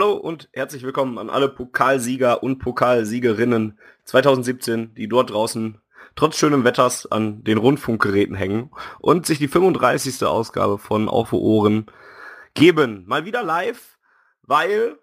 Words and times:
Hallo 0.00 0.14
und 0.14 0.48
herzlich 0.54 0.82
willkommen 0.82 1.18
an 1.18 1.28
alle 1.28 1.50
Pokalsieger 1.50 2.42
und 2.42 2.58
Pokalsiegerinnen 2.58 3.78
2017, 4.04 4.94
die 4.94 5.08
dort 5.08 5.28
draußen 5.28 5.78
trotz 6.16 6.38
schönem 6.38 6.64
Wetters 6.64 7.04
an 7.12 7.44
den 7.44 7.58
Rundfunkgeräten 7.58 8.34
hängen 8.34 8.70
und 9.00 9.26
sich 9.26 9.36
die 9.36 9.46
35. 9.46 10.24
Ausgabe 10.24 10.78
von 10.78 11.06
Auf 11.10 11.34
Ohren 11.34 11.84
geben. 12.54 13.04
Mal 13.08 13.26
wieder 13.26 13.42
live, 13.42 13.98
weil 14.40 14.96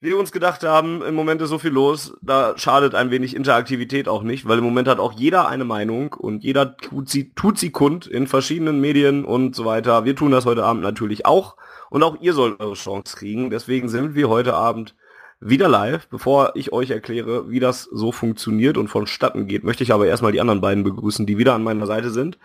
wir 0.00 0.18
uns 0.18 0.32
gedacht 0.32 0.64
haben, 0.64 1.00
im 1.00 1.14
Moment 1.14 1.40
ist 1.40 1.50
so 1.50 1.60
viel 1.60 1.70
los, 1.70 2.14
da 2.20 2.58
schadet 2.58 2.96
ein 2.96 3.12
wenig 3.12 3.36
Interaktivität 3.36 4.08
auch 4.08 4.24
nicht, 4.24 4.48
weil 4.48 4.58
im 4.58 4.64
Moment 4.64 4.88
hat 4.88 4.98
auch 4.98 5.12
jeder 5.12 5.46
eine 5.46 5.64
Meinung 5.64 6.14
und 6.14 6.42
jeder 6.42 6.76
tut 6.78 7.08
sie, 7.08 7.32
tut 7.34 7.60
sie 7.60 7.70
kund 7.70 8.08
in 8.08 8.26
verschiedenen 8.26 8.80
Medien 8.80 9.24
und 9.24 9.54
so 9.54 9.64
weiter. 9.64 10.04
Wir 10.04 10.16
tun 10.16 10.32
das 10.32 10.46
heute 10.46 10.64
Abend 10.64 10.82
natürlich 10.82 11.26
auch. 11.26 11.56
Und 11.92 12.02
auch 12.02 12.16
ihr 12.22 12.32
sollt 12.32 12.58
eure 12.58 12.72
Chance 12.72 13.14
kriegen. 13.18 13.50
Deswegen 13.50 13.90
sind 13.90 14.14
wir 14.14 14.30
heute 14.30 14.54
Abend 14.54 14.94
wieder 15.40 15.68
live. 15.68 16.08
Bevor 16.08 16.52
ich 16.56 16.72
euch 16.72 16.88
erkläre, 16.88 17.50
wie 17.50 17.60
das 17.60 17.82
so 17.82 18.12
funktioniert 18.12 18.78
und 18.78 18.88
vonstatten 18.88 19.46
geht, 19.46 19.62
möchte 19.62 19.84
ich 19.84 19.92
aber 19.92 20.06
erstmal 20.06 20.32
die 20.32 20.40
anderen 20.40 20.62
beiden 20.62 20.84
begrüßen, 20.84 21.26
die 21.26 21.36
wieder 21.36 21.52
an 21.52 21.62
meiner 21.62 21.84
Seite 21.84 22.10
sind. 22.10 22.38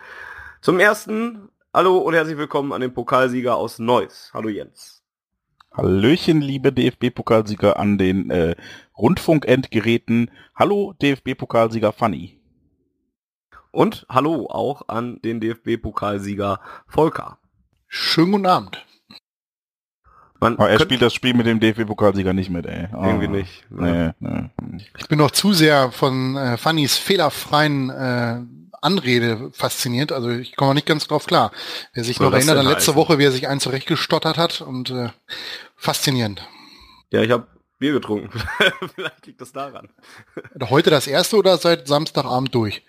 Zum 0.60 0.78
ersten, 0.78 1.48
hallo 1.72 1.96
und 1.96 2.12
herzlich 2.12 2.36
willkommen 2.36 2.74
an 2.74 2.82
den 2.82 2.92
Pokalsieger 2.92 3.56
aus 3.56 3.78
Neuss. 3.78 4.32
Hallo 4.34 4.50
Jens. 4.50 5.02
Hallöchen, 5.72 6.42
liebe 6.42 6.70
DFB-Pokalsieger 6.70 7.78
an 7.78 7.96
den 7.96 8.30
äh, 8.30 8.54
Rundfunkendgeräten. 8.98 10.30
Hallo, 10.54 10.92
DFB-Pokalsieger 11.00 11.92
Fanny. 11.92 12.38
Und 13.70 14.04
hallo 14.10 14.48
auch 14.50 14.88
an 14.88 15.22
den 15.22 15.40
DFB-Pokalsieger 15.40 16.60
Volker. 16.86 17.38
Schönen 17.86 18.32
guten 18.32 18.46
Abend. 18.46 18.84
Man 20.40 20.56
oh, 20.56 20.64
er 20.64 20.78
spielt 20.78 21.02
das 21.02 21.14
Spiel 21.14 21.34
mit 21.34 21.46
dem 21.46 21.58
DFB-Pokalsieger 21.58 22.32
nicht 22.32 22.50
mit, 22.50 22.66
ey. 22.66 22.88
Oh. 22.94 23.04
Irgendwie 23.04 23.28
nicht. 23.28 23.64
Nee, 23.70 24.10
nee. 24.20 24.50
Ich 24.98 25.08
bin 25.08 25.18
noch 25.18 25.32
zu 25.32 25.52
sehr 25.52 25.90
von 25.90 26.36
äh, 26.36 26.56
Fannys 26.56 26.96
fehlerfreien 26.96 27.90
äh, 27.90 28.40
Anrede 28.80 29.50
fasziniert. 29.52 30.12
Also 30.12 30.30
ich 30.30 30.54
komme 30.54 30.74
nicht 30.74 30.86
ganz 30.86 31.08
drauf 31.08 31.26
klar. 31.26 31.50
Wer 31.92 32.04
sich 32.04 32.20
noch 32.20 32.32
erinnert 32.32 32.58
an 32.58 32.66
letzte 32.66 32.94
Woche, 32.94 33.18
wie 33.18 33.24
er 33.24 33.32
sich 33.32 33.48
einen 33.48 33.60
zurechtgestottert 33.60 34.38
hat 34.38 34.60
und 34.60 34.90
äh, 34.90 35.08
faszinierend. 35.76 36.46
Ja, 37.10 37.22
ich 37.22 37.30
habe 37.30 37.46
Bier 37.78 37.92
getrunken. 37.92 38.30
Vielleicht 38.94 39.26
liegt 39.26 39.40
das 39.40 39.52
daran. 39.52 39.88
Heute 40.68 40.90
das 40.90 41.06
erste 41.06 41.36
oder 41.36 41.58
seit 41.58 41.88
Samstagabend 41.88 42.54
durch? 42.54 42.84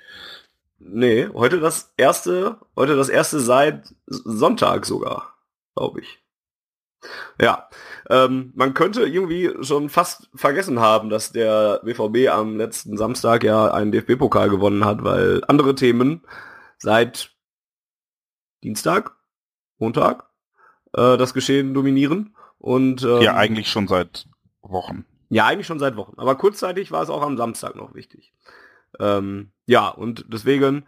Nee, 0.79 1.27
heute 1.33 1.59
das 1.59 1.93
erste, 1.97 2.57
heute 2.75 2.95
das 2.95 3.09
erste 3.09 3.39
seit 3.39 3.93
Sonntag 4.07 4.85
sogar, 4.85 5.33
glaube 5.75 6.01
ich. 6.01 6.19
Ja, 7.41 7.69
ähm, 8.09 8.51
man 8.55 8.73
könnte 8.73 9.05
irgendwie 9.05 9.51
schon 9.61 9.89
fast 9.89 10.29
vergessen 10.35 10.79
haben, 10.79 11.09
dass 11.09 11.31
der 11.31 11.79
BVB 11.83 12.29
am 12.29 12.57
letzten 12.57 12.97
Samstag 12.97 13.43
ja 13.43 13.71
einen 13.71 13.91
DFB-Pokal 13.91 14.49
gewonnen 14.49 14.83
hat, 14.85 15.03
weil 15.03 15.41
andere 15.47 15.75
Themen 15.75 16.21
seit 16.77 17.31
Dienstag, 18.63 19.15
Montag 19.77 20.29
äh, 20.93 21.17
das 21.17 21.33
Geschehen 21.33 21.73
dominieren. 21.73 22.35
Und 22.57 23.03
ähm, 23.03 23.21
ja, 23.21 23.35
eigentlich 23.35 23.69
schon 23.69 23.87
seit 23.87 24.27
Wochen. 24.61 25.05
Ja, 25.29 25.45
eigentlich 25.45 25.67
schon 25.67 25.79
seit 25.79 25.95
Wochen. 25.95 26.15
Aber 26.17 26.35
kurzzeitig 26.35 26.91
war 26.91 27.03
es 27.03 27.09
auch 27.09 27.21
am 27.21 27.37
Samstag 27.37 27.75
noch 27.75 27.93
wichtig. 27.93 28.33
Ähm, 28.99 29.51
ja, 29.65 29.87
und 29.87 30.25
deswegen 30.27 30.85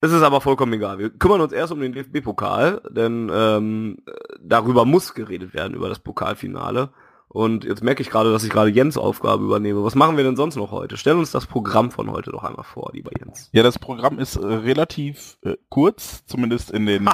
es 0.00 0.12
ist 0.12 0.22
aber 0.22 0.40
vollkommen 0.40 0.72
egal. 0.74 0.98
Wir 0.98 1.10
kümmern 1.10 1.40
uns 1.40 1.52
erst 1.52 1.72
um 1.72 1.80
den 1.80 1.92
DFB-Pokal, 1.92 2.82
denn 2.90 3.30
ähm, 3.32 3.98
darüber 4.40 4.84
muss 4.84 5.14
geredet 5.14 5.54
werden, 5.54 5.74
über 5.74 5.88
das 5.88 5.98
Pokalfinale. 5.98 6.90
Und 7.28 7.64
jetzt 7.64 7.82
merke 7.82 8.02
ich 8.02 8.10
gerade, 8.10 8.32
dass 8.32 8.44
ich 8.44 8.50
gerade 8.50 8.70
Jens 8.70 8.96
Aufgabe 8.96 9.44
übernehme. 9.44 9.82
Was 9.82 9.94
machen 9.94 10.16
wir 10.16 10.24
denn 10.24 10.36
sonst 10.36 10.56
noch 10.56 10.70
heute? 10.70 10.96
Stell 10.96 11.16
uns 11.16 11.32
das 11.32 11.46
Programm 11.46 11.90
von 11.90 12.10
heute 12.10 12.30
doch 12.30 12.44
einmal 12.44 12.64
vor, 12.64 12.90
lieber 12.92 13.10
Jens. 13.18 13.50
Ja, 13.52 13.62
das 13.62 13.78
Programm 13.78 14.18
ist 14.18 14.36
äh, 14.36 14.46
relativ 14.46 15.38
äh, 15.42 15.56
kurz, 15.68 16.24
zumindest 16.26 16.70
in 16.70 16.86
den... 16.86 17.10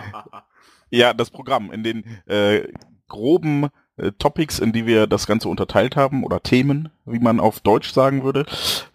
ja, 0.90 1.14
das 1.14 1.30
Programm 1.30 1.72
in 1.72 1.82
den 1.82 2.04
äh, 2.26 2.68
groben 3.08 3.68
äh, 4.00 4.12
Topics, 4.18 4.58
in 4.58 4.72
die 4.72 4.86
wir 4.86 5.06
das 5.06 5.26
Ganze 5.26 5.48
unterteilt 5.48 5.96
haben, 5.96 6.24
oder 6.24 6.42
Themen, 6.42 6.90
wie 7.04 7.18
man 7.18 7.40
auf 7.40 7.60
Deutsch 7.60 7.92
sagen 7.92 8.24
würde. 8.24 8.46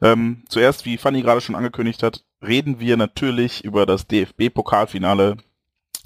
Ähm, 0.01 0.43
zuerst, 0.49 0.85
wie 0.85 0.97
Fanny 0.97 1.21
gerade 1.21 1.41
schon 1.41 1.55
angekündigt 1.55 2.03
hat, 2.03 2.23
reden 2.45 2.79
wir 2.79 2.97
natürlich 2.97 3.63
über 3.63 3.85
das 3.85 4.07
DFB-Pokalfinale, 4.07 5.38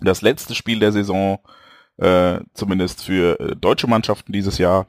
das 0.02 0.22
letzte 0.22 0.56
Spiel 0.56 0.80
der 0.80 0.92
Saison, 0.92 1.40
äh, 1.98 2.40
zumindest 2.54 3.04
für 3.04 3.40
äh, 3.40 3.56
deutsche 3.56 3.88
Mannschaften 3.88 4.32
dieses 4.32 4.58
Jahr. 4.58 4.88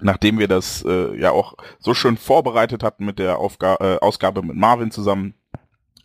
Nachdem 0.00 0.38
wir 0.38 0.46
das 0.46 0.84
äh, 0.84 1.16
ja 1.16 1.32
auch 1.32 1.54
so 1.80 1.92
schön 1.92 2.16
vorbereitet 2.16 2.84
hatten 2.84 3.04
mit 3.04 3.18
der 3.18 3.38
Aufga 3.38 3.76
äh, 3.80 3.98
Ausgabe 3.98 4.42
mit 4.42 4.54
Marvin 4.54 4.92
zusammen, 4.92 5.34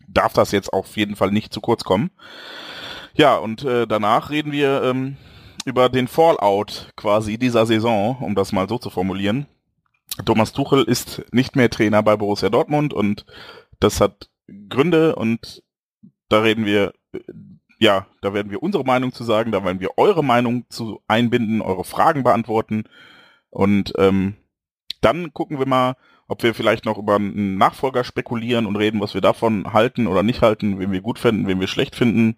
darf 0.07 0.33
das 0.33 0.51
jetzt 0.51 0.73
auf 0.73 0.97
jeden 0.97 1.15
Fall 1.15 1.31
nicht 1.31 1.53
zu 1.53 1.61
kurz 1.61 1.83
kommen. 1.83 2.09
Ja, 3.13 3.37
und 3.37 3.63
äh, 3.63 3.85
danach 3.85 4.31
reden 4.31 4.51
wir 4.51 4.81
ähm, 4.83 5.17
über 5.65 5.89
den 5.89 6.07
Fallout 6.07 6.91
quasi 6.95 7.37
dieser 7.37 7.65
Saison, 7.65 8.17
um 8.19 8.35
das 8.35 8.51
mal 8.51 8.67
so 8.67 8.77
zu 8.77 8.89
formulieren. 8.89 9.47
Thomas 10.25 10.53
Tuchel 10.53 10.83
ist 10.83 11.23
nicht 11.31 11.55
mehr 11.55 11.69
Trainer 11.69 12.03
bei 12.03 12.15
Borussia 12.15 12.49
Dortmund 12.49 12.93
und 12.93 13.25
das 13.79 13.99
hat 13.99 14.29
Gründe 14.69 15.15
und 15.15 15.63
da 16.29 16.41
reden 16.41 16.65
wir, 16.65 16.93
ja, 17.79 18.07
da 18.21 18.33
werden 18.33 18.51
wir 18.51 18.61
unsere 18.61 18.83
Meinung 18.83 19.13
zu 19.13 19.23
sagen, 19.23 19.51
da 19.51 19.63
werden 19.63 19.79
wir 19.79 19.97
eure 19.97 20.23
Meinung 20.23 20.65
zu 20.69 21.01
einbinden, 21.07 21.61
eure 21.61 21.83
Fragen 21.83 22.23
beantworten 22.23 22.83
und 23.49 23.93
ähm, 23.97 24.35
dann 25.01 25.33
gucken 25.33 25.59
wir 25.59 25.67
mal, 25.67 25.95
ob 26.27 26.43
wir 26.43 26.53
vielleicht 26.53 26.85
noch 26.85 26.97
über 26.97 27.15
einen 27.15 27.57
Nachfolger 27.57 28.03
spekulieren 28.03 28.65
und 28.65 28.75
reden, 28.75 29.01
was 29.01 29.13
wir 29.13 29.21
davon 29.21 29.73
halten 29.73 30.07
oder 30.07 30.23
nicht 30.23 30.41
halten, 30.41 30.79
wen 30.79 30.91
wir 30.91 31.01
gut 31.01 31.19
finden, 31.19 31.47
wen 31.47 31.59
wir 31.59 31.67
schlecht 31.67 31.95
finden. 31.95 32.37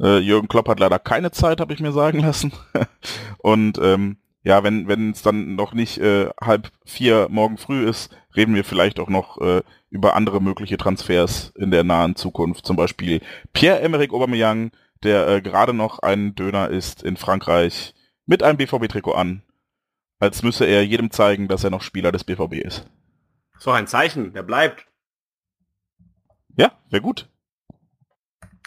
Äh, 0.00 0.18
Jürgen 0.18 0.48
Klopp 0.48 0.68
hat 0.68 0.80
leider 0.80 0.98
keine 0.98 1.30
Zeit, 1.30 1.60
habe 1.60 1.72
ich 1.72 1.80
mir 1.80 1.92
sagen 1.92 2.20
lassen. 2.20 2.52
und 3.38 3.78
ähm, 3.78 4.18
ja, 4.42 4.62
wenn 4.62 4.88
wenn 4.88 5.10
es 5.10 5.22
dann 5.22 5.54
noch 5.54 5.72
nicht 5.72 5.98
äh, 5.98 6.28
halb 6.40 6.70
vier 6.84 7.28
morgen 7.30 7.56
früh 7.56 7.88
ist, 7.88 8.14
reden 8.36 8.54
wir 8.54 8.64
vielleicht 8.64 9.00
auch 9.00 9.08
noch 9.08 9.40
äh, 9.40 9.62
über 9.90 10.16
andere 10.16 10.42
mögliche 10.42 10.76
Transfers 10.76 11.52
in 11.56 11.70
der 11.70 11.84
nahen 11.84 12.16
Zukunft. 12.16 12.66
Zum 12.66 12.76
Beispiel 12.76 13.22
Pierre-Emerick 13.52 14.12
Aubameyang, 14.12 14.72
der 15.02 15.28
äh, 15.28 15.40
gerade 15.40 15.72
noch 15.72 16.00
ein 16.00 16.34
Döner 16.34 16.68
ist 16.68 17.02
in 17.02 17.16
Frankreich 17.16 17.94
mit 18.26 18.42
einem 18.42 18.58
BVB-Trikot 18.58 19.14
an, 19.14 19.42
als 20.18 20.42
müsse 20.42 20.64
er 20.64 20.84
jedem 20.84 21.10
zeigen, 21.10 21.48
dass 21.48 21.64
er 21.64 21.70
noch 21.70 21.82
Spieler 21.82 22.12
des 22.12 22.24
BVB 22.24 22.54
ist. 22.54 22.86
So 23.58 23.70
ein 23.70 23.86
Zeichen, 23.86 24.32
der 24.32 24.42
bleibt. 24.42 24.86
Ja, 26.56 26.72
wäre 26.90 27.02
gut. 27.02 27.28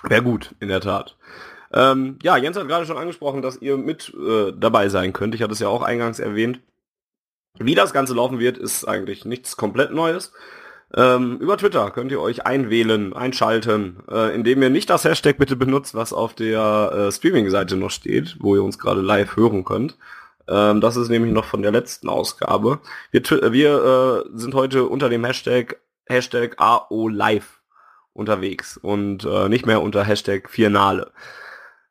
Wäre 0.04 0.24
gut, 0.24 0.56
in 0.60 0.70
der 0.70 0.82
Tat. 0.82 1.18
Ähm, 1.74 2.18
ja, 2.24 2.38
Jens 2.38 2.58
hat 2.58 2.68
gerade 2.68 2.86
schon 2.86 2.98
angesprochen, 2.98 3.42
dass 3.42 3.62
ihr 3.62 3.78
mit 3.78 4.14
äh, 4.14 4.54
dabei 4.56 4.90
sein 4.90 5.14
könnt. 5.14 5.36
Ich 5.36 5.42
hatte 5.42 5.54
es 5.54 5.60
ja 5.60 5.68
auch 5.68 5.82
eingangs 5.82 6.20
erwähnt. 6.20 6.62
Wie 7.60 7.76
das 7.76 7.94
Ganze 7.94 8.14
laufen 8.14 8.40
wird, 8.40 8.58
ist 8.58 8.86
eigentlich 8.86 9.26
nichts 9.26 9.58
komplett 9.58 9.92
Neues. 9.92 10.32
Ähm, 10.96 11.38
über 11.40 11.58
Twitter 11.58 11.92
könnt 11.92 12.12
ihr 12.12 12.22
euch 12.22 12.46
einwählen, 12.46 13.14
einschalten, 13.14 13.98
äh, 14.10 14.34
indem 14.34 14.62
ihr 14.62 14.70
nicht 14.70 14.90
das 14.90 15.04
Hashtag 15.04 15.38
bitte 15.38 15.58
benutzt, 15.58 15.96
was 15.96 16.14
auf 16.14 16.34
der 16.34 16.94
äh, 16.94 17.12
Streaming-Seite 17.12 17.76
noch 17.76 17.92
steht, 17.92 18.38
wo 18.40 18.56
ihr 18.56 18.64
uns 18.64 18.80
gerade 18.80 19.02
live 19.02 19.36
hören 19.36 19.66
könnt. 19.66 19.98
Ähm, 20.48 20.80
das 20.80 20.96
ist 20.96 21.10
nämlich 21.10 21.34
noch 21.34 21.44
von 21.44 21.62
der 21.62 21.72
letzten 21.72 22.08
Ausgabe. 22.08 22.80
Wir, 23.12 23.22
wir 23.52 24.26
äh, 24.34 24.38
sind 24.38 24.54
heute 24.54 24.86
unter 24.86 25.10
dem 25.10 25.26
Hashtag 25.26 25.78
Hashtag 26.08 26.56
AOLive 26.58 27.56
unterwegs 28.18 28.78
und 28.78 29.24
äh, 29.25 29.48
nicht 29.48 29.66
mehr 29.66 29.81
unter 29.81 30.04
Hashtag 30.04 30.50
Viernale. 30.50 31.12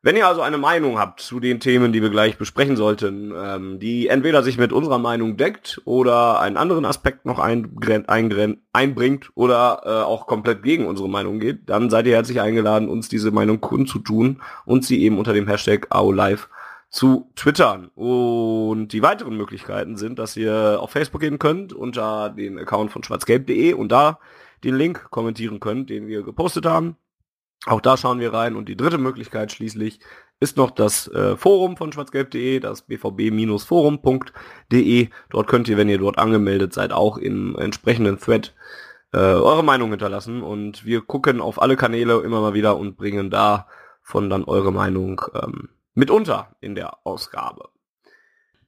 Wenn 0.03 0.15
ihr 0.15 0.27
also 0.27 0.41
eine 0.41 0.59
Meinung 0.59 0.99
habt 0.99 1.19
zu 1.21 1.39
den 1.39 1.59
Themen, 1.59 1.91
die 1.91 2.01
wir 2.01 2.11
gleich 2.11 2.37
besprechen 2.37 2.77
sollten, 2.77 3.33
ähm, 3.35 3.79
die 3.79 4.07
entweder 4.07 4.43
sich 4.43 4.57
mit 4.57 4.71
unserer 4.71 4.99
Meinung 4.99 5.37
deckt 5.37 5.81
oder 5.85 6.39
einen 6.39 6.55
anderen 6.55 6.85
Aspekt 6.85 7.25
noch 7.25 7.39
einbringt 7.39 9.29
oder 9.35 9.81
äh, 9.83 9.89
auch 9.89 10.27
komplett 10.27 10.63
gegen 10.63 10.85
unsere 10.85 11.09
Meinung 11.09 11.39
geht, 11.39 11.69
dann 11.69 11.89
seid 11.89 12.05
ihr 12.05 12.13
herzlich 12.13 12.39
eingeladen, 12.39 12.89
uns 12.89 13.09
diese 13.09 13.31
Meinung 13.31 13.59
kundzutun 13.59 14.41
und 14.65 14.85
sie 14.85 15.01
eben 15.01 15.17
unter 15.17 15.33
dem 15.33 15.47
Hashtag 15.47 15.87
AOLive 15.89 16.47
zu 16.89 17.29
twittern. 17.35 17.89
Und 17.95 18.89
die 18.89 19.01
weiteren 19.01 19.35
Möglichkeiten 19.35 19.97
sind, 19.97 20.19
dass 20.19 20.37
ihr 20.37 20.77
auf 20.79 20.91
Facebook 20.91 21.21
gehen 21.21 21.39
könnt 21.39 21.73
unter 21.73 22.29
den 22.29 22.59
Account 22.59 22.91
von 22.91 23.03
schwarzgelb.de 23.03 23.73
und 23.73 23.91
da 23.91 24.19
den 24.63 24.75
Link 24.75 25.09
kommentieren 25.11 25.59
könnt, 25.59 25.89
den 25.89 26.07
wir 26.07 26.23
gepostet 26.23 26.65
haben 26.65 26.97
auch 27.65 27.81
da 27.81 27.97
schauen 27.97 28.19
wir 28.19 28.31
rein. 28.33 28.55
Und 28.55 28.69
die 28.69 28.77
dritte 28.77 28.97
Möglichkeit 28.97 29.51
schließlich 29.51 29.99
ist 30.39 30.55
noch 30.57 30.71
das 30.71 31.07
äh, 31.09 31.35
Forum 31.35 31.75
von 31.77 31.91
schwarzgelb.de, 31.91 32.59
das 32.59 32.83
bvb-forum.de. 32.83 35.09
Dort 35.29 35.47
könnt 35.47 35.67
ihr, 35.67 35.77
wenn 35.77 35.89
ihr 35.89 35.97
dort 35.97 36.19
angemeldet 36.19 36.73
seid, 36.73 36.93
auch 36.93 37.17
im 37.17 37.57
entsprechenden 37.57 38.19
Thread 38.19 38.53
äh, 39.13 39.17
eure 39.17 39.63
Meinung 39.63 39.89
hinterlassen. 39.89 40.43
Und 40.43 40.85
wir 40.85 41.01
gucken 41.01 41.41
auf 41.41 41.59
alle 41.61 41.75
Kanäle 41.75 42.21
immer 42.21 42.39
mal 42.41 42.53
wieder 42.53 42.77
und 42.77 42.95
bringen 42.97 43.31
da 43.31 43.67
von 44.01 44.29
dann 44.29 44.45
eure 44.45 44.71
Meinung 44.71 45.21
ähm, 45.33 45.69
mitunter 45.93 46.55
in 46.61 46.75
der 46.75 47.05
Ausgabe. 47.05 47.67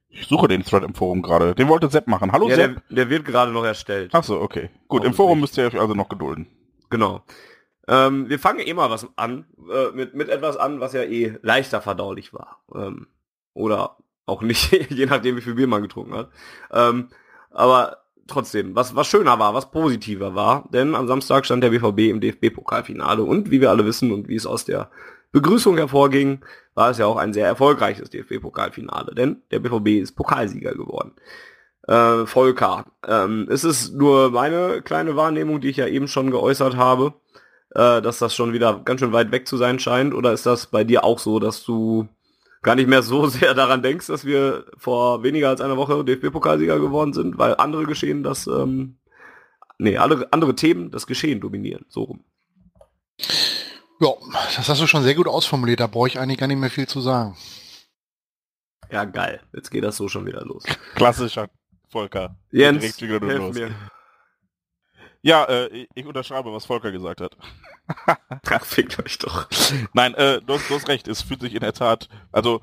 Ich 0.10 0.28
suche 0.28 0.48
den 0.48 0.64
Thread 0.64 0.84
im 0.84 0.96
Forum 0.96 1.22
gerade. 1.22 1.54
Den 1.54 1.68
wollte 1.68 1.90
Sepp 1.90 2.08
machen. 2.08 2.32
Hallo 2.32 2.50
ja, 2.50 2.56
Sepp. 2.56 2.82
Der, 2.90 2.96
der, 2.96 3.10
wird 3.10 3.26
gerade 3.26 3.52
noch 3.52 3.64
erstellt. 3.64 4.10
Ach 4.14 4.24
so, 4.24 4.42
okay. 4.42 4.70
Gut, 4.88 5.04
im 5.06 5.14
Forum 5.14 5.40
müsst 5.40 5.58
ihr 5.58 5.66
euch 5.66 5.80
also 5.80 5.94
noch 5.94 6.10
gedulden. 6.10 6.48
Genau. 6.90 7.24
Ähm, 7.88 8.28
wir 8.28 8.40
fangen 8.40 8.60
eh 8.60 8.74
mal 8.74 8.90
was 8.90 9.08
an, 9.18 9.46
äh, 9.72 9.92
mit, 9.96 10.16
mit 10.16 10.30
etwas 10.30 10.58
an, 10.58 10.80
was 10.80 10.94
ja 10.94 11.04
eh 11.04 11.38
leichter 11.42 11.82
verdaulich 11.82 12.34
war. 12.34 12.64
Ähm, 12.74 13.08
oder 13.54 13.98
auch 14.26 14.42
nicht, 14.42 14.72
je 14.90 15.06
nachdem, 15.06 15.38
wie 15.38 15.42
viel 15.42 15.56
Bier 15.56 15.68
man 15.68 15.84
getrunken 15.84 16.16
hat. 16.16 16.30
Ähm, 16.72 17.10
aber 17.52 17.98
trotzdem, 18.28 18.76
was, 18.76 18.96
was 18.96 19.08
schöner 19.08 19.40
war, 19.40 19.54
was 19.54 19.72
positiver 19.72 20.36
war, 20.36 20.68
denn 20.72 20.96
am 20.96 21.08
Samstag 21.08 21.46
stand 21.46 21.64
der 21.64 21.72
BVB 21.72 22.10
im 22.10 22.22
DFB-Pokalfinale 22.22 23.24
und 23.24 23.52
wie 23.52 23.62
wir 23.62 23.70
alle 23.70 23.86
wissen 23.86 24.12
und 24.12 24.28
wie 24.28 24.36
es 24.36 24.46
aus 24.46 24.66
der 24.66 24.90
Begrüßung 25.32 25.78
hervorging, 25.78 26.42
war 26.80 26.92
es 26.92 26.98
ja 26.98 27.08
auch 27.08 27.18
ein 27.18 27.34
sehr 27.34 27.46
erfolgreiches 27.46 28.10
DFB-Pokalfinale, 28.10 29.14
denn 29.14 29.42
der 29.52 29.60
BVB 29.60 30.02
ist 30.02 30.16
Pokalsieger 30.16 30.72
geworden. 30.72 31.12
Äh, 31.86 32.26
Volker, 32.26 32.86
ähm, 33.06 33.50
ist 33.50 33.66
es 33.66 33.92
nur 33.92 34.32
meine 34.32 34.82
kleine 34.82 35.18
Wahrnehmung, 35.18 35.60
die 35.60 35.68
ich 35.68 35.76
ja 35.76 35.88
eben 35.88 36.08
schon 36.08 36.32
geäußert 36.32 36.78
habe, 36.78 37.16
äh, 37.72 38.02
dass 38.02 38.20
das 38.20 38.34
schon 38.34 38.54
wieder 38.54 38.80
ganz 38.86 39.02
schön 39.02 39.12
weit 39.12 39.34
weg 39.34 39.46
zu 39.46 39.58
sein 39.58 39.78
scheint? 39.78 40.14
Oder 40.14 40.32
ist 40.32 40.46
das 40.46 40.68
bei 40.68 40.86
dir 40.86 41.04
auch 41.04 41.20
so, 41.20 41.40
dass 41.40 41.66
du 41.66 42.08
gar 42.62 42.76
nicht 42.76 42.88
mehr 42.88 43.02
so 43.02 43.28
sehr 43.28 43.54
daran 43.54 43.84
denkst, 43.84 44.08
dass 44.08 44.24
wir 44.24 44.64
vor 44.78 45.22
weniger 45.22 45.50
als 45.50 45.60
einer 45.60 45.76
Woche 45.76 46.06
DFB-Pokalsieger 46.06 46.80
geworden 46.80 47.12
sind, 47.12 47.38
weil 47.38 47.56
andere 47.58 47.88
Geschehen 47.88 48.24
das, 48.24 48.48
ähm, 48.48 49.00
nee, 49.78 49.98
alle, 49.98 50.32
andere 50.32 50.56
Themen 50.56 50.92
das 50.92 51.08
Geschehen 51.08 51.42
dominieren, 51.42 51.84
so 51.90 52.04
rum. 52.04 52.24
Ja, 54.00 54.14
das 54.56 54.70
hast 54.70 54.82
du 54.82 54.88
schon 54.88 55.04
sehr 55.04 55.16
gut 55.16 55.28
ausformuliert, 55.28 55.80
da 55.80 55.88
brauche 55.88 56.08
ich 56.08 56.20
eigentlich 56.20 56.38
gar 56.38 56.48
nicht 56.48 56.60
mehr 56.60 56.70
viel 56.70 56.88
zu 56.88 57.02
sagen. 57.02 57.36
Ja, 58.92 59.06
geil. 59.06 59.42
Jetzt 59.54 59.70
geht 59.70 59.84
das 59.84 59.98
so 59.98 60.08
schon 60.08 60.26
wieder 60.26 60.44
los. 60.46 60.64
Klassischer 60.96 61.50
Volker. 61.90 62.38
Jens, 62.52 62.98
hilf 62.98 63.22
mir. 63.54 63.76
Ja, 65.22 65.44
äh, 65.46 65.88
ich 65.94 66.06
unterschreibe, 66.06 66.54
was 66.54 66.66
Volker 66.66 66.92
gesagt 66.92 67.20
hat. 67.20 67.36
Ach, 68.50 68.66
fickt 68.66 69.00
euch 69.04 69.18
doch. 69.18 69.48
Nein, 69.94 70.14
äh, 70.14 70.42
du, 70.42 70.54
hast, 70.54 70.70
du 70.70 70.76
hast 70.76 70.88
recht, 70.88 71.08
es 71.08 71.22
fühlt 71.22 71.42
sich 71.42 71.54
in 71.54 71.60
der 71.60 71.74
Tat, 71.74 72.08
also 72.32 72.62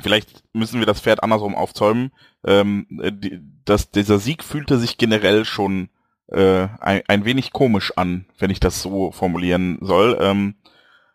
vielleicht 0.00 0.44
müssen 0.52 0.78
wir 0.78 0.86
das 0.86 1.00
Pferd 1.00 1.22
andersrum 1.22 1.56
aufzäumen. 1.56 2.12
Ähm, 2.46 2.86
die, 2.90 3.40
das, 3.64 3.90
dieser 3.90 4.18
Sieg 4.18 4.44
fühlte 4.44 4.78
sich 4.78 4.98
generell 4.98 5.44
schon 5.44 5.88
äh, 6.28 6.68
ein, 6.80 7.02
ein 7.06 7.24
wenig 7.24 7.52
komisch 7.52 7.92
an, 7.96 8.26
wenn 8.38 8.50
ich 8.50 8.60
das 8.60 8.82
so 8.82 9.12
formulieren 9.12 9.78
soll. 9.80 10.18
Ähm, 10.20 10.54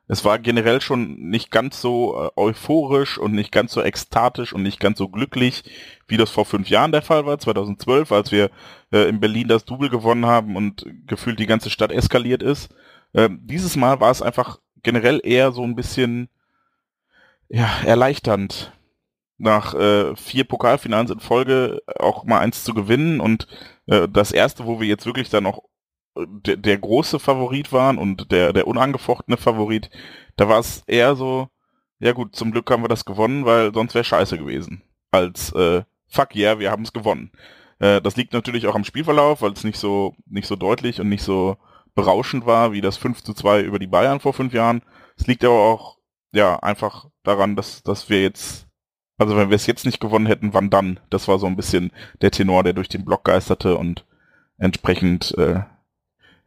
es 0.07 0.25
war 0.25 0.39
generell 0.39 0.81
schon 0.81 1.29
nicht 1.29 1.51
ganz 1.51 1.81
so 1.81 2.19
äh, 2.19 2.29
euphorisch 2.35 3.19
und 3.19 3.33
nicht 3.33 3.51
ganz 3.51 3.73
so 3.73 3.83
ekstatisch 3.83 4.53
und 4.53 4.63
nicht 4.63 4.79
ganz 4.79 4.97
so 4.97 5.07
glücklich, 5.07 5.63
wie 6.07 6.17
das 6.17 6.31
vor 6.31 6.45
fünf 6.45 6.67
Jahren 6.67 6.91
der 6.91 7.03
Fall 7.03 7.27
war, 7.27 7.37
2012, 7.37 8.11
als 8.11 8.31
wir 8.31 8.49
äh, 8.91 9.07
in 9.07 9.19
Berlin 9.19 9.47
das 9.47 9.65
Double 9.65 9.89
gewonnen 9.89 10.25
haben 10.25 10.55
und 10.55 10.85
gefühlt 11.05 11.39
die 11.39 11.45
ganze 11.45 11.69
Stadt 11.69 11.91
eskaliert 11.91 12.41
ist. 12.41 12.73
Äh, 13.13 13.29
dieses 13.31 13.75
Mal 13.75 13.99
war 13.99 14.09
es 14.09 14.23
einfach 14.23 14.59
generell 14.81 15.21
eher 15.23 15.51
so 15.51 15.63
ein 15.63 15.75
bisschen 15.75 16.29
ja, 17.47 17.69
erleichternd, 17.85 18.71
nach 19.39 19.73
äh, 19.73 20.15
vier 20.15 20.43
Pokalfinals 20.43 21.11
in 21.11 21.19
Folge 21.19 21.81
auch 21.97 22.25
mal 22.25 22.39
eins 22.39 22.63
zu 22.63 22.73
gewinnen 22.73 23.19
und 23.19 23.47
äh, 23.87 24.07
das 24.07 24.31
erste, 24.31 24.65
wo 24.65 24.79
wir 24.79 24.87
jetzt 24.87 25.05
wirklich 25.05 25.29
dann 25.29 25.45
auch 25.45 25.63
der, 26.15 26.57
der 26.57 26.77
große 26.77 27.19
Favorit 27.19 27.71
waren 27.71 27.97
und 27.97 28.31
der, 28.31 28.53
der 28.53 28.67
unangefochtene 28.67 29.37
Favorit, 29.37 29.89
da 30.35 30.49
war 30.49 30.59
es 30.59 30.83
eher 30.87 31.15
so, 31.15 31.47
ja 31.99 32.13
gut, 32.13 32.35
zum 32.35 32.51
Glück 32.51 32.69
haben 32.69 32.83
wir 32.83 32.89
das 32.89 33.05
gewonnen, 33.05 33.45
weil 33.45 33.73
sonst 33.73 33.95
wäre 33.95 34.03
scheiße 34.03 34.37
gewesen. 34.37 34.83
Als 35.11 35.51
äh, 35.53 35.83
fuck 36.07 36.35
yeah, 36.35 36.59
wir 36.59 36.71
haben 36.71 36.83
es 36.83 36.93
gewonnen. 36.93 37.31
Äh, 37.79 38.01
das 38.01 38.15
liegt 38.15 38.33
natürlich 38.33 38.67
auch 38.67 38.75
am 38.75 38.83
Spielverlauf, 38.83 39.41
weil 39.41 39.53
es 39.53 39.63
nicht 39.63 39.79
so, 39.79 40.15
nicht 40.25 40.47
so 40.47 40.55
deutlich 40.55 40.99
und 41.01 41.09
nicht 41.09 41.23
so 41.23 41.57
berauschend 41.95 42.45
war, 42.45 42.71
wie 42.71 42.81
das 42.81 42.97
5 42.97 43.23
zu 43.23 43.33
2 43.33 43.61
über 43.61 43.79
die 43.79 43.87
Bayern 43.87 44.19
vor 44.19 44.33
fünf 44.33 44.53
Jahren. 44.53 44.81
Es 45.17 45.27
liegt 45.27 45.43
aber 45.43 45.59
auch, 45.59 45.97
ja, 46.31 46.57
einfach 46.59 47.07
daran, 47.23 47.55
dass, 47.55 47.83
dass 47.83 48.09
wir 48.09 48.21
jetzt, 48.21 48.67
also 49.19 49.35
wenn 49.35 49.49
wir 49.49 49.55
es 49.55 49.67
jetzt 49.67 49.85
nicht 49.85 49.99
gewonnen 49.99 50.25
hätten, 50.25 50.53
wann 50.53 50.69
dann? 50.69 50.99
Das 51.09 51.27
war 51.27 51.37
so 51.39 51.45
ein 51.45 51.55
bisschen 51.55 51.91
der 52.21 52.31
Tenor, 52.31 52.63
der 52.63 52.73
durch 52.73 52.89
den 52.89 53.05
Block 53.05 53.25
geisterte 53.25 53.77
und 53.77 54.05
entsprechend 54.57 55.37
äh, 55.37 55.61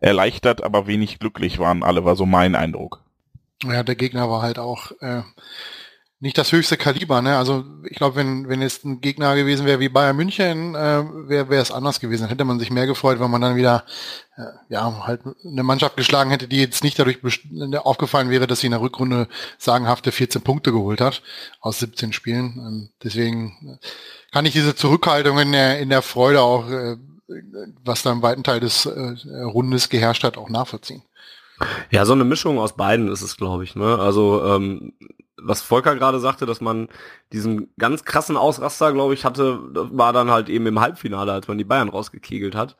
erleichtert, 0.00 0.64
aber 0.64 0.86
wenig 0.86 1.18
glücklich 1.18 1.58
waren 1.58 1.82
alle, 1.82 2.04
war 2.04 2.16
so 2.16 2.26
mein 2.26 2.54
Eindruck. 2.54 3.02
Ja, 3.62 3.82
der 3.82 3.94
Gegner 3.94 4.28
war 4.28 4.42
halt 4.42 4.58
auch 4.58 4.90
äh, 5.00 5.22
nicht 6.22 6.38
das 6.38 6.52
höchste 6.52 6.76
Kaliber. 6.76 7.20
Ne? 7.20 7.36
Also 7.36 7.64
ich 7.90 7.96
glaube, 7.96 8.14
wenn 8.14 8.48
wenn 8.48 8.62
es 8.62 8.84
ein 8.84 9.00
Gegner 9.00 9.34
gewesen 9.34 9.66
wäre 9.66 9.80
wie 9.80 9.88
Bayern 9.88 10.14
München, 10.14 10.76
äh, 10.76 11.28
wäre 11.28 11.56
es 11.56 11.72
anders 11.72 11.98
gewesen. 11.98 12.22
Dann 12.22 12.30
hätte 12.30 12.44
man 12.44 12.60
sich 12.60 12.70
mehr 12.70 12.86
gefreut, 12.86 13.18
wenn 13.18 13.30
man 13.30 13.40
dann 13.40 13.56
wieder 13.56 13.84
äh, 14.36 14.42
ja 14.68 15.04
halt 15.04 15.22
eine 15.44 15.64
Mannschaft 15.64 15.96
geschlagen 15.96 16.30
hätte, 16.30 16.46
die 16.46 16.60
jetzt 16.60 16.84
nicht 16.84 16.96
dadurch 16.96 17.18
aufgefallen 17.76 18.30
wäre, 18.30 18.46
dass 18.46 18.60
sie 18.60 18.68
in 18.68 18.72
der 18.72 18.80
Rückrunde 18.80 19.26
sagenhafte 19.58 20.12
14 20.12 20.42
Punkte 20.42 20.70
geholt 20.70 21.00
hat 21.00 21.22
aus 21.60 21.80
17 21.80 22.12
Spielen. 22.12 22.54
Ähm, 22.56 22.88
deswegen 23.02 23.80
kann 24.30 24.46
ich 24.46 24.52
diese 24.52 24.76
Zurückhaltung 24.76 25.40
in 25.40 25.50
der 25.50 25.80
in 25.80 25.88
der 25.88 26.02
Freude 26.02 26.40
auch 26.40 26.70
äh, 26.70 26.98
was 27.84 28.02
da 28.02 28.12
im 28.12 28.22
weiten 28.22 28.44
Teil 28.44 28.60
des 28.60 28.86
äh, 28.86 29.16
Rundes 29.42 29.88
geherrscht 29.88 30.22
hat, 30.22 30.36
auch 30.36 30.50
nachvollziehen. 30.50 31.02
Ja, 31.90 32.04
so 32.04 32.12
eine 32.12 32.24
Mischung 32.24 32.58
aus 32.58 32.76
beiden 32.76 33.08
ist 33.08 33.22
es, 33.22 33.36
glaube 33.36 33.64
ich. 33.64 33.76
Ne? 33.76 33.98
Also 33.98 34.44
ähm, 34.44 34.94
was 35.36 35.62
Volker 35.62 35.96
gerade 35.96 36.20
sagte, 36.20 36.46
dass 36.46 36.60
man 36.60 36.88
diesen 37.32 37.72
ganz 37.78 38.04
krassen 38.04 38.36
Ausraster, 38.36 38.92
glaube 38.92 39.14
ich, 39.14 39.24
hatte, 39.24 39.60
war 39.72 40.12
dann 40.12 40.30
halt 40.30 40.48
eben 40.48 40.66
im 40.66 40.80
Halbfinale, 40.80 41.32
als 41.32 41.48
man 41.48 41.58
die 41.58 41.64
Bayern 41.64 41.88
rausgekegelt 41.88 42.54
hat, 42.54 42.76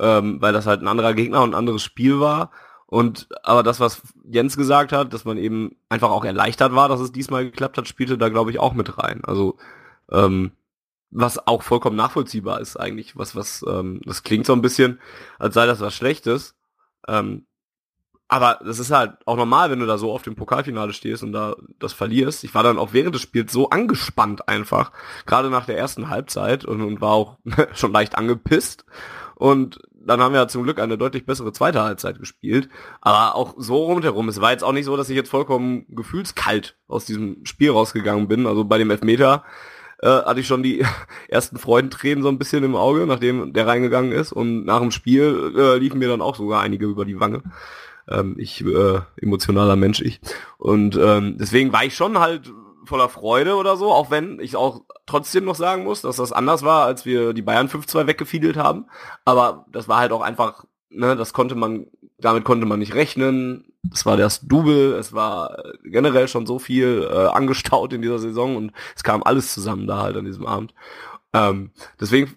ähm, 0.00 0.40
weil 0.40 0.52
das 0.52 0.66
halt 0.66 0.82
ein 0.82 0.88
anderer 0.88 1.14
Gegner 1.14 1.42
und 1.42 1.50
ein 1.50 1.58
anderes 1.58 1.82
Spiel 1.82 2.20
war. 2.20 2.50
Und 2.86 3.28
aber 3.42 3.62
das, 3.62 3.80
was 3.80 4.02
Jens 4.24 4.56
gesagt 4.56 4.92
hat, 4.92 5.12
dass 5.12 5.24
man 5.24 5.38
eben 5.38 5.76
einfach 5.88 6.10
auch 6.10 6.24
erleichtert 6.24 6.74
war, 6.74 6.88
dass 6.88 7.00
es 7.00 7.12
diesmal 7.12 7.44
geklappt 7.44 7.78
hat, 7.78 7.88
spielte 7.88 8.16
da, 8.16 8.28
glaube 8.28 8.50
ich, 8.50 8.60
auch 8.60 8.74
mit 8.74 8.98
rein. 8.98 9.22
Also 9.24 9.56
ähm, 10.10 10.52
was 11.10 11.46
auch 11.46 11.62
vollkommen 11.62 11.96
nachvollziehbar 11.96 12.60
ist 12.60 12.76
eigentlich. 12.76 13.16
Was, 13.16 13.34
was, 13.34 13.64
ähm, 13.68 14.00
das 14.04 14.22
klingt 14.22 14.46
so 14.46 14.52
ein 14.52 14.62
bisschen, 14.62 15.00
als 15.38 15.54
sei 15.54 15.66
das 15.66 15.80
was 15.80 15.94
Schlechtes. 15.94 16.54
Ähm, 17.08 17.46
aber 18.28 18.58
das 18.64 18.78
ist 18.78 18.90
halt 18.90 19.14
auch 19.24 19.36
normal, 19.36 19.70
wenn 19.70 19.78
du 19.78 19.86
da 19.86 19.98
so 19.98 20.12
oft 20.12 20.26
im 20.26 20.34
Pokalfinale 20.34 20.92
stehst 20.92 21.22
und 21.22 21.32
da 21.32 21.54
das 21.78 21.92
verlierst. 21.92 22.42
Ich 22.44 22.54
war 22.54 22.62
dann 22.62 22.78
auch 22.78 22.92
während 22.92 23.14
des 23.14 23.22
Spiels 23.22 23.52
so 23.52 23.70
angespannt 23.70 24.48
einfach, 24.48 24.90
gerade 25.26 25.48
nach 25.48 25.66
der 25.66 25.78
ersten 25.78 26.10
Halbzeit 26.10 26.64
und, 26.64 26.80
und 26.82 27.00
war 27.00 27.12
auch 27.12 27.38
schon 27.74 27.92
leicht 27.92 28.18
angepisst. 28.18 28.84
Und 29.36 29.78
dann 29.92 30.20
haben 30.20 30.34
wir 30.34 30.48
zum 30.48 30.62
Glück 30.62 30.80
eine 30.80 30.96
deutlich 30.96 31.26
bessere 31.26 31.52
zweite 31.52 31.82
Halbzeit 31.82 32.18
gespielt. 32.18 32.68
Aber 33.00 33.34
auch 33.36 33.54
so 33.58 33.84
rundherum. 33.84 34.28
Es 34.28 34.40
war 34.40 34.52
jetzt 34.52 34.64
auch 34.64 34.72
nicht 34.72 34.86
so, 34.86 34.96
dass 34.96 35.10
ich 35.10 35.16
jetzt 35.16 35.30
vollkommen 35.30 35.84
gefühlskalt 35.88 36.76
aus 36.88 37.04
diesem 37.04 37.44
Spiel 37.44 37.70
rausgegangen 37.70 38.28
bin. 38.28 38.46
Also 38.46 38.64
bei 38.64 38.78
dem 38.78 38.90
Elfmeter 38.90 39.44
äh, 39.98 40.08
hatte 40.08 40.40
ich 40.40 40.46
schon 40.46 40.62
die 40.62 40.84
ersten 41.28 41.58
Freudentränen 41.58 42.22
so 42.22 42.28
ein 42.28 42.38
bisschen 42.38 42.64
im 42.64 42.76
Auge, 42.76 43.06
nachdem 43.06 43.52
der 43.52 43.66
reingegangen 43.66 44.12
ist. 44.12 44.32
Und 44.32 44.64
nach 44.64 44.80
dem 44.80 44.90
Spiel 44.90 45.52
äh, 45.56 45.78
liefen 45.78 45.98
mir 45.98 46.08
dann 46.08 46.22
auch 46.22 46.36
sogar 46.36 46.62
einige 46.62 46.86
über 46.86 47.04
die 47.04 47.20
Wange. 47.20 47.42
Ähm, 48.08 48.36
ich, 48.38 48.64
äh, 48.64 49.00
emotionaler 49.20 49.76
Mensch, 49.76 50.00
ich. 50.00 50.20
Und 50.58 50.96
ähm, 50.96 51.36
deswegen 51.38 51.72
war 51.72 51.84
ich 51.84 51.94
schon 51.94 52.18
halt 52.18 52.52
voller 52.84 53.08
Freude 53.08 53.56
oder 53.56 53.76
so, 53.76 53.92
auch 53.92 54.10
wenn 54.10 54.38
ich 54.38 54.54
auch 54.54 54.82
trotzdem 55.06 55.44
noch 55.44 55.56
sagen 55.56 55.82
muss, 55.84 56.02
dass 56.02 56.16
das 56.16 56.32
anders 56.32 56.62
war, 56.62 56.86
als 56.86 57.04
wir 57.04 57.32
die 57.32 57.42
Bayern 57.42 57.68
5-2 57.68 58.06
weggefiedelt 58.06 58.56
haben. 58.56 58.86
Aber 59.24 59.66
das 59.72 59.88
war 59.88 59.98
halt 59.98 60.12
auch 60.12 60.20
einfach, 60.20 60.64
ne, 60.88 61.16
das 61.16 61.32
konnte 61.32 61.56
man 61.56 61.86
damit 62.18 62.44
konnte 62.44 62.66
man 62.66 62.78
nicht 62.78 62.94
rechnen. 62.94 63.72
Es 63.92 64.06
war 64.06 64.16
das 64.16 64.40
Double, 64.40 64.94
es 64.94 65.12
war 65.12 65.56
generell 65.84 66.28
schon 66.28 66.46
so 66.46 66.58
viel 66.58 67.08
äh, 67.10 67.26
angestaut 67.26 67.92
in 67.92 68.02
dieser 68.02 68.18
Saison 68.18 68.56
und 68.56 68.72
es 68.94 69.02
kam 69.02 69.22
alles 69.22 69.52
zusammen 69.52 69.86
da 69.86 69.98
halt 69.98 70.16
an 70.16 70.24
diesem 70.24 70.46
Abend. 70.46 70.74
Ähm, 71.32 71.70
deswegen 72.00 72.34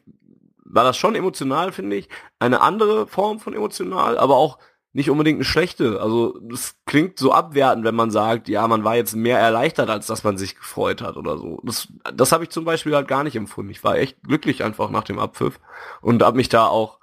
war 0.65 0.83
das 0.83 0.97
schon 0.97 1.15
emotional, 1.15 1.71
finde 1.71 1.95
ich. 1.95 2.09
Eine 2.37 2.61
andere 2.61 3.07
Form 3.07 3.39
von 3.39 3.53
emotional, 3.53 4.17
aber 4.17 4.35
auch 4.35 4.59
nicht 4.91 5.09
unbedingt 5.09 5.37
eine 5.37 5.45
schlechte. 5.45 6.01
Also 6.01 6.39
das 6.41 6.75
klingt 6.85 7.19
so 7.19 7.31
abwertend, 7.31 7.85
wenn 7.85 7.95
man 7.95 8.11
sagt, 8.11 8.49
ja, 8.49 8.67
man 8.67 8.83
war 8.83 8.95
jetzt 8.95 9.15
mehr 9.15 9.39
erleichtert, 9.39 9.89
als 9.89 10.07
dass 10.07 10.23
man 10.23 10.37
sich 10.37 10.55
gefreut 10.55 11.01
hat 11.01 11.15
oder 11.17 11.37
so. 11.37 11.61
Das, 11.63 11.87
das 12.13 12.31
habe 12.31 12.43
ich 12.43 12.49
zum 12.49 12.65
Beispiel 12.65 12.95
halt 12.95 13.07
gar 13.07 13.23
nicht 13.23 13.35
empfunden. 13.35 13.71
Ich 13.71 13.83
war 13.83 13.97
echt 13.97 14.23
glücklich 14.23 14.63
einfach 14.63 14.89
nach 14.89 15.03
dem 15.03 15.19
Abpfiff 15.19 15.59
und 16.01 16.23
habe 16.23 16.37
mich 16.37 16.49
da 16.49 16.65
auch 16.65 16.99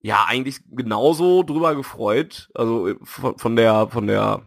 ja 0.00 0.24
eigentlich 0.28 0.60
genauso 0.70 1.42
drüber 1.42 1.74
gefreut. 1.74 2.48
Also 2.54 2.90
von, 3.02 3.36
von 3.38 3.56
der 3.56 3.88
von 3.88 4.06
der 4.06 4.42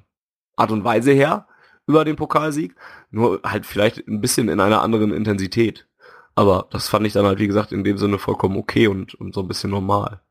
Art 0.56 0.72
und 0.72 0.84
Weise 0.84 1.12
her 1.12 1.48
über 1.86 2.06
den 2.06 2.16
Pokalsieg, 2.16 2.76
nur 3.10 3.42
halt 3.44 3.66
vielleicht 3.66 4.08
ein 4.08 4.22
bisschen 4.22 4.48
in 4.48 4.60
einer 4.60 4.82
anderen 4.82 5.12
Intensität. 5.12 5.88
Aber 6.36 6.68
das 6.70 6.88
fand 6.88 7.06
ich 7.08 7.14
dann 7.14 7.26
halt, 7.26 7.40
wie 7.40 7.48
gesagt, 7.48 7.72
in 7.72 7.84
dem 7.84 7.98
Sinne 7.98 8.20
vollkommen 8.20 8.58
okay 8.58 8.88
und, 8.88 9.16
und 9.16 9.34
so 9.34 9.42
ein 9.42 9.48
bisschen 9.48 9.72
normal. 9.72 10.22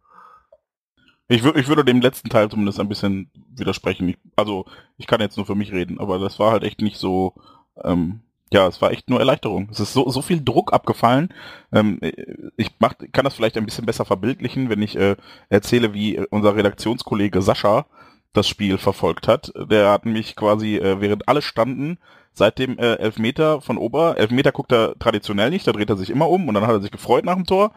Ich, 1.29 1.43
würde 1.43 1.61
ich 1.61 1.69
würde 1.69 1.85
dem 1.85 2.01
letzten 2.01 2.31
Teil 2.31 2.49
zumindest 2.49 2.81
ein 2.81 2.89
bisschen 2.89 3.31
widersprechen. 3.55 4.09
Ich, 4.09 4.19
also, 4.37 4.65
ich 4.97 5.07
kann 5.07 5.21
jetzt 5.21 5.37
nur 5.37 5.47
für 5.47 5.55
mich 5.55 5.73
reden, 5.73 6.01
aber 6.01 6.19
das 6.19 6.39
war 6.39 6.53
halt 6.53 6.65
echt 6.65 6.81
nicht 6.81 6.97
so, 6.97 7.35
ähm, 7.85 8.21
ja, 8.51 8.67
es 8.67 8.81
war 8.81 8.93
echt 8.93 9.11
nur 9.11 9.19
Erleichterung. 9.21 9.69
Es 9.71 9.81
ist 9.81 9.93
so, 9.93 10.09
so 10.09 10.23
viel 10.23 10.43
Druck 10.43 10.73
abgefallen. 10.73 11.29
Ähm, 11.71 12.01
ich 12.57 12.71
mach, 12.79 12.95
kann 13.13 13.25
das 13.25 13.35
vielleicht 13.35 13.59
ein 13.59 13.67
bisschen 13.67 13.85
besser 13.87 14.07
verbildlichen, 14.07 14.71
wenn 14.71 14.81
ich 14.81 14.97
äh, 14.97 15.17
erzähle, 15.51 15.93
wie 15.93 16.19
unser 16.31 16.57
Redaktionskollege 16.57 17.43
Sascha 17.43 17.87
das 18.33 18.49
Spiel 18.49 18.79
verfolgt 18.79 19.29
hat. 19.29 19.53
Der 19.71 19.91
hat 19.91 20.07
mich 20.07 20.35
quasi, 20.37 20.77
äh, 20.77 21.01
während 21.01 21.29
alle 21.29 21.43
standen, 21.43 21.99
seit 22.33 22.59
dem 22.59 22.79
äh, 22.79 22.95
Elfmeter 22.95 23.61
von 23.61 23.77
Ober, 23.79 24.17
Elfmeter 24.17 24.53
guckt 24.53 24.73
er 24.73 24.99
traditionell 24.99 25.51
nicht, 25.51 25.67
da 25.67 25.73
dreht 25.73 25.91
er 25.91 25.97
sich 25.97 26.09
immer 26.11 26.29
um 26.31 26.49
und 26.49 26.55
dann 26.55 26.67
hat 26.67 26.71
er 26.73 26.81
sich 26.81 26.91
gefreut 26.91 27.25
nach 27.25 27.35
dem 27.35 27.47
Tor. 27.47 27.73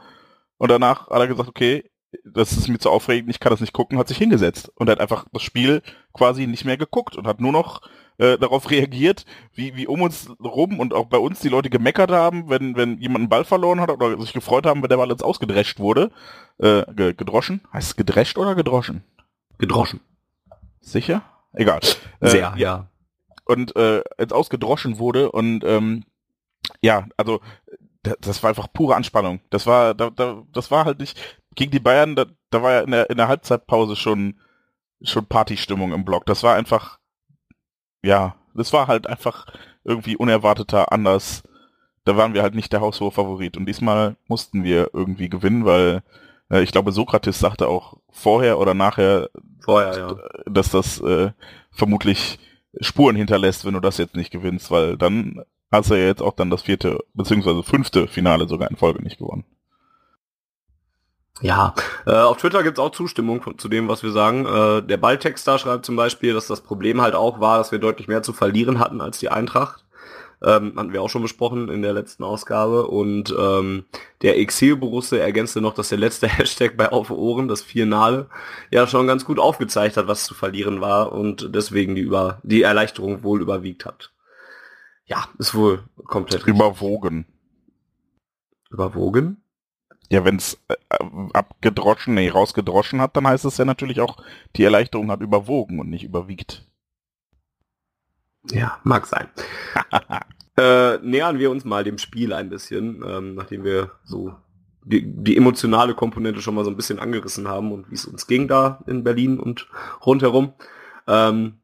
Und 0.57 0.69
danach 0.69 1.09
hat 1.09 1.19
er 1.19 1.27
gesagt, 1.27 1.49
okay, 1.49 1.90
das 2.25 2.51
ist 2.53 2.67
mir 2.67 2.79
zu 2.79 2.89
aufregend, 2.89 3.29
ich 3.29 3.39
kann 3.39 3.51
das 3.51 3.61
nicht 3.61 3.73
gucken, 3.73 3.97
hat 3.97 4.07
sich 4.07 4.17
hingesetzt 4.17 4.71
und 4.75 4.89
hat 4.89 4.99
einfach 4.99 5.25
das 5.31 5.41
Spiel 5.41 5.81
quasi 6.13 6.47
nicht 6.47 6.65
mehr 6.65 6.77
geguckt 6.77 7.15
und 7.15 7.25
hat 7.25 7.39
nur 7.39 7.51
noch 7.51 7.81
äh, 8.17 8.37
darauf 8.37 8.69
reagiert, 8.71 9.25
wie, 9.53 9.75
wie 9.75 9.87
um 9.87 10.01
uns 10.01 10.29
rum 10.39 10.79
und 10.79 10.93
auch 10.93 11.05
bei 11.05 11.17
uns 11.17 11.39
die 11.39 11.49
Leute 11.49 11.69
gemeckert 11.69 12.11
haben, 12.11 12.49
wenn, 12.49 12.75
wenn 12.75 12.99
jemand 12.99 13.21
einen 13.21 13.29
Ball 13.29 13.45
verloren 13.45 13.79
hat 13.79 13.89
oder 13.89 14.19
sich 14.19 14.33
gefreut 14.33 14.65
haben, 14.65 14.81
wenn 14.81 14.89
der 14.89 14.97
Ball 14.97 15.09
jetzt 15.09 15.23
ausgedrescht 15.23 15.79
wurde. 15.79 16.11
Äh, 16.57 16.83
gedroschen? 16.93 17.61
Heißt 17.73 17.89
es 17.89 17.95
gedrescht 17.95 18.37
oder 18.37 18.55
gedroschen? 18.55 19.03
Gedroschen. 19.57 20.01
Sicher? 20.79 21.23
Egal. 21.53 21.79
Äh, 22.19 22.29
Sehr, 22.29 22.53
äh, 22.55 22.59
ja. 22.59 22.87
Und 23.45 23.75
äh, 23.75 24.03
jetzt 24.19 24.33
ausgedroschen 24.33 24.99
wurde 24.99 25.31
und 25.31 25.63
ähm, 25.63 26.03
ja, 26.81 27.07
also 27.17 27.41
das 28.03 28.41
war 28.41 28.49
einfach 28.49 28.71
pure 28.73 28.95
Anspannung. 28.95 29.41
Das 29.49 29.67
war, 29.67 29.93
da, 29.93 30.09
da, 30.09 30.43
das 30.51 30.71
war 30.71 30.85
halt 30.85 30.99
nicht, 30.99 31.19
gegen 31.55 31.71
die 31.71 31.79
Bayern, 31.79 32.15
da, 32.15 32.25
da 32.49 32.63
war 32.63 32.71
ja 32.71 32.81
in 32.81 32.91
der, 32.91 33.09
in 33.09 33.17
der 33.17 33.27
Halbzeitpause 33.27 33.95
schon, 33.95 34.39
schon 35.01 35.25
Partystimmung 35.25 35.93
im 35.93 36.05
Block. 36.05 36.25
Das 36.25 36.43
war 36.43 36.55
einfach, 36.55 36.99
ja, 38.03 38.35
das 38.53 38.73
war 38.73 38.87
halt 38.87 39.07
einfach 39.07 39.47
irgendwie 39.83 40.15
unerwarteter, 40.15 40.91
anders. 40.91 41.43
Da 42.03 42.17
waren 42.17 42.33
wir 42.33 42.41
halt 42.41 42.55
nicht 42.55 42.73
der 42.73 42.81
haushohe 42.81 43.11
Favorit. 43.11 43.57
Und 43.57 43.65
diesmal 43.65 44.15
mussten 44.27 44.63
wir 44.63 44.89
irgendwie 44.93 45.29
gewinnen, 45.29 45.65
weil 45.65 46.03
äh, 46.49 46.61
ich 46.61 46.71
glaube, 46.71 46.91
Sokrates 46.91 47.39
sagte 47.39 47.67
auch 47.67 47.97
vorher 48.09 48.59
oder 48.59 48.73
nachher, 48.73 49.29
vorher, 49.63 49.97
ja. 49.97 50.15
dass 50.45 50.69
das 50.69 50.99
äh, 51.01 51.31
vermutlich 51.71 52.39
Spuren 52.79 53.15
hinterlässt, 53.15 53.65
wenn 53.65 53.73
du 53.73 53.79
das 53.79 53.97
jetzt 53.97 54.15
nicht 54.15 54.31
gewinnst, 54.31 54.71
weil 54.71 54.97
dann 54.97 55.43
hast 55.71 55.89
du 55.89 55.95
ja 55.95 56.05
jetzt 56.05 56.21
auch 56.21 56.33
dann 56.33 56.49
das 56.49 56.63
vierte, 56.63 56.99
beziehungsweise 57.13 57.63
fünfte 57.63 58.07
Finale 58.07 58.47
sogar 58.47 58.69
in 58.69 58.77
Folge 58.77 59.03
nicht 59.03 59.17
gewonnen. 59.17 59.45
Ja, 61.41 61.73
äh, 62.05 62.11
auf 62.11 62.37
Twitter 62.37 62.61
gibt's 62.61 62.79
auch 62.79 62.91
Zustimmung 62.91 63.57
zu 63.57 63.67
dem, 63.67 63.87
was 63.87 64.03
wir 64.03 64.11
sagen. 64.11 64.45
Äh, 64.45 64.83
der 64.83 64.97
Balltexter 64.97 65.57
schreibt 65.57 65.85
zum 65.85 65.95
Beispiel, 65.95 66.33
dass 66.33 66.47
das 66.47 66.61
Problem 66.61 67.01
halt 67.01 67.15
auch 67.15 67.39
war, 67.39 67.57
dass 67.57 67.71
wir 67.71 67.79
deutlich 67.79 68.07
mehr 68.07 68.21
zu 68.21 68.31
verlieren 68.31 68.79
hatten 68.79 69.01
als 69.01 69.17
die 69.17 69.29
Eintracht. 69.29 69.83
Ähm, 70.43 70.73
hatten 70.75 70.93
wir 70.93 71.01
auch 71.01 71.09
schon 71.09 71.21
besprochen 71.21 71.69
in 71.69 71.81
der 71.81 71.93
letzten 71.93 72.23
Ausgabe. 72.23 72.87
Und 72.87 73.35
ähm, 73.37 73.85
der 74.21 74.37
Exil-Borusse 74.37 75.19
ergänzte 75.19 75.61
noch, 75.61 75.73
dass 75.73 75.89
der 75.89 75.97
letzte 75.97 76.27
Hashtag 76.37 76.77
bei 76.77 76.91
Auf 76.91 77.09
Ohren, 77.09 77.47
das 77.47 77.63
Finale, 77.63 78.27
ja 78.69 78.85
schon 78.85 79.07
ganz 79.07 79.25
gut 79.25 79.39
aufgezeigt 79.39 79.97
hat, 79.97 80.07
was 80.07 80.25
zu 80.25 80.35
verlieren 80.35 80.79
war 80.79 81.11
und 81.11 81.55
deswegen 81.55 81.95
die, 81.95 82.01
über, 82.01 82.39
die 82.43 82.61
Erleichterung 82.61 83.23
wohl 83.23 83.41
überwiegt 83.41 83.85
hat. 83.85 84.11
Ja, 85.05 85.25
ist 85.39 85.55
wohl 85.55 85.83
komplett 86.05 86.45
Überwogen. 86.45 87.25
Überwogen? 88.69 89.40
Ja, 90.11 90.25
wenn 90.25 90.35
es 90.35 90.59
äh, 90.67 90.75
abgedroschen, 91.31 92.15
nee, 92.15 92.27
rausgedroschen 92.27 92.99
hat, 92.99 93.15
dann 93.15 93.25
heißt 93.25 93.45
es 93.45 93.57
ja 93.57 93.63
natürlich 93.63 94.01
auch, 94.01 94.17
die 94.57 94.63
Erleichterung 94.65 95.09
hat 95.09 95.21
überwogen 95.21 95.79
und 95.79 95.89
nicht 95.89 96.03
überwiegt. 96.03 96.67
Ja, 98.49 98.77
mag 98.83 99.05
sein. 99.07 99.29
äh, 100.57 100.97
nähern 100.97 101.39
wir 101.39 101.49
uns 101.49 101.63
mal 101.63 101.85
dem 101.85 101.97
Spiel 101.97 102.33
ein 102.33 102.49
bisschen, 102.49 103.01
ähm, 103.07 103.35
nachdem 103.35 103.63
wir 103.63 103.91
so 104.03 104.35
die, 104.83 105.01
die 105.01 105.37
emotionale 105.37 105.95
Komponente 105.95 106.41
schon 106.41 106.55
mal 106.55 106.65
so 106.65 106.71
ein 106.71 106.75
bisschen 106.75 106.99
angerissen 106.99 107.47
haben 107.47 107.71
und 107.71 107.89
wie 107.89 107.95
es 107.95 108.03
uns 108.03 108.27
ging 108.27 108.49
da 108.49 108.83
in 108.87 109.05
Berlin 109.05 109.39
und 109.39 109.69
rundherum. 110.05 110.51
Ähm, 111.07 111.60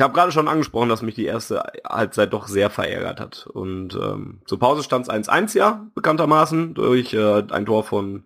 ich 0.00 0.02
habe 0.02 0.14
gerade 0.14 0.32
schon 0.32 0.48
angesprochen, 0.48 0.88
dass 0.88 1.02
mich 1.02 1.14
die 1.14 1.26
erste 1.26 1.62
Halbzeit 1.86 2.32
doch 2.32 2.48
sehr 2.48 2.70
verärgert 2.70 3.20
hat. 3.20 3.46
Und 3.46 3.94
ähm, 3.94 4.40
zur 4.46 4.58
Pause 4.58 4.82
stand 4.82 5.06
es 5.06 5.12
1-1 5.12 5.58
ja, 5.58 5.88
bekanntermaßen, 5.94 6.72
durch 6.72 7.12
äh, 7.12 7.42
ein 7.50 7.66
Tor 7.66 7.84
von 7.84 8.24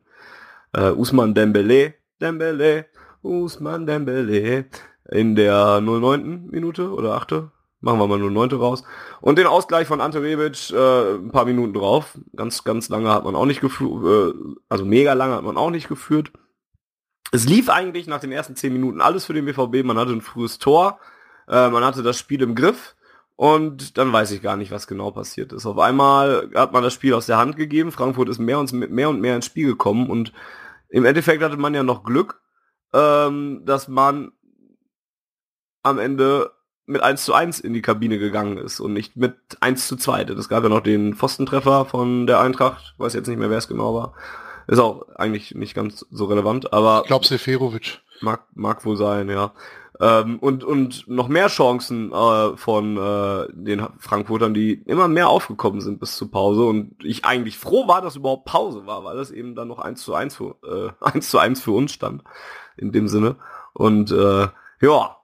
äh, 0.73 0.90
Usman 0.90 1.35
Dembele. 1.35 1.95
Dembele, 2.21 2.87
Usman 3.23 3.87
Dembele 3.87 4.66
in 5.11 5.35
der 5.35 5.81
09. 5.81 6.47
Minute 6.49 6.93
oder 6.93 7.14
8. 7.14 7.43
Machen 7.81 7.99
wir 7.99 8.07
mal 8.07 8.21
09. 8.21 8.52
raus. 8.52 8.85
Und 9.21 9.37
den 9.37 9.49
Ausgleich 9.49 9.88
von 9.88 10.00
Ante 10.00 10.23
Rebic 10.23 10.71
äh, 10.71 11.14
ein 11.16 11.33
paar 11.33 11.45
Minuten 11.45 11.75
drauf. 11.75 12.16
Ganz, 12.37 12.62
ganz 12.62 12.88
lange 12.88 13.11
hat 13.11 13.25
man 13.25 13.35
auch 13.35 13.47
nicht 13.47 13.61
geführt, 13.61 14.37
äh, 14.37 14.38
also 14.69 14.85
mega 14.85 15.14
lange 15.14 15.35
hat 15.35 15.43
man 15.43 15.57
auch 15.57 15.71
nicht 15.71 15.88
geführt. 15.88 16.31
Es 17.33 17.47
lief 17.47 17.69
eigentlich 17.69 18.07
nach 18.07 18.21
den 18.21 18.31
ersten 18.31 18.54
10 18.54 18.73
Minuten 18.73 19.00
alles 19.00 19.25
für 19.25 19.35
den 19.35 19.47
BVB. 19.47 19.85
Man 19.85 19.99
hatte 19.99 20.12
ein 20.12 20.21
frühes 20.21 20.61
Tor 20.61 21.00
äh, 21.49 21.69
man 21.69 21.85
hatte 21.85 22.03
das 22.03 22.19
Spiel 22.19 22.43
im 22.43 22.55
Griff 22.55 22.95
und 23.37 23.99
dann 23.99 24.13
weiß 24.13 24.31
ich 24.31 24.43
gar 24.43 24.57
nicht, 24.57 24.71
was 24.71 24.87
genau 24.87 25.11
passiert 25.11 25.53
ist. 25.53 25.67
Auf 25.67 25.79
einmal 25.79 26.51
hat 26.55 26.73
man 26.73 26.83
das 26.83 26.95
Spiel 26.95 27.15
aus 27.15 27.27
der 27.27 27.39
Hand 27.39 27.57
gegeben. 27.57 27.93
Frankfurt 27.93 28.29
ist 28.29 28.39
mehr 28.39 28.59
und 28.59 28.73
mehr, 28.73 29.09
und 29.09 29.21
mehr 29.21 29.37
ins 29.37 29.47
Spiel 29.47 29.67
gekommen 29.67 30.09
und 30.09 30.33
im 30.89 31.05
Endeffekt 31.05 31.43
hatte 31.43 31.57
man 31.57 31.75
ja 31.75 31.83
noch 31.83 32.05
Glück, 32.05 32.41
ähm, 32.93 33.63
dass 33.65 33.89
man 33.89 34.33
am 35.83 35.99
Ende 35.99 36.53
mit 36.87 37.03
1 37.03 37.25
zu 37.25 37.35
1 37.35 37.61
in 37.61 37.73
die 37.73 37.83
Kabine 37.83 38.19
gegangen 38.19 38.59
ist 38.59 38.81
und 38.81 38.93
nicht 38.93 39.17
mit 39.17 39.37
1 39.61 39.89
zu 39.89 39.97
2. 39.97 40.23
Es 40.23 40.49
gab 40.49 40.63
ja 40.63 40.69
noch 40.69 40.81
den 40.81 41.15
Pfostentreffer 41.15 41.87
von 41.87 42.27
der 42.27 42.41
Eintracht, 42.41 42.95
weiß 42.99 43.15
jetzt 43.15 43.27
nicht 43.27 43.39
mehr, 43.39 43.51
wer 43.51 43.59
es 43.59 43.69
genau 43.69 43.95
war. 43.95 44.15
Ist 44.67 44.79
auch 44.79 45.09
eigentlich 45.17 45.55
nicht 45.55 45.75
ganz 45.75 46.07
so 46.11 46.25
relevant, 46.27 46.73
aber... 46.73 47.01
Ich 47.03 47.09
glaube 47.09 47.27
Seferovic. 47.27 48.01
Mag, 48.21 48.47
mag 48.55 48.85
wohl 48.85 48.97
sein, 48.97 49.29
ja. 49.29 49.53
Ähm, 50.01 50.39
und, 50.41 50.65
und 50.65 51.07
noch 51.07 51.29
mehr 51.29 51.47
Chancen 51.47 52.13
äh, 52.13 52.57
von 52.57 52.97
äh, 52.97 53.47
den 53.53 53.87
Frankfurtern, 53.99 54.53
die 54.53 54.73
immer 54.73 55.07
mehr 55.07 55.29
aufgekommen 55.29 55.81
sind 55.81 56.01
bis 56.01 56.17
zur 56.17 56.31
Pause. 56.31 56.65
Und 56.65 56.97
ich 57.05 57.25
eigentlich 57.25 57.59
froh 57.59 57.87
war, 57.87 58.03
dass 58.03 58.17
überhaupt 58.17 58.45
Pause 58.45 58.87
war, 58.87 59.05
weil 59.05 59.17
das 59.17 59.31
eben 59.31 59.55
dann 59.55 59.69
noch 59.69 59.79
eins 59.79 60.03
zu 60.03 60.15
eins 60.15 60.35
für, 60.37 60.57
äh, 60.65 61.05
1 61.05 61.31
zu 61.31 61.39
1 61.39 61.61
für 61.61 61.73
uns 61.73 61.93
stand. 61.93 62.25
In 62.77 62.91
dem 62.91 63.07
Sinne. 63.07 63.37
Und 63.73 64.11
äh, 64.11 64.49
ja, 64.81 65.17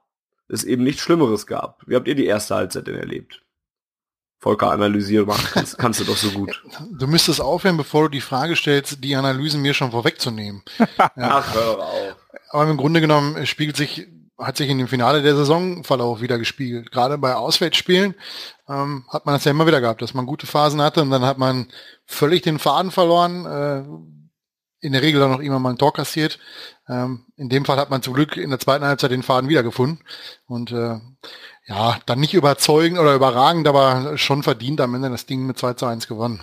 es 0.47 0.63
eben 0.63 0.83
nichts 0.83 1.01
Schlimmeres 1.01 1.47
gab. 1.47 1.81
Wie 1.85 1.95
habt 1.95 2.07
ihr 2.07 2.15
die 2.15 2.25
erste 2.25 2.55
Halbzeit 2.55 2.87
denn 2.87 2.95
erlebt? 2.95 3.43
Volker, 4.39 4.71
analysiere 4.71 5.25
mal. 5.25 5.37
Kannst, 5.51 5.77
kannst 5.77 5.99
du 5.99 6.03
doch 6.03 6.17
so 6.17 6.31
gut. 6.31 6.63
Du 6.91 7.07
müsstest 7.07 7.41
aufhören, 7.41 7.77
bevor 7.77 8.03
du 8.03 8.09
die 8.09 8.21
Frage 8.21 8.55
stellst, 8.55 9.03
die 9.03 9.15
Analysen 9.15 9.61
mir 9.61 9.73
schon 9.73 9.91
vorwegzunehmen. 9.91 10.63
ja. 10.79 11.11
Ach, 11.15 11.53
hör 11.53 11.79
auf. 11.79 12.15
Aber 12.49 12.69
im 12.69 12.77
Grunde 12.77 13.01
genommen 13.01 13.45
spiegelt 13.45 13.77
sich 13.77 14.07
hat 14.41 14.57
sich 14.57 14.69
in 14.69 14.77
dem 14.77 14.87
Finale 14.87 15.21
der 15.21 15.35
Saisonverlauf 15.35 16.21
wieder 16.21 16.37
gespiegelt. 16.37 16.91
Gerade 16.91 17.17
bei 17.17 17.35
Auswärtsspielen 17.35 18.15
ähm, 18.67 19.05
hat 19.09 19.25
man 19.25 19.35
das 19.35 19.45
ja 19.45 19.51
immer 19.51 19.67
wieder 19.67 19.81
gehabt, 19.81 20.01
dass 20.01 20.13
man 20.13 20.25
gute 20.25 20.47
Phasen 20.47 20.81
hatte 20.81 21.01
und 21.01 21.11
dann 21.11 21.25
hat 21.25 21.37
man 21.37 21.67
völlig 22.05 22.41
den 22.41 22.59
Faden 22.59 22.91
verloren. 22.91 23.45
Äh, 23.45 23.83
in 24.81 24.93
der 24.93 25.03
Regel 25.03 25.21
dann 25.21 25.31
noch 25.31 25.39
immer 25.39 25.59
mal 25.59 25.69
ein 25.69 25.77
Tor 25.77 25.93
kassiert. 25.93 26.39
Ähm, 26.89 27.25
in 27.37 27.49
dem 27.49 27.65
Fall 27.65 27.77
hat 27.77 27.91
man 27.91 28.01
zum 28.01 28.15
Glück 28.15 28.35
in 28.35 28.49
der 28.49 28.59
zweiten 28.59 28.83
Halbzeit 28.83 29.11
den 29.11 29.23
Faden 29.23 29.49
wiedergefunden. 29.49 30.03
Und 30.47 30.71
äh, 30.71 30.99
ja, 31.67 31.99
dann 32.07 32.19
nicht 32.19 32.33
überzeugend 32.33 32.99
oder 32.99 33.13
überragend, 33.13 33.67
aber 33.67 34.17
schon 34.17 34.41
verdient 34.43 34.81
am 34.81 34.95
Ende 34.95 35.11
das 35.11 35.27
Ding 35.27 35.45
mit 35.45 35.59
2 35.59 35.73
zu 35.75 35.85
1 35.85 36.07
gewonnen. 36.07 36.41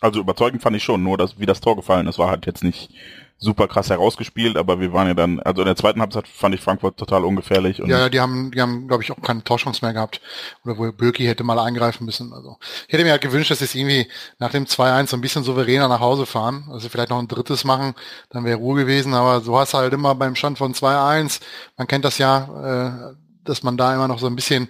Also 0.00 0.20
überzeugend 0.20 0.62
fand 0.62 0.76
ich 0.76 0.82
schon, 0.82 1.02
nur 1.02 1.18
dass 1.18 1.38
wie 1.38 1.46
das 1.46 1.60
Tor 1.60 1.76
gefallen 1.76 2.06
ist, 2.06 2.18
war 2.18 2.30
halt 2.30 2.46
jetzt 2.46 2.64
nicht 2.64 2.90
super 3.38 3.68
krass 3.68 3.90
herausgespielt, 3.90 4.56
aber 4.56 4.80
wir 4.80 4.92
waren 4.92 5.06
ja 5.08 5.14
dann, 5.14 5.40
also 5.40 5.62
in 5.62 5.66
der 5.66 5.76
zweiten 5.76 6.00
Halbzeit 6.00 6.26
fand 6.26 6.54
ich 6.54 6.60
Frankfurt 6.60 6.96
total 6.96 7.24
ungefährlich. 7.24 7.78
Ja, 7.84 8.08
die 8.08 8.20
haben, 8.20 8.50
die 8.50 8.60
haben, 8.60 8.88
glaube 8.88 9.02
ich, 9.02 9.12
auch 9.12 9.20
keine 9.20 9.44
Torchance 9.44 9.84
mehr 9.84 9.92
gehabt. 9.92 10.20
Oder 10.64 10.78
wo 10.78 10.90
Bürki 10.92 11.24
hätte 11.24 11.44
mal 11.44 11.58
eingreifen 11.58 12.06
müssen. 12.06 12.32
Also 12.32 12.56
ich 12.86 12.92
hätte 12.92 13.04
mir 13.04 13.10
halt 13.10 13.22
gewünscht, 13.22 13.50
dass 13.50 13.58
sie 13.58 13.80
irgendwie 13.80 14.08
nach 14.38 14.50
dem 14.50 14.64
2-1 14.64 15.08
so 15.08 15.16
ein 15.16 15.20
bisschen 15.20 15.44
souveräner 15.44 15.88
nach 15.88 16.00
Hause 16.00 16.26
fahren. 16.26 16.68
Also 16.70 16.88
vielleicht 16.88 17.10
noch 17.10 17.18
ein 17.18 17.28
drittes 17.28 17.64
machen, 17.64 17.94
dann 18.30 18.44
wäre 18.44 18.58
Ruhe 18.58 18.80
gewesen. 18.80 19.14
Aber 19.14 19.40
so 19.40 19.58
hast 19.58 19.74
du 19.74 19.78
halt 19.78 19.92
immer 19.92 20.14
beim 20.14 20.36
Stand 20.36 20.58
von 20.58 20.72
2-1, 20.72 21.40
man 21.76 21.86
kennt 21.86 22.04
das 22.04 22.18
ja, 22.18 23.10
äh, 23.12 23.14
dass 23.44 23.62
man 23.62 23.76
da 23.76 23.94
immer 23.94 24.08
noch 24.08 24.18
so 24.18 24.26
ein 24.26 24.36
bisschen 24.36 24.68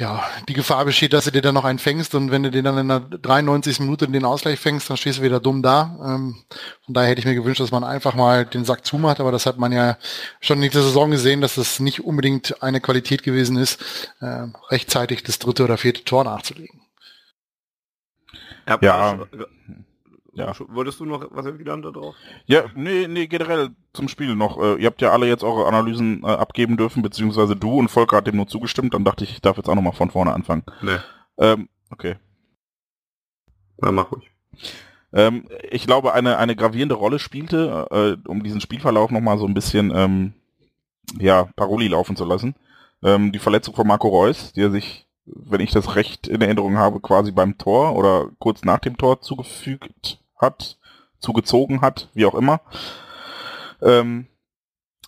ja, 0.00 0.24
die 0.48 0.54
Gefahr 0.54 0.86
besteht, 0.86 1.12
dass 1.12 1.26
du 1.26 1.30
dir 1.30 1.42
dann 1.42 1.54
noch 1.54 1.66
einen 1.66 1.78
fängst 1.78 2.14
und 2.14 2.30
wenn 2.30 2.42
du 2.42 2.50
dir 2.50 2.62
dann 2.62 2.78
in 2.78 2.88
der 2.88 3.00
93. 3.00 3.80
Minute 3.80 4.08
den 4.08 4.24
Ausgleich 4.24 4.58
fängst, 4.58 4.88
dann 4.88 4.96
stehst 4.96 5.18
du 5.18 5.22
wieder 5.22 5.40
dumm 5.40 5.62
da. 5.62 5.94
Ähm, 6.02 6.36
von 6.86 6.94
daher 6.94 7.10
hätte 7.10 7.18
ich 7.18 7.26
mir 7.26 7.34
gewünscht, 7.34 7.60
dass 7.60 7.70
man 7.70 7.84
einfach 7.84 8.14
mal 8.14 8.46
den 8.46 8.64
Sack 8.64 8.86
zumacht, 8.86 9.20
aber 9.20 9.30
das 9.30 9.44
hat 9.44 9.58
man 9.58 9.72
ja 9.72 9.98
schon 10.40 10.56
in 10.62 10.70
dieser 10.70 10.84
Saison 10.84 11.10
gesehen, 11.10 11.42
dass 11.42 11.56
das 11.56 11.80
nicht 11.80 12.02
unbedingt 12.02 12.62
eine 12.62 12.80
Qualität 12.80 13.22
gewesen 13.22 13.58
ist, 13.58 13.78
äh, 14.20 14.46
rechtzeitig 14.70 15.22
das 15.22 15.38
dritte 15.38 15.64
oder 15.64 15.76
vierte 15.76 16.02
Tor 16.02 16.24
nachzulegen. 16.24 16.80
Ja, 18.66 18.78
ja. 18.80 19.26
Ja. 20.40 20.66
Wolltest 20.68 21.00
du 21.00 21.04
noch 21.04 21.26
was 21.30 21.46
erwidern 21.46 21.82
da 21.82 21.90
drauf? 21.90 22.14
Ja, 22.46 22.64
nee, 22.74 23.06
nee, 23.08 23.26
generell 23.26 23.70
zum 23.92 24.08
Spiel 24.08 24.34
noch. 24.34 24.58
Äh, 24.58 24.76
ihr 24.76 24.86
habt 24.86 25.02
ja 25.02 25.10
alle 25.10 25.26
jetzt 25.26 25.44
eure 25.44 25.66
Analysen 25.66 26.22
äh, 26.22 26.26
abgeben 26.26 26.76
dürfen, 26.76 27.02
beziehungsweise 27.02 27.56
du 27.56 27.78
und 27.78 27.88
Volker 27.88 28.18
hat 28.18 28.26
dem 28.26 28.36
nur 28.36 28.46
zugestimmt, 28.46 28.94
dann 28.94 29.04
dachte 29.04 29.24
ich, 29.24 29.32
ich 29.32 29.40
darf 29.40 29.56
jetzt 29.56 29.68
auch 29.68 29.74
nochmal 29.74 29.92
von 29.92 30.10
vorne 30.10 30.32
anfangen. 30.32 30.64
Nee. 30.82 30.98
Ähm, 31.38 31.68
okay. 31.90 32.16
Na, 33.78 33.92
mach 33.92 34.12
ruhig. 34.12 34.30
Ähm, 35.12 35.48
ich 35.70 35.86
glaube, 35.86 36.12
eine, 36.12 36.38
eine 36.38 36.54
gravierende 36.54 36.94
Rolle 36.94 37.18
spielte, 37.18 37.86
äh, 37.90 38.28
um 38.28 38.42
diesen 38.42 38.60
Spielverlauf 38.60 39.10
nochmal 39.10 39.38
so 39.38 39.46
ein 39.46 39.54
bisschen, 39.54 39.92
ähm, 39.94 40.34
ja, 41.18 41.48
Paroli 41.56 41.88
laufen 41.88 42.16
zu 42.16 42.24
lassen. 42.24 42.54
Ähm, 43.02 43.32
die 43.32 43.38
Verletzung 43.38 43.74
von 43.74 43.86
Marco 43.86 44.08
Reus, 44.08 44.52
der 44.52 44.70
sich 44.70 45.06
wenn 45.24 45.60
ich 45.60 45.70
das 45.70 45.96
recht 45.96 46.26
in 46.26 46.40
Erinnerung 46.40 46.78
habe, 46.78 47.00
quasi 47.00 47.32
beim 47.32 47.58
Tor 47.58 47.96
oder 47.96 48.30
kurz 48.38 48.64
nach 48.64 48.78
dem 48.78 48.96
Tor 48.96 49.20
zugefügt 49.20 50.19
hat, 50.40 50.78
zugezogen 51.18 51.80
hat, 51.80 52.08
wie 52.14 52.26
auch 52.26 52.34
immer. 52.34 52.60
Ähm, 53.82 54.26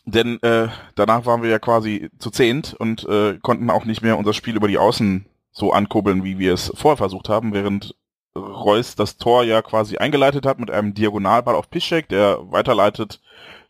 denn 0.04 0.42
äh, 0.42 0.68
danach 0.94 1.26
waren 1.26 1.42
wir 1.42 1.50
ja 1.50 1.58
quasi 1.58 2.10
zu 2.18 2.30
zehnt 2.30 2.74
und 2.74 3.04
äh, 3.08 3.38
konnten 3.40 3.70
auch 3.70 3.84
nicht 3.84 4.02
mehr 4.02 4.18
unser 4.18 4.32
Spiel 4.32 4.56
über 4.56 4.68
die 4.68 4.78
Außen 4.78 5.26
so 5.52 5.72
ankurbeln, 5.72 6.24
wie 6.24 6.38
wir 6.38 6.54
es 6.54 6.72
vorher 6.74 6.96
versucht 6.96 7.28
haben, 7.28 7.52
während 7.52 7.94
Reus 8.34 8.96
das 8.96 9.18
Tor 9.18 9.44
ja 9.44 9.62
quasi 9.62 9.98
eingeleitet 9.98 10.46
hat 10.46 10.58
mit 10.58 10.70
einem 10.70 10.94
Diagonalball 10.94 11.54
auf 11.54 11.70
Piszczek, 11.70 12.08
der 12.08 12.38
weiterleitet 12.50 13.20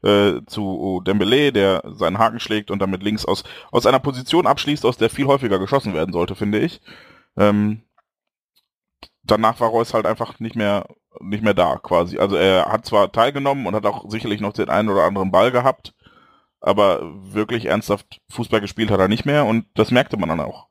äh, 0.02 0.40
zu 0.46 1.02
Dembele, 1.04 1.52
der 1.52 1.82
seinen 1.94 2.18
Haken 2.18 2.40
schlägt 2.40 2.70
und 2.70 2.78
damit 2.78 3.02
links 3.02 3.24
aus, 3.24 3.44
aus 3.70 3.86
einer 3.86 3.98
Position 3.98 4.46
abschließt, 4.46 4.84
aus 4.86 4.96
der 4.96 5.10
viel 5.10 5.26
häufiger 5.26 5.58
geschossen 5.58 5.94
werden 5.94 6.12
sollte, 6.12 6.34
finde 6.36 6.60
ich. 6.60 6.80
Ähm, 7.36 7.82
danach 9.24 9.60
war 9.60 9.68
Reus 9.68 9.94
halt 9.94 10.06
einfach 10.06 10.38
nicht 10.40 10.56
mehr 10.56 10.86
nicht 11.20 11.44
mehr 11.44 11.54
da 11.54 11.76
quasi. 11.76 12.18
Also 12.18 12.36
er 12.36 12.66
hat 12.66 12.86
zwar 12.86 13.12
teilgenommen 13.12 13.66
und 13.66 13.74
hat 13.74 13.86
auch 13.86 14.08
sicherlich 14.10 14.40
noch 14.40 14.52
den 14.52 14.68
einen 14.68 14.88
oder 14.88 15.04
anderen 15.04 15.30
Ball 15.30 15.50
gehabt, 15.50 15.94
aber 16.60 17.00
wirklich 17.32 17.66
ernsthaft 17.66 18.20
Fußball 18.30 18.60
gespielt 18.60 18.90
hat 18.90 19.00
er 19.00 19.08
nicht 19.08 19.24
mehr 19.24 19.44
und 19.44 19.66
das 19.74 19.90
merkte 19.90 20.16
man 20.16 20.28
dann 20.28 20.40
auch, 20.40 20.68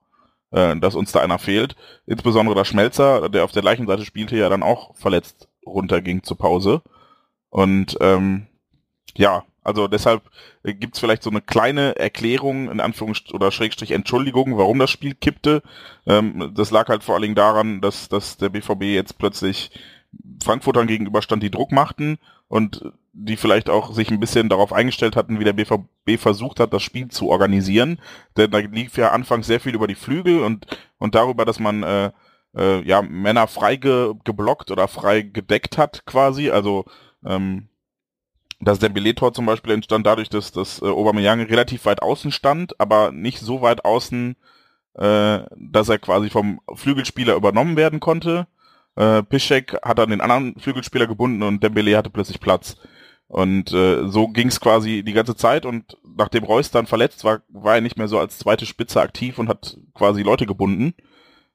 äh, 0.51 0.75
dass 0.77 0.95
uns 0.95 1.11
da 1.11 1.21
einer 1.21 1.39
fehlt. 1.39 1.75
Insbesondere 2.05 2.55
der 2.55 2.65
Schmelzer, 2.65 3.29
der 3.29 3.43
auf 3.43 3.51
der 3.51 3.61
gleichen 3.61 3.87
Seite 3.87 4.05
spielte, 4.05 4.37
ja 4.37 4.49
dann 4.49 4.63
auch 4.63 4.95
verletzt 4.95 5.47
runterging 5.65 6.23
zur 6.23 6.37
Pause. 6.37 6.81
Und 7.49 7.97
ähm, 8.01 8.47
ja, 9.15 9.43
also 9.63 9.87
deshalb 9.87 10.23
äh, 10.63 10.73
gibt's 10.73 10.99
vielleicht 10.99 11.23
so 11.23 11.29
eine 11.29 11.41
kleine 11.41 11.95
Erklärung, 11.97 12.71
in 12.71 12.79
Anführungsstrich 12.79 13.33
oder 13.33 13.51
Schrägstrich 13.51 13.91
Entschuldigung, 13.91 14.57
warum 14.57 14.79
das 14.79 14.89
Spiel 14.89 15.13
kippte. 15.13 15.61
Ähm, 16.07 16.53
das 16.55 16.71
lag 16.71 16.87
halt 16.89 17.03
vor 17.03 17.15
allen 17.15 17.23
Dingen 17.23 17.35
daran, 17.35 17.81
dass, 17.81 18.09
dass 18.09 18.37
der 18.37 18.49
BVB 18.49 18.83
jetzt 18.83 19.17
plötzlich 19.17 19.71
Frankfurtern 20.43 20.87
gegenüberstand, 20.87 21.41
die 21.43 21.51
Druck 21.51 21.71
machten 21.71 22.17
und 22.47 22.83
die 23.13 23.37
vielleicht 23.37 23.69
auch 23.69 23.93
sich 23.93 24.09
ein 24.09 24.19
bisschen 24.19 24.49
darauf 24.49 24.73
eingestellt 24.73 25.15
hatten, 25.15 25.39
wie 25.39 25.43
der 25.43 25.53
BVB 25.53 26.17
versucht 26.17 26.59
hat, 26.59 26.73
das 26.73 26.83
Spiel 26.83 27.09
zu 27.09 27.29
organisieren. 27.29 27.99
Denn 28.37 28.51
da 28.51 28.59
lief 28.59 28.97
ja 28.97 29.11
anfangs 29.11 29.47
sehr 29.47 29.59
viel 29.59 29.75
über 29.75 29.87
die 29.87 29.95
Flügel 29.95 30.43
und, 30.43 30.65
und 30.97 31.15
darüber, 31.15 31.45
dass 31.45 31.59
man 31.59 31.83
äh, 31.83 32.11
äh, 32.55 32.81
ja 32.87 33.01
Männer 33.01 33.47
frei 33.47 33.75
ge 33.75 34.13
geblockt 34.23 34.71
oder 34.71 34.87
frei 34.87 35.21
gedeckt 35.21 35.77
hat 35.77 36.05
quasi. 36.05 36.49
Also 36.49 36.85
ähm, 37.25 37.67
das 38.59 38.79
Dembele-Tor 38.79 39.33
zum 39.33 39.45
Beispiel 39.45 39.73
entstand 39.73 40.05
dadurch, 40.05 40.29
dass 40.29 40.51
das 40.51 40.81
äh, 40.81 40.85
Aubameyang 40.85 41.41
relativ 41.41 41.85
weit 41.85 42.01
außen 42.01 42.31
stand, 42.31 42.79
aber 42.79 43.11
nicht 43.11 43.39
so 43.39 43.61
weit 43.61 43.83
außen, 43.85 44.35
äh, 44.93 45.39
dass 45.57 45.89
er 45.89 45.99
quasi 45.99 46.29
vom 46.29 46.61
Flügelspieler 46.73 47.35
übernommen 47.35 47.75
werden 47.75 47.99
konnte. 47.99 48.47
Äh, 48.95 49.23
Piszek 49.23 49.77
hat 49.83 49.99
dann 49.99 50.09
den 50.09 50.21
anderen 50.21 50.59
Flügelspieler 50.59 51.07
gebunden 51.07 51.43
und 51.43 51.63
Dembele 51.63 51.97
hatte 51.97 52.09
plötzlich 52.09 52.39
Platz. 52.39 52.77
Und 53.27 53.71
äh, 53.71 54.09
so 54.09 54.27
ging 54.27 54.49
es 54.49 54.59
quasi 54.59 55.03
die 55.03 55.13
ganze 55.13 55.35
Zeit 55.35 55.65
und 55.65 55.97
nachdem 56.03 56.43
Reus 56.43 56.69
dann 56.69 56.85
verletzt 56.85 57.23
war, 57.23 57.41
war 57.47 57.75
er 57.75 57.81
nicht 57.81 57.97
mehr 57.97 58.09
so 58.09 58.19
als 58.19 58.37
zweite 58.37 58.65
Spitze 58.65 58.99
aktiv 58.99 59.39
und 59.39 59.47
hat 59.47 59.77
quasi 59.93 60.21
Leute 60.21 60.45
gebunden. 60.45 60.93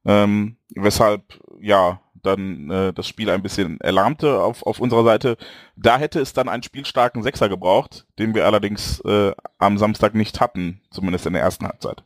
Ähm, 0.06 0.56
weshalb, 0.74 1.38
ja, 1.60 2.00
dann 2.22 2.70
äh, 2.70 2.92
das 2.92 3.06
Spiel 3.06 3.30
ein 3.30 3.42
bisschen 3.42 3.80
erlahmte 3.80 4.40
auf, 4.40 4.64
auf 4.64 4.80
unserer 4.80 5.04
Seite. 5.04 5.36
Da 5.76 5.98
hätte 5.98 6.20
es 6.20 6.32
dann 6.32 6.48
einen 6.48 6.62
spielstarken 6.62 7.22
Sechser 7.22 7.48
gebraucht, 7.48 8.06
den 8.18 8.34
wir 8.34 8.46
allerdings 8.46 9.00
äh, 9.00 9.32
am 9.58 9.78
Samstag 9.78 10.14
nicht 10.14 10.40
hatten, 10.40 10.80
zumindest 10.90 11.26
in 11.26 11.34
der 11.34 11.42
ersten 11.42 11.66
Halbzeit. 11.66 12.02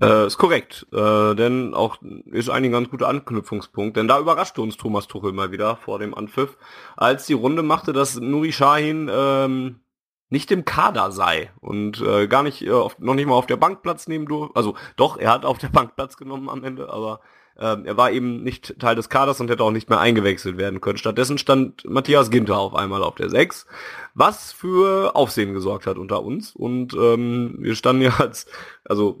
Äh, 0.00 0.26
ist 0.26 0.36
korrekt, 0.36 0.86
äh, 0.92 1.34
denn 1.34 1.72
auch 1.72 1.98
ist 2.26 2.50
eigentlich 2.50 2.68
ein 2.68 2.72
ganz 2.72 2.90
guter 2.90 3.08
Anknüpfungspunkt, 3.08 3.96
denn 3.96 4.08
da 4.08 4.18
überraschte 4.18 4.60
uns 4.60 4.76
Thomas 4.76 5.06
Tuchel 5.06 5.32
mal 5.32 5.52
wieder 5.52 5.76
vor 5.76 5.98
dem 5.98 6.14
Anpfiff, 6.14 6.58
als 6.96 7.26
die 7.26 7.32
Runde 7.32 7.62
machte, 7.62 7.92
dass 7.94 8.16
Nuri 8.16 8.52
Shahin 8.52 9.10
ähm, 9.10 9.80
nicht 10.28 10.50
im 10.50 10.64
Kader 10.64 11.12
sei 11.12 11.50
und 11.60 12.00
äh, 12.00 12.26
gar 12.26 12.42
nicht 12.42 12.62
äh, 12.62 12.72
auf, 12.72 12.98
noch 12.98 13.14
nicht 13.14 13.26
mal 13.26 13.34
auf 13.34 13.46
der 13.46 13.56
Bank 13.56 13.82
Platz 13.82 14.06
nehmen 14.06 14.26
durfte. 14.26 14.56
Also 14.56 14.74
doch, 14.96 15.16
er 15.16 15.30
hat 15.30 15.44
auf 15.44 15.58
der 15.58 15.68
Bank 15.68 15.96
Platz 15.96 16.16
genommen 16.16 16.48
am 16.48 16.64
Ende, 16.64 16.90
aber 16.90 17.20
ähm, 17.58 17.86
er 17.86 17.96
war 17.96 18.10
eben 18.10 18.42
nicht 18.42 18.78
Teil 18.78 18.96
des 18.96 19.08
Kaders 19.08 19.40
und 19.40 19.48
hätte 19.50 19.64
auch 19.64 19.70
nicht 19.70 19.88
mehr 19.88 20.00
eingewechselt 20.00 20.58
werden 20.58 20.80
können. 20.80 20.98
Stattdessen 20.98 21.38
stand 21.38 21.88
Matthias 21.88 22.30
Ginter 22.30 22.58
auf 22.58 22.74
einmal 22.74 23.02
auf 23.02 23.14
der 23.14 23.30
6, 23.30 23.66
was 24.14 24.52
für 24.52 25.16
Aufsehen 25.16 25.54
gesorgt 25.54 25.86
hat 25.86 25.96
unter 25.96 26.22
uns. 26.22 26.54
Und 26.54 26.92
ähm, 26.94 27.56
wir 27.58 27.74
standen 27.74 28.02
ja 28.02 28.14
als, 28.18 28.46
also 28.84 29.18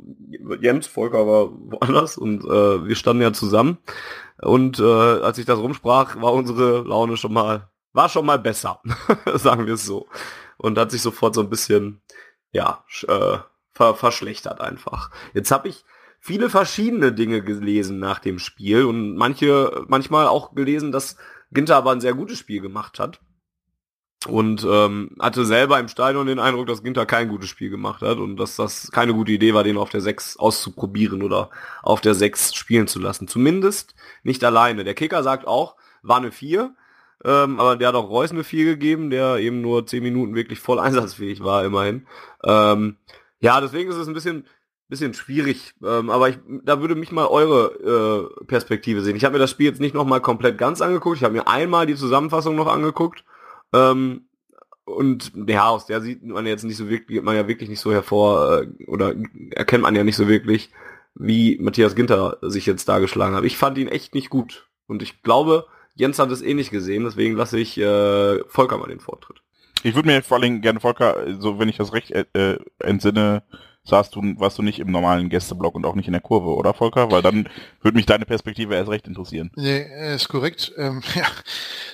Jens, 0.60 0.86
Volker 0.86 1.26
war 1.26 1.50
woanders 1.50 2.18
und 2.18 2.44
äh, 2.44 2.86
wir 2.86 2.96
standen 2.96 3.22
ja 3.22 3.32
zusammen. 3.32 3.78
Und 4.42 4.78
äh, 4.80 4.82
als 4.82 5.38
ich 5.38 5.46
das 5.46 5.58
rumsprach, 5.58 6.20
war 6.20 6.34
unsere 6.34 6.82
Laune 6.82 7.16
schon 7.16 7.32
mal, 7.32 7.70
war 7.92 8.10
schon 8.10 8.26
mal 8.26 8.38
besser, 8.38 8.80
sagen 9.34 9.66
wir 9.66 9.74
es 9.74 9.86
so. 9.86 10.08
Und 10.58 10.78
hat 10.78 10.90
sich 10.90 11.00
sofort 11.00 11.34
so 11.34 11.40
ein 11.40 11.50
bisschen, 11.50 12.02
ja, 12.52 12.84
äh, 13.08 13.38
ver 13.72 13.94
verschlechtert 13.94 14.60
einfach. 14.60 15.10
Jetzt 15.34 15.50
habe 15.50 15.68
ich 15.68 15.84
viele 16.20 16.50
verschiedene 16.50 17.12
Dinge 17.12 17.42
gelesen 17.42 17.98
nach 17.98 18.18
dem 18.18 18.38
Spiel 18.38 18.84
und 18.84 19.16
manche, 19.16 19.84
manchmal 19.88 20.26
auch 20.26 20.54
gelesen, 20.54 20.92
dass 20.92 21.16
Ginter 21.52 21.76
aber 21.76 21.92
ein 21.92 22.00
sehr 22.00 22.14
gutes 22.14 22.38
Spiel 22.38 22.60
gemacht 22.60 22.98
hat. 22.98 23.20
Und 24.26 24.66
ähm, 24.68 25.10
hatte 25.20 25.44
selber 25.44 25.78
im 25.78 25.86
Stadion 25.86 26.26
den 26.26 26.40
Eindruck, 26.40 26.66
dass 26.66 26.82
Ginter 26.82 27.06
kein 27.06 27.28
gutes 27.28 27.48
Spiel 27.48 27.70
gemacht 27.70 28.02
hat 28.02 28.18
und 28.18 28.36
dass 28.38 28.56
das 28.56 28.90
keine 28.90 29.14
gute 29.14 29.30
Idee 29.30 29.54
war, 29.54 29.62
den 29.62 29.76
auf 29.76 29.90
der 29.90 30.00
6 30.00 30.38
auszuprobieren 30.38 31.22
oder 31.22 31.50
auf 31.82 32.00
der 32.00 32.14
6 32.14 32.54
spielen 32.54 32.88
zu 32.88 32.98
lassen. 32.98 33.28
Zumindest 33.28 33.94
nicht 34.24 34.42
alleine. 34.42 34.82
Der 34.82 34.94
Kicker 34.94 35.22
sagt 35.22 35.46
auch, 35.46 35.76
war 36.02 36.16
eine 36.16 36.32
4, 36.32 36.74
ähm, 37.24 37.60
aber 37.60 37.76
der 37.76 37.88
hat 37.88 37.94
auch 37.94 38.08
Reus 38.08 38.32
eine 38.32 38.42
4 38.42 38.64
gegeben, 38.64 39.10
der 39.10 39.36
eben 39.36 39.60
nur 39.60 39.86
10 39.86 40.02
Minuten 40.02 40.34
wirklich 40.34 40.58
voll 40.58 40.80
einsatzfähig 40.80 41.44
war, 41.44 41.64
immerhin. 41.64 42.06
Ähm, 42.42 42.96
ja, 43.38 43.60
deswegen 43.60 43.90
ist 43.90 43.96
es 43.96 44.08
ein 44.08 44.14
bisschen 44.14 44.46
bisschen 44.88 45.14
schwierig, 45.14 45.74
ähm, 45.84 46.10
aber 46.10 46.28
ich, 46.28 46.38
da 46.64 46.80
würde 46.80 46.94
mich 46.94 47.10
mal 47.10 47.26
eure 47.26 48.30
äh, 48.40 48.44
Perspektive 48.44 49.02
sehen. 49.02 49.16
Ich 49.16 49.24
habe 49.24 49.34
mir 49.34 49.38
das 49.40 49.50
Spiel 49.50 49.66
jetzt 49.66 49.80
nicht 49.80 49.94
nochmal 49.94 50.20
komplett 50.20 50.58
ganz 50.58 50.80
angeguckt, 50.80 51.16
ich 51.16 51.24
habe 51.24 51.34
mir 51.34 51.48
einmal 51.48 51.86
die 51.86 51.96
Zusammenfassung 51.96 52.54
noch 52.54 52.68
angeguckt 52.68 53.24
ähm, 53.72 54.26
und 54.84 55.32
ja, 55.48 55.68
aus 55.68 55.86
der 55.86 56.00
sieht 56.00 56.22
man 56.24 56.46
jetzt 56.46 56.64
nicht 56.64 56.76
so 56.76 56.88
wirklich, 56.88 57.20
man 57.22 57.34
ja 57.34 57.48
wirklich 57.48 57.68
nicht 57.68 57.80
so 57.80 57.92
hervor 57.92 58.62
äh, 58.62 58.84
oder 58.86 59.14
erkennt 59.50 59.82
man 59.82 59.96
ja 59.96 60.04
nicht 60.04 60.16
so 60.16 60.28
wirklich, 60.28 60.70
wie 61.14 61.58
Matthias 61.60 61.96
Ginter 61.96 62.38
sich 62.42 62.66
jetzt 62.66 62.88
dargeschlagen 62.88 63.34
hat. 63.34 63.44
Ich 63.44 63.56
fand 63.56 63.78
ihn 63.78 63.88
echt 63.88 64.14
nicht 64.14 64.30
gut 64.30 64.68
und 64.86 65.02
ich 65.02 65.22
glaube, 65.22 65.66
Jens 65.96 66.18
hat 66.18 66.30
es 66.30 66.42
eh 66.42 66.54
nicht 66.54 66.70
gesehen, 66.70 67.04
deswegen 67.04 67.36
lasse 67.36 67.58
ich 67.58 67.76
äh, 67.78 68.44
Volker 68.48 68.78
mal 68.78 68.86
den 68.86 69.00
Vortritt. 69.00 69.42
Ich 69.82 69.94
würde 69.94 70.08
mir 70.08 70.22
vor 70.22 70.36
allen 70.36 70.42
Dingen 70.42 70.60
gerne 70.60 70.80
Volker, 70.80 71.40
so 71.40 71.58
wenn 71.58 71.68
ich 71.68 71.76
das 71.76 71.92
recht 71.92 72.12
äh, 72.12 72.24
äh 72.34 72.58
entsinne, 72.78 73.42
saßt 73.86 74.14
du, 74.14 74.22
warst 74.38 74.58
du 74.58 74.62
nicht 74.62 74.78
im 74.78 74.90
normalen 74.90 75.28
Gästeblock 75.28 75.74
und 75.74 75.86
auch 75.86 75.94
nicht 75.94 76.06
in 76.06 76.12
der 76.12 76.20
Kurve, 76.20 76.54
oder 76.54 76.74
Volker? 76.74 77.10
Weil 77.10 77.22
dann 77.22 77.48
würde 77.82 77.96
mich 77.96 78.06
deine 78.06 78.24
Perspektive 78.24 78.74
erst 78.74 78.90
recht 78.90 79.06
interessieren. 79.06 79.50
Nee, 79.54 79.86
ist 80.14 80.28
korrekt. 80.28 80.72
Ähm, 80.76 81.02
ja, 81.14 81.26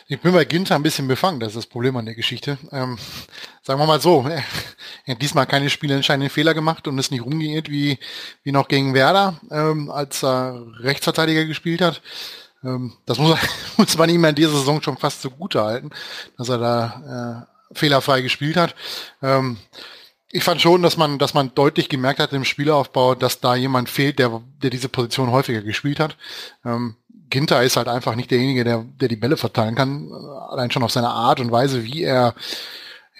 ich 0.08 0.20
bin 0.20 0.32
bei 0.32 0.44
Ginter 0.44 0.74
ein 0.74 0.82
bisschen 0.82 1.08
befangen, 1.08 1.40
das 1.40 1.50
ist 1.50 1.56
das 1.56 1.66
Problem 1.66 1.96
an 1.96 2.06
der 2.06 2.14
Geschichte. 2.14 2.58
Ähm, 2.72 2.98
sagen 3.62 3.78
wir 3.78 3.86
mal 3.86 4.00
so, 4.00 4.26
er 4.26 4.42
hat 5.14 5.22
diesmal 5.22 5.46
keine 5.46 5.70
spielentscheidenden 5.70 6.30
Fehler 6.30 6.54
gemacht 6.54 6.88
und 6.88 6.98
ist 6.98 7.10
nicht 7.10 7.24
rumgeirrt 7.24 7.70
wie, 7.70 7.98
wie 8.42 8.52
noch 8.52 8.68
gegen 8.68 8.94
Werder, 8.94 9.40
ähm, 9.50 9.90
als 9.90 10.24
er 10.24 10.64
Rechtsverteidiger 10.80 11.44
gespielt 11.44 11.80
hat. 11.80 12.02
Ähm, 12.64 12.94
das 13.06 13.18
muss, 13.18 13.38
muss 13.76 13.98
man 13.98 14.08
ihm 14.08 14.24
in 14.24 14.34
dieser 14.34 14.52
Saison 14.52 14.82
schon 14.82 14.96
fast 14.96 15.22
zugute 15.22 15.62
halten, 15.62 15.90
dass 16.38 16.48
er 16.48 16.58
da 16.58 17.46
äh, 17.72 17.76
fehlerfrei 17.78 18.22
gespielt 18.22 18.56
hat. 18.56 18.74
Ähm, 19.22 19.58
ich 20.34 20.42
fand 20.42 20.62
schon, 20.62 20.82
dass 20.82 20.96
man, 20.96 21.18
dass 21.18 21.34
man 21.34 21.54
deutlich 21.54 21.90
gemerkt 21.90 22.18
hat 22.18 22.32
im 22.32 22.44
Spielaufbau, 22.44 23.14
dass 23.14 23.40
da 23.40 23.54
jemand 23.54 23.90
fehlt, 23.90 24.18
der, 24.18 24.40
der 24.62 24.70
diese 24.70 24.88
Position 24.88 25.30
häufiger 25.30 25.60
gespielt 25.60 26.00
hat. 26.00 26.16
Ähm, 26.64 26.96
Ginter 27.28 27.62
ist 27.62 27.76
halt 27.76 27.88
einfach 27.88 28.14
nicht 28.14 28.30
derjenige, 28.30 28.64
der, 28.64 28.84
der 29.00 29.08
die 29.08 29.16
Bälle 29.16 29.36
verteilen 29.36 29.74
kann. 29.74 30.10
Allein 30.48 30.70
schon 30.70 30.82
auf 30.82 30.90
seine 30.90 31.10
Art 31.10 31.38
und 31.38 31.52
Weise, 31.52 31.84
wie 31.84 32.02
er 32.02 32.34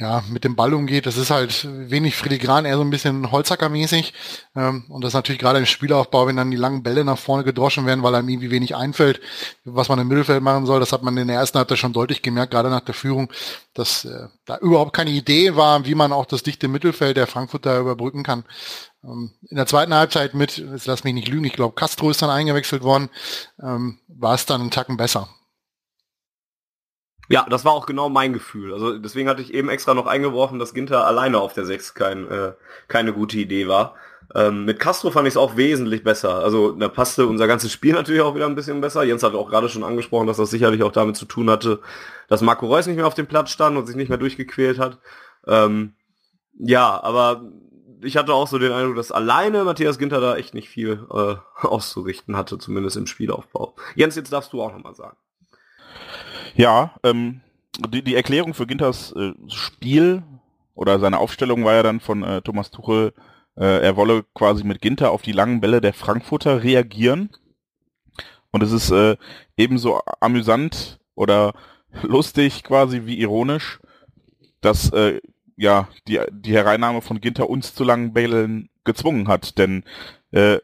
ja, 0.03 0.25
mit 0.29 0.43
dem 0.43 0.57
Ball 0.57 0.75
umgeht. 0.75 1.07
Das 1.07 1.17
ist 1.17 1.31
halt 1.31 1.69
wenig 1.89 2.17
filigran, 2.17 2.65
eher 2.65 2.77
so 2.77 2.83
ein 2.83 2.91
bisschen 2.91 3.31
Holzackermäßig. 3.31 4.13
Ähm, 4.57 4.85
und 4.89 5.03
das 5.03 5.11
ist 5.11 5.15
natürlich 5.15 5.41
gerade 5.41 5.61
im 5.61 5.67
Spielaufbau, 5.67 6.27
wenn 6.27 6.37
dann 6.37 6.51
die 6.51 6.57
langen 6.57 6.83
Bälle 6.83 7.05
nach 7.05 7.19
vorne 7.19 7.45
gedroschen 7.45 7.87
werden, 7.87 8.03
weil 8.03 8.15
einem 8.17 8.29
irgendwie 8.29 8.51
wenig 8.51 8.75
einfällt, 8.75 9.21
was 9.65 9.89
man 9.89 10.01
im 10.01 10.09
Mittelfeld 10.09 10.43
machen 10.43 10.67
soll. 10.67 10.81
Das 10.81 10.93
hat 10.93 11.05
man 11.05 11.17
in 11.17 11.29
der 11.29 11.37
ersten 11.37 11.57
Halbzeit 11.59 11.79
schon 11.79 11.93
deutlich 11.93 12.21
gemerkt, 12.21 12.53
gerade 12.53 12.69
nach 12.69 12.81
der 12.81 12.95
Führung, 12.95 13.33
dass 13.75 14.05
äh, 14.05 14.27
da 14.45 14.59
überhaupt 14.59 14.93
keine 14.93 15.11
Idee 15.11 15.55
war, 15.55 15.87
wie 15.87 15.95
man 15.95 16.13
auch 16.13 16.27
das 16.27 16.43
dichte 16.43 16.67
Mittelfeld 16.67 17.17
der 17.17 17.29
Frankfurter 17.29 17.79
überbrücken 17.79 18.25
kann. 18.25 18.45
Ähm, 19.05 19.31
in 19.49 19.57
der 19.57 19.67
zweiten 19.67 19.95
Halbzeit 19.95 20.35
mit, 20.35 20.59
jetzt 20.59 20.87
lass 20.87 21.05
mich 21.05 21.15
nicht 21.15 21.29
lügen, 21.29 21.45
ich 21.45 21.53
glaube 21.53 21.77
Castro 21.77 22.11
ist 22.11 22.23
dann 22.23 22.31
eingewechselt 22.31 22.83
worden, 22.83 23.09
ähm, 23.63 24.01
war 24.09 24.35
es 24.35 24.47
dann 24.47 24.61
einen 24.61 24.73
Tacken 24.73 24.97
besser. 24.97 25.29
Ja, 27.33 27.47
das 27.49 27.65
war 27.65 27.73
auch 27.73 27.87
genau 27.87 28.09
mein 28.09 28.33
Gefühl. 28.33 28.73
Also 28.73 28.99
deswegen 28.99 29.29
hatte 29.29 29.43
ich 29.43 29.55
eben 29.55 29.69
extra 29.69 29.95
noch 29.95 30.07
eingeworfen, 30.07 30.59
dass 30.59 30.75
Ginter 30.75 31.07
alleine 31.07 31.41
auf 31.41 31.55
der 31.55 31.65
6 31.65 31.95
kein, 31.95 32.29
äh, 32.31 32.53
keine 32.89 33.13
gute 33.13 33.39
Idee 33.39 33.69
war. 33.69 33.95
Ähm, 34.35 34.65
mit 34.65 34.79
Castro 34.79 35.11
fand 35.11 35.27
ich 35.27 35.33
es 35.33 35.39
auch 35.39 35.57
wesentlich 35.57 36.05
besser. 36.05 36.37
Also 36.37 36.73
da 36.73 36.89
passte 36.89 37.27
unser 37.27 37.47
ganzes 37.47 37.73
Spiel 37.73 37.93
natürlich 37.95 38.21
auch 38.21 38.35
wieder 38.35 38.47
ein 38.47 38.55
bisschen 38.55 38.81
besser. 38.81 39.03
Jens 39.05 39.23
hat 39.23 39.35
auch 39.35 39.49
gerade 39.49 39.69
schon 39.69 39.85
angesprochen, 39.85 40.27
dass 40.27 40.37
das 40.37 40.51
sicherlich 40.51 40.83
auch 40.83 40.93
damit 40.93 41.17
zu 41.17 41.25
tun 41.25 41.51
hatte, 41.51 41.81
dass 42.29 42.43
Marco 42.43 42.67
Reus 42.67 42.87
nicht 42.87 42.97
mehr 42.97 43.07
auf 43.07 43.15
dem 43.15 43.27
Platz 43.27 43.51
stand 43.51 43.77
und 43.77 43.87
sich 43.87 43.97
nicht 43.97 44.09
mehr 44.09 44.19
durchgequält 44.19 44.79
hat. 44.79 44.99
Ähm, 45.47 45.95
ja, 46.59 47.03
aber 47.03 47.43
ich 48.03 48.17
hatte 48.17 48.35
auch 48.35 48.49
so 48.49 48.59
den 48.59 48.73
Eindruck, 48.73 48.97
dass 48.97 49.13
alleine 49.13 49.65
Matthias 49.65 49.99
Ginter 49.99 50.21
da 50.21 50.37
echt 50.37 50.55
nicht 50.55 50.69
viel 50.69 51.07
äh, 51.11 51.37
auszurichten 51.67 52.37
hatte, 52.37 52.59
zumindest 52.59 52.97
im 52.97 53.07
Spielaufbau. 53.07 53.75
Jens, 53.95 54.17
jetzt 54.17 54.33
darfst 54.33 54.53
du 54.53 54.63
auch 54.63 54.73
nochmal 54.73 54.95
sagen. 54.95 55.17
Ja, 56.55 56.95
ähm, 57.03 57.41
die, 57.93 58.03
die 58.03 58.15
Erklärung 58.15 58.55
für 58.55 58.67
Ginters 58.67 59.13
äh, 59.13 59.33
Spiel 59.49 60.23
oder 60.75 60.99
seine 60.99 61.19
Aufstellung 61.19 61.65
war 61.65 61.75
ja 61.75 61.83
dann 61.83 62.01
von 62.01 62.23
äh, 62.23 62.43
Thomas 62.43 62.71
Tuchel, 62.71 63.13
äh, 63.57 63.83
er 63.83 63.97
wolle 63.97 64.25
quasi 64.35 64.65
mit 64.65 64.81
Ginter 64.81 65.11
auf 65.11 65.23
die 65.23 65.33
langen 65.33 65.61
Bälle 65.61 65.81
der 65.81 65.95
Frankfurter 65.95 66.63
reagieren. 66.63 67.31
Und 68.51 68.63
es 68.63 68.73
ist 68.73 68.91
äh, 68.91 69.17
ebenso 69.57 70.01
amüsant 70.21 70.99
oder 71.15 71.55
lustig 72.03 72.63
quasi 72.65 73.03
wie 73.07 73.19
ironisch, 73.19 73.81
dass 74.61 74.91
äh, 74.93 75.21
ja 75.57 75.89
die, 76.09 76.21
die 76.31 76.53
Hereinnahme 76.53 77.01
von 77.01 77.21
Ginter 77.21 77.49
uns 77.49 77.75
zu 77.75 77.85
langen 77.85 78.13
Bällen 78.13 78.69
gezwungen 78.85 79.29
hat. 79.29 79.59
Denn 79.59 79.85
äh, 80.33 80.59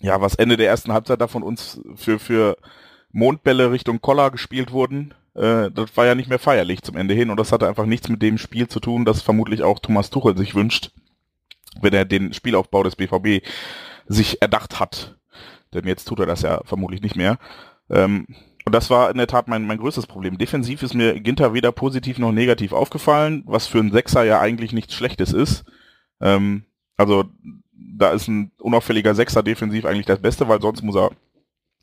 ja, 0.00 0.20
was 0.20 0.34
Ende 0.34 0.56
der 0.56 0.68
ersten 0.68 0.92
Halbzeit 0.92 1.20
da 1.20 1.28
von 1.28 1.42
uns 1.42 1.80
für, 1.96 2.18
für 2.18 2.56
Mondbälle 3.12 3.70
Richtung 3.70 4.00
Koller 4.00 4.30
gespielt 4.30 4.72
wurden, 4.72 5.14
äh, 5.34 5.70
das 5.70 5.96
war 5.96 6.06
ja 6.06 6.14
nicht 6.14 6.28
mehr 6.28 6.38
feierlich 6.38 6.82
zum 6.82 6.96
Ende 6.96 7.14
hin 7.14 7.30
und 7.30 7.38
das 7.38 7.52
hatte 7.52 7.68
einfach 7.68 7.86
nichts 7.86 8.08
mit 8.08 8.22
dem 8.22 8.38
Spiel 8.38 8.68
zu 8.68 8.80
tun, 8.80 9.04
das 9.04 9.22
vermutlich 9.22 9.62
auch 9.62 9.78
Thomas 9.78 10.10
Tuchel 10.10 10.36
sich 10.36 10.54
wünscht, 10.54 10.90
wenn 11.80 11.94
er 11.94 12.04
den 12.04 12.32
Spielaufbau 12.32 12.82
des 12.82 12.96
BVB 12.96 13.44
sich 14.06 14.42
erdacht 14.42 14.80
hat. 14.80 15.16
Denn 15.74 15.86
jetzt 15.86 16.06
tut 16.06 16.20
er 16.20 16.26
das 16.26 16.42
ja 16.42 16.62
vermutlich 16.64 17.02
nicht 17.02 17.16
mehr. 17.16 17.38
Ähm, 17.90 18.26
und 18.64 18.74
das 18.74 18.90
war 18.90 19.10
in 19.10 19.16
der 19.16 19.26
Tat 19.26 19.48
mein, 19.48 19.66
mein 19.66 19.78
größtes 19.78 20.06
Problem. 20.06 20.38
Defensiv 20.38 20.82
ist 20.82 20.94
mir 20.94 21.20
Ginter 21.20 21.54
weder 21.54 21.72
positiv 21.72 22.18
noch 22.18 22.32
negativ 22.32 22.72
aufgefallen, 22.72 23.42
was 23.46 23.66
für 23.66 23.78
einen 23.78 23.92
Sechser 23.92 24.24
ja 24.24 24.40
eigentlich 24.40 24.72
nichts 24.72 24.94
Schlechtes 24.94 25.32
ist. 25.32 25.64
Ähm, 26.20 26.64
also 26.96 27.24
da 27.72 28.10
ist 28.10 28.28
ein 28.28 28.50
unauffälliger 28.58 29.14
Sechser 29.14 29.42
defensiv 29.42 29.84
eigentlich 29.84 30.06
das 30.06 30.20
Beste, 30.20 30.48
weil 30.48 30.60
sonst 30.60 30.82
muss 30.82 30.96
er 30.96 31.10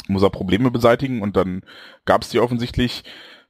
muss 0.08 0.24
er 0.24 0.30
Probleme 0.30 0.72
beseitigen 0.72 1.22
und 1.22 1.36
dann 1.36 1.62
gab 2.06 2.22
es 2.22 2.30
die 2.30 2.40
offensichtlich 2.40 3.04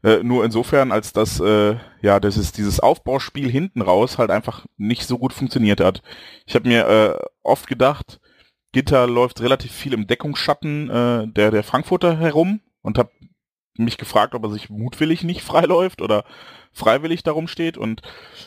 äh, 0.03 0.23
nur 0.23 0.45
insofern, 0.45 0.91
als 0.91 1.13
dass 1.13 1.39
äh, 1.39 1.75
ja 2.01 2.19
das 2.19 2.37
ist 2.37 2.57
dieses 2.57 2.79
Aufbauspiel 2.79 3.49
hinten 3.49 3.81
raus 3.81 4.17
halt 4.17 4.31
einfach 4.31 4.65
nicht 4.77 5.07
so 5.07 5.17
gut 5.17 5.33
funktioniert 5.33 5.81
hat. 5.81 6.01
Ich 6.45 6.55
habe 6.55 6.67
mir 6.67 6.87
äh, 6.87 7.25
oft 7.43 7.67
gedacht, 7.67 8.19
Gitter 8.71 9.07
läuft 9.07 9.41
relativ 9.41 9.71
viel 9.71 9.93
im 9.93 10.07
Deckungsschatten 10.07 10.89
äh, 10.89 11.27
der 11.27 11.51
der 11.51 11.63
Frankfurter 11.63 12.17
herum 12.17 12.61
und 12.81 12.97
habe 12.97 13.09
mich 13.77 13.97
gefragt, 13.97 14.35
ob 14.35 14.43
er 14.43 14.51
sich 14.51 14.69
mutwillig 14.69 15.23
nicht 15.23 15.41
freiläuft 15.43 16.01
oder 16.01 16.23
freiwillig 16.71 17.23
darum 17.23 17.47
steht 17.47 17.77
und 17.77 18.01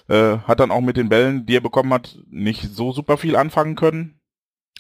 äh, 0.09 0.39
hat 0.39 0.61
dann 0.61 0.71
auch 0.71 0.83
mit 0.83 0.97
den 0.97 1.09
Bällen, 1.09 1.47
die 1.47 1.57
er 1.57 1.61
bekommen 1.61 1.93
hat, 1.93 2.19
nicht 2.31 2.63
so 2.63 2.93
super 2.93 3.17
viel 3.17 3.37
anfangen 3.37 3.75
können. 3.75 4.18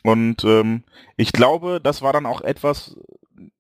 Und 0.05 0.45
ähm, 0.45 0.85
ich 1.17 1.33
glaube, 1.33 1.81
das 1.83 2.03
war 2.03 2.13
dann 2.13 2.27
auch 2.27 2.41
etwas, 2.41 2.97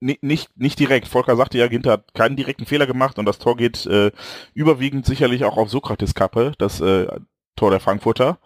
nicht, 0.00 0.22
nicht, 0.56 0.78
direkt. 0.78 1.08
Volker 1.08 1.36
sagte 1.36 1.58
ja, 1.58 1.68
Ginter 1.68 1.92
hat 1.92 2.14
keinen 2.14 2.36
direkten 2.36 2.66
Fehler 2.66 2.86
gemacht 2.86 3.18
und 3.18 3.26
das 3.26 3.38
Tor 3.38 3.56
geht 3.56 3.86
äh, 3.86 4.12
überwiegend 4.54 5.06
sicherlich 5.06 5.44
auch 5.44 5.56
auf 5.56 5.70
Sokrates 5.70 6.14
Kappe, 6.14 6.52
das 6.58 6.80
äh, 6.80 7.06
Tor 7.56 7.70
der 7.70 7.80
Frankfurter. 7.80 8.38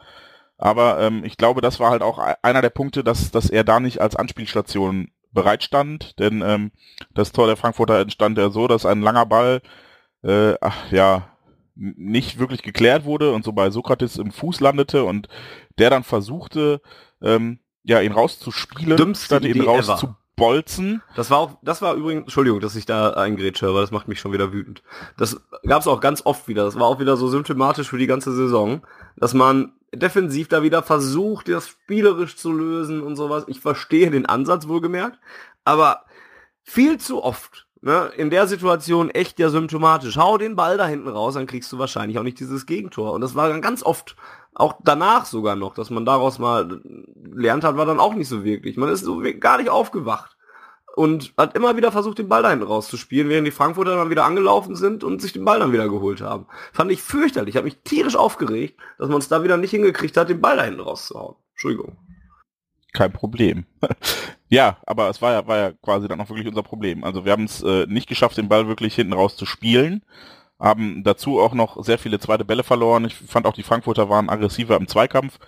Aber 0.58 1.00
ähm, 1.00 1.24
ich 1.24 1.36
glaube, 1.36 1.60
das 1.60 1.80
war 1.80 1.90
halt 1.90 2.02
auch 2.02 2.18
einer 2.42 2.62
der 2.62 2.70
Punkte, 2.70 3.02
dass, 3.02 3.30
dass 3.30 3.50
er 3.50 3.64
da 3.64 3.80
nicht 3.80 4.00
als 4.00 4.16
Anspielstation 4.16 5.10
bereitstand, 5.32 6.18
denn 6.18 6.42
ähm, 6.42 6.72
das 7.14 7.32
Tor 7.32 7.46
der 7.46 7.56
Frankfurter 7.56 8.00
entstand 8.00 8.38
ja 8.38 8.50
so, 8.50 8.68
dass 8.68 8.86
ein 8.86 9.00
langer 9.00 9.26
Ball 9.26 9.62
äh, 10.22 10.54
ach, 10.60 10.92
ja 10.92 11.28
nicht 11.74 12.38
wirklich 12.38 12.62
geklärt 12.62 13.04
wurde 13.04 13.32
und 13.32 13.44
so 13.44 13.52
bei 13.52 13.70
Sokrates 13.70 14.18
im 14.18 14.30
Fuß 14.30 14.60
landete 14.60 15.04
und 15.04 15.28
der 15.78 15.90
dann 15.90 16.04
versuchte, 16.04 16.82
ähm, 17.22 17.60
ja, 17.84 18.00
ihn 18.00 18.12
rauszuspielen, 18.12 18.96
Dümmste 18.96 19.26
statt 19.26 19.44
ihn 19.44 19.60
rauszubolzen. 19.60 21.02
Das 21.16 21.30
war 21.30 21.38
auch, 21.38 21.58
das 21.62 21.82
war 21.82 21.94
übrigens, 21.94 22.22
Entschuldigung, 22.24 22.60
dass 22.60 22.76
ich 22.76 22.86
da 22.86 23.10
eingrätsche, 23.10 23.68
aber 23.68 23.80
das 23.80 23.90
macht 23.90 24.08
mich 24.08 24.20
schon 24.20 24.32
wieder 24.32 24.52
wütend. 24.52 24.82
Das 25.16 25.40
gab 25.66 25.80
es 25.80 25.86
auch 25.86 26.00
ganz 26.00 26.24
oft 26.24 26.48
wieder. 26.48 26.64
Das 26.64 26.76
war 26.76 26.86
auch 26.86 27.00
wieder 27.00 27.16
so 27.16 27.28
symptomatisch 27.28 27.88
für 27.88 27.98
die 27.98 28.06
ganze 28.06 28.32
Saison, 28.32 28.82
dass 29.16 29.34
man 29.34 29.72
defensiv 29.94 30.48
da 30.48 30.62
wieder 30.62 30.82
versucht, 30.82 31.48
das 31.48 31.68
spielerisch 31.68 32.36
zu 32.36 32.52
lösen 32.52 33.02
und 33.02 33.16
sowas. 33.16 33.44
Ich 33.46 33.60
verstehe 33.60 34.10
den 34.10 34.26
Ansatz 34.26 34.68
wohlgemerkt, 34.68 35.18
aber 35.64 36.04
viel 36.62 36.98
zu 36.98 37.22
oft 37.22 37.66
ne, 37.82 38.10
in 38.16 38.30
der 38.30 38.46
Situation 38.46 39.10
echt 39.10 39.38
ja 39.38 39.50
symptomatisch. 39.50 40.16
Hau 40.16 40.38
den 40.38 40.56
Ball 40.56 40.78
da 40.78 40.86
hinten 40.86 41.08
raus, 41.08 41.34
dann 41.34 41.46
kriegst 41.46 41.70
du 41.72 41.78
wahrscheinlich 41.78 42.18
auch 42.18 42.22
nicht 42.22 42.40
dieses 42.40 42.64
Gegentor. 42.64 43.12
Und 43.12 43.20
das 43.20 43.34
war 43.34 43.48
dann 43.48 43.60
ganz 43.60 43.82
oft 43.82 44.16
auch 44.54 44.74
danach 44.84 45.24
sogar 45.24 45.56
noch, 45.56 45.74
dass 45.74 45.90
man 45.90 46.04
daraus 46.04 46.38
mal 46.38 46.80
lernt 47.34 47.64
hat, 47.64 47.76
war 47.76 47.86
dann 47.86 48.00
auch 48.00 48.14
nicht 48.14 48.28
so 48.28 48.44
wirklich. 48.44 48.76
Man 48.76 48.90
ist 48.90 49.04
so 49.04 49.22
gar 49.40 49.58
nicht 49.58 49.70
aufgewacht 49.70 50.36
und 50.94 51.32
hat 51.38 51.56
immer 51.56 51.76
wieder 51.76 51.90
versucht, 51.90 52.18
den 52.18 52.28
Ball 52.28 52.42
da 52.42 52.50
hinten 52.50 52.66
rauszuspielen, 52.66 53.28
während 53.28 53.46
die 53.46 53.52
Frankfurter 53.52 53.96
dann 53.96 54.10
wieder 54.10 54.24
angelaufen 54.24 54.76
sind 54.76 55.04
und 55.04 55.22
sich 55.22 55.32
den 55.32 55.44
Ball 55.44 55.58
dann 55.58 55.72
wieder 55.72 55.88
geholt 55.88 56.20
haben. 56.20 56.46
Fand 56.72 56.92
ich 56.92 57.02
fürchterlich. 57.02 57.54
Ich 57.54 57.56
habe 57.56 57.64
mich 57.64 57.78
tierisch 57.82 58.16
aufgeregt, 58.16 58.78
dass 58.98 59.08
man 59.08 59.18
es 59.18 59.28
da 59.28 59.42
wieder 59.42 59.56
nicht 59.56 59.70
hingekriegt 59.70 60.16
hat, 60.16 60.28
den 60.28 60.40
Ball 60.40 60.56
da 60.56 60.64
hinten 60.64 60.80
rauszuhauen. 60.80 61.36
Entschuldigung. 61.52 61.96
Kein 62.92 63.12
Problem. 63.12 63.64
ja, 64.48 64.76
aber 64.86 65.08
es 65.08 65.22
war 65.22 65.32
ja, 65.32 65.46
war 65.46 65.56
ja 65.56 65.72
quasi 65.72 66.08
dann 66.08 66.20
auch 66.20 66.28
wirklich 66.28 66.46
unser 66.46 66.62
Problem. 66.62 67.04
Also 67.04 67.24
wir 67.24 67.32
haben 67.32 67.44
es 67.44 67.62
äh, 67.62 67.86
nicht 67.86 68.06
geschafft, 68.06 68.36
den 68.36 68.50
Ball 68.50 68.68
wirklich 68.68 68.94
hinten 68.94 69.14
raus 69.14 69.36
zu 69.36 69.46
spielen 69.46 70.04
haben 70.62 71.02
dazu 71.02 71.40
auch 71.40 71.54
noch 71.54 71.84
sehr 71.84 71.98
viele 71.98 72.20
zweite 72.20 72.44
Bälle 72.44 72.62
verloren. 72.62 73.04
Ich 73.04 73.14
fand 73.14 73.46
auch 73.46 73.52
die 73.52 73.64
Frankfurter 73.64 74.08
waren 74.08 74.30
aggressiver 74.30 74.76
im 74.76 74.86
Zweikampf. 74.86 75.38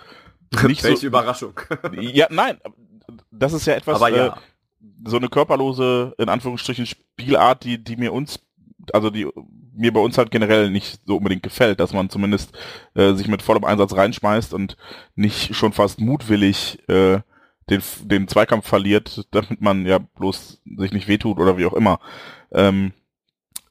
Nicht 0.66 0.83
Welche 0.83 0.98
so, 0.98 1.07
Überraschung. 1.07 1.59
ja, 2.00 2.27
nein, 2.31 2.59
das 3.31 3.53
ist 3.53 3.66
ja 3.66 3.74
etwas, 3.74 4.00
ja. 4.00 4.27
Äh, 4.27 4.33
so 5.07 5.16
eine 5.16 5.29
körperlose, 5.29 6.14
in 6.18 6.29
Anführungsstrichen, 6.29 6.87
Spielart, 6.87 7.64
die, 7.64 7.83
die 7.83 7.96
mir 7.96 8.12
uns, 8.12 8.40
also 8.92 9.11
die 9.11 9.29
mir 9.77 9.92
bei 9.92 10.00
uns 10.00 10.18
halt 10.18 10.31
generell 10.31 10.70
nicht 10.70 11.00
so 11.07 11.16
unbedingt 11.16 11.42
gefällt, 11.42 11.81
dass 11.81 11.92
man 11.92 12.11
zumindest 12.11 12.57
äh, 12.94 13.12
sich 13.14 13.29
mit 13.29 13.42
vollem 13.42 13.64
Einsatz 13.64 13.94
reinschmeißt 13.94 14.55
und 14.55 14.77
nicht 15.14 15.55
schon 15.55 15.72
fast 15.72 16.00
mutwillig 16.00 16.79
äh, 16.88 17.20
den, 17.70 17.83
den 18.03 18.29
Zweikampf 18.29 18.66
verliert, 18.66 19.27
damit 19.31 19.61
man 19.61 19.87
ja 19.87 19.98
bloß 19.98 20.62
sich 20.77 20.92
nicht 20.92 21.09
wehtut 21.09 21.38
oder 21.38 21.57
wie 21.57 21.66
auch 21.66 21.72
immer. 21.72 21.98
Ähm, 22.53 22.92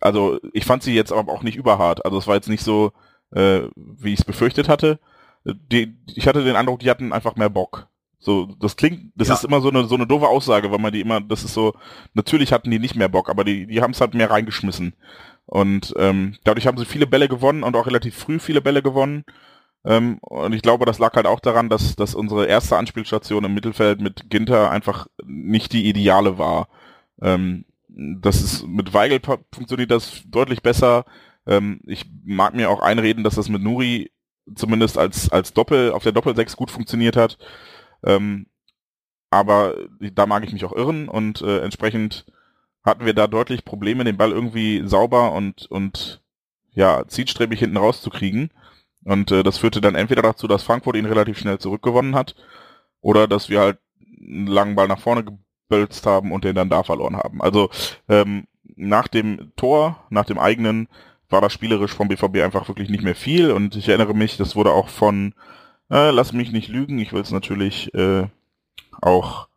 also 0.03 0.39
ich 0.53 0.65
fand 0.65 0.83
sie 0.83 0.93
jetzt 0.93 1.11
aber 1.11 1.31
auch 1.31 1.43
nicht 1.43 1.57
überhart. 1.57 2.05
Also 2.05 2.17
es 2.17 2.27
war 2.27 2.35
jetzt 2.35 2.49
nicht 2.49 2.63
so, 2.63 2.91
äh, 3.31 3.61
wie 3.75 4.13
ich 4.13 4.19
es 4.19 4.25
befürchtet 4.25 4.69
hatte. 4.69 4.99
die, 5.45 5.95
ich 6.15 6.27
hatte 6.27 6.43
den 6.43 6.55
Eindruck, 6.55 6.79
die 6.79 6.89
hatten 6.89 7.13
einfach 7.13 7.35
mehr 7.35 7.49
Bock. 7.49 7.87
So, 8.19 8.47
das 8.59 8.77
klingt, 8.77 9.11
das 9.15 9.27
ja. 9.27 9.33
ist 9.33 9.43
immer 9.43 9.59
so 9.59 9.69
eine 9.69 9.85
so 9.85 9.95
eine 9.95 10.07
doofe 10.07 10.27
Aussage, 10.29 10.71
weil 10.71 10.79
man 10.79 10.93
die 10.93 11.01
immer, 11.01 11.19
das 11.19 11.43
ist 11.43 11.53
so, 11.53 11.73
natürlich 12.13 12.53
hatten 12.53 12.71
die 12.71 12.79
nicht 12.79 12.95
mehr 12.95 13.09
Bock, 13.09 13.29
aber 13.29 13.43
die, 13.43 13.67
die 13.67 13.81
haben 13.81 13.91
es 13.91 13.99
halt 13.99 14.13
mehr 14.13 14.31
reingeschmissen. 14.31 14.93
Und 15.45 15.93
ähm, 15.97 16.37
dadurch 16.45 16.65
haben 16.65 16.77
sie 16.77 16.85
viele 16.85 17.05
Bälle 17.05 17.27
gewonnen 17.27 17.63
und 17.63 17.75
auch 17.75 17.85
relativ 17.85 18.15
früh 18.15 18.39
viele 18.39 18.61
Bälle 18.61 18.81
gewonnen. 18.81 19.25
Ähm, 19.85 20.19
und 20.21 20.53
ich 20.53 20.61
glaube, 20.61 20.85
das 20.85 20.99
lag 20.99 21.13
halt 21.15 21.27
auch 21.27 21.41
daran, 21.41 21.69
dass, 21.69 21.97
dass 21.97 22.15
unsere 22.15 22.45
erste 22.45 22.77
Anspielstation 22.77 23.43
im 23.43 23.53
Mittelfeld 23.53 23.99
mit 23.99 24.29
Ginter 24.29 24.71
einfach 24.71 25.07
nicht 25.25 25.73
die 25.73 25.89
ideale 25.89 26.37
war. 26.37 26.69
Ähm, 27.21 27.65
das 27.95 28.41
ist 28.41 28.67
mit 28.67 28.93
Weigel 28.93 29.19
funktioniert 29.53 29.91
das 29.91 30.23
deutlich 30.25 30.61
besser. 30.61 31.05
Ähm, 31.45 31.81
ich 31.85 32.05
mag 32.23 32.55
mir 32.55 32.69
auch 32.69 32.81
einreden, 32.81 33.23
dass 33.23 33.35
das 33.35 33.49
mit 33.49 33.61
Nuri 33.61 34.11
zumindest 34.55 34.97
als, 34.97 35.31
als 35.31 35.53
Doppel, 35.53 35.91
auf 35.91 36.03
der 36.03 36.11
Doppel-6 36.11 36.55
gut 36.55 36.71
funktioniert 36.71 37.15
hat. 37.15 37.37
Ähm, 38.03 38.47
aber 39.29 39.75
da 39.99 40.25
mag 40.25 40.43
ich 40.43 40.53
mich 40.53 40.65
auch 40.65 40.73
irren 40.73 41.07
und 41.07 41.41
äh, 41.41 41.59
entsprechend 41.59 42.25
hatten 42.83 43.05
wir 43.05 43.13
da 43.13 43.27
deutlich 43.27 43.65
Probleme, 43.65 44.03
den 44.03 44.17
Ball 44.17 44.31
irgendwie 44.31 44.83
sauber 44.85 45.31
und, 45.31 45.65
und 45.67 46.21
ja, 46.71 47.07
zielstrebig 47.07 47.59
hinten 47.59 47.77
rauszukriegen. 47.77 48.51
Und 49.05 49.31
äh, 49.31 49.43
das 49.43 49.57
führte 49.57 49.81
dann 49.81 49.95
entweder 49.95 50.21
dazu, 50.21 50.47
dass 50.47 50.63
Frankfurt 50.63 50.97
ihn 50.97 51.05
relativ 51.05 51.37
schnell 51.37 51.59
zurückgewonnen 51.59 52.15
hat, 52.15 52.35
oder 53.03 53.27
dass 53.27 53.49
wir 53.49 53.59
halt 53.59 53.77
einen 54.19 54.47
langen 54.47 54.75
Ball 54.75 54.87
nach 54.87 54.99
vorne 54.99 55.25
gebölzt 55.73 56.05
haben 56.05 56.31
und 56.31 56.43
den 56.43 56.55
dann 56.55 56.69
da 56.69 56.83
verloren 56.83 57.17
haben. 57.17 57.41
Also 57.41 57.69
ähm, 58.07 58.47
nach 58.75 59.07
dem 59.07 59.51
Tor, 59.55 60.03
nach 60.09 60.25
dem 60.25 60.39
eigenen, 60.39 60.87
war 61.29 61.41
das 61.41 61.53
spielerisch 61.53 61.93
vom 61.93 62.09
BVB 62.09 62.37
einfach 62.43 62.67
wirklich 62.67 62.89
nicht 62.89 63.03
mehr 63.03 63.15
viel. 63.15 63.51
Und 63.51 63.75
ich 63.75 63.89
erinnere 63.89 64.13
mich, 64.13 64.37
das 64.37 64.55
wurde 64.55 64.71
auch 64.71 64.87
von, 64.87 65.33
äh, 65.89 66.11
lass 66.11 66.31
mich 66.31 66.51
nicht 66.51 66.69
lügen, 66.69 66.99
ich 66.99 67.11
will 67.11 67.21
es 67.21 67.31
natürlich 67.31 67.93
äh, 67.95 68.27
auch 69.01 69.47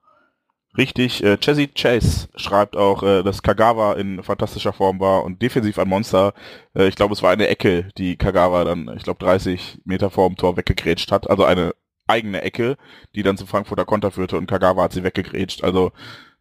Richtig, 0.79 1.24
äh, 1.24 1.38
Chessy 1.38 1.68
Chase 1.68 2.29
schreibt 2.37 2.76
auch, 2.76 3.02
äh, 3.02 3.22
dass 3.22 3.42
Kagawa 3.42 3.94
in 3.94 4.22
fantastischer 4.22 4.74
Form 4.74 5.00
war 5.00 5.24
und 5.24 5.40
defensiv 5.40 5.79
ein 5.79 5.88
Monster. 5.88 6.35
Äh, 6.74 6.88
ich 6.88 6.96
glaube, 6.96 7.14
es 7.14 7.22
war 7.22 7.31
eine 7.31 7.48
Ecke, 7.48 7.88
die 7.96 8.16
Kagawa 8.16 8.64
dann, 8.64 8.90
ich 8.94 9.02
glaube, 9.02 9.24
30 9.24 9.79
Meter 9.87 10.11
vor 10.11 10.29
dem 10.29 10.37
Tor 10.37 10.59
weggegrätscht 10.59 11.12
hat. 11.12 11.31
Also 11.31 11.44
eine 11.44 11.74
eigene 12.07 12.42
Ecke, 12.42 12.77
die 13.14 13.23
dann 13.23 13.37
zum 13.37 13.49
Frankfurter 13.49 13.85
Konter 13.85 14.11
führte 14.11 14.37
und 14.37 14.47
Kagawa 14.47 14.85
hat 14.85 14.92
sie 14.92 15.05
weggegrätscht. 15.05 15.64
Also 15.64 15.92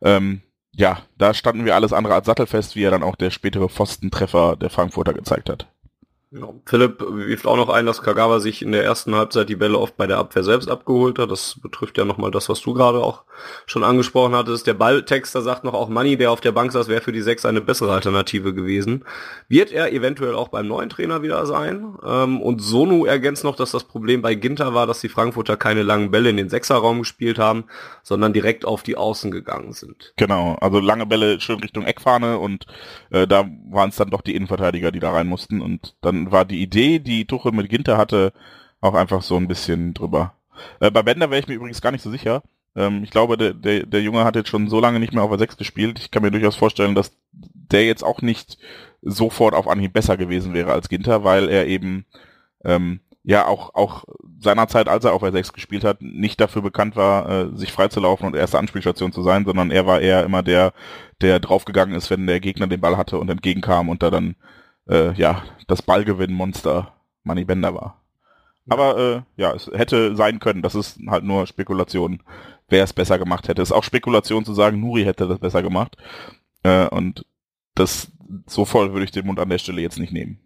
ähm, 0.02 0.42
ja, 0.72 1.00
da 1.18 1.34
standen 1.34 1.66
wir 1.66 1.76
alles 1.76 1.94
andere 1.94 2.16
als 2.16 2.26
sattelfest, 2.26 2.76
wie 2.76 2.84
er 2.84 2.92
dann 2.92 3.04
auch 3.04 3.16
der 3.16 3.32
spätere 3.32 3.70
Pfostentreffer 3.70 4.56
der 4.58 4.70
Frankfurter 4.70 5.14
gezeigt 5.14 5.50
hat. 5.50 5.68
Ja, 6.32 6.50
Philipp 6.66 7.00
wirft 7.02 7.46
auch 7.46 7.56
noch 7.56 7.70
ein, 7.70 7.86
dass 7.86 8.02
Kagawa 8.02 8.40
sich 8.40 8.62
in 8.62 8.72
der 8.72 8.84
ersten 8.84 9.16
Halbzeit 9.16 9.48
die 9.48 9.56
Bälle 9.56 9.78
oft 9.78 9.96
bei 9.96 10.08
der 10.08 10.18
Abwehr 10.18 10.44
selbst 10.44 10.70
abgeholt 10.70 11.20
hat. 11.20 11.32
Das 11.32 11.60
betrifft 11.62 11.98
ja 11.98 12.04
nochmal 12.04 12.32
das, 12.32 12.50
was 12.50 12.62
du 12.62 12.74
gerade 12.74 13.00
auch 13.00 13.24
schon 13.68 13.84
angesprochen 13.84 14.36
hattest. 14.36 14.68
Der 14.68 14.74
Balltexter 14.74 15.42
sagt 15.42 15.64
noch, 15.64 15.74
auch 15.74 15.88
Manni, 15.88 16.18
der 16.18 16.32
auf 16.32 16.42
der 16.42 16.52
Bank 16.52 16.72
saß, 16.72 16.88
wäre 16.88 17.02
für 17.02 17.12
die 17.12 17.22
Sechs 17.22 17.46
eine 17.46 17.62
bessere 17.62 17.94
Alternative 17.94 18.54
gewesen. 18.54 19.06
Wird 19.48 19.72
er 19.72 19.94
eventuell 19.94 20.36
auch 20.36 20.50
beim 20.50 20.68
neuen 20.68 20.90
Trainer 20.90 21.22
wieder 21.22 21.46
sein? 21.46 21.96
Ähm, 22.06 22.42
und 22.42 22.60
Sonu 22.62 23.06
ergänzt 23.06 23.44
noch, 23.44 23.56
dass 23.56 23.72
das 23.72 23.84
Problem 23.84 24.22
bei 24.22 24.36
Ginter 24.36 24.74
war, 24.74 24.88
dass 24.88 25.02
die 25.02 25.10
Frankfurter 25.10 25.58
keine 25.58 25.84
langen 25.84 26.12
Bälle 26.12 26.32
in 26.32 26.38
den 26.38 26.50
Sechserraum 26.50 27.00
gespielt 27.00 27.40
haben, 27.40 27.66
sondern 28.04 28.34
direkt 28.34 28.66
auf 28.66 28.84
die 28.84 28.98
Außen 28.98 29.32
gegangen 29.32 29.74
sind. 29.74 30.14
Genau, 30.18 30.58
also 30.60 30.80
lange 30.80 31.06
Bälle 31.06 31.40
schön 31.40 31.60
Richtung 31.60 31.86
Eckfahne 31.86 32.40
und 32.40 32.66
äh, 33.12 33.28
da 33.28 33.46
waren 33.70 33.90
es 33.90 33.96
dann 33.96 34.10
doch 34.10 34.22
die 34.22 34.36
Innenverteidiger, 34.36 34.92
die 34.92 35.00
da 35.00 35.12
rein 35.12 35.28
mussten 35.28 35.62
und 35.62 35.96
dann 36.02 36.15
war 36.32 36.46
die 36.46 36.62
Idee, 36.62 37.00
die 37.00 37.26
Tuchel 37.26 37.52
mit 37.52 37.70
Ginter 37.70 37.98
hatte, 37.98 38.34
auch 38.82 38.94
einfach 38.94 39.22
so 39.22 39.38
ein 39.38 39.48
bisschen 39.48 39.94
drüber. 39.94 40.34
Äh, 40.80 40.92
bei 40.92 41.04
Bender 41.04 41.30
wäre 41.30 41.40
ich 41.40 41.48
mir 41.48 41.56
übrigens 41.56 41.82
gar 41.82 41.92
nicht 41.92 42.02
so 42.02 42.12
sicher. 42.12 42.44
Ähm, 42.76 43.04
ich 43.04 43.12
glaube, 43.12 43.38
der, 43.38 43.54
der, 43.54 43.86
der 43.86 44.02
Junge 44.02 44.24
hat 44.24 44.36
jetzt 44.36 44.50
schon 44.50 44.70
so 44.70 44.80
lange 44.80 45.00
nicht 45.00 45.14
mehr 45.14 45.24
auf 45.24 45.30
der 45.30 45.40
6 45.40 45.58
gespielt. 45.58 46.00
Ich 46.00 46.12
kann 46.12 46.24
mir 46.24 46.32
durchaus 46.32 46.56
vorstellen, 46.56 46.96
dass 46.96 47.16
der 47.32 47.86
jetzt 47.86 48.04
auch 48.04 48.22
nicht 48.22 48.58
sofort 49.02 49.54
auf 49.54 49.68
Anhieb 49.68 49.94
besser 49.94 50.18
gewesen 50.18 50.54
wäre 50.54 50.72
als 50.72 50.90
Ginter, 50.90 51.24
weil 51.24 51.50
er 51.50 51.68
eben 51.68 52.06
ähm, 52.64 53.00
ja 53.24 53.48
auch 53.48 53.74
auch 53.74 54.06
seinerzeit, 54.40 54.88
als 54.88 55.06
er 55.06 55.14
auf 55.14 55.22
der 55.22 55.32
6 55.32 55.54
gespielt 55.54 55.84
hat, 55.84 56.02
nicht 56.02 56.40
dafür 56.40 56.62
bekannt 56.62 56.96
war, 56.96 57.30
äh, 57.30 57.58
sich 57.58 57.72
freizulaufen 57.72 58.28
und 58.28 58.36
erste 58.36 58.60
Anspielstation 58.60 59.12
zu 59.12 59.24
sein, 59.24 59.46
sondern 59.46 59.72
er 59.72 59.88
war 59.88 60.02
eher 60.02 60.24
immer 60.24 60.44
der, 60.44 60.74
der 61.22 61.40
draufgegangen 61.40 61.96
ist, 61.96 62.10
wenn 62.10 62.28
der 62.28 62.40
Gegner 62.40 62.68
den 62.68 62.82
Ball 62.82 62.98
hatte 62.98 63.18
und 63.18 63.30
entgegenkam 63.30 63.90
und 63.90 64.04
da 64.04 64.12
dann 64.12 64.36
äh, 64.90 65.14
ja, 65.14 65.44
das 65.68 65.82
Ballgewinn-Monster 65.82 66.94
Money 67.24 67.46
Bender 67.46 67.74
war. 67.74 68.02
Aber 68.68 68.98
äh, 68.98 69.22
ja, 69.42 69.54
es 69.54 69.68
hätte 69.68 70.16
sein 70.16 70.40
können, 70.40 70.62
das 70.62 70.76
ist 70.76 71.00
halt 71.08 71.24
nur 71.24 71.46
Spekulation, 71.46 72.24
wer 72.68 72.84
es 72.84 72.94
besser 72.94 73.20
gemacht 73.20 73.48
hätte. 73.48 73.62
Es 73.62 73.70
ist 73.70 73.76
auch 73.76 73.84
Spekulation 73.84 74.46
zu 74.46 74.54
sagen, 74.54 74.80
Nuri 74.80 75.04
hätte 75.04 75.28
das 75.28 75.40
besser 75.40 75.62
gemacht. 75.62 75.98
Äh, 76.64 76.88
und 76.88 77.26
das 77.76 78.12
so 78.48 78.66
voll 78.66 78.92
würde 78.94 79.06
ich 79.06 79.12
den 79.12 79.28
Mund 79.28 79.40
an 79.40 79.50
der 79.50 79.60
Stelle 79.60 79.82
jetzt 79.82 80.00
nicht 80.00 80.14
nehmen. 80.14 80.40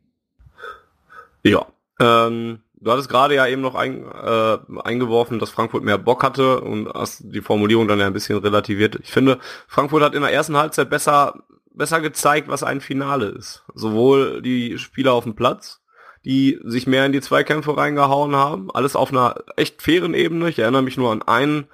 Ja. 1.43 1.65
Ähm, 2.01 2.59
du 2.73 2.91
hattest 2.91 3.09
gerade 3.09 3.35
ja 3.35 3.47
eben 3.47 3.61
noch 3.61 3.75
ein, 3.75 4.03
äh, 4.05 4.57
eingeworfen, 4.83 5.39
dass 5.39 5.49
Frankfurt 5.49 5.83
mehr 5.83 5.97
Bock 5.97 6.23
hatte 6.23 6.61
und 6.61 6.89
hast 6.89 7.21
die 7.23 7.41
Formulierung 7.41 7.87
dann 7.87 7.99
ja 7.99 8.07
ein 8.07 8.13
bisschen 8.13 8.39
relativiert. 8.39 8.99
Ich 9.01 9.11
finde, 9.11 9.39
Frankfurt 9.67 10.03
hat 10.03 10.15
in 10.15 10.21
der 10.21 10.33
ersten 10.33 10.57
Halbzeit 10.57 10.89
besser 10.89 11.43
besser 11.79 12.01
gezeigt, 12.01 12.47
was 12.47 12.61
ein 12.61 12.81
Finale 12.81 13.25
ist. 13.25 13.63
Sowohl 13.73 14.43
die 14.43 14.77
Spieler 14.77 15.13
auf 15.13 15.23
dem 15.23 15.33
Platz, 15.33 15.81
die 16.23 16.59
sich 16.63 16.85
mehr 16.85 17.07
in 17.07 17.13
die 17.13 17.21
Zweikämpfe 17.21 17.75
reingehauen 17.75 18.35
haben, 18.35 18.69
alles 18.71 18.95
auf 18.95 19.11
einer 19.11 19.35
echt 19.55 19.81
fairen 19.81 20.13
Ebene. 20.13 20.49
Ich 20.49 20.59
erinnere 20.59 20.83
mich 20.83 20.97
nur 20.97 21.11
an 21.11 21.23
einen 21.23 21.67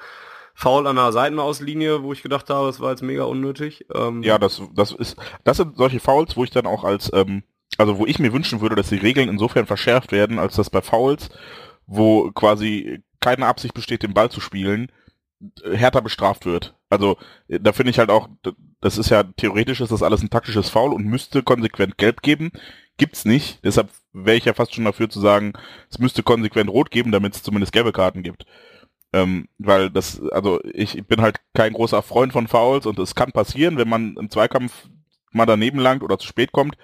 Foul 0.53 0.87
an 0.87 0.95
der 0.95 1.11
Seitenauslinie, 1.11 2.03
wo 2.03 2.13
ich 2.13 2.23
gedacht 2.23 2.49
habe, 2.49 2.67
das 2.67 2.79
war 2.79 2.91
jetzt 2.91 3.01
mega 3.01 3.23
unnötig. 3.25 3.87
Ähm 3.93 4.23
ja, 4.23 4.37
das, 4.37 4.61
das 4.73 4.93
ist, 4.93 5.17
das 5.43 5.57
sind 5.57 5.75
solche 5.75 5.99
Fouls, 5.99 6.37
wo 6.37 6.45
ich 6.45 6.51
dann 6.51 6.67
auch 6.67 6.85
als, 6.85 7.11
ähm, 7.13 7.43
also 7.77 7.97
wo 7.97 8.05
ich 8.05 8.19
mir 8.19 8.31
wünschen 8.31 8.61
würde, 8.61 8.75
dass 8.75 8.89
die 8.89 8.95
Regeln 8.95 9.27
insofern 9.27 9.65
verschärft 9.65 10.13
werden, 10.13 10.39
als 10.39 10.55
dass 10.55 10.69
bei 10.69 10.81
Fouls, 10.81 11.29
wo 11.87 12.31
quasi 12.31 13.03
keine 13.19 13.47
Absicht 13.47 13.73
besteht, 13.73 14.03
den 14.03 14.13
Ball 14.13 14.29
zu 14.29 14.39
spielen, 14.39 14.91
härter 15.63 16.01
bestraft 16.01 16.45
wird. 16.45 16.74
Also 16.89 17.17
da 17.47 17.73
finde 17.73 17.91
ich 17.91 17.99
halt 17.99 18.09
auch, 18.09 18.29
das 18.81 18.97
ist 18.97 19.09
ja 19.09 19.23
theoretisch 19.23 19.81
ist 19.81 19.91
das 19.91 20.03
alles 20.03 20.21
ein 20.21 20.29
taktisches 20.29 20.69
Foul 20.69 20.93
und 20.93 21.05
müsste 21.05 21.43
konsequent 21.43 21.97
gelb 21.97 22.21
geben. 22.21 22.51
Gibt's 22.97 23.25
nicht. 23.25 23.63
Deshalb 23.63 23.89
wäre 24.13 24.37
ich 24.37 24.45
ja 24.45 24.53
fast 24.53 24.73
schon 24.73 24.85
dafür 24.85 25.09
zu 25.09 25.19
sagen, 25.19 25.53
es 25.89 25.99
müsste 25.99 26.23
konsequent 26.23 26.69
rot 26.69 26.91
geben, 26.91 27.11
damit 27.11 27.35
es 27.35 27.43
zumindest 27.43 27.73
gelbe 27.73 27.91
Karten 27.91 28.23
gibt. 28.23 28.45
Ähm, 29.13 29.47
weil 29.57 29.89
das, 29.89 30.21
also 30.31 30.59
ich 30.63 31.05
bin 31.07 31.21
halt 31.21 31.37
kein 31.53 31.73
großer 31.73 32.01
Freund 32.01 32.33
von 32.33 32.47
Fouls 32.47 32.85
und 32.85 32.99
es 32.99 33.15
kann 33.15 33.31
passieren, 33.31 33.77
wenn 33.77 33.89
man 33.89 34.15
im 34.17 34.29
Zweikampf 34.29 34.87
mal 35.31 35.45
daneben 35.45 35.79
langt 35.79 36.03
oder 36.03 36.17
zu 36.17 36.27
spät 36.27 36.51
kommt. 36.51 36.77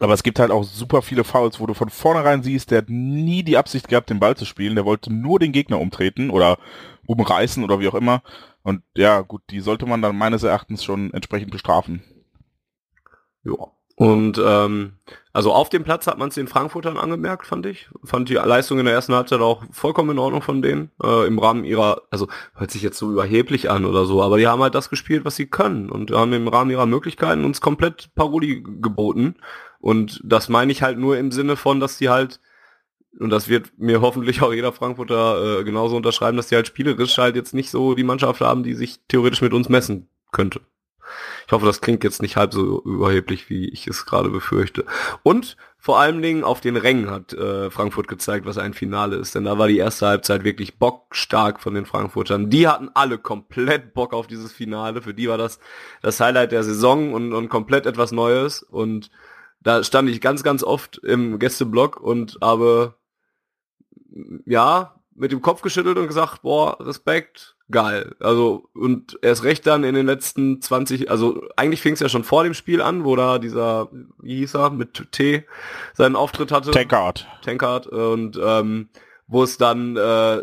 Aber 0.00 0.14
es 0.14 0.22
gibt 0.22 0.38
halt 0.38 0.50
auch 0.50 0.64
super 0.64 1.02
viele 1.02 1.24
Fouls, 1.24 1.60
wo 1.60 1.66
du 1.66 1.74
von 1.74 1.90
vornherein 1.90 2.42
siehst, 2.42 2.70
der 2.70 2.78
hat 2.78 2.88
nie 2.88 3.42
die 3.42 3.58
Absicht 3.58 3.86
gehabt, 3.86 4.08
den 4.08 4.18
Ball 4.18 4.34
zu 4.34 4.46
spielen. 4.46 4.74
Der 4.74 4.86
wollte 4.86 5.12
nur 5.12 5.38
den 5.38 5.52
Gegner 5.52 5.78
umtreten 5.78 6.30
oder 6.30 6.58
umreißen 7.06 7.62
oder 7.62 7.80
wie 7.80 7.88
auch 7.88 7.94
immer. 7.94 8.22
Und 8.62 8.82
ja, 8.96 9.20
gut, 9.20 9.42
die 9.50 9.60
sollte 9.60 9.84
man 9.84 10.00
dann 10.00 10.16
meines 10.16 10.42
Erachtens 10.42 10.82
schon 10.82 11.12
entsprechend 11.12 11.50
bestrafen. 11.50 12.02
Ja. 13.44 13.72
Und 14.00 14.40
ähm, 14.42 14.92
also 15.34 15.52
auf 15.52 15.68
dem 15.68 15.84
Platz 15.84 16.06
hat 16.06 16.16
man 16.16 16.30
es 16.30 16.34
den 16.34 16.48
Frankfurtern 16.48 16.96
angemerkt, 16.96 17.46
fand 17.46 17.66
ich. 17.66 17.90
Fand 18.02 18.30
die 18.30 18.34
Leistung 18.36 18.78
in 18.78 18.86
der 18.86 18.94
ersten 18.94 19.14
Halbzeit 19.14 19.42
auch 19.42 19.62
vollkommen 19.72 20.12
in 20.12 20.18
Ordnung 20.18 20.40
von 20.40 20.62
denen. 20.62 20.90
Äh, 21.04 21.26
Im 21.26 21.38
Rahmen 21.38 21.64
ihrer, 21.64 22.00
also 22.10 22.26
hört 22.54 22.70
sich 22.70 22.80
jetzt 22.80 22.96
so 22.96 23.12
überheblich 23.12 23.68
an 23.68 23.84
oder 23.84 24.06
so, 24.06 24.22
aber 24.22 24.38
die 24.38 24.46
haben 24.46 24.62
halt 24.62 24.74
das 24.74 24.88
gespielt, 24.88 25.26
was 25.26 25.36
sie 25.36 25.48
können 25.48 25.90
und 25.90 26.12
haben 26.12 26.32
im 26.32 26.48
Rahmen 26.48 26.70
ihrer 26.70 26.86
Möglichkeiten 26.86 27.44
uns 27.44 27.60
komplett 27.60 28.08
Paroli 28.14 28.62
geboten. 28.62 29.34
Und 29.80 30.22
das 30.24 30.48
meine 30.48 30.72
ich 30.72 30.82
halt 30.82 30.96
nur 30.96 31.18
im 31.18 31.30
Sinne 31.30 31.56
von, 31.56 31.78
dass 31.78 31.98
die 31.98 32.08
halt, 32.08 32.40
und 33.18 33.28
das 33.28 33.50
wird 33.50 33.70
mir 33.76 34.00
hoffentlich 34.00 34.40
auch 34.40 34.54
jeder 34.54 34.72
Frankfurter 34.72 35.58
äh, 35.60 35.64
genauso 35.64 35.96
unterschreiben, 35.96 36.38
dass 36.38 36.46
die 36.46 36.54
halt 36.54 36.68
spielerisch 36.68 37.18
halt 37.18 37.36
jetzt 37.36 37.52
nicht 37.52 37.68
so 37.68 37.94
die 37.94 38.04
Mannschaft 38.04 38.40
haben, 38.40 38.62
die 38.62 38.72
sich 38.72 38.98
theoretisch 39.08 39.42
mit 39.42 39.52
uns 39.52 39.68
messen 39.68 40.08
könnte. 40.32 40.62
Ich 41.46 41.52
hoffe, 41.52 41.66
das 41.66 41.80
klingt 41.80 42.04
jetzt 42.04 42.22
nicht 42.22 42.36
halb 42.36 42.52
so 42.52 42.82
überheblich, 42.82 43.50
wie 43.50 43.68
ich 43.68 43.86
es 43.86 44.06
gerade 44.06 44.30
befürchte. 44.30 44.84
Und 45.22 45.56
vor 45.82 45.98
allen 45.98 46.20
Dingen 46.20 46.44
auf 46.44 46.60
den 46.60 46.76
Rängen 46.76 47.10
hat 47.10 47.32
äh, 47.32 47.70
Frankfurt 47.70 48.06
gezeigt, 48.06 48.44
was 48.44 48.58
ein 48.58 48.74
Finale 48.74 49.16
ist. 49.16 49.34
Denn 49.34 49.44
da 49.44 49.56
war 49.56 49.66
die 49.66 49.78
erste 49.78 50.06
Halbzeit 50.06 50.44
wirklich 50.44 50.78
bockstark 50.78 51.58
von 51.58 51.72
den 51.72 51.86
Frankfurtern. 51.86 52.50
Die 52.50 52.68
hatten 52.68 52.90
alle 52.92 53.16
komplett 53.16 53.94
Bock 53.94 54.12
auf 54.12 54.26
dieses 54.26 54.52
Finale. 54.52 55.00
Für 55.00 55.14
die 55.14 55.28
war 55.28 55.38
das 55.38 55.58
das 56.02 56.20
Highlight 56.20 56.52
der 56.52 56.64
Saison 56.64 57.14
und, 57.14 57.32
und 57.32 57.48
komplett 57.48 57.86
etwas 57.86 58.12
Neues. 58.12 58.62
Und 58.62 59.10
da 59.62 59.82
stand 59.82 60.10
ich 60.10 60.20
ganz, 60.20 60.42
ganz 60.42 60.62
oft 60.62 60.98
im 60.98 61.38
Gästeblock 61.38 61.98
und 61.98 62.36
habe, 62.42 62.94
ja, 64.44 65.00
mit 65.14 65.32
dem 65.32 65.42
Kopf 65.42 65.62
geschüttelt 65.62 65.98
und 65.98 66.08
gesagt, 66.08 66.42
boah, 66.42 66.78
Respekt, 66.80 67.56
geil. 67.70 68.14
Also, 68.20 68.68
und 68.74 69.18
erst 69.22 69.44
recht 69.44 69.66
dann 69.66 69.84
in 69.84 69.94
den 69.94 70.06
letzten 70.06 70.60
20, 70.60 71.10
also 71.10 71.42
eigentlich 71.56 71.80
fing 71.80 71.94
es 71.94 72.00
ja 72.00 72.08
schon 72.08 72.24
vor 72.24 72.44
dem 72.44 72.54
Spiel 72.54 72.82
an, 72.82 73.04
wo 73.04 73.16
da 73.16 73.38
dieser, 73.38 73.88
wie 74.20 74.38
hieß 74.38 74.54
er, 74.54 74.70
mit 74.70 75.12
T 75.12 75.44
seinen 75.94 76.16
Auftritt 76.16 76.52
hatte. 76.52 76.70
Tankard. 76.70 77.26
Tankard 77.42 77.86
und 77.86 78.38
ähm, 78.42 78.88
wo 79.26 79.42
es 79.42 79.58
dann 79.58 79.96
äh, 79.96 80.42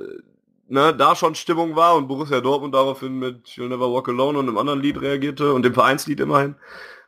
ne, 0.69 0.95
da 0.95 1.15
schon 1.15 1.35
Stimmung 1.35 1.75
war 1.75 1.95
und 1.95 2.07
Borussia 2.07 2.41
Dortmund 2.41 2.73
daraufhin 2.73 3.19
mit 3.19 3.47
You'll 3.47 3.69
Never 3.69 3.91
Walk 3.91 4.07
Alone 4.09 4.39
und 4.39 4.47
einem 4.47 4.57
anderen 4.57 4.81
Lied 4.81 5.01
reagierte 5.01 5.53
und 5.53 5.63
dem 5.63 5.73
Vereinslied 5.73 6.19
immerhin. 6.19 6.55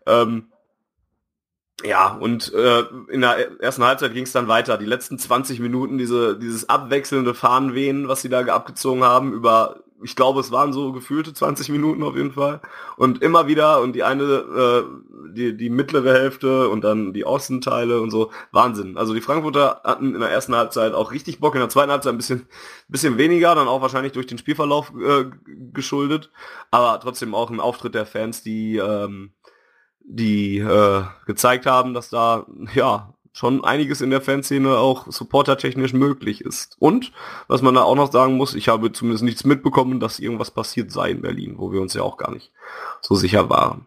Ähm, 0.05 0.49
ja, 1.84 2.13
und 2.13 2.53
äh, 2.53 2.84
in 3.10 3.21
der 3.21 3.62
ersten 3.62 3.86
Halbzeit 3.86 4.13
ging 4.13 4.23
es 4.23 4.34
dann 4.34 4.49
weiter. 4.49 4.77
Die 4.77 4.86
letzten 4.86 5.17
20 5.17 5.60
Minuten, 5.62 5.97
diese, 5.97 6.38
dieses 6.38 6.67
abwechselnde 6.67 7.34
Fahnenwehen, 7.34 8.10
was 8.10 8.21
sie 8.21 8.29
da 8.29 8.41
abgezogen 8.41 9.03
haben, 9.03 9.32
über, 9.32 9.84
ich 10.03 10.15
glaube, 10.15 10.39
es 10.39 10.51
waren 10.51 10.73
so 10.73 10.91
gefühlte 10.91 11.33
20 11.33 11.69
Minuten 11.69 12.03
auf 12.03 12.15
jeden 12.15 12.31
Fall. 12.31 12.62
Und 12.97 13.21
immer 13.21 13.47
wieder, 13.47 13.81
und 13.81 13.93
die 13.93 14.03
eine, 14.03 14.23
äh, 14.23 14.83
die, 15.33 15.57
die 15.57 15.69
mittlere 15.69 16.13
Hälfte 16.13 16.69
und 16.69 16.83
dann 16.83 17.13
die 17.13 17.25
Außenteile 17.25 18.01
und 18.01 18.12
so, 18.12 18.31
Wahnsinn. 18.51 18.97
Also 18.97 19.13
die 19.13 19.21
Frankfurter 19.21 19.81
hatten 19.83 20.13
in 20.13 20.19
der 20.19 20.29
ersten 20.29 20.55
Halbzeit 20.55 20.93
auch 20.93 21.12
richtig 21.12 21.39
Bock, 21.39 21.55
in 21.55 21.62
der 21.62 21.69
zweiten 21.69 21.91
Halbzeit 21.91 22.13
ein 22.13 22.17
bisschen, 22.17 22.47
bisschen 22.88 23.17
weniger, 23.17 23.55
dann 23.55 23.67
auch 23.67 23.81
wahrscheinlich 23.81 24.13
durch 24.13 24.27
den 24.27 24.38
Spielverlauf 24.38 24.91
äh, 24.99 25.25
geschuldet. 25.73 26.31
Aber 26.71 26.99
trotzdem 26.99 27.35
auch 27.35 27.49
ein 27.49 27.59
Auftritt 27.59 27.95
der 27.95 28.05
Fans, 28.05 28.43
die 28.43 28.77
ähm, 28.77 29.33
die 30.12 30.57
äh, 30.57 31.03
gezeigt 31.27 31.67
haben, 31.67 31.93
dass 31.93 32.09
da 32.09 32.47
ja 32.73 33.13
schon 33.31 33.63
einiges 33.63 34.01
in 34.01 34.09
der 34.09 34.21
Fanszene 34.21 34.77
auch 34.77 35.07
supportertechnisch 35.11 35.93
möglich 35.93 36.41
ist. 36.41 36.75
Und 36.79 37.11
was 37.47 37.61
man 37.61 37.75
da 37.75 37.83
auch 37.83 37.95
noch 37.95 38.11
sagen 38.11 38.35
muss, 38.35 38.55
ich 38.55 38.67
habe 38.67 38.91
zumindest 38.91 39.23
nichts 39.23 39.43
mitbekommen, 39.43 39.99
dass 39.99 40.19
irgendwas 40.19 40.51
passiert 40.51 40.91
sei 40.91 41.11
in 41.11 41.21
Berlin, 41.21 41.55
wo 41.57 41.71
wir 41.71 41.81
uns 41.81 41.93
ja 41.93 42.01
auch 42.01 42.17
gar 42.17 42.31
nicht 42.31 42.51
so 43.01 43.15
sicher 43.15 43.49
waren. 43.49 43.85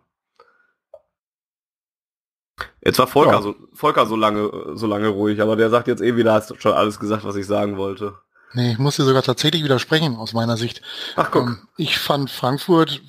Jetzt 2.84 2.98
war 2.98 3.06
Volker, 3.06 3.32
ja. 3.32 3.42
so, 3.42 3.54
Volker 3.72 4.06
so 4.06 4.16
lange 4.16 4.72
so 4.74 4.86
lange 4.86 5.08
ruhig, 5.08 5.40
aber 5.40 5.56
der 5.56 5.70
sagt 5.70 5.88
jetzt 5.88 6.02
eh 6.02 6.16
wieder, 6.16 6.32
hast 6.32 6.60
schon 6.60 6.72
alles 6.72 6.98
gesagt, 6.98 7.24
was 7.24 7.36
ich 7.36 7.46
sagen 7.46 7.76
wollte. 7.76 8.14
Nee, 8.54 8.72
ich 8.72 8.78
muss 8.78 8.96
dir 8.96 9.04
sogar 9.04 9.22
tatsächlich 9.22 9.64
widersprechen 9.64 10.16
aus 10.16 10.34
meiner 10.34 10.56
Sicht. 10.56 10.82
Ach 11.16 11.30
guck. 11.30 11.46
Ähm, 11.46 11.68
ich 11.76 11.98
fand 11.98 12.30
Frankfurt 12.30 13.02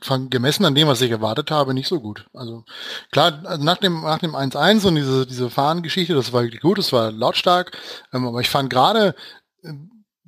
von, 0.00 0.30
gemessen 0.30 0.64
an 0.64 0.74
dem, 0.74 0.88
was 0.88 1.00
ich 1.00 1.10
erwartet 1.10 1.50
habe, 1.50 1.74
nicht 1.74 1.88
so 1.88 2.00
gut. 2.00 2.26
Also 2.32 2.64
klar, 3.10 3.58
nach 3.58 3.78
dem 3.78 4.02
nach 4.02 4.18
dem 4.18 4.34
1-1 4.34 4.86
und 4.86 4.94
diese 4.94 5.26
diese 5.26 5.50
Fahrengeschichte, 5.50 6.14
das 6.14 6.32
war 6.32 6.42
wirklich 6.42 6.62
gut, 6.62 6.78
das 6.78 6.92
war 6.92 7.10
lautstark, 7.10 7.76
ähm, 8.12 8.26
aber 8.26 8.40
ich 8.40 8.48
fand 8.48 8.70
gerade 8.70 9.14
äh, 9.62 9.72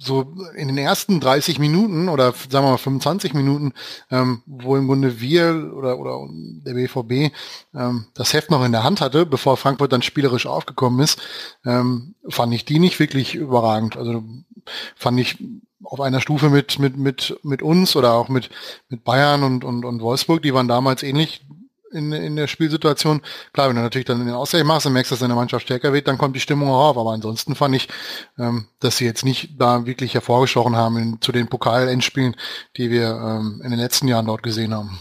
so 0.02 0.32
in 0.56 0.68
den 0.68 0.78
ersten 0.78 1.20
30 1.20 1.58
Minuten 1.58 2.08
oder 2.08 2.32
sagen 2.32 2.64
wir 2.64 2.72
mal 2.72 2.78
25 2.78 3.34
Minuten, 3.34 3.72
ähm, 4.10 4.42
wo 4.46 4.76
im 4.76 4.86
Grunde 4.86 5.20
wir 5.20 5.72
oder, 5.76 5.98
oder 5.98 6.26
der 6.30 6.72
BVB 6.72 7.34
ähm, 7.74 8.06
das 8.14 8.32
Heft 8.32 8.50
noch 8.50 8.64
in 8.64 8.72
der 8.72 8.82
Hand 8.82 9.02
hatte, 9.02 9.26
bevor 9.26 9.58
Frankfurt 9.58 9.92
dann 9.92 10.02
spielerisch 10.02 10.46
aufgekommen 10.46 11.00
ist, 11.00 11.20
ähm, 11.66 12.14
fand 12.28 12.54
ich 12.54 12.64
die 12.64 12.78
nicht 12.78 12.98
wirklich 12.98 13.34
überragend. 13.34 13.98
Also 13.98 14.24
fand 14.96 15.20
ich 15.20 15.36
auf 15.84 16.00
einer 16.00 16.20
Stufe 16.20 16.48
mit, 16.48 16.78
mit, 16.78 16.96
mit, 16.96 17.38
mit 17.42 17.62
uns 17.62 17.94
oder 17.94 18.14
auch 18.14 18.28
mit, 18.28 18.48
mit 18.88 19.04
Bayern 19.04 19.42
und, 19.42 19.64
und, 19.64 19.84
und 19.84 20.00
Wolfsburg, 20.00 20.42
die 20.42 20.54
waren 20.54 20.68
damals 20.68 21.02
ähnlich 21.02 21.44
in, 21.90 22.12
in 22.12 22.36
der 22.36 22.46
Spielsituation. 22.46 23.22
Klar, 23.52 23.68
wenn 23.68 23.76
du 23.76 23.82
natürlich 23.82 24.06
dann 24.06 24.24
den 24.24 24.34
Ausgleich 24.34 24.64
machst 24.64 24.86
und 24.86 24.92
merkst, 24.92 25.12
dass 25.12 25.20
deine 25.20 25.34
Mannschaft 25.34 25.64
stärker 25.64 25.92
wird, 25.92 26.08
dann 26.08 26.18
kommt 26.18 26.36
die 26.36 26.40
Stimmung 26.40 26.68
auch 26.68 26.90
auf. 26.90 26.98
Aber 26.98 27.12
ansonsten 27.12 27.54
fand 27.54 27.76
ich, 27.76 27.88
ähm, 28.38 28.66
dass 28.80 28.96
sie 28.96 29.04
jetzt 29.04 29.24
nicht 29.24 29.60
da 29.60 29.86
wirklich 29.86 30.14
hervorgestochen 30.14 30.76
haben 30.76 30.96
in, 30.96 31.20
zu 31.20 31.32
den 31.32 31.48
Pokal-Endspielen, 31.48 32.36
die 32.76 32.90
wir 32.90 33.08
ähm, 33.08 33.60
in 33.64 33.70
den 33.70 33.80
letzten 33.80 34.08
Jahren 34.08 34.26
dort 34.26 34.42
gesehen 34.42 34.74
haben. 34.74 34.98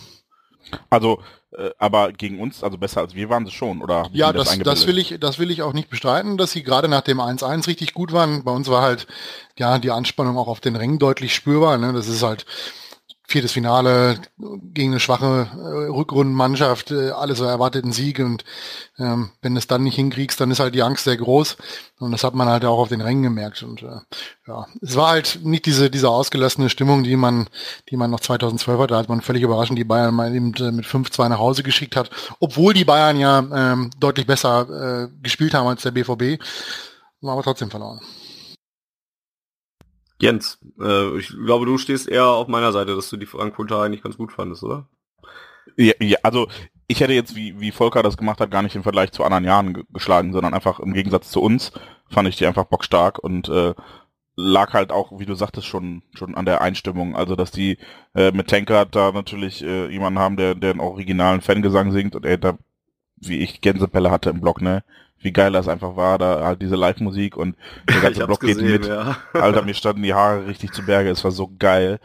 Also 0.89 1.19
äh, 1.58 1.71
aber 1.80 2.13
gegen 2.13 2.39
uns, 2.39 2.63
also 2.63 2.78
besser 2.78 3.02
als 3.02 3.15
wir 3.15 3.30
waren 3.30 3.45
sie 3.45 3.52
schon, 3.52 3.82
oder? 3.82 4.08
Ja, 4.13 4.32
das, 4.32 4.49
das, 4.49 4.60
das, 4.60 4.88
will 4.88 4.97
ich, 4.97 5.17
das 5.19 5.39
will 5.39 5.49
ich 5.49 5.63
auch 5.63 5.73
nicht 5.73 5.89
bestreiten, 5.89 6.38
dass 6.38 6.52
sie 6.52 6.63
gerade 6.63 6.88
nach 6.88 7.02
dem 7.02 7.19
1-1 7.19 7.67
richtig 7.67 7.93
gut 7.93 8.13
waren. 8.13 8.43
Bei 8.43 8.52
uns 8.52 8.69
war 8.69 8.82
halt, 8.82 9.08
ja, 9.58 9.80
die 9.80 9.91
Anspannung 9.91 10.38
auch 10.38 10.47
auf 10.47 10.60
den 10.60 10.75
Ring 10.75 10.99
deutlich 10.99 11.34
spürbar. 11.34 11.78
Ne? 11.78 11.91
Das 11.91 12.08
ist 12.08 12.21
halt, 12.21 12.45
viertes 13.29 13.51
Finale 13.51 14.19
gegen 14.73 14.91
eine 14.91 14.99
schwache 14.99 15.47
äh, 15.53 15.91
Rückrundenmannschaft, 15.91 16.89
äh, 16.89 17.11
alle 17.11 17.35
so 17.35 17.45
erwarteten 17.45 17.91
Siege 17.91 18.25
und 18.25 18.43
ähm, 18.97 19.29
wenn 19.43 19.53
du 19.53 19.59
es 19.59 19.67
dann 19.67 19.83
nicht 19.83 19.95
hinkriegst, 19.95 20.41
dann 20.41 20.49
ist 20.49 20.59
halt 20.59 20.73
die 20.73 20.81
Angst 20.81 21.03
sehr 21.03 21.15
groß 21.15 21.57
und 21.99 22.11
das 22.11 22.23
hat 22.23 22.33
man 22.33 22.49
halt 22.49 22.65
auch 22.65 22.79
auf 22.79 22.89
den 22.89 23.01
Rängen 23.01 23.21
gemerkt 23.21 23.61
und 23.61 23.83
äh, 23.83 23.99
ja, 24.47 24.65
es 24.81 24.95
war 24.95 25.09
halt 25.09 25.41
nicht 25.43 25.67
diese 25.67 25.91
diese 25.91 26.09
ausgelassene 26.09 26.69
Stimmung, 26.69 27.03
die 27.03 27.15
man 27.15 27.47
die 27.91 27.97
man 27.97 28.09
noch 28.09 28.19
2012 28.19 28.79
hatte, 28.79 28.97
als 28.97 29.07
man 29.07 29.21
völlig 29.21 29.43
überraschend 29.43 29.77
die 29.77 29.83
Bayern 29.83 30.15
mal 30.15 30.33
eben 30.33 30.55
äh, 30.55 30.71
mit 30.71 30.85
5-2 30.85 31.29
nach 31.29 31.39
Hause 31.39 31.61
geschickt 31.61 31.95
hat, 31.95 32.09
obwohl 32.39 32.73
die 32.73 32.85
Bayern 32.85 33.19
ja 33.19 33.39
ähm, 33.39 33.91
deutlich 33.99 34.25
besser 34.25 35.05
äh, 35.05 35.21
gespielt 35.21 35.53
haben 35.53 35.67
als 35.67 35.83
der 35.83 35.91
BVB, 35.91 36.41
aber 37.21 37.43
trotzdem 37.43 37.69
verloren. 37.69 38.01
Jens, 40.21 40.60
äh, 40.79 41.17
ich 41.17 41.29
glaube, 41.29 41.65
du 41.65 41.77
stehst 41.77 42.08
eher 42.08 42.27
auf 42.27 42.47
meiner 42.47 42.71
Seite, 42.71 42.95
dass 42.95 43.10
du 43.10 43.17
die 43.17 43.25
Frankfurter 43.25 43.82
eigentlich 43.82 44.03
ganz 44.03 44.17
gut 44.17 44.32
fandest, 44.32 44.63
oder? 44.63 44.88
Ja, 45.77 45.93
ja 45.99 46.17
also 46.23 46.47
ich 46.88 46.99
hätte 46.99 47.13
jetzt, 47.13 47.36
wie, 47.36 47.60
wie 47.60 47.71
Volker 47.71 48.03
das 48.03 48.17
gemacht 48.17 48.41
hat, 48.41 48.51
gar 48.51 48.63
nicht 48.63 48.75
im 48.75 48.84
Vergleich 48.84 49.12
zu 49.12 49.23
anderen 49.23 49.45
Jahren 49.45 49.86
geschlagen, 49.93 50.34
sondern 50.34 50.53
einfach 50.53 50.79
im 50.79 50.93
Gegensatz 50.93 51.29
zu 51.29 51.41
uns 51.41 51.71
fand 52.10 52.27
ich 52.27 52.36
die 52.36 52.47
einfach 52.47 52.65
bockstark 52.65 53.19
und 53.19 53.47
äh, 53.49 53.73
lag 54.36 54.73
halt 54.73 54.91
auch, 54.91 55.19
wie 55.19 55.25
du 55.25 55.36
sagtest, 55.36 55.67
schon 55.67 56.01
schon 56.13 56.36
an 56.36 56.45
der 56.45 56.62
Einstimmung. 56.62 57.15
Also 57.15 57.36
dass 57.36 57.51
die 57.51 57.77
äh, 58.15 58.32
mit 58.32 58.47
Tankard 58.47 58.95
da 58.95 59.12
natürlich 59.12 59.63
äh, 59.63 59.89
jemanden 59.91 60.19
haben, 60.19 60.38
der, 60.38 60.55
der 60.55 60.71
einen 60.71 60.79
originalen 60.79 61.41
Fangesang 61.41 61.91
singt 61.91 62.15
und 62.15 62.25
er 62.25 62.38
da, 62.38 62.58
wie 63.17 63.39
ich 63.39 63.62
Gänsepelle 63.62 64.12
hatte 64.12 64.29
im 64.29 64.41
Blog, 64.41 64.62
ne? 64.62 64.84
Wie 65.21 65.32
geil 65.32 65.51
das 65.51 65.67
einfach 65.67 65.95
war, 65.95 66.17
da 66.17 66.43
halt 66.45 66.62
diese 66.62 66.75
Live-Musik 66.75 67.38
und 67.38 67.55
der 67.88 68.01
ganze 68.01 68.25
Block 68.25 68.39
gesehen, 68.39 68.65
geht 68.65 68.82
mit. 68.82 68.89
Ja. 68.89 69.17
Alter, 69.34 69.63
mir 69.63 69.73
standen 69.73 70.03
die 70.03 70.13
Haare 70.13 70.47
richtig 70.47 70.71
zu 70.71 70.86
Berge, 70.86 71.10
es 71.10 71.23
war 71.23 71.32
so 71.32 71.51
geil. 71.58 71.99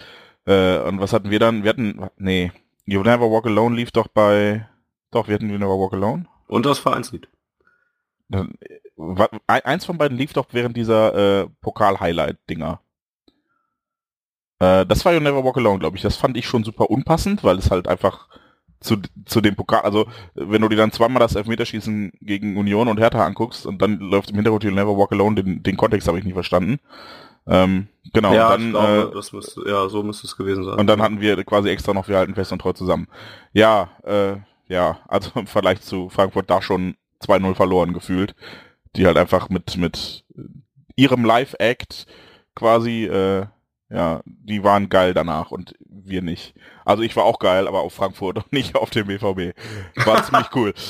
Äh, 0.46 0.78
und 0.78 1.00
was 1.00 1.12
hatten 1.12 1.30
wir 1.30 1.38
dann? 1.38 1.62
Wir 1.62 1.70
hatten, 1.70 2.08
nee, 2.16 2.52
You 2.86 3.02
Never 3.02 3.30
Walk 3.30 3.46
Alone 3.46 3.76
lief 3.76 3.90
doch 3.90 4.08
bei, 4.08 4.68
doch, 5.10 5.28
wir 5.28 5.34
hatten 5.34 5.48
You 5.48 5.58
Never 5.58 5.78
Walk 5.78 5.94
Alone. 5.94 6.26
Und 6.46 6.66
das 6.66 6.78
Vereinslied. 6.78 7.28
Dann, 8.28 8.54
eins 9.46 9.84
von 9.84 9.98
beiden 9.98 10.18
lief 10.18 10.32
doch 10.32 10.46
während 10.52 10.76
dieser 10.76 11.42
äh, 11.42 11.48
Pokal-Highlight-Dinger. 11.60 12.80
Äh, 14.58 14.86
das 14.86 15.04
war 15.04 15.12
You 15.12 15.20
Never 15.20 15.44
Walk 15.44 15.56
Alone, 15.56 15.78
glaube 15.78 15.96
ich. 15.96 16.02
Das 16.02 16.16
fand 16.16 16.36
ich 16.36 16.46
schon 16.46 16.64
super 16.64 16.90
unpassend, 16.90 17.44
weil 17.44 17.58
es 17.58 17.70
halt 17.70 17.88
einfach 17.88 18.28
zu, 18.84 18.96
zu 19.24 19.40
dem 19.40 19.56
Pokal, 19.56 19.80
also 19.80 20.06
wenn 20.34 20.60
du 20.60 20.68
dir 20.68 20.76
dann 20.76 20.92
zweimal 20.92 21.20
das 21.20 21.34
Elfmeterschießen 21.34 22.12
gegen 22.20 22.56
Union 22.56 22.88
und 22.88 23.00
Hertha 23.00 23.24
anguckst 23.24 23.66
und 23.66 23.80
dann 23.80 23.98
läuft 23.98 24.30
im 24.30 24.36
Hintergrund 24.36 24.62
You'll 24.62 24.74
Never 24.74 24.96
Walk 24.96 25.12
Alone, 25.12 25.42
den, 25.42 25.62
den 25.62 25.76
Kontext 25.76 26.06
habe 26.06 26.18
ich 26.18 26.24
nicht 26.24 26.34
verstanden. 26.34 26.78
Ähm, 27.46 27.88
genau, 28.12 28.32
ja, 28.34 28.50
dann, 28.50 28.70
glaube, 28.70 29.10
äh, 29.10 29.14
das 29.14 29.32
müsste, 29.32 29.62
ja, 29.66 29.88
so 29.88 30.02
müsste 30.02 30.26
es 30.26 30.36
gewesen 30.36 30.64
sein. 30.64 30.78
Und 30.78 30.86
dann 30.86 31.00
hatten 31.02 31.20
wir 31.20 31.42
quasi 31.44 31.70
extra 31.70 31.94
noch, 31.94 32.08
wir 32.08 32.18
halten 32.18 32.34
fest 32.34 32.52
und 32.52 32.60
treu 32.60 32.72
zusammen. 32.72 33.08
Ja, 33.52 33.90
äh, 34.04 34.36
ja, 34.68 34.98
also 35.08 35.30
im 35.34 35.46
Vergleich 35.46 35.80
zu 35.80 36.10
Frankfurt 36.10 36.50
da 36.50 36.60
schon 36.60 36.96
2-0 37.22 37.54
verloren 37.54 37.92
gefühlt, 37.94 38.34
die 38.96 39.06
halt 39.06 39.16
einfach 39.16 39.48
mit, 39.48 39.76
mit 39.76 40.24
ihrem 40.94 41.24
Live-Act 41.24 42.06
quasi, 42.54 43.04
äh, 43.04 43.46
ja, 43.90 44.20
die 44.24 44.62
waren 44.62 44.88
geil 44.88 45.14
danach 45.14 45.50
und 45.50 45.74
wir 46.06 46.22
nicht. 46.22 46.54
Also 46.84 47.02
ich 47.02 47.16
war 47.16 47.24
auch 47.24 47.38
geil, 47.38 47.68
aber 47.68 47.80
auf 47.80 47.94
Frankfurt 47.94 48.36
und 48.38 48.52
nicht 48.52 48.76
auf 48.76 48.90
dem 48.90 49.06
BVB. 49.06 49.56
War 50.04 50.24
ziemlich 50.24 50.48
cool. 50.54 50.74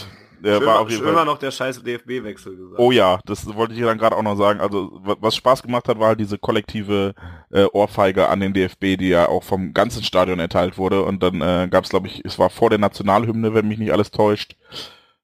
Der 0.44 0.58
schön, 0.58 0.66
war 0.66 0.80
auf 0.80 0.90
jeden 0.90 1.02
Fall. 1.02 1.24
noch 1.24 1.38
der 1.38 1.50
scheiß 1.50 1.82
DFB-Wechsel 1.82 2.54
gesagt. 2.54 2.78
Oh 2.78 2.92
ja, 2.92 3.18
das 3.24 3.46
wollte 3.54 3.72
ich 3.72 3.80
dann 3.80 3.96
gerade 3.96 4.14
auch 4.14 4.22
noch 4.22 4.36
sagen. 4.36 4.60
Also 4.60 4.90
was 5.02 5.36
Spaß 5.36 5.62
gemacht 5.62 5.88
hat, 5.88 5.98
war 5.98 6.08
halt 6.08 6.20
diese 6.20 6.36
kollektive 6.36 7.14
äh, 7.50 7.64
Ohrfeige 7.72 8.28
an 8.28 8.40
den 8.40 8.52
DFB, 8.52 8.98
die 8.98 9.08
ja 9.08 9.26
auch 9.26 9.42
vom 9.42 9.72
ganzen 9.72 10.04
Stadion 10.04 10.38
erteilt 10.40 10.76
wurde. 10.76 11.02
Und 11.02 11.22
dann 11.22 11.40
äh, 11.40 11.68
gab 11.70 11.84
es, 11.84 11.90
glaube 11.90 12.08
ich, 12.08 12.22
es 12.26 12.38
war 12.38 12.50
vor 12.50 12.68
der 12.68 12.78
Nationalhymne, 12.78 13.54
wenn 13.54 13.66
mich 13.66 13.78
nicht 13.78 13.92
alles 13.92 14.10
täuscht. 14.10 14.56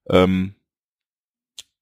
Ähm, 0.08 0.54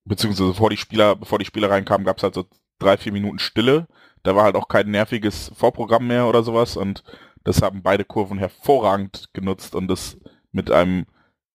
beziehungsweise 0.04 0.54
vor 0.54 0.70
die 0.70 0.76
Spieler, 0.76 1.14
bevor 1.14 1.38
die 1.38 1.44
Spieler 1.44 1.70
reinkamen, 1.70 2.04
gab 2.04 2.16
es 2.16 2.24
halt 2.24 2.34
so 2.34 2.44
drei, 2.80 2.96
vier 2.96 3.12
Minuten 3.12 3.38
Stille. 3.38 3.86
Da 4.24 4.34
war 4.34 4.42
halt 4.42 4.56
auch 4.56 4.66
kein 4.66 4.90
nerviges 4.90 5.52
Vorprogramm 5.54 6.08
mehr 6.08 6.26
oder 6.26 6.42
sowas 6.42 6.76
und 6.76 7.04
das 7.48 7.62
haben 7.62 7.82
beide 7.82 8.04
Kurven 8.04 8.38
hervorragend 8.38 9.30
genutzt 9.32 9.74
und 9.74 9.88
das 9.88 10.18
mit 10.52 10.70
einem 10.70 11.06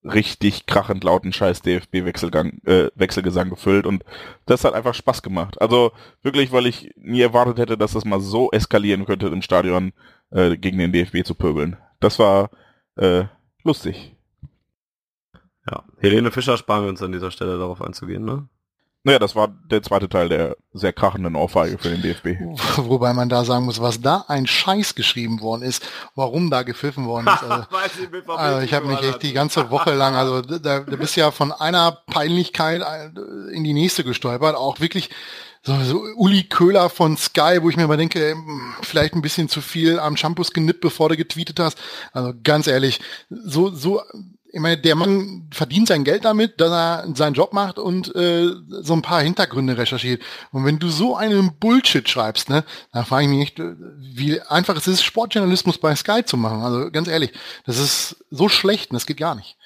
richtig 0.04 0.66
krachend 0.66 1.04
lauten 1.04 1.32
scheiß 1.32 1.62
DFB-Wechselgang, 1.62 2.60
äh, 2.66 2.90
Wechselgesang 2.96 3.52
gefüllt 3.52 3.86
und 3.86 4.04
das 4.48 4.66
hat 4.66 4.74
einfach 4.74 4.96
Spaß 4.96 5.22
gemacht. 5.22 5.62
Also 5.62 5.92
wirklich, 6.24 6.52
weil 6.52 6.66
ich 6.66 6.90
nie 6.96 7.22
erwartet 7.22 7.60
hätte, 7.60 7.78
dass 7.78 7.94
das 7.94 8.06
mal 8.06 8.20
so 8.20 8.50
eskalieren 8.52 9.06
könnte 9.06 9.28
im 9.28 9.44
Stadion 9.44 9.94
äh, 10.32 10.58
gegen 10.58 10.80
den 10.80 10.92
DFB 10.92 11.24
zu 11.24 11.36
pöbeln. 11.36 11.78
Das 12.00 12.18
war 12.18 12.50
äh, 12.96 13.26
lustig. 13.64 14.16
Ja, 15.70 15.84
Helene 16.00 16.32
Fischer 16.32 16.58
sparen 16.58 16.86
wir 16.86 16.90
uns 16.90 17.04
an 17.04 17.12
dieser 17.12 17.30
Stelle 17.30 17.60
darauf 17.60 17.84
einzugehen, 17.84 18.26
ne? 18.26 18.50
Naja, 19.06 19.20
das 19.20 19.36
war 19.36 19.50
der 19.50 19.84
zweite 19.84 20.08
Teil 20.08 20.30
der 20.30 20.56
sehr 20.74 20.94
krachenden 20.94 21.36
Ohrfeige 21.36 21.78
für 21.78 21.90
den 21.90 22.02
DFB. 22.02 22.40
Wobei 22.78 23.14
man 23.14 23.28
da 23.28 23.44
sagen 23.44 23.66
muss, 23.66 23.82
was 23.82 24.00
da 24.00 24.24
ein 24.30 24.48
Scheiß 24.48 24.96
geschrieben 24.96 25.42
worden 25.42 25.62
ist, 25.62 25.86
warum 26.16 26.50
da 26.50 26.64
gepfiffen 26.64 27.06
worden 27.06 27.28
ist. 27.28 27.44
Also, 27.44 28.32
also 28.32 28.60
ich 28.62 28.74
habe 28.74 28.88
mich 28.88 29.02
echt 29.02 29.24
die 29.24 29.34
ganze 29.34 29.70
Woche 29.70 29.94
lang, 29.94 30.16
also 30.16 30.42
da, 30.42 30.80
da 30.80 30.96
bist 30.96 31.16
ja 31.16 31.32
von 31.32 31.52
einer 31.52 31.92
Peinlichkeit 32.08 32.82
äh, 32.82 33.54
in 33.54 33.64
die 33.64 33.74
nächste 33.74 34.04
gestolpert, 34.04 34.56
auch 34.56 34.80
wirklich 34.80 35.10
so, 35.64 35.82
so 35.84 36.04
Uli 36.16 36.44
Köhler 36.44 36.90
von 36.90 37.18
Sky, 37.18 37.60
wo 37.62 37.70
ich 37.70 37.78
mir 37.78 37.88
mal 37.88 37.98
denke, 37.98 38.32
hm, 38.32 38.76
vielleicht 38.82 39.14
ein 39.14 39.22
bisschen 39.22 39.50
zu 39.50 39.62
viel 39.62 40.00
am 40.00 40.18
Shampoos 40.18 40.52
genippt, 40.52 40.82
bevor 40.82 41.10
du 41.10 41.18
getweetet 41.18 41.60
hast. 41.60 41.78
Also 42.12 42.34
ganz 42.44 42.68
ehrlich, 42.68 43.00
so, 43.30 43.70
so, 43.70 44.02
ich 44.56 44.60
meine, 44.60 44.78
der 44.78 44.94
Mann 44.94 45.48
verdient 45.52 45.88
sein 45.88 46.04
Geld 46.04 46.26
damit, 46.26 46.62
dass 46.62 46.70
er 46.70 47.16
seinen 47.16 47.34
Job 47.34 47.54
macht 47.54 47.80
und 47.80 48.16
äh, 48.16 48.52
so 48.70 48.94
ein 48.94 49.02
paar 49.02 49.20
Hintergründe 49.20 49.80
recherchiert. 49.80 50.22
Und 50.52 50.64
wenn 50.64 50.78
du 50.78 50.90
so 50.90 51.16
einen 51.16 51.58
Bullshit 51.58 52.08
schreibst, 52.08 52.52
ne, 52.52 52.64
dann 52.92 53.04
frage 53.04 53.24
ich 53.24 53.30
mich 53.32 53.42
echt, 53.42 53.60
wie 53.60 54.40
einfach 54.42 54.78
es 54.78 54.88
ist, 54.88 55.04
Sportjournalismus 55.04 55.80
bei 55.80 55.96
Sky 55.96 56.24
zu 56.24 56.38
machen. 56.38 56.62
Also 56.62 56.92
ganz 56.92 57.08
ehrlich, 57.08 57.34
das 57.66 57.80
ist 57.80 58.24
so 58.30 58.48
schlecht 58.48 58.92
und 58.92 58.94
das 58.94 59.08
geht 59.08 59.18
gar 59.18 59.34
nicht. 59.34 59.58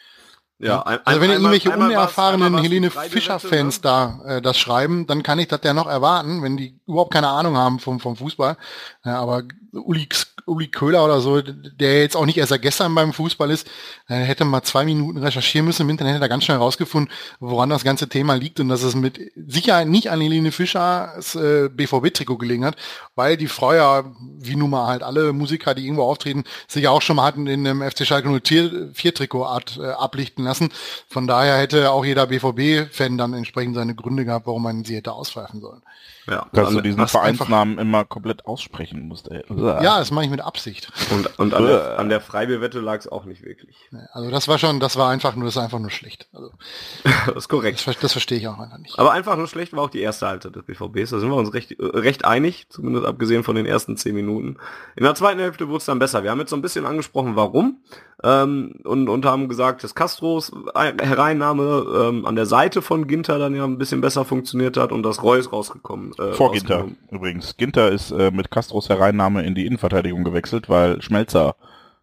Ja, 0.60 0.82
ein, 0.82 1.00
also 1.06 1.22
wenn 1.22 1.30
einmal, 1.30 1.54
irgendwelche 1.54 1.78
unerfahrenen 1.78 2.58
Helene 2.58 2.90
Fischer-Fans 2.90 3.78
ne? 3.78 3.82
da 3.84 4.22
äh, 4.26 4.42
das 4.42 4.58
schreiben, 4.58 5.06
dann 5.06 5.22
kann 5.22 5.38
ich 5.38 5.48
das 5.48 5.62
ja 5.64 5.74
noch 5.74 5.88
erwarten, 5.88 6.42
wenn 6.42 6.58
die 6.58 6.80
überhaupt 6.88 7.14
keine 7.14 7.28
Ahnung 7.28 7.58
haben 7.58 7.80
vom, 7.80 8.00
vom 8.00 8.16
Fußball. 8.16 8.58
Ja, 9.06 9.20
aber 9.20 9.44
Uli, 9.74 10.08
Uli 10.46 10.68
Köhler 10.68 11.04
oder 11.04 11.20
so, 11.20 11.42
der 11.42 12.02
jetzt 12.02 12.16
auch 12.16 12.26
nicht 12.26 12.38
erst 12.38 12.50
seit 12.50 12.62
gestern 12.62 12.96
beim 12.96 13.14
Fußball 13.14 13.52
ist, 13.52 13.68
äh, 14.08 14.16
hätte 14.16 14.46
mal 14.46 14.64
zwei 14.64 14.86
Minuten 14.86 15.18
recherchieren 15.18 15.68
müssen 15.68 15.84
im 15.84 15.90
Internet, 15.90 16.16
hätte 16.16 16.26
er 16.26 16.30
ganz 16.30 16.46
schnell 16.46 16.58
rausgefunden, 16.58 17.14
woran 17.40 17.70
das 17.70 17.84
ganze 17.84 18.10
Thema 18.10 18.34
liegt 18.34 18.60
und 18.60 18.70
dass 18.70 18.82
es 18.82 18.96
mit 18.96 19.20
Sicherheit 19.36 19.88
nicht 19.88 20.10
an 20.10 20.22
Helene 20.22 20.52
Fischers 20.52 21.36
äh, 21.36 21.70
BVB-Trikot 21.70 22.38
gelegen 22.38 22.66
hat, 22.66 22.78
weil 23.16 23.38
die 23.38 23.48
Frau 23.48 23.74
ja, 23.74 24.06
wie 24.40 24.56
nun 24.56 24.70
mal 24.70 24.88
halt 24.88 25.04
alle 25.04 25.34
Musiker, 25.34 25.76
die 25.76 25.86
irgendwo 25.86 26.04
auftreten, 26.04 26.46
sich 26.68 26.84
ja 26.84 26.92
auch 26.92 27.02
schon 27.02 27.18
mal 27.18 27.26
hatten 27.26 27.48
in 27.48 27.68
einem 27.68 27.88
FC 27.88 28.08
Schalke 28.08 28.30
04 28.30 29.14
Trikot 29.14 29.46
Art 29.46 29.78
äh, 29.78 29.88
ablichten 29.88 30.47
lassen. 30.48 30.70
Von 31.10 31.28
daher 31.28 31.58
hätte 31.58 31.92
auch 31.92 32.04
jeder 32.06 32.28
BVB-Fan 32.28 33.18
dann 33.18 33.34
entsprechend 33.34 33.76
seine 33.76 33.96
Gründe 33.96 34.26
gehabt, 34.26 34.48
warum 34.48 34.64
man 34.64 34.84
sie 34.84 34.96
hätte 34.96 35.12
auspfeifen 35.12 35.62
sollen. 35.62 35.82
Ja, 36.30 36.46
dass 36.52 36.72
du 36.72 36.82
diesen 36.82 37.08
Vereinsnamen 37.08 37.78
immer 37.78 38.04
komplett 38.04 38.46
aussprechen 38.46 39.08
musst. 39.08 39.32
Ey. 39.32 39.44
Ja, 39.50 40.00
das 40.00 40.12
mache 40.12 40.26
ich 40.26 40.32
mit 40.32 40.42
Absicht. 40.42 40.92
Und, 41.10 41.40
und 41.40 41.54
an, 41.54 41.66
der, 41.66 42.00
an 42.00 42.10
der 42.10 42.20
Freibierwette 42.20 42.82
lag 42.82 43.00
es 43.00 43.08
auch 43.08 43.24
nicht 43.24 43.44
wirklich. 43.44 43.78
Also 44.12 44.30
das 44.30 44.50
war 44.50 44.60
schon, 44.60 44.82
das 44.82 44.98
war 44.98 45.10
einfach 45.10 45.36
nur, 45.36 45.46
das 45.46 45.56
war 45.56 45.64
einfach 45.64 45.80
nur 45.80 45.90
schlecht. 45.90 46.28
Also, 46.34 46.52
das 47.28 47.36
ist 47.36 47.48
korrekt. 47.48 47.88
Das, 47.88 47.98
das 48.00 48.12
verstehe 48.12 48.40
ich 48.40 48.48
auch 48.50 48.60
einfach 48.60 48.78
nicht. 48.78 49.00
Aber 49.00 49.14
einfach 49.14 49.38
nur 49.38 49.48
schlecht 49.48 49.72
war 49.72 49.84
auch 49.84 49.90
die 49.90 50.02
erste 50.02 50.28
Halbzeit 50.28 50.54
des 50.54 50.64
BVBs. 50.64 51.12
Da 51.12 51.20
sind 51.20 51.30
wir 51.30 51.36
uns 51.36 51.54
recht, 51.54 51.72
äh, 51.72 51.76
recht 51.80 52.26
einig, 52.26 52.68
zumindest 52.70 53.06
abgesehen 53.06 53.44
von 53.46 53.56
den 53.56 53.66
ersten 53.66 53.96
zehn 53.96 54.14
Minuten. 54.14 54.58
In 54.98 55.04
der 55.04 55.16
zweiten 55.16 55.40
Hälfte 55.40 55.70
wurde 55.70 55.78
es 55.78 55.86
dann 55.86 56.00
besser. 56.00 56.24
Wir 56.24 56.32
haben 56.32 56.40
jetzt 56.40 56.50
so 56.50 56.58
ein 56.58 56.62
bisschen 56.62 56.86
angesprochen, 56.86 57.38
warum. 57.38 57.78
Ähm, 58.24 58.80
und, 58.84 59.08
und 59.08 59.26
haben 59.26 59.48
gesagt, 59.48 59.84
dass 59.84 59.96
Castros 60.38 60.52
Hereinnahme 60.76 62.10
ähm, 62.10 62.26
an 62.26 62.36
der 62.36 62.46
Seite 62.46 62.82
von 62.82 63.08
Ginter 63.08 63.40
dann 63.40 63.56
ja 63.56 63.64
ein 63.64 63.78
bisschen 63.78 64.02
besser 64.02 64.26
funktioniert 64.26 64.78
hat 64.78 64.92
und 64.92 65.04
dass 65.04 65.24
Reus 65.24 65.52
rausgekommen 65.52 66.14
äh, 66.20 66.34
Vor 66.34 66.52
Ginter 66.52 66.88
übrigens. 67.12 67.58
Ginter 67.58 67.92
ist 67.92 68.12
äh, 68.12 68.32
mit 68.32 68.52
Castros 68.52 68.90
Hereinnahme 68.90 69.44
in 69.44 69.56
die 69.56 69.66
Innenverteidigung 69.66 70.24
gewechselt, 70.24 70.70
weil 70.70 71.02
Schmelzer 71.02 71.56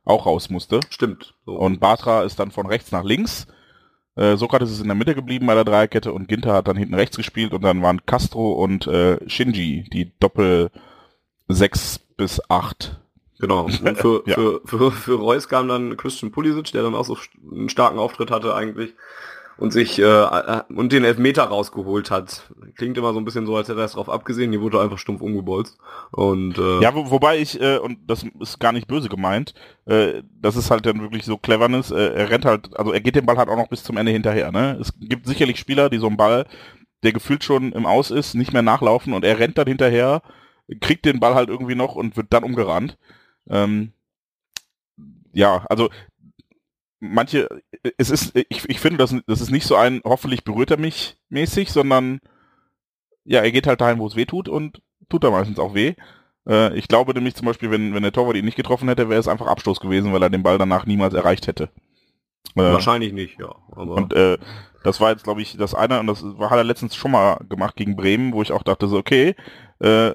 auch 0.04 0.26
raus 0.26 0.50
musste. 0.50 0.80
Stimmt. 0.90 1.34
So. 1.46 1.52
Und 1.52 1.80
Batra 1.80 2.22
ist 2.22 2.38
dann 2.38 2.50
von 2.50 2.66
rechts 2.66 2.92
nach 2.92 3.04
links. 3.04 3.46
Äh, 4.16 4.36
Sokrates 4.36 4.70
ist 4.70 4.80
in 4.80 4.88
der 4.88 4.94
Mitte 4.94 5.14
geblieben 5.14 5.46
bei 5.46 5.54
der 5.54 5.64
Dreierkette 5.64 6.12
und 6.12 6.28
Ginter 6.28 6.54
hat 6.54 6.68
dann 6.68 6.76
hinten 6.76 6.94
rechts 6.94 7.16
gespielt 7.16 7.52
und 7.52 7.62
dann 7.62 7.82
waren 7.82 8.04
Castro 8.06 8.52
und 8.52 8.86
äh, 8.86 9.18
Shinji 9.28 9.88
die 9.92 10.12
Doppel 10.18 10.70
6 11.48 11.98
bis 12.16 12.40
8. 12.48 13.00
Genau. 13.44 13.64
Und 13.84 13.98
für, 13.98 14.22
ja. 14.26 14.34
für, 14.34 14.60
für, 14.64 14.90
für 14.90 15.14
Reus 15.14 15.48
kam 15.48 15.68
dann 15.68 15.98
Christian 15.98 16.32
Pulisic, 16.32 16.72
der 16.72 16.82
dann 16.82 16.94
auch 16.94 17.04
so 17.04 17.18
einen 17.52 17.68
starken 17.68 17.98
Auftritt 17.98 18.30
hatte 18.30 18.54
eigentlich 18.54 18.94
und 19.56 19.72
sich 19.72 19.98
äh, 19.98 20.02
äh, 20.02 20.62
und 20.74 20.92
den 20.92 21.04
Elfmeter 21.04 21.44
rausgeholt 21.44 22.10
hat. 22.10 22.50
Klingt 22.76 22.96
immer 22.96 23.12
so 23.12 23.20
ein 23.20 23.24
bisschen 23.24 23.46
so, 23.46 23.54
als 23.54 23.68
hätte 23.68 23.80
er 23.80 23.84
es 23.84 23.92
drauf 23.92 24.08
abgesehen, 24.08 24.50
die 24.50 24.60
wurde 24.60 24.80
einfach 24.80 24.98
stumpf 24.98 25.20
umgebolzt. 25.20 25.78
Und 26.10 26.58
äh, 26.58 26.80
Ja, 26.80 26.94
wo, 26.94 27.10
wobei 27.10 27.38
ich, 27.38 27.60
äh, 27.60 27.76
und 27.76 27.98
das 28.06 28.24
ist 28.40 28.58
gar 28.58 28.72
nicht 28.72 28.88
böse 28.88 29.08
gemeint, 29.08 29.52
äh, 29.84 30.22
das 30.40 30.56
ist 30.56 30.70
halt 30.70 30.86
dann 30.86 31.02
wirklich 31.02 31.24
so 31.24 31.36
Cleverness, 31.36 31.90
äh, 31.90 32.14
er 32.14 32.30
rennt 32.30 32.46
halt, 32.46 32.76
also 32.76 32.92
er 32.92 33.00
geht 33.00 33.14
den 33.14 33.26
Ball 33.26 33.36
halt 33.36 33.50
auch 33.50 33.56
noch 33.56 33.68
bis 33.68 33.84
zum 33.84 33.98
Ende 33.98 34.10
hinterher. 34.10 34.50
Ne? 34.50 34.78
Es 34.80 34.92
gibt 34.98 35.26
sicherlich 35.26 35.58
Spieler, 35.58 35.90
die 35.90 35.98
so 35.98 36.06
einen 36.06 36.16
Ball, 36.16 36.46
der 37.04 37.12
gefühlt 37.12 37.44
schon 37.44 37.72
im 37.72 37.86
Aus 37.86 38.10
ist, 38.10 38.34
nicht 38.34 38.54
mehr 38.54 38.62
nachlaufen 38.62 39.12
und 39.12 39.24
er 39.24 39.38
rennt 39.38 39.58
dann 39.58 39.68
hinterher, 39.68 40.22
kriegt 40.80 41.04
den 41.04 41.20
Ball 41.20 41.34
halt 41.34 41.48
irgendwie 41.48 41.74
noch 41.74 41.94
und 41.94 42.16
wird 42.16 42.28
dann 42.30 42.44
umgerannt. 42.44 42.96
Ähm, 43.48 43.92
ja, 45.32 45.64
also 45.68 45.90
manche, 47.00 47.48
es 47.98 48.10
ist, 48.10 48.36
ich, 48.36 48.68
ich 48.68 48.80
finde, 48.80 48.98
das, 48.98 49.14
das 49.26 49.40
ist 49.40 49.50
nicht 49.50 49.66
so 49.66 49.76
ein, 49.76 50.00
hoffentlich 50.04 50.44
berührt 50.44 50.70
er 50.70 50.78
mich 50.78 51.16
mäßig, 51.28 51.70
sondern 51.70 52.20
ja, 53.24 53.40
er 53.40 53.52
geht 53.52 53.66
halt 53.66 53.80
dahin, 53.80 53.98
wo 53.98 54.06
es 54.06 54.16
weh 54.16 54.26
tut 54.26 54.48
und 54.48 54.82
tut 55.08 55.24
er 55.24 55.30
meistens 55.30 55.58
auch 55.58 55.74
weh. 55.74 55.94
Äh, 56.48 56.76
ich 56.76 56.88
glaube 56.88 57.14
nämlich 57.14 57.34
zum 57.34 57.46
Beispiel, 57.46 57.70
wenn, 57.70 57.94
wenn 57.94 58.02
der 58.02 58.12
Torwart 58.12 58.36
ihn 58.36 58.44
nicht 58.44 58.56
getroffen 58.56 58.88
hätte, 58.88 59.08
wäre 59.08 59.20
es 59.20 59.28
einfach 59.28 59.46
Abstoß 59.46 59.80
gewesen, 59.80 60.12
weil 60.12 60.22
er 60.22 60.30
den 60.30 60.42
Ball 60.42 60.58
danach 60.58 60.86
niemals 60.86 61.14
erreicht 61.14 61.46
hätte. 61.46 61.64
Äh, 62.54 62.60
Wahrscheinlich 62.60 63.12
nicht, 63.12 63.38
ja. 63.38 63.54
Und 63.74 64.12
äh, 64.12 64.38
das 64.82 65.00
war 65.00 65.10
jetzt, 65.10 65.24
glaube 65.24 65.42
ich, 65.42 65.56
das 65.56 65.74
eine, 65.74 66.00
und 66.00 66.06
das 66.06 66.22
war, 66.22 66.50
hat 66.50 66.58
er 66.58 66.64
letztens 66.64 66.94
schon 66.94 67.10
mal 67.10 67.38
gemacht 67.48 67.76
gegen 67.76 67.96
Bremen, 67.96 68.32
wo 68.32 68.42
ich 68.42 68.52
auch 68.52 68.62
dachte 68.62 68.86
so, 68.86 68.98
okay, 68.98 69.34
äh, 69.80 70.14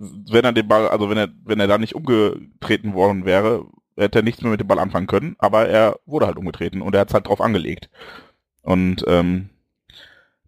wenn 0.00 0.44
er 0.44 0.52
den 0.52 0.66
Ball, 0.66 0.88
also 0.88 1.10
wenn 1.10 1.18
er, 1.18 1.28
wenn 1.44 1.60
er 1.60 1.66
da 1.66 1.78
nicht 1.78 1.94
umgetreten 1.94 2.94
worden 2.94 3.24
wäre, 3.24 3.66
hätte 3.96 4.20
er 4.20 4.22
nichts 4.22 4.42
mehr 4.42 4.50
mit 4.50 4.60
dem 4.60 4.66
Ball 4.66 4.78
anfangen 4.78 5.06
können, 5.06 5.36
aber 5.38 5.68
er 5.68 5.98
wurde 6.06 6.26
halt 6.26 6.36
umgetreten 6.36 6.80
und 6.80 6.94
er 6.94 7.02
hat 7.02 7.08
es 7.08 7.14
halt 7.14 7.28
drauf 7.28 7.40
angelegt. 7.40 7.90
Und 8.62 9.04
ähm, 9.06 9.50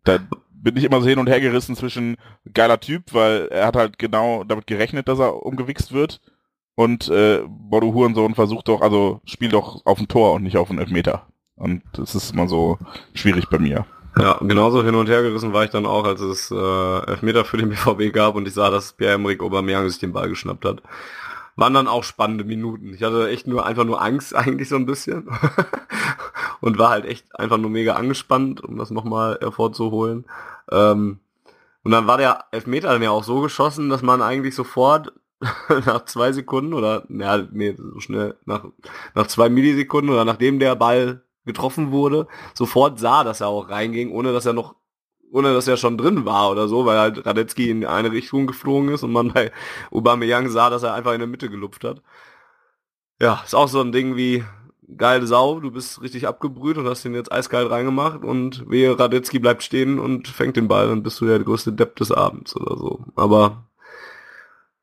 da 0.04 0.18
bin 0.50 0.76
ich 0.76 0.84
immer 0.84 1.00
so 1.00 1.08
hin 1.08 1.18
und 1.18 1.28
her 1.28 1.40
gerissen 1.40 1.76
zwischen 1.76 2.16
geiler 2.54 2.80
Typ, 2.80 3.12
weil 3.12 3.48
er 3.48 3.66
hat 3.66 3.76
halt 3.76 3.98
genau 3.98 4.44
damit 4.44 4.66
gerechnet, 4.66 5.08
dass 5.08 5.18
er 5.18 5.44
umgewichst 5.44 5.92
wird. 5.92 6.20
Und 6.74 7.08
äh, 7.08 7.42
Bodo 7.46 7.92
Hurensohn 7.92 8.34
versucht 8.34 8.68
doch, 8.68 8.80
also 8.80 9.20
spielt 9.24 9.52
doch 9.52 9.84
auf 9.84 9.98
ein 9.98 10.08
Tor 10.08 10.32
und 10.32 10.44
nicht 10.44 10.56
auf 10.56 10.70
einen 10.70 10.78
Elfmeter. 10.78 11.26
Und 11.56 11.82
das 11.92 12.14
ist 12.14 12.32
immer 12.32 12.48
so 12.48 12.78
schwierig 13.12 13.50
bei 13.50 13.58
mir. 13.58 13.84
Ja, 14.18 14.38
genauso 14.40 14.84
hin 14.84 14.94
und 14.94 15.08
her 15.08 15.22
gerissen 15.22 15.52
war 15.52 15.64
ich 15.64 15.70
dann 15.70 15.86
auch, 15.86 16.04
als 16.04 16.20
es 16.20 16.50
äh, 16.50 17.06
Elfmeter 17.06 17.44
für 17.44 17.56
den 17.56 17.68
BVB 17.70 18.12
gab 18.12 18.34
und 18.34 18.46
ich 18.46 18.54
sah, 18.54 18.70
dass 18.70 18.92
Pierre-Emerick 18.92 19.42
Aubameyang 19.42 19.88
sich 19.88 20.00
den 20.00 20.12
Ball 20.12 20.28
geschnappt 20.28 20.64
hat 20.64 20.82
waren 21.56 21.74
dann 21.74 21.88
auch 21.88 22.04
spannende 22.04 22.44
Minuten. 22.44 22.94
Ich 22.94 23.02
hatte 23.02 23.28
echt 23.28 23.46
nur 23.46 23.66
einfach 23.66 23.84
nur 23.84 24.00
Angst 24.00 24.34
eigentlich 24.34 24.68
so 24.68 24.76
ein 24.76 24.86
bisschen 24.86 25.28
und 26.60 26.78
war 26.78 26.90
halt 26.90 27.04
echt 27.04 27.38
einfach 27.38 27.58
nur 27.58 27.70
mega 27.70 27.94
angespannt, 27.94 28.62
um 28.62 28.76
das 28.76 28.90
nochmal 28.90 29.38
hervorzuholen. 29.40 30.24
Ähm, 30.70 31.20
und 31.84 31.90
dann 31.90 32.06
war 32.06 32.18
der 32.18 32.44
Elfmeter 32.52 32.88
dann 32.88 33.02
ja 33.02 33.10
auch 33.10 33.24
so 33.24 33.40
geschossen, 33.40 33.90
dass 33.90 34.02
man 34.02 34.22
eigentlich 34.22 34.54
sofort 34.54 35.12
nach 35.68 36.04
zwei 36.04 36.32
Sekunden 36.32 36.72
oder 36.72 37.04
ja, 37.08 37.38
nee, 37.50 37.74
so 37.76 37.98
schnell, 37.98 38.36
nach, 38.44 38.64
nach 39.14 39.26
zwei 39.26 39.48
Millisekunden 39.48 40.10
oder 40.10 40.24
nachdem 40.24 40.60
der 40.60 40.76
Ball 40.76 41.22
getroffen 41.44 41.90
wurde, 41.90 42.26
sofort 42.54 42.98
sah, 42.98 43.24
dass 43.24 43.40
er 43.40 43.48
auch 43.48 43.68
reinging, 43.68 44.10
ohne 44.12 44.32
dass 44.32 44.46
er 44.46 44.52
noch 44.52 44.74
ohne 45.32 45.54
dass 45.54 45.66
er 45.66 45.78
schon 45.78 45.96
drin 45.96 46.26
war 46.26 46.50
oder 46.50 46.68
so, 46.68 46.84
weil 46.84 46.98
halt 46.98 47.24
Radetzky 47.24 47.70
in 47.70 47.86
eine 47.86 48.12
Richtung 48.12 48.46
geflogen 48.46 48.90
ist 48.90 49.02
und 49.02 49.12
man 49.12 49.32
bei 49.32 49.50
Aubameyang 49.90 50.50
sah, 50.50 50.68
dass 50.68 50.82
er 50.82 50.92
einfach 50.92 51.14
in 51.14 51.20
der 51.20 51.26
Mitte 51.26 51.48
gelupft 51.48 51.84
hat. 51.84 52.02
Ja, 53.18 53.40
ist 53.42 53.54
auch 53.54 53.68
so 53.68 53.80
ein 53.80 53.92
Ding 53.92 54.14
wie 54.16 54.44
geile 54.96 55.26
Sau, 55.26 55.60
du 55.60 55.70
bist 55.70 56.02
richtig 56.02 56.28
abgebrüht 56.28 56.76
und 56.76 56.86
hast 56.86 57.04
den 57.04 57.14
jetzt 57.14 57.32
eiskalt 57.32 57.70
reingemacht 57.70 58.24
und 58.24 58.68
wehe 58.68 58.98
Radetzky 58.98 59.38
bleibt 59.38 59.62
stehen 59.62 59.98
und 59.98 60.28
fängt 60.28 60.56
den 60.56 60.68
Ball, 60.68 60.88
dann 60.88 61.02
bist 61.02 61.20
du 61.20 61.26
der 61.26 61.38
größte 61.38 61.72
Depp 61.72 61.96
des 61.96 62.12
Abends 62.12 62.54
oder 62.54 62.76
so. 62.76 63.04
Aber 63.16 63.68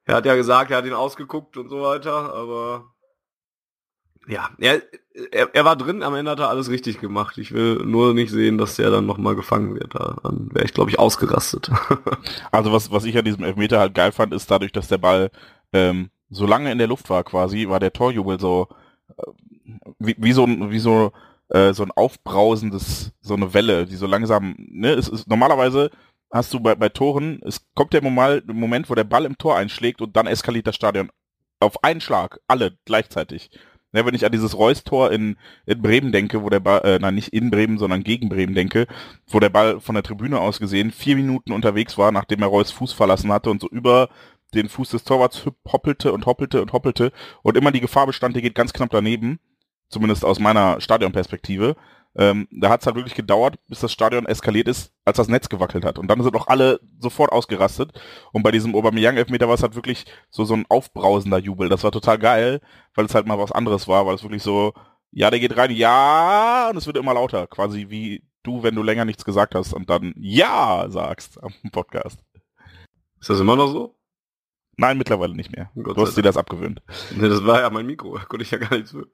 er 0.05 0.15
hat 0.15 0.25
ja 0.25 0.35
gesagt, 0.35 0.71
er 0.71 0.77
hat 0.77 0.85
ihn 0.85 0.93
ausgeguckt 0.93 1.57
und 1.57 1.69
so 1.69 1.81
weiter, 1.81 2.33
aber 2.33 2.91
ja, 4.27 4.49
er, 4.57 4.81
er, 5.31 5.49
er 5.53 5.65
war 5.65 5.75
drin, 5.75 6.03
am 6.03 6.15
Ende 6.15 6.31
hat 6.31 6.39
er 6.39 6.49
alles 6.49 6.69
richtig 6.69 6.99
gemacht. 6.99 7.37
Ich 7.37 7.51
will 7.51 7.83
nur 7.85 8.13
nicht 8.13 8.31
sehen, 8.31 8.57
dass 8.57 8.79
er 8.79 8.91
dann 8.91 9.05
nochmal 9.05 9.35
gefangen 9.35 9.75
wird. 9.75 9.95
Dann 9.95 10.49
wäre 10.53 10.65
ich, 10.65 10.73
glaube 10.73 10.89
ich, 10.89 10.99
ausgerastet. 10.99 11.71
also 12.51 12.71
was, 12.71 12.91
was 12.91 13.05
ich 13.05 13.17
an 13.17 13.25
diesem 13.25 13.43
Elfmeter 13.43 13.79
halt 13.79 13.95
geil 13.95 14.11
fand, 14.11 14.33
ist 14.33 14.49
dadurch, 14.49 14.71
dass 14.71 14.87
der 14.87 14.97
Ball 14.97 15.31
ähm, 15.73 16.09
so 16.29 16.45
lange 16.45 16.71
in 16.71 16.77
der 16.77 16.87
Luft 16.87 17.09
war 17.09 17.23
quasi, 17.23 17.67
war 17.67 17.79
der 17.79 17.93
Torjubel 17.93 18.39
so 18.39 18.67
äh, 19.17 19.23
wie, 19.99 20.15
wie 20.17 20.33
so 20.33 20.45
ein, 20.45 20.71
wie 20.71 20.79
so, 20.79 21.11
äh, 21.49 21.73
so 21.73 21.83
ein 21.83 21.91
aufbrausendes, 21.91 23.11
so 23.21 23.35
eine 23.35 23.53
Welle, 23.53 23.85
die 23.85 23.95
so 23.95 24.07
langsam, 24.07 24.55
ne, 24.57 24.93
es 24.93 25.07
ist 25.07 25.27
normalerweise 25.27 25.91
hast 26.31 26.53
du 26.53 26.59
bei, 26.59 26.75
bei 26.75 26.89
Toren, 26.89 27.39
es 27.43 27.61
kommt 27.75 27.93
der 27.93 28.03
Moment, 28.03 28.89
wo 28.89 28.95
der 28.95 29.03
Ball 29.03 29.25
im 29.25 29.37
Tor 29.37 29.57
einschlägt 29.57 30.01
und 30.01 30.15
dann 30.15 30.27
eskaliert 30.27 30.67
das 30.67 30.75
Stadion 30.75 31.09
auf 31.59 31.83
einen 31.83 32.01
Schlag, 32.01 32.39
alle 32.47 32.77
gleichzeitig. 32.85 33.49
Ja, 33.91 34.05
wenn 34.05 34.13
ich 34.13 34.23
an 34.25 34.31
dieses 34.31 34.55
Reus-Tor 34.55 35.11
in, 35.11 35.35
in 35.65 35.81
Bremen 35.81 36.11
denke, 36.11 36.43
wo 36.43 36.49
der 36.49 36.59
Ball, 36.59 36.81
äh, 36.83 36.99
nein, 36.99 37.15
nicht 37.15 37.33
in 37.33 37.49
Bremen, 37.49 37.79
sondern 37.79 38.03
gegen 38.03 38.29
Bremen 38.29 38.53
denke, 38.53 38.85
wo 39.27 39.39
der 39.39 39.49
Ball 39.49 39.79
von 39.79 39.95
der 39.95 40.03
Tribüne 40.03 40.39
aus 40.39 40.59
gesehen 40.59 40.91
vier 40.91 41.15
Minuten 41.15 41.51
unterwegs 41.51 41.97
war, 41.97 42.11
nachdem 42.11 42.41
er 42.41 42.49
Reus 42.49 42.71
Fuß 42.71 42.93
verlassen 42.93 43.31
hatte 43.31 43.49
und 43.49 43.61
so 43.61 43.67
über 43.67 44.09
den 44.53 44.69
Fuß 44.69 44.89
des 44.91 45.03
Torwarts 45.03 45.45
hoppelte 45.67 46.13
und 46.13 46.25
hoppelte 46.27 46.61
und 46.61 46.73
hoppelte 46.73 47.11
und 47.41 47.57
immer 47.57 47.71
die 47.71 47.81
Gefahr 47.81 48.05
bestand, 48.05 48.35
der 48.35 48.43
geht 48.43 48.55
ganz 48.55 48.73
knapp 48.73 48.89
daneben, 48.91 49.39
zumindest 49.89 50.23
aus 50.23 50.39
meiner 50.39 50.81
Stadionperspektive. 50.81 51.75
Ähm, 52.15 52.47
da 52.51 52.69
hat 52.69 52.81
es 52.81 52.87
halt 52.87 52.95
wirklich 52.95 53.15
gedauert, 53.15 53.55
bis 53.67 53.79
das 53.79 53.91
Stadion 53.91 54.25
eskaliert 54.25 54.67
ist, 54.67 54.91
als 55.05 55.17
das 55.17 55.27
Netz 55.27 55.47
gewackelt 55.49 55.85
hat. 55.85 55.99
Und 55.99 56.07
dann 56.07 56.21
sind 56.23 56.35
auch 56.35 56.47
alle 56.47 56.79
sofort 56.99 57.31
ausgerastet. 57.31 57.99
Und 58.31 58.43
bei 58.43 58.51
diesem 58.51 58.75
Aubameyang-Elfmeter 58.75 59.47
war 59.47 59.55
es 59.55 59.63
halt 59.63 59.75
wirklich 59.75 60.05
so, 60.29 60.43
so 60.43 60.55
ein 60.55 60.65
aufbrausender 60.69 61.37
Jubel. 61.37 61.69
Das 61.69 61.83
war 61.83 61.91
total 61.91 62.17
geil, 62.17 62.61
weil 62.95 63.05
es 63.05 63.15
halt 63.15 63.27
mal 63.27 63.39
was 63.39 63.51
anderes 63.51 63.87
war, 63.87 64.05
weil 64.05 64.15
es 64.15 64.23
wirklich 64.23 64.43
so, 64.43 64.73
ja, 65.11 65.29
der 65.29 65.39
geht 65.39 65.55
rein, 65.55 65.71
ja, 65.71 66.69
und 66.69 66.77
es 66.77 66.87
wird 66.87 66.97
immer 66.97 67.13
lauter. 67.13 67.47
Quasi 67.47 67.87
wie 67.89 68.23
du, 68.43 68.63
wenn 68.63 68.75
du 68.75 68.83
länger 68.83 69.05
nichts 69.05 69.25
gesagt 69.25 69.55
hast 69.55 69.73
und 69.73 69.89
dann 69.89 70.13
ja 70.17 70.85
sagst 70.89 71.41
am 71.43 71.53
Podcast. 71.71 72.23
Ist 73.19 73.29
das 73.29 73.39
immer 73.39 73.55
noch 73.55 73.67
so? 73.71 73.95
Nein, 74.77 74.97
mittlerweile 74.97 75.35
nicht 75.35 75.53
mehr. 75.53 75.69
Gott 75.75 75.97
du 75.97 76.01
hast 76.01 76.15
dir 76.15 76.21
das 76.21 76.37
abgewöhnt. 76.37 76.81
Nee, 77.15 77.27
das 77.27 77.45
war 77.45 77.59
ja 77.59 77.69
mein 77.69 77.85
Mikro, 77.85 78.17
da 78.17 78.23
konnte 78.29 78.43
ich 78.43 78.51
ja 78.51 78.57
gar 78.57 78.75
nichts 78.75 78.91
für. 78.91 79.07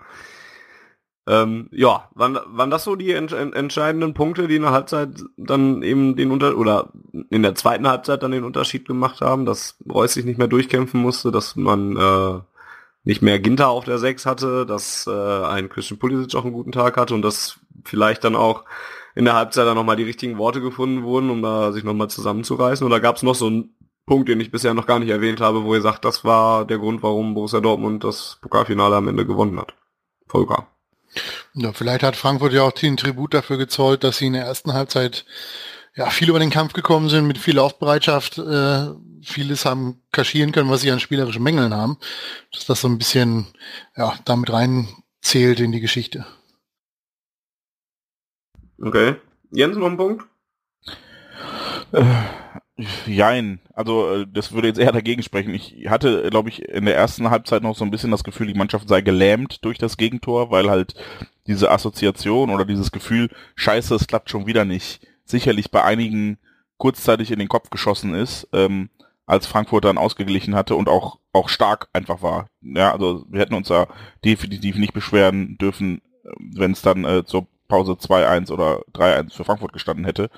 Ähm, 1.28 1.70
ja, 1.72 2.10
waren, 2.14 2.38
waren 2.46 2.70
das 2.70 2.84
so 2.84 2.96
die 2.96 3.12
ent 3.12 3.34
entscheidenden 3.34 4.14
Punkte, 4.14 4.48
die 4.48 4.58
in 4.58 4.62
der 4.62 4.72
Halbzeit 4.72 5.10
dann 5.38 5.82
eben 5.82 6.16
den 6.16 6.30
Unter 6.32 6.56
oder 6.56 6.92
in 7.32 7.42
der 7.42 7.56
zweiten 7.56 7.88
Halbzeit 7.88 8.22
dann 8.22 8.32
den 8.32 8.44
Unterschied 8.44 8.88
gemacht 8.88 9.22
haben, 9.22 9.46
dass 9.46 9.78
Reus 9.90 10.14
sich 10.14 10.26
nicht 10.26 10.38
mehr 10.38 10.48
durchkämpfen 10.48 11.02
musste, 11.02 11.32
dass 11.32 11.56
man 11.56 11.98
äh, 11.98 12.40
nicht 13.06 13.22
mehr 13.24 13.40
Ginter 13.40 13.70
auf 13.70 13.86
der 13.86 13.98
6 13.98 14.26
hatte, 14.26 14.66
dass 14.68 15.08
äh, 15.08 15.12
ein 15.12 15.70
Christian 15.70 16.00
Pulisic 16.00 16.36
auch 16.36 16.44
einen 16.44 16.54
guten 16.54 16.72
Tag 16.72 16.98
hatte 16.98 17.16
und 17.16 17.24
dass 17.24 17.60
vielleicht 17.84 18.24
dann 18.24 18.36
auch 18.36 18.64
in 19.16 19.26
der 19.26 19.36
Halbzeit 19.36 19.66
dann 19.66 19.76
nochmal 19.76 19.96
die 19.96 20.04
richtigen 20.04 20.38
Worte 20.38 20.62
gefunden 20.62 21.04
wurden, 21.04 21.30
um 21.30 21.42
da 21.42 21.72
sich 21.72 21.84
nochmal 21.84 22.10
zusammenzureißen. 22.10 22.86
Oder 22.86 23.00
gab 23.00 23.16
es 23.16 23.24
noch 23.24 23.36
so 23.36 23.48
einen 23.48 23.76
Punkt, 24.06 24.30
den 24.30 24.40
ich 24.40 24.52
bisher 24.52 24.74
noch 24.74 24.86
gar 24.86 25.00
nicht 25.00 25.10
erwähnt 25.10 25.42
habe, 25.42 25.64
wo 25.64 25.74
ihr 25.74 25.82
sagt, 25.82 26.06
das 26.06 26.24
war 26.24 26.66
der 26.66 26.78
Grund, 26.78 27.02
warum 27.02 27.34
Borussia 27.34 27.62
Dortmund 27.62 28.04
das 28.04 28.38
Pokalfinale 28.42 28.96
am 28.96 29.08
Ende 29.08 29.26
gewonnen 29.26 29.60
hat? 29.60 29.74
Volker. 30.28 30.68
Ja, 31.54 31.74
vielleicht 31.74 32.04
hat 32.04 32.16
Frankfurt 32.16 32.54
ja 32.54 32.64
auch 32.64 32.72
den 32.72 32.98
Tribut 32.98 33.34
dafür 33.34 33.58
gezollt, 33.58 34.04
dass 34.04 34.18
sie 34.18 34.28
in 34.28 34.34
der 34.34 34.46
ersten 34.46 34.74
Halbzeit 34.74 35.26
ja 35.96 36.10
viel 36.10 36.30
über 36.30 36.40
den 36.40 36.50
Kampf 36.50 36.74
gekommen 36.74 37.10
sind, 37.10 37.28
mit 37.28 37.38
viel 37.38 37.56
Laufbereitschaft, 37.56 38.38
äh, 38.38 38.88
vieles 39.22 39.66
haben 39.66 40.02
kaschieren 40.12 40.52
können, 40.52 40.70
was 40.70 40.82
sie 40.82 40.92
an 40.92 41.00
spielerischen 41.00 41.44
Mängeln 41.44 41.74
haben. 41.74 41.98
Dass 42.54 42.66
das 42.66 42.82
so 42.82 42.88
ein 42.88 42.98
bisschen 42.98 43.48
ja 43.96 44.16
damit 44.26 44.52
reinzählt 44.52 45.60
in 45.60 45.72
die 45.72 45.80
Geschichte. 45.80 46.26
Okay. 48.82 49.16
Jens, 49.52 49.78
noch 49.78 49.88
ein 49.88 49.98
Punkt? 49.98 50.26
Äh, 51.92 52.04
jein. 53.06 53.60
Also 53.74 54.12
äh, 54.12 54.28
das 54.32 54.52
würde 54.52 54.68
jetzt 54.68 54.80
eher 54.80 54.92
dagegen 54.92 55.24
sprechen. 55.24 55.54
Ich 55.54 55.88
hatte, 55.88 56.30
glaube 56.30 56.50
ich, 56.50 56.62
in 56.64 56.86
der 56.86 56.96
ersten 56.96 57.30
Halbzeit 57.30 57.64
noch 57.64 57.76
so 57.76 57.86
ein 57.86 57.92
bisschen 57.92 58.12
das 58.12 58.24
Gefühl, 58.24 58.48
die 58.48 58.54
Mannschaft 58.54 58.90
sei 58.90 59.02
gelähmt 59.02 59.64
durch 59.64 59.78
das 59.78 59.98
Gegentor, 59.98 60.52
weil 60.52 60.70
halt 60.70 60.96
diese 61.48 61.72
Assoziation 61.72 62.50
oder 62.50 62.66
dieses 62.66 62.92
Gefühl, 62.92 63.30
scheiße, 63.56 63.96
es 63.96 64.08
klappt 64.08 64.30
schon 64.30 64.46
wieder 64.46 64.66
nicht, 64.66 65.06
sicherlich 65.24 65.72
bei 65.72 65.84
einigen 65.84 66.38
kurzzeitig 66.78 67.32
in 67.32 67.40
den 67.40 67.48
Kopf 67.48 67.70
geschossen 67.70 68.14
ist, 68.14 68.48
ähm, 68.52 68.90
als 69.26 69.48
Frankfurt 69.48 69.86
dann 69.86 69.98
ausgeglichen 69.98 70.56
hatte 70.56 70.76
und 70.76 70.90
auch, 70.90 71.20
auch 71.34 71.50
stark 71.50 71.88
einfach 71.94 72.22
war. 72.22 72.48
Ja, 72.62 72.92
also 72.92 73.26
wir 73.30 73.40
hätten 73.40 73.54
uns 73.54 73.70
da 73.70 73.88
definitiv 74.24 74.76
nicht 74.76 74.94
beschweren 74.94 75.58
dürfen, 75.58 76.02
wenn 76.40 76.72
es 76.72 76.82
dann 76.82 77.06
äh, 77.06 77.24
zur 77.26 77.48
Pause 77.68 77.94
2-1 77.94 78.52
oder 78.52 78.82
3-1 78.94 79.34
für 79.34 79.44
Frankfurt 79.44 79.74
gestanden 79.74 80.06
hätte. 80.06 80.30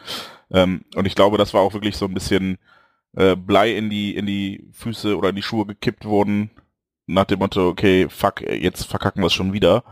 Ähm, 0.51 0.86
und 0.95 1.05
ich 1.05 1.15
glaube, 1.15 1.38
das 1.38 1.53
war 1.53 1.61
auch 1.61 1.73
wirklich 1.73 1.97
so 1.97 2.05
ein 2.05 2.13
bisschen 2.13 2.57
äh, 3.15 3.36
Blei 3.36 3.71
in 3.75 3.89
die, 3.89 4.15
in 4.15 4.25
die 4.25 4.69
Füße 4.73 5.17
oder 5.17 5.30
in 5.30 5.36
die 5.36 5.41
Schuhe 5.41 5.65
gekippt 5.65 6.05
worden, 6.05 6.51
nach 7.07 7.25
dem 7.25 7.39
Motto, 7.39 7.67
okay, 7.69 8.07
fuck, 8.09 8.41
jetzt 8.41 8.86
verkacken 8.86 9.21
wir 9.21 9.28
es 9.28 9.34
schon 9.34 9.53
wieder. 9.53 9.84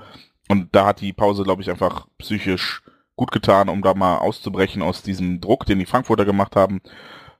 Und 0.49 0.75
da 0.75 0.85
hat 0.87 1.01
die 1.01 1.13
Pause, 1.13 1.43
glaube 1.43 1.61
ich, 1.61 1.69
einfach 1.69 2.07
psychisch 2.17 2.83
gut 3.15 3.31
getan, 3.31 3.69
um 3.69 3.81
da 3.81 3.93
mal 3.93 4.17
auszubrechen 4.17 4.81
aus 4.81 5.01
diesem 5.01 5.41
Druck, 5.41 5.65
den 5.65 5.79
die 5.79 5.85
Frankfurter 5.85 6.25
gemacht 6.25 6.55
haben. 6.55 6.81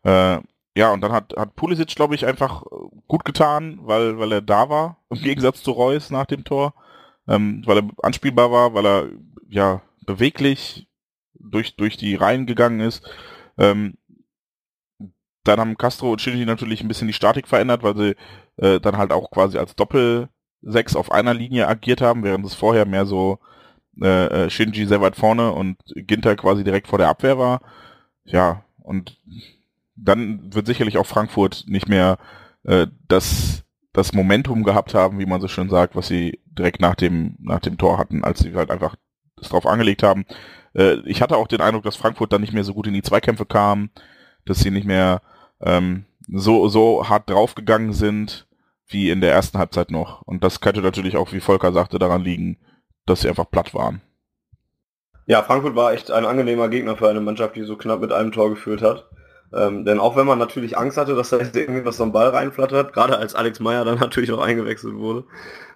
Äh, 0.04 0.40
ja, 0.78 0.92
und 0.92 1.02
dann 1.02 1.12
hat, 1.12 1.34
hat 1.38 1.56
Pulisic, 1.56 1.96
glaube 1.96 2.16
ich, 2.16 2.26
einfach 2.26 2.64
gut 3.08 3.26
getan, 3.26 3.80
weil, 3.82 4.18
weil 4.20 4.32
er 4.32 4.42
da 4.42 4.70
war, 4.70 4.98
im 5.10 5.22
Gegensatz 5.22 5.64
zu 5.64 5.72
Reus 5.72 6.10
nach 6.10 6.26
dem 6.26 6.44
Tor. 6.44 6.74
Ähm, 7.28 7.64
weil 7.66 7.78
er 7.80 7.90
anspielbar 8.04 8.52
war, 8.52 8.74
weil 8.74 8.86
er 8.86 9.10
ja 9.50 9.82
beweglich 10.06 10.88
durch, 11.34 11.76
durch 11.76 11.98
die 11.98 12.16
Reihen 12.16 12.46
gegangen 12.46 12.80
ist. 12.80 13.04
Ähm, 13.58 13.98
dann 15.44 15.60
haben 15.60 15.78
Castro 15.78 16.12
und 16.12 16.22
Shinji 16.22 16.46
natürlich 16.46 16.82
ein 16.82 16.88
bisschen 16.88 17.08
die 17.08 17.14
Statik 17.14 17.48
verändert, 17.48 17.84
weil 17.84 17.96
sie 17.96 18.16
äh, 18.58 18.80
dann 18.80 18.98
halt 18.98 19.12
auch 19.12 19.30
quasi 19.30 19.58
als 19.58 19.76
Doppel-Sechs 19.76 20.96
auf 20.96 21.12
einer 21.12 21.34
Linie 21.34 21.68
agiert 21.68 22.02
haben, 22.02 22.24
während 22.24 22.46
es 22.46 22.56
vorher 22.56 22.86
mehr 22.86 23.06
so 23.06 23.40
äh, 24.02 24.26
äh, 24.46 24.50
Shinji 24.50 24.86
sehr 24.88 25.02
weit 25.02 25.16
vorne 25.16 25.52
und 25.52 25.78
Ginter 25.96 26.36
quasi 26.36 26.64
direkt 26.64 26.88
vor 26.88 26.98
der 26.98 27.10
Abwehr 27.10 27.38
war. 27.38 27.62
Ja, 28.26 28.66
und 28.80 29.22
dann 29.96 30.54
wird 30.54 30.68
sicherlich 30.68 30.98
auch 30.98 31.06
Frankfurt 31.06 31.66
nicht 31.68 31.88
mehr 31.88 32.18
äh, 32.64 32.88
das, 33.08 33.64
das 33.94 34.14
Momentum 34.14 34.64
gehabt 34.64 34.94
haben, 34.94 35.20
wie 35.20 35.26
man 35.26 35.42
so 35.42 35.48
schön 35.48 35.70
sagt, 35.70 35.96
was 35.96 36.08
sie 36.08 36.42
direkt 36.46 36.82
nach 36.82 36.96
dem, 36.96 37.38
nach 37.40 37.60
dem 37.60 37.78
Tor 37.78 37.98
hatten, 37.98 38.24
als 38.24 38.40
sie 38.40 38.54
halt 38.56 38.72
einfach 38.72 38.96
das 39.38 39.50
drauf 39.50 39.66
angelegt 39.66 40.04
haben. 40.04 40.26
Äh, 40.74 40.98
ich 41.06 41.22
hatte 41.22 41.38
auch 41.38 41.48
den 41.48 41.62
Eindruck, 41.62 41.84
dass 41.84 41.96
Frankfurt 41.96 42.32
dann 42.34 42.42
nicht 42.42 42.54
mehr 42.54 42.64
so 42.64 42.74
gut 42.74 42.88
in 42.88 42.94
die 42.94 43.02
Zweikämpfe 43.02 43.46
kam, 43.46 43.90
dass 44.46 44.60
sie 44.60 44.72
nicht 44.72 44.88
mehr 44.88 45.22
ähm, 45.62 46.06
so, 46.28 46.68
so 46.68 47.08
hart 47.08 47.30
draufgegangen 47.30 47.94
sind 47.94 48.48
wie 48.88 49.10
in 49.10 49.22
der 49.22 49.34
ersten 49.34 49.58
Halbzeit 49.58 49.92
noch. 49.92 50.22
Und 50.22 50.44
das 50.44 50.62
könnte 50.62 50.82
natürlich 50.82 51.18
auch, 51.18 51.32
wie 51.34 51.40
Volker 51.40 51.74
sagte, 51.74 51.98
daran 51.98 52.24
liegen, 52.24 52.58
dass 53.06 53.22
sie 53.22 53.30
einfach 53.30 53.50
platt 53.50 53.74
waren. 53.74 54.02
Ja, 55.28 55.42
Frankfurt 55.42 55.76
war 55.76 55.94
echt 55.94 56.12
ein 56.12 56.26
angenehmer 56.26 56.70
Gegner 56.70 56.96
für 56.96 57.10
eine 57.10 57.22
Mannschaft, 57.22 57.56
die 57.56 57.64
so 57.64 57.78
knapp 57.78 58.02
mit 58.02 58.12
einem 58.12 58.32
Tor 58.32 58.52
geführt 58.52 58.84
hat. 58.84 59.10
Ähm, 59.56 59.86
denn 59.86 60.00
auch 60.00 60.18
wenn 60.18 60.28
man 60.28 60.38
natürlich 60.38 60.78
Angst 60.78 60.98
hatte, 60.98 61.16
dass 61.16 61.30
da 61.30 61.38
jetzt 61.38 61.56
irgendwie 61.56 61.86
was 61.86 62.02
am 62.02 62.12
Ball 62.12 62.30
reinflattert, 62.30 62.92
gerade 62.92 63.18
als 63.18 63.36
Alex 63.36 63.60
Meyer 63.60 63.86
dann 63.86 64.00
natürlich 64.00 64.32
auch 64.32 64.42
eingewechselt 64.42 64.96
wurde, 64.96 65.24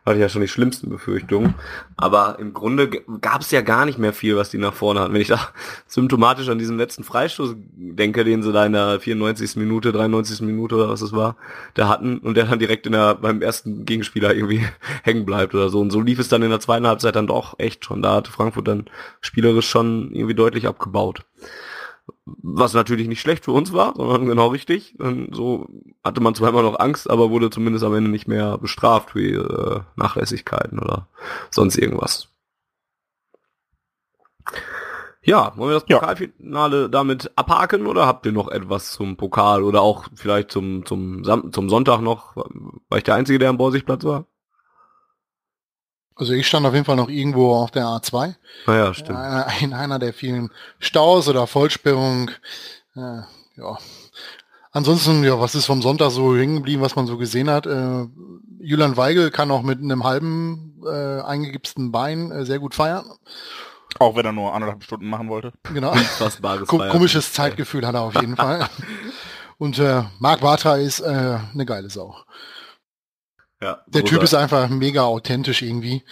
hatte 0.05 0.17
ich 0.17 0.21
ja 0.21 0.29
schon 0.29 0.41
die 0.41 0.47
schlimmsten 0.49 0.89
Befürchtungen. 0.89 1.55
Aber 1.95 2.37
im 2.39 2.53
Grunde 2.53 2.89
gab 3.21 3.41
es 3.41 3.51
ja 3.51 3.61
gar 3.61 3.85
nicht 3.85 3.97
mehr 3.97 4.11
viel, 4.11 4.35
was 4.35 4.49
die 4.49 4.57
nach 4.57 4.73
vorne 4.73 4.99
hatten. 4.99 5.13
Wenn 5.13 5.21
ich 5.21 5.29
da 5.29 5.39
symptomatisch 5.87 6.49
an 6.49 6.59
diesen 6.59 6.77
letzten 6.77 7.05
Freistoß 7.05 7.55
denke, 7.75 8.25
den 8.25 8.43
sie 8.43 8.51
da 8.51 8.65
in 8.65 8.73
der 8.73 8.99
94. 8.99 9.55
Minute, 9.55 9.93
93. 9.93 10.41
Minute 10.41 10.75
oder 10.75 10.89
was 10.89 11.01
es 11.01 11.13
war, 11.13 11.37
da 11.73 11.87
hatten 11.87 12.17
und 12.17 12.35
der 12.35 12.45
dann 12.45 12.59
direkt 12.59 12.85
in 12.85 12.91
der, 12.91 13.15
beim 13.15 13.41
ersten 13.41 13.85
Gegenspieler 13.85 14.33
irgendwie 14.33 14.65
hängen 15.03 15.25
bleibt 15.25 15.55
oder 15.55 15.69
so. 15.69 15.79
Und 15.79 15.91
so 15.91 16.01
lief 16.01 16.19
es 16.19 16.27
dann 16.27 16.43
in 16.43 16.49
der 16.49 16.59
zweiten 16.59 16.87
Halbzeit 16.87 17.15
dann 17.15 17.27
doch 17.27 17.57
echt 17.59 17.85
schon. 17.85 18.01
Da 18.01 18.15
hatte 18.15 18.31
Frankfurt 18.31 18.67
dann 18.67 18.85
spielerisch 19.21 19.69
schon 19.69 20.11
irgendwie 20.11 20.35
deutlich 20.35 20.67
abgebaut. 20.67 21.21
Was 22.25 22.73
natürlich 22.73 23.07
nicht 23.07 23.21
schlecht 23.21 23.45
für 23.45 23.51
uns 23.51 23.73
war, 23.73 23.93
sondern 23.95 24.25
genau 24.25 24.47
richtig. 24.47 24.99
Und 24.99 25.35
so 25.35 25.67
hatte 26.03 26.21
man 26.21 26.35
zwar 26.35 26.49
immer 26.49 26.61
noch 26.61 26.79
Angst, 26.79 27.09
aber 27.09 27.29
wurde 27.29 27.49
zumindest 27.49 27.83
am 27.83 27.93
Ende 27.95 28.09
nicht 28.09 28.27
mehr 28.27 28.57
bestraft 28.57 29.15
wie 29.15 29.31
äh, 29.31 29.81
Nachlässigkeiten 29.95 30.79
oder 30.79 31.07
sonst 31.51 31.77
irgendwas. 31.77 32.29
Ja, 35.21 35.53
wollen 35.57 35.71
wir 35.71 35.79
das 35.79 35.85
Pokalfinale 35.85 36.81
ja. 36.83 36.87
damit 36.87 37.31
abhaken 37.35 37.87
oder 37.87 38.07
habt 38.07 38.25
ihr 38.25 38.31
noch 38.31 38.47
etwas 38.47 38.91
zum 38.91 39.17
Pokal 39.17 39.63
oder 39.63 39.81
auch 39.81 40.07
vielleicht 40.15 40.51
zum, 40.51 40.85
zum, 40.85 41.23
zum 41.51 41.69
Sonntag 41.69 42.01
noch? 42.01 42.35
War 42.35 42.97
ich 42.97 43.03
der 43.03 43.15
Einzige, 43.15 43.37
der 43.37 43.49
am 43.49 43.57
Borsigplatz 43.57 44.03
war? 44.05 44.25
Also 46.19 46.33
ich 46.33 46.47
stand 46.47 46.65
auf 46.65 46.73
jeden 46.73 46.85
Fall 46.85 46.97
noch 46.97 47.07
irgendwo 47.07 47.55
auf 47.55 47.71
der 47.71 47.85
A2. 47.85 48.35
Naja, 48.67 48.89
ah 48.89 48.93
stimmt. 48.93 49.19
In 49.61 49.73
einer 49.73 49.99
der 49.99 50.13
vielen 50.13 50.51
Staus 50.79 51.29
oder 51.29 51.47
Vollsperrung. 51.47 52.29
Äh, 52.95 53.21
ja. 53.55 53.77
Ansonsten, 54.71 55.23
ja, 55.23 55.39
was 55.39 55.55
ist 55.55 55.65
vom 55.65 55.81
Sonntag 55.81 56.11
so 56.11 56.35
hängen 56.35 56.57
geblieben, 56.57 56.81
was 56.81 56.97
man 56.97 57.07
so 57.07 57.17
gesehen 57.17 57.49
hat? 57.49 57.65
Äh, 57.65 58.05
Julian 58.59 58.97
Weigel 58.97 59.31
kann 59.31 59.49
auch 59.49 59.61
mit 59.61 59.79
einem 59.79 60.03
halben 60.03 60.81
äh, 60.85 61.21
eingegipsten 61.21 61.93
Bein 61.93 62.31
äh, 62.31 62.45
sehr 62.45 62.59
gut 62.59 62.75
feiern. 62.75 63.05
Auch 63.97 64.17
wenn 64.17 64.25
er 64.25 64.33
nur 64.33 64.53
anderthalb 64.53 64.83
Stunden 64.83 65.09
machen 65.09 65.29
wollte. 65.29 65.53
Genau. 65.73 65.95
Ko 66.67 66.79
komisches 66.89 67.31
Zeitgefühl 67.31 67.87
hat 67.87 67.95
er 67.95 68.01
auf 68.01 68.15
jeden 68.15 68.35
Fall. 68.35 68.67
Und 69.57 69.79
äh, 69.79 70.03
Marc 70.19 70.41
Bartra 70.41 70.75
ist 70.75 70.99
äh, 70.99 71.37
eine 71.53 71.65
geile 71.65 71.89
Sau. 71.89 72.15
Ja, 73.61 73.81
der 73.87 74.05
Typ 74.05 74.23
ist 74.23 74.33
einfach 74.33 74.69
mega 74.69 75.03
authentisch 75.03 75.61
irgendwie. 75.61 76.03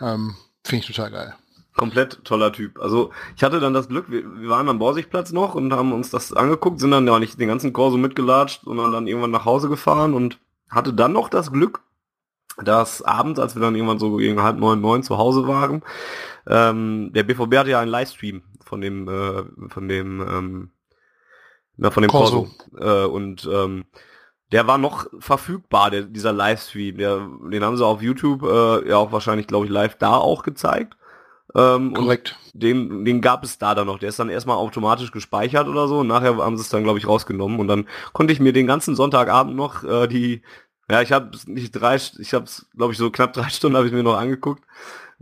Ähm, 0.00 0.36
Finde 0.64 0.84
ich 0.84 0.94
total 0.94 1.10
geil. 1.10 1.34
Komplett 1.74 2.22
toller 2.24 2.52
Typ. 2.52 2.78
Also 2.80 3.10
ich 3.36 3.42
hatte 3.42 3.58
dann 3.58 3.74
das 3.74 3.88
Glück, 3.88 4.10
wir, 4.10 4.22
wir 4.22 4.48
waren 4.48 4.68
am 4.68 4.78
Borsigplatz 4.78 5.32
noch 5.32 5.54
und 5.54 5.72
haben 5.72 5.92
uns 5.92 6.10
das 6.10 6.32
angeguckt, 6.32 6.78
sind 6.80 6.90
dann 6.90 7.06
ja 7.06 7.18
nicht 7.18 7.40
den 7.40 7.48
ganzen 7.48 7.72
Chor 7.72 7.90
so 7.90 7.96
mitgelatscht, 7.96 8.62
sondern 8.64 8.92
dann 8.92 9.06
irgendwann 9.06 9.30
nach 9.30 9.46
Hause 9.46 9.68
gefahren 9.68 10.14
und 10.14 10.38
hatte 10.68 10.92
dann 10.92 11.12
noch 11.12 11.28
das 11.28 11.50
Glück, 11.50 11.80
dass 12.62 13.02
abends, 13.02 13.40
als 13.40 13.56
wir 13.56 13.62
dann 13.62 13.74
irgendwann 13.74 13.98
so 13.98 14.16
gegen 14.16 14.42
halb 14.42 14.58
neun, 14.58 14.80
neun 14.80 15.02
zu 15.02 15.16
Hause 15.16 15.48
waren, 15.48 15.82
ähm, 16.46 17.10
der 17.14 17.22
BVB 17.22 17.56
hatte 17.56 17.70
ja 17.70 17.80
einen 17.80 17.90
Livestream 17.90 18.42
von 18.64 18.80
dem, 18.80 19.08
äh, 19.08 19.44
von 19.68 19.88
dem, 19.88 20.20
ähm, 20.20 20.70
na, 21.76 21.90
von 21.90 22.02
dem 22.02 22.10
Corso. 22.10 22.50
Corso. 22.70 23.04
Äh, 23.04 23.06
und 23.06 23.48
ähm, 23.50 23.84
der 24.52 24.66
war 24.66 24.78
noch 24.78 25.06
verfügbar, 25.18 25.90
der, 25.90 26.02
dieser 26.02 26.32
Livestream. 26.32 26.98
Der, 26.98 27.26
den 27.50 27.64
haben 27.64 27.76
sie 27.76 27.84
auf 27.84 28.02
YouTube 28.02 28.42
äh, 28.42 28.88
ja 28.88 28.98
auch 28.98 29.12
wahrscheinlich, 29.12 29.46
glaube 29.46 29.66
ich, 29.66 29.72
live 29.72 29.96
da 29.96 30.16
auch 30.16 30.42
gezeigt. 30.42 30.96
Ähm, 31.54 31.94
Korrekt. 31.94 32.36
Den, 32.52 33.04
den 33.04 33.20
gab 33.20 33.44
es 33.44 33.58
da 33.58 33.74
dann 33.74 33.86
noch. 33.86 33.98
Der 33.98 34.10
ist 34.10 34.18
dann 34.18 34.28
erstmal 34.28 34.56
automatisch 34.56 35.10
gespeichert 35.10 35.68
oder 35.68 35.88
so. 35.88 36.00
Und 36.00 36.06
nachher 36.06 36.36
haben 36.36 36.56
sie 36.56 36.62
es 36.62 36.68
dann, 36.68 36.84
glaube 36.84 36.98
ich, 36.98 37.08
rausgenommen. 37.08 37.58
Und 37.60 37.68
dann 37.68 37.86
konnte 38.12 38.32
ich 38.32 38.40
mir 38.40 38.52
den 38.52 38.66
ganzen 38.66 38.94
Sonntagabend 38.94 39.56
noch 39.56 39.84
äh, 39.84 40.06
die, 40.06 40.42
ja, 40.90 41.00
ich 41.02 41.12
habe 41.12 41.30
nicht 41.46 41.72
drei, 41.72 41.96
ich 41.96 42.34
habe 42.34 42.44
es, 42.44 42.66
glaube 42.76 42.92
ich, 42.92 42.98
so 42.98 43.10
knapp 43.10 43.32
drei 43.32 43.48
Stunden 43.50 43.76
habe 43.76 43.86
ich 43.86 43.92
mir 43.92 44.02
noch 44.02 44.16
angeguckt 44.16 44.62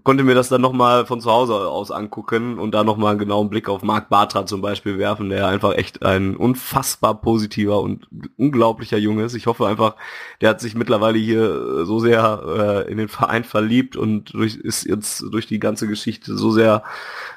konnte 0.04 0.24
mir 0.24 0.34
das 0.34 0.48
dann 0.48 0.60
nochmal 0.60 1.06
von 1.06 1.20
zu 1.20 1.30
Hause 1.30 1.54
aus 1.54 1.90
angucken 1.90 2.58
und 2.58 2.72
da 2.72 2.84
nochmal 2.84 3.10
einen 3.10 3.18
genauen 3.18 3.50
Blick 3.50 3.68
auf 3.68 3.82
Marc 3.82 4.08
Bartra 4.08 4.46
zum 4.46 4.60
Beispiel 4.60 4.98
werfen, 4.98 5.30
der 5.30 5.48
einfach 5.48 5.74
echt 5.74 6.04
ein 6.04 6.36
unfassbar 6.36 7.20
positiver 7.20 7.80
und 7.80 8.08
unglaublicher 8.36 8.98
Junge 8.98 9.24
ist. 9.24 9.34
Ich 9.34 9.46
hoffe 9.46 9.66
einfach, 9.66 9.96
der 10.40 10.50
hat 10.50 10.60
sich 10.60 10.74
mittlerweile 10.74 11.18
hier 11.18 11.84
so 11.84 11.98
sehr 11.98 12.84
äh, 12.86 12.90
in 12.90 12.98
den 12.98 13.08
Verein 13.08 13.44
verliebt 13.44 13.96
und 13.96 14.32
durch, 14.32 14.56
ist 14.56 14.84
jetzt 14.84 15.24
durch 15.30 15.46
die 15.46 15.58
ganze 15.58 15.88
Geschichte 15.88 16.36
so 16.36 16.50
sehr 16.50 16.82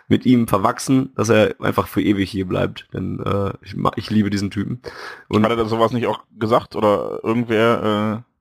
mit 0.07 0.25
ihm 0.25 0.47
verwachsen, 0.47 1.11
dass 1.15 1.29
er 1.29 1.55
einfach 1.59 1.87
für 1.87 2.01
ewig 2.01 2.29
hier 2.29 2.47
bleibt. 2.47 2.87
Denn 2.93 3.19
äh, 3.19 3.53
ich, 3.61 3.75
ich 3.95 4.09
liebe 4.09 4.29
diesen 4.29 4.51
Typen. 4.51 4.81
Und 5.27 5.43
hat 5.43 5.51
er 5.51 5.65
sowas 5.65 5.91
nicht 5.91 6.07
auch 6.07 6.19
gesagt 6.37 6.75
oder 6.75 7.19
irgendwer... 7.23 8.23
Äh 8.25 8.33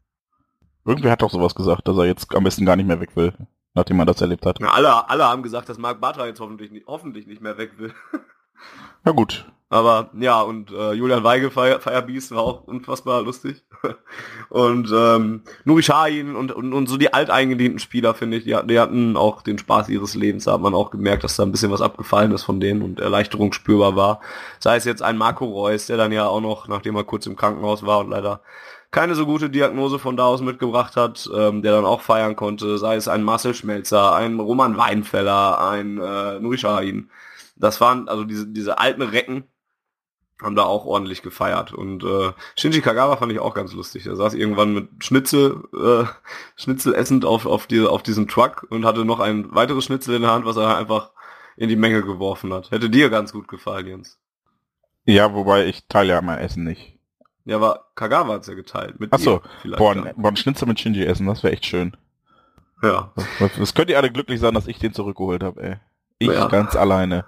Irgendwer 0.85 1.13
hat 1.13 1.23
doch 1.23 1.31
sowas 1.31 1.55
gesagt, 1.55 1.87
dass 1.87 1.97
er 1.97 2.07
jetzt 2.07 2.35
am 2.35 2.43
besten 2.43 2.67
gar 2.67 2.75
nicht 2.75 2.89
mehr 2.89 2.99
weg 2.99 3.15
will 3.15 3.33
nachdem 3.75 3.97
man 3.97 4.07
das 4.07 4.21
erlebt 4.21 4.47
hat. 4.47 4.61
Ja, 4.61 4.71
alle, 4.71 5.09
alle 5.09 5.25
haben 5.25 5.43
gesagt, 5.43 5.69
dass 5.69 5.79
Marc 5.79 6.01
Bartra 6.01 6.27
jetzt 6.27 6.41
hoffentlich 6.41 6.71
nicht, 6.71 6.87
hoffentlich 6.87 7.27
nicht 7.27 7.41
mehr 7.41 7.59
weg 7.59 7.73
will. 7.79 7.95
ja 9.05 9.13
gut. 9.13 9.47
Aber 9.73 10.11
ja, 10.13 10.43
und 10.43 10.71
äh, 10.71 10.93
Julian 10.93 11.25
Weigel 11.25 11.51
Fire, 11.51 11.81
Firebeast 11.81 12.33
war 12.33 12.43
auch 12.43 12.65
unfassbar 12.65 13.23
lustig. 13.23 13.65
und 14.51 14.93
ähm, 14.95 15.45
Nuri 15.65 15.81
Sahin 15.81 16.37
und, 16.37 16.53
und, 16.53 16.75
und 16.75 16.91
so 16.91 16.99
die 16.99 17.15
alteingedienten 17.15 17.79
Spieler, 17.79 18.13
finde 18.13 18.37
ich, 18.37 18.45
die, 18.45 18.55
die 18.67 18.79
hatten 18.79 19.17
auch 19.17 19.41
den 19.41 19.57
Spaß 19.57 19.89
ihres 19.89 20.15
Lebens. 20.15 20.45
Da 20.45 20.53
hat 20.53 20.61
man 20.61 20.75
auch 20.75 20.91
gemerkt, 20.91 21.25
dass 21.25 21.37
da 21.37 21.45
ein 21.45 21.53
bisschen 21.53 21.71
was 21.71 21.81
abgefallen 21.81 22.33
ist 22.33 22.43
von 22.43 22.61
denen 22.61 22.83
und 22.83 23.01
Erleichterung 23.01 23.55
spürbar 23.55 23.97
war. 23.97 24.21
Sei 24.59 24.77
es 24.77 24.85
jetzt 24.85 25.01
ein 25.01 25.17
Marco 25.17 25.47
Reus, 25.47 25.87
der 25.87 25.97
dann 25.97 26.13
ja 26.13 26.27
auch 26.27 26.43
noch, 26.43 26.69
nachdem 26.69 26.97
er 26.97 27.05
kurz 27.05 27.25
im 27.25 27.37
Krankenhaus 27.37 27.87
war 27.87 28.01
und 28.01 28.11
leider 28.11 28.43
keine 28.93 29.15
so 29.15 29.27
gute 29.27 29.51
Diagnose 29.51 29.99
von 29.99 30.17
da 30.17 30.27
aus 30.27 30.43
mitgebracht 30.43 30.97
hat, 30.97 31.29
ähm, 31.35 31.63
der 31.63 31.73
dann 31.73 31.87
auch 31.87 32.03
feiern 32.03 32.37
konnte, 32.37 32.79
sei 32.79 32.95
es 32.95 33.09
ein 33.09 33.25
Marcel 33.25 33.55
Schmelzer, 33.55 34.15
ein 34.15 34.39
Roman 34.39 34.77
Weinfeller, 34.77 35.61
ein 35.67 35.99
äh, 35.99 36.39
Nuri 36.39 36.59
Sahin. 36.59 37.11
Das 37.57 37.81
waren 37.81 38.09
also 38.09 38.25
diese, 38.25 38.47
diese 38.47 38.79
alten 38.79 39.03
Recken, 39.03 39.45
haben 40.43 40.57
da 40.57 40.65
auch 40.65 40.85
ordentlich 40.85 41.23
gefeiert. 41.23 41.73
Und 41.73 42.05
äh, 42.05 42.33
Shinji 42.57 42.83
Kagawa 42.83 43.17
fand 43.17 43.33
ich 43.33 43.39
auch 43.39 43.55
ganz 43.55 43.73
lustig. 43.73 44.07
Er 44.07 44.17
saß 44.17 44.35
irgendwann 44.35 44.75
mit 44.75 45.05
Schnitzel, 45.05 45.63
äh, 45.73 46.05
Schnitzel 46.57 46.95
essend 46.95 47.25
auf, 47.25 47.47
auf, 47.47 47.67
die, 47.67 47.81
auf 47.81 48.03
diesem 48.03 48.29
Truck 48.29 48.67
und 48.69 48.85
hatte 48.85 49.05
noch 49.05 49.21
ein 49.21 49.55
weiteres 49.55 49.85
Schnitzel 49.85 50.17
in 50.17 50.23
der 50.23 50.33
Hand, 50.33 50.45
was 50.45 50.57
er 50.57 50.77
einfach 50.77 51.13
in 51.57 51.69
die 51.69 51.77
Menge 51.77 52.03
geworfen 52.03 52.53
hat. 52.53 52.71
Hätte 52.71 52.91
dir 52.91 53.09
ganz 53.09 53.33
gut 53.33 53.49
gefallen, 53.49 53.87
Jens. 53.87 54.19
Ja, 55.05 55.33
wobei 55.33 55.67
ich 55.67 55.87
teile 55.89 56.11
ja 56.13 56.21
mein 56.23 56.39
Essen 56.39 56.65
nicht. 56.65 56.92
Ja, 57.45 57.57
aber 57.57 57.87
Kagawa 57.95 58.35
hat's 58.35 58.47
ja 58.47 58.55
geteilt. 58.55 59.01
Mit 59.01 59.13
Achso, 59.13 59.43
boah, 59.77 59.97
ja. 59.97 60.13
boah, 60.17 60.29
ein 60.29 60.37
Schnitzel 60.37 60.69
mit 60.69 60.79
Shinji 60.79 61.05
essen, 61.05 61.27
das 61.27 61.43
wäre 61.43 61.53
echt 61.53 61.67
schön. 61.67 61.97
Ja. 62.83 63.13
Das, 63.39 63.51
das 63.59 63.75
könnt 63.75 63.91
ihr 63.91 63.99
alle 63.99 64.11
glücklich 64.11 64.41
sein, 64.41 64.55
dass 64.55 64.67
ich 64.67 64.79
den 64.79 64.93
zurückgeholt 64.93 65.43
habe, 65.43 65.63
ey. 65.63 65.77
Ich 66.19 66.29
ja. 66.29 66.47
ganz 66.47 66.77
alleine. 66.77 67.25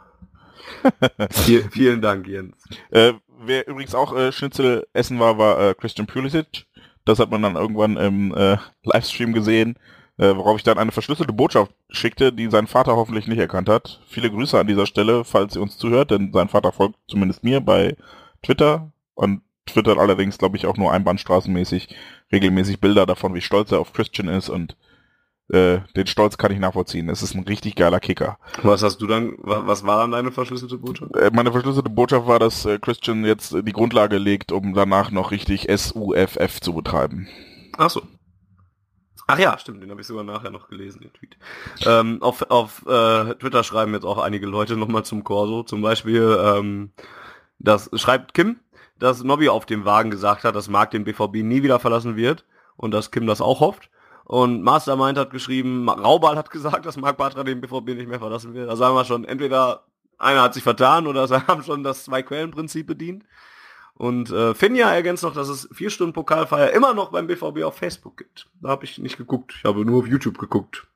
Viel, 1.30 1.68
vielen 1.70 2.00
Dank, 2.00 2.26
Jens. 2.26 2.56
Äh, 2.90 3.14
wer 3.40 3.66
übrigens 3.66 3.94
auch 3.94 4.14
äh, 4.14 4.32
Schnitzel 4.32 4.86
essen 4.92 5.18
war, 5.18 5.38
war 5.38 5.60
äh, 5.60 5.74
Christian 5.74 6.06
Pulisic. 6.06 6.66
Das 7.04 7.18
hat 7.18 7.30
man 7.30 7.42
dann 7.42 7.56
irgendwann 7.56 7.96
im 7.96 8.34
äh, 8.34 8.56
Livestream 8.84 9.32
gesehen, 9.32 9.76
äh, 10.16 10.34
worauf 10.34 10.56
ich 10.56 10.62
dann 10.62 10.78
eine 10.78 10.92
verschlüsselte 10.92 11.32
Botschaft 11.32 11.72
schickte, 11.90 12.32
die 12.32 12.48
sein 12.50 12.66
Vater 12.66 12.96
hoffentlich 12.96 13.26
nicht 13.26 13.38
erkannt 13.38 13.68
hat. 13.68 14.00
Viele 14.06 14.30
Grüße 14.30 14.58
an 14.58 14.66
dieser 14.66 14.86
Stelle, 14.86 15.24
falls 15.24 15.56
ihr 15.56 15.62
uns 15.62 15.76
zuhört, 15.76 16.10
denn 16.10 16.32
sein 16.32 16.48
Vater 16.48 16.72
folgt 16.72 16.96
zumindest 17.08 17.44
mir 17.44 17.60
bei 17.60 17.96
Twitter 18.42 18.92
und 19.14 19.42
twittert 19.66 19.98
allerdings, 19.98 20.38
glaube 20.38 20.56
ich, 20.56 20.66
auch 20.66 20.76
nur 20.76 20.92
einbahnstraßenmäßig 20.92 21.94
regelmäßig 22.32 22.80
Bilder 22.80 23.06
davon, 23.06 23.34
wie 23.34 23.40
stolz 23.40 23.72
er 23.72 23.80
auf 23.80 23.92
Christian 23.92 24.28
ist 24.28 24.48
und 24.48 24.76
äh, 25.48 25.80
den 25.94 26.06
Stolz 26.06 26.38
kann 26.38 26.52
ich 26.52 26.58
nachvollziehen. 26.58 27.08
Es 27.10 27.22
ist 27.22 27.34
ein 27.34 27.44
richtig 27.44 27.76
geiler 27.76 28.00
Kicker. 28.00 28.38
Was 28.62 28.82
hast 28.82 28.98
du 29.02 29.06
dann, 29.06 29.34
was 29.38 29.84
war 29.84 29.98
dann 29.98 30.12
deine 30.12 30.32
verschlüsselte 30.32 30.78
Botschaft? 30.78 31.14
Äh, 31.16 31.30
meine 31.34 31.52
verschlüsselte 31.52 31.90
Botschaft 31.90 32.26
war, 32.26 32.38
dass 32.38 32.64
äh, 32.64 32.78
Christian 32.78 33.24
jetzt 33.24 33.52
die 33.52 33.72
Grundlage 33.72 34.16
legt, 34.16 34.52
um 34.52 34.72
danach 34.72 35.10
noch 35.10 35.30
richtig 35.32 35.66
SUFF 35.68 36.60
zu 36.60 36.72
betreiben. 36.72 37.28
Ach 37.76 37.90
so. 37.90 38.02
Ach 39.26 39.38
ja, 39.38 39.58
stimmt, 39.58 39.82
den 39.82 39.90
habe 39.90 40.00
ich 40.00 40.06
sogar 40.06 40.24
nachher 40.24 40.50
noch 40.50 40.68
gelesen, 40.68 41.00
den 41.00 41.12
Tweet. 41.12 41.36
Ähm, 41.86 42.22
auf 42.22 42.50
auf 42.50 42.82
äh, 42.86 43.34
Twitter 43.34 43.64
schreiben 43.64 43.94
jetzt 43.94 44.04
auch 44.04 44.18
einige 44.18 44.46
Leute 44.46 44.76
nochmal 44.76 45.04
zum 45.04 45.24
Corso. 45.24 45.62
Zum 45.62 45.80
Beispiel, 45.80 46.38
ähm, 46.42 46.92
das 47.58 47.90
schreibt 47.94 48.34
Kim, 48.34 48.60
dass 48.98 49.22
Nobby 49.22 49.48
auf 49.48 49.66
dem 49.66 49.84
Wagen 49.84 50.10
gesagt 50.10 50.44
hat, 50.44 50.54
dass 50.54 50.68
Marc 50.68 50.90
den 50.90 51.04
BVB 51.04 51.36
nie 51.36 51.62
wieder 51.62 51.80
verlassen 51.80 52.16
wird 52.16 52.44
und 52.76 52.92
dass 52.92 53.10
Kim 53.10 53.26
das 53.26 53.40
auch 53.40 53.60
hofft. 53.60 53.90
Und 54.24 54.62
Mastermind 54.62 55.18
hat 55.18 55.30
geschrieben, 55.30 55.88
Raubal 55.88 56.36
hat 56.36 56.50
gesagt, 56.52 56.86
dass 56.86 56.96
Marc 56.96 57.16
Bartra 57.16 57.44
den 57.44 57.60
BVB 57.60 57.88
nicht 57.88 58.08
mehr 58.08 58.20
verlassen 58.20 58.54
wird. 58.54 58.68
Da 58.68 58.76
sagen 58.76 58.94
wir 58.94 59.04
schon, 59.04 59.24
entweder 59.24 59.84
einer 60.18 60.42
hat 60.42 60.54
sich 60.54 60.62
vertan 60.62 61.06
oder 61.06 61.26
sie 61.28 61.46
haben 61.46 61.62
schon 61.62 61.82
das 61.82 62.04
Zwei-Quellen-Prinzip 62.04 62.86
bedient. 62.86 63.24
Und 63.96 64.30
äh, 64.30 64.54
Finja 64.54 64.90
ergänzt 64.90 65.22
noch, 65.22 65.34
dass 65.34 65.48
es 65.48 65.68
vier 65.72 65.88
Stunden 65.88 66.12
Pokalfeier 66.12 66.72
immer 66.72 66.94
noch 66.94 67.12
beim 67.12 67.28
BVB 67.28 67.62
auf 67.62 67.76
Facebook 67.76 68.16
gibt. 68.16 68.48
Da 68.60 68.70
habe 68.70 68.84
ich 68.84 68.98
nicht 68.98 69.16
geguckt. 69.16 69.54
Ich 69.58 69.64
habe 69.64 69.84
nur 69.84 70.00
auf 70.00 70.08
YouTube 70.08 70.38
geguckt. 70.38 70.86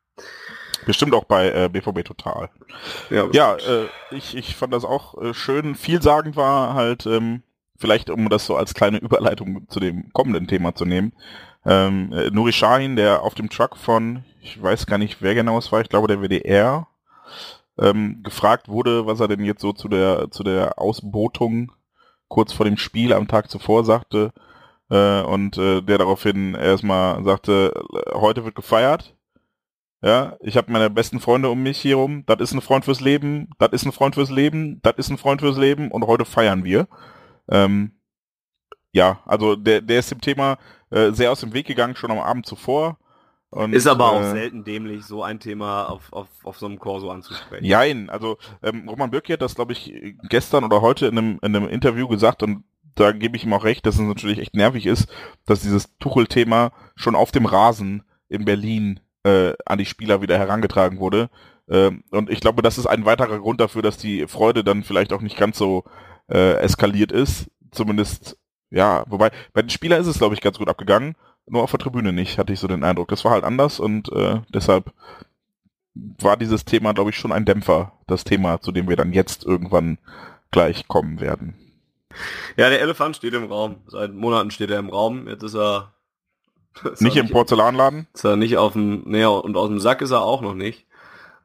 Bestimmt 0.84 1.14
auch 1.14 1.24
bei 1.24 1.50
äh, 1.50 1.68
BVB 1.68 2.04
Total. 2.04 2.50
Ja, 3.10 3.28
ja 3.30 3.54
äh, 3.56 3.86
ich, 4.10 4.36
ich 4.36 4.56
fand 4.56 4.72
das 4.72 4.84
auch 4.84 5.20
äh, 5.20 5.34
schön. 5.34 5.76
Vielsagend 5.76 6.34
war 6.34 6.74
halt, 6.74 7.06
ähm, 7.06 7.42
vielleicht 7.78 8.10
um 8.10 8.28
das 8.28 8.46
so 8.46 8.56
als 8.56 8.74
kleine 8.74 8.98
Überleitung 8.98 9.68
zu 9.68 9.80
dem 9.80 10.12
kommenden 10.12 10.46
Thema 10.46 10.74
zu 10.74 10.84
nehmen, 10.84 11.12
ähm, 11.64 12.12
äh, 12.12 12.30
Nuri 12.30 12.52
Shahin, 12.52 12.96
der 12.96 13.22
auf 13.22 13.34
dem 13.34 13.50
Truck 13.50 13.76
von, 13.76 14.24
ich 14.42 14.60
weiß 14.60 14.86
gar 14.86 14.98
nicht, 14.98 15.22
wer 15.22 15.34
genau 15.34 15.58
es 15.58 15.72
war, 15.72 15.80
ich 15.80 15.88
glaube 15.88 16.08
der 16.08 16.20
WDR, 16.20 16.86
ähm, 17.78 18.22
gefragt 18.22 18.68
wurde, 18.68 19.06
was 19.06 19.20
er 19.20 19.28
denn 19.28 19.44
jetzt 19.44 19.62
so 19.62 19.72
zu 19.72 19.88
der, 19.88 20.30
zu 20.30 20.42
der 20.42 20.78
Ausbotung 20.78 21.72
kurz 22.28 22.52
vor 22.52 22.64
dem 22.64 22.76
Spiel 22.76 23.12
am 23.12 23.28
Tag 23.28 23.50
zuvor 23.50 23.84
sagte, 23.84 24.32
äh, 24.90 25.22
und 25.22 25.58
äh, 25.58 25.82
der 25.82 25.98
daraufhin 25.98 26.54
erstmal 26.54 27.22
sagte, 27.24 27.72
heute 28.14 28.44
wird 28.44 28.54
gefeiert, 28.54 29.14
ja, 30.00 30.36
ich 30.40 30.56
habe 30.56 30.70
meine 30.70 30.90
besten 30.90 31.18
Freunde 31.18 31.50
um 31.50 31.62
mich 31.62 31.78
hier 31.78 31.96
rum. 31.96 32.22
Das 32.26 32.38
ist 32.40 32.52
ein 32.52 32.60
Freund 32.60 32.84
fürs 32.84 33.00
Leben. 33.00 33.50
Das 33.58 33.70
ist 33.72 33.84
ein 33.84 33.90
Freund 33.90 34.14
fürs 34.14 34.30
Leben. 34.30 34.80
Das 34.82 34.94
ist 34.96 35.10
ein 35.10 35.18
Freund 35.18 35.40
fürs 35.40 35.58
Leben. 35.58 35.90
Und 35.90 36.06
heute 36.06 36.24
feiern 36.24 36.62
wir. 36.62 36.86
Ähm, 37.50 37.92
ja, 38.92 39.20
also 39.26 39.56
der, 39.56 39.80
der 39.80 39.98
ist 40.00 40.10
dem 40.10 40.20
Thema 40.20 40.58
äh, 40.90 41.12
sehr 41.12 41.30
aus 41.30 41.40
dem 41.40 41.52
Weg 41.52 41.66
gegangen, 41.66 41.96
schon 41.96 42.10
am 42.10 42.18
Abend 42.18 42.46
zuvor. 42.46 42.98
Und, 43.50 43.72
ist 43.72 43.86
aber 43.86 44.12
auch 44.12 44.20
äh, 44.20 44.30
selten 44.30 44.64
dämlich, 44.64 45.06
so 45.06 45.22
ein 45.22 45.40
Thema 45.40 45.84
auf, 45.86 46.12
auf, 46.12 46.28
auf 46.44 46.58
so 46.58 46.66
einem 46.66 46.78
Korso 46.78 47.10
anzusprechen. 47.10 47.64
Jein, 47.64 48.10
also 48.10 48.36
ähm, 48.62 48.86
Roman 48.88 49.10
Bürki 49.10 49.32
hat 49.32 49.42
das, 49.42 49.54
glaube 49.54 49.72
ich, 49.72 49.92
gestern 50.28 50.64
oder 50.64 50.82
heute 50.82 51.06
in 51.06 51.16
einem, 51.16 51.38
in 51.42 51.56
einem 51.56 51.68
Interview 51.68 52.08
gesagt 52.08 52.42
und 52.42 52.64
da 52.94 53.12
gebe 53.12 53.36
ich 53.36 53.44
ihm 53.44 53.52
auch 53.52 53.64
recht, 53.64 53.86
dass 53.86 53.94
es 53.94 54.00
natürlich 54.00 54.38
echt 54.38 54.54
nervig 54.54 54.84
ist, 54.84 55.08
dass 55.46 55.62
dieses 55.62 55.96
Tuchel-Thema 55.98 56.72
schon 56.96 57.14
auf 57.14 57.30
dem 57.30 57.46
Rasen 57.46 58.02
in 58.28 58.44
Berlin 58.44 59.00
äh, 59.22 59.52
an 59.64 59.78
die 59.78 59.86
Spieler 59.86 60.20
wieder 60.20 60.36
herangetragen 60.36 60.98
wurde. 60.98 61.30
Ähm, 61.70 62.02
und 62.10 62.28
ich 62.28 62.40
glaube, 62.40 62.62
das 62.62 62.76
ist 62.76 62.86
ein 62.86 63.04
weiterer 63.04 63.38
Grund 63.38 63.60
dafür, 63.60 63.82
dass 63.82 63.98
die 63.98 64.26
Freude 64.26 64.64
dann 64.64 64.82
vielleicht 64.82 65.12
auch 65.12 65.20
nicht 65.20 65.36
ganz 65.36 65.58
so 65.58 65.84
äh, 66.28 66.54
eskaliert 66.54 67.12
ist. 67.12 67.50
Zumindest, 67.70 68.38
ja, 68.70 69.04
wobei, 69.08 69.30
bei 69.52 69.62
den 69.62 69.70
Spielern 69.70 70.00
ist 70.00 70.06
es, 70.06 70.18
glaube 70.18 70.34
ich, 70.34 70.40
ganz 70.40 70.58
gut 70.58 70.68
abgegangen. 70.68 71.14
Nur 71.46 71.62
auf 71.62 71.70
der 71.70 71.80
Tribüne 71.80 72.12
nicht, 72.12 72.38
hatte 72.38 72.52
ich 72.52 72.60
so 72.60 72.68
den 72.68 72.84
Eindruck. 72.84 73.08
Das 73.08 73.24
war 73.24 73.32
halt 73.32 73.44
anders 73.44 73.80
und 73.80 74.12
äh, 74.12 74.40
deshalb 74.52 74.92
war 75.94 76.36
dieses 76.36 76.64
Thema, 76.64 76.92
glaube 76.92 77.10
ich, 77.10 77.16
schon 77.16 77.32
ein 77.32 77.44
Dämpfer, 77.44 77.92
das 78.06 78.24
Thema, 78.24 78.60
zu 78.60 78.72
dem 78.72 78.88
wir 78.88 78.96
dann 78.96 79.12
jetzt 79.12 79.44
irgendwann 79.44 79.98
gleich 80.50 80.86
kommen 80.88 81.20
werden. 81.20 81.54
Ja, 82.56 82.68
der 82.70 82.80
Elefant 82.80 83.16
steht 83.16 83.34
im 83.34 83.44
Raum. 83.44 83.76
Seit 83.86 84.14
Monaten 84.14 84.50
steht 84.50 84.70
er 84.70 84.78
im 84.78 84.90
Raum. 84.90 85.28
Jetzt 85.28 85.42
ist 85.42 85.54
er. 85.54 85.92
Ist 86.92 87.02
nicht 87.02 87.16
er 87.16 87.24
im 87.24 87.30
Porzellanladen? 87.30 88.06
Ist 88.14 88.24
er 88.24 88.36
nicht 88.36 88.56
auf 88.56 88.74
dem, 88.74 89.02
nee, 89.06 89.24
und 89.24 89.56
aus 89.56 89.68
dem 89.68 89.80
Sack 89.80 90.00
ist 90.00 90.12
er 90.12 90.22
auch 90.22 90.42
noch 90.42 90.54
nicht. 90.54 90.86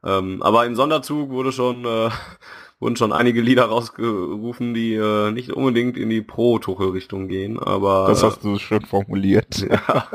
Ähm, 0.04 0.42
aber 0.42 0.64
im 0.64 0.76
Sonderzug 0.76 1.30
wurde 1.30 1.50
schon 1.50 1.84
äh, 1.84 2.10
wurden 2.84 2.96
schon 2.96 3.12
einige 3.12 3.40
Lieder 3.40 3.64
rausgerufen, 3.64 4.74
die 4.74 4.92
äh, 4.94 5.30
nicht 5.30 5.50
unbedingt 5.50 5.96
in 5.96 6.10
die 6.10 6.20
Pro-Tuchel-Richtung 6.20 7.28
gehen, 7.28 7.58
aber... 7.58 8.06
Das 8.08 8.22
hast 8.22 8.44
du 8.44 8.58
schön 8.58 8.82
formuliert. 8.82 9.56
ja. 9.70 10.06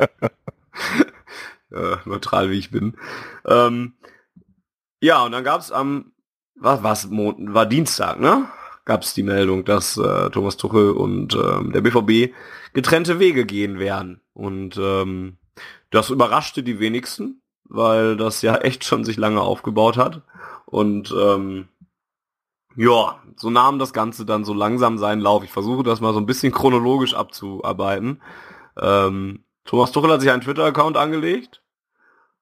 ja, 1.72 2.00
neutral 2.06 2.52
wie 2.52 2.60
ich 2.60 2.70
bin. 2.70 2.96
Ähm, 3.48 3.94
ja, 5.02 5.26
und 5.26 5.32
dann 5.32 5.44
gab's 5.44 5.72
am, 5.72 6.12
was, 6.56 6.84
was, 6.84 7.10
war 7.10 7.66
Dienstag, 7.66 8.20
ne? 8.20 8.48
Gab's 8.86 9.16
die 9.16 9.24
Meldung, 9.24 9.66
dass 9.66 9.98
äh, 9.98 10.30
Thomas 10.30 10.56
Tuchel 10.56 10.92
und 10.92 11.36
ähm, 11.36 11.72
der 11.72 11.82
BVB 11.82 12.36
getrennte 12.74 13.18
Wege 13.18 13.48
gehen 13.48 13.80
werden. 13.80 14.22
Und 14.34 14.78
ähm, 14.78 15.40
das 15.90 16.12
überraschte 16.12 16.62
die 16.62 16.80
wenigsten 16.80 17.42
weil 17.70 18.18
das 18.18 18.42
ja 18.42 18.58
echt 18.58 18.84
schon 18.84 19.06
sich 19.06 19.16
lange 19.16 19.42
aufgebaut 19.42 19.96
hat. 19.96 20.24
Und 20.66 21.14
ähm, 21.18 21.70
ja, 22.76 23.20
so 23.36 23.50
nahm 23.50 23.80
das 23.80 23.94
Ganze 23.94 24.26
dann 24.26 24.46
so 24.46 24.54
langsam 24.54 24.98
seinen 24.98 25.22
Lauf. 25.22 25.44
Ich 25.44 25.52
versuche 25.52 25.84
das 25.84 26.02
mal 26.02 26.14
so 26.14 26.20
ein 26.20 26.26
bisschen 26.26 26.52
chronologisch 26.52 27.14
abzuarbeiten. 27.14 28.22
Ähm, 28.80 29.44
Thomas 29.66 29.92
Tuchel 29.92 30.12
hat 30.12 30.22
sich 30.22 30.32
einen 30.32 30.42
Twitter-Account 30.42 30.98
angelegt 30.98 31.62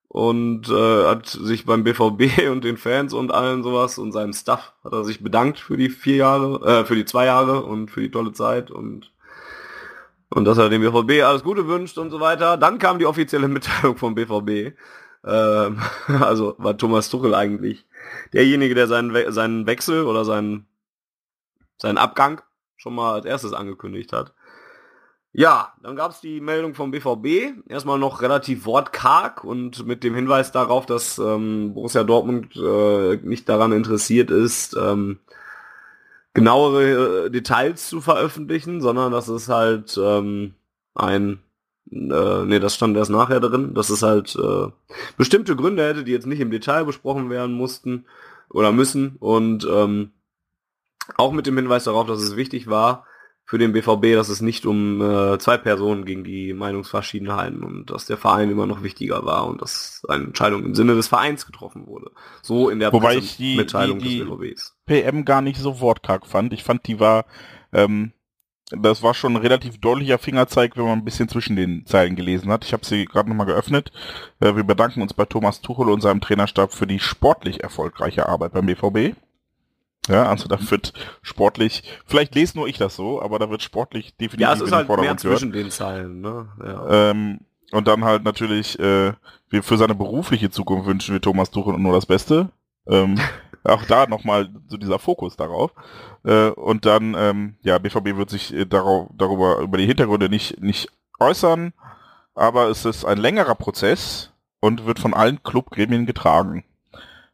und 0.07 0.69
äh, 0.69 1.05
hat 1.05 1.27
sich 1.27 1.65
beim 1.65 1.83
BVB 1.83 2.47
und 2.51 2.63
den 2.63 2.77
Fans 2.77 3.13
und 3.13 3.33
allen 3.33 3.63
sowas 3.63 3.97
und 3.97 4.11
seinem 4.11 4.33
Stuff 4.33 4.73
hat 4.83 4.93
er 4.93 5.03
sich 5.03 5.23
bedankt 5.23 5.59
für 5.59 5.77
die 5.77 5.89
vier 5.89 6.17
Jahre, 6.17 6.81
äh, 6.81 6.85
für 6.85 6.95
die 6.95 7.05
zwei 7.05 7.25
Jahre 7.25 7.63
und 7.63 7.91
für 7.91 8.01
die 8.01 8.11
tolle 8.11 8.33
Zeit 8.33 8.71
und 8.71 9.11
und 10.29 10.43
dass 10.43 10.57
er 10.57 10.69
dem 10.69 10.81
BVB 10.81 11.23
alles 11.23 11.43
Gute 11.43 11.67
wünscht 11.67 11.97
und 11.97 12.09
so 12.09 12.19
weiter. 12.19 12.57
Dann 12.57 12.79
kam 12.79 12.99
die 12.99 13.05
offizielle 13.05 13.47
Mitteilung 13.47 13.97
vom 13.97 14.15
BVB. 14.15 14.77
Ähm, 15.25 15.79
also 16.19 16.55
war 16.57 16.77
Thomas 16.77 17.09
Tuchel 17.09 17.33
eigentlich 17.33 17.85
derjenige, 18.33 18.75
der 18.75 18.87
seinen, 18.87 19.13
We 19.13 19.31
seinen 19.31 19.65
Wechsel 19.65 20.05
oder 20.05 20.25
seinen, 20.25 20.67
seinen 21.77 21.97
Abgang 21.97 22.41
schon 22.75 22.95
mal 22.95 23.13
als 23.13 23.25
erstes 23.25 23.53
angekündigt 23.53 24.13
hat. 24.13 24.33
Ja, 25.33 25.73
dann 25.83 25.95
gab 25.95 26.11
es 26.11 26.21
die 26.21 26.41
Meldung 26.41 26.73
vom 26.73 26.89
BVB, 26.89 27.69
erstmal 27.69 27.99
noch 27.99 28.21
relativ 28.21 28.65
wortkarg 28.65 29.43
und 29.43 29.85
mit 29.85 30.03
dem 30.03 30.15
Hinweis 30.15 30.51
darauf, 30.51 30.85
dass 30.87 31.19
ähm, 31.19 31.73
Borussia 31.75 32.03
Dortmund 32.03 32.55
äh, 32.55 33.17
nicht 33.17 33.47
daran 33.47 33.71
interessiert 33.71 34.31
ist, 34.31 34.75
ähm, 34.75 35.19
genauere 36.33 37.25
äh, 37.25 37.29
Details 37.29 37.87
zu 37.87 38.01
veröffentlichen, 38.01 38.81
sondern 38.81 39.11
dass 39.11 39.27
es 39.27 39.47
halt 39.49 39.99
ähm, 40.01 40.55
ein 40.95 41.39
äh, 41.91 42.45
nee, 42.45 42.59
das 42.59 42.75
stand 42.75 42.97
erst 42.97 43.11
nachher 43.11 43.39
drin, 43.39 43.73
dass 43.73 43.89
es 43.89 44.03
halt 44.03 44.35
äh, 44.35 44.67
bestimmte 45.17 45.55
Gründe 45.55 45.85
hätte, 45.85 46.03
die 46.03 46.11
jetzt 46.11 46.27
nicht 46.27 46.39
im 46.39 46.51
Detail 46.51 46.85
besprochen 46.85 47.29
werden 47.29 47.55
mussten 47.55 48.05
oder 48.49 48.71
müssen 48.71 49.15
und 49.19 49.67
ähm, 49.69 50.11
auch 51.15 51.31
mit 51.31 51.47
dem 51.47 51.55
Hinweis 51.55 51.85
darauf, 51.85 52.07
dass 52.07 52.21
es 52.21 52.35
wichtig 52.35 52.67
war 52.67 53.05
für 53.45 53.57
den 53.57 53.71
BVB, 53.71 54.13
dass 54.13 54.27
es 54.27 54.41
nicht 54.41 54.65
um 54.65 55.01
äh, 55.01 55.39
zwei 55.39 55.57
Personen 55.57 56.03
ging, 56.03 56.25
die 56.25 56.53
Meinungsverschiedenheiten 56.53 57.63
und 57.63 57.89
dass 57.89 58.05
der 58.05 58.17
Verein 58.17 58.51
immer 58.51 58.67
noch 58.67 58.83
wichtiger 58.83 59.25
war 59.25 59.47
und 59.47 59.61
dass 59.61 60.03
eine 60.09 60.25
Entscheidung 60.25 60.65
im 60.65 60.75
Sinne 60.75 60.95
des 60.95 61.07
Vereins 61.07 61.45
getroffen 61.45 61.87
wurde. 61.87 62.11
So 62.41 62.69
in 62.69 62.79
der 62.79 62.91
Wobei 62.91 63.15
ich 63.15 63.37
die, 63.37 63.55
Mitteilung 63.55 63.99
die, 63.99 64.09
die 64.09 64.19
des 64.19 64.27
BVBs. 64.27 64.77
PM 64.85 65.23
gar 65.23 65.41
nicht 65.41 65.61
so 65.61 65.79
wortkarg 65.79 66.27
fand. 66.27 66.51
Ich 66.51 66.65
fand, 66.65 66.85
die 66.87 66.99
war 66.99 67.25
ähm, 67.71 68.11
das 68.71 69.01
war 69.01 69.13
schon 69.13 69.33
ein 69.33 69.41
relativ 69.41 69.79
deutlicher 69.79 70.17
Fingerzeig, 70.17 70.75
wenn 70.75 70.85
man 70.85 70.99
ein 70.99 71.05
bisschen 71.05 71.29
zwischen 71.29 71.55
den 71.55 71.85
Zeilen 71.85 72.15
gelesen 72.15 72.51
hat. 72.51 72.65
Ich 72.65 72.73
habe 72.73 72.85
sie 72.85 73.05
gerade 73.05 73.29
nochmal 73.29 73.45
geöffnet. 73.45 73.91
Äh, 74.39 74.55
wir 74.55 74.63
bedanken 74.63 75.01
uns 75.01 75.13
bei 75.13 75.25
Thomas 75.25 75.61
Tuchel 75.61 75.89
und 75.89 76.01
seinem 76.01 76.21
Trainerstab 76.21 76.73
für 76.73 76.87
die 76.87 76.99
sportlich 76.99 77.63
erfolgreiche 77.63 78.27
Arbeit 78.27 78.53
beim 78.53 78.65
BVB. 78.65 79.15
Ja, 80.09 80.29
also 80.29 80.47
da 80.47 80.57
wird 80.71 80.93
sportlich, 81.21 81.83
vielleicht 82.05 82.33
lese 82.35 82.57
nur 82.57 82.67
ich 82.67 82.77
das 82.77 82.95
so, 82.95 83.21
aber 83.21 83.39
da 83.39 83.49
wird 83.49 83.61
sportlich 83.61 84.15
definitiv 84.15 84.39
Ja, 84.39 84.53
es 84.53 84.61
ist 84.61 84.71
halt 84.71 84.87
mehr 84.89 85.17
zwischen 85.17 85.51
den 85.51 85.69
Zeilen, 85.69 86.21
ne? 86.21 86.47
Ja. 86.63 87.09
Ähm, 87.11 87.39
und 87.71 87.87
dann 87.87 88.05
halt 88.05 88.23
natürlich, 88.23 88.79
äh, 88.79 89.13
wir 89.49 89.63
für 89.63 89.77
seine 89.77 89.95
berufliche 89.95 90.49
Zukunft 90.49 90.87
wünschen 90.87 91.13
wir 91.13 91.21
Thomas 91.21 91.51
Tuchel 91.51 91.77
nur 91.77 91.93
das 91.93 92.05
Beste. 92.05 92.49
Ähm, 92.87 93.19
auch 93.63 93.83
da 93.85 94.07
nochmal 94.07 94.49
so 94.67 94.77
dieser 94.77 94.99
Fokus 94.99 95.35
darauf. 95.35 95.71
Äh, 96.23 96.49
und 96.49 96.85
dann, 96.85 97.15
ähm, 97.17 97.55
ja, 97.61 97.77
BVB 97.77 98.17
wird 98.17 98.29
sich 98.29 98.53
äh, 98.53 98.65
darauf, 98.65 99.09
darüber, 99.15 99.59
über 99.59 99.77
die 99.77 99.85
Hintergründe 99.85 100.29
nicht, 100.29 100.61
nicht 100.61 100.89
äußern, 101.19 101.73
aber 102.35 102.69
es 102.69 102.85
ist 102.85 103.05
ein 103.05 103.17
längerer 103.17 103.55
Prozess 103.55 104.31
und 104.59 104.85
wird 104.85 104.99
von 104.99 105.13
allen 105.13 105.41
Clubgremien 105.43 106.05
getragen. 106.05 106.63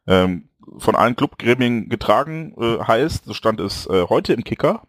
Ähm, 0.06 0.48
von 0.78 0.96
allen 0.96 1.16
Clubgremien 1.16 1.88
getragen 1.88 2.54
äh, 2.58 2.82
heißt, 2.82 3.24
so 3.26 3.34
stand 3.34 3.60
es 3.60 3.86
äh, 3.86 4.06
heute 4.08 4.32
im 4.32 4.44
Kicker. 4.44 4.82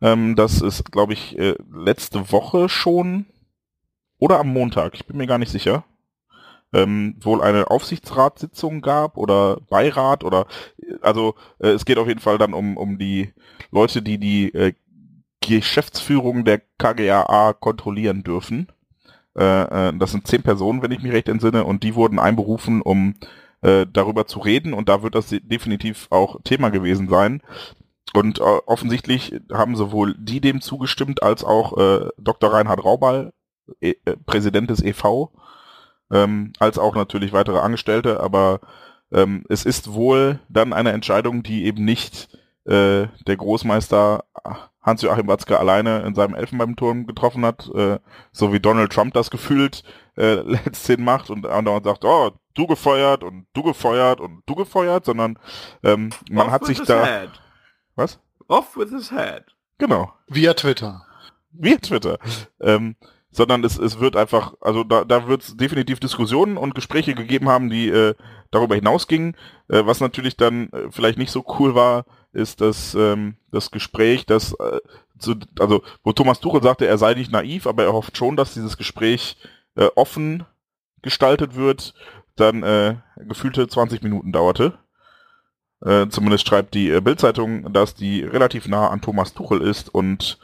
Ähm, 0.00 0.36
das 0.36 0.60
ist, 0.60 0.90
glaube 0.92 1.12
ich, 1.12 1.38
äh, 1.38 1.56
letzte 1.72 2.30
Woche 2.32 2.68
schon 2.68 3.26
oder 4.18 4.40
am 4.40 4.48
Montag, 4.48 4.94
ich 4.94 5.06
bin 5.06 5.16
mir 5.18 5.26
gar 5.26 5.38
nicht 5.38 5.52
sicher 5.52 5.84
ähm, 6.72 7.16
wohl 7.20 7.42
eine 7.42 7.70
Aufsichtsratssitzung 7.70 8.80
gab 8.80 9.16
oder 9.16 9.60
Beirat 9.68 10.24
oder 10.24 10.46
also 11.00 11.34
äh, 11.58 11.68
es 11.68 11.84
geht 11.84 11.98
auf 11.98 12.08
jeden 12.08 12.20
Fall 12.20 12.38
dann 12.38 12.54
um, 12.54 12.76
um 12.76 12.98
die 12.98 13.32
Leute, 13.70 14.02
die 14.02 14.18
die 14.18 14.52
äh, 14.54 14.74
Geschäftsführung 15.40 16.44
der 16.44 16.62
KGAA 16.78 17.52
kontrollieren 17.52 18.24
dürfen. 18.24 18.68
Äh, 19.36 19.88
äh, 19.88 19.98
das 19.98 20.12
sind 20.12 20.26
zehn 20.26 20.42
Personen, 20.42 20.82
wenn 20.82 20.90
ich 20.90 21.02
mich 21.02 21.12
recht 21.12 21.28
entsinne, 21.28 21.64
und 21.64 21.82
die 21.82 21.94
wurden 21.94 22.18
einberufen, 22.18 22.82
um 22.82 23.14
äh, 23.62 23.86
darüber 23.90 24.26
zu 24.26 24.40
reden 24.40 24.74
und 24.74 24.88
da 24.88 25.02
wird 25.02 25.14
das 25.14 25.28
definitiv 25.28 26.08
auch 26.10 26.40
Thema 26.42 26.70
gewesen 26.70 27.08
sein. 27.08 27.42
Und 28.14 28.38
äh, 28.38 28.42
offensichtlich 28.42 29.34
haben 29.52 29.76
sowohl 29.76 30.14
die 30.18 30.40
dem 30.40 30.60
zugestimmt 30.60 31.22
als 31.22 31.44
auch 31.44 31.76
äh, 31.76 32.08
Dr. 32.18 32.52
Reinhard 32.52 32.84
Raubal, 32.84 33.32
e 33.80 33.94
äh, 34.04 34.16
Präsident 34.24 34.70
des 34.70 34.82
EV, 34.82 35.30
ähm, 36.10 36.52
als 36.58 36.78
auch 36.78 36.94
natürlich 36.94 37.32
weitere 37.32 37.58
Angestellte, 37.58 38.20
aber 38.20 38.60
ähm, 39.12 39.44
es 39.48 39.64
ist 39.64 39.92
wohl 39.92 40.40
dann 40.48 40.72
eine 40.72 40.92
Entscheidung, 40.92 41.42
die 41.42 41.64
eben 41.64 41.84
nicht 41.84 42.28
äh, 42.64 43.06
der 43.26 43.36
Großmeister 43.36 44.24
Hans-Joachim 44.82 45.26
Watzke 45.26 45.58
alleine 45.58 46.00
in 46.00 46.14
seinem 46.14 46.34
Elfenbeinturm 46.34 47.06
getroffen 47.06 47.44
hat, 47.44 47.68
äh, 47.74 47.98
so 48.32 48.52
wie 48.52 48.60
Donald 48.60 48.92
Trump 48.92 49.14
das 49.14 49.30
gefühlt 49.30 49.82
äh, 50.16 50.34
letzthin 50.42 51.02
macht 51.02 51.30
und 51.30 51.46
andauernd 51.46 51.84
sagt, 51.84 52.04
oh, 52.04 52.30
du 52.54 52.66
gefeuert 52.66 53.24
und 53.24 53.46
du 53.52 53.62
gefeuert 53.62 54.20
und 54.20 54.42
du 54.46 54.54
gefeuert, 54.54 55.04
sondern 55.04 55.38
ähm, 55.82 56.10
man 56.30 56.46
Off 56.46 56.52
hat 56.52 56.64
sich 56.66 56.80
da... 56.82 57.04
Head. 57.04 57.30
Was? 57.96 58.20
Off 58.48 58.76
with 58.76 58.90
his 58.90 59.10
head. 59.10 59.44
Genau. 59.78 60.12
Via 60.28 60.54
Twitter. 60.54 61.04
Via 61.50 61.78
Twitter. 61.78 62.18
Ähm, 62.60 62.96
sondern 63.36 63.62
es, 63.64 63.78
es 63.78 64.00
wird 64.00 64.16
einfach, 64.16 64.54
also 64.62 64.82
da, 64.82 65.04
da 65.04 65.28
wird 65.28 65.42
es 65.42 65.56
definitiv 65.56 66.00
Diskussionen 66.00 66.56
und 66.56 66.74
Gespräche 66.74 67.14
gegeben 67.14 67.50
haben, 67.50 67.68
die 67.68 67.88
äh, 67.88 68.14
darüber 68.50 68.74
hinausgingen. 68.74 69.36
Äh, 69.68 69.84
was 69.84 70.00
natürlich 70.00 70.38
dann 70.38 70.70
äh, 70.70 70.90
vielleicht 70.90 71.18
nicht 71.18 71.30
so 71.30 71.44
cool 71.58 71.74
war, 71.74 72.06
ist 72.32 72.62
das, 72.62 72.94
ähm, 72.94 73.36
das 73.52 73.70
Gespräch, 73.70 74.24
das, 74.24 74.54
äh, 74.54 74.80
zu, 75.18 75.34
also 75.60 75.82
wo 76.02 76.12
Thomas 76.12 76.40
Tuchel 76.40 76.62
sagte, 76.62 76.86
er 76.86 76.96
sei 76.96 77.12
nicht 77.12 77.30
naiv, 77.30 77.66
aber 77.66 77.84
er 77.84 77.92
hofft 77.92 78.16
schon, 78.16 78.36
dass 78.36 78.54
dieses 78.54 78.78
Gespräch 78.78 79.36
äh, 79.74 79.88
offen 79.94 80.46
gestaltet 81.02 81.56
wird, 81.56 81.92
dann 82.36 82.62
äh, 82.62 82.96
gefühlte 83.16 83.68
20 83.68 84.02
Minuten 84.02 84.32
dauerte. 84.32 84.78
Äh, 85.84 86.08
zumindest 86.08 86.48
schreibt 86.48 86.72
die 86.72 86.90
äh, 86.90 87.02
Bildzeitung, 87.02 87.70
dass 87.74 87.94
die 87.94 88.22
relativ 88.22 88.66
nah 88.66 88.88
an 88.88 89.02
Thomas 89.02 89.34
Tuchel 89.34 89.60
ist 89.60 89.94
und 89.94 90.38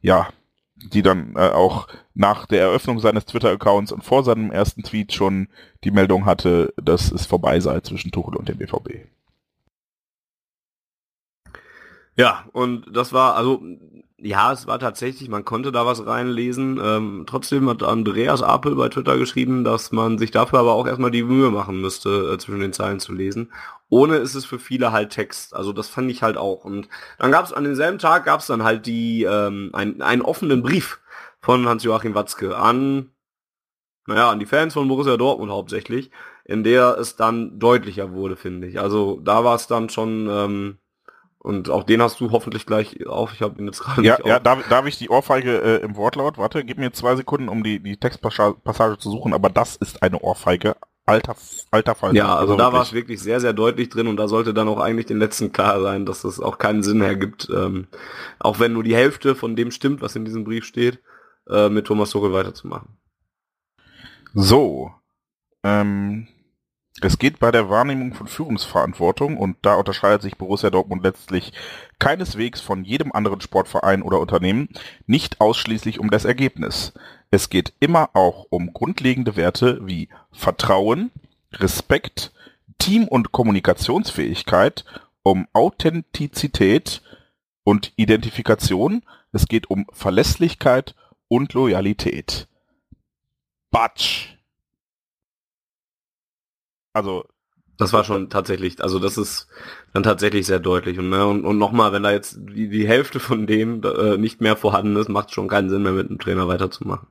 ja, 0.00 0.28
die 0.92 1.02
dann 1.02 1.34
äh, 1.36 1.50
auch 1.50 1.88
nach 2.14 2.46
der 2.46 2.62
Eröffnung 2.62 2.98
seines 2.98 3.26
Twitter-Accounts 3.26 3.92
und 3.92 4.04
vor 4.04 4.24
seinem 4.24 4.50
ersten 4.50 4.82
Tweet 4.82 5.12
schon 5.12 5.48
die 5.84 5.90
Meldung 5.90 6.26
hatte, 6.26 6.72
dass 6.76 7.10
es 7.10 7.26
vorbei 7.26 7.60
sei 7.60 7.80
zwischen 7.80 8.10
Tuchel 8.10 8.36
und 8.36 8.48
dem 8.48 8.58
BVB. 8.58 9.06
Ja, 12.16 12.44
und 12.52 12.94
das 12.94 13.12
war, 13.12 13.34
also, 13.34 13.62
ja, 14.22 14.52
es 14.52 14.66
war 14.66 14.78
tatsächlich, 14.78 15.28
man 15.28 15.44
konnte 15.44 15.72
da 15.72 15.86
was 15.86 16.06
reinlesen. 16.06 16.78
Ähm, 16.82 17.24
trotzdem 17.26 17.68
hat 17.68 17.82
Andreas 17.82 18.42
Apel 18.42 18.74
bei 18.74 18.88
Twitter 18.88 19.16
geschrieben, 19.18 19.64
dass 19.64 19.92
man 19.92 20.18
sich 20.18 20.30
dafür 20.30 20.60
aber 20.60 20.72
auch 20.72 20.86
erstmal 20.86 21.10
die 21.10 21.22
Mühe 21.22 21.50
machen 21.50 21.80
müsste, 21.80 22.32
äh, 22.34 22.38
zwischen 22.38 22.60
den 22.60 22.72
Zeilen 22.72 23.00
zu 23.00 23.12
lesen. 23.12 23.52
Ohne 23.88 24.16
ist 24.16 24.34
es 24.34 24.44
für 24.44 24.58
viele 24.58 24.92
halt 24.92 25.10
Text. 25.10 25.54
Also 25.54 25.72
das 25.72 25.88
fand 25.88 26.10
ich 26.10 26.22
halt 26.22 26.36
auch. 26.36 26.64
Und 26.64 26.88
dann 27.18 27.32
gab 27.32 27.44
es 27.44 27.52
an 27.52 27.64
demselben 27.64 27.98
Tag 27.98 28.24
gab 28.26 28.40
es 28.40 28.46
dann 28.46 28.62
halt 28.62 28.86
die 28.86 29.24
ähm, 29.24 29.70
ein, 29.72 30.02
einen 30.02 30.22
offenen 30.22 30.62
Brief 30.62 31.00
von 31.40 31.66
Hans-Joachim 31.66 32.14
Watzke 32.14 32.56
an, 32.56 33.10
naja, 34.06 34.30
an 34.30 34.40
die 34.40 34.46
Fans 34.46 34.74
von 34.74 34.88
Borussia 34.88 35.16
Dortmund 35.16 35.52
hauptsächlich, 35.52 36.10
in 36.44 36.64
der 36.64 36.98
es 36.98 37.16
dann 37.16 37.58
deutlicher 37.58 38.12
wurde, 38.12 38.36
finde 38.36 38.66
ich. 38.66 38.80
Also 38.80 39.20
da 39.20 39.44
war 39.44 39.54
es 39.54 39.66
dann 39.66 39.88
schon, 39.88 40.28
ähm, 40.30 40.78
und 41.42 41.70
auch 41.70 41.84
den 41.84 42.02
hast 42.02 42.20
du 42.20 42.30
hoffentlich 42.30 42.66
gleich 42.66 43.06
auf. 43.06 43.32
Ich 43.32 43.40
habe 43.42 43.58
ihn 43.60 43.66
jetzt 43.66 43.80
gerade 43.80 44.02
ja, 44.02 44.16
nicht 44.18 44.26
Ja, 44.26 44.36
auf. 44.36 44.42
darf, 44.42 44.68
darf 44.68 44.86
ich 44.86 44.98
die 44.98 45.08
Ohrfeige 45.08 45.60
äh, 45.62 45.82
im 45.82 45.96
Wortlaut? 45.96 46.36
Warte, 46.38 46.64
gib 46.64 46.78
mir 46.78 46.92
zwei 46.92 47.16
Sekunden, 47.16 47.48
um 47.48 47.64
die, 47.64 47.80
die 47.80 47.96
Textpassage 47.96 48.98
zu 48.98 49.10
suchen, 49.10 49.32
aber 49.32 49.48
das 49.48 49.76
ist 49.76 50.02
eine 50.02 50.20
Ohrfeige. 50.20 50.76
Alter, 51.06 51.34
alter 51.70 51.94
Fall. 51.94 52.14
Ja, 52.14 52.26
also, 52.36 52.52
also 52.52 52.56
da 52.56 52.72
war 52.72 52.82
es 52.82 52.92
wirklich 52.92 53.20
sehr, 53.20 53.40
sehr 53.40 53.52
deutlich 53.54 53.88
drin 53.88 54.06
und 54.06 54.16
da 54.16 54.28
sollte 54.28 54.54
dann 54.54 54.68
auch 54.68 54.78
eigentlich 54.78 55.06
den 55.06 55.18
letzten 55.18 55.50
klar 55.50 55.80
sein, 55.80 56.06
dass 56.06 56.24
es 56.24 56.38
auch 56.40 56.58
keinen 56.58 56.82
Sinn 56.82 57.00
hergibt. 57.00 57.48
Ähm, 57.52 57.88
auch 58.38 58.60
wenn 58.60 58.74
nur 58.74 58.84
die 58.84 58.94
Hälfte 58.94 59.34
von 59.34 59.56
dem 59.56 59.70
stimmt, 59.72 60.02
was 60.02 60.14
in 60.14 60.24
diesem 60.24 60.44
Brief 60.44 60.64
steht, 60.64 61.00
äh, 61.48 61.68
mit 61.68 61.86
Thomas 61.86 62.10
Tuchel 62.10 62.32
weiterzumachen. 62.32 62.96
So. 64.34 64.92
Ähm, 65.64 66.28
Es 67.02 67.18
geht 67.18 67.38
bei 67.38 67.50
der 67.50 67.70
Wahrnehmung 67.70 68.12
von 68.12 68.26
Führungsverantwortung 68.26 69.38
und 69.38 69.56
da 69.62 69.74
unterscheidet 69.74 70.22
sich 70.22 70.36
Borussia 70.36 70.70
Dortmund 70.70 71.02
letztlich 71.02 71.52
keineswegs 71.98 72.60
von 72.60 72.84
jedem 72.84 73.12
anderen 73.12 73.40
Sportverein 73.40 74.02
oder 74.02 74.20
Unternehmen, 74.20 74.68
nicht 75.06 75.40
ausschließlich 75.40 75.98
um 75.98 76.10
das 76.10 76.24
Ergebnis. 76.24 76.92
Es 77.30 77.48
geht 77.48 77.72
immer 77.80 78.10
auch 78.14 78.46
um 78.50 78.72
grundlegende 78.72 79.36
Werte 79.36 79.80
wie 79.86 80.08
Vertrauen, 80.32 81.10
Respekt, 81.52 82.32
Team- 82.78 83.08
und 83.08 83.32
Kommunikationsfähigkeit, 83.32 84.84
um 85.22 85.46
Authentizität 85.52 87.02
und 87.64 87.92
Identifikation. 87.96 89.02
Es 89.32 89.46
geht 89.46 89.70
um 89.70 89.86
Verlässlichkeit 89.92 90.94
und 91.28 91.54
Loyalität. 91.54 92.48
Batsch. 93.70 94.39
Also 96.92 97.24
das 97.80 97.94
war 97.94 98.04
schon 98.04 98.28
tatsächlich, 98.28 98.82
also 98.82 98.98
das 98.98 99.16
ist 99.16 99.48
dann 99.94 100.02
tatsächlich 100.02 100.46
sehr 100.46 100.58
deutlich. 100.60 100.98
Und, 100.98 101.08
ne, 101.08 101.26
und, 101.26 101.46
und 101.46 101.56
nochmal, 101.56 101.92
wenn 101.92 102.02
da 102.02 102.12
jetzt 102.12 102.38
die, 102.38 102.68
die 102.68 102.86
Hälfte 102.86 103.20
von 103.20 103.46
dem 103.46 103.82
äh, 103.82 104.18
nicht 104.18 104.42
mehr 104.42 104.56
vorhanden 104.56 104.96
ist, 104.96 105.08
macht 105.08 105.32
schon 105.32 105.48
keinen 105.48 105.70
Sinn 105.70 105.82
mehr 105.82 105.92
mit 105.92 106.10
dem 106.10 106.18
Trainer 106.18 106.46
weiterzumachen. 106.46 107.08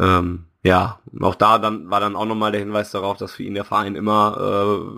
Ähm, 0.00 0.46
ja, 0.62 0.98
auch 1.20 1.36
da 1.36 1.58
dann 1.58 1.88
war 1.88 2.00
dann 2.00 2.16
auch 2.16 2.26
nochmal 2.26 2.50
der 2.52 2.60
Hinweis 2.60 2.90
darauf, 2.90 3.16
dass 3.16 3.32
für 3.34 3.44
ihn 3.44 3.54
der 3.54 3.64
Verein 3.64 3.94
immer 3.94 4.36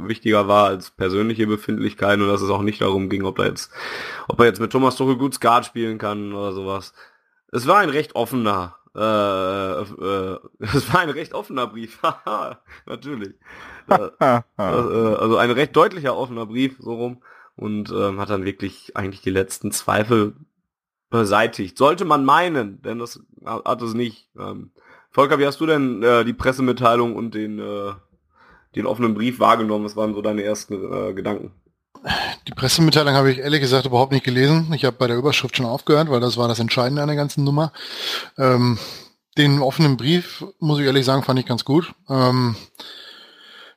äh, 0.02 0.08
wichtiger 0.08 0.48
war 0.48 0.66
als 0.66 0.90
persönliche 0.90 1.46
Befindlichkeiten 1.46 2.22
und 2.22 2.28
dass 2.28 2.42
es 2.42 2.50
auch 2.50 2.62
nicht 2.62 2.80
darum 2.80 3.10
ging, 3.10 3.24
ob 3.24 3.38
er 3.38 3.46
jetzt, 3.46 3.70
ob 4.26 4.40
er 4.40 4.46
jetzt 4.46 4.60
mit 4.60 4.72
Thomas 4.72 4.96
Tuchel 4.96 5.16
gut 5.16 5.34
Skat 5.34 5.66
spielen 5.66 5.98
kann 5.98 6.32
oder 6.32 6.52
sowas. 6.52 6.94
Es 7.52 7.66
war 7.66 7.78
ein 7.78 7.90
recht 7.90 8.16
offener, 8.16 8.76
äh, 8.96 9.00
äh, 9.82 10.38
es 10.60 10.92
war 10.92 11.00
ein 11.00 11.10
recht 11.10 11.34
offener 11.34 11.66
Brief, 11.66 12.00
natürlich. 12.86 13.34
Äh, 14.20 14.42
äh, 14.58 15.14
also 15.16 15.36
ein 15.36 15.50
recht 15.50 15.74
deutlicher 15.76 16.16
offener 16.16 16.46
Brief, 16.46 16.76
so 16.78 16.94
rum. 16.94 17.22
Und 17.56 17.90
ähm, 17.90 18.18
hat 18.18 18.30
dann 18.30 18.44
wirklich 18.44 18.96
eigentlich 18.96 19.20
die 19.20 19.30
letzten 19.30 19.72
Zweifel 19.72 20.34
beseitigt. 21.10 21.78
Sollte 21.78 22.04
man 22.04 22.24
meinen, 22.24 22.80
denn 22.82 22.98
das 22.98 23.20
hat 23.44 23.82
es 23.82 23.94
nicht. 23.94 24.28
Ähm, 24.38 24.70
Volker, 25.10 25.38
wie 25.38 25.46
hast 25.46 25.60
du 25.60 25.66
denn 25.66 26.02
äh, 26.02 26.24
die 26.24 26.32
Pressemitteilung 26.32 27.14
und 27.14 27.34
den, 27.34 27.58
äh, 27.58 27.92
den 28.74 28.86
offenen 28.86 29.14
Brief 29.14 29.38
wahrgenommen? 29.38 29.84
Was 29.84 29.96
waren 29.96 30.14
so 30.14 30.22
deine 30.22 30.42
ersten 30.42 30.74
äh, 30.74 31.12
Gedanken? 31.12 31.52
Die 32.48 32.52
Pressemitteilung 32.52 33.14
habe 33.14 33.30
ich 33.30 33.38
ehrlich 33.38 33.60
gesagt 33.60 33.86
überhaupt 33.86 34.10
nicht 34.10 34.24
gelesen. 34.24 34.72
Ich 34.74 34.84
habe 34.84 34.96
bei 34.96 35.06
der 35.06 35.16
Überschrift 35.16 35.56
schon 35.56 35.66
aufgehört, 35.66 36.10
weil 36.10 36.20
das 36.20 36.36
war 36.36 36.48
das 36.48 36.58
Entscheidende 36.58 37.02
an 37.02 37.08
der 37.08 37.16
ganzen 37.16 37.44
Nummer. 37.44 37.72
Ähm, 38.38 38.78
den 39.38 39.60
offenen 39.60 39.96
Brief, 39.96 40.44
muss 40.58 40.80
ich 40.80 40.86
ehrlich 40.86 41.04
sagen, 41.04 41.22
fand 41.22 41.38
ich 41.38 41.46
ganz 41.46 41.64
gut. 41.64 41.94
Ähm, 42.08 42.56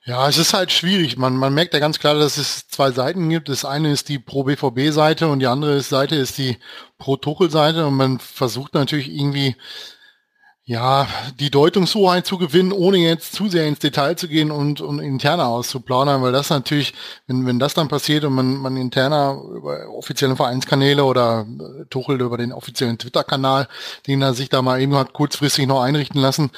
ja, 0.07 0.29
es 0.29 0.37
ist 0.37 0.53
halt 0.53 0.71
schwierig. 0.71 1.17
Man, 1.17 1.35
man 1.35 1.53
merkt 1.53 1.73
ja 1.73 1.79
ganz 1.79 1.97
klar, 1.97 2.13
dass 2.13 2.37
es 2.37 2.67
zwei 2.67 2.91
Seiten 2.91 3.27
gibt. 3.27 3.49
Das 3.49 3.65
eine 3.65 3.91
ist 3.91 4.07
die 4.07 4.19
Pro-BVB-Seite 4.19 5.27
und 5.27 5.39
die 5.39 5.47
andere 5.47 5.81
Seite 5.81 6.15
ist 6.15 6.37
die 6.37 6.57
Pro-Tuchel-Seite. 6.99 7.87
Und 7.87 7.95
man 7.95 8.19
versucht 8.19 8.75
natürlich 8.75 9.09
irgendwie 9.11 9.55
ja, 10.67 11.07
die 11.39 11.51
Deutungshoheit 11.51 12.25
zu 12.25 12.39
gewinnen, 12.39 12.71
ohne 12.71 12.97
jetzt 12.97 13.33
zu 13.33 13.47
sehr 13.47 13.67
ins 13.67 13.77
Detail 13.77 14.15
zu 14.15 14.27
gehen 14.27 14.49
und, 14.49 14.81
und 14.81 14.97
interner 14.97 15.47
auszuplaudern, 15.47 16.23
weil 16.23 16.31
das 16.31 16.49
natürlich, 16.49 16.95
wenn, 17.27 17.45
wenn 17.45 17.59
das 17.59 17.75
dann 17.75 17.87
passiert 17.87 18.23
und 18.23 18.33
man, 18.33 18.57
man 18.57 18.75
interner 18.75 19.39
über 19.55 19.87
offizielle 19.89 20.35
Vereinskanäle 20.35 21.03
oder 21.05 21.45
äh, 21.45 21.85
Tuchel 21.91 22.19
über 22.19 22.39
den 22.39 22.51
offiziellen 22.51 22.97
Twitter-Kanal, 22.97 23.67
den 24.07 24.23
er 24.23 24.33
sich 24.33 24.49
da 24.49 24.63
mal 24.63 24.81
eben 24.81 24.95
hat 24.95 25.13
kurzfristig 25.13 25.67
noch 25.67 25.83
einrichten 25.83 26.19
lassen, 26.19 26.49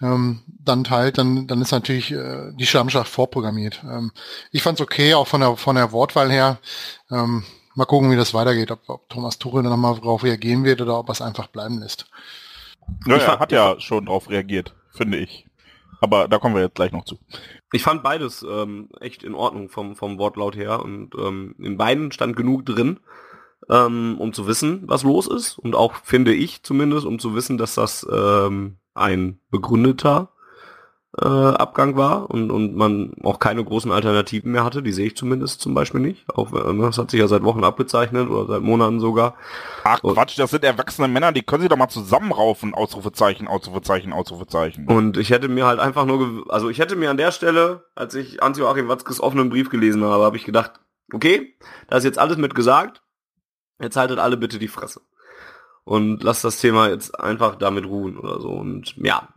ähm, 0.00 0.40
dann 0.46 0.84
teilt, 0.84 1.18
dann, 1.18 1.48
dann 1.48 1.60
ist 1.60 1.72
natürlich 1.72 2.12
äh, 2.12 2.52
die 2.52 2.66
Schlammschacht 2.66 3.08
vorprogrammiert. 3.08 3.80
Ähm, 3.82 4.12
ich 4.52 4.62
fand's 4.62 4.80
okay, 4.80 5.14
auch 5.14 5.26
von 5.26 5.40
der, 5.40 5.56
von 5.56 5.74
der 5.74 5.90
Wortwahl 5.90 6.30
her. 6.30 6.58
Ähm, 7.10 7.42
mal 7.74 7.86
gucken, 7.86 8.12
wie 8.12 8.16
das 8.16 8.34
weitergeht, 8.34 8.70
ob, 8.70 8.88
ob 8.88 9.08
Thomas 9.08 9.40
Tuchel 9.40 9.64
dann 9.64 9.72
nochmal 9.72 9.96
darauf 9.96 10.22
reagieren 10.22 10.62
wird 10.62 10.80
oder 10.80 10.96
ob 10.96 11.08
er 11.08 11.12
es 11.12 11.22
einfach 11.22 11.48
bleiben 11.48 11.80
lässt. 11.80 12.06
Ja, 13.06 13.16
er 13.16 13.38
hat 13.38 13.52
ja 13.52 13.78
schon 13.80 14.06
drauf 14.06 14.30
reagiert, 14.30 14.74
finde 14.90 15.18
ich. 15.18 15.46
Aber 16.00 16.28
da 16.28 16.38
kommen 16.38 16.54
wir 16.54 16.62
jetzt 16.62 16.76
gleich 16.76 16.92
noch 16.92 17.04
zu. 17.04 17.18
Ich 17.72 17.82
fand 17.82 18.02
beides 18.02 18.44
ähm, 18.48 18.88
echt 19.00 19.22
in 19.22 19.34
Ordnung 19.34 19.68
vom, 19.68 19.96
vom 19.96 20.18
Wortlaut 20.18 20.56
her 20.56 20.82
und 20.82 21.14
ähm, 21.16 21.54
in 21.58 21.76
beiden 21.76 22.12
stand 22.12 22.36
genug 22.36 22.64
drin, 22.64 23.00
ähm, 23.68 24.16
um 24.18 24.32
zu 24.32 24.46
wissen, 24.46 24.82
was 24.86 25.02
los 25.02 25.26
ist 25.26 25.58
und 25.58 25.74
auch 25.74 25.94
finde 26.04 26.32
ich 26.32 26.62
zumindest, 26.62 27.04
um 27.04 27.18
zu 27.18 27.34
wissen, 27.34 27.58
dass 27.58 27.74
das 27.74 28.06
ähm, 28.10 28.78
ein 28.94 29.40
begründeter 29.50 30.30
äh, 31.22 31.26
Abgang 31.26 31.96
war 31.96 32.30
und, 32.30 32.50
und 32.50 32.76
man 32.76 33.12
auch 33.22 33.38
keine 33.38 33.64
großen 33.64 33.90
Alternativen 33.90 34.52
mehr 34.52 34.64
hatte. 34.64 34.82
Die 34.82 34.92
sehe 34.92 35.06
ich 35.06 35.16
zumindest 35.16 35.60
zum 35.60 35.74
Beispiel 35.74 36.00
nicht. 36.00 36.28
Auch 36.30 36.52
äh, 36.52 36.78
das 36.78 36.98
hat 36.98 37.10
sich 37.10 37.20
ja 37.20 37.28
seit 37.28 37.42
Wochen 37.42 37.64
abgezeichnet 37.64 38.28
oder 38.28 38.46
seit 38.46 38.62
Monaten 38.62 39.00
sogar. 39.00 39.34
Ach 39.84 40.00
Quatsch, 40.00 40.38
das 40.38 40.50
sind 40.50 40.64
erwachsene 40.64 41.08
Männer, 41.08 41.32
die 41.32 41.42
können 41.42 41.62
sich 41.62 41.70
doch 41.70 41.76
mal 41.76 41.88
zusammenraufen. 41.88 42.74
Ausrufezeichen, 42.74 43.48
Ausrufezeichen, 43.48 44.12
Ausrufezeichen. 44.12 44.86
Und 44.86 45.16
ich 45.16 45.30
hätte 45.30 45.48
mir 45.48 45.66
halt 45.66 45.80
einfach 45.80 46.06
nur, 46.06 46.44
also 46.48 46.68
ich 46.70 46.78
hätte 46.78 46.96
mir 46.96 47.10
an 47.10 47.16
der 47.16 47.32
Stelle, 47.32 47.84
als 47.94 48.14
ich 48.14 48.38
Hans-Joachim 48.40 48.88
Watzkes 48.88 49.20
offenen 49.20 49.50
Brief 49.50 49.70
gelesen 49.70 50.04
habe, 50.04 50.24
habe 50.24 50.36
ich 50.36 50.44
gedacht, 50.44 50.72
okay, 51.12 51.54
da 51.88 51.96
ist 51.96 52.04
jetzt 52.04 52.18
alles 52.18 52.36
mit 52.36 52.54
gesagt. 52.54 53.02
Jetzt 53.80 53.96
haltet 53.96 54.18
alle 54.18 54.36
bitte 54.36 54.58
die 54.58 54.68
Fresse. 54.68 55.00
Und 55.84 56.22
lasst 56.22 56.44
das 56.44 56.60
Thema 56.60 56.88
jetzt 56.88 57.18
einfach 57.18 57.56
damit 57.56 57.86
ruhen 57.86 58.18
oder 58.18 58.40
so. 58.40 58.50
Und 58.50 58.94
ja, 58.96 59.28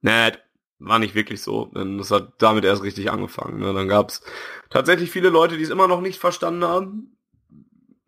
nett 0.00 0.40
war 0.80 0.98
nicht 0.98 1.14
wirklich 1.14 1.42
so, 1.42 1.66
denn 1.74 1.98
es 2.00 2.10
hat 2.10 2.32
damit 2.38 2.64
erst 2.64 2.82
richtig 2.82 3.10
angefangen. 3.10 3.60
Ne? 3.60 3.72
Dann 3.72 3.88
gab 3.88 4.08
es 4.08 4.22
tatsächlich 4.70 5.10
viele 5.10 5.28
Leute, 5.28 5.56
die 5.56 5.62
es 5.62 5.70
immer 5.70 5.86
noch 5.86 6.00
nicht 6.00 6.18
verstanden 6.18 6.64
haben. 6.64 7.16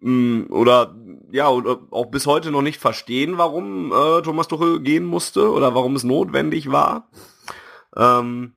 Mm, 0.01 0.45
oder 0.51 0.97
ja, 1.31 1.49
oder 1.49 1.81
auch 1.91 2.07
bis 2.07 2.27
heute 2.27 2.51
noch 2.51 2.63
nicht 2.63 2.81
verstehen, 2.81 3.39
warum 3.39 3.93
äh, 3.93 4.23
Thomas 4.23 4.49
Tuchel 4.49 4.81
gehen 4.81 5.05
musste 5.05 5.51
oder 5.53 5.75
warum 5.75 5.95
es 5.95 6.03
notwendig 6.03 6.73
war. 6.73 7.09
Ähm, 7.97 8.55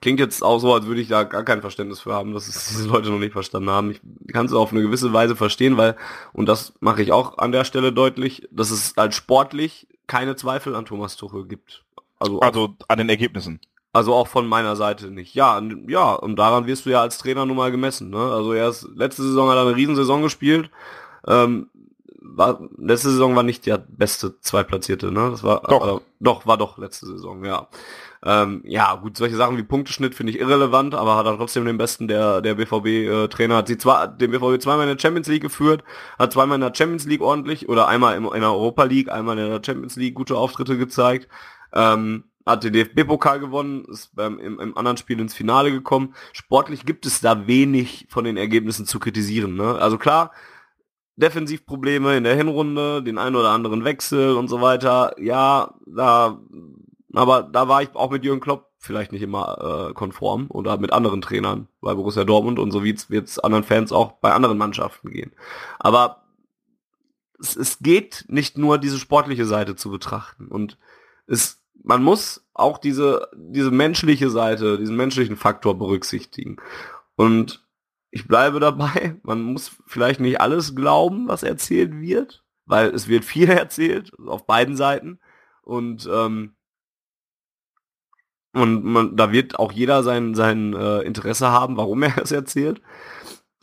klingt 0.00 0.20
jetzt 0.20 0.42
auch 0.42 0.58
so, 0.58 0.72
als 0.72 0.86
würde 0.86 1.00
ich 1.00 1.08
da 1.08 1.24
gar 1.24 1.44
kein 1.44 1.60
Verständnis 1.60 2.00
für 2.00 2.14
haben, 2.14 2.32
dass 2.32 2.48
es 2.48 2.68
diese 2.68 2.88
Leute 2.88 3.10
noch 3.10 3.18
nicht 3.18 3.32
verstanden 3.32 3.70
haben. 3.70 3.90
Ich 3.90 4.00
kann 4.32 4.46
es 4.46 4.52
auf 4.52 4.72
eine 4.72 4.82
gewisse 4.82 5.12
Weise 5.12 5.36
verstehen, 5.36 5.76
weil, 5.76 5.96
und 6.32 6.48
das 6.48 6.74
mache 6.80 7.02
ich 7.02 7.12
auch 7.12 7.38
an 7.38 7.52
der 7.52 7.64
Stelle 7.64 7.92
deutlich, 7.92 8.48
dass 8.50 8.70
es 8.70 8.96
als 8.96 9.14
sportlich 9.16 9.88
keine 10.06 10.36
Zweifel 10.36 10.74
an 10.74 10.86
Thomas 10.86 11.16
Tuchel 11.16 11.46
gibt. 11.46 11.84
Also, 12.20 12.40
also 12.40 12.74
an 12.86 12.98
den 12.98 13.08
Ergebnissen. 13.08 13.60
Also 13.92 14.14
auch 14.14 14.28
von 14.28 14.46
meiner 14.46 14.76
Seite 14.76 15.10
nicht. 15.10 15.34
Ja, 15.34 15.60
ja, 15.88 16.12
und 16.12 16.36
daran 16.36 16.66
wirst 16.66 16.86
du 16.86 16.90
ja 16.90 17.00
als 17.00 17.18
Trainer 17.18 17.44
nun 17.44 17.56
mal 17.56 17.72
gemessen. 17.72 18.10
Ne? 18.10 18.18
Also 18.18 18.54
erst 18.54 18.88
letzte 18.94 19.24
Saison 19.24 19.48
hat 19.48 19.56
er 19.56 19.62
eine 19.62 19.74
Riesensaison 19.74 20.22
gespielt. 20.22 20.70
Ähm, 21.26 21.70
war, 22.22 22.60
letzte 22.76 23.10
Saison 23.10 23.34
war 23.34 23.42
nicht 23.42 23.66
der 23.66 23.78
beste 23.78 24.38
Zweitplatzierte, 24.40 25.10
ne? 25.10 25.30
Das 25.30 25.42
war 25.42 25.62
doch, 25.62 25.98
äh, 25.98 26.00
doch 26.20 26.46
war 26.46 26.56
doch 26.56 26.78
letzte 26.78 27.06
Saison, 27.06 27.44
ja. 27.44 27.68
Ähm, 28.22 28.62
ja, 28.64 28.94
gut, 28.96 29.16
solche 29.16 29.36
Sachen 29.36 29.56
wie 29.56 29.62
Punkteschnitt 29.62 30.14
finde 30.14 30.32
ich 30.32 30.38
irrelevant, 30.38 30.94
aber 30.94 31.16
hat 31.16 31.26
er 31.26 31.36
trotzdem 31.36 31.64
den 31.64 31.78
besten 31.78 32.06
der 32.06 32.42
der 32.42 32.54
BVB 32.54 32.86
äh, 32.86 33.28
Trainer 33.28 33.56
hat 33.56 33.68
sie 33.68 33.78
zwar 33.78 34.06
den 34.08 34.30
BVB 34.30 34.60
zweimal 34.60 34.86
in 34.86 34.94
der 34.94 35.00
Champions 35.00 35.28
League 35.28 35.42
geführt, 35.42 35.82
hat 36.18 36.32
zweimal 36.32 36.56
in 36.56 36.60
der 36.60 36.74
Champions 36.74 37.06
League 37.06 37.22
ordentlich 37.22 37.68
oder 37.68 37.88
einmal 37.88 38.16
im, 38.16 38.26
in 38.26 38.40
der 38.40 38.52
Europa 38.52 38.84
League, 38.84 39.10
einmal 39.10 39.38
in 39.38 39.50
der 39.50 39.62
Champions 39.64 39.96
League 39.96 40.14
gute 40.14 40.36
Auftritte 40.36 40.76
gezeigt. 40.76 41.28
Ähm, 41.72 42.24
hat 42.46 42.64
den 42.64 42.72
DFB-Pokal 42.72 43.38
gewonnen, 43.38 43.84
ist 43.84 44.14
beim, 44.14 44.38
im, 44.38 44.58
im, 44.58 44.76
anderen 44.76 44.96
Spiel 44.96 45.20
ins 45.20 45.34
Finale 45.34 45.70
gekommen. 45.70 46.14
Sportlich 46.32 46.84
gibt 46.86 47.06
es 47.06 47.20
da 47.20 47.46
wenig 47.46 48.06
von 48.08 48.24
den 48.24 48.36
Ergebnissen 48.36 48.86
zu 48.86 48.98
kritisieren. 48.98 49.54
Ne? 49.54 49.76
Also 49.76 49.98
klar, 49.98 50.32
Defensivprobleme 51.16 52.16
in 52.16 52.24
der 52.24 52.34
Hinrunde, 52.34 53.02
den 53.02 53.18
einen 53.18 53.36
oder 53.36 53.50
anderen 53.50 53.84
Wechsel 53.84 54.36
und 54.36 54.48
so 54.48 54.60
weiter. 54.60 55.14
Ja, 55.18 55.74
da, 55.86 56.40
aber 57.12 57.42
da 57.42 57.68
war 57.68 57.82
ich 57.82 57.94
auch 57.94 58.10
mit 58.10 58.24
Jürgen 58.24 58.40
Klopp 58.40 58.70
vielleicht 58.78 59.12
nicht 59.12 59.22
immer 59.22 59.90
äh, 59.90 59.92
konform 59.92 60.46
oder 60.48 60.78
mit 60.78 60.92
anderen 60.92 61.20
Trainern 61.20 61.68
bei 61.82 61.92
Borussia 61.94 62.24
Dortmund 62.24 62.58
und 62.58 62.70
so 62.70 62.82
wird 62.82 63.10
es 63.10 63.38
anderen 63.38 63.64
Fans 63.64 63.92
auch 63.92 64.12
bei 64.12 64.32
anderen 64.32 64.56
Mannschaften 64.56 65.10
gehen. 65.10 65.32
Aber 65.78 66.24
es, 67.38 67.56
es 67.56 67.80
geht 67.80 68.24
nicht 68.28 68.56
nur 68.56 68.78
diese 68.78 68.98
sportliche 68.98 69.44
Seite 69.44 69.76
zu 69.76 69.90
betrachten 69.90 70.48
und 70.48 70.78
es 71.26 71.59
man 71.82 72.02
muss 72.02 72.46
auch 72.54 72.78
diese, 72.78 73.28
diese 73.34 73.70
menschliche 73.70 74.30
Seite, 74.30 74.78
diesen 74.78 74.96
menschlichen 74.96 75.36
Faktor 75.36 75.78
berücksichtigen. 75.78 76.56
Und 77.16 77.66
ich 78.10 78.26
bleibe 78.26 78.60
dabei, 78.60 79.16
man 79.22 79.42
muss 79.42 79.76
vielleicht 79.86 80.20
nicht 80.20 80.40
alles 80.40 80.74
glauben, 80.74 81.28
was 81.28 81.42
erzählt 81.42 82.00
wird, 82.00 82.44
weil 82.66 82.88
es 82.94 83.08
wird 83.08 83.24
viel 83.24 83.48
erzählt, 83.50 84.12
auf 84.26 84.46
beiden 84.46 84.76
Seiten. 84.76 85.20
Und, 85.62 86.08
ähm, 86.12 86.54
und 88.52 88.84
man, 88.84 89.16
da 89.16 89.30
wird 89.30 89.58
auch 89.58 89.70
jeder 89.70 90.02
sein, 90.02 90.34
sein 90.34 90.74
äh, 90.74 91.00
Interesse 91.02 91.50
haben, 91.50 91.76
warum 91.76 92.02
er 92.02 92.18
es 92.18 92.32
erzählt. 92.32 92.80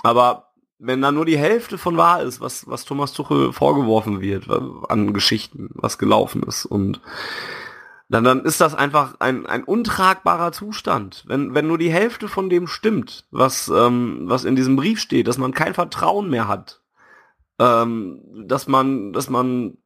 Aber 0.04 0.54
wenn 0.80 1.02
da 1.02 1.12
nur 1.12 1.26
die 1.26 1.38
Hälfte 1.38 1.78
von 1.78 1.98
wahr 1.98 2.22
ist, 2.22 2.40
was, 2.40 2.68
was 2.68 2.86
Thomas 2.86 3.12
Tuchel 3.12 3.52
vorgeworfen 3.52 4.22
wird 4.22 4.48
an 4.90 5.12
Geschichten, 5.12 5.70
was 5.74 5.98
gelaufen 5.98 6.44
ist 6.44 6.66
und 6.66 7.02
dann, 8.10 8.24
dann 8.24 8.46
ist 8.46 8.62
das 8.62 8.74
einfach 8.74 9.16
ein, 9.20 9.46
ein 9.46 9.64
untragbarer 9.64 10.52
Zustand. 10.52 11.26
Wenn, 11.28 11.54
wenn 11.54 11.68
nur 11.68 11.78
die 11.78 11.92
Hälfte 11.92 12.28
von 12.28 12.50
dem 12.50 12.68
stimmt, 12.68 13.28
was, 13.32 13.68
ähm, 13.68 14.22
was 14.24 14.46
in 14.46 14.56
diesem 14.56 14.76
Brief 14.78 15.00
steht, 15.00 15.28
dass 15.28 15.38
man 15.38 15.54
kein 15.54 15.74
Vertrauen 15.74 16.30
mehr 16.30 16.48
hat, 16.48 16.82
ähm, 17.60 18.22
dass 18.48 18.68
man, 18.68 19.12
dass 19.12 19.30
man 19.30 19.78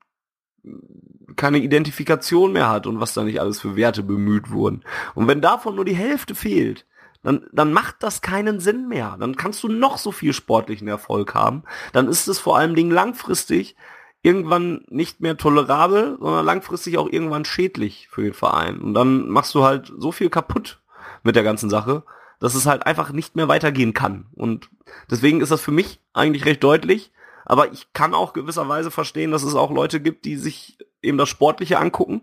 keine 1.36 1.58
Identifikation 1.58 2.54
mehr 2.54 2.70
hat 2.70 2.86
und 2.86 3.00
was 3.00 3.14
da 3.14 3.24
nicht 3.24 3.42
alles 3.42 3.60
für 3.60 3.76
Werte 3.76 4.04
bemüht 4.04 4.52
wurden. 4.52 4.84
Und 5.16 5.28
wenn 5.28 5.42
davon 5.42 5.76
nur 5.76 5.86
die 5.86 5.96
Hälfte 5.96 6.36
fehlt, 6.36 6.86
dann, 7.24 7.48
dann 7.52 7.74
macht 7.74 7.98
das 8.00 8.22
keinen 8.22 8.60
Sinn 8.60 8.88
mehr. 8.88 9.18
Dann 9.20 9.36
kannst 9.36 9.64
du 9.64 9.68
noch 9.68 9.98
so 9.98 10.12
viel 10.12 10.34
sportlichen 10.34 10.88
Erfolg 10.88 11.34
haben. 11.34 11.64
Dann 11.94 12.08
ist 12.08 12.28
es 12.28 12.40
vor 12.40 12.58
allen 12.58 12.76
Dingen 12.76 12.92
langfristig 12.92 13.76
irgendwann 14.24 14.86
nicht 14.90 15.22
mehr 15.22 15.38
tolerabel, 15.38 16.18
sondern 16.20 16.46
langfristig 16.46 16.98
auch 16.98 17.10
irgendwann 17.10 17.46
schädlich 17.46 18.08
für 18.10 18.24
den 18.24 18.34
Verein. 18.34 18.80
Und 18.80 18.94
dann 18.94 19.30
machst 19.30 19.56
du 19.56 19.64
halt 19.64 19.92
so 19.98 20.12
viel 20.12 20.30
kaputt 20.30 20.82
mit 21.24 21.36
der 21.36 21.44
ganzen 21.44 21.70
Sache, 21.70 22.04
dass 22.40 22.56
es 22.56 22.66
halt 22.66 22.86
einfach 22.86 23.12
nicht 23.12 23.36
mehr 23.36 23.48
weitergehen 23.48 23.94
kann. 23.94 24.28
Und 24.34 24.70
deswegen 25.10 25.42
ist 25.42 25.52
das 25.52 25.62
für 25.62 25.72
mich 25.72 26.02
eigentlich 26.14 26.46
recht 26.46 26.64
deutlich. 26.64 27.12
Aber 27.46 27.72
ich 27.72 27.92
kann 27.94 28.14
auch 28.14 28.34
gewisserweise 28.34 28.92
verstehen, 28.92 29.32
dass 29.32 29.44
es 29.44 29.56
auch 29.56 29.72
Leute 29.72 30.00
gibt, 30.00 30.26
die 30.26 30.38
sich 30.38 30.78
eben 31.02 31.18
das 31.18 31.30
Sportliche 31.30 31.80
angucken 31.80 32.22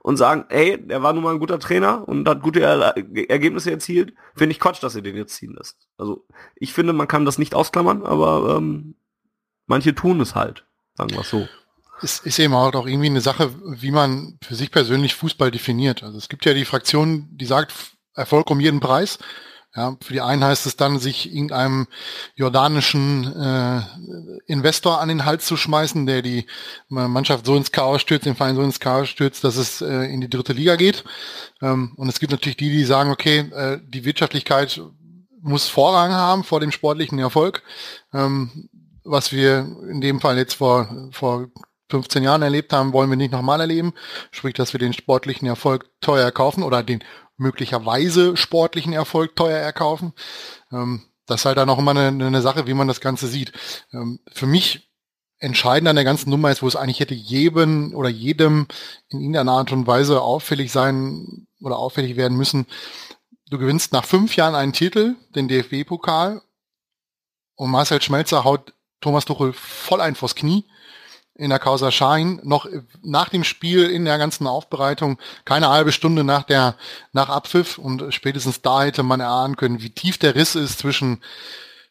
und 0.00 0.16
sagen, 0.16 0.44
ey, 0.48 0.78
der 0.78 1.02
war 1.02 1.12
nun 1.12 1.24
mal 1.24 1.32
ein 1.34 1.40
guter 1.40 1.58
Trainer 1.58 2.08
und 2.08 2.28
hat 2.28 2.40
gute 2.40 2.60
er 2.60 2.96
Ergebnisse 2.96 3.70
erzielt. 3.70 4.14
Finde 4.34 4.52
ich 4.52 4.60
Quatsch, 4.60 4.82
dass 4.82 4.94
ihr 4.94 5.02
den 5.02 5.16
jetzt 5.16 5.34
ziehen 5.34 5.54
lässt. 5.54 5.88
Also 5.98 6.24
ich 6.54 6.72
finde, 6.72 6.92
man 6.92 7.08
kann 7.08 7.24
das 7.24 7.38
nicht 7.38 7.54
ausklammern, 7.54 8.04
aber 8.04 8.56
ähm, 8.56 8.94
manche 9.66 9.94
tun 9.94 10.20
es 10.20 10.34
halt. 10.34 10.64
Sagen 11.00 11.16
wir 11.16 11.24
so. 11.24 11.48
Es 12.02 12.18
ist 12.18 12.38
eben 12.38 12.54
halt 12.54 12.76
auch 12.76 12.86
irgendwie 12.86 13.08
eine 13.08 13.20
Sache, 13.20 13.54
wie 13.64 13.90
man 13.90 14.38
für 14.42 14.54
sich 14.54 14.70
persönlich 14.70 15.14
Fußball 15.14 15.50
definiert. 15.50 16.02
Also 16.02 16.18
es 16.18 16.28
gibt 16.28 16.44
ja 16.44 16.54
die 16.54 16.64
Fraktion, 16.64 17.28
die 17.30 17.46
sagt, 17.46 17.72
Erfolg 18.14 18.50
um 18.50 18.60
jeden 18.60 18.80
Preis. 18.80 19.18
Ja, 19.74 19.96
für 20.02 20.12
die 20.12 20.20
einen 20.20 20.42
heißt 20.42 20.66
es 20.66 20.76
dann, 20.76 20.98
sich 20.98 21.32
irgendeinem 21.32 21.86
jordanischen 22.34 23.24
äh, 23.34 23.82
Investor 24.46 25.00
an 25.00 25.08
den 25.08 25.24
Hals 25.24 25.46
zu 25.46 25.56
schmeißen, 25.56 26.06
der 26.06 26.22
die 26.22 26.46
Mannschaft 26.88 27.46
so 27.46 27.54
ins 27.54 27.70
Chaos 27.70 28.00
stürzt, 28.00 28.26
den 28.26 28.34
Verein 28.34 28.56
so 28.56 28.62
ins 28.62 28.80
Chaos 28.80 29.08
stürzt, 29.08 29.44
dass 29.44 29.56
es 29.56 29.80
äh, 29.80 30.12
in 30.12 30.20
die 30.20 30.28
dritte 30.28 30.54
Liga 30.54 30.74
geht. 30.74 31.04
Ähm, 31.62 31.92
und 31.96 32.08
es 32.08 32.18
gibt 32.18 32.32
natürlich 32.32 32.56
die, 32.56 32.70
die 32.70 32.84
sagen, 32.84 33.10
okay, 33.10 33.48
äh, 33.52 33.78
die 33.86 34.04
Wirtschaftlichkeit 34.04 34.82
muss 35.40 35.68
Vorrang 35.68 36.12
haben 36.12 36.44
vor 36.44 36.60
dem 36.60 36.72
sportlichen 36.72 37.18
Erfolg. 37.20 37.62
Ähm, 38.12 38.68
was 39.04 39.32
wir 39.32 39.66
in 39.88 40.00
dem 40.00 40.20
Fall 40.20 40.36
jetzt 40.36 40.54
vor, 40.54 41.08
vor 41.12 41.48
15 41.90 42.22
Jahren 42.22 42.42
erlebt 42.42 42.72
haben, 42.72 42.92
wollen 42.92 43.10
wir 43.10 43.16
nicht 43.16 43.32
nochmal 43.32 43.60
erleben. 43.60 43.92
Sprich, 44.30 44.54
dass 44.54 44.72
wir 44.72 44.78
den 44.78 44.92
sportlichen 44.92 45.46
Erfolg 45.46 45.90
teuer 46.00 46.30
kaufen 46.30 46.62
oder 46.62 46.82
den 46.82 47.02
möglicherweise 47.36 48.36
sportlichen 48.36 48.92
Erfolg 48.92 49.34
teuer 49.34 49.58
erkaufen. 49.58 50.12
Ähm, 50.72 51.02
das 51.26 51.42
ist 51.42 51.44
halt 51.46 51.58
dann 51.58 51.70
auch 51.70 51.78
immer 51.78 51.92
eine, 51.92 52.08
eine 52.24 52.42
Sache, 52.42 52.66
wie 52.66 52.74
man 52.74 52.88
das 52.88 53.00
Ganze 53.00 53.26
sieht. 53.26 53.52
Ähm, 53.92 54.20
für 54.32 54.46
mich 54.46 54.90
entscheidend 55.38 55.88
an 55.88 55.96
der 55.96 56.04
ganzen 56.04 56.30
Nummer 56.30 56.50
ist, 56.50 56.62
wo 56.62 56.68
es 56.68 56.76
eigentlich 56.76 57.00
hätte 57.00 57.14
jedem 57.14 57.94
oder 57.94 58.08
jedem 58.08 58.66
in 59.08 59.20
irgendeiner 59.20 59.52
Art 59.52 59.72
und 59.72 59.86
Weise 59.86 60.20
auffällig 60.20 60.70
sein 60.70 61.46
oder 61.60 61.78
auffällig 61.78 62.16
werden 62.16 62.36
müssen. 62.36 62.66
Du 63.48 63.58
gewinnst 63.58 63.92
nach 63.92 64.04
fünf 64.04 64.36
Jahren 64.36 64.54
einen 64.54 64.72
Titel, 64.72 65.16
den 65.34 65.48
DFB-Pokal, 65.48 66.42
und 67.56 67.70
Marcel 67.70 68.00
Schmelzer 68.00 68.44
haut 68.44 68.74
Thomas 69.00 69.24
Tuchel 69.24 69.52
voll 69.52 70.00
ein 70.00 70.14
vors 70.14 70.34
Knie 70.34 70.64
in 71.34 71.50
der 71.50 71.58
Causa 71.58 71.90
Schein, 71.90 72.38
noch 72.44 72.66
nach 73.02 73.30
dem 73.30 73.44
Spiel 73.44 73.88
in 73.88 74.04
der 74.04 74.18
ganzen 74.18 74.46
Aufbereitung, 74.46 75.18
keine 75.46 75.70
halbe 75.70 75.90
Stunde 75.90 76.22
nach 76.22 76.42
der, 76.42 76.76
nach 77.12 77.30
Abpfiff. 77.30 77.78
Und 77.78 78.12
spätestens 78.12 78.60
da 78.60 78.82
hätte 78.82 79.02
man 79.02 79.20
erahnen 79.20 79.56
können, 79.56 79.80
wie 79.80 79.90
tief 79.90 80.18
der 80.18 80.34
Riss 80.34 80.54
ist 80.54 80.80
zwischen 80.80 81.22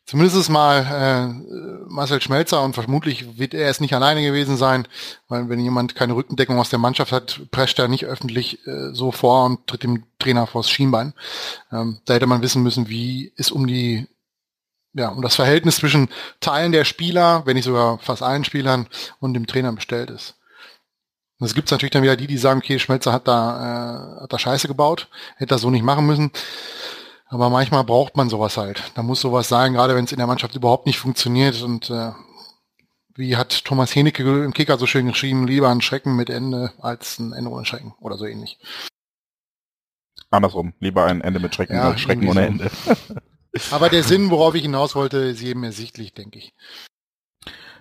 zumindest 0.05 0.49
mal 0.49 0.85
äh, 0.85 1.87
Marcel 1.87 2.21
Schmelzer 2.21 2.63
und 2.63 2.73
vermutlich 2.73 3.37
wird 3.37 3.53
er 3.53 3.69
es 3.69 3.79
nicht 3.79 3.93
alleine 3.93 4.23
gewesen 4.23 4.57
sein, 4.57 4.87
weil 5.27 5.49
wenn 5.49 5.59
jemand 5.59 5.93
keine 5.93 6.15
Rückendeckung 6.15 6.57
aus 6.57 6.69
der 6.69 6.79
Mannschaft 6.79 7.11
hat, 7.11 7.41
prescht 7.51 7.77
er 7.77 7.87
nicht 7.87 8.05
öffentlich 8.05 8.65
äh, 8.65 8.91
so 8.91 9.11
vor 9.11 9.45
und 9.45 9.67
tritt 9.67 9.83
dem 9.83 10.03
Trainer 10.17 10.47
vors 10.47 10.69
Schienbein. 10.69 11.13
Ähm, 11.71 11.99
da 12.05 12.15
hätte 12.15 12.25
man 12.25 12.41
wissen 12.41 12.63
müssen, 12.63 12.89
wie 12.89 13.33
es 13.35 13.51
um 13.51 13.67
die 13.67 14.07
ja, 14.93 15.09
um 15.09 15.21
das 15.21 15.35
Verhältnis 15.35 15.77
zwischen 15.77 16.09
Teilen 16.39 16.71
der 16.71 16.85
Spieler, 16.85 17.43
wenn 17.45 17.55
nicht 17.55 17.65
sogar 17.65 17.99
fast 17.99 18.23
allen 18.23 18.43
Spielern 18.43 18.87
und 19.19 19.33
dem 19.33 19.47
Trainer 19.47 19.71
bestellt 19.71 20.09
ist. 20.09 20.35
Und 21.39 21.45
es 21.45 21.55
gibt 21.55 21.71
natürlich 21.71 21.91
dann 21.91 22.03
wieder 22.03 22.17
die, 22.17 22.27
die 22.27 22.37
sagen, 22.37 22.59
okay, 22.59 22.79
Schmelzer 22.79 23.13
hat 23.13 23.27
da, 23.27 24.17
äh, 24.17 24.23
hat 24.23 24.33
da 24.33 24.39
Scheiße 24.39 24.67
gebaut, 24.67 25.07
hätte 25.37 25.55
das 25.55 25.61
so 25.61 25.69
nicht 25.69 25.83
machen 25.83 26.05
müssen. 26.05 26.31
Aber 27.27 27.49
manchmal 27.49 27.83
braucht 27.83 28.17
man 28.17 28.29
sowas 28.29 28.57
halt. 28.57 28.91
Da 28.95 29.03
muss 29.03 29.21
sowas 29.21 29.47
sein, 29.47 29.73
gerade 29.73 29.95
wenn 29.95 30.05
es 30.05 30.11
in 30.11 30.17
der 30.17 30.27
Mannschaft 30.27 30.55
überhaupt 30.55 30.87
nicht 30.87 30.99
funktioniert. 30.99 31.61
Und 31.61 31.89
äh, 31.91 32.11
wie 33.15 33.37
hat 33.37 33.63
Thomas 33.63 33.95
Henecke 33.95 34.43
im 34.43 34.53
Kicker 34.53 34.77
so 34.77 34.87
schön 34.87 35.07
geschrieben, 35.07 35.47
lieber 35.47 35.69
ein 35.69 35.81
Schrecken 35.81 36.15
mit 36.15 36.29
Ende 36.29 36.73
als 36.79 37.19
ein 37.19 37.33
Ende 37.33 37.51
ohne 37.51 37.65
Schrecken 37.65 37.93
oder 37.99 38.17
so 38.17 38.25
ähnlich. 38.25 38.57
Andersrum, 40.31 40.73
lieber 40.79 41.05
ein 41.05 41.21
Ende 41.21 41.39
mit 41.39 41.55
Schrecken 41.55 41.75
ja, 41.75 41.89
als 41.89 42.01
Schrecken 42.01 42.27
ohne 42.27 42.41
so. 42.41 42.47
Ende. 42.47 42.71
Aber 43.71 43.89
der 43.89 44.03
Sinn, 44.03 44.29
worauf 44.29 44.55
ich 44.55 44.61
hinaus 44.61 44.95
wollte, 44.95 45.17
ist 45.17 45.41
jedem 45.41 45.63
ersichtlich, 45.63 46.13
denke 46.13 46.39
ich. 46.39 46.53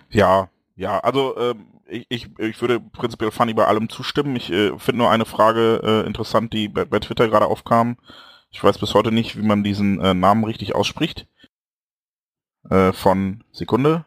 Ja, 0.09 0.49
ja, 0.75 0.99
also 0.99 1.37
ähm, 1.37 1.81
ich, 1.87 2.05
ich, 2.09 2.39
ich 2.39 2.61
würde 2.61 2.79
prinzipiell 2.79 3.31
Fanny 3.31 3.53
bei 3.53 3.65
allem 3.65 3.89
zustimmen. 3.89 4.35
Ich 4.35 4.49
äh, 4.51 4.77
finde 4.79 4.99
nur 4.99 5.11
eine 5.11 5.25
Frage 5.25 5.81
äh, 5.83 6.07
interessant, 6.07 6.53
die 6.53 6.69
bei, 6.69 6.85
bei 6.85 6.99
Twitter 6.99 7.27
gerade 7.27 7.47
aufkam. 7.47 7.97
Ich 8.51 8.63
weiß 8.63 8.79
bis 8.79 8.93
heute 8.93 9.11
nicht, 9.11 9.37
wie 9.37 9.45
man 9.45 9.63
diesen 9.63 9.99
äh, 9.99 10.13
Namen 10.13 10.43
richtig 10.43 10.75
ausspricht. 10.75 11.27
Äh, 12.69 12.93
von 12.93 13.43
Sekunde. 13.51 14.05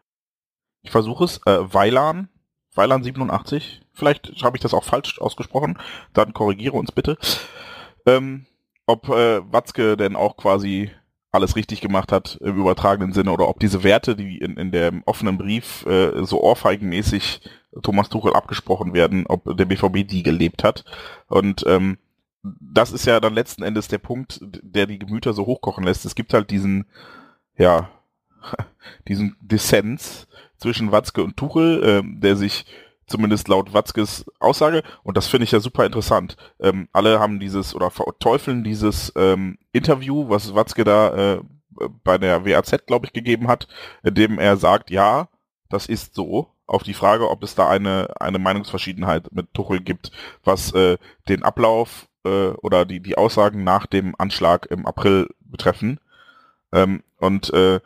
Ich 0.82 0.90
versuche 0.90 1.24
es. 1.24 1.38
Äh, 1.46 1.72
Weilan. 1.72 2.28
Weilan 2.74 3.04
87. 3.04 3.82
Vielleicht 3.92 4.42
habe 4.42 4.56
ich 4.56 4.62
das 4.62 4.74
auch 4.74 4.84
falsch 4.84 5.20
ausgesprochen. 5.20 5.78
Dann 6.12 6.32
korrigiere 6.32 6.76
uns 6.76 6.90
bitte. 6.90 7.18
Ähm, 8.06 8.46
ob 8.86 9.08
äh, 9.10 9.40
Watzke 9.52 9.96
denn 9.96 10.16
auch 10.16 10.36
quasi 10.36 10.90
alles 11.32 11.56
richtig 11.56 11.80
gemacht 11.80 12.12
hat 12.12 12.38
im 12.42 12.58
übertragenen 12.58 13.12
Sinne 13.12 13.32
oder 13.32 13.48
ob 13.48 13.58
diese 13.58 13.82
Werte, 13.82 14.14
die 14.14 14.38
in, 14.38 14.56
in 14.58 14.70
dem 14.70 15.02
offenen 15.06 15.38
Brief 15.38 15.84
äh, 15.86 16.24
so 16.24 16.42
ohrfeigenmäßig 16.42 17.40
Thomas 17.82 18.10
Tuchel 18.10 18.34
abgesprochen 18.34 18.92
werden, 18.92 19.24
ob 19.26 19.56
der 19.56 19.64
BVB 19.64 20.06
die 20.06 20.22
gelebt 20.22 20.62
hat. 20.62 20.84
Und 21.28 21.64
ähm, 21.66 21.96
das 22.42 22.92
ist 22.92 23.06
ja 23.06 23.18
dann 23.18 23.34
letzten 23.34 23.62
Endes 23.62 23.88
der 23.88 23.98
Punkt, 23.98 24.40
der 24.42 24.86
die 24.86 24.98
Gemüter 24.98 25.32
so 25.32 25.46
hochkochen 25.46 25.84
lässt. 25.84 26.04
Es 26.04 26.14
gibt 26.14 26.34
halt 26.34 26.50
diesen, 26.50 26.84
ja, 27.56 27.88
diesen 29.08 29.36
Dissens 29.40 30.28
zwischen 30.58 30.92
Watzke 30.92 31.24
und 31.24 31.38
Tuchel, 31.38 31.82
äh, 31.82 32.02
der 32.04 32.36
sich 32.36 32.66
zumindest 33.06 33.48
laut 33.48 33.72
Watzkes 33.72 34.24
Aussage, 34.40 34.82
und 35.02 35.16
das 35.16 35.26
finde 35.26 35.44
ich 35.44 35.52
ja 35.52 35.60
super 35.60 35.84
interessant. 35.84 36.36
Ähm, 36.60 36.88
alle 36.92 37.20
haben 37.20 37.40
dieses 37.40 37.74
oder 37.74 37.90
verteufeln 37.90 38.64
dieses 38.64 39.12
ähm, 39.16 39.58
Interview, 39.72 40.28
was 40.28 40.54
Watzke 40.54 40.84
da 40.84 41.34
äh, 41.34 41.40
bei 42.04 42.18
der 42.18 42.44
WAZ, 42.44 42.86
glaube 42.86 43.06
ich, 43.06 43.12
gegeben 43.12 43.48
hat, 43.48 43.66
in 44.02 44.14
dem 44.14 44.38
er 44.38 44.56
sagt, 44.56 44.90
ja, 44.90 45.28
das 45.68 45.86
ist 45.86 46.14
so, 46.14 46.52
auf 46.66 46.82
die 46.82 46.94
Frage, 46.94 47.28
ob 47.30 47.42
es 47.42 47.54
da 47.54 47.68
eine, 47.68 48.08
eine 48.18 48.38
Meinungsverschiedenheit 48.38 49.32
mit 49.32 49.52
Tuchel 49.52 49.80
gibt, 49.80 50.10
was 50.44 50.72
äh, 50.72 50.96
den 51.28 51.42
Ablauf 51.42 52.08
äh, 52.24 52.48
oder 52.48 52.84
die, 52.84 53.00
die 53.00 53.18
Aussagen 53.18 53.64
nach 53.64 53.86
dem 53.86 54.14
Anschlag 54.18 54.66
im 54.66 54.86
April 54.86 55.28
betreffen. 55.40 56.00
Ähm, 56.72 57.02
und 57.18 57.52
äh, 57.52 57.80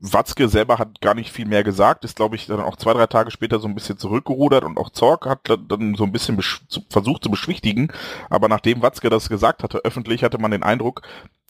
Watzke 0.00 0.48
selber 0.48 0.78
hat 0.78 1.00
gar 1.00 1.14
nicht 1.14 1.30
viel 1.30 1.46
mehr 1.46 1.62
gesagt, 1.62 2.04
ist 2.04 2.16
glaube 2.16 2.36
ich 2.36 2.46
dann 2.46 2.60
auch 2.60 2.76
zwei, 2.76 2.94
drei 2.94 3.06
Tage 3.06 3.30
später 3.30 3.58
so 3.58 3.68
ein 3.68 3.74
bisschen 3.74 3.98
zurückgerudert 3.98 4.64
und 4.64 4.78
auch 4.78 4.90
Zorg 4.90 5.26
hat 5.26 5.40
dann 5.68 5.94
so 5.94 6.04
ein 6.04 6.12
bisschen 6.12 6.40
versucht 6.88 7.22
zu 7.22 7.30
beschwichtigen, 7.30 7.92
aber 8.30 8.48
nachdem 8.48 8.82
Watzke 8.82 9.10
das 9.10 9.28
gesagt 9.28 9.62
hatte, 9.62 9.84
öffentlich 9.84 10.24
hatte 10.24 10.38
man 10.38 10.50
den 10.50 10.62
Eindruck, 10.62 11.02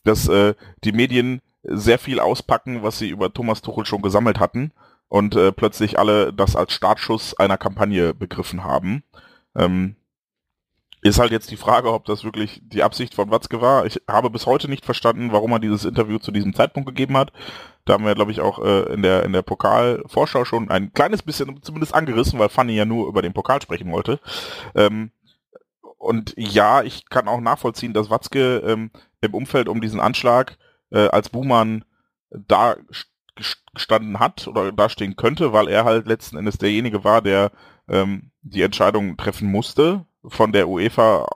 dass 0.03 0.27
äh, 0.27 0.53
die 0.83 0.91
Medien 0.91 1.41
sehr 1.63 1.99
viel 1.99 2.19
auspacken, 2.19 2.83
was 2.83 2.97
sie 2.97 3.09
über 3.09 3.33
Thomas 3.33 3.61
Tuchel 3.61 3.85
schon 3.85 4.01
gesammelt 4.01 4.39
hatten 4.39 4.71
und 5.07 5.35
äh, 5.35 5.51
plötzlich 5.51 5.99
alle 5.99 6.33
das 6.33 6.55
als 6.55 6.73
Startschuss 6.73 7.37
einer 7.37 7.57
Kampagne 7.57 8.13
begriffen 8.13 8.63
haben. 8.63 9.03
Ähm, 9.55 9.95
ist 11.01 11.19
halt 11.19 11.31
jetzt 11.31 11.49
die 11.49 11.57
Frage, 11.57 11.91
ob 11.91 12.05
das 12.05 12.23
wirklich 12.23 12.61
die 12.63 12.83
Absicht 12.83 13.15
von 13.15 13.31
Watzke 13.31 13.59
war. 13.59 13.85
Ich 13.85 14.01
habe 14.07 14.29
bis 14.29 14.45
heute 14.45 14.69
nicht 14.69 14.85
verstanden, 14.85 15.31
warum 15.31 15.51
er 15.51 15.59
dieses 15.59 15.83
Interview 15.83 16.19
zu 16.19 16.31
diesem 16.31 16.53
Zeitpunkt 16.53 16.87
gegeben 16.87 17.17
hat. 17.17 17.33
Da 17.85 17.93
haben 17.93 18.05
wir, 18.05 18.13
glaube 18.13 18.31
ich, 18.31 18.39
auch 18.39 18.63
äh, 18.63 18.93
in 18.93 19.01
der 19.01 19.23
in 19.23 19.33
der 19.33 19.41
Pokalvorschau 19.41 20.45
schon 20.45 20.69
ein 20.69 20.93
kleines 20.93 21.23
bisschen 21.23 21.61
zumindest 21.63 21.95
angerissen, 21.95 22.37
weil 22.37 22.49
Fanny 22.49 22.75
ja 22.75 22.85
nur 22.85 23.07
über 23.07 23.23
den 23.23 23.33
Pokal 23.33 23.61
sprechen 23.61 23.91
wollte. 23.91 24.19
Ähm, 24.75 25.11
und 25.97 26.33
ja, 26.37 26.83
ich 26.83 27.09
kann 27.09 27.27
auch 27.27 27.41
nachvollziehen, 27.41 27.93
dass 27.93 28.11
Watzke 28.11 28.57
ähm, 28.57 28.91
im 29.21 29.33
Umfeld 29.33 29.69
um 29.69 29.81
diesen 29.81 29.99
Anschlag 29.99 30.57
äh, 30.91 31.07
als 31.07 31.29
Buhmann 31.29 31.83
da 32.29 32.75
gestanden 33.73 34.19
hat 34.19 34.47
oder 34.47 34.71
dastehen 34.71 35.15
könnte, 35.15 35.51
weil 35.51 35.67
er 35.67 35.83
halt 35.83 36.05
letzten 36.05 36.37
Endes 36.37 36.59
derjenige 36.59 37.03
war, 37.03 37.21
der 37.23 37.51
ähm, 37.87 38.31
die 38.41 38.61
Entscheidung 38.61 39.17
treffen 39.17 39.49
musste 39.49 40.05
von 40.25 40.51
der 40.51 40.67
UEFA 40.67 41.27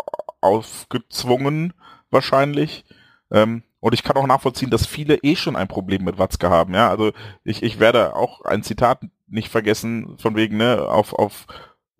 aufgezwungen, 0.41 1.73
wahrscheinlich. 2.11 2.85
Ähm, 3.31 3.63
und 3.79 3.93
ich 3.93 4.03
kann 4.03 4.17
auch 4.17 4.27
nachvollziehen, 4.27 4.69
dass 4.69 4.87
viele 4.87 5.17
eh 5.17 5.35
schon 5.35 5.55
ein 5.55 5.67
Problem 5.67 6.03
mit 6.03 6.17
Watzke 6.17 6.49
haben. 6.49 6.73
Ja, 6.73 6.89
also 6.89 7.11
ich, 7.43 7.61
ich 7.63 7.79
werde 7.79 8.15
auch 8.15 8.41
ein 8.41 8.63
Zitat 8.63 9.01
nicht 9.27 9.49
vergessen, 9.49 10.17
von 10.17 10.35
wegen, 10.35 10.57
ne, 10.57 10.87
auf, 10.87 11.13
auf 11.13 11.45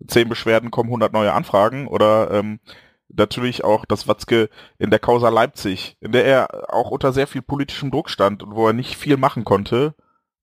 zehn 0.06 0.28
Beschwerden 0.28 0.70
kommen 0.70 0.88
100 0.88 1.12
neue 1.12 1.32
Anfragen 1.32 1.86
oder 1.86 2.30
ähm, 2.30 2.60
natürlich 3.08 3.64
auch 3.64 3.84
das 3.84 4.08
Watzke 4.08 4.50
in 4.78 4.90
der 4.90 4.98
Causa 4.98 5.28
Leipzig, 5.28 5.96
in 6.00 6.12
der 6.12 6.24
er 6.24 6.74
auch 6.74 6.90
unter 6.90 7.12
sehr 7.12 7.26
viel 7.26 7.42
politischem 7.42 7.90
Druck 7.90 8.10
stand 8.10 8.42
und 8.42 8.54
wo 8.54 8.66
er 8.66 8.72
nicht 8.72 8.96
viel 8.96 9.16
machen 9.16 9.44
konnte, 9.44 9.94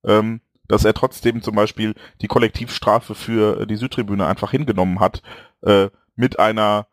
ähm, 0.05 0.41
dass 0.67 0.85
er 0.85 0.93
trotzdem 0.93 1.41
zum 1.41 1.55
Beispiel 1.55 1.93
die 2.21 2.27
Kollektivstrafe 2.27 3.15
für 3.15 3.65
die 3.65 3.75
Südtribüne 3.75 4.25
einfach 4.25 4.51
hingenommen 4.51 4.99
hat, 4.99 5.21
äh, 5.61 5.89
mit 6.15 6.39
einer 6.39 6.87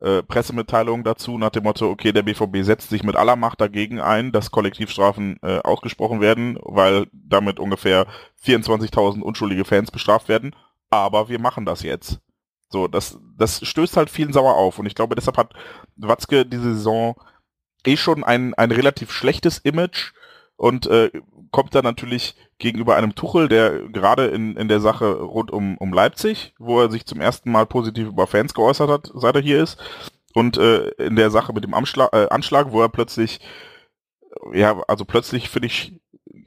äh, 0.00 0.22
Pressemitteilung 0.22 1.04
dazu 1.04 1.38
nach 1.38 1.50
dem 1.50 1.64
Motto, 1.64 1.88
okay, 1.88 2.12
der 2.12 2.22
BVB 2.22 2.62
setzt 2.62 2.90
sich 2.90 3.02
mit 3.02 3.16
aller 3.16 3.36
Macht 3.36 3.60
dagegen 3.60 4.00
ein, 4.00 4.30
dass 4.32 4.50
Kollektivstrafen 4.50 5.38
äh, 5.42 5.58
ausgesprochen 5.60 6.20
werden, 6.20 6.58
weil 6.62 7.06
damit 7.12 7.58
ungefähr 7.58 8.06
24.000 8.44 9.22
unschuldige 9.22 9.64
Fans 9.64 9.90
bestraft 9.90 10.28
werden. 10.28 10.54
Aber 10.90 11.28
wir 11.28 11.40
machen 11.40 11.64
das 11.64 11.82
jetzt. 11.82 12.20
So, 12.68 12.88
das, 12.88 13.18
das 13.36 13.66
stößt 13.66 13.96
halt 13.96 14.10
vielen 14.10 14.32
sauer 14.32 14.56
auf. 14.56 14.78
Und 14.78 14.86
ich 14.86 14.94
glaube, 14.94 15.14
deshalb 15.14 15.38
hat 15.38 15.54
Watzke 15.96 16.44
diese 16.44 16.74
Saison 16.74 17.14
eh 17.86 17.96
schon 17.96 18.24
ein, 18.24 18.54
ein 18.54 18.72
relativ 18.72 19.12
schlechtes 19.12 19.58
Image 19.58 20.12
und 20.56 20.86
äh, 20.86 21.10
kommt 21.50 21.74
dann 21.74 21.84
natürlich 21.84 22.34
gegenüber 22.58 22.96
einem 22.96 23.14
Tuchel, 23.14 23.48
der 23.48 23.88
gerade 23.88 24.26
in, 24.26 24.56
in 24.56 24.68
der 24.68 24.80
Sache 24.80 25.20
rund 25.20 25.50
um, 25.50 25.76
um 25.78 25.92
Leipzig, 25.92 26.54
wo 26.58 26.80
er 26.80 26.90
sich 26.90 27.06
zum 27.06 27.20
ersten 27.20 27.50
Mal 27.50 27.66
positiv 27.66 28.08
über 28.08 28.26
Fans 28.26 28.54
geäußert 28.54 28.90
hat, 28.90 29.10
seit 29.14 29.36
er 29.36 29.42
hier 29.42 29.62
ist, 29.62 29.78
und 30.34 30.56
äh, 30.58 30.88
in 30.98 31.16
der 31.16 31.30
Sache 31.30 31.52
mit 31.52 31.64
dem 31.64 31.74
Anschlag, 31.74 32.12
äh, 32.12 32.28
Anschlag 32.28 32.72
wo 32.72 32.82
er 32.82 32.88
plötzlich, 32.88 33.40
ja, 34.52 34.82
also 34.88 35.04
plötzlich 35.04 35.48
finde 35.48 35.66
ich 35.66 36.00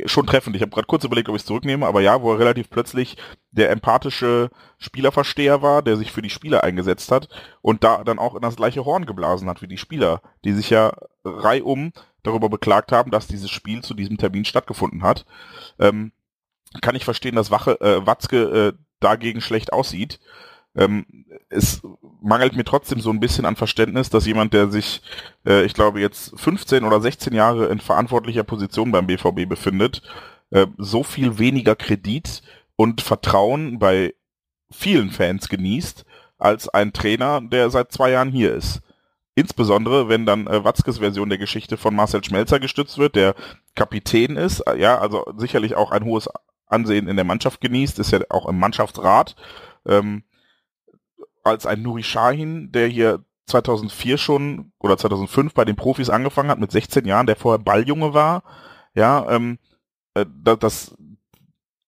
schon 0.06 0.26
treffend. 0.26 0.56
Ich 0.56 0.62
habe 0.62 0.72
gerade 0.72 0.88
kurz 0.88 1.04
überlegt, 1.04 1.30
ob 1.30 1.36
ich 1.36 1.42
es 1.42 1.48
zurücknehme, 1.48 1.86
aber 1.86 2.02
ja, 2.02 2.22
wo 2.22 2.32
er 2.34 2.40
relativ 2.40 2.70
plötzlich 2.70 3.18
der 3.52 3.70
empathische 3.72 4.50
Spielerversteher 4.78 5.62
war, 5.62 5.82
der 5.82 5.98
sich 5.98 6.12
für 6.12 6.22
die 6.22 6.30
Spieler 6.30 6.64
eingesetzt 6.64 7.12
hat 7.12 7.28
und 7.62 7.84
da 7.84 8.04
dann 8.04 8.20
auch 8.20 8.36
in 8.36 8.42
das 8.42 8.56
gleiche 8.56 8.86
Horn 8.86 9.06
geblasen 9.06 9.50
hat 9.50 9.62
wie 9.62 9.68
die 9.68 9.78
Spieler, 9.78 10.22
die 10.46 10.54
sich 10.54 10.70
ja 10.70 10.94
reihum 11.24 11.92
darüber 12.24 12.50
beklagt 12.50 12.92
haben, 12.92 13.12
dass 13.12 13.28
dieses 13.28 13.50
Spiel 13.50 13.82
zu 13.84 13.94
diesem 13.94 14.18
Termin 14.18 14.46
stattgefunden 14.46 15.04
hat. 15.04 15.26
Ähm, 15.80 16.12
kann 16.82 16.96
ich 16.96 17.06
verstehen, 17.06 17.36
dass 17.36 17.52
Wache, 17.52 17.80
äh, 17.82 18.06
Watzke 18.06 18.38
äh, 18.44 18.74
dagegen 19.00 19.42
schlecht 19.42 19.74
aussieht. 19.74 20.20
Ähm, 20.76 21.06
es 21.50 21.82
mangelt 22.22 22.56
mir 22.56 22.64
trotzdem 22.64 23.00
so 23.00 23.10
ein 23.10 23.20
bisschen 23.20 23.46
an 23.46 23.56
Verständnis, 23.56 24.10
dass 24.10 24.26
jemand, 24.26 24.54
der 24.54 24.70
sich, 24.70 25.02
äh, 25.46 25.64
ich 25.64 25.74
glaube, 25.74 26.00
jetzt 26.00 26.40
15 26.40 26.84
oder 26.84 27.02
16 27.02 27.34
Jahre 27.34 27.68
in 27.68 27.80
verantwortlicher 27.80 28.44
Position 28.44 28.92
beim 28.92 29.08
BVB 29.08 29.48
befindet, 29.48 30.04
äh, 30.52 30.68
so 30.78 31.04
viel 31.04 31.40
weniger 31.40 31.76
Kredit 31.76 32.44
und 32.76 33.02
Vertrauen 33.02 33.80
bei 33.80 34.14
vielen 34.72 35.10
Fans 35.10 35.50
genießt, 35.50 36.06
als 36.38 36.70
ein 36.70 36.94
Trainer, 36.94 37.42
der 37.42 37.70
seit 37.70 37.92
zwei 37.92 38.12
Jahren 38.12 38.32
hier 38.32 38.54
ist. 38.54 38.82
Insbesondere, 39.40 40.10
wenn 40.10 40.26
dann 40.26 40.48
äh, 40.48 40.66
Watzkes 40.66 40.98
Version 40.98 41.30
der 41.30 41.38
Geschichte 41.38 41.78
von 41.78 41.96
Marcel 41.96 42.22
Schmelzer 42.22 42.60
gestützt 42.60 42.98
wird, 42.98 43.16
der 43.16 43.36
Kapitän 43.74 44.36
ist, 44.36 44.60
äh, 44.68 44.78
ja, 44.78 44.98
also 44.98 45.26
sicherlich 45.38 45.76
auch 45.76 45.92
ein 45.92 46.04
hohes 46.04 46.28
Ansehen 46.66 47.08
in 47.08 47.16
der 47.16 47.24
Mannschaft 47.24 47.62
genießt, 47.62 48.00
ist 48.00 48.12
ja 48.12 48.20
auch 48.30 48.50
im 48.50 48.60
Mannschaftsrat, 48.60 49.38
ähm, 49.86 50.24
als 51.42 51.66
ein 51.66 51.82
Nuri 51.82 52.04
Shahin, 52.04 52.74
der 52.74 52.88
hier 52.88 53.24
2004 53.46 54.18
schon 54.18 54.74
oder 54.78 54.98
2005 54.98 55.54
bei 55.54 55.64
den 55.64 55.78
Profis 55.78 56.10
angefangen 56.10 56.50
hat 56.50 56.60
mit 56.60 56.74
16 56.74 57.06
Jahren, 57.06 57.26
der 57.26 57.38
vorher 57.38 57.64
Balljunge 57.64 58.14
war, 58.14 58.44
ja, 58.94 59.26
ähm, 59.32 59.58
äh, 60.16 60.26
das, 60.44 60.98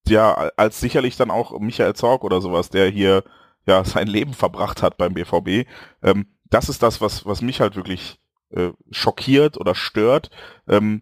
ja, 0.08 0.34
als 0.56 0.80
sicherlich 0.80 1.18
dann 1.18 1.32
auch 1.32 1.60
Michael 1.60 1.96
Zorg 1.96 2.24
oder 2.24 2.40
sowas, 2.40 2.70
der 2.70 2.90
hier 2.90 3.26
ja 3.66 3.84
sein 3.84 4.08
Leben 4.08 4.34
verbracht 4.34 4.82
hat 4.82 4.98
beim 4.98 5.14
BVB, 5.14 5.68
ähm, 6.02 6.28
das 6.52 6.70
ist 6.70 6.84
das, 6.84 7.02
was, 7.02 7.26
was 7.26 7.42
mich 7.42 7.60
halt 7.60 7.76
wirklich 7.76 8.20
äh, 8.52 8.70
schockiert 8.92 9.58
oder 9.58 9.74
stört, 9.74 10.30
ähm, 10.68 11.02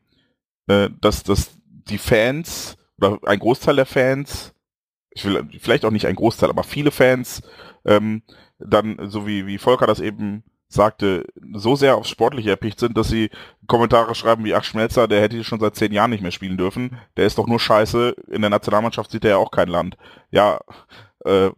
äh, 0.68 0.90
dass, 1.02 1.24
dass 1.24 1.58
die 1.66 1.98
Fans 1.98 2.78
oder 2.98 3.20
ein 3.26 3.40
Großteil 3.40 3.76
der 3.76 3.86
Fans, 3.86 4.54
ich 5.10 5.26
will 5.26 5.50
vielleicht 5.60 5.84
auch 5.84 5.92
nicht 5.92 6.06
ein 6.08 6.16
Großteil, 6.16 6.50
aber 6.50 6.64
viele 6.64 6.92
Fans 6.92 7.42
ähm, 7.86 8.24
dann, 8.60 9.10
so 9.10 9.26
wie, 9.26 9.48
wie 9.48 9.58
Volker 9.58 9.88
das 9.88 10.00
eben 10.00 10.44
sagte, 10.68 11.26
so 11.54 11.76
sehr 11.76 11.96
aufs 11.96 12.10
Sportliche 12.10 12.52
erpicht 12.52 12.80
sind, 12.80 12.96
dass 12.96 13.10
sie 13.10 13.32
Kommentare 13.66 14.14
schreiben 14.14 14.46
wie, 14.46 14.54
ach 14.54 14.64
Schmelzer, 14.64 15.08
der 15.08 15.22
hätte 15.22 15.44
schon 15.44 15.60
seit 15.60 15.76
zehn 15.76 15.92
Jahren 15.92 16.12
nicht 16.12 16.22
mehr 16.22 16.32
spielen 16.32 16.58
dürfen, 16.58 16.98
der 17.18 17.26
ist 17.26 17.40
doch 17.40 17.48
nur 17.48 17.60
scheiße, 17.60 18.16
in 18.28 18.42
der 18.42 18.52
Nationalmannschaft 18.52 19.10
sieht 19.10 19.26
er 19.26 19.32
ja 19.32 19.38
auch 19.38 19.50
kein 19.50 19.68
Land. 19.68 19.98
Ja, 20.30 20.60
äh, 21.26 21.50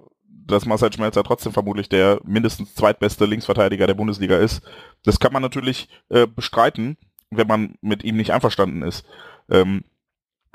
dass 0.52 0.66
Marcel 0.66 0.94
Schmelzer 0.94 1.24
trotzdem 1.24 1.54
vermutlich 1.54 1.90
der 1.90 2.20
mindestens 2.24 2.76
zweitbeste 2.76 3.26
Linksverteidiger 3.26 3.88
der 3.88 3.94
Bundesliga 3.94 4.38
ist. 4.38 4.62
Das 5.04 5.20
kann 5.20 5.34
man 5.34 5.42
natürlich 5.42 5.90
äh, 6.10 6.28
bestreiten, 6.28 6.98
wenn 7.30 7.48
man 7.48 7.76
mit 7.82 8.04
ihm 8.04 8.18
nicht 8.18 8.32
einverstanden 8.32 8.84
ist. 8.84 9.06
Ähm, 9.50 9.84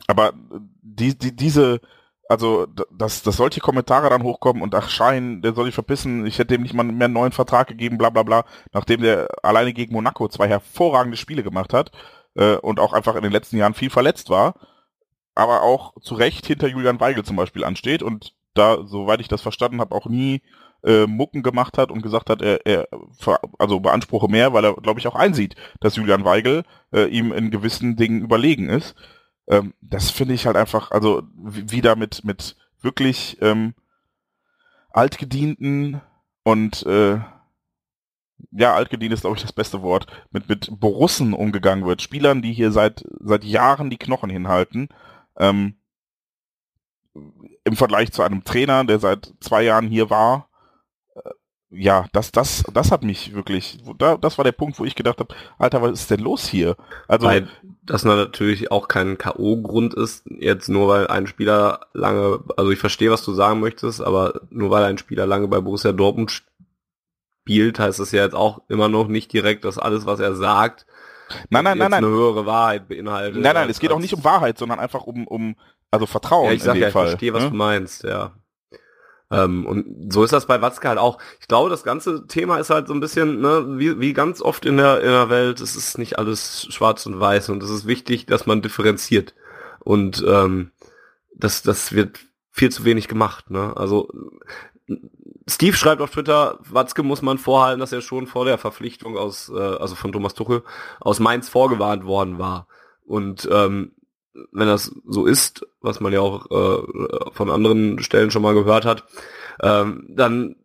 aber 0.07 0.33
die, 0.83 1.17
die, 1.17 1.35
diese, 1.35 1.81
also 2.29 2.67
dass, 2.67 3.23
dass 3.23 3.37
solche 3.37 3.61
Kommentare 3.61 4.11
dann 4.11 4.23
hochkommen 4.23 4.63
und 4.63 4.75
ach 4.75 4.89
Schein, 4.89 5.43
der 5.43 5.55
soll 5.55 5.67
sich 5.67 5.75
verpissen, 5.75 6.27
ich 6.27 6.39
hätte 6.39 6.55
dem 6.55 6.63
nicht 6.63 6.75
mal 6.75 6.85
mehr 6.85 7.07
einen 7.07 7.15
neuen 7.15 7.33
Vertrag 7.33 7.69
gegeben, 7.69 7.99
bla 7.99 8.11
bla 8.11 8.23
bla, 8.23 8.45
nachdem 8.73 9.01
der 9.01 9.29
alleine 9.43 9.73
gegen 9.73 9.95
Monaco 9.95 10.29
zwei 10.29 10.49
hervorragende 10.49 11.17
Spiele 11.17 11.43
gemacht 11.43 11.73
hat 11.73 11.93
äh, 12.35 12.57
und 12.57 12.81
auch 12.81 12.93
einfach 12.93 13.17
in 13.17 13.23
den 13.23 13.33
letzten 13.33 13.57
Jahren 13.57 13.75
viel 13.75 13.91
verletzt 13.91 14.31
war, 14.31 14.55
aber 15.35 15.63
auch 15.63 15.95
zu 16.01 16.15
Recht 16.15 16.47
hinter 16.47 16.69
Julian 16.69 17.01
Weigel 17.01 17.25
zum 17.25 17.37
Beispiel 17.37 17.65
ansteht 17.65 18.03
und 18.03 18.35
da, 18.59 18.87
soweit 18.87 19.21
ich 19.21 19.29
das 19.29 19.43
verstanden 19.43 19.81
habe, 19.81 19.95
auch 19.95 20.07
nie 20.07 20.43
äh, 20.85 21.07
Mucken 21.07 21.43
gemacht 21.43 21.79
hat 21.79 21.91
und 21.91 22.03
gesagt 22.03 22.31
hat, 22.31 22.43
er, 22.43 22.65
er 22.67 22.89
also 23.59 23.81
beanspruche 23.81 24.29
mehr, 24.29 24.53
weil 24.53 24.65
er, 24.65 24.75
glaube 24.75 25.01
ich, 25.01 25.07
auch 25.07 25.15
einsieht, 25.15 25.57
dass 25.81 25.97
Julian 25.97 26.25
Weigel 26.25 26.65
äh, 26.93 27.07
ihm 27.07 27.33
in 27.33 27.51
gewissen 27.51 27.97
Dingen 27.97 28.23
überlegen 28.23 28.69
ist. 28.69 28.95
Ähm, 29.49 29.75
das 29.81 30.11
finde 30.11 30.35
ich 30.35 30.47
halt 30.47 30.57
einfach, 30.57 30.91
also 30.91 31.23
wieder 31.35 31.97
mit, 31.97 32.25
mit 32.25 32.57
wirklich 32.81 33.39
ähm, 33.41 33.75
altgedienten 34.91 36.01
und 36.43 36.85
äh, 36.87 37.19
ja, 38.53 38.75
altgedient 38.75 39.13
ist, 39.13 39.23
glaube 39.23 39.37
ich, 39.37 39.43
das 39.43 39.53
beste 39.53 39.83
Wort, 39.83 40.07
mit, 40.31 40.49
mit 40.49 40.69
Borussen 40.79 41.33
umgegangen 41.33 41.87
wird. 41.87 42.03
Spielern, 42.03 42.43
die 42.43 42.53
hier 42.53 42.71
seit, 42.71 43.05
seit 43.21 43.45
Jahren 43.45 43.91
die 43.91 43.99
Knochen 43.99 44.31
hinhalten. 44.31 44.89
Ähm, 45.39 45.77
im 47.65 47.77
Vergleich 47.77 48.13
zu 48.13 48.23
einem 48.23 48.45
Trainer, 48.45 48.85
der 48.85 48.99
seit 48.99 49.33
zwei 49.41 49.63
Jahren 49.63 49.89
hier 49.89 50.11
war, 50.11 50.49
äh, 51.15 51.31
ja, 51.71 52.07
das, 52.13 52.33
das, 52.33 52.65
das 52.73 52.93
hat 52.93 53.03
mich 53.03 53.35
wirklich, 53.35 53.79
da, 53.99 54.17
das 54.17 54.39
war 54.39 54.45
der 54.45 54.53
Punkt, 54.53 54.79
wo 54.79 54.85
ich 54.85 54.95
gedacht 54.95 55.19
habe, 55.19 55.35
Alter, 55.59 55.83
was 55.83 56.01
ist 56.01 56.11
denn 56.11 56.21
los 56.21 56.47
hier? 56.47 56.77
Also, 57.09 57.27
weil 57.27 57.49
das 57.83 58.05
natürlich 58.05 58.71
auch 58.71 58.89
kein 58.89 59.19
K.O.-Grund 59.19 59.95
ist, 59.95 60.25
jetzt 60.27 60.69
nur 60.69 60.89
weil 60.89 61.09
ein 61.09 61.27
Spieler 61.27 61.87
lange, 61.93 62.41
also 62.57 62.71
ich 62.71 62.79
verstehe, 62.79 63.11
was 63.11 63.25
du 63.25 63.33
sagen 63.33 63.61
möchtest, 63.61 64.01
aber 64.01 64.41
nur 64.51 64.71
weil 64.71 64.85
ein 64.85 64.99
Spieler 64.99 65.27
lange 65.27 65.49
bei 65.49 65.61
Borussia 65.61 65.93
Dortmund 65.93 66.43
spielt, 67.43 67.79
heißt 67.79 68.01
das 68.01 68.13
ja 68.13 68.25
jetzt 68.25 68.35
auch 68.35 68.63
immer 68.69 68.89
noch 68.89 69.09
nicht 69.09 69.33
direkt, 69.33 69.65
dass 69.65 69.79
alles, 69.79 70.07
was 70.07 70.21
er 70.21 70.35
sagt, 70.35 70.87
Nein, 71.51 71.65
nein, 71.65 71.79
nein, 71.79 71.91
nein. 71.91 72.05
eine 72.05 72.13
höhere 72.13 72.47
Wahrheit 72.47 72.89
beinhaltet. 72.89 73.41
Nein, 73.41 73.55
nein, 73.55 73.69
es 73.69 73.81
geht 73.81 73.91
auch 73.91 73.99
nicht 73.99 74.15
um 74.15 74.25
Wahrheit, 74.25 74.59
sondern 74.59 74.79
einfach 74.79 75.03
um, 75.05 75.27
um 75.27 75.57
also 75.91 76.07
Vertrauen. 76.07 76.47
Ja, 76.47 76.53
ich 76.53 76.63
sag 76.63 76.77
ja, 76.77 76.89
ich 76.89 76.93
Fall, 76.93 77.09
verstehe, 77.09 77.33
was 77.33 77.45
ne? 77.45 77.51
du 77.51 77.57
meinst, 77.57 78.05
ja. 78.05 78.33
Ähm, 79.31 79.67
und 79.67 80.13
so 80.13 80.23
ist 80.23 80.33
das 80.33 80.47
bei 80.47 80.63
Watzke 80.63 80.89
halt 80.89 80.99
auch. 80.99 81.19
Ich 81.41 81.49
glaube, 81.49 81.69
das 81.69 81.83
ganze 81.83 82.27
Thema 82.29 82.59
ist 82.59 82.71
halt 82.71 82.87
so 82.87 82.95
ein 82.95 83.01
bisschen, 83.01 83.41
ne, 83.41 83.65
wie, 83.79 83.99
wie 83.99 84.13
ganz 84.13 84.41
oft 84.41 84.65
in 84.65 84.77
der, 84.77 85.01
in 85.01 85.11
der 85.11 85.29
Welt, 85.31 85.61
es 85.61 85.75
ist 85.75 85.99
nicht 85.99 86.19
alles 86.19 86.69
schwarz 86.71 87.07
und 87.07 87.19
weiß 87.19 87.49
und 87.49 87.63
es 87.63 87.71
ist 87.71 87.87
wichtig, 87.87 88.27
dass 88.27 88.47
man 88.47 88.63
differenziert. 88.63 89.35
Und 89.81 90.25
ähm, 90.27 90.71
das, 91.35 91.63
das 91.63 91.93
wird 91.93 92.21
viel 92.51 92.71
zu 92.71 92.85
wenig 92.85 93.09
gemacht. 93.09 93.51
Ne? 93.51 93.77
Also 93.77 94.09
Steve 95.49 95.77
schreibt 95.77 96.01
auf 96.01 96.11
Twitter, 96.11 96.59
Watzke 96.61 97.03
muss 97.03 97.23
man 97.23 97.39
vorhalten, 97.39 97.81
dass 97.81 97.93
er 97.93 98.03
schon 98.03 98.27
vor 98.27 98.45
der 98.45 98.59
Verpflichtung 98.59 99.17
aus, 99.17 99.49
äh, 99.49 99.59
also 99.59 99.95
von 99.97 100.13
Thomas 100.13 100.35
Tuchel, 100.35 100.63
aus 101.01 101.19
Mainz 101.19 101.49
vorgewarnt 101.49 102.05
worden 102.05 102.39
war. 102.39 102.69
Und 103.05 103.49
ähm, 103.51 103.93
wenn 104.53 104.67
das 104.67 104.95
so 105.07 105.27
ist, 105.27 105.67
was 105.81 106.01
man 106.01 106.13
ja 106.13 106.21
auch 106.21 106.51
äh, 106.51 107.31
von 107.33 107.51
anderen 107.51 107.99
Stellen 108.01 108.31
schon 108.31 108.43
mal 108.43 108.55
gehört 108.55 108.85
hat, 108.85 109.05
ähm, 109.63 110.07
dann 110.09 110.57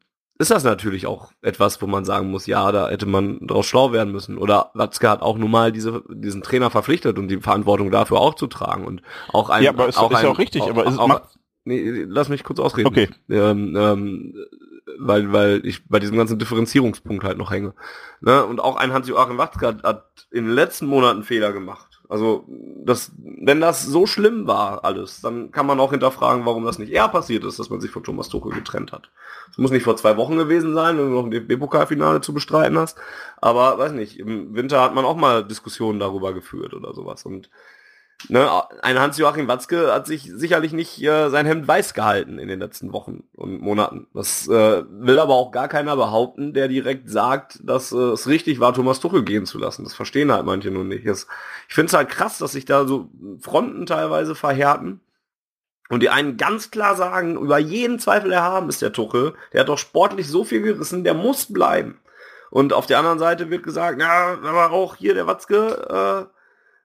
ist 0.41 0.49
das 0.49 0.63
natürlich 0.63 1.05
auch 1.05 1.31
etwas, 1.43 1.81
wo 1.81 1.87
man 1.87 2.03
sagen 2.03 2.31
muss, 2.31 2.47
ja, 2.47 2.71
da 2.71 2.89
hätte 2.89 3.05
man 3.05 3.45
draus 3.45 3.67
schlau 3.67 3.93
werden 3.93 4.11
müssen. 4.11 4.37
Oder 4.39 4.71
Watzke 4.73 5.07
hat 5.07 5.21
auch 5.21 5.37
nun 5.37 5.51
mal 5.51 5.71
diese, 5.71 6.03
diesen 6.09 6.41
Trainer 6.41 6.71
verpflichtet 6.71 7.19
und 7.19 7.27
die 7.27 7.39
Verantwortung 7.39 7.91
dafür 7.91 8.19
auch 8.19 8.33
zu 8.33 8.47
tragen. 8.47 8.85
Und 8.85 9.03
auch 9.31 9.49
ein, 9.49 9.63
ja, 9.63 9.69
aber 9.69 9.87
ist, 9.87 9.97
auch 9.97 10.09
ist 10.09 10.17
ein, 10.17 10.23
ja 10.25 10.31
auch 10.31 10.39
richtig, 10.39 10.63
auch, 10.63 10.69
aber 10.71 10.87
ist, 10.87 10.97
auch, 10.97 11.21
nee, 11.63 12.05
lass 12.07 12.29
mich 12.29 12.43
kurz 12.43 12.59
ausreden. 12.59 12.87
Okay. 12.87 13.09
Ähm, 13.29 13.75
ähm, 13.77 14.33
weil, 14.97 15.31
weil 15.31 15.65
ich 15.65 15.87
bei 15.87 15.99
diesem 15.99 16.17
ganzen 16.17 16.39
Differenzierungspunkt 16.39 17.23
halt 17.23 17.37
noch 17.37 17.51
hänge. 17.51 17.75
Ne? 18.19 18.43
Und 18.43 18.59
auch 18.59 18.77
ein 18.77 18.93
Hans-Joachim 18.93 19.37
Watzke 19.37 19.67
hat, 19.67 19.83
hat 19.83 20.27
in 20.31 20.45
den 20.45 20.53
letzten 20.53 20.87
Monaten 20.87 21.23
Fehler 21.23 21.53
gemacht. 21.53 21.90
Also, 22.11 22.43
das, 22.83 23.13
wenn 23.15 23.61
das 23.61 23.85
so 23.85 24.05
schlimm 24.05 24.45
war, 24.45 24.83
alles, 24.83 25.21
dann 25.21 25.49
kann 25.51 25.65
man 25.65 25.79
auch 25.79 25.91
hinterfragen, 25.91 26.45
warum 26.45 26.65
das 26.65 26.77
nicht 26.77 26.91
eher 26.91 27.07
passiert 27.07 27.45
ist, 27.45 27.57
dass 27.57 27.69
man 27.69 27.79
sich 27.79 27.89
von 27.89 28.03
Thomas 28.03 28.27
Tuchel 28.27 28.51
getrennt 28.51 28.91
hat. 28.91 29.11
Es 29.49 29.57
muss 29.57 29.71
nicht 29.71 29.83
vor 29.83 29.95
zwei 29.95 30.17
Wochen 30.17 30.35
gewesen 30.35 30.73
sein, 30.73 30.97
wenn 30.97 31.05
du 31.05 31.13
noch 31.13 31.23
ein 31.23 31.31
DFB-Pokalfinale 31.31 32.19
zu 32.19 32.33
bestreiten 32.33 32.77
hast. 32.77 32.97
Aber, 33.37 33.77
weiß 33.77 33.93
nicht, 33.93 34.19
im 34.19 34.53
Winter 34.53 34.81
hat 34.81 34.93
man 34.93 35.05
auch 35.05 35.15
mal 35.15 35.45
Diskussionen 35.45 36.01
darüber 36.01 36.33
geführt 36.33 36.73
oder 36.73 36.93
sowas. 36.93 37.25
Und 37.25 37.49
Ne, 38.29 38.49
ein 38.81 38.99
Hans-Joachim 38.99 39.47
Watzke 39.47 39.93
hat 39.93 40.05
sich 40.05 40.23
sicherlich 40.23 40.73
nicht 40.73 41.01
äh, 41.01 41.29
sein 41.29 41.45
Hemd 41.45 41.67
weiß 41.67 41.93
gehalten 41.93 42.39
in 42.39 42.47
den 42.47 42.59
letzten 42.59 42.93
Wochen 42.93 43.23
und 43.35 43.61
Monaten. 43.61 44.07
Das 44.13 44.47
äh, 44.47 44.83
will 44.89 45.19
aber 45.19 45.33
auch 45.33 45.51
gar 45.51 45.67
keiner 45.67 45.95
behaupten, 45.95 46.53
der 46.53 46.67
direkt 46.67 47.09
sagt, 47.09 47.59
dass 47.63 47.91
äh, 47.91 47.97
es 47.97 48.27
richtig 48.27 48.59
war, 48.59 48.73
Thomas 48.73 48.99
Tuchel 48.99 49.23
gehen 49.23 49.45
zu 49.45 49.57
lassen. 49.57 49.83
Das 49.83 49.93
verstehen 49.93 50.31
halt 50.31 50.45
manche 50.45 50.71
nur 50.71 50.83
nicht. 50.83 51.07
Das, 51.07 51.27
ich 51.67 51.73
finde 51.73 51.87
es 51.87 51.93
halt 51.93 52.09
krass, 52.09 52.37
dass 52.37 52.51
sich 52.51 52.65
da 52.65 52.85
so 52.85 53.09
Fronten 53.39 53.85
teilweise 53.85 54.35
verhärten. 54.35 55.01
Und 55.89 56.01
die 56.01 56.09
einen 56.09 56.37
ganz 56.37 56.71
klar 56.71 56.95
sagen, 56.95 57.37
über 57.37 57.57
jeden 57.57 57.99
Zweifel 57.99 58.31
erhaben 58.31 58.69
ist 58.69 58.81
der 58.81 58.93
Tuchel. 58.93 59.33
Der 59.51 59.61
hat 59.61 59.69
doch 59.69 59.77
sportlich 59.77 60.27
so 60.27 60.43
viel 60.43 60.61
gerissen, 60.61 61.03
der 61.03 61.13
muss 61.13 61.51
bleiben. 61.51 61.99
Und 62.49 62.73
auf 62.73 62.85
der 62.85 62.99
anderen 62.99 63.19
Seite 63.19 63.49
wird 63.49 63.63
gesagt, 63.63 63.99
ja, 63.99 64.37
aber 64.43 64.71
auch 64.71 64.95
hier 64.95 65.13
der 65.13 65.27
Watzke, 65.27 66.27
äh, 66.29 66.40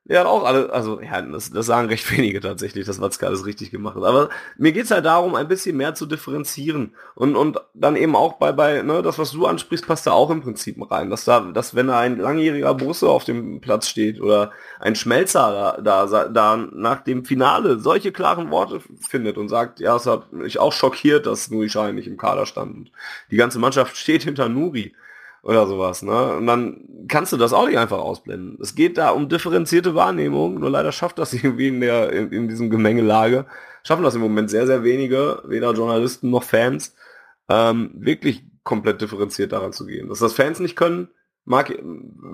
ja, 0.08 0.24
auch 0.24 0.44
alle, 0.44 0.72
also 0.72 1.00
ja, 1.00 1.20
das, 1.20 1.50
das 1.50 1.66
sagen 1.66 1.88
recht 1.88 2.10
wenige 2.16 2.40
tatsächlich, 2.40 2.86
dass 2.86 3.00
Watzke 3.00 3.26
alles 3.26 3.44
richtig 3.44 3.72
gemacht 3.72 3.96
hat. 3.96 4.04
Aber 4.04 4.28
mir 4.56 4.70
geht's 4.70 4.92
halt 4.92 5.04
darum, 5.04 5.34
ein 5.34 5.48
bisschen 5.48 5.76
mehr 5.76 5.94
zu 5.94 6.06
differenzieren. 6.06 6.94
Und, 7.16 7.34
und 7.34 7.58
dann 7.74 7.96
eben 7.96 8.14
auch 8.14 8.34
bei, 8.34 8.52
bei, 8.52 8.82
ne, 8.82 9.02
das, 9.02 9.18
was 9.18 9.32
du 9.32 9.46
ansprichst, 9.46 9.86
passt 9.86 10.06
da 10.06 10.12
auch 10.12 10.30
im 10.30 10.42
Prinzip 10.42 10.76
rein. 10.90 11.10
Dass 11.10 11.24
da, 11.24 11.40
dass 11.40 11.74
wenn 11.74 11.88
da 11.88 11.98
ein 11.98 12.18
langjähriger 12.18 12.74
Busse 12.74 13.08
auf 13.08 13.24
dem 13.24 13.60
Platz 13.60 13.88
steht 13.88 14.20
oder 14.20 14.52
ein 14.78 14.94
Schmelzer 14.94 15.80
da, 15.82 16.06
da, 16.06 16.28
da 16.28 16.56
nach 16.56 17.02
dem 17.02 17.24
Finale 17.24 17.80
solche 17.80 18.12
klaren 18.12 18.50
Worte 18.52 18.80
findet 19.08 19.36
und 19.36 19.48
sagt, 19.48 19.80
ja, 19.80 19.96
es 19.96 20.06
hat 20.06 20.32
mich 20.32 20.60
auch 20.60 20.72
schockiert, 20.72 21.26
dass 21.26 21.50
Nuri 21.50 21.68
Schein 21.68 21.96
nicht 21.96 22.06
im 22.06 22.16
Kader 22.16 22.46
stand. 22.46 22.76
Und 22.76 22.90
die 23.32 23.36
ganze 23.36 23.58
Mannschaft 23.58 23.96
steht 23.96 24.22
hinter 24.22 24.48
Nuri 24.48 24.94
oder 25.46 25.66
sowas. 25.66 26.02
Ne? 26.02 26.36
Und 26.36 26.46
dann 26.46 27.06
kannst 27.08 27.32
du 27.32 27.36
das 27.36 27.52
auch 27.52 27.68
nicht 27.68 27.78
einfach 27.78 27.98
ausblenden. 27.98 28.58
Es 28.60 28.74
geht 28.74 28.98
da 28.98 29.10
um 29.10 29.28
differenzierte 29.28 29.94
Wahrnehmung, 29.94 30.58
nur 30.58 30.70
leider 30.70 30.90
schafft 30.90 31.18
das 31.18 31.32
irgendwie 31.32 31.68
in, 31.68 31.80
der, 31.80 32.12
in, 32.12 32.32
in 32.32 32.48
diesem 32.48 32.68
Gemengelage, 32.68 33.46
schaffen 33.84 34.02
das 34.02 34.16
im 34.16 34.20
Moment 34.20 34.50
sehr, 34.50 34.66
sehr 34.66 34.82
wenige, 34.82 35.42
weder 35.46 35.72
Journalisten 35.72 36.30
noch 36.30 36.42
Fans, 36.42 36.96
ähm, 37.48 37.92
wirklich 37.94 38.44
komplett 38.64 39.00
differenziert 39.00 39.52
daran 39.52 39.72
zu 39.72 39.86
gehen. 39.86 40.08
Dass 40.08 40.18
das 40.18 40.32
Fans 40.32 40.58
nicht 40.58 40.74
können, 40.74 41.08
mag, 41.46 41.72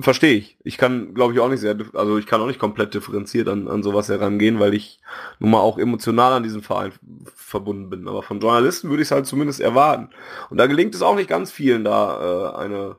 verstehe 0.00 0.34
ich. 0.34 0.56
Ich 0.64 0.78
kann, 0.78 1.14
glaube 1.14 1.32
ich, 1.32 1.40
auch 1.40 1.48
nicht 1.48 1.60
sehr, 1.60 1.76
also 1.94 2.18
ich 2.18 2.26
kann 2.26 2.40
auch 2.40 2.46
nicht 2.46 2.58
komplett 2.58 2.94
differenziert 2.94 3.48
an, 3.48 3.68
an 3.68 3.82
sowas 3.82 4.08
herangehen, 4.08 4.58
weil 4.58 4.74
ich 4.74 5.00
nun 5.38 5.52
mal 5.52 5.60
auch 5.60 5.78
emotional 5.78 6.32
an 6.32 6.42
diesem 6.42 6.62
Verein 6.62 6.92
verbunden 7.36 7.90
bin. 7.90 8.08
Aber 8.08 8.22
von 8.22 8.40
Journalisten 8.40 8.90
würde 8.90 9.02
ich 9.02 9.08
es 9.08 9.12
halt 9.12 9.26
zumindest 9.26 9.60
erwarten. 9.60 10.08
Und 10.50 10.56
da 10.56 10.66
gelingt 10.66 10.94
es 10.94 11.02
auch 11.02 11.14
nicht 11.14 11.28
ganz 11.28 11.52
vielen, 11.52 11.84
da 11.84 12.54
äh, 12.56 12.56
eine 12.56 12.96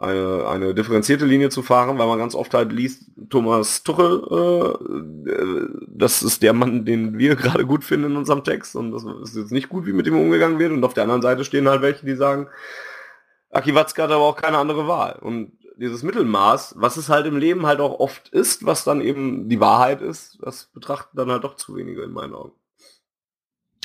eine, 0.00 0.46
eine 0.48 0.74
differenzierte 0.74 1.26
Linie 1.26 1.50
zu 1.50 1.60
fahren, 1.62 1.98
weil 1.98 2.06
man 2.06 2.18
ganz 2.18 2.34
oft 2.34 2.54
halt 2.54 2.72
liest, 2.72 3.04
Thomas 3.28 3.82
Tuchel, 3.82 4.22
äh, 4.30 5.68
das 5.88 6.22
ist 6.22 6.42
der 6.42 6.54
Mann, 6.54 6.86
den 6.86 7.18
wir 7.18 7.36
gerade 7.36 7.66
gut 7.66 7.84
finden 7.84 8.12
in 8.12 8.16
unserem 8.16 8.42
Text 8.42 8.76
und 8.76 8.92
das 8.92 9.04
ist 9.22 9.36
jetzt 9.36 9.52
nicht 9.52 9.68
gut, 9.68 9.84
wie 9.84 9.92
mit 9.92 10.06
ihm 10.06 10.18
umgegangen 10.18 10.58
wird. 10.58 10.72
Und 10.72 10.84
auf 10.84 10.94
der 10.94 11.02
anderen 11.02 11.20
Seite 11.20 11.44
stehen 11.44 11.68
halt 11.68 11.82
welche, 11.82 12.06
die 12.06 12.14
sagen, 12.14 12.48
Aki 13.50 13.74
Watzke 13.74 14.02
hat 14.02 14.10
aber 14.10 14.24
auch 14.24 14.36
keine 14.36 14.58
andere 14.58 14.86
Wahl. 14.86 15.18
Und 15.20 15.52
dieses 15.76 16.02
Mittelmaß, 16.02 16.74
was 16.76 16.96
es 16.96 17.08
halt 17.08 17.26
im 17.26 17.36
Leben 17.36 17.66
halt 17.66 17.80
auch 17.80 17.98
oft 18.00 18.28
ist, 18.28 18.66
was 18.66 18.84
dann 18.84 19.00
eben 19.00 19.48
die 19.48 19.60
Wahrheit 19.60 20.02
ist, 20.02 20.38
das 20.42 20.66
betrachten 20.66 21.16
dann 21.16 21.30
halt 21.30 21.44
doch 21.44 21.56
zu 21.56 21.74
wenige 21.74 22.02
in 22.02 22.12
meinen 22.12 22.34
Augen. 22.34 22.52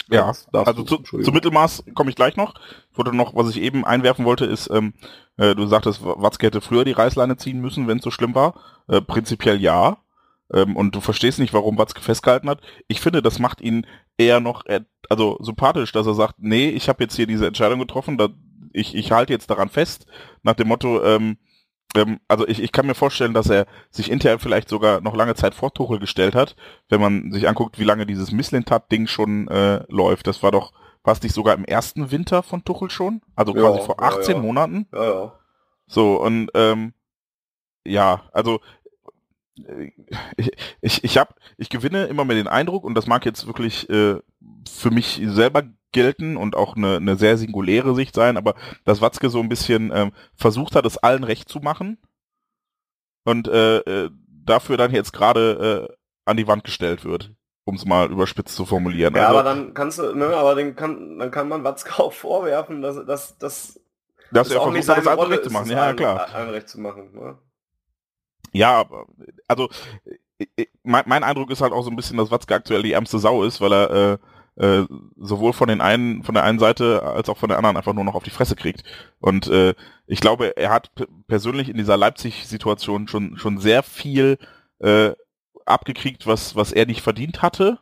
Ja, 0.09 0.31
also 0.51 0.83
zu, 0.83 0.97
zu 0.97 1.31
Mittelmaß 1.31 1.85
komme 1.95 2.11
ich 2.11 2.15
gleich 2.15 2.35
noch. 2.35 2.53
Ich 2.91 2.97
wollte 2.97 3.15
noch, 3.15 3.35
was 3.35 3.49
ich 3.49 3.61
eben 3.61 3.85
einwerfen 3.85 4.25
wollte, 4.25 4.45
ist, 4.45 4.69
ähm, 4.69 4.93
äh, 5.37 5.55
du 5.55 5.65
sagtest, 5.65 6.01
Watzke 6.03 6.47
hätte 6.47 6.61
früher 6.61 6.85
die 6.85 6.91
Reißleine 6.91 7.37
ziehen 7.37 7.59
müssen, 7.59 7.87
wenn 7.87 7.97
es 7.97 8.03
so 8.03 8.11
schlimm 8.11 8.35
war. 8.35 8.53
Äh, 8.87 9.01
prinzipiell 9.01 9.59
ja. 9.59 9.97
Ähm, 10.53 10.75
und 10.75 10.93
du 10.93 11.01
verstehst 11.01 11.39
nicht, 11.39 11.53
warum 11.53 11.77
Watzke 11.79 12.01
festgehalten 12.01 12.49
hat. 12.49 12.61
Ich 12.87 13.01
finde, 13.01 13.23
das 13.23 13.39
macht 13.39 13.61
ihn 13.61 13.87
eher 14.17 14.39
noch, 14.39 14.65
äh, 14.67 14.81
also 15.09 15.37
sympathisch, 15.41 15.91
dass 15.91 16.05
er 16.05 16.13
sagt, 16.13 16.35
nee, 16.37 16.69
ich 16.69 16.87
habe 16.87 17.03
jetzt 17.03 17.15
hier 17.15 17.25
diese 17.25 17.47
Entscheidung 17.47 17.79
getroffen, 17.79 18.17
da, 18.17 18.29
ich, 18.75 18.95
ich 18.95 19.11
halte 19.11 19.33
jetzt 19.33 19.49
daran 19.49 19.69
fest, 19.69 20.05
nach 20.43 20.55
dem 20.55 20.67
Motto, 20.67 21.03
ähm, 21.03 21.37
ähm, 21.95 22.19
also 22.27 22.47
ich, 22.47 22.61
ich 22.61 22.71
kann 22.71 22.87
mir 22.87 22.95
vorstellen, 22.95 23.33
dass 23.33 23.49
er 23.49 23.65
sich 23.89 24.11
intern 24.11 24.39
vielleicht 24.39 24.69
sogar 24.69 25.01
noch 25.01 25.15
lange 25.15 25.35
Zeit 25.35 25.55
vor 25.55 25.73
Tuchel 25.73 25.99
gestellt 25.99 26.35
hat, 26.35 26.55
wenn 26.89 27.01
man 27.01 27.31
sich 27.31 27.47
anguckt, 27.47 27.79
wie 27.79 27.83
lange 27.83 28.05
dieses 28.05 28.31
Misslintat-Ding 28.31 29.07
schon 29.07 29.47
äh, 29.47 29.83
läuft. 29.89 30.27
Das 30.27 30.43
war 30.43 30.51
doch, 30.51 30.73
fast 31.05 31.23
nicht 31.23 31.35
sogar 31.35 31.53
im 31.53 31.63
ersten 31.63 32.11
Winter 32.11 32.43
von 32.43 32.65
Tuchel 32.65 32.89
schon? 32.89 33.21
Also 33.35 33.53
quasi 33.53 33.77
ja, 33.77 33.85
vor 33.85 34.01
18 34.01 34.31
ja, 34.31 34.35
ja. 34.35 34.41
Monaten? 34.41 34.87
Ja, 34.91 35.03
ja. 35.03 35.39
So, 35.87 36.19
und 36.21 36.49
ähm, 36.55 36.93
ja, 37.85 38.23
also 38.33 38.59
äh, 39.65 39.91
ich, 40.35 40.51
ich, 40.81 41.03
ich, 41.03 41.17
hab, 41.17 41.35
ich 41.57 41.69
gewinne 41.69 42.05
immer 42.05 42.25
mehr 42.25 42.35
den 42.35 42.47
Eindruck, 42.47 42.83
und 42.83 42.95
das 42.95 43.05
mag 43.05 43.23
jetzt 43.23 43.45
wirklich 43.45 43.87
äh, 43.89 44.15
für 44.67 44.91
mich 44.91 45.21
selber 45.23 45.63
gelten 45.95 46.37
und 46.37 46.55
auch 46.55 46.75
eine, 46.75 46.97
eine 46.97 47.15
sehr 47.15 47.37
singuläre 47.37 47.95
Sicht 47.95 48.13
sein, 48.13 48.37
aber 48.37 48.53
dass 48.83 49.01
Watzke 49.01 49.29
so 49.29 49.39
ein 49.39 49.49
bisschen 49.49 49.91
ähm, 49.93 50.11
versucht 50.35 50.75
hat, 50.75 50.85
es 50.85 50.97
allen 50.97 51.23
recht 51.23 51.49
zu 51.49 51.59
machen 51.59 51.97
und 53.23 53.47
äh, 53.47 53.77
äh, 53.77 54.11
dafür 54.27 54.77
dann 54.77 54.91
jetzt 54.91 55.13
gerade 55.13 55.89
äh, 55.89 55.95
an 56.25 56.37
die 56.37 56.47
Wand 56.47 56.63
gestellt 56.63 57.05
wird, 57.05 57.31
um 57.63 57.75
es 57.75 57.85
mal 57.85 58.11
überspitzt 58.11 58.55
zu 58.55 58.65
formulieren. 58.65 59.15
Ja, 59.15 59.27
also, 59.27 59.39
aber 59.39 59.49
dann 59.49 59.73
kannst 59.73 59.97
du, 59.97 60.13
ne, 60.13 60.27
aber 60.35 60.53
den 60.53 60.75
kann, 60.75 61.17
dann 61.17 61.31
kann 61.31 61.47
man 61.47 61.63
Watzke 61.63 61.97
auch 62.03 62.13
vorwerfen, 62.13 62.81
dass, 62.81 63.03
dass, 63.05 63.37
dass 63.37 63.79
dass 64.31 64.51
er 64.51 64.61
versucht 64.61 64.89
hat, 64.89 64.97
das 64.97 65.07
allen 65.07 65.31
recht 65.31 65.43
zu 65.43 65.51
machen. 65.51 65.71
Ja, 65.71 65.83
allen, 65.83 65.95
klar. 65.95 66.27
Allen 66.33 66.49
recht 66.49 66.69
zu 66.69 66.79
machen. 66.79 67.09
Ne? 67.13 67.37
Ja, 68.51 68.85
also 69.47 69.69
mein, 70.83 71.03
mein 71.07 71.23
Eindruck 71.23 71.51
ist 71.51 71.61
halt 71.61 71.71
auch 71.71 71.83
so 71.83 71.89
ein 71.89 71.95
bisschen, 71.95 72.17
dass 72.17 72.31
Watzke 72.31 72.55
aktuell 72.55 72.83
die 72.83 72.91
ärmste 72.91 73.19
Sau 73.19 73.43
ist, 73.43 73.61
weil 73.61 73.73
er 73.73 73.89
äh, 73.91 74.17
äh, 74.57 74.83
sowohl 75.17 75.53
von 75.53 75.67
den 75.67 75.81
einen, 75.81 76.23
von 76.23 76.35
der 76.35 76.43
einen 76.43 76.59
Seite 76.59 77.03
als 77.03 77.29
auch 77.29 77.37
von 77.37 77.49
der 77.49 77.57
anderen 77.57 77.77
einfach 77.77 77.93
nur 77.93 78.03
noch 78.03 78.15
auf 78.15 78.23
die 78.23 78.29
Fresse 78.29 78.55
kriegt. 78.55 78.83
Und 79.19 79.47
äh, 79.47 79.73
ich 80.07 80.19
glaube, 80.21 80.57
er 80.57 80.71
hat 80.71 80.91
persönlich 81.27 81.69
in 81.69 81.77
dieser 81.77 81.97
Leipzig-Situation 81.97 83.07
schon 83.07 83.37
schon 83.37 83.57
sehr 83.57 83.83
viel 83.83 84.37
äh, 84.79 85.11
abgekriegt, 85.65 86.27
was 86.27 86.55
was 86.55 86.71
er 86.71 86.85
nicht 86.85 87.01
verdient 87.01 87.41
hatte. 87.41 87.79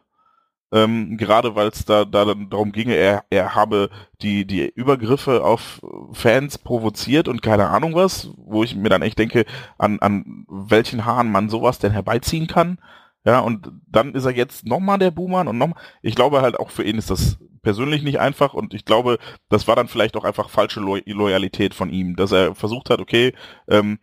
Ähm, 0.74 1.18
gerade 1.18 1.54
weil 1.54 1.68
es 1.68 1.86
da, 1.86 2.04
da 2.04 2.26
darum 2.26 2.72
ginge, 2.72 2.96
er, 2.96 3.26
er 3.30 3.54
habe 3.54 3.92
die, 4.24 4.44
die 4.48 4.68
Übergriffe 4.68 5.44
auf 5.44 5.80
Fans 6.14 6.58
provoziert 6.58 7.28
und 7.28 7.44
keine 7.44 7.70
Ahnung 7.70 7.94
was, 7.94 8.32
wo 8.38 8.64
ich 8.64 8.76
mir 8.76 8.90
dann 8.90 9.04
echt 9.04 9.20
denke, 9.20 9.46
an, 9.78 10.00
an 10.00 10.48
welchen 10.50 11.06
Haaren 11.06 11.32
man 11.32 11.50
sowas 11.50 11.78
denn 11.78 11.92
herbeiziehen 11.92 12.48
kann. 12.48 12.80
Ja, 13.26 13.40
und 13.40 13.72
dann 13.88 14.16
ist 14.16 14.26
er 14.26 14.36
jetzt 14.36 14.66
nochmal 14.66 15.00
der 15.00 15.12
Buhmann 15.12 15.48
und 15.48 15.58
nochmal. 15.58 15.82
Ich 16.02 16.16
glaube 16.16 16.42
halt 16.42 16.60
auch 16.60 16.70
für 16.72 16.84
ihn 16.84 16.98
ist 16.98 17.10
das 17.10 17.38
persönlich 17.62 18.04
nicht 18.04 18.20
einfach 18.20 18.54
und 18.54 18.74
ich 18.74 18.84
glaube, 18.84 19.18
das 19.50 19.68
war 19.68 19.76
dann 19.78 19.88
vielleicht 19.88 20.18
auch 20.18 20.26
einfach 20.26 20.50
falsche 20.50 20.82
Lo 20.82 20.98
Loyalität 21.06 21.74
von 21.74 21.90
ihm, 21.90 22.18
dass 22.18 22.34
er 22.34 22.54
versucht 22.54 22.90
hat, 22.90 23.00
okay, 23.00 23.34
ähm, 23.70 24.00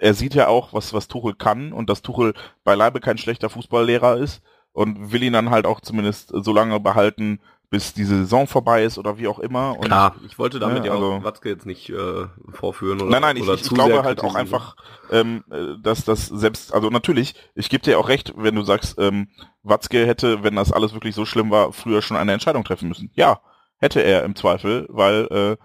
er 0.00 0.14
sieht 0.14 0.34
ja 0.34 0.48
auch, 0.48 0.72
was, 0.72 0.94
was 0.94 1.08
Tuchel 1.08 1.34
kann 1.34 1.72
und 1.72 1.90
dass 1.90 2.02
Tuchel 2.02 2.32
beileibe 2.64 3.00
kein 3.00 3.18
schlechter 3.18 3.50
Fußballlehrer 3.50 4.16
ist 4.16 4.42
und 4.72 5.12
will 5.12 5.22
ihn 5.22 5.34
dann 5.34 5.50
halt 5.50 5.66
auch 5.66 5.80
zumindest 5.80 6.32
so 6.34 6.52
lange 6.52 6.80
behalten, 6.80 7.40
bis 7.70 7.94
diese 7.94 8.16
Saison 8.18 8.46
vorbei 8.46 8.84
ist 8.84 8.98
oder 8.98 9.18
wie 9.18 9.28
auch 9.28 9.38
immer. 9.38 9.72
Und, 9.76 9.86
Klar, 9.86 10.16
ich 10.26 10.38
wollte 10.38 10.58
damit 10.58 10.84
ja, 10.84 10.92
also, 10.92 11.12
ja 11.12 11.18
auch 11.18 11.24
Watzke 11.24 11.48
jetzt 11.48 11.66
nicht 11.66 11.90
äh, 11.90 12.26
vorführen 12.50 13.00
oder 13.00 13.10
Nein, 13.10 13.22
nein, 13.22 13.36
ich, 13.36 13.48
ich 13.48 13.68
glaube 13.70 14.02
halt 14.02 14.22
auch 14.22 14.34
einfach, 14.34 14.76
ähm, 15.10 15.44
äh, 15.50 15.80
dass 15.82 16.04
das 16.04 16.26
selbst, 16.26 16.72
also 16.72 16.90
natürlich, 16.90 17.34
ich 17.54 17.68
gebe 17.68 17.82
dir 17.82 17.98
auch 17.98 18.08
recht, 18.08 18.34
wenn 18.36 18.54
du 18.54 18.62
sagst, 18.62 18.96
ähm, 18.98 19.28
Watzke 19.62 20.06
hätte, 20.06 20.42
wenn 20.42 20.56
das 20.56 20.72
alles 20.72 20.94
wirklich 20.94 21.14
so 21.14 21.24
schlimm 21.24 21.50
war, 21.50 21.72
früher 21.72 22.02
schon 22.02 22.16
eine 22.16 22.32
Entscheidung 22.32 22.64
treffen 22.64 22.88
müssen. 22.88 23.10
Ja, 23.14 23.40
hätte 23.78 24.00
er 24.00 24.24
im 24.24 24.36
Zweifel, 24.36 24.86
weil 24.88 25.26
äh, 25.30 25.56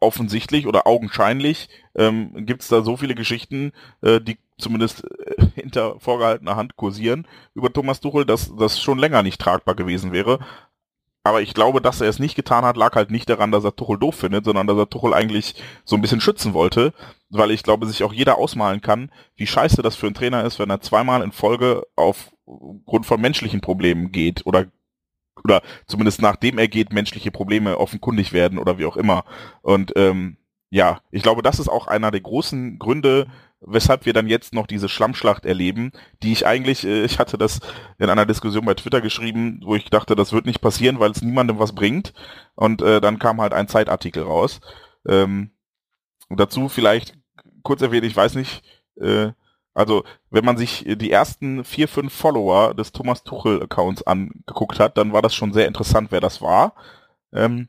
offensichtlich 0.00 0.66
oder 0.66 0.86
augenscheinlich 0.86 1.68
ähm, 1.94 2.46
gibt 2.46 2.62
es 2.62 2.68
da 2.68 2.82
so 2.82 2.96
viele 2.96 3.14
Geschichten, 3.14 3.72
äh, 4.02 4.20
die 4.20 4.38
zumindest 4.58 5.04
äh, 5.04 5.46
hinter 5.54 6.00
vorgehaltener 6.00 6.56
Hand 6.56 6.76
kursieren 6.76 7.26
über 7.54 7.72
Thomas 7.72 8.00
Tuchel, 8.00 8.24
dass 8.24 8.54
das 8.56 8.80
schon 8.80 8.98
länger 8.98 9.22
nicht 9.22 9.40
tragbar 9.40 9.74
gewesen 9.74 10.12
wäre. 10.12 10.38
Aber 11.26 11.42
ich 11.42 11.54
glaube, 11.54 11.80
dass 11.80 12.00
er 12.00 12.08
es 12.08 12.20
nicht 12.20 12.36
getan 12.36 12.64
hat, 12.64 12.76
lag 12.76 12.94
halt 12.94 13.10
nicht 13.10 13.28
daran, 13.28 13.50
dass 13.50 13.64
er 13.64 13.74
Tuchel 13.74 13.98
doof 13.98 14.14
findet, 14.14 14.44
sondern 14.44 14.68
dass 14.68 14.78
er 14.78 14.88
Tuchel 14.88 15.12
eigentlich 15.12 15.56
so 15.84 15.96
ein 15.96 16.00
bisschen 16.00 16.20
schützen 16.20 16.54
wollte, 16.54 16.92
weil 17.30 17.50
ich 17.50 17.64
glaube, 17.64 17.86
sich 17.86 18.04
auch 18.04 18.12
jeder 18.12 18.38
ausmalen 18.38 18.80
kann, 18.80 19.10
wie 19.34 19.48
scheiße 19.48 19.82
das 19.82 19.96
für 19.96 20.06
einen 20.06 20.14
Trainer 20.14 20.44
ist, 20.44 20.60
wenn 20.60 20.70
er 20.70 20.80
zweimal 20.80 21.22
in 21.22 21.32
Folge 21.32 21.82
aufgrund 21.96 23.06
von 23.06 23.20
menschlichen 23.20 23.60
Problemen 23.60 24.12
geht 24.12 24.46
oder 24.46 24.66
oder 25.42 25.62
zumindest 25.86 26.22
nachdem 26.22 26.58
er 26.58 26.68
geht, 26.68 26.92
menschliche 26.92 27.32
Probleme 27.32 27.78
offenkundig 27.78 28.32
werden 28.32 28.58
oder 28.58 28.78
wie 28.78 28.86
auch 28.86 28.96
immer. 28.96 29.24
Und 29.62 29.92
ähm, 29.96 30.38
ja, 30.70 31.00
ich 31.10 31.22
glaube, 31.22 31.42
das 31.42 31.58
ist 31.58 31.68
auch 31.68 31.86
einer 31.86 32.10
der 32.10 32.20
großen 32.20 32.78
Gründe, 32.78 33.26
weshalb 33.60 34.06
wir 34.06 34.12
dann 34.12 34.26
jetzt 34.26 34.52
noch 34.54 34.66
diese 34.66 34.88
Schlammschlacht 34.88 35.46
erleben, 35.46 35.92
die 36.22 36.32
ich 36.32 36.46
eigentlich, 36.46 36.84
äh, 36.84 37.04
ich 37.04 37.18
hatte 37.18 37.38
das 37.38 37.60
in 37.98 38.10
einer 38.10 38.26
Diskussion 38.26 38.64
bei 38.64 38.74
Twitter 38.74 39.00
geschrieben, 39.00 39.60
wo 39.64 39.76
ich 39.76 39.90
dachte, 39.90 40.16
das 40.16 40.32
wird 40.32 40.46
nicht 40.46 40.60
passieren, 40.60 41.00
weil 41.00 41.10
es 41.10 41.22
niemandem 41.22 41.58
was 41.58 41.74
bringt. 41.74 42.12
Und 42.54 42.82
äh, 42.82 43.00
dann 43.00 43.18
kam 43.18 43.40
halt 43.40 43.52
ein 43.52 43.68
Zeitartikel 43.68 44.22
raus. 44.24 44.60
Ähm, 45.08 45.50
dazu 46.30 46.68
vielleicht 46.68 47.14
kurz 47.62 47.82
erwähnt, 47.82 48.04
ich 48.04 48.16
weiß 48.16 48.34
nicht, 48.34 48.62
äh, 49.00 49.32
also 49.74 50.04
wenn 50.30 50.44
man 50.44 50.56
sich 50.56 50.84
die 50.86 51.10
ersten 51.10 51.62
vier, 51.64 51.88
fünf 51.88 52.12
Follower 52.14 52.74
des 52.74 52.92
Thomas 52.92 53.24
Tuchel-Accounts 53.24 54.04
angeguckt 54.04 54.80
hat, 54.80 54.96
dann 54.96 55.12
war 55.12 55.22
das 55.22 55.34
schon 55.34 55.52
sehr 55.52 55.66
interessant, 55.68 56.10
wer 56.10 56.20
das 56.20 56.40
war. 56.40 56.74
Ähm, 57.32 57.68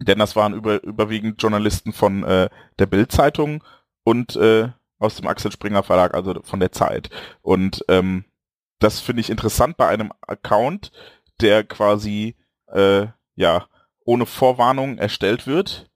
denn 0.00 0.18
das 0.18 0.36
waren 0.36 0.54
über, 0.54 0.82
überwiegend 0.82 1.40
Journalisten 1.42 1.92
von 1.92 2.24
äh, 2.24 2.48
der 2.78 2.86
Bild-Zeitung 2.86 3.62
und 4.04 4.36
äh, 4.36 4.68
aus 4.98 5.16
dem 5.16 5.26
Axel 5.26 5.52
Springer 5.52 5.82
Verlag, 5.82 6.14
also 6.14 6.40
von 6.42 6.60
der 6.60 6.72
Zeit. 6.72 7.10
Und 7.42 7.84
ähm, 7.88 8.24
das 8.78 9.00
finde 9.00 9.20
ich 9.20 9.30
interessant 9.30 9.76
bei 9.76 9.88
einem 9.88 10.12
Account, 10.26 10.90
der 11.40 11.64
quasi 11.64 12.36
äh, 12.68 13.06
ja 13.34 13.66
ohne 14.04 14.26
Vorwarnung 14.26 14.98
erstellt 14.98 15.46
wird. 15.46 15.89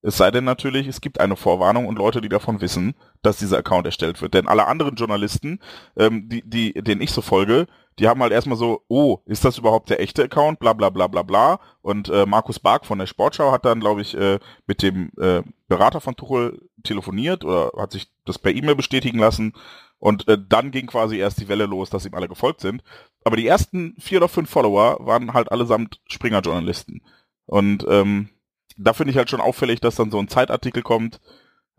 Es 0.00 0.16
sei 0.16 0.30
denn 0.30 0.44
natürlich, 0.44 0.86
es 0.86 1.00
gibt 1.00 1.20
eine 1.20 1.34
Vorwarnung 1.34 1.86
und 1.86 1.98
Leute, 1.98 2.20
die 2.20 2.28
davon 2.28 2.60
wissen, 2.60 2.94
dass 3.22 3.38
dieser 3.38 3.58
Account 3.58 3.84
erstellt 3.86 4.22
wird. 4.22 4.34
Denn 4.34 4.46
alle 4.46 4.66
anderen 4.66 4.94
Journalisten, 4.94 5.58
ähm, 5.96 6.28
die, 6.28 6.48
die, 6.48 6.72
denen 6.74 7.00
ich 7.00 7.10
so 7.10 7.20
folge, 7.20 7.66
die 7.98 8.06
haben 8.06 8.22
halt 8.22 8.32
erstmal 8.32 8.56
so, 8.56 8.84
oh, 8.86 9.18
ist 9.26 9.44
das 9.44 9.58
überhaupt 9.58 9.90
der 9.90 10.00
echte 10.00 10.22
Account? 10.22 10.60
Bla 10.60 10.72
bla 10.72 10.90
bla 10.90 11.08
bla 11.08 11.22
bla. 11.22 11.60
Und 11.82 12.08
äh, 12.08 12.26
Markus 12.26 12.60
Bark 12.60 12.86
von 12.86 12.98
der 12.98 13.06
Sportschau 13.06 13.50
hat 13.50 13.64
dann, 13.64 13.80
glaube 13.80 14.02
ich, 14.02 14.16
äh, 14.16 14.38
mit 14.68 14.82
dem 14.82 15.10
äh, 15.18 15.42
Berater 15.66 16.00
von 16.00 16.14
Tuchel 16.14 16.68
telefoniert 16.84 17.44
oder 17.44 17.72
hat 17.76 17.90
sich 17.90 18.08
das 18.24 18.38
per 18.38 18.54
E-Mail 18.54 18.76
bestätigen 18.76 19.18
lassen. 19.18 19.52
Und 19.98 20.28
äh, 20.28 20.38
dann 20.48 20.70
ging 20.70 20.86
quasi 20.86 21.16
erst 21.16 21.40
die 21.40 21.48
Welle 21.48 21.66
los, 21.66 21.90
dass 21.90 22.06
ihm 22.06 22.14
alle 22.14 22.28
gefolgt 22.28 22.60
sind. 22.60 22.84
Aber 23.24 23.36
die 23.36 23.48
ersten 23.48 23.96
vier 23.98 24.18
oder 24.18 24.28
fünf 24.28 24.48
Follower 24.48 24.98
waren 25.00 25.34
halt 25.34 25.50
allesamt 25.50 26.00
Springer-Journalisten. 26.06 27.02
Und 27.46 27.84
ähm, 27.88 28.28
da 28.78 28.92
finde 28.92 29.10
ich 29.10 29.16
halt 29.16 29.30
schon 29.30 29.40
auffällig, 29.40 29.80
dass 29.80 29.96
dann 29.96 30.10
so 30.10 30.18
ein 30.18 30.28
Zeitartikel 30.28 30.82
kommt, 30.82 31.20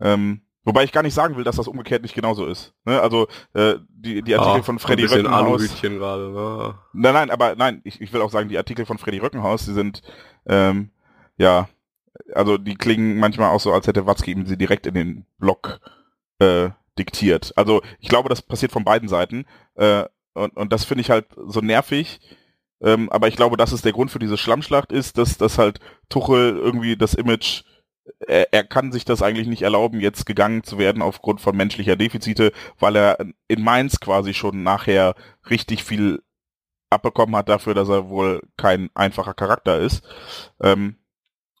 ähm, 0.00 0.42
Wobei 0.62 0.84
ich 0.84 0.92
gar 0.92 1.02
nicht 1.02 1.14
sagen 1.14 1.36
will, 1.36 1.44
dass 1.44 1.56
das 1.56 1.68
umgekehrt 1.68 2.02
nicht 2.02 2.14
genauso 2.14 2.44
ist. 2.44 2.74
Ne? 2.84 3.00
Also 3.00 3.28
äh, 3.54 3.76
die, 3.88 4.22
die 4.22 4.34
Artikel 4.34 4.60
ah, 4.60 4.62
von 4.62 4.78
Freddy 4.78 5.06
Röckenhaus. 5.06 5.80
gerade, 5.80 6.30
ne? 6.30 6.74
Nein, 6.92 7.14
nein, 7.14 7.30
aber 7.30 7.56
nein, 7.56 7.80
ich, 7.84 8.00
ich 8.00 8.12
will 8.12 8.20
auch 8.20 8.30
sagen, 8.30 8.50
die 8.50 8.58
Artikel 8.58 8.84
von 8.84 8.98
Freddy 8.98 9.18
Röckenhaus, 9.18 9.64
die 9.64 9.72
sind 9.72 10.02
ähm, 10.46 10.90
ja, 11.38 11.68
also 12.34 12.58
die 12.58 12.74
klingen 12.74 13.18
manchmal 13.18 13.50
auch 13.50 13.60
so, 13.60 13.72
als 13.72 13.86
hätte 13.86 14.04
Watzke 14.06 14.30
ihm 14.30 14.44
sie 14.44 14.58
direkt 14.58 14.86
in 14.86 14.94
den 14.94 15.26
Blog 15.38 15.80
äh, 16.40 16.68
diktiert. 16.98 17.54
Also 17.56 17.80
ich 17.98 18.10
glaube, 18.10 18.28
das 18.28 18.42
passiert 18.42 18.70
von 18.70 18.84
beiden 18.84 19.08
Seiten 19.08 19.46
äh, 19.76 20.04
und, 20.34 20.54
und 20.56 20.72
das 20.72 20.84
finde 20.84 21.00
ich 21.00 21.10
halt 21.10 21.26
so 21.46 21.60
nervig. 21.60 22.20
Ähm, 22.82 23.10
aber 23.10 23.28
ich 23.28 23.36
glaube, 23.36 23.56
dass 23.56 23.72
es 23.72 23.82
der 23.82 23.92
Grund 23.92 24.10
für 24.10 24.18
diese 24.18 24.38
Schlammschlacht 24.38 24.92
ist, 24.92 25.18
dass, 25.18 25.36
dass 25.38 25.58
halt 25.58 25.80
Tuchel 26.08 26.56
irgendwie 26.56 26.96
das 26.96 27.14
Image 27.14 27.62
er, 28.26 28.52
er 28.52 28.64
kann 28.64 28.92
sich 28.92 29.04
das 29.04 29.22
eigentlich 29.22 29.46
nicht 29.46 29.62
erlauben, 29.62 30.00
jetzt 30.00 30.26
gegangen 30.26 30.64
zu 30.64 30.78
werden 30.78 31.02
aufgrund 31.02 31.40
von 31.40 31.56
menschlicher 31.56 31.96
Defizite, 31.96 32.52
weil 32.78 32.96
er 32.96 33.18
in 33.48 33.62
Mainz 33.62 34.00
quasi 34.00 34.34
schon 34.34 34.62
nachher 34.62 35.14
richtig 35.48 35.84
viel 35.84 36.22
abbekommen 36.90 37.36
hat 37.36 37.48
dafür, 37.48 37.74
dass 37.74 37.88
er 37.88 38.08
wohl 38.08 38.42
kein 38.56 38.90
einfacher 38.94 39.34
Charakter 39.34 39.78
ist. 39.78 40.02
Ähm, 40.60 40.96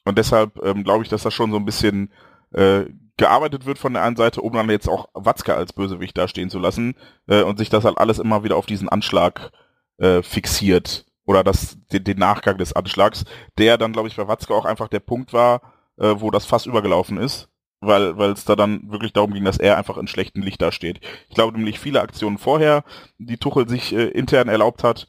und 0.04 0.18
deshalb 0.18 0.58
ähm, 0.64 0.82
glaube 0.82 1.04
ich, 1.04 1.08
dass 1.08 1.22
das 1.22 1.34
schon 1.34 1.52
so 1.52 1.56
ein 1.56 1.64
bisschen 1.64 2.12
äh, 2.52 2.86
gearbeitet 3.16 3.66
wird 3.66 3.78
von 3.78 3.92
der 3.92 4.02
einen 4.02 4.16
Seite, 4.16 4.40
um 4.40 4.52
dann 4.52 4.70
jetzt 4.70 4.88
auch 4.88 5.08
Watzke 5.14 5.54
als 5.54 5.72
Bösewicht 5.72 6.16
dastehen 6.18 6.50
zu 6.50 6.58
lassen 6.58 6.96
äh, 7.28 7.42
und 7.42 7.58
sich 7.58 7.68
das 7.68 7.84
halt 7.84 7.98
alles 7.98 8.18
immer 8.18 8.42
wieder 8.42 8.56
auf 8.56 8.66
diesen 8.66 8.88
Anschlag 8.88 9.52
äh, 9.98 10.22
fixiert 10.22 11.06
oder 11.30 11.44
das, 11.44 11.78
den, 11.92 12.02
den 12.02 12.18
Nachgang 12.18 12.58
des 12.58 12.72
Anschlags, 12.72 13.24
der 13.56 13.78
dann, 13.78 13.92
glaube 13.92 14.08
ich, 14.08 14.16
bei 14.16 14.26
Watzke 14.26 14.52
auch 14.52 14.64
einfach 14.64 14.88
der 14.88 14.98
Punkt 14.98 15.32
war, 15.32 15.62
äh, 15.96 16.16
wo 16.18 16.32
das 16.32 16.44
Fass 16.44 16.66
übergelaufen 16.66 17.18
ist, 17.18 17.48
weil 17.80 18.20
es 18.32 18.44
da 18.44 18.56
dann 18.56 18.90
wirklich 18.90 19.12
darum 19.12 19.32
ging, 19.32 19.44
dass 19.44 19.58
er 19.58 19.78
einfach 19.78 19.96
in 19.96 20.08
schlechten 20.08 20.42
Licht 20.42 20.60
dasteht. 20.60 21.00
Ich 21.28 21.36
glaube 21.36 21.56
nämlich 21.56 21.78
viele 21.78 22.00
Aktionen 22.00 22.36
vorher, 22.36 22.82
die 23.18 23.36
Tuchel 23.36 23.68
sich 23.68 23.92
äh, 23.94 24.08
intern 24.08 24.48
erlaubt 24.48 24.82
hat, 24.82 25.06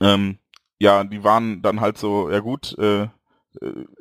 ähm, 0.00 0.38
ja, 0.78 1.04
die 1.04 1.22
waren 1.22 1.60
dann 1.60 1.82
halt 1.82 1.98
so, 1.98 2.30
ja 2.30 2.40
gut, 2.40 2.74
äh, 2.78 3.02
äh 3.02 3.08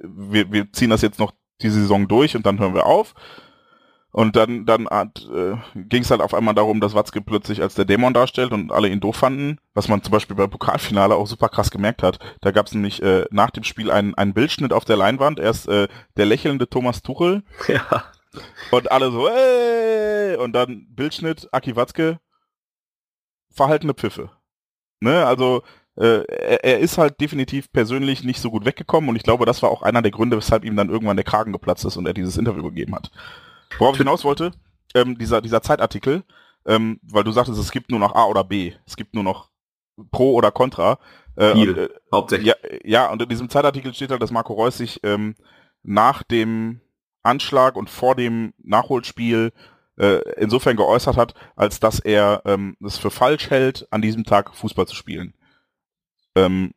wir, 0.02 0.50
wir 0.50 0.72
ziehen 0.72 0.92
das 0.92 1.02
jetzt 1.02 1.20
noch 1.20 1.34
die 1.62 1.70
Saison 1.70 2.08
durch 2.08 2.38
und 2.38 2.46
dann 2.46 2.58
hören 2.58 2.74
wir 2.74 2.86
auf. 2.86 3.16
Und 4.12 4.36
dann, 4.36 4.66
dann 4.66 4.88
äh, 4.88 5.56
ging 5.76 6.04
es 6.04 6.12
halt 6.12 6.22
auf 6.22 6.34
einmal 6.34 6.54
darum, 6.54 6.82
dass 6.82 6.94
Watzke 6.94 7.22
plötzlich 7.22 7.62
als 7.62 7.76
der 7.76 7.86
Dämon 7.86 8.14
darstellt 8.14 8.52
und 8.52 8.72
alle 8.72 8.90
ihn 8.90 9.00
doof 9.00 9.16
fanden, 9.16 9.58
was 9.74 9.88
man 9.88 10.04
zum 10.04 10.12
Beispiel 10.12 10.36
beim 10.36 10.50
Pokalfinale 10.50 11.16
auch 11.16 11.28
super 11.28 11.48
krass 11.48 11.72
gemerkt 11.72 12.04
hat. 12.04 12.20
Da 12.42 12.52
gab 12.52 12.68
es 12.68 12.74
nämlich 12.74 13.02
äh, 13.02 13.26
nach 13.32 13.52
dem 13.52 13.64
Spiel 13.64 13.90
einen, 13.90 14.14
einen 14.16 14.34
Bildschnitt 14.34 14.74
auf 14.74 14.84
der 14.84 14.98
Leinwand. 14.98 15.40
Erst 15.40 15.70
äh, 15.70 15.88
der 16.18 16.26
lächelnde 16.26 16.70
Thomas 16.70 17.02
Tuchel. 17.02 17.44
Ja. 17.68 18.04
Und 18.72 18.92
alle 18.92 19.12
so, 19.12 19.28
ey! 19.28 20.38
Und 20.38 20.54
dann 20.54 20.88
Bildschnitt, 20.90 21.50
Aki 21.52 21.76
Watzke, 21.76 22.20
verhaltene 23.50 23.94
Pfiffe. 23.94 24.32
Ne, 25.02 25.26
also 25.26 25.64
äh, 25.98 26.24
er, 26.28 26.64
er 26.64 26.80
ist 26.80 26.98
halt 26.98 27.20
definitiv 27.20 27.72
persönlich 27.72 28.24
nicht 28.24 28.40
so 28.40 28.52
gut 28.52 28.66
weggekommen 28.66 29.10
und 29.10 29.16
ich 29.16 29.24
glaube, 29.24 29.46
das 29.46 29.62
war 29.62 29.70
auch 29.70 29.82
einer 29.82 30.02
der 30.02 30.12
Gründe, 30.12 30.38
weshalb 30.38 30.64
ihm 30.64 30.76
dann 30.76 30.90
irgendwann 30.90 31.18
der 31.18 31.26
Kragen 31.26 31.52
geplatzt 31.52 31.86
ist 31.86 31.98
und 31.98 32.06
er 32.06 32.14
dieses 32.14 32.38
Interview 32.38 32.64
gegeben 32.64 32.96
hat. 32.96 33.12
Worauf 33.78 33.96
ich 33.96 34.00
hinaus 34.00 34.24
wollte, 34.24 34.52
ähm, 34.94 35.18
dieser, 35.18 35.42
dieser 35.42 35.62
Zeitartikel, 35.62 36.24
ähm, 36.66 37.00
weil 37.04 37.24
du 37.24 37.32
sagtest, 37.32 37.60
es 37.60 37.72
gibt 37.72 37.90
nur 37.90 38.00
noch 38.00 38.16
A 38.16 38.26
oder 38.26 38.44
B. 38.44 38.74
Es 38.86 38.96
gibt 38.96 39.16
nur 39.16 39.24
noch 39.24 39.50
Pro 40.12 40.34
oder 40.34 40.52
Contra. 40.52 41.00
Äh, 41.36 41.52
und, 41.54 41.78
äh, 41.78 41.90
hauptsächlich. 42.12 42.48
Ja, 42.48 42.56
ja, 42.84 43.12
und 43.12 43.22
in 43.22 43.30
diesem 43.30 43.50
Zeitartikel 43.50 43.94
steht 43.94 44.12
halt, 44.12 44.22
dass 44.22 44.32
Marco 44.32 44.54
Reus 44.54 44.78
sich 44.78 45.00
ähm, 45.04 45.36
nach 45.84 46.24
dem 46.24 46.82
Anschlag 47.24 47.76
und 47.76 47.90
vor 47.90 48.16
dem 48.16 48.54
Nachholspiel 48.58 49.52
äh, 49.98 50.22
insofern 50.38 50.78
geäußert 50.78 51.18
hat, 51.18 51.34
als 51.56 51.80
dass 51.80 52.00
er 52.00 52.42
ähm, 52.46 52.76
es 52.84 52.98
für 52.98 53.12
falsch 53.12 53.50
hält, 53.50 53.88
an 53.92 54.02
diesem 54.02 54.24
Tag 54.24 54.56
Fußball 54.56 54.88
zu 54.88 54.96
spielen. 54.96 55.34
Ähm, 56.36 56.74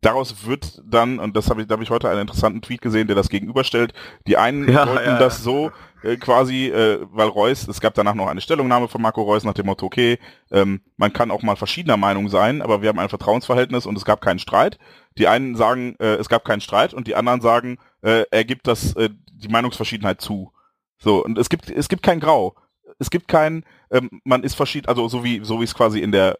daraus 0.00 0.46
wird 0.46 0.82
dann, 0.84 1.18
und 1.18 1.36
das 1.36 1.50
habe 1.50 1.62
ich, 1.62 1.66
da 1.66 1.74
habe 1.74 1.82
ich 1.82 1.90
heute 1.90 2.08
einen 2.08 2.22
interessanten 2.22 2.62
Tweet 2.62 2.80
gesehen, 2.80 3.06
der 3.06 3.16
das 3.16 3.28
gegenüberstellt, 3.28 3.92
die 4.26 4.36
einen 4.36 4.70
ja, 4.70 4.84
deuten 4.84 5.04
ja, 5.04 5.18
das 5.18 5.42
so 5.42 5.70
äh, 6.02 6.16
quasi, 6.16 6.66
äh, 6.66 7.00
weil 7.10 7.28
Reus, 7.28 7.66
es 7.66 7.80
gab 7.80 7.94
danach 7.94 8.14
noch 8.14 8.28
eine 8.28 8.40
Stellungnahme 8.40 8.88
von 8.88 9.02
Marco 9.02 9.22
Reus 9.22 9.44
nach 9.44 9.54
dem 9.54 9.66
Motto, 9.66 9.86
okay, 9.86 10.18
ähm, 10.50 10.80
man 10.96 11.12
kann 11.12 11.30
auch 11.30 11.42
mal 11.42 11.56
verschiedener 11.56 11.96
Meinung 11.96 12.28
sein, 12.28 12.62
aber 12.62 12.82
wir 12.82 12.88
haben 12.88 12.98
ein 12.98 13.08
Vertrauensverhältnis 13.08 13.86
und 13.86 13.96
es 13.96 14.04
gab 14.04 14.20
keinen 14.20 14.38
Streit. 14.38 14.78
Die 15.16 15.26
einen 15.26 15.56
sagen, 15.56 15.96
äh, 15.98 16.14
es 16.14 16.28
gab 16.28 16.44
keinen 16.44 16.60
Streit 16.60 16.94
und 16.94 17.06
die 17.06 17.14
anderen 17.14 17.40
sagen, 17.40 17.78
äh, 18.02 18.24
er 18.30 18.44
gibt 18.44 18.66
das, 18.66 18.94
äh, 18.96 19.10
die 19.32 19.48
Meinungsverschiedenheit 19.48 20.20
zu. 20.20 20.52
So, 20.98 21.24
und 21.24 21.38
es 21.38 21.48
gibt, 21.48 21.70
es 21.70 21.88
gibt 21.88 22.02
kein 22.02 22.20
Grau. 22.20 22.54
Es 22.98 23.10
gibt 23.10 23.28
kein, 23.28 23.64
ähm, 23.90 24.20
man 24.24 24.42
ist 24.42 24.54
verschieden, 24.54 24.88
also 24.88 25.08
so 25.08 25.22
wie, 25.22 25.44
so 25.44 25.60
wie 25.60 25.64
es 25.64 25.74
quasi 25.74 26.00
in 26.00 26.12
der 26.12 26.36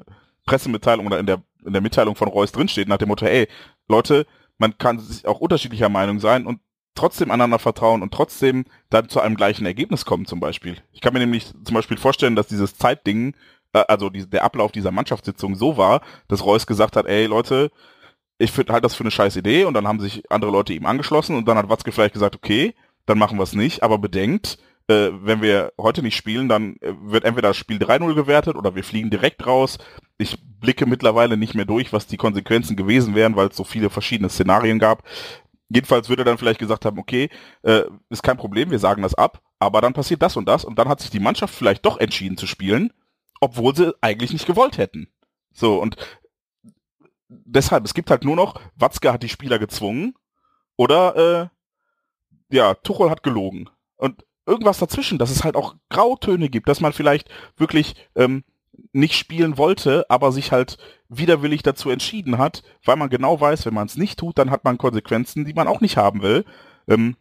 Pressemitteilung 0.47 1.07
oder 1.07 1.19
in 1.19 1.27
der 1.27 1.43
in 1.69 1.73
der 1.73 1.83
Mitteilung 1.83 2.17
von 2.17 2.29
Reus 2.29 2.53
drinsteht, 2.53 2.89
nach 2.89 2.99
dem 2.99 3.09
Motto, 3.09 3.27
ey, 3.27 3.47
Leute, 3.89 4.27
man 4.59 4.77
kann 4.77 4.99
sich 4.99 5.27
auch 5.27 5.41
unterschiedlicher 5.41 5.89
Meinung 5.89 6.19
sein 6.19 6.47
und 6.47 6.61
trotzdem 6.95 7.31
einander 7.31 7.61
vertrauen 7.61 8.03
und 8.03 8.13
trotzdem 8.13 8.65
dann 8.91 9.09
zu 9.09 9.21
einem 9.21 9.37
gleichen 9.37 9.65
Ergebnis 9.65 10.05
kommen 10.05 10.27
zum 10.27 10.41
Beispiel. 10.41 10.79
Ich 10.93 11.01
kann 11.01 11.13
mir 11.13 11.21
nämlich 11.21 11.53
zum 11.65 11.75
Beispiel 11.75 11.97
vorstellen, 11.97 12.35
dass 12.35 12.49
dieses 12.49 12.77
Zeitding, 12.77 13.37
äh, 13.73 13.85
also 13.87 14.11
die, 14.11 14.29
der 14.29 14.43
Ablauf 14.43 14.73
dieser 14.73 14.91
Mannschaftssitzung 14.91 15.55
so 15.55 15.77
war, 15.77 16.01
dass 16.27 16.45
Reus 16.45 16.67
gesagt 16.67 16.97
hat, 16.97 17.07
ey 17.07 17.27
Leute, 17.27 17.71
ich 18.39 18.51
finde 18.51 18.73
halt 18.73 18.85
das 18.85 18.97
für 18.97 19.05
eine 19.05 19.13
scheiß 19.13 19.37
Idee 19.37 19.65
und 19.65 19.75
dann 19.75 19.87
haben 19.87 20.01
sich 20.01 20.31
andere 20.31 20.51
Leute 20.51 20.73
ihm 20.73 20.87
angeschlossen 20.87 21.37
und 21.37 21.47
dann 21.47 21.57
hat 21.57 21.69
Watzke 21.69 21.93
vielleicht 21.93 22.15
gesagt, 22.15 22.35
okay, 22.35 22.75
dann 23.07 23.19
machen 23.19 23.39
wir 23.39 23.45
es 23.45 23.55
nicht, 23.55 23.83
aber 23.83 23.99
bedenkt, 23.99 24.59
äh, 24.89 25.11
wenn 25.13 25.43
wir 25.43 25.73
heute 25.79 26.03
nicht 26.03 26.17
spielen, 26.17 26.49
dann 26.49 26.77
äh, 26.81 26.95
wird 27.01 27.25
entweder 27.25 27.49
das 27.49 27.57
Spiel 27.57 27.79
3-0 27.79 28.15
gewertet 28.15 28.57
oder 28.57 28.75
wir 28.75 28.83
fliegen 28.83 29.11
direkt 29.11 29.47
raus. 29.47 29.79
Ich 30.17 30.39
blicke 30.43 30.87
mittlerweile 30.87 31.37
nicht 31.37 31.55
mehr 31.55 31.67
durch, 31.67 31.93
was 31.93 32.07
die 32.07 32.17
Konsequenzen 32.17 32.77
gewesen 32.77 33.15
wären, 33.15 33.37
weil 33.37 33.49
es 33.49 33.57
so 33.57 33.65
viele 33.65 33.91
verschiedene 33.91 34.31
Szenarien 34.31 34.79
gab. 34.79 35.03
Jedenfalls 35.69 36.09
würde 36.09 36.25
dann 36.25 36.39
vielleicht 36.39 36.59
gesagt 36.59 36.87
haben, 36.87 36.99
okay, 36.99 37.29
äh, 37.63 37.83
ist 38.09 38.23
kein 38.23 38.39
Problem, 38.39 38.71
wir 38.71 38.79
sagen 38.79 39.03
das 39.03 39.15
ab, 39.15 39.43
aber 39.59 39.83
dann 39.83 39.93
passiert 39.93 40.23
das 40.23 40.37
und 40.37 40.47
das 40.47 40.65
und 40.65 40.79
dann 40.79 40.89
hat 40.89 41.01
sich 41.01 41.11
die 41.11 41.21
Mannschaft 41.21 41.55
vielleicht 41.55 41.85
doch 41.85 41.99
entschieden 41.99 42.39
zu 42.39 42.47
spielen, 42.47 42.93
obwohl 43.41 43.77
sie 43.77 43.95
eigentlich 44.01 44.33
nicht 44.33 44.47
gewollt 44.47 44.79
hätten. 44.79 45.09
So, 45.53 45.81
und 45.81 45.97
deshalb, 47.29 47.85
es 47.85 47.93
gibt 47.93 48.11
halt 48.11 48.25
nur 48.25 48.37
noch, 48.37 48.59
Watzke 48.77 49.13
hat 49.13 49.23
die 49.23 49.29
Spieler 49.29 49.59
gezwungen 49.59 50.15
oder 50.77 51.51
äh, 51.51 52.57
ja, 52.57 52.73
Tuchel 52.73 53.11
hat 53.11 53.23
gelogen. 53.23 53.69
Und 53.97 54.25
irgendwas 54.49 54.79
dazwischen, 54.79 55.19
dass 55.19 55.31
es 55.31 55.45
halt 55.45 55.57
auch 55.57 55.77
Grautöne 55.91 56.49
gibt, 56.49 56.69
dass 56.69 56.81
man 56.81 56.93
vielleicht 56.93 57.29
wirklich 57.57 57.95
ähm, 58.17 58.45
nicht 58.93 59.15
spielen 59.15 59.59
wollte, 59.59 60.07
aber 60.09 60.33
sich 60.33 60.53
halt 60.53 60.79
widerwillig 61.09 61.63
dazu 61.63 61.91
entschieden 61.91 62.39
hat, 62.39 62.63
weil 62.85 62.97
man 62.97 63.11
genau 63.11 63.41
weiß, 63.41 63.67
wenn 63.67 63.75
man 63.75 63.87
es 63.87 63.97
nicht 63.97 64.19
tut, 64.19 64.39
dann 64.39 64.51
hat 64.51 64.65
man 64.65 64.79
Konsequenzen, 64.79 65.45
die 65.45 65.55
man 65.55 65.69
auch 65.69 65.81
nicht 65.81 65.97
haben 65.97 66.23
will. 66.23 66.45
Ähm, 66.87 67.17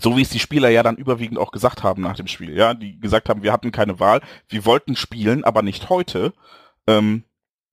so 0.00 0.16
wie 0.16 0.22
es 0.22 0.30
die 0.30 0.38
Spieler 0.38 0.70
ja 0.70 0.82
dann 0.82 0.96
überwiegend 0.96 1.38
auch 1.38 1.52
gesagt 1.52 1.82
haben 1.82 2.02
nach 2.02 2.16
dem 2.16 2.26
Spiel, 2.26 2.56
ja, 2.56 2.72
die 2.72 2.98
gesagt 2.98 3.28
haben, 3.28 3.42
wir 3.42 3.52
hatten 3.52 3.72
keine 3.72 4.00
Wahl, 4.00 4.22
wir 4.48 4.64
wollten 4.64 4.96
spielen, 4.96 5.44
aber 5.44 5.62
nicht 5.62 5.90
heute. 5.90 6.32
Ähm, 6.86 7.24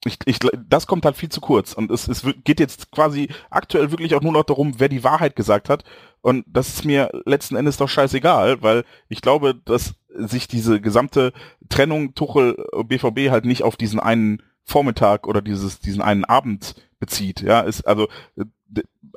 ich, 0.06 0.18
ich, 0.26 0.40
das 0.68 0.88
kommt 0.88 1.06
halt 1.06 1.18
viel 1.18 1.30
zu 1.30 1.42
kurz 1.42 1.74
und 1.74 1.92
es, 1.92 2.08
es 2.08 2.26
geht 2.44 2.60
jetzt 2.60 2.92
quasi 2.92 3.30
aktuell 3.50 3.92
wirklich 3.92 4.16
auch 4.16 4.22
nur 4.22 4.32
noch 4.32 4.44
darum, 4.44 4.76
wer 4.80 4.90
die 4.90 5.04
Wahrheit 5.04 5.36
gesagt 5.36 5.70
hat 5.70 5.84
und 6.22 6.46
das 6.48 6.70
ist 6.70 6.86
mir 6.86 7.10
letzten 7.26 7.56
Endes 7.56 7.78
doch 7.78 7.90
scheißegal, 7.90 8.62
weil 8.62 8.84
ich 9.08 9.22
glaube, 9.22 9.56
dass 9.56 9.96
sich 10.14 10.48
diese 10.48 10.82
gesamte 10.82 11.34
Trennung 11.70 12.14
Tuchel 12.14 12.56
BVB 12.86 13.30
halt 13.30 13.46
nicht 13.46 13.64
auf 13.64 13.78
diesen 13.78 14.00
einen 14.00 14.42
Vormittag 14.64 15.28
oder 15.28 15.42
dieses 15.42 15.80
diesen 15.80 16.02
einen 16.02 16.26
Abend 16.26 16.76
bezieht. 17.00 17.42
Ja, 17.42 17.62
ist 17.62 17.88
also 17.88 18.08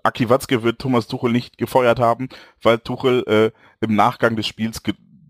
Aki 0.03 0.29
Watzke 0.31 0.63
wird 0.63 0.79
Thomas 0.81 1.07
Tuchel 1.07 1.33
nicht 1.33 1.59
gefeuert 1.59 2.01
haben, 2.01 2.29
weil 2.63 2.79
Tuchel 2.79 3.25
äh, 3.27 3.85
im 3.85 3.95
Nachgang 3.95 4.37
des 4.37 4.47
Spiels 4.47 4.83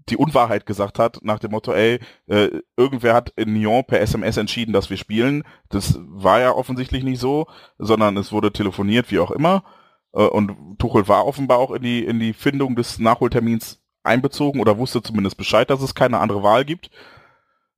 die 0.09 0.17
Unwahrheit 0.17 0.67
gesagt 0.67 0.99
hat, 0.99 1.21
nach 1.23 1.39
dem 1.39 1.53
Motto, 1.53 1.73
ey, 1.73 2.01
äh, 2.27 2.49
irgendwer 2.77 3.15
hat 3.15 3.31
in 3.37 3.53
Nyon 3.53 3.85
per 3.85 4.01
SMS 4.01 4.37
entschieden, 4.37 4.73
dass 4.73 4.91
wir 4.91 4.97
spielen. 4.97 5.45
Das 5.69 5.99
war 6.03 6.41
ja 6.41 6.53
offensichtlich 6.53 7.05
nicht 7.05 7.21
so, 7.21 7.47
sondern 7.79 8.17
es 8.17 8.33
wurde 8.33 8.53
telefoniert, 8.53 9.11
wie 9.11 9.21
auch 9.21 9.31
immer. 9.31 9.65
Äh, 10.13 10.25
und 10.25 10.79
Tuchel 10.79 11.09
war 11.09 11.27
offenbar 11.27 11.59
auch 11.59 11.71
in 11.73 11.83
die, 11.83 12.05
in 12.05 12.21
die 12.21 12.33
Findung 12.33 12.77
des 12.77 12.99
Nachholtermins 12.99 13.81
einbezogen 14.03 14.61
oder 14.61 14.79
wusste 14.79 15.03
zumindest 15.03 15.37
Bescheid, 15.37 15.71
dass 15.71 15.83
es 15.83 15.95
keine 15.95 16.19
andere 16.19 16.43
Wahl 16.43 16.65
gibt. 16.65 16.91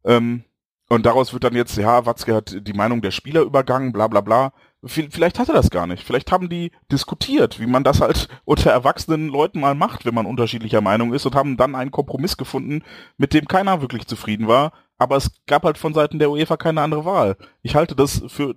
Ähm, 0.04 0.44
und 0.88 1.06
daraus 1.06 1.32
wird 1.32 1.44
dann 1.44 1.54
jetzt, 1.54 1.76
ja, 1.76 2.04
Watzke 2.06 2.34
hat 2.34 2.56
die 2.60 2.72
Meinung 2.72 3.00
der 3.00 3.10
Spieler 3.10 3.42
übergangen, 3.42 3.92
bla 3.92 4.06
bla 4.06 4.20
bla. 4.20 4.52
Vielleicht 4.86 5.38
hat 5.38 5.48
er 5.48 5.54
das 5.54 5.70
gar 5.70 5.86
nicht. 5.86 6.04
Vielleicht 6.04 6.30
haben 6.30 6.50
die 6.50 6.70
diskutiert, 6.92 7.58
wie 7.58 7.66
man 7.66 7.84
das 7.84 8.02
halt 8.02 8.28
unter 8.44 8.70
erwachsenen 8.70 9.28
Leuten 9.28 9.60
mal 9.60 9.74
macht, 9.74 10.04
wenn 10.04 10.14
man 10.14 10.26
unterschiedlicher 10.26 10.82
Meinung 10.82 11.14
ist 11.14 11.24
und 11.24 11.34
haben 11.34 11.56
dann 11.56 11.74
einen 11.74 11.90
Kompromiss 11.90 12.36
gefunden, 12.36 12.82
mit 13.16 13.32
dem 13.32 13.48
keiner 13.48 13.80
wirklich 13.80 14.06
zufrieden 14.06 14.46
war. 14.46 14.72
Aber 14.98 15.16
es 15.16 15.30
gab 15.46 15.64
halt 15.64 15.78
von 15.78 15.94
Seiten 15.94 16.18
der 16.18 16.30
UEFA 16.30 16.56
keine 16.56 16.82
andere 16.82 17.04
Wahl. 17.04 17.36
Ich 17.62 17.74
halte 17.74 17.96
das 17.96 18.22
für 18.28 18.54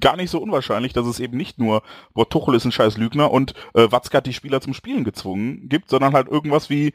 gar 0.00 0.16
nicht 0.16 0.30
so 0.30 0.40
unwahrscheinlich, 0.40 0.92
dass 0.92 1.06
es 1.06 1.20
eben 1.20 1.36
nicht 1.36 1.58
nur, 1.58 1.82
boah, 2.14 2.28
Tuchel 2.28 2.54
ist 2.54 2.64
ein 2.64 2.72
scheiß 2.72 2.96
Lügner 2.96 3.30
und 3.30 3.54
äh, 3.74 3.90
Watzke 3.90 4.16
hat 4.18 4.26
die 4.26 4.32
Spieler 4.32 4.60
zum 4.60 4.74
Spielen 4.74 5.04
gezwungen 5.04 5.68
gibt, 5.68 5.90
sondern 5.90 6.14
halt 6.14 6.28
irgendwas 6.28 6.70
wie, 6.70 6.92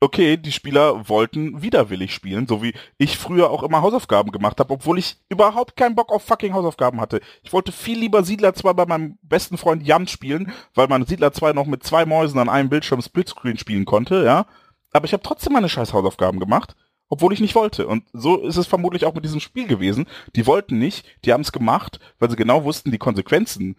okay, 0.00 0.36
die 0.36 0.52
Spieler 0.52 1.08
wollten 1.08 1.62
widerwillig 1.62 2.12
spielen, 2.12 2.46
so 2.46 2.62
wie 2.62 2.74
ich 2.98 3.16
früher 3.16 3.50
auch 3.50 3.62
immer 3.62 3.82
Hausaufgaben 3.82 4.30
gemacht 4.30 4.60
habe, 4.60 4.74
obwohl 4.74 4.98
ich 4.98 5.16
überhaupt 5.28 5.76
keinen 5.76 5.94
Bock 5.94 6.12
auf 6.12 6.22
fucking 6.22 6.52
Hausaufgaben 6.52 7.00
hatte. 7.00 7.20
Ich 7.42 7.52
wollte 7.52 7.72
viel 7.72 7.98
lieber 7.98 8.22
Siedler 8.22 8.54
2 8.54 8.72
bei 8.74 8.86
meinem 8.86 9.18
besten 9.22 9.56
Freund 9.56 9.86
Jan 9.86 10.06
spielen, 10.06 10.52
weil 10.74 10.88
man 10.88 11.06
Siedler 11.06 11.32
2 11.32 11.52
noch 11.52 11.66
mit 11.66 11.82
zwei 11.82 12.04
Mäusen 12.04 12.38
an 12.38 12.48
einem 12.48 12.68
Bildschirm 12.68 13.00
Splitscreen 13.00 13.58
spielen 13.58 13.84
konnte, 13.84 14.24
ja. 14.24 14.46
Aber 14.92 15.06
ich 15.06 15.12
habe 15.12 15.22
trotzdem 15.22 15.54
meine 15.54 15.68
scheiß 15.68 15.92
Hausaufgaben 15.92 16.40
gemacht, 16.40 16.76
obwohl 17.08 17.32
ich 17.32 17.40
nicht 17.40 17.54
wollte. 17.54 17.86
Und 17.86 18.04
so 18.12 18.38
ist 18.38 18.56
es 18.56 18.66
vermutlich 18.66 19.04
auch 19.04 19.14
mit 19.14 19.24
diesem 19.24 19.40
Spiel 19.40 19.66
gewesen. 19.66 20.06
Die 20.34 20.46
wollten 20.46 20.78
nicht, 20.78 21.06
die 21.24 21.32
haben 21.32 21.42
es 21.42 21.52
gemacht, 21.52 22.00
weil 22.18 22.30
sie 22.30 22.36
genau 22.36 22.64
wussten, 22.64 22.90
die 22.90 22.98
Konsequenzen 22.98 23.76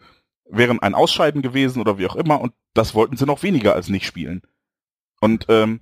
wären 0.50 0.80
ein 0.80 0.96
Ausscheiden 0.96 1.42
gewesen 1.42 1.82
oder 1.82 1.98
wie 1.98 2.08
auch 2.08 2.16
immer 2.16 2.40
und 2.40 2.54
das 2.74 2.96
wollten 2.96 3.18
sie 3.18 3.26
noch 3.26 3.44
weniger 3.44 3.74
als 3.74 3.90
nicht 3.90 4.06
spielen. 4.06 4.42
Und 5.20 5.46
ähm, 5.50 5.82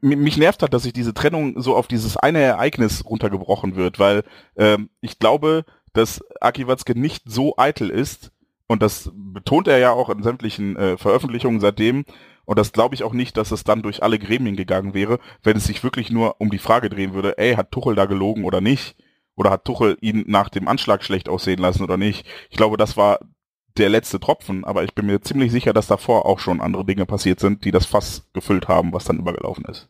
mich 0.00 0.36
nervt 0.36 0.62
halt, 0.62 0.72
dass 0.72 0.84
sich 0.84 0.92
diese 0.92 1.14
Trennung 1.14 1.60
so 1.60 1.76
auf 1.76 1.86
dieses 1.86 2.16
eine 2.16 2.40
Ereignis 2.40 3.04
runtergebrochen 3.04 3.76
wird, 3.76 3.98
weil 3.98 4.24
ähm, 4.56 4.90
ich 5.00 5.18
glaube, 5.18 5.64
dass 5.92 6.24
Aki 6.40 6.66
Watzke 6.66 6.98
nicht 6.98 7.24
so 7.26 7.54
eitel 7.58 7.90
ist 7.90 8.32
und 8.66 8.82
das 8.82 9.10
betont 9.14 9.68
er 9.68 9.78
ja 9.78 9.92
auch 9.92 10.08
in 10.08 10.22
sämtlichen 10.22 10.76
äh, 10.76 10.96
Veröffentlichungen 10.96 11.60
seitdem 11.60 12.04
und 12.44 12.58
das 12.58 12.72
glaube 12.72 12.94
ich 12.94 13.04
auch 13.04 13.12
nicht, 13.12 13.36
dass 13.36 13.50
es 13.52 13.64
dann 13.64 13.82
durch 13.82 14.02
alle 14.02 14.18
Gremien 14.18 14.56
gegangen 14.56 14.94
wäre, 14.94 15.18
wenn 15.42 15.56
es 15.56 15.64
sich 15.64 15.82
wirklich 15.84 16.10
nur 16.10 16.40
um 16.40 16.50
die 16.50 16.58
Frage 16.58 16.88
drehen 16.88 17.14
würde, 17.14 17.38
ey, 17.38 17.54
hat 17.54 17.70
Tuchel 17.70 17.94
da 17.94 18.06
gelogen 18.06 18.44
oder 18.44 18.60
nicht? 18.60 18.96
Oder 19.34 19.50
hat 19.50 19.64
Tuchel 19.64 19.96
ihn 20.00 20.24
nach 20.26 20.50
dem 20.50 20.68
Anschlag 20.68 21.02
schlecht 21.02 21.28
aussehen 21.28 21.58
lassen 21.58 21.82
oder 21.82 21.96
nicht? 21.96 22.26
Ich 22.50 22.56
glaube, 22.56 22.76
das 22.76 22.96
war 22.96 23.20
der 23.78 23.88
letzte 23.88 24.20
Tropfen, 24.20 24.64
aber 24.64 24.84
ich 24.84 24.94
bin 24.94 25.06
mir 25.06 25.20
ziemlich 25.22 25.50
sicher, 25.50 25.72
dass 25.72 25.86
davor 25.86 26.26
auch 26.26 26.38
schon 26.38 26.60
andere 26.60 26.84
Dinge 26.84 27.06
passiert 27.06 27.40
sind, 27.40 27.64
die 27.64 27.70
das 27.70 27.86
Fass 27.86 28.28
gefüllt 28.34 28.68
haben, 28.68 28.92
was 28.92 29.04
dann 29.04 29.18
übergelaufen 29.18 29.64
ist. 29.64 29.88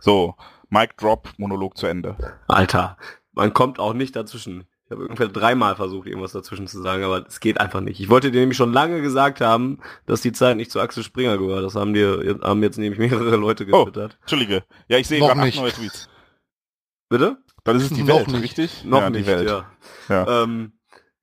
So, 0.00 0.34
Mic 0.70 0.94
Drop, 0.96 1.32
Monolog 1.36 1.76
zu 1.76 1.86
Ende. 1.86 2.16
Alter, 2.46 2.96
man 3.32 3.52
kommt 3.52 3.78
auch 3.78 3.92
nicht 3.92 4.16
dazwischen. 4.16 4.66
Ich 4.88 4.92
habe 4.92 5.02
ungefähr 5.02 5.28
dreimal 5.28 5.76
versucht, 5.76 6.06
irgendwas 6.06 6.32
dazwischen 6.32 6.66
zu 6.66 6.80
sagen, 6.80 7.04
aber 7.04 7.26
es 7.26 7.40
geht 7.40 7.60
einfach 7.60 7.82
nicht. 7.82 8.00
Ich 8.00 8.08
wollte 8.08 8.30
dir 8.30 8.40
nämlich 8.40 8.56
schon 8.56 8.72
lange 8.72 9.02
gesagt 9.02 9.42
haben, 9.42 9.80
dass 10.06 10.22
die 10.22 10.32
Zeit 10.32 10.56
nicht 10.56 10.70
zu 10.70 10.80
Axel 10.80 11.02
Springer 11.02 11.36
gehört. 11.36 11.62
Das 11.62 11.74
haben 11.74 11.92
dir 11.92 12.38
haben 12.42 12.62
jetzt 12.62 12.78
nämlich 12.78 12.98
mehrere 12.98 13.36
Leute 13.36 13.66
oh, 13.70 13.84
getwittert. 13.84 14.16
Oh, 14.16 14.20
Entschuldige. 14.22 14.64
Ja, 14.88 14.96
ich 14.96 15.06
sehe 15.06 15.20
gerade 15.20 15.38
neue 15.38 15.72
Tweets. 15.72 16.08
Bitte? 17.10 17.36
Dann 17.64 17.76
ist 17.76 17.90
es 17.90 17.92
die 17.92 18.06
Welt, 18.06 18.28
nicht. 18.28 18.42
richtig? 18.42 18.84
Noch 18.84 19.02
ja, 19.02 19.10
nicht, 19.10 19.26
die 19.26 19.30
Welt. 19.30 19.46
ja. 19.46 19.66
ja. 20.08 20.42
Ähm, 20.44 20.72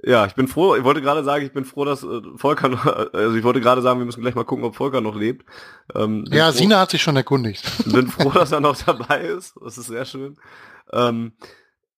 ja, 0.03 0.27
ich 0.27 0.35
bin 0.35 0.47
froh, 0.47 0.75
ich 0.75 0.83
wollte 0.83 1.01
gerade 1.01 1.23
sagen, 1.23 1.43
ich 1.43 1.51
bin 1.51 1.65
froh, 1.65 1.85
dass 1.85 2.03
äh, 2.03 2.21
Volker 2.35 2.69
noch, 2.69 2.85
also 2.85 3.35
ich 3.35 3.43
wollte 3.43 3.61
gerade 3.61 3.81
sagen, 3.81 3.99
wir 3.99 4.05
müssen 4.05 4.21
gleich 4.21 4.35
mal 4.35 4.43
gucken, 4.43 4.63
ob 4.63 4.75
Volker 4.75 5.01
noch 5.01 5.15
lebt. 5.15 5.45
Ähm, 5.95 6.25
ja, 6.29 6.51
froh, 6.51 6.57
Sina 6.59 6.79
hat 6.79 6.91
sich 6.91 7.01
schon 7.01 7.15
erkundigt. 7.15 7.65
Bin 7.91 8.07
froh, 8.07 8.29
dass 8.29 8.51
er 8.51 8.59
noch 8.59 8.77
dabei 8.77 9.21
ist. 9.21 9.55
Das 9.59 9.79
ist 9.79 9.87
sehr 9.87 10.05
schön. 10.05 10.37
Ähm, 10.93 11.33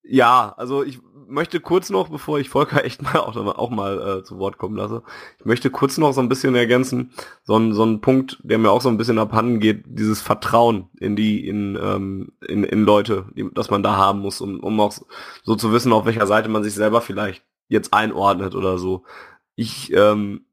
ja, 0.04 0.54
also 0.56 0.84
ich 0.84 1.00
möchte 1.28 1.60
kurz 1.60 1.90
noch, 1.90 2.10
bevor 2.10 2.40
ich 2.40 2.50
Volker 2.50 2.84
echt 2.84 3.02
mal 3.02 3.16
auch, 3.20 3.36
auch 3.36 3.70
mal 3.70 4.20
äh, 4.20 4.24
zu 4.24 4.40
Wort 4.40 4.58
kommen 4.58 4.76
lasse, 4.76 5.04
ich 5.40 5.46
möchte 5.46 5.70
kurz 5.70 5.98
noch 5.98 6.14
so 6.14 6.22
ein 6.22 6.30
bisschen 6.30 6.56
ergänzen, 6.56 7.12
so 7.44 7.58
ein, 7.58 7.74
so 7.74 7.84
ein 7.84 8.02
Punkt, 8.02 8.40
der 8.44 8.58
mir 8.58 8.72
auch 8.72 8.82
so 8.82 8.90
ein 8.90 8.98
bisschen 8.98 9.20
abhanden 9.20 9.60
geht, 9.60 9.84
dieses 9.86 10.22
Vertrauen 10.22 10.90
in 11.00 11.16
die, 11.16 11.48
in, 11.48 11.78
ähm, 11.82 12.32
in, 12.48 12.64
in 12.64 12.84
Leute, 12.84 13.26
die, 13.36 13.50
das 13.54 13.70
man 13.70 13.84
da 13.84 13.96
haben 13.96 14.20
muss, 14.20 14.42
um, 14.42 14.60
um 14.60 14.80
auch 14.80 14.94
so 15.44 15.56
zu 15.56 15.72
wissen, 15.72 15.94
auf 15.94 16.06
welcher 16.06 16.28
Seite 16.28 16.50
man 16.50 16.64
sich 16.64 16.74
selber 16.74 17.02
vielleicht 17.02 17.44
jetzt 17.68 17.94
einordnet 17.94 18.56
oder 18.56 18.78
so. 18.78 19.04
Ich, 19.56 19.92
ähm, 19.94 20.46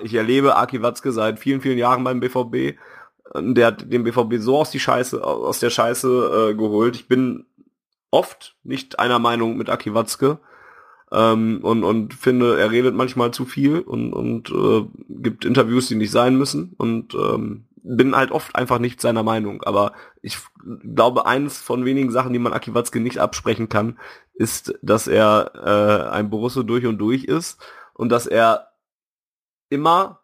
ich 0.00 0.14
erlebe 0.14 0.56
Aki 0.56 0.82
Watzke 0.82 1.12
seit 1.12 1.38
vielen, 1.38 1.60
vielen 1.60 1.78
Jahren 1.78 2.04
beim 2.04 2.20
BVB. 2.20 2.78
Der 3.34 3.66
hat 3.66 3.92
den 3.92 4.04
BVB 4.04 4.34
so 4.38 4.58
aus 4.58 4.70
die 4.70 4.78
Scheiße, 4.78 5.22
aus 5.22 5.58
der 5.58 5.70
Scheiße 5.70 6.50
äh, 6.50 6.54
geholt. 6.54 6.96
Ich 6.96 7.08
bin 7.08 7.46
oft 8.10 8.56
nicht 8.62 8.98
einer 8.98 9.18
Meinung 9.18 9.56
mit 9.56 9.68
Aki 9.68 9.94
Watzke 9.94 10.38
ähm, 11.12 11.60
und, 11.62 11.84
und 11.84 12.14
finde, 12.14 12.58
er 12.58 12.70
redet 12.70 12.94
manchmal 12.94 13.30
zu 13.32 13.44
viel 13.44 13.80
und, 13.80 14.12
und 14.12 14.50
äh, 14.50 14.86
gibt 15.08 15.44
Interviews, 15.44 15.88
die 15.88 15.94
nicht 15.94 16.10
sein 16.10 16.36
müssen 16.36 16.74
und 16.78 17.14
ähm, 17.14 17.66
bin 17.82 18.16
halt 18.16 18.32
oft 18.32 18.56
einfach 18.56 18.80
nicht 18.80 19.00
seiner 19.00 19.22
Meinung. 19.22 19.62
Aber 19.62 19.92
ich 20.20 20.38
glaube, 20.94 21.26
eines 21.26 21.58
von 21.58 21.84
wenigen 21.84 22.10
Sachen, 22.10 22.32
die 22.32 22.40
man 22.40 22.52
Aki 22.52 22.74
Watzke 22.74 23.00
nicht 23.00 23.18
absprechen 23.18 23.68
kann, 23.68 23.98
ist, 24.34 24.74
dass 24.82 25.06
er 25.06 25.52
äh, 25.54 26.10
ein 26.10 26.30
Borusse 26.30 26.64
durch 26.64 26.84
und 26.86 26.98
durch 26.98 27.24
ist 27.24 27.60
und 27.94 28.10
dass 28.10 28.26
er 28.26 28.72
immer 29.70 30.22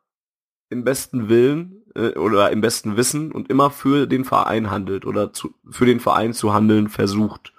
im 0.71 0.85
besten 0.85 1.29
Willen 1.29 1.85
äh, 1.95 2.19
oder 2.19 2.51
im 2.51 2.61
besten 2.61 2.97
Wissen 2.97 3.31
und 3.31 3.49
immer 3.49 3.71
für 3.71 4.07
den 4.07 4.25
Verein 4.25 4.71
handelt 4.71 5.07
oder 5.07 5.33
zu, 5.33 5.55
für 5.71 5.87
den 5.87 6.01
Verein 6.01 6.33
zu 6.35 6.53
handeln 6.53 6.89
versucht. 6.89 7.53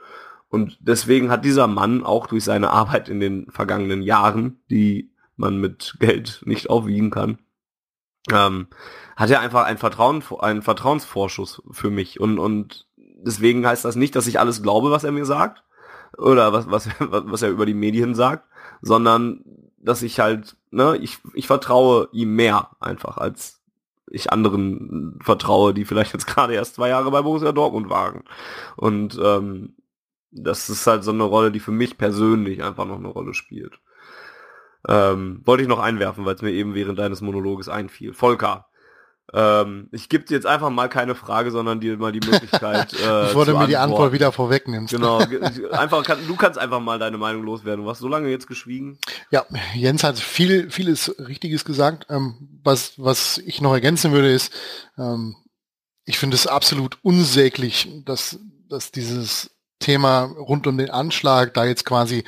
Und 0.53 0.77
deswegen 0.81 1.31
hat 1.31 1.45
dieser 1.45 1.65
Mann 1.65 2.03
auch 2.03 2.27
durch 2.27 2.43
seine 2.43 2.69
Arbeit 2.69 3.09
in 3.09 3.19
den 3.19 3.49
vergangenen 3.49 4.03
Jahren, 4.03 4.61
die 4.69 5.11
man 5.35 5.57
mit 5.57 5.95
Geld 5.99 6.43
nicht 6.45 6.69
aufwiegen 6.69 7.09
kann, 7.09 7.39
ähm, 8.31 8.67
hat 9.15 9.31
er 9.31 9.39
einfach 9.39 9.63
ein 9.63 9.79
Vertrauen, 9.79 10.23
einen 10.41 10.61
Vertrauensvorschuss 10.61 11.63
für 11.71 11.89
mich. 11.89 12.19
Und, 12.19 12.37
und 12.37 12.85
deswegen 12.95 13.65
heißt 13.65 13.83
das 13.83 13.95
nicht, 13.95 14.15
dass 14.15 14.27
ich 14.27 14.39
alles 14.39 14.61
glaube, 14.61 14.91
was 14.91 15.03
er 15.03 15.11
mir 15.11 15.25
sagt, 15.25 15.63
oder 16.19 16.53
was, 16.53 16.69
was, 16.69 16.87
was 16.99 17.41
er 17.41 17.49
über 17.49 17.65
die 17.65 17.73
Medien 17.73 18.13
sagt, 18.13 18.47
sondern 18.83 19.43
dass 19.79 20.03
ich 20.03 20.19
halt, 20.19 20.55
ne, 20.69 20.97
ich, 20.97 21.17
ich 21.33 21.47
vertraue 21.47 22.09
ihm 22.11 22.35
mehr 22.35 22.69
einfach, 22.79 23.17
als 23.17 23.63
ich 24.05 24.31
anderen 24.31 25.17
vertraue, 25.19 25.73
die 25.73 25.85
vielleicht 25.85 26.13
jetzt 26.13 26.27
gerade 26.31 26.53
erst 26.53 26.75
zwei 26.75 26.89
Jahre 26.89 27.09
bei 27.09 27.23
Borussia 27.23 27.53
Dortmund 27.53 27.89
waren. 27.89 28.23
Und 28.75 29.19
ähm, 29.19 29.73
das 30.35 30.69
ist 30.69 30.87
halt 30.87 31.03
so 31.03 31.11
eine 31.11 31.23
Rolle, 31.23 31.51
die 31.51 31.59
für 31.59 31.71
mich 31.71 31.97
persönlich 31.97 32.63
einfach 32.63 32.85
noch 32.85 32.97
eine 32.97 33.07
Rolle 33.07 33.33
spielt. 33.33 33.79
Ähm, 34.87 35.41
wollte 35.45 35.63
ich 35.63 35.69
noch 35.69 35.79
einwerfen, 35.79 36.25
weil 36.25 36.35
es 36.35 36.41
mir 36.41 36.51
eben 36.51 36.75
während 36.75 36.99
deines 36.99 37.21
Monologes 37.21 37.69
einfiel. 37.69 38.13
Volker, 38.13 38.67
ähm, 39.31 39.87
ich 39.91 40.09
gebe 40.09 40.25
dir 40.25 40.35
jetzt 40.35 40.45
einfach 40.45 40.69
mal 40.69 40.89
keine 40.89 41.15
Frage, 41.15 41.49
sondern 41.49 41.79
dir 41.79 41.97
mal 41.97 42.11
die 42.11 42.27
Möglichkeit. 42.27 42.93
Äh, 43.03 43.27
Bevor 43.27 43.45
du 43.45 43.57
mir 43.57 43.67
die 43.67 43.77
Antwort 43.77 44.13
wieder 44.13 44.31
vorwegnimmst. 44.31 44.93
Genau. 44.93 45.17
Einfach, 45.71 46.03
kann, 46.03 46.19
du 46.25 46.35
kannst 46.35 46.59
einfach 46.59 46.79
mal 46.79 46.99
deine 46.99 47.17
Meinung 47.17 47.43
loswerden. 47.43 47.83
Du 47.83 47.89
hast 47.89 47.99
so 47.99 48.07
lange 48.07 48.29
jetzt 48.29 48.47
geschwiegen. 48.47 48.97
Ja, 49.29 49.45
Jens 49.73 50.03
hat 50.03 50.17
viel, 50.17 50.69
vieles 50.69 51.13
Richtiges 51.19 51.65
gesagt. 51.65 52.05
Ähm, 52.09 52.59
was, 52.63 52.93
was 52.97 53.39
ich 53.39 53.61
noch 53.61 53.73
ergänzen 53.73 54.11
würde, 54.11 54.31
ist, 54.31 54.53
ähm, 54.97 55.35
ich 56.05 56.17
finde 56.17 56.35
es 56.35 56.47
absolut 56.47 56.97
unsäglich, 57.01 57.89
dass, 58.05 58.39
dass 58.69 58.91
dieses 58.91 59.52
Thema 59.83 60.23
rund 60.23 60.65
um 60.65 60.77
den 60.77 60.89
Anschlag, 60.89 61.53
da 61.53 61.65
jetzt 61.65 61.85
quasi 61.85 62.23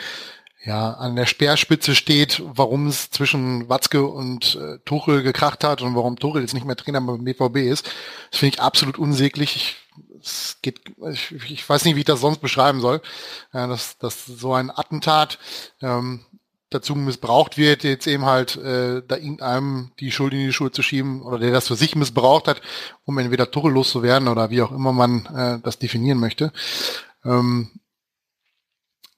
ja 0.65 0.91
an 0.93 1.15
der 1.15 1.25
Speerspitze 1.25 1.95
steht, 1.95 2.41
warum 2.45 2.87
es 2.87 3.11
zwischen 3.11 3.69
Watzke 3.69 4.05
und 4.05 4.55
äh, 4.55 4.79
Tuchel 4.83 5.21
gekracht 5.21 5.63
hat 5.63 5.81
und 5.81 5.95
warum 5.95 6.17
Tuchel 6.17 6.41
jetzt 6.41 6.53
nicht 6.53 6.65
mehr 6.65 6.75
Trainer 6.75 7.01
beim 7.01 7.23
BVB 7.23 7.57
ist. 7.57 7.85
Das 8.31 8.39
finde 8.39 8.55
ich 8.55 8.61
absolut 8.61 8.97
unsäglich. 8.97 9.55
Ich, 9.55 9.75
es 10.19 10.57
geht, 10.61 10.81
ich, 11.11 11.31
ich, 11.31 11.69
weiß 11.69 11.85
nicht, 11.85 11.95
wie 11.95 11.99
ich 11.99 12.05
das 12.05 12.19
sonst 12.19 12.39
beschreiben 12.39 12.81
soll, 12.81 13.01
ja, 13.53 13.67
dass, 13.67 13.97
dass 13.99 14.25
so 14.25 14.53
ein 14.53 14.71
Attentat 14.71 15.37
ähm, 15.81 16.25
dazu 16.71 16.95
missbraucht 16.95 17.57
wird, 17.57 17.83
jetzt 17.83 18.07
eben 18.07 18.25
halt 18.25 18.57
äh, 18.57 19.03
da 19.07 19.15
irgendeinem 19.17 19.91
die 19.99 20.11
Schuld 20.11 20.33
in 20.33 20.39
die 20.39 20.53
Schuhe 20.53 20.71
zu 20.71 20.81
schieben 20.81 21.21
oder 21.21 21.37
der 21.37 21.51
das 21.51 21.67
für 21.67 21.75
sich 21.75 21.95
missbraucht 21.95 22.47
hat, 22.47 22.61
um 23.05 23.17
entweder 23.19 23.51
Tuchel 23.51 23.71
loszuwerden 23.71 24.27
oder 24.27 24.49
wie 24.49 24.61
auch 24.61 24.71
immer 24.71 24.91
man 24.91 25.25
äh, 25.27 25.59
das 25.63 25.77
definieren 25.77 26.19
möchte. 26.19 26.51
Ähm, 27.25 27.71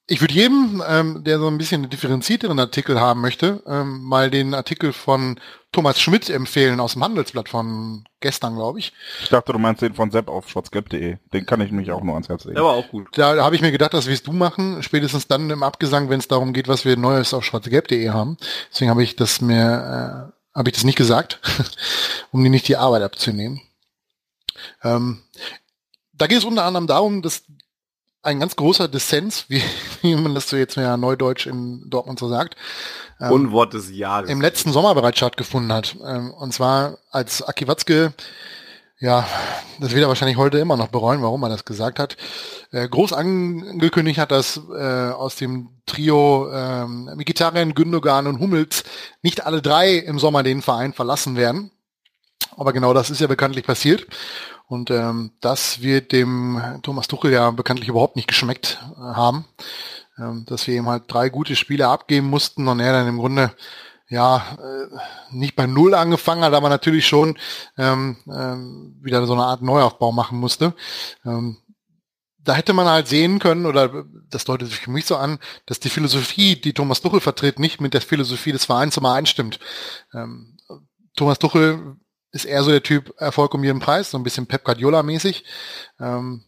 ich 0.10 0.22
würde 0.22 0.34
jedem, 0.34 0.82
ähm, 0.88 1.24
der 1.26 1.38
so 1.38 1.48
ein 1.48 1.58
bisschen 1.58 1.82
einen 1.82 1.90
differenzierteren 1.90 2.58
Artikel 2.60 3.00
haben 3.00 3.20
möchte, 3.20 3.62
ähm, 3.68 4.04
mal 4.04 4.32
den 4.32 4.54
Artikel 4.54 4.94
von 4.94 5.38
Thomas 5.74 6.00
Schmidt 6.00 6.30
empfehlen 6.30 6.80
aus 6.80 6.94
dem 6.94 7.04
Handelsblatt 7.04 7.50
von 7.50 8.06
gestern, 8.22 8.56
glaube 8.56 8.80
ich. 8.80 8.94
Ich 9.22 9.28
dachte, 9.28 9.52
du 9.52 9.60
meinst 9.60 9.82
den 9.82 9.96
von 9.96 10.10
Sepp 10.10 10.30
auf 10.30 10.48
schwarzgelb.de. 10.50 11.18
Den 11.34 11.46
kann 11.46 11.60
ich 11.60 11.74
mich 11.74 11.92
auch 11.92 12.02
nur 12.02 12.14
ans 12.14 12.30
Herz 12.30 12.46
legen. 12.46 12.56
Der 12.56 12.64
war 12.64 12.76
auch 12.76 12.88
gut. 12.88 13.10
Da 13.18 13.44
habe 13.44 13.56
ich 13.56 13.62
mir 13.62 13.72
gedacht, 13.74 13.94
das 13.94 14.08
wirst 14.08 14.28
du 14.28 14.32
machen, 14.32 14.82
spätestens 14.82 15.28
dann 15.28 15.50
im 15.50 15.62
Abgesang, 15.62 16.10
wenn 16.10 16.20
es 16.20 16.30
darum 16.30 16.54
geht, 16.54 16.70
was 16.70 16.86
wir 16.86 16.96
Neues 16.96 17.34
auf 17.34 17.44
schwarzgelb.de 17.44 18.10
haben. 18.10 18.38
Deswegen 18.72 18.90
habe 18.90 19.04
ich 19.04 19.18
das 19.18 19.42
mir, 19.42 20.32
äh, 20.32 20.58
habe 20.58 20.70
ich 20.70 20.74
das 20.74 20.86
nicht 20.86 20.98
gesagt, 20.98 21.42
um 22.32 22.42
dir 22.42 22.50
nicht 22.50 22.70
die 22.70 22.78
Arbeit 22.78 23.04
abzunehmen. 23.04 23.60
Ähm, 24.84 25.22
da 26.14 26.28
geht 26.28 26.38
es 26.38 26.46
unter 26.46 26.64
anderem 26.64 26.88
darum, 26.88 27.22
dass 27.22 27.44
ein 28.22 28.40
ganz 28.40 28.56
großer 28.56 28.88
Dissens, 28.88 29.46
wie, 29.50 29.62
wie 30.02 30.16
man 30.16 30.36
das 30.36 30.50
so 30.50 30.58
jetzt 30.58 30.76
ja 30.76 30.98
neudeutsch 30.98 31.48
in 31.48 31.90
Dortmund 31.90 32.20
so 32.20 32.30
sagt. 32.30 32.56
Ähm, 33.20 33.32
Unwort 33.32 33.74
des 33.74 33.90
Jahres. 33.92 34.30
Im 34.30 34.42
letzten 34.42 34.72
Sommer 34.72 34.94
bereits 34.96 35.18
stattgefunden 35.18 35.72
hat. 35.74 35.96
Ähm, 36.06 36.32
und 36.32 36.54
zwar 36.54 36.98
als 37.12 37.42
Aki 37.42 37.68
Watzke, 37.68 38.14
ja, 39.00 39.28
das 39.80 39.92
wird 39.92 40.02
er 40.02 40.08
wahrscheinlich 40.08 40.38
heute 40.38 40.58
immer 40.58 40.76
noch 40.76 40.88
bereuen, 40.88 41.22
warum 41.22 41.44
er 41.44 41.50
das 41.50 41.66
gesagt 41.66 42.00
hat, 42.00 42.18
äh, 42.72 42.88
groß 42.88 43.14
angekündigt 43.14 44.20
hat, 44.20 44.32
dass 44.32 44.60
äh, 44.76 45.10
aus 45.12 45.36
dem 45.36 45.70
Trio 45.86 46.52
ähm, 46.52 47.12
Mikitarian, 47.16 47.76
Gündogan 47.76 48.26
und 48.26 48.40
Hummels 48.40 48.84
nicht 49.22 49.46
alle 49.46 49.62
drei 49.62 49.94
im 49.94 50.18
Sommer 50.18 50.42
den 50.42 50.64
Verein 50.64 50.94
verlassen 50.94 51.36
werden. 51.36 51.72
Aber 52.56 52.74
genau 52.74 52.94
das 52.94 53.12
ist 53.12 53.22
ja 53.22 53.28
bekanntlich 53.28 53.66
passiert. 53.66 54.08
Und 54.68 54.92
ähm, 54.92 55.32
das 55.40 55.82
wird 55.82 56.12
dem 56.12 56.62
Thomas 56.84 57.08
Tuchel 57.08 57.32
ja 57.32 57.50
bekanntlich 57.52 57.88
überhaupt 57.88 58.18
nicht 58.18 58.28
geschmeckt 58.28 58.80
äh, 58.98 59.00
haben, 59.00 59.46
ähm, 60.18 60.46
dass 60.46 60.68
wir 60.68 60.76
ihm 60.76 60.90
halt 60.90 61.04
drei 61.08 61.30
gute 61.30 61.56
Spiele 61.56 61.88
abgeben 61.88 62.30
mussten 62.30 62.68
und 62.68 62.82
er 62.82 62.92
dann 62.92 63.08
im 63.08 63.18
Grunde 63.18 63.52
ja 64.10 64.58
äh, 64.60 64.88
nicht 65.32 65.56
bei 65.56 65.68
Null 65.68 65.94
angefangen 65.94 66.44
hat, 66.44 66.54
aber 66.54 66.68
natürlich 66.68 67.08
schon 67.08 67.38
ähm, 67.78 68.18
ähm, 68.28 68.98
wieder 69.02 69.26
so 69.26 69.34
eine 69.34 69.44
Art 69.44 69.62
Neuaufbau 69.62 70.12
machen 70.12 70.38
musste. 70.38 70.74
Ähm, 71.26 71.58
da 72.38 72.54
hätte 72.54 72.74
man 72.74 72.88
halt 72.88 73.08
sehen 73.08 73.40
können, 73.40 73.66
oder 73.66 74.06
das 74.30 74.46
deutet 74.46 74.70
sich 74.70 74.80
für 74.80 74.92
mich 74.92 75.06
so 75.06 75.18
an, 75.18 75.40
dass 75.66 75.80
die 75.80 75.90
Philosophie, 75.90 76.56
die 76.56 76.74
Thomas 76.74 77.02
Tuchel 77.02 77.20
vertritt, 77.20 77.60
nicht 77.60 77.82
mit 77.82 77.94
der 77.94 78.02
Philosophie 78.02 78.54
des 78.54 78.66
Vereins 78.66 78.96
immer 78.98 79.14
einstimmt. 79.14 79.60
Ähm, 80.14 80.58
Thomas 81.16 81.40
Tuchel 81.40 81.98
ist 82.38 82.46
eher 82.46 82.64
so 82.64 82.72
der 82.72 82.84
Typ 82.84 83.14
Erfolg 83.18 83.54
um 83.54 83.64
jeden 83.64 83.80
Preis, 83.80 84.12
so 84.12 84.18
ein 84.18 84.24
bisschen 84.24 84.48
Pep 84.48 84.64
Guardiola-mäßig. 84.64 85.44
Ähm, 86.00 86.44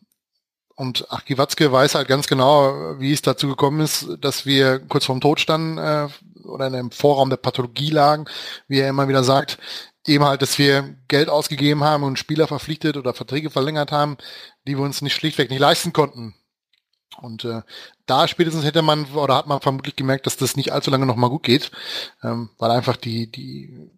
und 0.75 1.11
Achki 1.11 1.37
Watzke 1.37 1.71
weiß 1.71 1.95
halt 1.95 2.07
ganz 2.07 2.27
genau, 2.27 2.99
wie 2.99 3.11
es 3.11 3.21
dazu 3.21 3.49
gekommen 3.49 3.81
ist, 3.81 4.07
dass 4.21 4.45
wir 4.45 4.79
kurz 4.79 5.05
vorm 5.05 5.19
Tod 5.19 5.41
standen 5.41 5.77
äh, 5.77 6.07
oder 6.45 6.67
in 6.67 6.75
einem 6.75 6.91
Vorraum 6.91 7.29
der 7.29 7.37
Pathologie 7.37 7.89
lagen, 7.89 8.25
wie 8.69 8.79
er 8.79 8.87
immer 8.87 9.09
wieder 9.09 9.25
sagt. 9.25 9.57
Eben 10.07 10.23
halt, 10.23 10.41
dass 10.41 10.57
wir 10.57 10.95
Geld 11.09 11.27
ausgegeben 11.27 11.83
haben 11.83 12.03
und 12.03 12.17
Spieler 12.17 12.47
verpflichtet 12.47 12.95
oder 12.95 13.13
Verträge 13.13 13.49
verlängert 13.49 13.91
haben, 13.91 14.15
die 14.65 14.77
wir 14.77 14.85
uns 14.85 15.01
nicht 15.01 15.15
schlichtweg 15.15 15.49
nicht 15.49 15.59
leisten 15.59 15.91
konnten. 15.91 16.33
Und 17.17 17.43
äh, 17.43 17.61
da 18.05 18.29
spätestens 18.29 18.63
hätte 18.63 18.81
man 18.81 19.05
oder 19.13 19.35
hat 19.35 19.47
man 19.47 19.59
vermutlich 19.59 19.97
gemerkt, 19.97 20.25
dass 20.27 20.37
das 20.37 20.55
nicht 20.55 20.71
allzu 20.71 20.91
lange 20.91 21.05
noch 21.05 21.17
mal 21.17 21.29
gut 21.29 21.43
geht, 21.43 21.71
ähm, 22.23 22.51
weil 22.57 22.71
einfach 22.71 22.95
die 22.95 23.29
die 23.29 23.91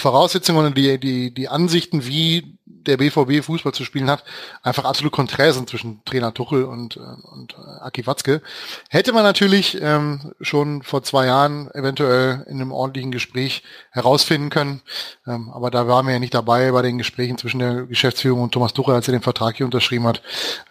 Voraussetzungen 0.00 0.66
und 0.66 0.78
die, 0.78 0.98
die, 0.98 1.34
die 1.34 1.48
Ansichten, 1.48 2.06
wie 2.06 2.58
der 2.88 2.96
BVB 2.96 3.44
Fußball 3.44 3.72
zu 3.72 3.84
spielen 3.84 4.10
hat, 4.10 4.24
einfach 4.62 4.84
absolut 4.84 5.12
konträr 5.12 5.52
sind 5.52 5.68
zwischen 5.68 6.04
Trainer 6.04 6.32
Tuchel 6.32 6.64
und, 6.64 6.96
äh, 6.96 7.00
und 7.00 7.54
äh, 7.54 7.80
Aki 7.82 8.06
Watzke. 8.06 8.40
Hätte 8.88 9.12
man 9.12 9.24
natürlich 9.24 9.78
ähm, 9.80 10.32
schon 10.40 10.82
vor 10.82 11.02
zwei 11.02 11.26
Jahren 11.26 11.70
eventuell 11.72 12.46
in 12.48 12.60
einem 12.60 12.72
ordentlichen 12.72 13.10
Gespräch 13.10 13.62
herausfinden 13.90 14.50
können. 14.50 14.82
Ähm, 15.26 15.50
aber 15.50 15.70
da 15.70 15.86
waren 15.86 16.06
wir 16.06 16.14
ja 16.14 16.18
nicht 16.18 16.34
dabei 16.34 16.70
bei 16.72 16.82
den 16.82 16.98
Gesprächen 16.98 17.36
zwischen 17.36 17.58
der 17.58 17.86
Geschäftsführung 17.86 18.42
und 18.42 18.52
Thomas 18.52 18.72
Tuchel, 18.72 18.94
als 18.94 19.08
er 19.08 19.12
den 19.12 19.22
Vertrag 19.22 19.56
hier 19.56 19.66
unterschrieben 19.66 20.06
hat. 20.06 20.22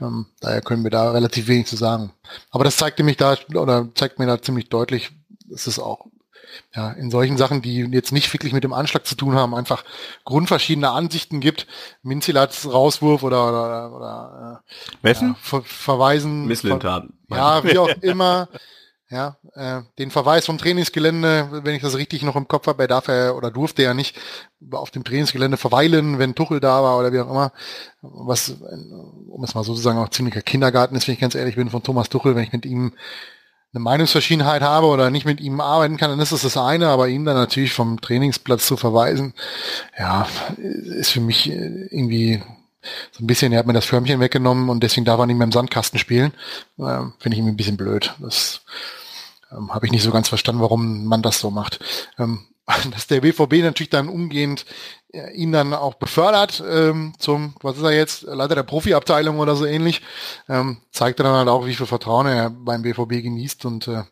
Ähm, 0.02 0.28
daher 0.40 0.62
können 0.62 0.84
wir 0.84 0.92
da 0.92 1.12
relativ 1.12 1.48
wenig 1.48 1.68
zu 1.68 1.76
sagen. 1.76 2.12
Aber 2.50 2.64
das 2.64 2.78
zeigte 2.78 3.04
mich 3.04 3.18
da 3.18 3.36
oder 3.54 3.90
zeigt 3.94 4.20
mir 4.20 4.26
da 4.26 4.42
ziemlich 4.42 4.70
deutlich, 4.70 5.12
dass 5.50 5.68
es 5.68 5.80
auch 5.80 6.08
ja, 6.76 6.92
in 6.92 7.12
solchen 7.12 7.38
Sachen, 7.38 7.62
die 7.62 7.80
jetzt 7.92 8.12
nicht 8.12 8.32
wirklich 8.34 8.54
mit 8.54 8.64
dem 8.64 8.74
Anschlag 8.74 9.06
zu 9.06 9.16
tun 9.16 9.36
haben, 9.36 9.56
einfach 9.56 9.84
grundverschiedene 10.26 10.90
Ansichten 10.90 11.40
gibt. 11.40 11.68
Minzilats 12.04 12.72
Rauswurf 12.72 13.24
oder, 13.24 13.48
oder, 13.48 13.96
oder 13.96 14.64
äh, 14.64 15.04
Wessen? 15.04 15.30
Ja, 15.30 15.36
ver 15.42 15.62
verweisen. 15.64 16.46
Misslintaten. 16.46 17.18
Ja, 17.30 17.64
wie 17.64 17.78
auch 17.78 17.90
immer. 18.02 18.50
Ja, 19.10 19.38
äh, 19.54 19.84
den 20.00 20.12
Verweis 20.12 20.46
vom 20.46 20.58
Trainingsgelände, 20.58 21.62
wenn 21.64 21.76
ich 21.76 21.82
das 21.82 21.96
richtig 21.96 22.24
noch 22.24 22.36
im 22.36 22.50
Kopf 22.50 22.68
habe, 22.68 22.84
er 22.84 22.88
darf 22.90 23.08
er 23.08 23.38
oder 23.38 23.52
durfte 23.52 23.84
er 23.84 23.94
nicht 23.94 24.18
auf 24.72 24.92
dem 24.92 25.06
Trainingsgelände 25.06 25.56
verweilen, 25.56 26.20
wenn 26.20 26.36
Tuchel 26.36 26.60
da 26.60 26.84
war 26.84 27.00
oder 27.00 27.14
wie 27.14 27.22
auch 27.22 27.30
immer. 27.30 27.54
Was, 28.02 28.50
um 28.50 29.44
es 29.46 29.56
mal 29.56 29.64
so 29.64 29.74
zu 29.74 29.82
sagen, 29.82 29.98
auch 29.98 30.10
ziemlicher 30.10 30.42
Kindergarten 30.42 30.94
ist, 30.98 31.08
wenn 31.08 31.14
ich 31.14 31.22
ganz 31.22 31.36
ehrlich 31.36 31.56
bin, 31.56 31.70
von 31.70 31.84
Thomas 31.84 32.10
Tuchel, 32.10 32.36
wenn 32.36 32.44
ich 32.44 32.52
mit 32.52 32.66
ihm 32.66 32.96
eine 33.78 33.84
Meinungsverschiedenheit 33.84 34.62
habe 34.62 34.88
oder 34.88 35.10
nicht 35.10 35.26
mit 35.26 35.40
ihm 35.40 35.62
arbeiten 35.62 35.98
kann, 35.98 36.10
dann 36.10 36.20
ist 36.20 36.32
das 36.32 36.42
das 36.42 36.58
eine, 36.58 36.90
aber 36.90 37.08
ihn 37.08 37.26
dann 37.26 37.36
natürlich 37.36 37.74
vom 37.74 38.02
Trainingsplatz 38.02 38.66
zu 38.66 38.76
verweisen, 38.76 39.34
ja, 39.98 40.28
ist 40.58 41.12
für 41.12 41.22
mich 41.22 41.50
äh, 41.50 41.88
irgendwie 41.92 42.42
so 43.12 43.24
ein 43.24 43.28
bisschen, 43.28 43.52
er 43.52 43.60
hat 43.60 43.68
mir 43.68 43.74
das 43.74 43.86
Förmchen 43.86 44.20
weggenommen 44.20 44.70
und 44.70 44.82
deswegen 44.82 45.06
darf 45.06 45.20
er 45.20 45.26
nicht 45.26 45.38
mehr 45.38 45.46
im 45.46 45.52
Sandkasten 45.52 46.00
spielen. 46.00 46.34
Ähm, 46.80 47.14
Finde 47.20 47.36
ich 47.36 47.40
irgendwie 47.40 47.54
ein 47.54 47.58
bisschen 47.58 47.78
blöd. 47.78 48.14
Das 48.20 48.62
ähm, 49.52 49.74
habe 49.74 49.86
ich 49.86 49.92
nicht 49.92 50.04
so 50.04 50.12
ganz 50.12 50.30
verstanden, 50.30 50.62
warum 50.62 51.06
man 51.06 51.22
das 51.22 51.40
so 51.40 51.52
macht. 51.52 51.80
Ähm, 52.18 52.46
dass 52.92 53.08
der 53.08 53.22
BVB 53.22 53.64
natürlich 53.64 53.90
dann 53.90 54.10
umgehend 54.10 54.66
ihn 55.14 55.52
dann 55.52 55.74
auch 55.74 55.96
befördert 55.96 56.64
ähm, 56.68 57.14
zum, 57.18 57.56
was 57.62 57.78
ist 57.78 57.84
er 57.84 57.94
jetzt, 57.94 58.24
Leiter 58.24 58.56
der 58.56 58.64
Profiabteilung 58.64 59.40
oder 59.40 59.56
so 59.56 59.66
ähnlich, 59.66 60.02
ähm, 60.50 60.82
zeigt 60.92 61.20
dann 61.20 61.28
halt 61.28 61.48
auch, 61.48 61.66
wie 61.66 61.74
viel 61.74 61.86
Vertrauen 61.86 62.28
er 62.28 62.50
beim 62.50 62.82
BVB 62.82 63.24
genießt 63.24 63.66
und 63.66 63.88
äh, 63.88 64.04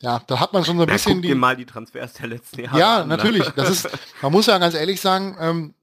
ja, 0.00 0.20
da 0.26 0.40
hat 0.40 0.52
man 0.52 0.64
schon 0.64 0.76
so 0.76 0.82
ein 0.82 0.88
ja, 0.88 0.94
bisschen 0.94 1.14
guck 1.14 1.22
die... 1.22 1.34
mal 1.34 1.56
die 1.56 1.64
Transfers 1.64 2.14
der 2.14 2.26
letzten 2.28 2.60
Jahre 2.62 2.78
Ja, 2.78 2.96
an, 2.98 3.08
ne? 3.08 3.16
natürlich. 3.16 3.48
Das 3.50 3.70
ist, 3.70 3.88
man 4.20 4.32
muss 4.32 4.46
ja 4.46 4.58
ganz 4.58 4.74
ehrlich 4.74 5.00
sagen, 5.00 5.36
ähm, 5.40 5.74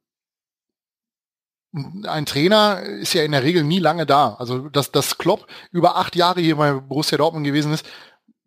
ein 2.05 2.25
Trainer 2.27 2.81
ist 2.83 3.13
ja 3.13 3.23
in 3.23 3.31
der 3.31 3.43
Regel 3.43 3.63
nie 3.63 3.79
lange 3.79 4.05
da. 4.05 4.35
Also 4.35 4.69
dass 4.69 4.91
das 4.91 5.17
Klopp 5.17 5.47
über 5.71 5.97
acht 5.97 6.15
Jahre 6.15 6.41
hier 6.41 6.55
bei 6.57 6.73
Borussia 6.73 7.17
Dortmund 7.17 7.45
gewesen 7.45 7.73
ist, 7.73 7.85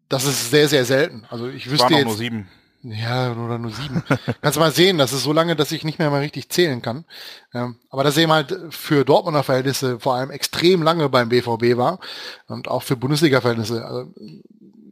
das 0.08 0.24
ist 0.24 0.50
sehr, 0.50 0.68
sehr 0.68 0.84
selten. 0.84 1.26
Also 1.30 1.48
ich 1.48 1.68
wüsste 1.68 1.92
jetzt. 1.94 2.04
Nur 2.04 2.16
sieben. 2.16 2.48
Ja, 2.88 3.32
oder 3.32 3.58
nur 3.58 3.72
sieben. 3.72 4.04
Kannst 4.40 4.56
du 4.56 4.60
mal 4.60 4.70
sehen, 4.70 4.96
das 4.96 5.12
ist 5.12 5.24
so 5.24 5.32
lange, 5.32 5.56
dass 5.56 5.72
ich 5.72 5.82
nicht 5.82 5.98
mehr 5.98 6.10
mal 6.10 6.20
richtig 6.20 6.50
zählen 6.50 6.82
kann. 6.82 7.04
Ähm, 7.52 7.76
aber 7.90 8.04
dass 8.04 8.16
er 8.16 8.22
eben 8.22 8.32
halt 8.32 8.56
für 8.70 9.04
Dortmunder 9.04 9.42
Verhältnisse 9.42 9.98
vor 9.98 10.14
allem 10.14 10.30
extrem 10.30 10.82
lange 10.82 11.08
beim 11.08 11.28
BVB 11.28 11.76
war 11.76 11.98
und 12.46 12.68
auch 12.68 12.84
für 12.84 12.96
Bundesliga-Verhältnisse. 12.96 13.84
Also 13.84 14.14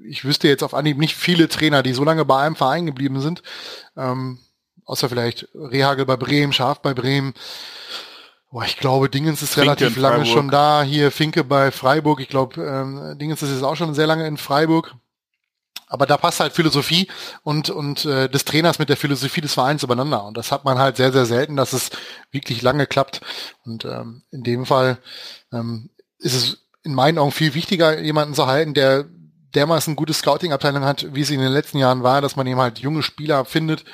ich 0.04 0.24
wüsste 0.24 0.48
jetzt 0.48 0.64
auf 0.64 0.74
Anhieb 0.74 0.98
nicht 0.98 1.14
viele 1.14 1.48
Trainer, 1.48 1.84
die 1.84 1.92
so 1.92 2.02
lange 2.02 2.24
bei 2.24 2.42
einem 2.42 2.56
Verein 2.56 2.86
geblieben 2.86 3.20
sind. 3.20 3.42
Ähm, 3.96 4.38
außer 4.84 5.08
vielleicht 5.08 5.48
Rehagel 5.54 6.04
bei 6.04 6.16
Bremen, 6.16 6.52
Schaf 6.52 6.80
bei 6.80 6.94
Bremen. 6.94 7.32
Boah, 8.50 8.64
ich 8.64 8.76
glaube, 8.76 9.08
Dingens 9.08 9.40
ist 9.40 9.54
Finke 9.54 9.70
relativ 9.70 9.96
lange 9.96 10.26
schon 10.26 10.50
da. 10.50 10.82
Hier 10.82 11.12
Finke 11.12 11.44
bei 11.44 11.70
Freiburg. 11.70 12.18
Ich 12.20 12.28
glaube, 12.28 12.60
ähm, 12.60 13.18
Dingens 13.18 13.42
ist 13.42 13.50
jetzt 13.50 13.62
auch 13.62 13.76
schon 13.76 13.94
sehr 13.94 14.08
lange 14.08 14.26
in 14.26 14.36
Freiburg. 14.36 14.96
Aber 15.94 16.06
da 16.06 16.16
passt 16.16 16.40
halt 16.40 16.52
Philosophie 16.52 17.06
und, 17.44 17.70
und 17.70 18.04
äh, 18.04 18.28
des 18.28 18.44
Trainers 18.44 18.80
mit 18.80 18.88
der 18.88 18.96
Philosophie 18.96 19.40
des 19.40 19.54
Vereins 19.54 19.84
übereinander. 19.84 20.24
Und 20.24 20.36
das 20.36 20.50
hat 20.50 20.64
man 20.64 20.76
halt 20.80 20.96
sehr, 20.96 21.12
sehr 21.12 21.24
selten, 21.24 21.54
dass 21.54 21.72
es 21.72 21.90
wirklich 22.32 22.62
lange 22.62 22.88
klappt. 22.88 23.20
Und 23.64 23.84
ähm, 23.84 24.22
in 24.32 24.42
dem 24.42 24.66
Fall 24.66 24.98
ähm, 25.52 25.90
ist 26.18 26.34
es 26.34 26.66
in 26.82 26.94
meinen 26.94 27.18
Augen 27.18 27.30
viel 27.30 27.54
wichtiger, 27.54 28.00
jemanden 28.00 28.34
zu 28.34 28.48
halten, 28.48 28.74
der 28.74 29.04
dermaßen 29.54 29.94
gute 29.94 30.14
Scouting-Abteilung 30.14 30.84
hat, 30.84 31.14
wie 31.14 31.22
sie 31.22 31.34
in 31.34 31.40
den 31.40 31.52
letzten 31.52 31.78
Jahren 31.78 32.02
war, 32.02 32.20
dass 32.20 32.34
man 32.34 32.48
eben 32.48 32.58
halt 32.58 32.80
junge 32.80 33.04
Spieler 33.04 33.44
findet, 33.44 33.84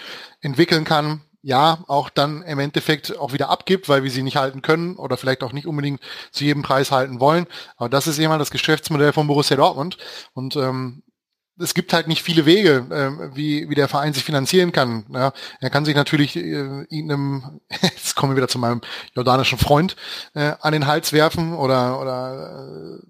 entwickeln 0.40 0.84
kann, 0.84 1.20
ja 1.42 1.84
auch 1.86 2.08
dann 2.08 2.40
im 2.44 2.60
Endeffekt 2.60 3.18
auch 3.18 3.34
wieder 3.34 3.50
abgibt, 3.50 3.90
weil 3.90 4.04
wir 4.04 4.10
sie 4.10 4.22
nicht 4.22 4.38
halten 4.38 4.62
können 4.62 4.96
oder 4.96 5.18
vielleicht 5.18 5.42
auch 5.42 5.52
nicht 5.52 5.66
unbedingt 5.66 6.00
zu 6.32 6.44
jedem 6.44 6.62
Preis 6.62 6.92
halten 6.92 7.20
wollen. 7.20 7.46
Aber 7.76 7.90
das 7.90 8.06
ist 8.06 8.18
eben 8.18 8.38
das 8.38 8.50
Geschäftsmodell 8.50 9.12
von 9.12 9.26
Borussia 9.26 9.58
Dortmund. 9.58 9.98
Und 10.32 10.56
ähm, 10.56 11.02
es 11.60 11.74
gibt 11.74 11.92
halt 11.92 12.08
nicht 12.08 12.22
viele 12.22 12.46
Wege, 12.46 12.86
äh, 12.90 13.36
wie, 13.36 13.68
wie 13.68 13.74
der 13.74 13.88
Verein 13.88 14.12
sich 14.12 14.24
finanzieren 14.24 14.72
kann. 14.72 15.04
Ja, 15.12 15.32
er 15.60 15.70
kann 15.70 15.84
sich 15.84 15.94
natürlich 15.94 16.36
äh, 16.36 16.86
einem, 16.90 17.60
jetzt 17.82 18.16
kommen 18.16 18.32
wir 18.32 18.36
wieder 18.36 18.48
zu 18.48 18.58
meinem 18.58 18.80
jordanischen 19.14 19.58
Freund, 19.58 19.96
äh, 20.34 20.52
an 20.60 20.72
den 20.72 20.86
Hals 20.86 21.12
werfen 21.12 21.54
oder, 21.54 22.00
oder 22.00 22.98
äh, 23.00 23.06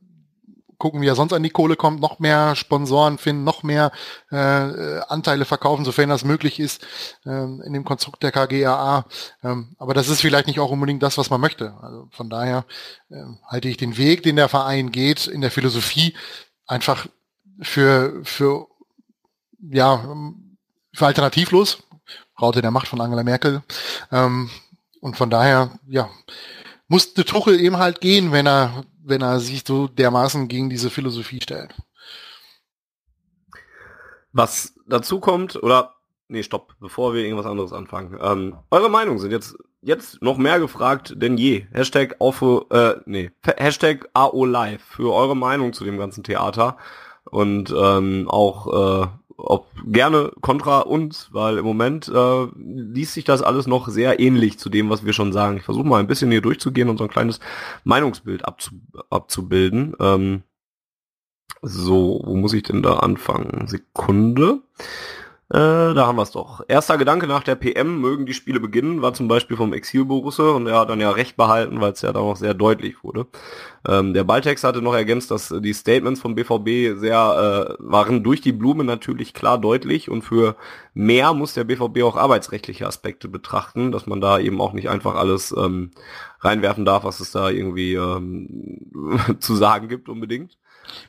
gucken, 0.80 1.02
wie 1.02 1.06
er 1.06 1.14
sonst 1.14 1.32
an 1.32 1.42
die 1.44 1.50
Kohle 1.50 1.76
kommt, 1.76 2.00
noch 2.00 2.18
mehr 2.18 2.56
Sponsoren 2.56 3.18
finden, 3.18 3.44
noch 3.44 3.62
mehr 3.62 3.92
äh, 4.32 4.36
Anteile 4.36 5.44
verkaufen, 5.44 5.84
sofern 5.84 6.08
das 6.08 6.24
möglich 6.24 6.58
ist, 6.58 6.82
äh, 7.24 7.30
in 7.30 7.72
dem 7.72 7.84
Konstrukt 7.84 8.22
der 8.24 8.32
KGAA. 8.32 9.04
Ähm, 9.44 9.76
aber 9.78 9.94
das 9.94 10.08
ist 10.08 10.22
vielleicht 10.22 10.48
nicht 10.48 10.58
auch 10.58 10.70
unbedingt 10.70 11.02
das, 11.02 11.18
was 11.18 11.30
man 11.30 11.40
möchte. 11.40 11.74
Also 11.82 12.08
von 12.10 12.30
daher 12.30 12.64
äh, 13.10 13.22
halte 13.46 13.68
ich 13.68 13.76
den 13.76 13.96
Weg, 13.96 14.24
den 14.24 14.36
der 14.36 14.48
Verein 14.48 14.90
geht, 14.90 15.26
in 15.26 15.42
der 15.42 15.50
Philosophie 15.50 16.14
einfach 16.66 17.06
für, 17.60 18.20
für, 18.24 18.66
ja, 19.60 20.14
für 20.94 21.06
alternativlos. 21.06 21.82
Raute 22.40 22.62
der 22.62 22.70
Macht 22.70 22.88
von 22.88 23.00
Angela 23.00 23.22
Merkel. 23.22 23.62
Ähm, 24.10 24.50
und 25.00 25.16
von 25.16 25.30
daher, 25.30 25.78
ja, 25.86 26.08
musste 26.88 27.24
Tuchel 27.24 27.60
eben 27.60 27.78
halt 27.78 28.00
gehen, 28.00 28.32
wenn 28.32 28.46
er 28.46 28.84
wenn 29.02 29.22
er 29.22 29.40
sich 29.40 29.64
so 29.66 29.88
dermaßen 29.88 30.48
gegen 30.48 30.70
diese 30.70 30.90
Philosophie 30.90 31.40
stellt. 31.42 31.74
Was 34.32 34.74
dazu 34.86 35.20
kommt, 35.20 35.62
oder 35.62 35.96
nee, 36.28 36.42
stopp, 36.42 36.74
bevor 36.80 37.14
wir 37.14 37.24
irgendwas 37.24 37.46
anderes 37.46 37.72
anfangen. 37.72 38.18
Ähm, 38.22 38.56
eure 38.70 38.88
Meinungen 38.88 39.18
sind 39.18 39.32
jetzt 39.32 39.56
jetzt 39.82 40.20
noch 40.20 40.36
mehr 40.36 40.60
gefragt 40.60 41.14
denn 41.16 41.38
je. 41.38 41.66
Hashtag 41.72 42.16
auf, 42.18 42.42
äh, 42.70 42.96
nee, 43.06 43.30
Hashtag 43.42 44.08
AO 44.12 44.44
Live 44.44 44.82
für 44.82 45.12
eure 45.12 45.34
Meinung 45.34 45.72
zu 45.72 45.84
dem 45.84 45.98
ganzen 45.98 46.22
Theater 46.22 46.76
und 47.30 47.74
ähm, 47.76 48.28
auch 48.28 49.04
äh, 49.04 49.06
ob 49.36 49.68
gerne 49.86 50.32
kontra 50.40 50.80
uns, 50.80 51.28
weil 51.32 51.58
im 51.58 51.64
Moment 51.64 52.08
äh, 52.08 52.46
liest 52.56 53.14
sich 53.14 53.24
das 53.24 53.42
alles 53.42 53.66
noch 53.66 53.88
sehr 53.88 54.20
ähnlich 54.20 54.58
zu 54.58 54.68
dem, 54.68 54.90
was 54.90 55.04
wir 55.04 55.12
schon 55.12 55.32
sagen. 55.32 55.56
Ich 55.56 55.62
versuche 55.62 55.86
mal 55.86 56.00
ein 56.00 56.06
bisschen 56.06 56.30
hier 56.30 56.42
durchzugehen 56.42 56.88
und 56.88 56.98
so 56.98 57.04
ein 57.04 57.10
kleines 57.10 57.40
Meinungsbild 57.84 58.44
abzu 58.44 58.72
abzubilden. 59.08 59.94
Ähm, 59.98 60.42
so, 61.62 62.22
wo 62.24 62.36
muss 62.36 62.52
ich 62.52 62.62
denn 62.62 62.82
da 62.82 62.94
anfangen? 62.98 63.66
Sekunde. 63.66 64.60
Äh, 65.52 65.94
da 65.94 66.06
haben 66.06 66.14
wir 66.14 66.22
es 66.22 66.30
doch. 66.30 66.60
Erster 66.68 66.96
Gedanke 66.96 67.26
nach 67.26 67.42
der 67.42 67.56
PM, 67.56 68.00
mögen 68.00 68.24
die 68.24 68.34
Spiele 68.34 68.60
beginnen, 68.60 69.02
war 69.02 69.14
zum 69.14 69.26
Beispiel 69.26 69.56
vom 69.56 69.72
Exil 69.72 70.04
Borusse 70.04 70.52
und 70.52 70.68
er 70.68 70.78
hat 70.78 70.90
dann 70.90 71.00
ja 71.00 71.10
recht 71.10 71.36
behalten, 71.36 71.80
weil 71.80 71.90
es 71.90 72.02
ja 72.02 72.12
dann 72.12 72.22
auch 72.22 72.36
sehr 72.36 72.54
deutlich 72.54 73.02
wurde. 73.02 73.26
Ähm, 73.84 74.14
der 74.14 74.22
Balltext 74.22 74.62
hatte 74.62 74.80
noch 74.80 74.94
ergänzt, 74.94 75.32
dass 75.32 75.52
die 75.58 75.72
Statements 75.72 76.20
vom 76.20 76.36
BVB 76.36 76.96
sehr 77.00 77.76
äh, 77.80 77.82
waren 77.82 78.22
durch 78.22 78.40
die 78.42 78.52
Blume 78.52 78.84
natürlich 78.84 79.34
klar 79.34 79.58
deutlich 79.58 80.08
und 80.08 80.22
für 80.22 80.54
mehr 80.94 81.34
muss 81.34 81.54
der 81.54 81.64
BVB 81.64 82.04
auch 82.04 82.16
arbeitsrechtliche 82.16 82.86
Aspekte 82.86 83.26
betrachten, 83.26 83.90
dass 83.90 84.06
man 84.06 84.20
da 84.20 84.38
eben 84.38 84.60
auch 84.60 84.72
nicht 84.72 84.88
einfach 84.88 85.16
alles 85.16 85.52
ähm, 85.58 85.90
reinwerfen 86.38 86.84
darf, 86.84 87.02
was 87.02 87.18
es 87.18 87.32
da 87.32 87.50
irgendwie 87.50 87.94
ähm, 87.94 88.92
zu 89.40 89.56
sagen 89.56 89.88
gibt 89.88 90.08
unbedingt. 90.08 90.58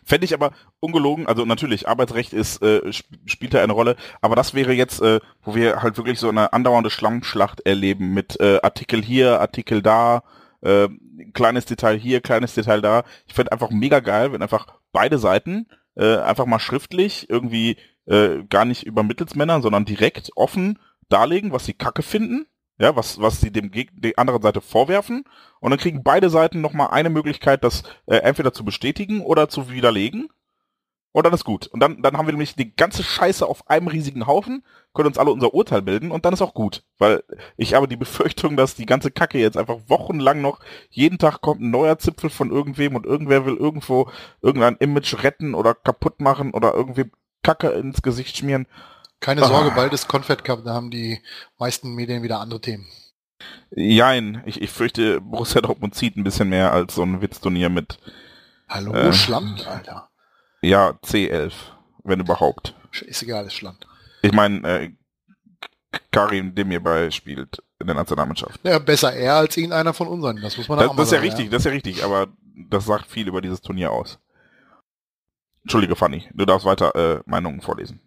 Fände 0.04 0.26
ich 0.26 0.34
aber 0.34 0.52
ungelogen, 0.80 1.28
also 1.28 1.46
natürlich, 1.46 1.88
Arbeitsrecht 1.88 2.34
ist, 2.34 2.62
äh, 2.62 2.92
spielt 3.26 3.54
da 3.54 3.64
eine 3.64 3.74
Rolle, 3.74 3.96
aber 4.22 4.36
das 4.36 4.54
wäre 4.54 4.74
jetzt, 4.74 5.02
äh, 5.02 5.20
wo 5.44 5.56
wir 5.56 5.82
halt 5.82 5.98
wirklich 5.98 6.20
so 6.20 6.30
eine 6.30 6.54
andauernde 6.54 6.90
Schlammschlacht 6.90 7.62
erleben 7.66 8.14
mit 8.14 8.40
äh, 8.40 8.60
Artikel 8.62 9.02
hier, 9.02 9.40
Artikel 9.42 9.82
da, 9.82 10.24
äh, 10.62 10.88
kleines 11.34 11.66
Detail 11.66 11.98
hier, 11.98 12.22
kleines 12.22 12.54
Detail 12.54 12.82
da. 12.82 13.04
Ich 13.28 13.34
fände 13.34 13.52
einfach 13.52 13.70
mega 13.70 14.00
geil, 14.00 14.32
wenn 14.32 14.42
einfach 14.42 14.68
beide 14.92 15.18
Seiten 15.18 15.68
äh, 15.96 16.18
einfach 16.18 16.46
mal 16.46 16.60
schriftlich 16.60 17.30
irgendwie 17.30 17.78
äh, 18.06 18.44
gar 18.50 18.66
nicht 18.66 18.84
über 18.84 19.04
Mittelsmänner, 19.04 19.62
sondern 19.62 19.86
direkt 19.86 20.32
offen 20.36 20.80
darlegen, 21.10 21.52
was 21.52 21.66
sie 21.66 21.74
kacke 21.74 22.04
finden 22.04 22.46
ja, 22.82 22.96
was, 22.96 23.22
was 23.22 23.40
sie 23.40 23.52
dem 23.52 23.70
Geg 23.70 23.90
der 23.94 24.18
anderen 24.18 24.42
Seite 24.42 24.60
vorwerfen. 24.60 25.24
Und 25.60 25.70
dann 25.70 25.80
kriegen 25.80 26.04
beide 26.04 26.30
Seiten 26.30 26.62
nochmal 26.62 26.90
eine 26.90 27.12
Möglichkeit, 27.12 27.64
das 27.64 27.84
äh, 28.08 28.18
entweder 28.18 28.54
zu 28.54 28.66
bestätigen 28.66 29.22
oder 29.22 29.50
zu 29.50 29.70
widerlegen. 29.70 30.30
Und 31.12 31.26
dann 31.26 31.34
ist 31.34 31.44
gut. 31.44 31.68
Und 31.68 31.82
dann, 31.82 32.02
dann 32.02 32.18
haben 32.18 32.26
wir 32.26 32.32
nämlich 32.32 32.56
die 32.56 32.74
ganze 32.76 33.04
Scheiße 33.04 33.46
auf 33.46 33.70
einem 33.70 33.88
riesigen 33.88 34.26
Haufen, 34.26 34.64
können 34.94 35.08
uns 35.08 35.18
alle 35.18 35.32
unser 35.32 35.54
Urteil 35.54 35.82
bilden 35.82 36.10
und 36.10 36.26
dann 36.26 36.34
ist 36.34 36.42
auch 36.42 36.54
gut. 36.54 36.84
Weil 36.98 37.24
ich 37.58 37.74
habe 37.74 37.88
die 37.88 37.98
Befürchtung, 37.98 38.58
dass 38.58 38.76
die 38.76 38.86
ganze 38.86 39.12
Kacke 39.12 39.38
jetzt 39.38 39.58
einfach 39.58 39.78
wochenlang 39.88 40.42
noch, 40.42 40.60
jeden 40.90 41.20
Tag 41.20 41.42
kommt 41.42 41.62
ein 41.62 41.70
neuer 41.70 42.00
Zipfel 42.00 42.30
von 42.30 42.50
irgendwem 42.50 42.96
und 42.96 43.06
irgendwer 43.06 43.46
will 43.46 43.58
irgendwo 43.58 44.10
irgendein 44.42 44.78
Image 44.78 45.22
retten 45.22 45.54
oder 45.54 45.76
kaputt 45.76 46.20
machen 46.22 46.52
oder 46.54 46.74
irgendwie 46.74 47.12
Kacke 47.44 47.70
ins 47.70 48.02
Gesicht 48.02 48.38
schmieren. 48.38 48.66
Keine 49.22 49.46
Sorge, 49.46 49.72
ah. 49.72 49.76
bald 49.76 49.94
ist 49.94 50.10
Confed 50.10 50.44
Cup, 50.44 50.64
da 50.66 50.74
haben 50.74 50.90
die 50.90 51.22
meisten 51.60 51.94
Medien 51.94 52.24
wieder 52.24 52.40
andere 52.40 52.60
Themen. 52.60 52.88
Jein, 53.70 54.42
ich, 54.46 54.62
ich 54.62 54.72
fürchte, 54.72 55.22
Borussia 55.22 55.62
Dortmund 55.62 55.96
zieht 55.96 56.18
ein 56.18 56.24
bisschen 56.24 56.50
mehr 56.50 56.74
als 56.74 56.96
so 56.96 57.04
ein 57.04 57.22
Witzturnier 57.22 57.70
mit. 57.70 58.00
Hallo, 58.68 58.94
äh, 58.94 59.14
Schland, 59.14 59.66
Alter. 59.68 60.10
Ja, 60.62 60.98
C11, 61.04 61.54
wenn 62.04 62.20
überhaupt. 62.20 62.76
Ist 63.06 63.22
egal, 63.22 63.46
ist 63.46 63.54
Schland. 63.54 63.88
Ich 64.24 64.32
meine, 64.32 64.68
äh, 64.68 64.92
Karim 66.12 66.56
Demirbay 66.56 67.12
spielt 67.12 67.62
in 67.80 67.88
der 67.88 67.96
Nationalmannschaft. 67.96 68.60
Ja, 68.64 68.80
besser 68.80 69.14
er 69.14 69.36
als 69.36 69.56
irgendeiner 69.56 69.94
von 69.94 70.08
unseren, 70.08 70.42
das 70.42 70.58
muss 70.58 70.68
man 70.68 70.80
das, 70.80 70.90
auch 70.90 70.94
mal 70.94 70.98
Das 70.98 71.12
ist 71.12 71.14
ja 71.14 71.20
richtig, 71.20 71.46
ja. 71.46 71.52
das 71.52 71.60
ist 71.60 71.66
ja 71.66 71.72
richtig, 71.72 72.04
aber 72.04 72.28
das 72.70 72.86
sagt 72.86 73.06
viel 73.06 73.28
über 73.28 73.42
dieses 73.42 73.62
Turnier 73.62 73.92
aus. 73.92 74.20
Entschuldige, 75.62 75.96
Fanny, 75.96 76.28
du 76.34 76.46
darfst 76.46 76.66
weiter 76.66 76.96
äh, 76.96 77.22
Meinungen 77.26 77.62
vorlesen. 77.62 78.02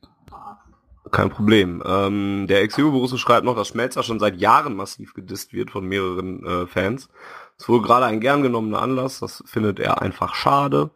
Kein 1.14 1.30
Problem. 1.30 1.80
Ähm, 1.86 2.46
der 2.48 2.62
ex 2.62 2.74
Borusse 2.74 3.18
schreibt 3.18 3.44
noch, 3.44 3.54
dass 3.54 3.68
Schmelzer 3.68 4.02
schon 4.02 4.18
seit 4.18 4.36
Jahren 4.40 4.74
massiv 4.74 5.14
gedisst 5.14 5.52
wird 5.52 5.70
von 5.70 5.86
mehreren 5.86 6.44
äh, 6.44 6.66
Fans. 6.66 7.08
Das 7.56 7.64
ist 7.64 7.68
wohl 7.68 7.82
gerade 7.82 8.06
ein 8.06 8.18
gern 8.18 8.42
genommener 8.42 8.82
Anlass, 8.82 9.20
das 9.20 9.44
findet 9.46 9.78
er 9.78 10.02
einfach 10.02 10.34
schade. 10.34 10.90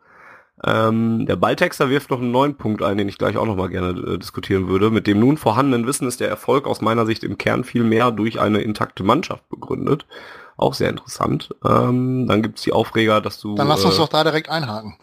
Ähm, 0.64 1.26
der 1.26 1.36
Balltexter 1.36 1.88
wirft 1.88 2.10
noch 2.10 2.18
einen 2.20 2.32
neuen 2.32 2.56
Punkt 2.56 2.82
ein, 2.82 2.98
den 2.98 3.08
ich 3.08 3.16
gleich 3.16 3.36
auch 3.36 3.46
noch 3.46 3.54
mal 3.54 3.68
gerne 3.68 3.90
äh, 3.90 4.18
diskutieren 4.18 4.66
würde. 4.66 4.90
Mit 4.90 5.06
dem 5.06 5.20
nun 5.20 5.36
vorhandenen 5.36 5.86
Wissen 5.86 6.08
ist 6.08 6.18
der 6.18 6.28
Erfolg 6.28 6.66
aus 6.66 6.80
meiner 6.80 7.06
Sicht 7.06 7.22
im 7.22 7.38
Kern 7.38 7.62
viel 7.62 7.84
mehr 7.84 8.10
durch 8.10 8.40
eine 8.40 8.60
intakte 8.60 9.04
Mannschaft 9.04 9.48
begründet. 9.48 10.04
Auch 10.56 10.74
sehr 10.74 10.90
interessant. 10.90 11.54
Ähm, 11.64 12.26
dann 12.26 12.42
gibt's 12.42 12.62
die 12.62 12.72
Aufreger, 12.72 13.20
dass 13.20 13.38
du... 13.38 13.54
Dann 13.54 13.68
lass 13.68 13.84
uns 13.84 13.94
äh, 13.94 13.98
doch 13.98 14.08
da 14.08 14.24
direkt 14.24 14.48
einhaken. 14.48 14.98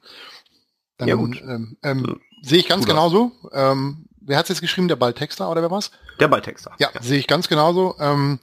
Dann, 0.97 1.07
ja 1.07 1.15
gut. 1.15 1.41
Ähm, 1.41 1.77
ähm, 1.83 2.19
sehe 2.41 2.59
ich 2.59 2.67
ganz 2.67 2.83
Oder? 2.83 2.95
genauso. 2.95 3.31
Ähm, 3.53 4.07
wer 4.25 4.37
hat 4.37 4.45
es 4.45 4.49
jetzt 4.49 4.61
geschrieben? 4.61 4.87
Der 4.87 4.95
Balltexter 4.95 5.49
oder 5.49 5.61
wer 5.61 5.71
war's? 5.71 5.91
Der 6.19 6.27
Balltexter. 6.27 6.71
Ja, 6.79 6.89
ja. 6.93 7.01
sehe 7.01 7.19
ich 7.19 7.27
ganz 7.27 7.47
genauso. 7.47 7.95
Ähm, 7.99 8.39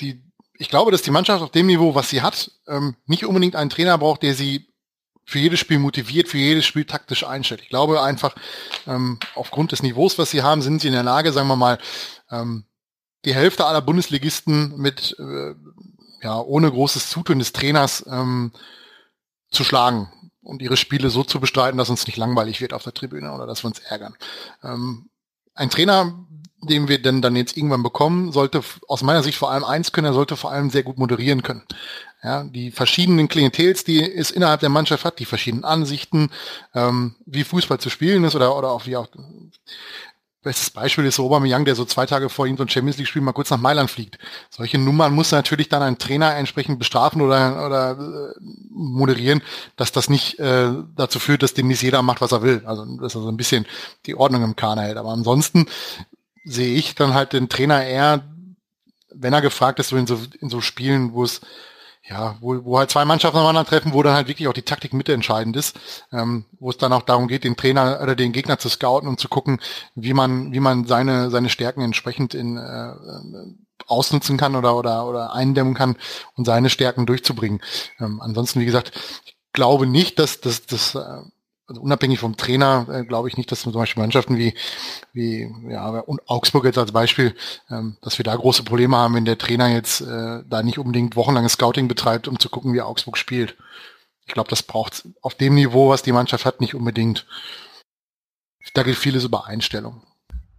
die, 0.00 0.22
ich 0.54 0.68
glaube, 0.68 0.90
dass 0.90 1.02
die 1.02 1.10
Mannschaft 1.10 1.42
auf 1.42 1.50
dem 1.50 1.66
Niveau, 1.66 1.94
was 1.94 2.10
sie 2.10 2.22
hat, 2.22 2.50
ähm, 2.68 2.96
nicht 3.06 3.26
unbedingt 3.26 3.56
einen 3.56 3.70
Trainer 3.70 3.98
braucht, 3.98 4.22
der 4.22 4.34
sie 4.34 4.68
für 5.24 5.38
jedes 5.38 5.60
Spiel 5.60 5.78
motiviert, 5.78 6.28
für 6.28 6.38
jedes 6.38 6.66
Spiel 6.66 6.84
taktisch 6.84 7.24
einstellt. 7.24 7.62
Ich 7.62 7.68
glaube 7.68 8.02
einfach, 8.02 8.34
ähm, 8.86 9.18
aufgrund 9.34 9.72
des 9.72 9.82
Niveaus, 9.82 10.18
was 10.18 10.30
sie 10.30 10.42
haben, 10.42 10.62
sind 10.62 10.80
sie 10.80 10.88
in 10.88 10.94
der 10.94 11.04
Lage, 11.04 11.32
sagen 11.32 11.48
wir 11.48 11.56
mal, 11.56 11.78
ähm, 12.30 12.64
die 13.24 13.34
Hälfte 13.34 13.66
aller 13.66 13.82
Bundesligisten 13.82 14.76
mit 14.76 15.16
äh, 15.18 15.54
ja 16.22 16.40
ohne 16.40 16.70
großes 16.70 17.08
Zutun 17.08 17.38
des 17.38 17.52
Trainers 17.52 18.04
ähm, 18.08 18.52
zu 19.50 19.64
schlagen 19.64 20.10
und 20.42 20.62
ihre 20.62 20.76
Spiele 20.76 21.10
so 21.10 21.24
zu 21.24 21.40
bestreiten, 21.40 21.78
dass 21.78 21.90
uns 21.90 22.06
nicht 22.06 22.16
langweilig 22.16 22.60
wird 22.60 22.72
auf 22.72 22.82
der 22.82 22.94
Tribüne 22.94 23.32
oder 23.32 23.46
dass 23.46 23.64
wir 23.64 23.68
uns 23.68 23.78
ärgern. 23.78 24.16
Ähm, 24.62 25.08
ein 25.54 25.70
Trainer, 25.70 26.26
den 26.62 26.88
wir 26.88 27.02
denn 27.02 27.22
dann 27.22 27.36
jetzt 27.36 27.56
irgendwann 27.56 27.82
bekommen, 27.82 28.32
sollte 28.32 28.62
aus 28.88 29.02
meiner 29.02 29.22
Sicht 29.22 29.36
vor 29.38 29.50
allem 29.50 29.64
eins 29.64 29.92
können, 29.92 30.06
er 30.06 30.12
sollte 30.12 30.36
vor 30.36 30.52
allem 30.52 30.70
sehr 30.70 30.82
gut 30.82 30.98
moderieren 30.98 31.42
können. 31.42 31.62
Ja, 32.22 32.44
die 32.44 32.70
verschiedenen 32.70 33.28
Klientels, 33.28 33.82
die 33.82 34.00
es 34.00 34.30
innerhalb 34.30 34.60
der 34.60 34.68
Mannschaft 34.68 35.04
hat, 35.04 35.18
die 35.18 35.24
verschiedenen 35.24 35.64
Ansichten, 35.64 36.30
ähm, 36.72 37.16
wie 37.26 37.42
Fußball 37.42 37.80
zu 37.80 37.90
spielen 37.90 38.22
ist 38.22 38.36
oder, 38.36 38.56
oder 38.56 38.70
auch 38.70 38.86
wie 38.86 38.96
auch 38.96 39.08
Bestes 40.42 40.70
Beispiel 40.70 41.04
ist 41.04 41.16
so 41.16 41.26
Aubameyang, 41.26 41.64
der 41.64 41.76
so 41.76 41.84
zwei 41.84 42.04
Tage 42.04 42.28
vor 42.28 42.48
ihm 42.48 42.56
so 42.56 42.64
ein 42.64 42.68
Champions 42.68 42.98
League 42.98 43.06
Spiel 43.06 43.22
mal 43.22 43.32
kurz 43.32 43.50
nach 43.50 43.60
Mailand 43.60 43.88
fliegt. 43.88 44.18
Solche 44.50 44.76
Nummern 44.76 45.14
muss 45.14 45.30
natürlich 45.30 45.68
dann 45.68 45.82
ein 45.82 45.98
Trainer 45.98 46.34
entsprechend 46.34 46.80
bestrafen 46.80 47.22
oder, 47.22 47.64
oder 47.64 47.90
äh, 47.92 48.40
moderieren, 48.70 49.40
dass 49.76 49.92
das 49.92 50.10
nicht 50.10 50.40
äh, 50.40 50.70
dazu 50.96 51.20
führt, 51.20 51.44
dass 51.44 51.54
demnächst 51.54 51.84
jeder 51.84 52.02
macht, 52.02 52.20
was 52.20 52.32
er 52.32 52.42
will. 52.42 52.62
Also 52.64 52.84
dass 52.96 53.14
er 53.14 53.20
so 53.20 53.28
ein 53.28 53.36
bisschen 53.36 53.66
die 54.06 54.16
Ordnung 54.16 54.42
im 54.42 54.56
Kahn 54.56 54.80
hält. 54.80 54.96
Aber 54.96 55.10
ansonsten 55.10 55.66
sehe 56.44 56.74
ich 56.74 56.96
dann 56.96 57.14
halt 57.14 57.34
den 57.34 57.48
Trainer 57.48 57.84
eher, 57.84 58.24
wenn 59.14 59.32
er 59.32 59.42
gefragt 59.42 59.78
ist, 59.78 59.88
so 59.88 59.96
in 59.96 60.08
so, 60.08 60.18
in 60.40 60.50
so 60.50 60.60
Spielen, 60.60 61.12
wo 61.12 61.22
es 61.22 61.40
ja, 62.04 62.36
wo, 62.40 62.64
wo 62.64 62.78
halt 62.78 62.90
zwei 62.90 63.04
Mannschaften 63.04 63.38
aufeinandertreffen, 63.38 63.92
wo 63.92 64.02
dann 64.02 64.14
halt 64.14 64.28
wirklich 64.28 64.48
auch 64.48 64.52
die 64.52 64.62
Taktik 64.62 64.92
mitentscheidend 64.92 65.56
ist, 65.56 65.78
ähm, 66.12 66.46
wo 66.58 66.70
es 66.70 66.76
dann 66.76 66.92
auch 66.92 67.02
darum 67.02 67.28
geht, 67.28 67.44
den 67.44 67.56
Trainer 67.56 68.00
oder 68.02 68.16
den 68.16 68.32
Gegner 68.32 68.58
zu 68.58 68.68
scouten 68.68 69.08
und 69.08 69.20
zu 69.20 69.28
gucken, 69.28 69.60
wie 69.94 70.12
man, 70.12 70.52
wie 70.52 70.60
man 70.60 70.86
seine, 70.86 71.30
seine 71.30 71.48
Stärken 71.48 71.80
entsprechend 71.80 72.34
in 72.34 72.56
äh, 72.56 72.92
ausnutzen 73.86 74.36
kann 74.36 74.56
oder, 74.56 74.76
oder, 74.76 75.06
oder 75.06 75.32
eindämmen 75.32 75.74
kann 75.74 75.96
und 76.36 76.44
seine 76.44 76.70
Stärken 76.70 77.06
durchzubringen. 77.06 77.60
Ähm, 78.00 78.20
ansonsten, 78.20 78.60
wie 78.60 78.66
gesagt, 78.66 78.92
ich 79.24 79.36
glaube 79.52 79.86
nicht, 79.86 80.18
dass 80.18 80.40
dass, 80.40 80.66
dass 80.66 80.94
äh, 80.94 81.22
also 81.66 81.80
unabhängig 81.80 82.18
vom 82.18 82.36
Trainer 82.36 82.86
äh, 82.90 83.04
glaube 83.04 83.28
ich 83.28 83.36
nicht, 83.36 83.50
dass 83.50 83.62
zum 83.62 83.72
Beispiel 83.72 84.02
Mannschaften 84.02 84.36
wie, 84.36 84.54
wie 85.12 85.50
ja, 85.68 85.88
und 86.00 86.20
Augsburg 86.28 86.64
jetzt 86.64 86.78
als 86.78 86.92
Beispiel, 86.92 87.34
ähm, 87.70 87.96
dass 88.02 88.18
wir 88.18 88.24
da 88.24 88.34
große 88.34 88.64
Probleme 88.64 88.96
haben, 88.96 89.14
wenn 89.14 89.24
der 89.24 89.38
Trainer 89.38 89.68
jetzt 89.68 90.00
äh, 90.00 90.42
da 90.46 90.62
nicht 90.62 90.78
unbedingt 90.78 91.16
wochenlanges 91.16 91.52
Scouting 91.52 91.88
betreibt, 91.88 92.28
um 92.28 92.38
zu 92.38 92.48
gucken, 92.48 92.74
wie 92.74 92.82
Augsburg 92.82 93.16
spielt. 93.16 93.56
Ich 94.26 94.34
glaube, 94.34 94.50
das 94.50 94.62
braucht 94.62 95.08
auf 95.20 95.34
dem 95.34 95.54
Niveau, 95.54 95.88
was 95.88 96.02
die 96.02 96.12
Mannschaft 96.12 96.44
hat, 96.44 96.60
nicht 96.60 96.74
unbedingt. 96.74 97.26
Da 98.74 98.82
geht 98.82 98.96
vieles 98.96 99.24
über 99.24 99.46
Einstellung. 99.46 100.02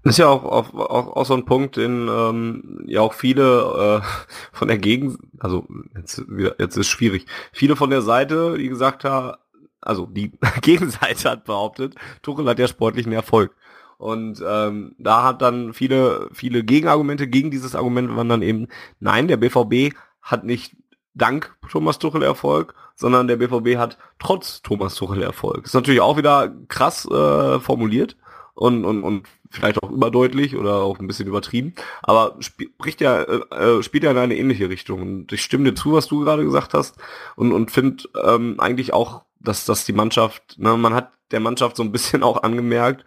Das 0.04 0.16
ist 0.16 0.18
ja 0.18 0.28
auch, 0.28 0.44
auch, 0.44 0.74
auch, 0.74 1.16
auch 1.16 1.26
so 1.26 1.34
ein 1.34 1.46
Punkt, 1.46 1.78
den 1.78 2.10
ähm, 2.10 2.84
ja 2.86 3.00
auch 3.00 3.14
viele 3.14 4.02
äh, 4.04 4.28
von 4.52 4.68
der 4.68 4.78
Gegend, 4.78 5.18
also 5.40 5.66
jetzt, 5.96 6.22
jetzt 6.60 6.76
ist 6.76 6.88
schwierig, 6.88 7.26
viele 7.54 7.78
von 7.78 7.90
der 7.90 8.02
Seite, 8.02 8.58
die 8.58 8.68
gesagt 8.68 9.06
haben, 9.06 9.38
also 9.86 10.06
die 10.06 10.32
Gegenseite 10.62 11.30
hat 11.30 11.46
behauptet, 11.46 11.96
Tuchel 12.22 12.48
hat 12.48 12.60
ja 12.60 12.68
sportlichen 12.68 13.12
Erfolg. 13.12 13.56
Und 13.98 14.44
ähm, 14.46 14.96
da 14.98 15.24
hat 15.24 15.42
dann 15.42 15.74
viele, 15.74 16.30
viele 16.34 16.64
Gegenargumente 16.64 17.28
gegen 17.28 17.52
dieses 17.52 17.76
Argument 17.76 18.16
waren 18.16 18.28
dann 18.28 18.42
eben, 18.42 18.68
nein, 19.00 19.28
der 19.28 19.38
BVB 19.38 19.96
hat 20.22 20.44
nicht 20.44 20.76
dank 21.14 21.56
Thomas 21.70 22.00
Tuchel 22.00 22.24
Erfolg, 22.24 22.74
sondern 22.96 23.28
der 23.28 23.38
BVB 23.38 23.78
hat 23.78 23.98
trotz 24.20 24.62
Thomas 24.62 24.96
Tuchel 24.96 25.22
Erfolg. 25.22 25.66
Ist 25.66 25.74
natürlich 25.74 26.02
auch 26.02 26.18
wieder 26.18 26.54
krass 26.68 27.06
äh, 27.10 27.60
formuliert 27.60 28.18
und, 28.56 28.86
und, 28.86 29.04
und 29.04 29.28
vielleicht 29.50 29.82
auch 29.82 29.92
überdeutlich 29.92 30.56
oder 30.56 30.78
auch 30.78 31.00
ein 31.00 31.08
bisschen 31.08 31.28
übertrieben, 31.28 31.74
aber 32.02 32.36
spricht 32.40 33.02
ja, 33.02 33.22
äh, 33.22 33.42
äh, 33.52 33.84
spielt 33.84 34.04
ja 34.04 34.12
in 34.12 34.18
eine 34.18 34.36
ähnliche 34.36 34.70
Richtung. 34.70 35.02
Und 35.02 35.32
ich 35.32 35.42
stimme 35.42 35.66
dir 35.66 35.76
zu, 35.76 35.94
was 35.94 36.08
du 36.08 36.22
gerade 36.22 36.44
gesagt 36.44 36.74
hast 36.74 36.98
und, 37.36 37.52
und 37.52 37.72
finde 37.72 38.04
ähm, 38.24 38.60
eigentlich 38.60 38.94
auch 38.94 39.24
dass, 39.44 39.66
dass 39.66 39.86
die 39.86 39.94
Mannschaft, 39.94 40.58
ne, 40.58 40.76
man 40.78 40.94
hat 40.94 41.12
der 41.32 41.40
Mannschaft 41.40 41.76
so 41.76 41.84
ein 41.84 41.92
bisschen 41.92 42.24
auch 42.24 42.44
angemerkt, 42.44 43.06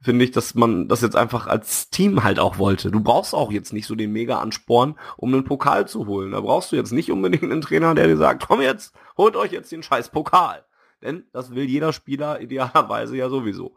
finde 0.00 0.24
ich, 0.24 0.30
dass 0.30 0.54
man 0.54 0.88
das 0.88 1.00
jetzt 1.00 1.16
einfach 1.16 1.46
als 1.46 1.90
Team 1.90 2.22
halt 2.22 2.38
auch 2.38 2.58
wollte. 2.58 2.90
Du 2.90 3.00
brauchst 3.00 3.34
auch 3.34 3.50
jetzt 3.50 3.72
nicht 3.72 3.86
so 3.86 3.94
den 3.94 4.12
mega 4.12 4.38
Ansporn, 4.38 4.98
um 5.16 5.32
einen 5.32 5.44
Pokal 5.44 5.88
zu 5.88 6.06
holen. 6.06 6.32
Da 6.32 6.40
brauchst 6.40 6.70
du 6.72 6.76
jetzt 6.76 6.92
nicht 6.92 7.10
unbedingt 7.10 7.44
einen 7.44 7.60
Trainer, 7.60 7.94
der 7.94 8.06
dir 8.06 8.16
sagt, 8.16 8.46
komm 8.46 8.60
jetzt, 8.60 8.94
holt 9.16 9.36
euch 9.36 9.52
jetzt 9.52 9.72
den 9.72 9.82
scheiß 9.82 10.10
Pokal. 10.10 10.64
Denn 11.02 11.24
das 11.32 11.54
will 11.54 11.64
jeder 11.64 11.92
Spieler 11.92 12.40
idealerweise 12.42 13.16
ja 13.16 13.28
sowieso. 13.28 13.74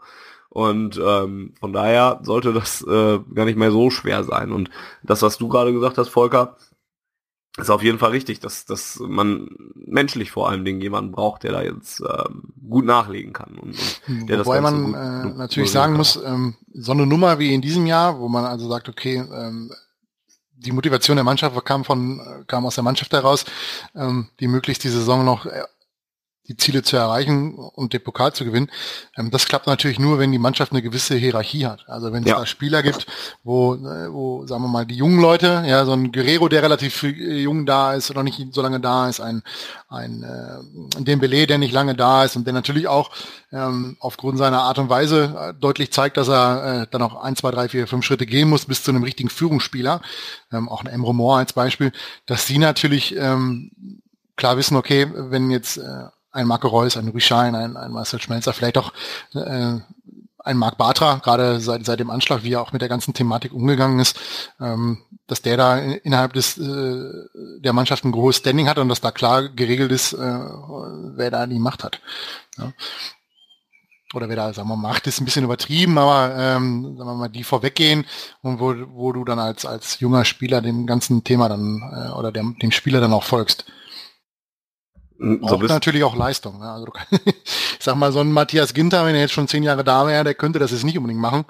Und 0.50 1.00
ähm, 1.04 1.54
von 1.60 1.74
daher 1.74 2.20
sollte 2.24 2.54
das 2.54 2.82
äh, 2.82 3.20
gar 3.34 3.46
nicht 3.46 3.58
mehr 3.58 3.72
so 3.72 3.92
schwer 3.92 4.24
sein. 4.24 4.52
Und 4.52 4.70
das, 5.04 5.22
was 5.22 5.38
du 5.38 5.48
gerade 5.48 5.72
gesagt 5.72 5.98
hast, 5.98 6.10
Volker, 6.10 6.58
ist 7.62 7.70
auf 7.70 7.84
jeden 7.84 8.00
Fall 8.00 8.12
richtig, 8.12 8.40
dass, 8.40 8.66
dass 8.66 9.00
man 9.00 9.50
menschlich 9.76 10.32
vor 10.32 10.50
allen 10.50 10.66
Dingen 10.66 10.82
jemanden 10.82 11.12
braucht, 11.12 11.44
der 11.44 11.52
da 11.52 11.62
jetzt 11.62 12.02
ähm, 12.02 12.54
gut 12.68 12.86
nachlegen 12.86 13.34
kann. 13.34 13.56
Und, 13.56 13.76
und 14.08 14.28
der 14.28 14.46
Wobei 14.46 14.62
das 14.62 14.72
man 14.72 14.84
gut, 14.84 14.96
äh, 14.96 15.38
natürlich 15.38 15.72
sagen 15.72 15.94
kann. 15.94 15.98
muss, 15.98 16.20
ähm, 16.24 16.56
so 16.74 16.92
eine 16.92 17.06
Nummer 17.06 17.40
wie 17.40 17.54
in 17.54 17.62
diesem 17.62 17.86
Jahr, 17.86 18.20
wo 18.20 18.28
man 18.28 18.46
also 18.46 18.68
sagt, 18.70 18.90
okay, 18.90 19.18
ähm, 19.18 19.72
die 20.60 20.72
Motivation 20.72 21.18
der 21.18 21.24
Mannschaft 21.24 21.64
kam 21.66 21.86
von 21.86 22.44
kam 22.48 22.66
aus 22.66 22.76
der 22.76 22.84
Mannschaft 22.84 23.14
heraus, 23.14 23.46
ähm, 23.96 24.30
die 24.40 24.48
möglichst 24.48 24.84
die 24.84 24.90
Saison 24.90 25.24
noch 25.24 25.46
äh, 25.46 25.64
die 26.50 26.58
Ziele 26.58 26.82
zu 26.82 26.98
erreichen 26.98 27.54
und 27.54 27.94
den 27.94 28.04
Pokal 28.04 28.34
zu 28.34 28.44
gewinnen. 28.44 28.70
Ähm, 29.16 29.32
das 29.32 29.46
klappt 29.46 29.68
natürlich 29.68 30.00
nur, 30.00 30.20
wenn 30.20 30.32
die 30.32 30.40
Mannschaft 30.40 30.72
eine 30.72 30.82
gewisse 30.82 31.16
Hierarchie 31.16 31.68
hat. 31.68 31.88
Also 31.88 32.12
wenn 32.12 32.24
es 32.24 32.30
ja. 32.30 32.40
da 32.40 32.46
Spieler 32.46 32.84
gibt, 32.84 33.06
wo, 33.44 33.76
äh, 33.76 34.12
wo, 34.12 34.46
sagen 34.48 34.64
wir 34.64 34.68
mal, 34.68 34.86
die 34.86 34.96
jungen 34.96 35.22
Leute, 35.22 35.64
ja, 35.66 35.86
so 35.86 35.94
ein 35.94 36.12
Guerrero, 36.12 36.50
der 36.50 36.64
relativ 36.64 37.04
jung 37.04 37.66
da 37.66 37.94
ist 37.94 38.10
oder 38.10 38.24
nicht 38.24 38.54
so 38.54 38.62
lange 38.62 38.80
da 38.80 39.08
ist, 39.08 39.22
ein, 39.22 39.44
ein 39.88 40.24
äh, 40.24 41.04
Dembele, 41.04 41.46
der 41.46 41.60
nicht 41.60 41.72
lange 41.72 41.96
da 41.96 42.26
ist 42.26 42.36
und 42.36 42.46
der 42.46 42.54
natürlich 42.54 42.88
auch 42.88 43.12
ähm, 43.52 43.96
aufgrund 44.00 44.40
seiner 44.40 44.64
Art 44.64 44.80
und 44.80 44.90
Weise 44.90 45.36
äh, 45.40 45.54
deutlich 45.54 45.92
zeigt, 45.92 46.18
dass 46.18 46.30
er 46.30 46.82
äh, 46.82 46.88
dann 46.90 47.04
auch 47.04 47.16
ein, 47.22 47.36
zwei, 47.36 47.52
drei, 47.52 47.70
vier, 47.70 47.88
fünf 47.88 48.04
Schritte 48.06 48.26
gehen 48.26 48.50
muss 48.50 48.66
bis 48.66 48.84
zu 48.84 48.92
einem 48.92 49.04
richtigen 49.04 49.30
Führungsspieler, 49.30 50.02
ähm, 50.52 50.68
auch 50.68 50.82
ein 50.82 50.88
Emre 50.88 51.14
Moore 51.14 51.40
als 51.40 51.54
Beispiel, 51.54 51.92
dass 52.26 52.48
sie 52.48 52.58
natürlich 52.58 53.16
ähm, 53.16 53.72
klar 54.36 54.58
wissen, 54.58 54.78
okay, 54.78 55.08
wenn 55.14 55.52
jetzt 55.52 55.78
äh, 55.78 56.06
ein 56.40 56.48
Marco 56.48 56.68
Reus, 56.68 56.98
ein 56.98 57.10
Rüschein, 57.10 57.56
ein, 57.56 57.78
ein 57.78 57.92
Marcel 57.92 58.22
Schmelzer, 58.22 58.54
vielleicht 58.54 58.78
auch 58.78 58.94
äh, 59.34 59.80
ein 60.44 60.58
Marc 60.58 60.78
Bartra, 60.78 61.16
gerade 61.16 61.60
seit, 61.60 61.86
seit 61.86 62.00
dem 62.00 62.10
Anschlag, 62.10 62.44
wie 62.44 62.54
er 62.54 62.62
auch 62.62 62.72
mit 62.72 62.82
der 62.82 62.90
ganzen 62.90 63.14
Thematik 63.14 63.54
umgegangen 63.54 64.00
ist, 64.00 64.18
ähm, 64.60 65.00
dass 65.28 65.42
der 65.42 65.58
da 65.58 65.78
innerhalb 65.78 66.34
des 66.34 66.58
äh, 66.58 67.12
der 67.60 67.74
Mannschaft 67.74 68.06
ein 68.06 68.12
großes 68.12 68.40
Standing 68.40 68.68
hat 68.68 68.80
und 68.80 68.90
dass 68.90 69.02
da 69.02 69.12
klar 69.12 69.50
geregelt 69.50 69.92
ist, 69.92 70.14
äh, 70.14 70.18
wer 70.18 71.30
da 71.30 71.46
die 71.46 71.60
Macht 71.60 71.84
hat. 71.84 72.00
Ja. 72.58 72.72
Oder 74.16 74.28
wer 74.28 74.38
da, 74.38 74.54
sagen 74.54 74.68
wir 74.70 74.76
mal, 74.76 74.90
Macht 74.90 75.06
ist 75.06 75.22
ein 75.22 75.26
bisschen 75.26 75.44
übertrieben, 75.44 75.98
aber 76.00 76.34
ähm, 76.36 76.96
sagen 76.98 77.10
wir 77.10 77.16
mal, 77.16 77.30
die 77.30 77.44
vorweggehen 77.44 78.06
und 78.42 78.60
wo, 78.60 78.74
wo 78.94 79.12
du 79.12 79.24
dann 79.24 79.38
als, 79.38 79.66
als 79.66 80.00
junger 80.00 80.26
Spieler 80.26 80.62
dem 80.62 80.88
ganzen 80.88 81.24
Thema 81.24 81.48
dann 81.48 81.82
äh, 81.94 82.18
oder 82.18 82.32
dem, 82.32 82.58
dem 82.58 82.72
Spieler 82.72 83.02
dann 83.02 83.14
auch 83.14 83.24
folgst. 83.24 83.66
So 85.20 85.38
Braucht 85.38 85.64
natürlich 85.64 86.04
auch 86.04 86.16
Leistung. 86.16 86.60
Ne? 86.60 86.72
Also 86.72 86.88
ich 87.12 87.78
sag 87.80 87.96
mal, 87.96 88.12
so 88.12 88.22
ein 88.22 88.32
Matthias 88.32 88.74
Ginter, 88.74 89.06
wenn 89.06 89.16
er 89.16 89.22
jetzt 89.22 89.34
schon 89.34 89.50
zehn 89.50 89.64
Jahre 89.64 89.84
da 89.84 90.08
wäre, 90.08 90.24
der 90.24 90.34
könnte 90.34 90.60
das 90.60 90.72
jetzt 90.72 90.86
nicht 90.86 90.98
unbedingt 90.98 91.20
machen, 91.20 91.46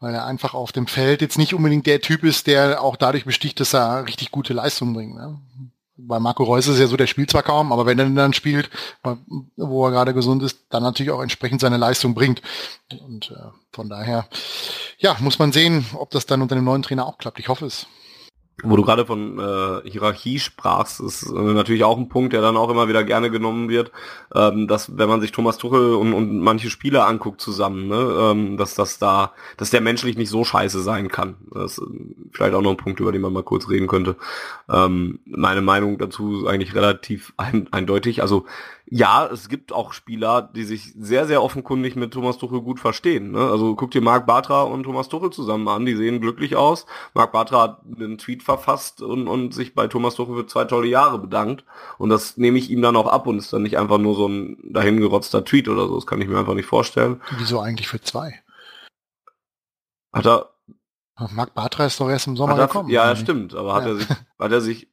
weil 0.00 0.14
er 0.14 0.26
einfach 0.26 0.54
auf 0.54 0.72
dem 0.72 0.88
Feld 0.88 1.22
jetzt 1.22 1.38
nicht 1.38 1.54
unbedingt 1.54 1.86
der 1.86 2.00
Typ 2.00 2.24
ist, 2.24 2.48
der 2.48 2.82
auch 2.82 2.96
dadurch 2.96 3.24
besticht, 3.24 3.60
dass 3.60 3.72
er 3.72 4.06
richtig 4.06 4.32
gute 4.32 4.52
Leistung 4.52 4.94
bringt. 4.94 5.14
Ne? 5.14 5.38
Bei 5.96 6.18
Marco 6.18 6.42
Reus 6.42 6.66
ist 6.66 6.74
es 6.74 6.80
ja 6.80 6.86
so, 6.88 6.96
der 6.96 7.06
spielt 7.06 7.30
zwar 7.30 7.42
kaum, 7.42 7.72
aber 7.72 7.86
wenn 7.86 7.98
er 7.98 8.08
dann 8.08 8.32
spielt, 8.32 8.68
wo 9.56 9.86
er 9.86 9.92
gerade 9.92 10.14
gesund 10.14 10.42
ist, 10.42 10.58
dann 10.70 10.82
natürlich 10.82 11.12
auch 11.12 11.22
entsprechend 11.22 11.60
seine 11.60 11.76
Leistung 11.76 12.14
bringt. 12.14 12.42
Und 13.06 13.30
äh, 13.30 13.50
von 13.72 13.88
daher, 13.88 14.26
ja, 14.98 15.16
muss 15.20 15.38
man 15.38 15.52
sehen, 15.52 15.86
ob 15.94 16.10
das 16.10 16.26
dann 16.26 16.42
unter 16.42 16.56
dem 16.56 16.64
neuen 16.64 16.82
Trainer 16.82 17.06
auch 17.06 17.18
klappt. 17.18 17.38
Ich 17.38 17.48
hoffe 17.48 17.66
es 17.66 17.86
wo 18.64 18.74
du 18.74 18.82
gerade 18.82 19.06
von 19.06 19.38
äh, 19.38 19.88
Hierarchie 19.88 20.40
sprachst, 20.40 21.00
ist 21.00 21.22
äh, 21.22 21.32
natürlich 21.32 21.84
auch 21.84 21.96
ein 21.96 22.08
Punkt, 22.08 22.32
der 22.32 22.40
dann 22.40 22.56
auch 22.56 22.70
immer 22.70 22.88
wieder 22.88 23.04
gerne 23.04 23.30
genommen 23.30 23.68
wird, 23.68 23.92
ähm, 24.34 24.66
dass 24.66 24.98
wenn 24.98 25.08
man 25.08 25.20
sich 25.20 25.30
Thomas 25.30 25.58
Tuchel 25.58 25.94
und, 25.94 26.12
und 26.12 26.40
manche 26.40 26.68
Spieler 26.68 27.06
anguckt 27.06 27.40
zusammen, 27.40 27.86
ne, 27.86 27.96
ähm, 27.96 28.56
dass 28.56 28.74
das 28.74 28.98
da, 28.98 29.32
dass 29.56 29.70
der 29.70 29.80
menschlich 29.80 30.16
nicht 30.16 30.30
so 30.30 30.42
scheiße 30.42 30.80
sein 30.82 31.08
kann. 31.08 31.36
Das 31.52 31.78
ist 31.78 31.82
vielleicht 32.32 32.54
auch 32.54 32.62
noch 32.62 32.72
ein 32.72 32.76
Punkt, 32.76 32.98
über 32.98 33.12
den 33.12 33.22
man 33.22 33.32
mal 33.32 33.44
kurz 33.44 33.68
reden 33.68 33.86
könnte. 33.86 34.16
Ähm, 34.68 35.20
meine 35.24 35.62
Meinung 35.62 35.96
dazu 35.98 36.40
ist 36.40 36.48
eigentlich 36.48 36.74
relativ 36.74 37.32
ein, 37.36 37.68
eindeutig. 37.70 38.22
Also 38.22 38.44
ja, 38.90 39.26
es 39.26 39.48
gibt 39.48 39.72
auch 39.72 39.92
Spieler, 39.92 40.42
die 40.42 40.64
sich 40.64 40.94
sehr, 40.96 41.26
sehr 41.26 41.42
offenkundig 41.42 41.94
mit 41.94 42.12
Thomas 42.12 42.38
Tuchel 42.38 42.62
gut 42.62 42.80
verstehen. 42.80 43.32
Ne? 43.32 43.40
Also 43.40 43.74
guck 43.74 43.90
dir 43.90 44.00
Marc 44.00 44.26
Bartra 44.26 44.62
und 44.62 44.84
Thomas 44.84 45.08
Tuchel 45.08 45.30
zusammen 45.30 45.68
an, 45.68 45.84
die 45.84 45.94
sehen 45.94 46.20
glücklich 46.20 46.56
aus. 46.56 46.86
Marc 47.12 47.32
Bartra 47.32 47.62
hat 47.62 47.80
einen 47.94 48.16
Tweet 48.16 48.42
verfasst 48.42 49.02
und, 49.02 49.28
und 49.28 49.52
sich 49.52 49.74
bei 49.74 49.88
Thomas 49.88 50.14
Tuchel 50.14 50.36
für 50.36 50.46
zwei 50.46 50.64
tolle 50.64 50.88
Jahre 50.88 51.18
bedankt. 51.18 51.64
Und 51.98 52.08
das 52.08 52.38
nehme 52.38 52.58
ich 52.58 52.70
ihm 52.70 52.80
dann 52.80 52.96
auch 52.96 53.08
ab 53.08 53.26
und 53.26 53.38
ist 53.38 53.52
dann 53.52 53.62
nicht 53.62 53.78
einfach 53.78 53.98
nur 53.98 54.14
so 54.14 54.26
ein 54.26 54.56
dahingerotzter 54.72 55.44
Tweet 55.44 55.68
oder 55.68 55.86
so. 55.86 55.96
Das 55.96 56.06
kann 56.06 56.20
ich 56.22 56.28
mir 56.28 56.38
einfach 56.38 56.54
nicht 56.54 56.66
vorstellen. 56.66 57.20
Wieso 57.36 57.60
eigentlich 57.60 57.88
für 57.88 58.00
zwei? 58.00 58.42
Hat 60.12 60.26
er. 60.26 60.50
Marc 61.30 61.52
Bartra 61.52 61.84
ist 61.86 62.00
doch 62.00 62.08
erst 62.08 62.26
im 62.26 62.36
Sommer 62.36 62.58
er, 62.58 62.68
gekommen. 62.68 62.90
Ja, 62.90 63.14
stimmt, 63.16 63.54
aber 63.54 63.74
hat 63.74 63.86
er 63.86 63.96
sich, 63.96 64.08
hat 64.08 64.52
er 64.52 64.60
sich 64.60 64.88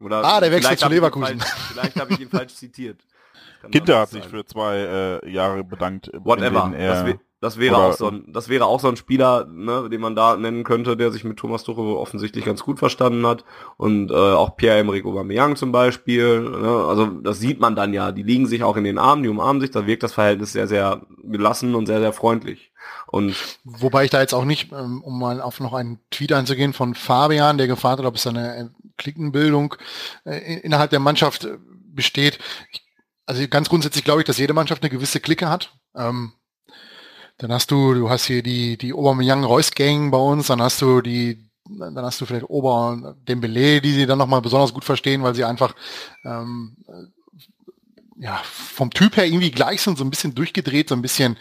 oder 0.00 0.24
ah, 0.24 0.40
der 0.40 0.50
wechselt 0.52 0.78
zu 0.78 0.88
Leverkusen. 0.88 1.40
Falsch, 1.40 1.52
vielleicht 1.72 1.96
habe 2.00 2.12
ich 2.12 2.20
ihn 2.20 2.28
falsch 2.28 2.54
zitiert. 2.54 3.04
Kinder 3.70 4.00
hat 4.00 4.10
sich 4.10 4.24
für 4.24 4.44
zwei 4.44 5.20
äh, 5.22 5.30
Jahre 5.30 5.64
bedankt. 5.64 6.10
Whatever. 6.14 6.72
Das, 6.76 7.04
wär, 7.04 7.18
das, 7.40 7.58
wäre 7.58 7.76
auch 7.76 7.92
so 7.92 8.08
ein, 8.08 8.24
das 8.32 8.48
wäre 8.48 8.66
auch 8.66 8.80
so 8.80 8.88
ein 8.88 8.96
Spieler, 8.96 9.46
ne, 9.46 9.88
den 9.90 10.00
man 10.00 10.14
da 10.14 10.36
nennen 10.36 10.64
könnte, 10.64 10.96
der 10.96 11.10
sich 11.12 11.24
mit 11.24 11.36
Thomas 11.36 11.64
Tuchel 11.64 11.84
offensichtlich 11.94 12.44
ganz 12.44 12.62
gut 12.62 12.78
verstanden 12.78 13.26
hat. 13.26 13.44
Und 13.76 14.10
äh, 14.10 14.14
auch 14.14 14.56
Pierre-Emerick 14.56 15.04
Aubameyang 15.04 15.56
zum 15.56 15.72
Beispiel. 15.72 16.40
Ne, 16.40 16.84
also 16.88 17.06
das 17.06 17.40
sieht 17.40 17.60
man 17.60 17.76
dann 17.76 17.92
ja. 17.92 18.12
Die 18.12 18.22
liegen 18.22 18.46
sich 18.46 18.62
auch 18.62 18.76
in 18.76 18.84
den 18.84 18.98
Armen, 18.98 19.22
die 19.22 19.28
umarmen 19.28 19.60
sich. 19.60 19.70
Da 19.70 19.86
wirkt 19.86 20.02
das 20.02 20.12
Verhältnis 20.12 20.52
sehr, 20.52 20.66
sehr 20.66 21.02
gelassen 21.22 21.74
und 21.74 21.86
sehr, 21.86 22.00
sehr 22.00 22.12
freundlich. 22.12 22.72
Und 23.06 23.36
Wobei 23.64 24.04
ich 24.04 24.10
da 24.10 24.20
jetzt 24.20 24.34
auch 24.34 24.44
nicht, 24.44 24.72
ähm, 24.72 25.02
um 25.02 25.18
mal 25.18 25.40
auf 25.40 25.60
noch 25.60 25.72
einen 25.72 26.00
Tweet 26.10 26.32
einzugehen 26.32 26.72
von 26.72 26.94
Fabian, 26.94 27.58
der 27.58 27.66
gefragt 27.66 27.98
hat, 27.98 28.06
ob 28.06 28.16
es 28.16 28.26
eine 28.26 28.72
Klickenbildung 28.96 29.74
äh, 30.24 30.60
innerhalb 30.60 30.90
der 30.90 31.00
Mannschaft 31.00 31.44
äh, 31.44 31.58
besteht. 31.94 32.38
Ich 32.72 32.83
also 33.26 33.46
ganz 33.48 33.68
grundsätzlich 33.68 34.04
glaube 34.04 34.20
ich, 34.20 34.26
dass 34.26 34.38
jede 34.38 34.54
Mannschaft 34.54 34.82
eine 34.82 34.90
gewisse 34.90 35.20
Clique 35.20 35.48
hat. 35.48 35.72
Ähm, 35.94 36.32
dann 37.38 37.52
hast 37.52 37.70
du, 37.70 37.94
du 37.94 38.10
hast 38.10 38.26
hier 38.26 38.42
die, 38.42 38.76
die 38.76 38.92
Aubameyang 38.92 39.44
Reus 39.44 39.72
Gang 39.72 40.10
bei 40.10 40.18
uns, 40.18 40.46
dann 40.46 40.62
hast 40.62 40.80
du 40.82 41.00
die, 41.00 41.50
dann 41.68 41.96
hast 41.96 42.20
du 42.20 42.26
vielleicht 42.26 42.48
Ober 42.48 42.90
und 42.90 43.28
Dembele, 43.28 43.80
die 43.80 43.92
sie 43.92 44.06
dann 44.06 44.18
nochmal 44.18 44.40
besonders 44.40 44.72
gut 44.72 44.84
verstehen, 44.84 45.22
weil 45.22 45.34
sie 45.34 45.44
einfach 45.44 45.74
ähm, 46.24 46.76
ja, 48.16 48.40
vom 48.44 48.90
Typ 48.90 49.16
her 49.16 49.26
irgendwie 49.26 49.50
gleich 49.50 49.82
sind, 49.82 49.98
so 49.98 50.04
ein 50.04 50.10
bisschen 50.10 50.34
durchgedreht, 50.34 50.88
so 50.88 50.94
ein 50.94 51.02
bisschen, 51.02 51.36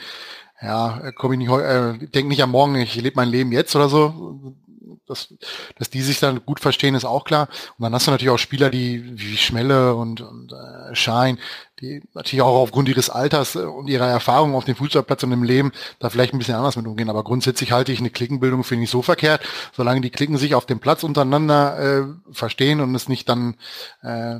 ja, 0.61 1.11
komm 1.15 1.33
ich 1.33 1.39
nicht, 1.39 1.51
äh, 1.51 1.97
denk 2.07 2.27
nicht 2.27 2.41
am 2.41 2.51
Morgen, 2.51 2.75
ich 2.75 2.95
lebe 2.95 3.15
mein 3.15 3.29
Leben 3.29 3.51
jetzt 3.51 3.75
oder 3.75 3.89
so. 3.89 4.55
Das, 5.05 5.33
dass 5.77 5.89
die 5.89 6.01
sich 6.01 6.19
dann 6.19 6.45
gut 6.45 6.61
verstehen, 6.61 6.95
ist 6.95 7.03
auch 7.03 7.25
klar. 7.25 7.49
Und 7.77 7.83
dann 7.83 7.93
hast 7.93 8.07
du 8.07 8.11
natürlich 8.11 8.33
auch 8.33 8.37
Spieler, 8.37 8.69
die 8.69 9.19
wie 9.19 9.35
Schmelle 9.35 9.95
und, 9.95 10.21
und 10.21 10.53
äh, 10.53 10.95
Schein, 10.95 11.39
die 11.81 12.01
natürlich 12.13 12.41
auch 12.41 12.61
aufgrund 12.61 12.87
ihres 12.87 13.09
Alters 13.09 13.57
und 13.57 13.89
ihrer 13.89 14.07
Erfahrung 14.07 14.55
auf 14.55 14.63
dem 14.63 14.75
Fußballplatz 14.75 15.23
und 15.23 15.33
im 15.33 15.43
Leben 15.43 15.73
da 15.99 16.09
vielleicht 16.09 16.33
ein 16.33 16.37
bisschen 16.37 16.55
anders 16.55 16.77
mit 16.77 16.87
umgehen. 16.87 17.09
Aber 17.09 17.23
grundsätzlich 17.23 17.73
halte 17.73 17.91
ich 17.91 17.99
eine 17.99 18.11
Klickenbildung 18.11 18.63
für 18.63 18.77
nicht 18.77 18.91
so 18.91 19.01
verkehrt, 19.01 19.41
solange 19.75 19.99
die 19.99 20.09
Klicken 20.09 20.37
sich 20.37 20.55
auf 20.55 20.65
dem 20.65 20.79
Platz 20.79 21.03
untereinander 21.03 21.79
äh, 21.79 22.33
verstehen 22.33 22.79
und 22.79 22.95
es 22.95 23.09
nicht 23.09 23.27
dann 23.27 23.55
äh, 24.01 24.39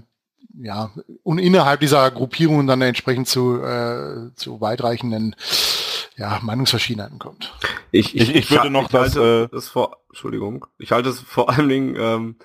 ja, 0.62 0.92
und 1.24 1.40
innerhalb 1.40 1.80
dieser 1.80 2.10
Gruppierungen 2.12 2.68
dann 2.68 2.82
entsprechend 2.82 3.28
zu, 3.28 3.62
äh, 3.62 4.34
zu 4.36 4.62
weitreichenden 4.62 5.36
ja, 6.18 6.40
Meinungsverschiedenheiten 6.42 7.20
kommt. 7.20 7.54
Ich, 7.92 8.16
ich, 8.16 8.36
ich 8.36 8.52
würde 8.52 8.70
noch 8.70 8.84
ich 8.84 8.88
das, 8.90 9.16
halte, 9.16 9.50
äh, 9.52 9.56
das 9.56 9.68
vor, 9.68 9.98
Entschuldigung, 10.10 10.66
ich 10.78 10.92
halte 10.92 11.10
es 11.10 11.20
vor 11.20 11.50
allen 11.50 11.70
Dingen 11.70 11.96
ähm, 11.98 12.36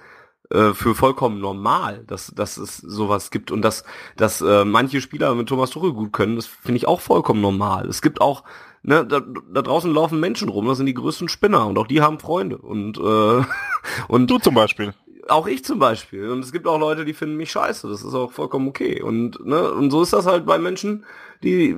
äh, 0.51 0.73
für 0.73 0.95
vollkommen 0.95 1.41
normal, 1.41 2.05
dass, 2.07 2.33
dass 2.35 2.57
es 2.57 2.79
sowas 2.79 3.31
gibt 3.31 3.51
und 3.51 3.63
dass, 3.63 3.85
dass 4.17 4.41
äh, 4.41 4.65
manche 4.65 5.01
Spieler 5.01 5.35
mit 5.35 5.49
Thomas 5.49 5.71
Tuchel 5.71 5.93
gut 5.93 6.13
können, 6.13 6.37
das 6.37 6.47
finde 6.47 6.77
ich 6.77 6.89
auch 6.89 7.01
vollkommen 7.01 7.41
normal. 7.41 7.89
Es 7.89 8.03
gibt 8.03 8.21
auch 8.21 8.45
Ne, 8.81 9.05
da, 9.05 9.21
da 9.21 9.61
draußen 9.61 9.93
laufen 9.93 10.21
Menschen 10.21 10.49
rum, 10.49 10.69
das 10.69 10.77
sind 10.77 10.87
die 10.87 10.95
größten 10.95 11.29
Spinner 11.29 11.67
und 11.67 11.77
auch 11.79 11.89
die 11.89 12.01
haben 12.01 12.21
Freunde 12.21 12.59
und 12.59 12.97
äh, 12.97 13.45
und 14.09 14.31
du 14.31 14.39
zum 14.39 14.55
Beispiel 14.55 14.95
auch 15.29 15.47
ich 15.47 15.65
zum 15.65 15.79
Beispiel. 15.79 16.31
Und 16.31 16.41
es 16.41 16.53
gibt 16.53 16.67
auch 16.67 16.79
Leute, 16.79 17.05
die 17.05 17.15
finden 17.15 17.37
mich 17.37 17.51
scheiße. 17.51 17.89
Das 17.89 18.03
ist 18.03 18.15
auch 18.15 18.33
vollkommen 18.33 18.69
okay. 18.69 19.03
Und, 19.03 19.45
ne, 19.45 19.71
und 19.71 19.91
so 19.91 20.03
ist 20.03 20.13
das 20.13 20.27
halt 20.27 20.47
bei 20.47 20.59
Menschen, 20.59 21.05
die, 21.43 21.77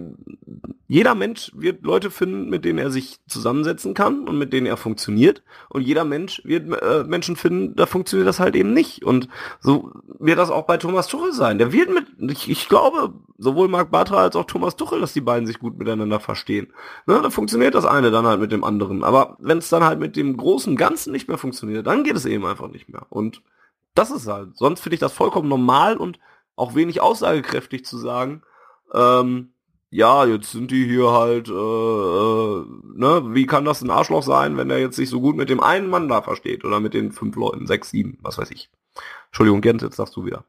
jeder 0.89 1.15
Mensch 1.15 1.53
wird 1.55 1.85
Leute 1.85 2.11
finden, 2.11 2.49
mit 2.51 2.65
denen 2.65 2.78
er 2.78 2.91
sich 2.91 3.19
zusammensetzen 3.27 3.95
kann 3.95 4.28
und 4.28 4.39
mit 4.39 4.53
denen 4.53 4.66
er 4.66 4.77
funktioniert. 4.77 5.43
Und 5.69 5.82
jeder 5.82 6.05
Mensch 6.05 6.43
wird 6.45 6.70
äh, 6.82 7.05
Menschen 7.05 7.37
finden, 7.37 7.77
da 7.77 7.87
funktioniert 7.87 8.28
das 8.28 8.41
halt 8.41 8.57
eben 8.57 8.73
nicht. 8.73 9.05
Und 9.05 9.28
so 9.61 9.93
wird 10.19 10.39
das 10.39 10.51
auch 10.51 10.66
bei 10.66 10.78
Thomas 10.78 11.07
Tuchel 11.07 11.32
sein. 11.32 11.59
Der 11.59 11.73
wird 11.73 11.91
mit, 11.91 12.32
ich, 12.32 12.51
ich 12.51 12.69
glaube, 12.69 13.15
sowohl 13.39 13.69
Marc 13.69 13.91
Bartra 13.91 14.19
als 14.19 14.37
auch 14.37 14.47
Thomas 14.47 14.77
Tuchel, 14.77 15.01
dass 15.01 15.12
die 15.12 15.20
beiden 15.20 15.47
sich 15.47 15.59
gut 15.59 15.78
miteinander 15.78 16.20
verstehen. 16.20 16.73
Ne, 17.07 17.20
da 17.23 17.31
funktioniert 17.31 17.74
das 17.74 17.85
eine 17.85 18.11
dann 18.11 18.27
halt 18.27 18.41
mit 18.41 18.53
dem 18.53 18.65
anderen. 18.65 19.05
Aber 19.05 19.37
wenn 19.39 19.59
es 19.59 19.69
dann 19.69 19.85
halt 19.85 20.01
mit 20.01 20.16
dem 20.16 20.37
großen 20.37 20.77
Ganzen 20.77 21.12
nicht 21.12 21.28
mehr 21.28 21.39
funktioniert, 21.39 21.87
dann 21.87 22.05
geht 22.05 22.16
es 22.16 22.24
eben 22.24 22.47
einfach 22.47 22.69
nicht 22.69 22.89
mehr. 22.89 23.07
Und 23.11 23.43
das 23.95 24.11
ist 24.11 24.27
halt. 24.27 24.57
Sonst 24.57 24.81
finde 24.81 24.95
ich 24.95 25.01
das 25.01 25.12
vollkommen 25.12 25.49
normal 25.49 25.97
und 25.97 26.19
auch 26.57 26.74
wenig 26.74 27.01
aussagekräftig 27.01 27.85
zu 27.85 27.97
sagen, 27.97 28.43
ähm, 28.95 29.53
ja, 29.91 30.25
jetzt 30.25 30.53
sind 30.53 30.71
die 30.71 30.87
hier 30.87 31.11
halt, 31.11 31.49
äh, 31.49 31.53
äh, 31.53 32.65
ne, 32.95 33.35
wie 33.35 33.47
kann 33.47 33.65
das 33.65 33.83
ein 33.83 33.91
Arschloch 33.91 34.23
sein, 34.23 34.57
wenn 34.57 34.71
er 34.71 34.79
jetzt 34.79 34.97
sich 34.97 35.09
so 35.09 35.21
gut 35.21 35.37
mit 35.37 35.51
dem 35.51 35.61
einen 35.61 35.89
Mann 35.89 36.09
da 36.09 36.23
versteht 36.23 36.65
oder 36.65 36.79
mit 36.79 36.95
den 36.95 37.11
fünf 37.11 37.35
Leuten, 37.37 37.67
sechs, 37.67 37.91
sieben, 37.91 38.19
was 38.23 38.39
weiß 38.39 38.51
ich. 38.53 38.71
Entschuldigung, 39.27 39.61
Gent, 39.61 39.83
jetzt 39.83 39.97
sagst 39.97 40.15
du 40.17 40.25
wieder. 40.25 40.45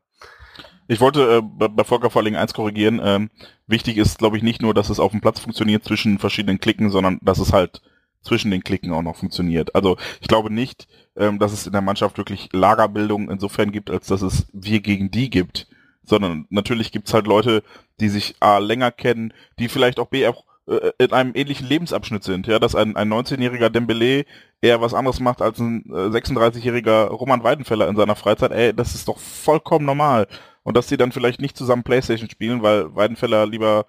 Ich 0.88 1.00
wollte 1.00 1.38
äh, 1.38 1.42
bei, 1.42 1.84
Volker 1.84 2.10
Falling 2.10 2.36
eins 2.36 2.54
korrigieren. 2.54 3.00
Ähm, 3.04 3.30
wichtig 3.66 3.98
ist, 3.98 4.20
glaube 4.20 4.38
ich, 4.38 4.44
nicht 4.44 4.62
nur, 4.62 4.74
dass 4.74 4.90
es 4.90 5.00
auf 5.00 5.12
dem 5.12 5.22
Platz 5.22 5.40
funktioniert 5.40 5.84
zwischen 5.84 6.20
verschiedenen 6.20 6.60
Klicken, 6.60 6.92
sondern 6.92 7.18
dass 7.22 7.40
es 7.40 7.54
halt 7.54 7.82
zwischen 8.22 8.52
den 8.52 8.64
Klicken 8.64 8.94
auch 8.94 9.02
noch 9.02 9.16
funktioniert. 9.16 9.74
Also 9.74 9.98
ich 10.20 10.28
glaube 10.28 10.54
nicht, 10.54 10.88
ähm, 11.16 11.40
dass 11.40 11.54
es 11.54 11.66
in 11.66 11.72
der 11.72 11.82
Mannschaft 11.82 12.18
wirklich 12.18 12.50
Lagerbildung 12.52 13.30
insofern 13.32 13.72
gibt, 13.72 13.90
als 13.90 14.08
dass 14.08 14.22
es 14.22 14.48
wir 14.54 14.82
gegen 14.82 15.10
die 15.10 15.30
gibt 15.30 15.68
sondern 16.12 16.46
natürlich 16.50 16.92
gibt's 16.92 17.14
halt 17.14 17.26
Leute, 17.26 17.64
die 18.00 18.10
sich 18.10 18.36
A 18.42 18.60
länger 18.60 18.92
kennen, 18.92 19.34
die 19.58 19.70
vielleicht 19.70 20.00
auch 20.00 20.08
B 20.08 20.28
auch 20.28 20.44
äh, 20.68 20.92
in 21.00 21.14
einem 21.14 21.32
ähnlichen 21.34 21.68
Lebensabschnitt 21.68 22.24
sind, 22.24 22.48
ja, 22.48 22.60
dass 22.60 22.76
ein, 22.76 22.96
ein 22.96 23.12
19-jähriger 23.12 23.70
Dembele 23.70 24.26
eher 24.62 24.82
was 24.82 24.94
anderes 24.94 25.20
macht 25.22 25.42
als 25.42 25.60
ein 25.60 25.86
äh, 25.90 26.10
36-jähriger 26.10 27.06
Roman 27.08 27.44
Weidenfeller 27.44 27.88
in 27.88 27.96
seiner 27.96 28.16
Freizeit, 28.16 28.52
ey, 28.52 28.74
das 28.74 28.94
ist 28.94 29.08
doch 29.08 29.18
vollkommen 29.18 29.86
normal. 29.86 30.28
Und 30.64 30.78
dass 30.78 30.90
sie 30.90 30.98
dann 30.98 31.12
vielleicht 31.14 31.42
nicht 31.42 31.58
zusammen 31.58 31.84
Playstation 31.84 32.30
spielen, 32.30 32.62
weil 32.62 32.94
Weidenfeller 32.94 33.48
lieber 33.48 33.86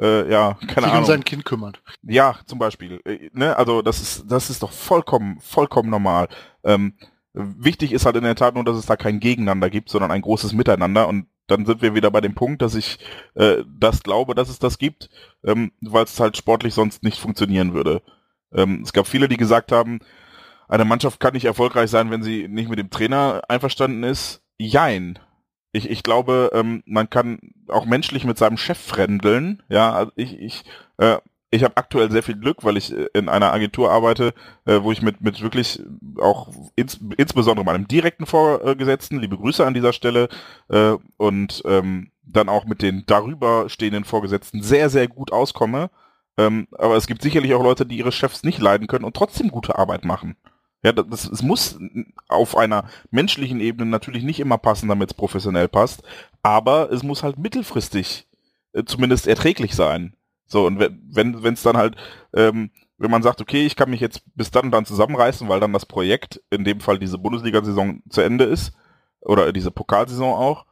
äh, 0.00 0.30
ja, 0.30 0.54
keine 0.66 0.72
sich 0.72 0.84
Ahnung. 0.86 0.98
um 0.98 1.04
sein 1.04 1.24
Kind 1.24 1.44
kümmert. 1.44 1.82
Ja, 2.02 2.36
zum 2.46 2.58
Beispiel. 2.58 3.00
Äh, 3.04 3.30
ne? 3.32 3.56
Also 3.56 3.82
das 3.82 4.00
ist, 4.00 4.24
das 4.26 4.50
ist 4.50 4.62
doch 4.62 4.72
vollkommen, 4.72 5.38
vollkommen 5.40 5.90
normal. 5.90 6.28
Ähm, 6.64 6.94
wichtig 7.32 7.92
ist 7.92 8.06
halt 8.06 8.16
in 8.16 8.24
der 8.24 8.34
Tat 8.34 8.54
nur, 8.54 8.64
dass 8.64 8.76
es 8.76 8.86
da 8.86 8.96
kein 8.96 9.20
Gegeneinander 9.20 9.70
gibt, 9.70 9.90
sondern 9.90 10.10
ein 10.10 10.22
großes 10.22 10.52
Miteinander. 10.54 11.06
Und 11.06 11.26
dann 11.46 11.66
sind 11.66 11.82
wir 11.82 11.94
wieder 11.94 12.10
bei 12.10 12.20
dem 12.20 12.34
Punkt, 12.34 12.62
dass 12.62 12.74
ich 12.74 12.98
äh, 13.34 13.62
das 13.78 14.02
glaube, 14.02 14.34
dass 14.34 14.48
es 14.48 14.58
das 14.58 14.78
gibt, 14.78 15.08
ähm, 15.44 15.72
weil 15.80 16.04
es 16.04 16.18
halt 16.20 16.36
sportlich 16.36 16.74
sonst 16.74 17.02
nicht 17.02 17.18
funktionieren 17.18 17.74
würde. 17.74 18.02
Ähm, 18.52 18.82
es 18.82 18.92
gab 18.92 19.06
viele, 19.06 19.28
die 19.28 19.36
gesagt 19.36 19.72
haben, 19.72 20.00
eine 20.68 20.84
Mannschaft 20.84 21.20
kann 21.20 21.34
nicht 21.34 21.44
erfolgreich 21.44 21.90
sein, 21.90 22.10
wenn 22.10 22.22
sie 22.22 22.48
nicht 22.48 22.68
mit 22.68 22.78
dem 22.78 22.90
Trainer 22.90 23.42
einverstanden 23.48 24.02
ist. 24.02 24.42
Jein. 24.58 25.18
Ich, 25.72 25.88
ich 25.90 26.02
glaube, 26.02 26.50
ähm, 26.54 26.82
man 26.86 27.10
kann 27.10 27.38
auch 27.68 27.84
menschlich 27.84 28.24
mit 28.24 28.38
seinem 28.38 28.56
Chef 28.56 28.78
fremdeln. 28.78 29.62
Ja, 29.68 29.92
also 29.92 30.12
ich, 30.16 30.38
ich 30.38 30.64
äh, 30.96 31.18
ich 31.50 31.62
habe 31.62 31.76
aktuell 31.76 32.10
sehr 32.10 32.22
viel 32.22 32.36
Glück, 32.36 32.64
weil 32.64 32.76
ich 32.76 32.92
äh, 32.92 33.08
in 33.14 33.28
einer 33.28 33.52
Agentur 33.52 33.90
arbeite, 33.90 34.34
äh, 34.64 34.82
wo 34.82 34.92
ich 34.92 35.02
mit, 35.02 35.20
mit 35.20 35.40
wirklich 35.42 35.82
auch 36.20 36.52
ins, 36.74 36.98
insbesondere 37.16 37.64
meinem 37.64 37.88
direkten 37.88 38.26
Vorgesetzten, 38.26 39.20
liebe 39.20 39.36
Grüße 39.36 39.64
an 39.64 39.74
dieser 39.74 39.92
Stelle, 39.92 40.28
äh, 40.68 40.96
und 41.16 41.62
ähm, 41.66 42.10
dann 42.24 42.48
auch 42.48 42.64
mit 42.64 42.82
den 42.82 43.04
darüber 43.06 43.68
stehenden 43.68 44.04
Vorgesetzten 44.04 44.62
sehr, 44.62 44.90
sehr 44.90 45.08
gut 45.08 45.32
auskomme. 45.32 45.90
Ähm, 46.38 46.68
aber 46.72 46.96
es 46.96 47.06
gibt 47.06 47.22
sicherlich 47.22 47.54
auch 47.54 47.62
Leute, 47.62 47.86
die 47.86 47.96
ihre 47.96 48.12
Chefs 48.12 48.42
nicht 48.42 48.58
leiden 48.58 48.88
können 48.88 49.04
und 49.04 49.16
trotzdem 49.16 49.48
gute 49.50 49.78
Arbeit 49.78 50.04
machen. 50.04 50.36
Ja, 50.82 50.92
das, 50.92 51.24
es 51.24 51.42
muss 51.42 51.78
auf 52.28 52.56
einer 52.56 52.84
menschlichen 53.10 53.60
Ebene 53.60 53.90
natürlich 53.90 54.22
nicht 54.22 54.40
immer 54.40 54.58
passen, 54.58 54.88
damit 54.88 55.10
es 55.10 55.14
professionell 55.14 55.68
passt, 55.68 56.02
aber 56.42 56.92
es 56.92 57.02
muss 57.02 57.22
halt 57.22 57.38
mittelfristig 57.38 58.26
äh, 58.72 58.84
zumindest 58.84 59.26
erträglich 59.26 59.74
sein. 59.74 60.15
So, 60.46 60.66
und 60.66 60.78
wenn 60.78 61.42
wenn 61.42 61.54
es 61.54 61.62
dann 61.62 61.76
halt, 61.76 61.96
ähm, 62.34 62.70
wenn 62.98 63.10
man 63.10 63.22
sagt, 63.22 63.40
okay, 63.40 63.66
ich 63.66 63.76
kann 63.76 63.90
mich 63.90 64.00
jetzt 64.00 64.22
bis 64.34 64.50
dann 64.50 64.66
und 64.66 64.70
dann 64.72 64.86
zusammenreißen, 64.86 65.48
weil 65.48 65.60
dann 65.60 65.72
das 65.72 65.86
Projekt, 65.86 66.40
in 66.50 66.64
dem 66.64 66.80
Fall 66.80 66.98
diese 66.98 67.18
Bundesliga-Saison 67.18 68.02
zu 68.08 68.20
Ende 68.20 68.44
ist, 68.44 68.72
oder 69.20 69.52
diese 69.52 69.70
Pokalsaison 69.70 70.34
auch, 70.34 70.66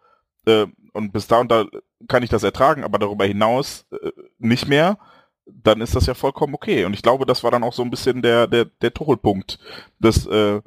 äh, 0.46 0.66
und 0.92 1.12
bis 1.12 1.26
da 1.26 1.40
und 1.40 1.50
da 1.50 1.66
kann 2.08 2.22
ich 2.22 2.30
das 2.30 2.44
ertragen, 2.44 2.84
aber 2.84 2.98
darüber 2.98 3.24
hinaus 3.24 3.86
äh, 3.90 4.10
nicht 4.38 4.68
mehr, 4.68 4.98
dann 5.46 5.80
ist 5.80 5.94
das 5.94 6.06
ja 6.06 6.14
vollkommen 6.14 6.54
okay. 6.54 6.84
Und 6.84 6.94
ich 6.94 7.02
glaube, 7.02 7.26
das 7.26 7.44
war 7.44 7.50
dann 7.50 7.64
auch 7.64 7.72
so 7.72 7.82
ein 7.82 7.90
bisschen 7.90 8.22
der, 8.22 8.46
der, 8.46 8.64
der 8.66 8.94
Tuchelpunkt, 8.94 9.58
dass 9.98 10.26
äh, 10.26 10.60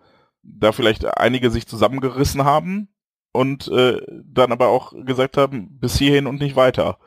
da 0.44 0.72
vielleicht 0.72 1.06
einige 1.18 1.50
sich 1.50 1.68
zusammengerissen 1.68 2.44
haben 2.44 2.90
und 3.32 3.68
äh, 3.70 4.02
dann 4.24 4.52
aber 4.52 4.68
auch 4.68 4.94
gesagt 5.06 5.38
haben, 5.38 5.80
bis 5.80 5.98
hierhin 5.98 6.28
und 6.28 6.40
nicht 6.40 6.56
weiter. 6.56 6.98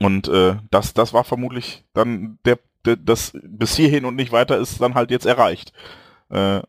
Und 0.00 0.28
äh, 0.28 0.56
das, 0.70 0.94
das 0.94 1.12
war 1.12 1.24
vermutlich 1.24 1.84
dann 1.94 2.38
der, 2.44 2.58
der, 2.84 2.96
das 2.96 3.32
bis 3.42 3.76
hierhin 3.76 4.04
und 4.04 4.16
nicht 4.16 4.32
weiter 4.32 4.58
ist 4.58 4.80
dann 4.80 4.94
halt 4.94 5.10
jetzt 5.10 5.26
erreicht. 5.26 5.72
Äh, 6.28 6.60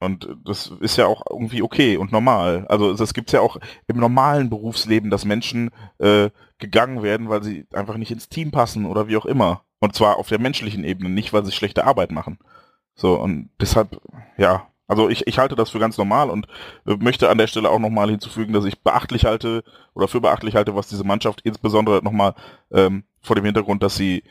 und 0.00 0.28
das 0.44 0.70
ist 0.80 0.96
ja 0.96 1.06
auch 1.06 1.22
irgendwie 1.30 1.62
okay 1.62 1.96
und 1.96 2.12
normal. 2.12 2.66
Also 2.68 2.90
es 2.90 3.14
gibt 3.14 3.32
ja 3.32 3.40
auch 3.40 3.56
im 3.86 3.96
normalen 3.96 4.50
Berufsleben, 4.50 5.10
dass 5.10 5.24
Menschen 5.24 5.70
äh, 5.98 6.30
gegangen 6.58 7.02
werden, 7.02 7.30
weil 7.30 7.42
sie 7.42 7.66
einfach 7.72 7.96
nicht 7.96 8.10
ins 8.10 8.28
Team 8.28 8.50
passen 8.50 8.84
oder 8.84 9.08
wie 9.08 9.16
auch 9.16 9.24
immer. 9.24 9.62
Und 9.80 9.94
zwar 9.94 10.18
auf 10.18 10.28
der 10.28 10.40
menschlichen 10.40 10.84
Ebene, 10.84 11.08
nicht 11.08 11.32
weil 11.32 11.44
sie 11.44 11.52
schlechte 11.52 11.84
Arbeit 11.84 12.10
machen. 12.10 12.38
So, 12.94 13.18
und 13.18 13.50
deshalb, 13.60 14.00
ja, 14.36 14.66
also 14.86 15.08
ich, 15.08 15.26
ich 15.26 15.38
halte 15.38 15.56
das 15.56 15.70
für 15.70 15.78
ganz 15.78 15.96
normal 15.96 16.30
und 16.30 16.46
äh, 16.86 16.96
möchte 16.96 17.30
an 17.30 17.38
der 17.38 17.46
Stelle 17.46 17.70
auch 17.70 17.78
nochmal 17.78 18.10
hinzufügen, 18.10 18.52
dass 18.52 18.64
ich 18.64 18.82
beachtlich 18.82 19.24
halte 19.24 19.64
oder 19.94 20.08
für 20.08 20.20
beachtlich 20.20 20.54
halte, 20.54 20.74
was 20.74 20.88
diese 20.88 21.04
Mannschaft 21.04 21.40
insbesondere 21.42 22.02
nochmal 22.02 22.34
ähm, 22.70 23.04
vor 23.20 23.36
dem 23.36 23.44
Hintergrund, 23.44 23.82
dass 23.82 23.96
sie 23.96 24.22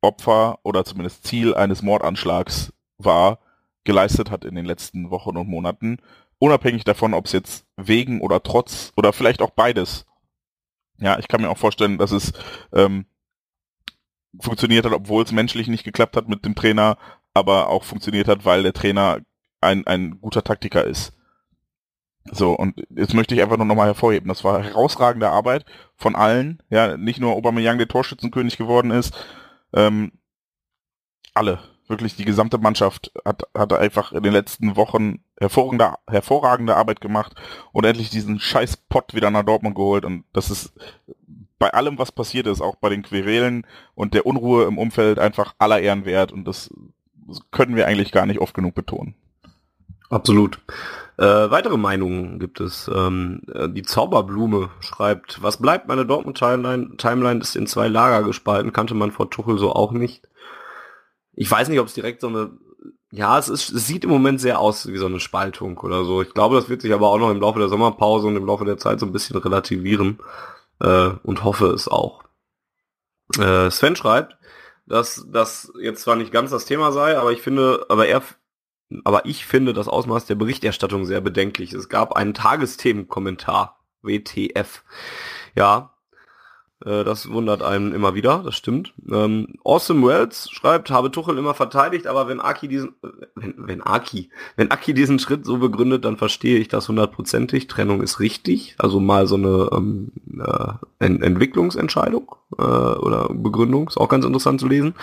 Opfer 0.00 0.58
oder 0.62 0.84
zumindest 0.84 1.26
Ziel 1.26 1.54
eines 1.54 1.82
Mordanschlags 1.82 2.72
war, 2.98 3.40
geleistet 3.84 4.30
hat 4.30 4.44
in 4.44 4.54
den 4.54 4.64
letzten 4.64 5.10
Wochen 5.10 5.36
und 5.36 5.48
Monaten, 5.48 5.98
unabhängig 6.38 6.84
davon, 6.84 7.14
ob 7.14 7.26
es 7.26 7.32
jetzt 7.32 7.66
wegen 7.76 8.20
oder 8.20 8.42
trotz 8.42 8.92
oder 8.96 9.12
vielleicht 9.12 9.42
auch 9.42 9.50
beides. 9.50 10.06
Ja, 10.98 11.18
ich 11.18 11.28
kann 11.28 11.42
mir 11.42 11.50
auch 11.50 11.58
vorstellen, 11.58 11.98
dass 11.98 12.10
es 12.10 12.32
ähm, 12.72 13.06
funktioniert 14.40 14.84
hat, 14.84 14.92
obwohl 14.92 15.24
es 15.24 15.32
menschlich 15.32 15.68
nicht 15.68 15.84
geklappt 15.84 16.16
hat 16.16 16.28
mit 16.28 16.44
dem 16.44 16.54
Trainer, 16.54 16.96
aber 17.34 17.68
auch 17.68 17.84
funktioniert 17.84 18.28
hat, 18.28 18.44
weil 18.44 18.62
der 18.62 18.72
Trainer 18.72 19.20
ein, 19.60 19.86
ein 19.86 20.20
guter 20.20 20.42
Taktiker 20.42 20.84
ist. 20.84 21.12
So, 22.30 22.52
und 22.52 22.84
jetzt 22.90 23.14
möchte 23.14 23.34
ich 23.34 23.42
einfach 23.42 23.56
nur 23.56 23.66
nochmal 23.66 23.86
hervorheben, 23.86 24.28
das 24.28 24.44
war 24.44 24.62
herausragende 24.62 25.30
Arbeit 25.30 25.64
von 25.96 26.14
allen, 26.14 26.62
ja, 26.68 26.96
nicht 26.96 27.20
nur 27.20 27.32
Aubameyang 27.32 27.78
der 27.78 27.88
Torschützenkönig 27.88 28.58
geworden 28.58 28.90
ist, 28.90 29.14
ähm, 29.72 30.12
alle, 31.32 31.60
wirklich 31.88 32.16
die 32.16 32.24
gesamte 32.24 32.58
Mannschaft 32.58 33.12
hat, 33.24 33.44
hat 33.54 33.72
einfach 33.72 34.12
in 34.12 34.22
den 34.22 34.32
letzten 34.32 34.76
Wochen 34.76 35.20
hervorragende, 35.38 35.94
hervorragende 36.08 36.76
Arbeit 36.76 37.00
gemacht 37.00 37.34
und 37.72 37.84
endlich 37.84 38.10
diesen 38.10 38.38
scheiß 38.38 38.76
Pott 38.88 39.14
wieder 39.14 39.30
nach 39.30 39.44
Dortmund 39.44 39.74
geholt. 39.74 40.04
Und 40.04 40.24
das 40.32 40.50
ist 40.50 40.72
bei 41.58 41.72
allem, 41.72 41.98
was 41.98 42.12
passiert 42.12 42.46
ist, 42.46 42.60
auch 42.60 42.76
bei 42.76 42.88
den 42.88 43.02
Querelen 43.02 43.66
und 43.94 44.14
der 44.14 44.26
Unruhe 44.26 44.64
im 44.66 44.78
Umfeld 44.78 45.18
einfach 45.18 45.54
aller 45.58 45.80
Ehren 45.80 46.04
wert. 46.04 46.32
Und 46.32 46.44
das 46.44 46.70
können 47.50 47.76
wir 47.76 47.86
eigentlich 47.86 48.12
gar 48.12 48.26
nicht 48.26 48.40
oft 48.40 48.54
genug 48.54 48.74
betonen. 48.74 49.14
Absolut. 50.10 50.58
Äh, 51.18 51.50
weitere 51.50 51.76
Meinungen 51.76 52.38
gibt 52.38 52.60
es. 52.60 52.88
Ähm, 52.94 53.42
äh, 53.52 53.68
die 53.68 53.82
Zauberblume 53.82 54.70
schreibt, 54.80 55.42
was 55.42 55.56
bleibt 55.58 55.88
meine 55.88 56.06
Dortmund-Timeline 56.06 56.96
Timeline 56.96 57.40
ist 57.40 57.56
in 57.56 57.66
zwei 57.66 57.88
Lager 57.88 58.22
gespalten, 58.22 58.72
kannte 58.72 58.94
man 58.94 59.10
vor 59.10 59.28
Tuchel 59.28 59.58
so 59.58 59.72
auch 59.72 59.92
nicht. 59.92 60.22
Ich 61.32 61.50
weiß 61.50 61.68
nicht, 61.68 61.80
ob 61.80 61.88
es 61.88 61.94
direkt 61.94 62.20
so 62.20 62.28
eine, 62.28 62.52
ja, 63.10 63.38
es 63.38 63.48
ist, 63.48 63.70
es 63.70 63.86
sieht 63.86 64.04
im 64.04 64.10
Moment 64.10 64.40
sehr 64.40 64.60
aus 64.60 64.86
wie 64.86 64.96
so 64.96 65.06
eine 65.06 65.20
Spaltung 65.20 65.78
oder 65.78 66.04
so. 66.04 66.22
Ich 66.22 66.34
glaube, 66.34 66.56
das 66.56 66.68
wird 66.68 66.82
sich 66.82 66.92
aber 66.92 67.08
auch 67.08 67.18
noch 67.18 67.30
im 67.30 67.40
Laufe 67.40 67.58
der 67.58 67.68
Sommerpause 67.68 68.28
und 68.28 68.36
im 68.36 68.46
Laufe 68.46 68.64
der 68.64 68.78
Zeit 68.78 69.00
so 69.00 69.06
ein 69.06 69.12
bisschen 69.12 69.36
relativieren 69.36 70.20
äh, 70.80 71.10
und 71.24 71.44
hoffe 71.44 71.66
es 71.68 71.88
auch. 71.88 72.22
Äh, 73.38 73.70
Sven 73.70 73.96
schreibt, 73.96 74.36
dass 74.86 75.26
das 75.30 75.72
jetzt 75.80 76.02
zwar 76.02 76.16
nicht 76.16 76.32
ganz 76.32 76.50
das 76.50 76.64
Thema 76.64 76.92
sei, 76.92 77.18
aber 77.18 77.32
ich 77.32 77.42
finde, 77.42 77.86
aber 77.88 78.06
er 78.06 78.22
aber 79.04 79.26
ich 79.26 79.46
finde 79.46 79.72
das 79.72 79.88
Ausmaß 79.88 80.26
der 80.26 80.34
Berichterstattung 80.34 81.04
sehr 81.04 81.20
bedenklich. 81.20 81.72
Es 81.72 81.88
gab 81.88 82.14
einen 82.14 82.34
Tagesthemenkommentar, 82.34 83.78
WTF. 84.02 84.82
Ja, 85.54 85.94
äh, 86.84 87.04
das 87.04 87.30
wundert 87.30 87.62
einen 87.62 87.92
immer 87.92 88.14
wieder, 88.14 88.42
das 88.44 88.56
stimmt. 88.56 88.94
Ähm, 89.10 89.58
awesome 89.64 90.06
Wells 90.06 90.50
schreibt, 90.50 90.90
habe 90.90 91.10
Tuchel 91.10 91.38
immer 91.38 91.54
verteidigt, 91.54 92.06
aber 92.06 92.28
wenn 92.28 92.40
Aki 92.40 92.68
diesen, 92.68 92.90
äh, 93.02 93.26
wenn, 93.34 93.54
wenn 93.58 93.82
Aki, 93.82 94.30
wenn 94.56 94.70
Aki 94.70 94.94
diesen 94.94 95.18
Schritt 95.18 95.44
so 95.44 95.58
begründet, 95.58 96.04
dann 96.04 96.16
verstehe 96.16 96.58
ich 96.58 96.68
das 96.68 96.88
hundertprozentig. 96.88 97.66
Trennung 97.66 98.02
ist 98.02 98.20
richtig, 98.20 98.76
also 98.78 99.00
mal 99.00 99.26
so 99.26 99.34
eine 99.36 99.70
ähm, 99.72 100.12
äh, 100.38 100.72
Ent 101.04 101.22
Entwicklungsentscheidung 101.22 102.34
äh, 102.56 102.62
oder 102.62 103.28
Begründung, 103.32 103.88
ist 103.88 103.98
auch 103.98 104.08
ganz 104.08 104.24
interessant 104.24 104.60
zu 104.60 104.68
lesen. 104.68 104.94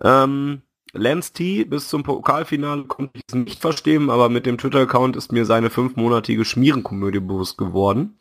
Ähm, 0.00 0.62
Lance 0.92 1.32
T 1.32 1.64
bis 1.64 1.88
zum 1.88 2.02
Pokalfinale 2.02 2.84
konnte 2.84 3.12
ich 3.14 3.22
es 3.28 3.34
nicht 3.34 3.60
verstehen, 3.60 4.10
aber 4.10 4.28
mit 4.28 4.46
dem 4.46 4.58
Twitter-Account 4.58 5.16
ist 5.16 5.32
mir 5.32 5.44
seine 5.44 5.70
fünfmonatige 5.70 6.44
Schmierenkomödie 6.44 7.20
bewusst 7.20 7.58
geworden. 7.58 8.18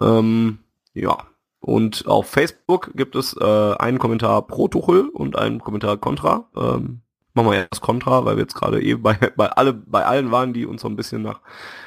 Ähm, 0.00 0.58
ja. 0.94 1.18
Und 1.60 2.06
auf 2.06 2.28
Facebook 2.28 2.90
gibt 2.94 3.16
es 3.16 3.34
äh, 3.40 3.74
einen 3.78 3.98
Kommentar 3.98 4.46
pro 4.46 4.68
Tuchel 4.68 5.08
und 5.08 5.36
einen 5.36 5.60
Kommentar 5.60 5.96
kontra. 5.96 6.48
Ähm, 6.54 7.00
machen 7.32 7.50
wir 7.50 7.68
erst 7.70 7.80
kontra, 7.80 8.24
weil 8.24 8.36
wir 8.36 8.42
jetzt 8.42 8.54
gerade 8.54 8.82
eh 8.82 8.94
bei, 8.94 9.14
bei, 9.36 9.50
alle, 9.50 9.72
bei 9.72 10.04
allen 10.04 10.30
waren, 10.30 10.52
die 10.52 10.66
uns 10.66 10.82
so 10.82 10.88
ein 10.88 10.96
bisschen 10.96 11.22
nach 11.22 11.40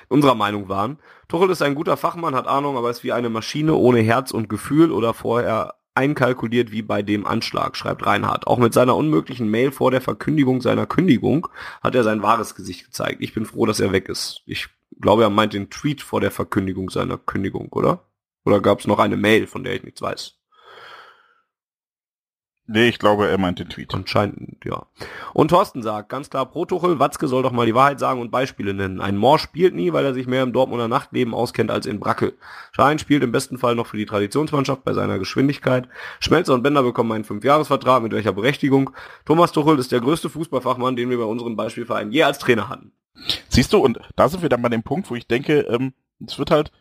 unserer 0.10 0.36
Meinung 0.36 0.70
waren. 0.70 0.98
Tuchel 1.28 1.50
ist 1.50 1.62
ein 1.62 1.76
guter 1.76 1.98
Fachmann, 1.98 2.36
hat 2.36 2.48
Ahnung, 2.48 2.78
aber 2.78 2.90
ist 2.90 3.04
wie 3.04 3.14
eine 3.14 3.30
Maschine 3.30 3.76
ohne 3.76 4.00
Herz 4.00 4.32
und 4.32 4.50
Gefühl 4.50 4.92
oder 4.92 5.14
vorher 5.14 5.76
einkalkuliert 5.98 6.72
wie 6.72 6.84
bei 6.84 7.02
dem 7.02 7.26
Anschlag, 7.26 7.76
schreibt 7.76 8.06
Reinhard. 8.06 8.48
Auch 8.48 8.60
mit 8.60 8.74
seiner 8.74 8.96
unmöglichen 8.96 9.50
Mail 9.50 9.72
vor 9.72 9.92
der 9.92 10.00
Verkündigung 10.00 10.62
seiner 10.62 10.86
Kündigung 10.86 11.48
hat 11.82 11.96
er 11.96 12.04
sein 12.04 12.22
wahres 12.22 12.56
Gesicht 12.56 12.86
gezeigt. 12.86 13.18
Ich 13.20 13.34
bin 13.34 13.46
froh, 13.46 13.66
dass 13.66 13.80
er 13.80 13.92
weg 13.92 14.08
ist. 14.08 14.44
Ich 14.46 14.68
glaube, 15.02 15.24
er 15.24 15.30
meint 15.30 15.54
den 15.54 15.70
Tweet 15.70 16.02
vor 16.02 16.22
der 16.22 16.32
Verkündigung 16.32 16.90
seiner 16.90 17.18
Kündigung, 17.18 17.70
oder? 17.72 18.06
Oder 18.46 18.62
gab 18.62 18.80
es 18.80 18.88
noch 18.88 19.00
eine 19.00 19.18
Mail, 19.18 19.48
von 19.48 19.64
der 19.64 19.76
ich 19.76 19.84
nichts 19.84 20.02
weiß? 20.02 20.37
Nee, 22.70 22.90
ich 22.90 23.00
glaube, 23.00 23.30
er 23.30 23.38
meint 23.38 23.60
den 23.60 23.70
Tweet. 23.70 23.94
Anscheinend, 23.94 24.58
ja. 24.66 24.86
Und 25.34 25.48
Thorsten 25.48 25.82
sagt, 25.82 26.10
ganz 26.10 26.30
klar, 26.30 26.46
pro 26.46 26.66
Tuchel, 26.66 27.00
Watzke 27.00 27.30
soll 27.30 27.42
doch 27.42 27.54
mal 27.54 27.66
die 27.66 27.74
Wahrheit 27.74 27.98
sagen 27.98 28.20
und 28.20 28.30
Beispiele 28.30 28.74
nennen. 28.74 29.00
Ein 29.00 29.16
Mohr 29.16 29.40
spielt 29.40 29.74
nie, 29.74 29.94
weil 29.94 30.04
er 30.04 30.14
sich 30.14 30.28
mehr 30.28 30.44
im 30.44 30.52
Dortmunder 30.52 30.90
Nachtleben 30.90 31.34
auskennt 31.34 31.72
als 31.72 31.86
in 31.86 32.02
Brackel. 32.02 32.34
Schein 32.74 33.00
spielt 33.00 33.24
im 33.24 33.32
besten 33.32 33.58
Fall 33.58 33.76
noch 33.76 33.88
für 33.88 33.96
die 33.96 34.06
Traditionsmannschaft 34.06 34.84
bei 34.84 34.94
seiner 34.94 35.18
Geschwindigkeit. 35.18 35.88
Schmelzer 36.20 36.54
und 36.54 36.62
Bender 36.62 36.84
bekommen 36.84 37.14
einen 37.14 37.24
Fünfjahresvertrag, 37.24 38.04
mit 38.04 38.12
welcher 38.12 38.34
Berechtigung. 38.34 38.90
Thomas 39.24 39.54
Tuchel 39.54 39.80
ist 39.80 39.94
der 39.94 40.02
größte 40.02 40.30
Fußballfachmann, 40.30 40.98
den 40.98 41.10
wir 41.10 41.18
bei 41.18 41.24
unserem 41.24 41.56
Beispielverein 41.56 42.12
je 42.12 42.24
als 42.24 42.38
Trainer 42.38 42.68
hatten. 42.68 42.92
Siehst 43.48 43.72
du, 43.72 43.78
und 43.78 43.98
da 44.18 44.28
sind 44.28 44.42
wir 44.42 44.50
dann 44.50 44.62
bei 44.62 44.70
dem 44.70 44.84
Punkt, 44.84 45.10
wo 45.10 45.16
ich 45.16 45.26
denke, 45.26 45.62
ähm, 45.62 45.94
es 46.26 46.38
wird 46.38 46.52
halt 46.52 46.74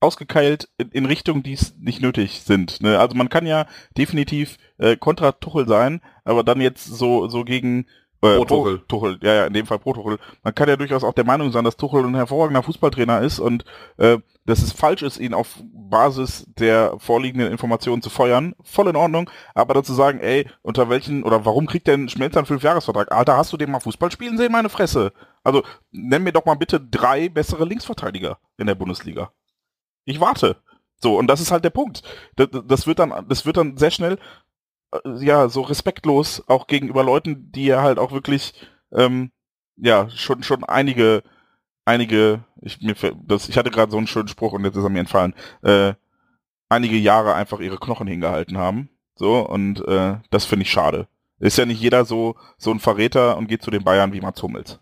ausgekeilt 0.00 0.68
in, 0.78 0.90
in 0.90 1.06
Richtungen, 1.06 1.42
die 1.42 1.52
es 1.52 1.74
nicht 1.78 2.00
nötig 2.00 2.42
sind. 2.42 2.82
Ne? 2.82 2.98
Also 2.98 3.16
man 3.16 3.28
kann 3.28 3.46
ja 3.46 3.66
definitiv 3.96 4.56
äh, 4.78 4.96
kontra 4.96 5.32
Tuchel 5.32 5.68
sein, 5.68 6.00
aber 6.24 6.42
dann 6.42 6.60
jetzt 6.60 6.84
so 6.84 7.28
so 7.28 7.44
gegen 7.44 7.86
äh, 8.22 8.36
pro 8.36 8.44
Tuchel. 8.44 8.78
Pro, 8.78 8.84
Tuchel, 8.86 9.18
ja, 9.22 9.34
ja, 9.34 9.46
in 9.46 9.52
dem 9.52 9.66
Fall 9.66 9.78
pro 9.78 9.92
Tuchel. 9.92 10.18
Man 10.42 10.54
kann 10.54 10.68
ja 10.68 10.76
durchaus 10.76 11.04
auch 11.04 11.14
der 11.14 11.24
Meinung 11.24 11.52
sein, 11.52 11.64
dass 11.64 11.76
Tuchel 11.76 12.04
ein 12.04 12.14
hervorragender 12.14 12.62
Fußballtrainer 12.62 13.20
ist 13.20 13.38
und 13.38 13.64
äh, 13.96 14.18
dass 14.46 14.62
es 14.62 14.72
falsch 14.72 15.02
ist, 15.02 15.18
ihn 15.18 15.34
auf 15.34 15.58
Basis 15.72 16.46
der 16.58 16.94
vorliegenden 16.98 17.50
Informationen 17.50 18.02
zu 18.02 18.10
feuern. 18.10 18.54
Voll 18.62 18.88
in 18.88 18.96
Ordnung, 18.96 19.30
aber 19.54 19.74
dazu 19.74 19.94
sagen, 19.94 20.18
ey, 20.20 20.46
unter 20.62 20.88
welchen 20.88 21.22
oder 21.22 21.44
warum 21.44 21.66
kriegt 21.66 21.86
denn 21.86 22.08
Schmelzer 22.08 22.40
einen 22.40 22.46
Fünfjahresvertrag? 22.46 23.12
Alter, 23.12 23.36
hast 23.36 23.52
du 23.52 23.56
den 23.56 23.70
mal 23.70 23.80
Fußball 23.80 24.10
spielen 24.10 24.38
sehen, 24.38 24.52
meine 24.52 24.68
Fresse? 24.68 25.12
Also, 25.44 25.62
nenn 25.90 26.22
mir 26.22 26.32
doch 26.32 26.44
mal 26.44 26.54
bitte 26.54 26.80
drei 26.80 27.28
bessere 27.28 27.64
Linksverteidiger 27.64 28.38
in 28.58 28.66
der 28.66 28.74
Bundesliga. 28.74 29.32
Ich 30.10 30.20
warte. 30.20 30.56
So, 31.02 31.18
und 31.18 31.28
das 31.28 31.40
ist 31.40 31.50
halt 31.50 31.64
der 31.64 31.70
Punkt. 31.70 32.02
Das, 32.36 32.48
das 32.66 32.86
wird 32.86 32.98
dann, 32.98 33.26
das 33.28 33.46
wird 33.46 33.56
dann 33.56 33.76
sehr 33.76 33.90
schnell, 33.90 34.18
äh, 34.92 35.24
ja, 35.24 35.48
so 35.48 35.62
respektlos 35.62 36.42
auch 36.46 36.66
gegenüber 36.66 37.04
Leuten, 37.04 37.50
die 37.52 37.66
ja 37.66 37.82
halt 37.82 37.98
auch 37.98 38.12
wirklich, 38.12 38.54
ähm, 38.92 39.30
ja, 39.76 40.10
schon, 40.10 40.42
schon 40.42 40.64
einige, 40.64 41.22
einige, 41.84 42.44
ich, 42.60 42.80
mir, 42.82 42.94
das, 43.24 43.48
ich 43.48 43.56
hatte 43.56 43.70
gerade 43.70 43.90
so 43.92 43.98
einen 43.98 44.06
schönen 44.06 44.28
Spruch 44.28 44.52
und 44.52 44.64
jetzt 44.64 44.76
ist 44.76 44.84
er 44.84 44.90
mir 44.90 45.00
entfallen, 45.00 45.34
äh, 45.62 45.94
einige 46.68 46.96
Jahre 46.96 47.34
einfach 47.34 47.60
ihre 47.60 47.78
Knochen 47.78 48.06
hingehalten 48.06 48.58
haben. 48.58 48.90
So, 49.14 49.46
und 49.46 49.86
äh, 49.86 50.18
das 50.30 50.44
finde 50.44 50.64
ich 50.64 50.70
schade. 50.70 51.08
Ist 51.38 51.58
ja 51.58 51.66
nicht 51.66 51.80
jeder 51.80 52.04
so, 52.04 52.36
so 52.58 52.70
ein 52.70 52.80
Verräter 52.80 53.36
und 53.38 53.48
geht 53.48 53.62
zu 53.62 53.70
den 53.70 53.84
Bayern 53.84 54.12
wie 54.12 54.20
Mats 54.20 54.42
Hummels. 54.42 54.80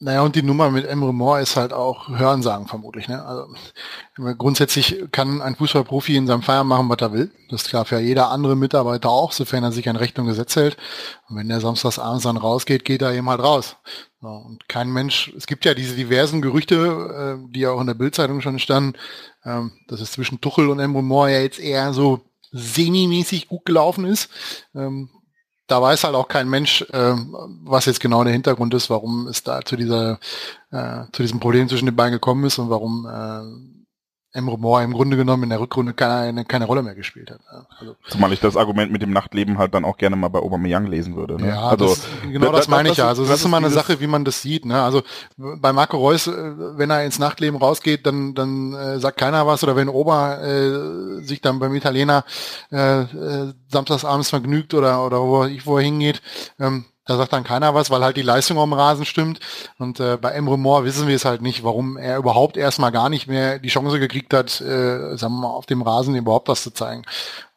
Naja, 0.00 0.22
und 0.22 0.34
die 0.34 0.42
Nummer 0.42 0.70
mit 0.70 0.84
Emre 0.86 1.14
Moore 1.14 1.40
ist 1.40 1.56
halt 1.56 1.72
auch 1.72 2.08
Hörensagen 2.08 2.66
vermutlich. 2.66 3.08
Ne? 3.08 3.24
Also 3.24 3.46
grundsätzlich 4.36 5.04
kann 5.12 5.40
ein 5.40 5.54
Fußballprofi 5.54 6.16
in 6.16 6.26
seinem 6.26 6.42
Feierabend 6.42 6.68
machen, 6.68 6.88
was 6.88 6.98
er 7.00 7.12
will. 7.12 7.30
Das 7.48 7.64
darf 7.64 7.92
ja 7.92 8.00
jeder 8.00 8.30
andere 8.30 8.56
Mitarbeiter 8.56 9.08
auch, 9.08 9.32
sofern 9.32 9.62
er 9.62 9.72
sich 9.72 9.88
an 9.88 9.96
Recht 9.96 10.18
und 10.18 10.26
Gesetz 10.26 10.56
hält. 10.56 10.76
Und 11.28 11.36
wenn 11.36 11.48
der 11.48 11.60
samstags 11.60 11.98
abends 11.98 12.24
dann 12.24 12.36
rausgeht, 12.36 12.84
geht 12.84 13.02
er 13.02 13.14
eben 13.14 13.30
halt 13.30 13.40
raus. 13.40 13.76
So, 14.20 14.28
und 14.28 14.68
kein 14.68 14.92
Mensch, 14.92 15.32
es 15.36 15.46
gibt 15.46 15.64
ja 15.64 15.74
diese 15.74 15.94
diversen 15.94 16.42
Gerüchte, 16.42 17.38
äh, 17.40 17.52
die 17.52 17.60
ja 17.60 17.70
auch 17.70 17.80
in 17.80 17.86
der 17.86 17.94
Bildzeitung 17.94 18.40
schon 18.40 18.58
standen, 18.58 18.98
ähm, 19.44 19.72
dass 19.86 20.00
es 20.00 20.12
zwischen 20.12 20.40
Tuchel 20.40 20.68
und 20.70 20.80
Emre 20.80 21.02
Moore 21.02 21.32
ja 21.32 21.40
jetzt 21.40 21.60
eher 21.60 21.92
so 21.92 22.20
semi-mäßig 22.50 23.48
gut 23.48 23.64
gelaufen 23.64 24.04
ist. 24.04 24.28
Ähm, 24.74 25.08
da 25.66 25.80
weiß 25.80 26.04
halt 26.04 26.14
auch 26.14 26.28
kein 26.28 26.48
Mensch, 26.48 26.82
äh, 26.92 27.14
was 27.64 27.86
jetzt 27.86 28.00
genau 28.00 28.24
der 28.24 28.32
Hintergrund 28.32 28.74
ist, 28.74 28.90
warum 28.90 29.28
es 29.28 29.42
da 29.42 29.62
zu 29.64 29.76
dieser, 29.76 30.18
äh, 30.70 31.04
zu 31.12 31.22
diesem 31.22 31.40
Problem 31.40 31.68
zwischen 31.68 31.86
den 31.86 31.96
beiden 31.96 32.12
gekommen 32.12 32.44
ist 32.44 32.58
und 32.58 32.70
warum 32.70 33.06
äh, 33.06 33.73
Emre 34.34 34.58
Moore 34.58 34.82
im 34.82 34.92
Grunde 34.92 35.16
genommen 35.16 35.44
in 35.44 35.50
der 35.50 35.60
Rückrunde 35.60 35.94
keine, 35.94 36.44
keine 36.44 36.64
Rolle 36.66 36.82
mehr 36.82 36.96
gespielt 36.96 37.30
hat. 37.30 37.38
Also, 37.78 37.94
Zumal 38.08 38.32
ich 38.32 38.40
das 38.40 38.56
Argument 38.56 38.90
mit 38.90 39.00
dem 39.00 39.12
Nachtleben 39.12 39.58
halt 39.58 39.74
dann 39.74 39.84
auch 39.84 39.96
gerne 39.96 40.16
mal 40.16 40.26
bei 40.26 40.40
Aubameyang 40.40 40.86
lesen 40.86 41.14
würde. 41.14 41.40
Ne? 41.40 41.48
Ja, 41.48 41.68
also, 41.68 41.86
das, 41.86 42.08
genau 42.22 42.50
das, 42.50 42.62
das 42.62 42.68
meine 42.68 42.90
ich 42.90 42.96
ja. 42.96 43.06
Also 43.06 43.24
das, 43.24 43.38
ist 43.38 43.44
immer 43.44 43.58
eine 43.58 43.70
Sache, 43.70 44.00
wie 44.00 44.08
man 44.08 44.24
das 44.24 44.42
sieht. 44.42 44.64
Ne? 44.64 44.82
Also 44.82 45.02
bei 45.36 45.72
Marco 45.72 45.98
Reus, 45.98 46.26
äh, 46.26 46.32
wenn 46.76 46.90
er 46.90 47.04
ins 47.04 47.20
Nachtleben 47.20 47.58
rausgeht, 47.58 48.06
dann, 48.06 48.34
dann 48.34 48.72
äh, 48.74 48.98
sagt 48.98 49.18
keiner 49.18 49.46
was. 49.46 49.62
Oder 49.62 49.76
wenn 49.76 49.88
Ober 49.88 50.42
äh, 50.42 51.22
sich 51.22 51.40
dann 51.40 51.60
beim 51.60 51.74
Italiener 51.74 52.24
äh, 52.72 53.02
äh, 53.02 53.52
samstagsabends 53.68 54.30
vergnügt 54.30 54.74
oder, 54.74 55.06
oder 55.06 55.20
wo, 55.20 55.44
er, 55.44 55.50
wo 55.64 55.78
er 55.78 55.84
hingeht, 55.84 56.20
ähm, 56.58 56.86
da 57.06 57.16
sagt 57.16 57.32
dann 57.32 57.44
keiner 57.44 57.74
was, 57.74 57.90
weil 57.90 58.02
halt 58.02 58.16
die 58.16 58.22
Leistung 58.22 58.58
am 58.58 58.72
Rasen 58.72 59.04
stimmt. 59.04 59.40
Und 59.78 60.00
äh, 60.00 60.16
bei 60.16 60.30
Emre 60.30 60.58
Moore 60.58 60.84
wissen 60.84 61.06
wir 61.06 61.16
es 61.16 61.24
halt 61.24 61.42
nicht, 61.42 61.62
warum 61.62 61.96
er 61.96 62.16
überhaupt 62.16 62.56
erstmal 62.56 62.92
gar 62.92 63.08
nicht 63.08 63.26
mehr 63.26 63.58
die 63.58 63.68
Chance 63.68 63.98
gekriegt 63.98 64.32
hat, 64.32 64.60
äh, 64.60 65.16
sagen 65.16 65.34
wir 65.34 65.40
mal, 65.42 65.48
auf 65.48 65.66
dem 65.66 65.82
Rasen 65.82 66.14
überhaupt 66.14 66.48
was 66.48 66.62
zu 66.62 66.70
zeigen. 66.70 67.02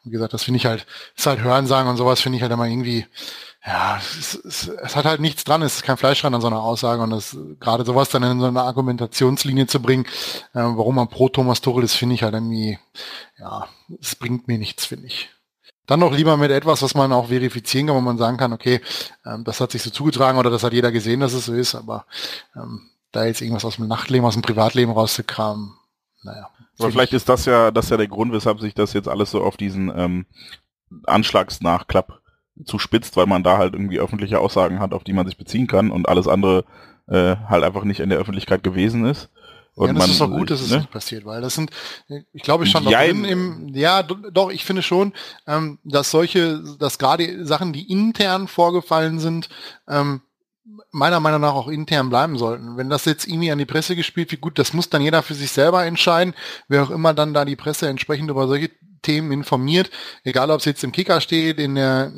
Und 0.04 0.10
wie 0.10 0.10
gesagt, 0.10 0.34
das 0.34 0.44
finde 0.44 0.58
ich 0.58 0.66
halt, 0.66 0.86
ist 1.16 1.26
halt 1.26 1.40
Hörensagen 1.40 1.90
und 1.90 1.96
sowas 1.96 2.20
finde 2.20 2.36
ich 2.36 2.42
halt 2.42 2.52
immer 2.52 2.66
irgendwie, 2.66 3.06
ja, 3.66 3.98
es, 3.98 4.34
es, 4.44 4.68
es 4.68 4.96
hat 4.96 5.04
halt 5.04 5.20
nichts 5.20 5.44
dran, 5.44 5.62
es 5.62 5.76
ist 5.76 5.82
kein 5.82 5.96
Fleisch 5.96 6.20
dran 6.20 6.34
an 6.34 6.40
so 6.40 6.46
einer 6.46 6.62
Aussage 6.62 7.02
und 7.02 7.10
das 7.10 7.36
gerade 7.58 7.84
sowas 7.84 8.08
dann 8.08 8.22
in 8.22 8.40
so 8.40 8.46
eine 8.46 8.62
Argumentationslinie 8.62 9.66
zu 9.66 9.80
bringen, 9.80 10.04
äh, 10.54 10.60
warum 10.60 10.94
man 10.94 11.08
pro 11.08 11.28
Thomas 11.28 11.60
Tuchel 11.60 11.84
ist, 11.84 11.94
finde 11.94 12.14
ich 12.14 12.22
halt 12.22 12.34
irgendwie, 12.34 12.78
ja, 13.38 13.66
es 14.00 14.14
bringt 14.14 14.46
mir 14.46 14.58
nichts, 14.58 14.86
finde 14.86 15.06
ich. 15.06 15.30
Dann 15.88 16.00
noch 16.00 16.12
lieber 16.12 16.36
mit 16.36 16.50
etwas, 16.50 16.82
was 16.82 16.94
man 16.94 17.12
auch 17.12 17.28
verifizieren 17.28 17.88
kann, 17.88 17.96
wo 17.96 18.00
man 18.00 18.18
sagen 18.18 18.36
kann, 18.36 18.52
okay, 18.52 18.80
ähm, 19.24 19.42
das 19.42 19.60
hat 19.60 19.72
sich 19.72 19.82
so 19.82 19.90
zugetragen 19.90 20.38
oder 20.38 20.50
das 20.50 20.62
hat 20.62 20.74
jeder 20.74 20.92
gesehen, 20.92 21.20
dass 21.20 21.32
es 21.32 21.46
so 21.46 21.54
ist, 21.54 21.74
aber 21.74 22.04
ähm, 22.54 22.90
da 23.10 23.24
jetzt 23.24 23.40
irgendwas 23.40 23.64
aus 23.64 23.76
dem 23.76 23.88
Nachtleben, 23.88 24.26
aus 24.26 24.34
dem 24.34 24.42
Privatleben 24.42 24.92
rauszukramen, 24.92 25.72
naja. 26.22 26.50
Aber 26.78 26.92
vielleicht 26.92 27.14
ist 27.14 27.28
das 27.28 27.46
ja, 27.46 27.70
das 27.70 27.88
ja 27.88 27.96
der 27.96 28.06
Grund, 28.06 28.32
weshalb 28.32 28.60
sich 28.60 28.74
das 28.74 28.92
jetzt 28.92 29.08
alles 29.08 29.30
so 29.30 29.42
auf 29.42 29.56
diesen 29.56 29.90
ähm, 29.96 30.26
Anschlagsnachklapp 31.06 32.20
zuspitzt, 32.64 33.16
weil 33.16 33.26
man 33.26 33.42
da 33.42 33.56
halt 33.56 33.72
irgendwie 33.72 33.98
öffentliche 33.98 34.40
Aussagen 34.40 34.80
hat, 34.80 34.92
auf 34.92 35.04
die 35.04 35.14
man 35.14 35.26
sich 35.26 35.38
beziehen 35.38 35.66
kann 35.66 35.90
und 35.90 36.06
alles 36.06 36.28
andere 36.28 36.64
äh, 37.06 37.36
halt 37.48 37.64
einfach 37.64 37.84
nicht 37.84 38.00
in 38.00 38.10
der 38.10 38.18
Öffentlichkeit 38.18 38.62
gewesen 38.62 39.06
ist. 39.06 39.30
Und 39.78 39.86
ja, 39.86 39.92
das 39.92 40.02
man, 40.02 40.10
ist 40.10 40.20
auch 40.20 40.30
gut, 40.30 40.50
dass 40.50 40.60
es 40.60 40.70
ne? 40.70 40.78
nicht 40.78 40.90
passiert, 40.90 41.24
weil 41.24 41.40
das 41.40 41.54
sind, 41.54 41.70
ich 42.32 42.42
glaube, 42.42 42.64
ich 42.64 42.70
stand 42.70 42.90
ja, 42.90 43.04
drin 43.04 43.24
im, 43.24 43.68
ja, 43.74 44.02
doch, 44.02 44.50
ich 44.50 44.64
finde 44.64 44.82
schon, 44.82 45.12
ähm, 45.46 45.78
dass 45.84 46.10
solche, 46.10 46.60
dass 46.80 46.98
gerade 46.98 47.46
Sachen, 47.46 47.72
die 47.72 47.88
intern 47.90 48.48
vorgefallen 48.48 49.20
sind, 49.20 49.48
ähm, 49.86 50.20
meiner 50.90 51.20
Meinung 51.20 51.40
nach 51.40 51.54
auch 51.54 51.68
intern 51.68 52.08
bleiben 52.08 52.38
sollten. 52.38 52.76
Wenn 52.76 52.90
das 52.90 53.04
jetzt 53.04 53.28
irgendwie 53.28 53.52
an 53.52 53.58
die 53.58 53.66
Presse 53.66 53.94
gespielt 53.94 54.32
wird, 54.32 54.40
gut, 54.40 54.58
das 54.58 54.72
muss 54.72 54.90
dann 54.90 55.02
jeder 55.02 55.22
für 55.22 55.34
sich 55.34 55.52
selber 55.52 55.84
entscheiden, 55.84 56.34
wer 56.66 56.82
auch 56.82 56.90
immer 56.90 57.14
dann 57.14 57.32
da 57.32 57.44
die 57.44 57.56
Presse 57.56 57.88
entsprechend 57.88 58.30
über 58.30 58.48
solche 58.48 58.70
Themen 59.02 59.32
informiert, 59.32 59.90
egal 60.24 60.50
ob 60.50 60.60
es 60.60 60.64
jetzt 60.64 60.84
im 60.84 60.92
Kicker 60.92 61.20
steht, 61.20 61.58
in 61.58 61.74
der, 61.74 62.12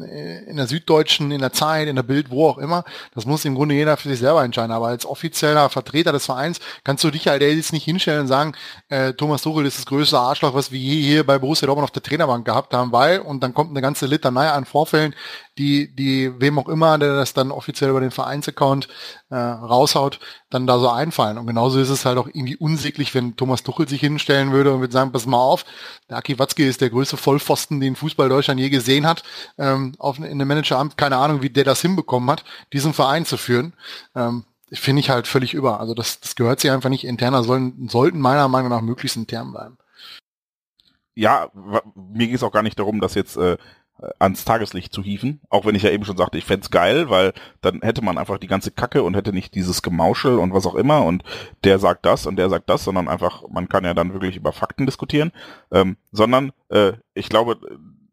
in 0.47 0.57
der 0.57 0.67
Süddeutschen, 0.67 1.31
in 1.31 1.41
der 1.41 1.53
Zeit, 1.53 1.89
in 1.89 1.97
der 1.97 2.03
Bild, 2.03 2.31
wo 2.31 2.49
auch 2.49 2.59
immer. 2.59 2.85
Das 3.15 3.27
muss 3.27 3.45
im 3.45 3.55
Grunde 3.55 3.75
jeder 3.75 3.97
für 3.97 4.09
sich 4.09 4.19
selber 4.19 4.45
entscheiden. 4.45 4.73
Aber 4.73 4.89
als 4.89 5.07
offizieller 5.07 5.69
Vertreter 5.69 6.13
des 6.13 6.27
Vereins 6.27 6.61
kannst 6.85 7.05
du 7.05 7.11
dich 7.11 7.29
halt 7.29 7.43
jetzt 7.43 7.73
nicht 7.73 7.85
hinstellen 7.85 8.23
und 8.23 8.29
sagen, 8.29 8.55
äh, 8.89 9.13
Thomas 9.13 9.43
Tuchel 9.43 9.67
ist 9.67 9.79
das 9.79 9.87
größte 9.87 10.19
Arschloch, 10.19 10.55
was 10.55 10.73
wir 10.73 10.79
hier 10.79 11.25
bei 11.25 11.39
Borussia 11.39 11.67
Dortmund 11.67 11.85
auf 11.85 11.91
der 11.91 12.03
Trainerbank 12.03 12.45
gehabt 12.45 12.75
haben, 12.75 12.93
weil, 12.93 13.21
und 13.21 13.43
dann 13.43 13.55
kommt 13.55 13.71
eine 13.71 13.81
ganze 13.81 14.07
Litanei 14.07 14.51
an 14.51 14.65
Vorfällen, 14.65 15.15
die, 15.61 15.95
die 15.95 16.41
wem 16.41 16.59
auch 16.59 16.69
immer, 16.71 16.97
der 16.97 17.15
das 17.15 17.35
dann 17.35 17.51
offiziell 17.51 17.91
über 17.91 18.01
den 18.01 18.11
Vereinsaccount 18.11 18.89
äh, 19.29 19.37
raushaut, 19.37 20.19
dann 20.49 20.67
da 20.67 20.79
so 20.79 20.89
einfallen. 20.89 21.37
Und 21.37 21.47
genauso 21.47 21.79
ist 21.79 21.91
es 21.91 22.07
halt 22.07 22.17
auch 22.17 22.29
irgendwie 22.29 22.57
unsäglich, 22.57 23.15
wenn 23.15 23.37
Thomas 23.37 23.63
Tuchel 23.63 23.87
sich 23.87 24.01
hinstellen 24.01 24.53
würde 24.53 24.73
und 24.73 24.81
würde 24.81 24.93
sagen, 24.93 25.13
pass 25.13 25.27
mal 25.27 25.37
auf, 25.37 25.67
der 26.09 26.17
Aki 26.17 26.39
Watzke 26.39 26.67
ist 26.67 26.81
der 26.81 26.89
größte 26.89 27.19
Vollpfosten, 27.19 27.79
den 27.79 27.95
Fußball 27.95 28.31
Deutschland 28.31 28.59
je 28.59 28.71
gesehen 28.71 29.07
hat, 29.07 29.23
ähm, 29.59 29.95
auf, 29.99 30.19
in 30.19 30.39
dem 30.39 30.49
Manageramt, 30.49 30.97
keine 30.97 31.19
Ahnung, 31.19 31.43
wie 31.43 31.51
der 31.51 31.65
das 31.65 31.83
hinbekommen 31.83 32.31
hat, 32.31 32.45
diesen 32.73 32.95
Verein 32.95 33.27
zu 33.27 33.37
führen. 33.37 33.75
Ähm, 34.17 34.45
finde 34.73 35.01
ich 35.01 35.11
halt 35.11 35.27
völlig 35.27 35.53
über. 35.53 35.79
Also 35.79 35.93
das, 35.93 36.21
das 36.21 36.37
gehört 36.37 36.61
sich 36.61 36.71
einfach 36.71 36.89
nicht 36.89 37.05
interner, 37.05 37.43
sollen, 37.45 37.89
sollten 37.91 38.19
meiner 38.19 38.49
Meinung 38.49 38.71
nach 38.71 38.81
möglichst 38.81 39.19
intern 39.19 39.53
bleiben. 39.53 39.77
Ja, 41.15 41.51
mir 41.95 42.29
geht 42.29 42.37
es 42.37 42.43
auch 42.43 42.53
gar 42.53 42.63
nicht 42.63 42.79
darum, 42.79 43.01
dass 43.01 43.15
jetzt 43.15 43.37
äh, 43.37 43.59
ans 44.19 44.45
Tageslicht 44.45 44.93
zu 44.93 45.03
hieven. 45.03 45.41
Auch 45.49 45.67
wenn 45.67 45.75
ich 45.75 45.83
ja 45.83 45.91
eben 45.91 46.05
schon 46.05 46.17
sagte, 46.17 46.39
ich 46.39 46.45
fände 46.45 46.69
geil, 46.71 47.11
weil 47.11 47.33
dann 47.61 47.81
hätte 47.83 48.03
man 48.03 48.19
einfach 48.19 48.39
die 48.39 48.47
ganze 48.47 48.71
Kacke 48.71 49.03
und 49.03 49.15
hätte 49.15 49.33
nicht 49.33 49.55
dieses 49.55 49.83
Gemauschel 49.83 50.39
und 50.39 50.53
was 50.53 50.67
auch 50.67 50.75
immer 50.75 51.05
und 51.05 51.23
der 51.65 51.79
sagt 51.79 52.07
das 52.07 52.27
und 52.27 52.37
der 52.37 52.49
sagt 52.49 52.71
das, 52.71 52.85
sondern 52.85 53.09
einfach, 53.09 53.45
man 53.49 53.69
kann 53.69 53.85
ja 53.85 53.95
dann 53.95 54.13
wirklich 54.13 54.37
über 54.37 54.53
Fakten 54.53 54.87
diskutieren. 54.87 55.33
Ähm, 55.71 55.97
sondern 56.13 56.53
äh, 56.69 56.93
ich 57.15 57.29
glaube, 57.29 57.59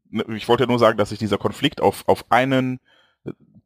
ne, 0.10 0.26
ich 0.36 0.48
wollte 0.48 0.64
ja 0.64 0.70
nur 0.70 0.80
sagen, 0.80 0.98
dass 0.98 1.10
sich 1.10 1.20
dieser 1.20 1.38
Konflikt 1.38 1.82
auf, 1.82 2.04
auf 2.08 2.26
einen 2.30 2.80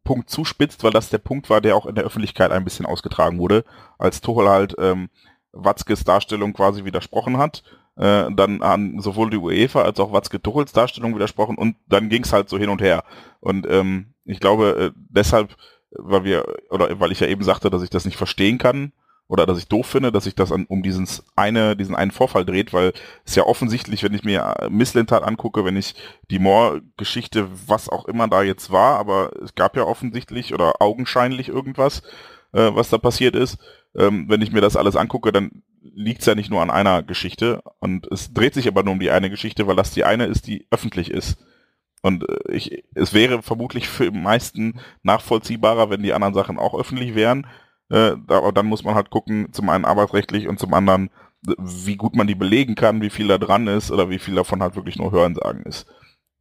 Punkt 0.03 0.29
zuspitzt, 0.29 0.83
weil 0.83 0.91
das 0.91 1.09
der 1.09 1.19
Punkt 1.19 1.49
war, 1.49 1.61
der 1.61 1.75
auch 1.75 1.85
in 1.85 1.95
der 1.95 2.03
Öffentlichkeit 2.03 2.51
ein 2.51 2.63
bisschen 2.63 2.85
ausgetragen 2.85 3.39
wurde, 3.39 3.63
als 3.97 4.21
Tuchel 4.21 4.49
halt 4.49 4.75
ähm, 4.79 5.09
Watzkes 5.53 6.03
Darstellung 6.03 6.53
quasi 6.53 6.85
widersprochen 6.85 7.37
hat 7.37 7.63
äh, 7.97 8.25
dann 8.31 8.61
an 8.61 8.99
sowohl 8.99 9.29
die 9.29 9.37
UEFA 9.37 9.81
als 9.81 9.99
auch 9.99 10.11
Watzke 10.13 10.41
Tuchels 10.41 10.71
Darstellung 10.71 11.15
widersprochen 11.15 11.57
und 11.57 11.75
dann 11.87 12.09
ging 12.09 12.23
es 12.23 12.33
halt 12.33 12.49
so 12.49 12.57
hin 12.57 12.69
und 12.69 12.81
her. 12.81 13.03
Und 13.39 13.67
ähm, 13.69 14.13
ich 14.25 14.39
glaube, 14.39 14.93
äh, 14.95 14.99
deshalb, 15.09 15.55
weil 15.91 16.23
wir, 16.23 16.45
oder 16.69 16.99
weil 16.99 17.11
ich 17.11 17.19
ja 17.19 17.27
eben 17.27 17.43
sagte, 17.43 17.69
dass 17.69 17.83
ich 17.83 17.89
das 17.89 18.05
nicht 18.05 18.17
verstehen 18.17 18.57
kann, 18.57 18.93
oder 19.31 19.45
dass 19.45 19.57
ich 19.57 19.69
doof 19.69 19.87
finde, 19.87 20.11
dass 20.11 20.25
sich 20.25 20.35
das 20.35 20.51
an, 20.51 20.65
um 20.65 20.83
diesen 20.83 21.07
eine, 21.37 21.77
diesen 21.77 21.95
einen 21.95 22.11
Vorfall 22.11 22.43
dreht, 22.43 22.73
weil 22.73 22.91
es 23.23 23.33
ja 23.33 23.43
offensichtlich, 23.43 24.03
wenn 24.03 24.13
ich 24.13 24.25
mir 24.25 24.57
äh, 24.59 24.69
Misslintat 24.69 25.23
angucke, 25.23 25.63
wenn 25.63 25.77
ich 25.77 25.95
die 26.29 26.37
Moore-Geschichte, 26.37 27.47
was 27.65 27.87
auch 27.87 28.09
immer 28.09 28.27
da 28.27 28.43
jetzt 28.43 28.71
war, 28.71 28.99
aber 28.99 29.31
es 29.41 29.55
gab 29.55 29.77
ja 29.77 29.83
offensichtlich 29.83 30.53
oder 30.53 30.81
augenscheinlich 30.81 31.47
irgendwas, 31.47 32.03
äh, 32.51 32.71
was 32.73 32.89
da 32.89 32.97
passiert 32.97 33.37
ist. 33.37 33.57
Ähm, 33.95 34.25
wenn 34.27 34.41
ich 34.41 34.51
mir 34.51 34.59
das 34.59 34.75
alles 34.75 34.97
angucke, 34.97 35.31
dann 35.31 35.63
liegt 35.81 36.21
es 36.21 36.27
ja 36.27 36.35
nicht 36.35 36.49
nur 36.49 36.61
an 36.61 36.69
einer 36.69 37.03
Geschichte 37.03 37.61
und 37.79 38.07
es 38.11 38.33
dreht 38.33 38.53
sich 38.53 38.67
aber 38.67 38.83
nur 38.83 38.93
um 38.93 38.99
die 38.99 39.11
eine 39.11 39.29
Geschichte, 39.29 39.67
weil 39.67 39.75
das 39.75 39.91
die 39.91 40.03
eine 40.03 40.25
ist, 40.25 40.47
die 40.47 40.67
öffentlich 40.69 41.11
ist. 41.11 41.37
Und 42.01 42.27
äh, 42.27 42.51
ich, 42.51 42.83
es 42.95 43.13
wäre 43.13 43.41
vermutlich 43.41 43.87
für 43.87 44.11
die 44.11 44.17
meisten 44.17 44.79
nachvollziehbarer, 45.03 45.89
wenn 45.89 46.03
die 46.03 46.13
anderen 46.13 46.33
Sachen 46.33 46.59
auch 46.59 46.77
öffentlich 46.77 47.15
wären. 47.15 47.47
Äh, 47.89 48.15
aber 48.27 48.51
dann 48.51 48.67
muss 48.67 48.83
man 48.83 48.95
halt 48.95 49.09
gucken, 49.09 49.51
zum 49.51 49.69
einen 49.69 49.85
arbeitsrechtlich 49.85 50.47
und 50.47 50.59
zum 50.59 50.73
anderen, 50.73 51.09
wie 51.57 51.95
gut 51.95 52.15
man 52.15 52.27
die 52.27 52.35
belegen 52.35 52.75
kann, 52.75 53.01
wie 53.01 53.09
viel 53.09 53.27
da 53.27 53.37
dran 53.37 53.67
ist 53.67 53.91
oder 53.91 54.09
wie 54.09 54.19
viel 54.19 54.35
davon 54.35 54.61
halt 54.61 54.75
wirklich 54.75 54.97
nur 54.97 55.11
Hörensagen 55.11 55.63
ist. 55.63 55.87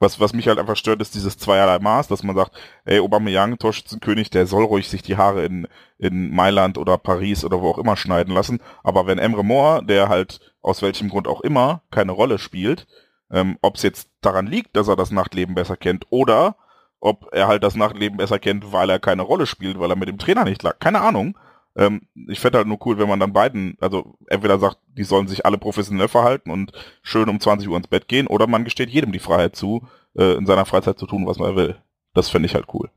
Was, 0.02 0.18
was 0.18 0.32
mich 0.32 0.48
halt 0.48 0.58
einfach 0.58 0.76
stört, 0.76 1.02
ist 1.02 1.14
dieses 1.14 1.36
zweierlei 1.36 1.78
Maß, 1.78 2.08
dass 2.08 2.22
man 2.22 2.34
sagt, 2.34 2.52
ey, 2.86 3.00
Aubameyang, 3.00 3.58
Torschützenkönig, 3.58 4.30
der 4.30 4.46
soll 4.46 4.64
ruhig 4.64 4.88
sich 4.88 5.02
die 5.02 5.18
Haare 5.18 5.44
in, 5.44 5.68
in 5.98 6.34
Mailand 6.34 6.78
oder 6.78 6.96
Paris 6.96 7.44
oder 7.44 7.60
wo 7.60 7.68
auch 7.68 7.78
immer 7.78 7.98
schneiden 7.98 8.32
lassen. 8.34 8.60
Aber 8.82 9.06
wenn 9.06 9.18
Emre 9.18 9.44
Moore, 9.44 9.84
der 9.84 10.08
halt 10.08 10.40
aus 10.62 10.80
welchem 10.80 11.10
Grund 11.10 11.28
auch 11.28 11.42
immer 11.42 11.82
keine 11.90 12.12
Rolle 12.12 12.38
spielt, 12.38 12.86
ähm, 13.30 13.58
ob 13.60 13.76
es 13.76 13.82
jetzt 13.82 14.08
daran 14.22 14.46
liegt, 14.46 14.74
dass 14.74 14.88
er 14.88 14.96
das 14.96 15.10
Nachtleben 15.10 15.54
besser 15.54 15.76
kennt 15.76 16.06
oder 16.08 16.56
ob 17.00 17.28
er 17.32 17.46
halt 17.46 17.62
das 17.62 17.74
Nachtleben 17.74 18.16
besser 18.16 18.38
kennt, 18.38 18.72
weil 18.72 18.88
er 18.88 19.00
keine 19.00 19.22
Rolle 19.22 19.46
spielt, 19.46 19.78
weil 19.78 19.90
er 19.90 19.96
mit 19.96 20.08
dem 20.08 20.18
Trainer 20.18 20.44
nicht 20.44 20.62
lag. 20.62 20.78
Keine 20.78 21.02
Ahnung. 21.02 21.36
Ähm, 21.76 22.02
ich 22.28 22.40
fände 22.40 22.58
halt 22.58 22.66
nur 22.66 22.84
cool, 22.84 22.98
wenn 22.98 23.08
man 23.08 23.20
dann 23.20 23.32
beiden, 23.32 23.76
also 23.80 24.16
entweder 24.26 24.58
sagt, 24.58 24.78
die 24.88 25.04
sollen 25.04 25.28
sich 25.28 25.46
alle 25.46 25.58
professionell 25.58 26.08
verhalten 26.08 26.50
und 26.50 26.72
schön 27.02 27.28
um 27.28 27.40
20 27.40 27.68
Uhr 27.68 27.76
ins 27.76 27.88
Bett 27.88 28.08
gehen, 28.08 28.26
oder 28.26 28.46
man 28.46 28.64
gesteht 28.64 28.90
jedem 28.90 29.12
die 29.12 29.18
Freiheit 29.18 29.56
zu, 29.56 29.86
äh, 30.16 30.34
in 30.34 30.46
seiner 30.46 30.66
Freizeit 30.66 30.98
zu 30.98 31.06
tun, 31.06 31.26
was 31.26 31.38
man 31.38 31.56
will. 31.56 31.76
Das 32.14 32.28
fände 32.28 32.46
ich 32.46 32.54
halt 32.54 32.66
cool. 32.74 32.90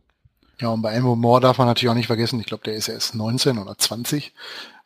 Ja, 0.60 0.70
und 0.70 0.82
bei 0.82 0.94
Elmo 0.94 1.16
Moore 1.16 1.42
darf 1.42 1.58
man 1.58 1.68
natürlich 1.68 1.90
auch 1.90 1.96
nicht 1.96 2.08
vergessen, 2.08 2.40
ich 2.40 2.46
glaube, 2.46 2.64
der 2.64 2.76
ist 2.76 2.88
erst 2.88 3.16
19 3.16 3.58
oder 3.58 3.78
20. 3.78 4.34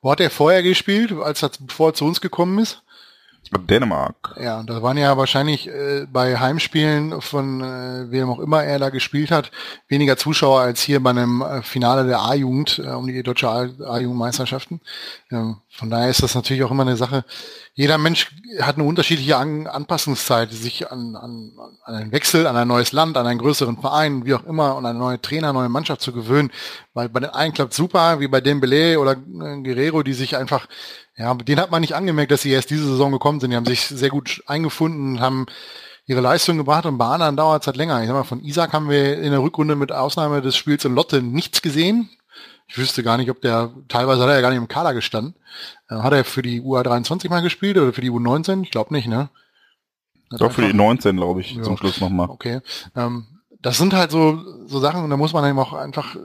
Wo 0.02 0.12
hat 0.12 0.20
er 0.20 0.30
vorher 0.30 0.64
gespielt, 0.64 1.12
als 1.12 1.44
er, 1.44 1.52
bevor 1.60 1.90
er 1.90 1.94
zu 1.94 2.06
uns 2.06 2.22
gekommen 2.22 2.60
ist? 2.60 2.84
Dänemark. 3.52 4.36
Ja, 4.42 4.64
da 4.64 4.82
waren 4.82 4.98
ja 4.98 5.18
wahrscheinlich 5.18 5.68
äh, 5.68 6.06
bei 6.12 6.38
Heimspielen 6.38 7.22
von 7.22 7.62
äh, 7.62 8.12
wem 8.12 8.30
auch 8.30 8.40
immer 8.40 8.64
er 8.64 8.80
da 8.80 8.90
gespielt 8.90 9.32
hat, 9.32 9.52
weniger 9.88 10.18
Zuschauer 10.18 10.62
als 10.62 10.82
hier 10.82 11.02
bei 11.02 11.12
einem 11.12 11.42
äh, 11.42 11.62
Finale 11.62 12.06
der 12.08 12.20
A-Jugend, 12.20 12.80
äh, 12.80 12.90
um 12.90 13.08
die 13.08 13.24
deutsche 13.24 13.50
A-Jugendmeisterschaften. 13.50 14.82
Ähm, 15.32 15.58
von 15.70 15.90
daher 15.90 16.10
ist 16.10 16.24
das 16.24 16.36
natürlich 16.36 16.64
auch 16.64 16.72
immer 16.72 16.84
eine 16.84 16.98
Sache. 16.98 17.24
Jeder 17.74 18.00
Mensch 18.00 18.32
hat 18.60 18.76
eine 18.76 18.86
unterschiedliche 18.86 19.38
an 19.38 19.68
Anpassungszeit, 19.68 20.52
sich 20.52 20.92
an, 20.92 21.16
an, 21.16 21.52
an 21.84 21.94
einen 21.94 22.12
Wechsel, 22.12 22.48
an 22.48 22.58
ein 22.58 22.68
neues 22.68 22.92
Land, 22.92 23.18
an 23.18 23.28
einen 23.28 23.40
größeren 23.40 23.78
Verein, 23.78 24.26
wie 24.26 24.34
auch 24.34 24.44
immer, 24.46 24.76
und 24.76 24.88
eine 24.88 24.98
neue 24.98 25.22
Trainer, 25.22 25.54
neue 25.54 25.70
Mannschaft 25.70 26.02
zu 26.02 26.12
gewöhnen. 26.12 26.52
Weil 26.96 27.10
bei 27.10 27.20
den 27.20 27.30
einen 27.30 27.54
klappt 27.54 27.76
super, 27.76 28.20
wie 28.20 28.28
bei 28.28 28.42
Dembele 28.42 29.00
oder 29.00 29.12
äh, 29.12 29.62
Guerrero, 29.62 30.02
die 30.02 30.14
sich 30.14 30.36
einfach 30.36 30.68
ja, 31.18 31.34
den 31.34 31.60
hat 31.60 31.72
man 31.72 31.82
nicht 31.82 31.96
angemerkt, 31.96 32.32
dass 32.32 32.44
sie 32.44 32.52
erst 32.52 32.70
diese 32.70 32.86
Saison 32.86 33.12
gekommen 33.12 33.40
sind. 33.40 33.50
Die 33.50 33.58
haben 33.58 33.66
sich 33.66 33.82
sehr 33.82 34.10
gut 34.10 34.44
eingefunden, 34.46 35.20
haben 35.20 35.48
ihre 36.06 36.22
Leistung 36.22 36.58
gebracht 36.58 36.86
und 36.86 36.98
bei 36.98 37.08
anderen 37.08 37.36
dauert 37.36 37.64
es 37.64 37.68
halt 37.68 37.76
länger. 37.76 38.02
Ich 38.02 38.08
sag 38.08 38.14
mal, 38.14 38.24
von 38.24 38.44
Isaac 38.44 38.72
haben 38.74 38.90
wir 38.90 39.18
in 39.20 39.32
der 39.32 39.42
Rückrunde 39.42 39.76
mit 39.76 39.92
Ausnahme 39.92 40.42
des 40.42 40.56
Spiels 40.56 40.86
in 40.86 40.96
Lotte 40.96 41.22
nichts 41.22 41.62
gesehen. 41.62 42.10
Ich 42.68 42.78
wüsste 42.78 43.02
gar 43.02 43.18
nicht, 43.18 43.32
ob 43.32 43.42
der, 43.42 43.72
teilweise 43.88 44.22
hat 44.22 44.30
er 44.30 44.36
ja 44.36 44.42
gar 44.42 44.50
nicht 44.50 44.58
im 44.60 44.68
Kader 44.68 44.94
gestanden. 44.94 45.36
Äh, 45.90 45.96
hat 45.96 46.14
er 46.14 46.24
für 46.24 46.42
die 46.42 46.62
UA23 46.62 47.30
mal 47.30 47.42
gespielt 47.42 47.78
oder 47.78 47.94
für 47.94 48.02
die 48.02 48.12
U19? 48.12 48.64
Ich 48.64 48.72
glaube 48.72 48.94
nicht, 48.94 49.08
ne? 49.08 49.30
Hat 50.32 50.42
Doch, 50.42 50.52
für 50.52 50.68
die 50.68 50.74
19, 50.74 51.16
glaube 51.16 51.42
ich, 51.42 51.56
ja. 51.56 51.64
zum 51.64 51.78
Schluss 51.78 52.02
nochmal. 52.02 52.30
Okay. 52.30 52.60
Ähm, 52.96 53.26
das 53.62 53.78
sind 53.78 53.94
halt 53.94 54.12
so, 54.12 54.40
so 54.68 54.80
Sachen 54.80 55.04
und 55.04 55.10
da 55.10 55.18
muss 55.18 55.34
man 55.34 55.50
eben 55.50 55.58
auch 55.58 55.74
einfach 55.74 56.16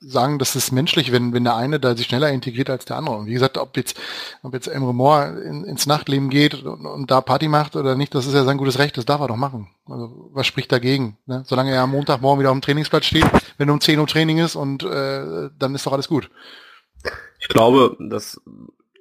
sagen, 0.00 0.38
das 0.38 0.56
ist 0.56 0.72
menschlich, 0.72 1.12
wenn, 1.12 1.32
wenn 1.34 1.44
der 1.44 1.56
eine 1.56 1.78
da 1.78 1.94
sich 1.94 2.06
schneller 2.06 2.30
integriert 2.30 2.70
als 2.70 2.86
der 2.86 2.96
andere. 2.96 3.16
Und 3.16 3.26
wie 3.26 3.34
gesagt, 3.34 3.58
ob 3.58 3.76
jetzt, 3.76 4.00
ob 4.42 4.54
jetzt 4.54 4.66
Emre 4.66 4.94
Moore 4.94 5.40
in, 5.42 5.64
ins 5.64 5.86
Nachtleben 5.86 6.30
geht 6.30 6.54
und, 6.54 6.86
und, 6.86 7.10
da 7.10 7.20
Party 7.20 7.48
macht 7.48 7.76
oder 7.76 7.94
nicht, 7.96 8.14
das 8.14 8.26
ist 8.26 8.32
ja 8.32 8.44
sein 8.44 8.56
gutes 8.56 8.78
Recht, 8.78 8.96
das 8.96 9.04
darf 9.04 9.20
er 9.20 9.28
doch 9.28 9.36
machen. 9.36 9.68
Also 9.86 10.30
was 10.32 10.46
spricht 10.46 10.72
dagegen? 10.72 11.18
Ne? 11.26 11.42
Solange 11.46 11.72
er 11.72 11.82
am 11.82 11.90
Montagmorgen 11.90 12.40
wieder 12.40 12.50
auf 12.50 12.56
dem 12.56 12.62
Trainingsplatz 12.62 13.04
steht, 13.04 13.26
wenn 13.58 13.68
um 13.68 13.80
10 13.80 13.98
Uhr 13.98 14.06
Training 14.06 14.38
ist 14.38 14.56
und 14.56 14.82
äh, 14.82 15.50
dann 15.58 15.74
ist 15.74 15.84
doch 15.86 15.92
alles 15.92 16.08
gut. 16.08 16.30
Ich 17.38 17.48
glaube, 17.48 17.96
dass 17.98 18.40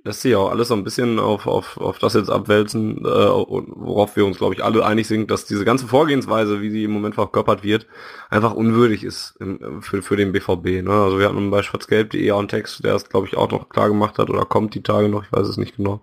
lässt 0.03 0.21
sich 0.21 0.35
auch 0.35 0.49
alles 0.49 0.69
so 0.69 0.75
ein 0.75 0.83
bisschen 0.83 1.19
auf, 1.19 1.45
auf, 1.45 1.77
auf 1.77 1.99
das 1.99 2.13
jetzt 2.13 2.29
abwälzen, 2.29 2.99
äh, 2.99 3.03
worauf 3.05 4.15
wir 4.15 4.25
uns, 4.25 4.37
glaube 4.37 4.53
ich, 4.53 4.63
alle 4.63 4.85
einig 4.85 5.07
sind, 5.07 5.29
dass 5.29 5.45
diese 5.45 5.65
ganze 5.65 5.87
Vorgehensweise, 5.87 6.61
wie 6.61 6.69
sie 6.69 6.85
im 6.85 6.91
Moment 6.91 7.15
verkörpert 7.15 7.63
wird, 7.63 7.85
einfach 8.29 8.53
unwürdig 8.53 9.03
ist 9.03 9.35
im, 9.39 9.81
für, 9.81 10.01
für 10.01 10.15
den 10.15 10.31
BVB. 10.31 10.83
Ne? 10.83 10.91
Also 10.91 11.19
wir 11.19 11.27
hatten 11.27 11.51
bei 11.51 11.63
schwarzgelb.de 11.63 12.31
auch 12.31 12.39
einen 12.39 12.47
Text, 12.47 12.83
der 12.83 12.95
es, 12.95 13.09
glaube 13.09 13.27
ich, 13.27 13.35
auch 13.35 13.51
noch 13.51 13.69
klar 13.69 13.89
gemacht 13.89 14.17
hat 14.17 14.29
oder 14.29 14.45
kommt 14.45 14.73
die 14.73 14.83
Tage 14.83 15.09
noch, 15.09 15.23
ich 15.23 15.31
weiß 15.31 15.47
es 15.47 15.57
nicht 15.57 15.75
genau. 15.75 16.01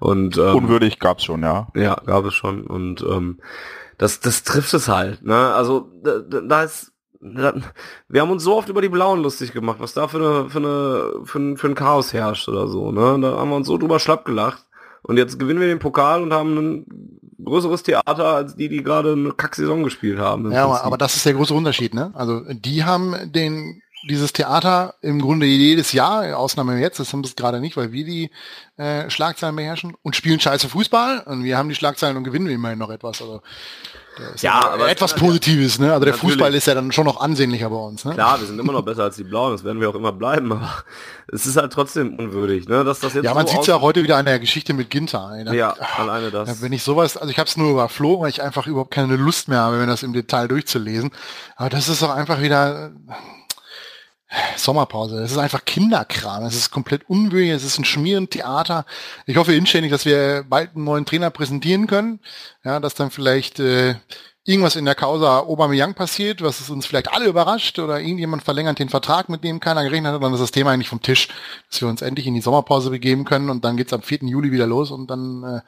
Und 0.00 0.38
ähm, 0.38 0.56
Unwürdig 0.56 0.98
gab's 0.98 1.24
schon, 1.24 1.42
ja. 1.42 1.68
Ja, 1.74 2.00
gab 2.06 2.24
es 2.24 2.34
schon. 2.34 2.66
Und 2.66 3.02
ähm, 3.02 3.40
das, 3.98 4.20
das 4.20 4.42
trifft 4.42 4.72
es 4.72 4.88
halt. 4.88 5.22
Ne? 5.22 5.36
Also 5.54 5.90
da, 6.02 6.40
da 6.40 6.62
ist 6.62 6.93
wir 7.24 8.20
haben 8.20 8.30
uns 8.30 8.44
so 8.44 8.56
oft 8.56 8.68
über 8.68 8.82
die 8.82 8.90
Blauen 8.90 9.22
lustig 9.22 9.52
gemacht, 9.52 9.78
was 9.80 9.94
da 9.94 10.08
für 10.08 10.18
eine, 10.18 10.50
für 10.50 10.58
eine, 10.58 11.24
für 11.24 11.38
ein, 11.38 11.56
für 11.56 11.68
ein 11.68 11.74
Chaos 11.74 12.12
herrscht 12.12 12.48
oder 12.48 12.68
so, 12.68 12.92
ne? 12.92 13.18
Da 13.20 13.38
haben 13.38 13.48
wir 13.48 13.56
uns 13.56 13.66
so 13.66 13.78
drüber 13.78 13.98
schlapp 13.98 14.24
gelacht. 14.24 14.64
Und 15.02 15.16
jetzt 15.16 15.38
gewinnen 15.38 15.60
wir 15.60 15.66
den 15.66 15.78
Pokal 15.78 16.22
und 16.22 16.32
haben 16.32 16.56
einen 16.56 17.20
größeres 17.42 17.82
Theater 17.82 18.26
als 18.26 18.56
die, 18.56 18.68
die 18.68 18.82
gerade 18.82 19.12
eine 19.12 19.32
Kacksaison 19.32 19.82
gespielt 19.82 20.18
haben. 20.18 20.50
Ja, 20.50 20.66
Prinzip. 20.66 20.86
aber 20.86 20.98
das 20.98 21.16
ist 21.16 21.26
der 21.26 21.34
große 21.34 21.54
Unterschied, 21.54 21.94
ne? 21.94 22.10
Also 22.14 22.42
die 22.48 22.84
haben 22.84 23.14
den 23.32 23.82
dieses 24.08 24.34
Theater 24.34 24.94
im 25.00 25.20
Grunde 25.20 25.46
jedes 25.46 25.92
Jahr, 25.92 26.36
Ausnahme 26.36 26.78
jetzt, 26.78 27.00
das 27.00 27.12
haben 27.12 27.22
wir 27.22 27.28
es 27.28 27.36
gerade 27.36 27.60
nicht, 27.60 27.76
weil 27.78 27.92
wir 27.92 28.04
die 28.04 28.30
äh, 28.76 29.08
Schlagzeilen 29.08 29.56
beherrschen 29.56 29.94
und 30.02 30.14
spielen 30.14 30.40
scheiße 30.40 30.68
Fußball 30.68 31.20
und 31.20 31.42
wir 31.44 31.56
haben 31.56 31.70
die 31.70 31.74
Schlagzeilen 31.74 32.18
und 32.18 32.24
gewinnen 32.24 32.48
immerhin 32.48 32.78
noch 32.78 32.90
etwas. 32.90 33.22
Also 33.22 33.40
ja, 34.18 34.60
ja 34.60 34.68
aber 34.70 34.88
etwas 34.88 35.14
Positives, 35.14 35.78
ne? 35.78 35.92
Also 35.92 36.04
der 36.04 36.14
natürlich. 36.14 36.34
Fußball 36.34 36.54
ist 36.54 36.66
ja 36.66 36.74
dann 36.74 36.92
schon 36.92 37.04
noch 37.04 37.20
ansehnlicher 37.20 37.70
bei 37.70 37.76
uns, 37.76 38.04
ne? 38.04 38.14
Klar, 38.14 38.40
wir 38.40 38.46
sind 38.46 38.58
immer 38.58 38.72
noch 38.72 38.82
besser 38.82 39.04
als 39.04 39.16
die 39.16 39.24
Blauen, 39.24 39.52
das 39.52 39.64
werden 39.64 39.80
wir 39.80 39.88
auch 39.90 39.94
immer 39.94 40.12
bleiben, 40.12 40.52
aber 40.52 40.84
es 41.28 41.46
ist 41.46 41.56
halt 41.56 41.72
trotzdem 41.72 42.16
unwürdig, 42.18 42.68
ne? 42.68 42.84
Dass 42.84 43.00
das 43.00 43.14
jetzt 43.14 43.24
ja, 43.24 43.34
man 43.34 43.46
so 43.46 43.54
sieht 43.54 43.66
ja 43.66 43.80
heute 43.80 44.02
wieder 44.02 44.16
an 44.16 44.26
der 44.26 44.38
Geschichte 44.38 44.74
mit 44.74 44.90
Ginter. 44.90 45.32
Ey, 45.34 45.56
ja, 45.56 45.74
alleine 45.98 46.30
das. 46.30 46.62
Wenn 46.62 46.72
ich 46.72 46.82
sowas, 46.82 47.16
also 47.16 47.30
ich 47.30 47.38
habe 47.38 47.48
es 47.48 47.56
nur 47.56 47.70
überflogen, 47.70 48.22
weil 48.22 48.30
ich 48.30 48.42
einfach 48.42 48.66
überhaupt 48.66 48.92
keine 48.92 49.16
Lust 49.16 49.48
mehr 49.48 49.60
habe, 49.60 49.80
wenn 49.80 49.88
das 49.88 50.02
im 50.02 50.12
Detail 50.12 50.48
durchzulesen. 50.48 51.10
Aber 51.56 51.70
das 51.70 51.88
ist 51.88 52.02
doch 52.02 52.10
einfach 52.10 52.40
wieder 52.40 52.92
Sommerpause. 54.56 55.22
Es 55.22 55.32
ist 55.32 55.38
einfach 55.38 55.64
Kinderkram. 55.64 56.44
Es 56.44 56.54
ist 56.56 56.70
komplett 56.70 57.08
unwürdig. 57.08 57.50
Es 57.50 57.64
ist 57.64 57.78
ein 57.78 57.84
schmierend 57.84 58.30
Theater. 58.30 58.86
Ich 59.26 59.36
hoffe 59.36 59.54
inständig, 59.54 59.90
dass 59.90 60.04
wir 60.04 60.44
bald 60.48 60.74
einen 60.74 60.84
neuen 60.84 61.06
Trainer 61.06 61.30
präsentieren 61.30 61.86
können. 61.86 62.20
Ja, 62.64 62.80
dass 62.80 62.94
dann 62.94 63.10
vielleicht 63.10 63.60
äh, 63.60 63.96
irgendwas 64.44 64.76
in 64.76 64.84
der 64.84 64.94
Causa 64.94 65.40
Aubameyang 65.40 65.94
passiert, 65.94 66.42
was 66.42 66.68
uns 66.68 66.86
vielleicht 66.86 67.12
alle 67.12 67.26
überrascht 67.26 67.78
oder 67.78 68.00
irgendjemand 68.00 68.42
verlängert 68.42 68.78
den 68.78 68.90
Vertrag, 68.90 69.28
mit 69.28 69.42
dem 69.42 69.58
keiner 69.58 69.82
gerechnet 69.84 70.12
hat, 70.12 70.22
dann 70.22 70.34
ist 70.34 70.40
das 70.40 70.50
Thema 70.50 70.70
eigentlich 70.70 70.88
vom 70.88 71.02
Tisch, 71.02 71.28
dass 71.70 71.80
wir 71.80 71.88
uns 71.88 72.02
endlich 72.02 72.26
in 72.26 72.34
die 72.34 72.42
Sommerpause 72.42 72.90
begeben 72.90 73.24
können 73.24 73.48
und 73.48 73.64
dann 73.64 73.76
geht's 73.76 73.92
am 73.92 74.02
4. 74.02 74.18
Juli 74.22 74.52
wieder 74.52 74.66
los 74.66 74.90
und 74.90 75.10
dann 75.10 75.42
äh, 75.44 75.60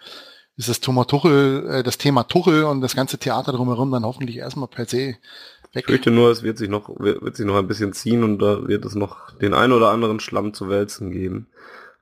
ist 0.56 0.68
das 0.68 0.80
Thema 0.80 1.05
Tuchel, 1.05 1.68
äh, 1.70 1.82
das 1.82 1.97
Thema 1.97 2.24
Tuchel 2.24 2.64
und 2.64 2.82
das 2.82 2.94
ganze 2.94 3.18
Theater 3.18 3.52
drumherum 3.52 3.90
dann 3.90 4.05
hoffentlich 4.05 4.36
erstmal 4.36 4.68
per 4.68 4.86
se. 4.86 5.16
Ich 5.77 5.85
fürchte 5.85 6.11
nur, 6.11 6.31
es 6.31 6.43
wird 6.43 6.57
sich 6.57 6.70
noch, 6.70 6.89
wird 6.98 7.36
sich 7.36 7.44
noch 7.44 7.57
ein 7.57 7.66
bisschen 7.66 7.93
ziehen 7.93 8.24
und 8.24 8.39
da 8.39 8.66
wird 8.66 8.85
es 8.85 8.94
noch 8.94 9.31
den 9.32 9.53
ein 9.53 9.73
oder 9.73 9.90
anderen 9.90 10.20
Schlamm 10.20 10.55
zu 10.55 10.70
wälzen 10.70 11.11
geben. 11.11 11.48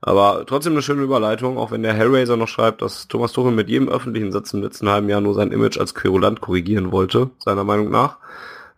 Aber 0.01 0.45
trotzdem 0.45 0.73
eine 0.73 0.81
schöne 0.81 1.01
Überleitung, 1.01 1.57
auch 1.57 1.71
wenn 1.71 1.83
der 1.83 1.93
Hellraiser 1.93 2.37
noch 2.37 2.47
schreibt, 2.47 2.81
dass 2.81 3.07
Thomas 3.07 3.33
Tuchel 3.33 3.51
mit 3.51 3.69
jedem 3.69 3.89
öffentlichen 3.89 4.31
Satz 4.31 4.53
im 4.53 4.61
letzten 4.61 4.87
halben 4.87 5.09
Jahr 5.09 5.19
nur 5.19 5.33
sein 5.33 5.51
Image 5.51 5.77
als 5.77 5.95
Querulant 5.95 6.41
korrigieren 6.41 6.91
wollte, 6.91 7.31
seiner 7.39 7.63
Meinung 7.63 7.89
nach. 7.89 8.17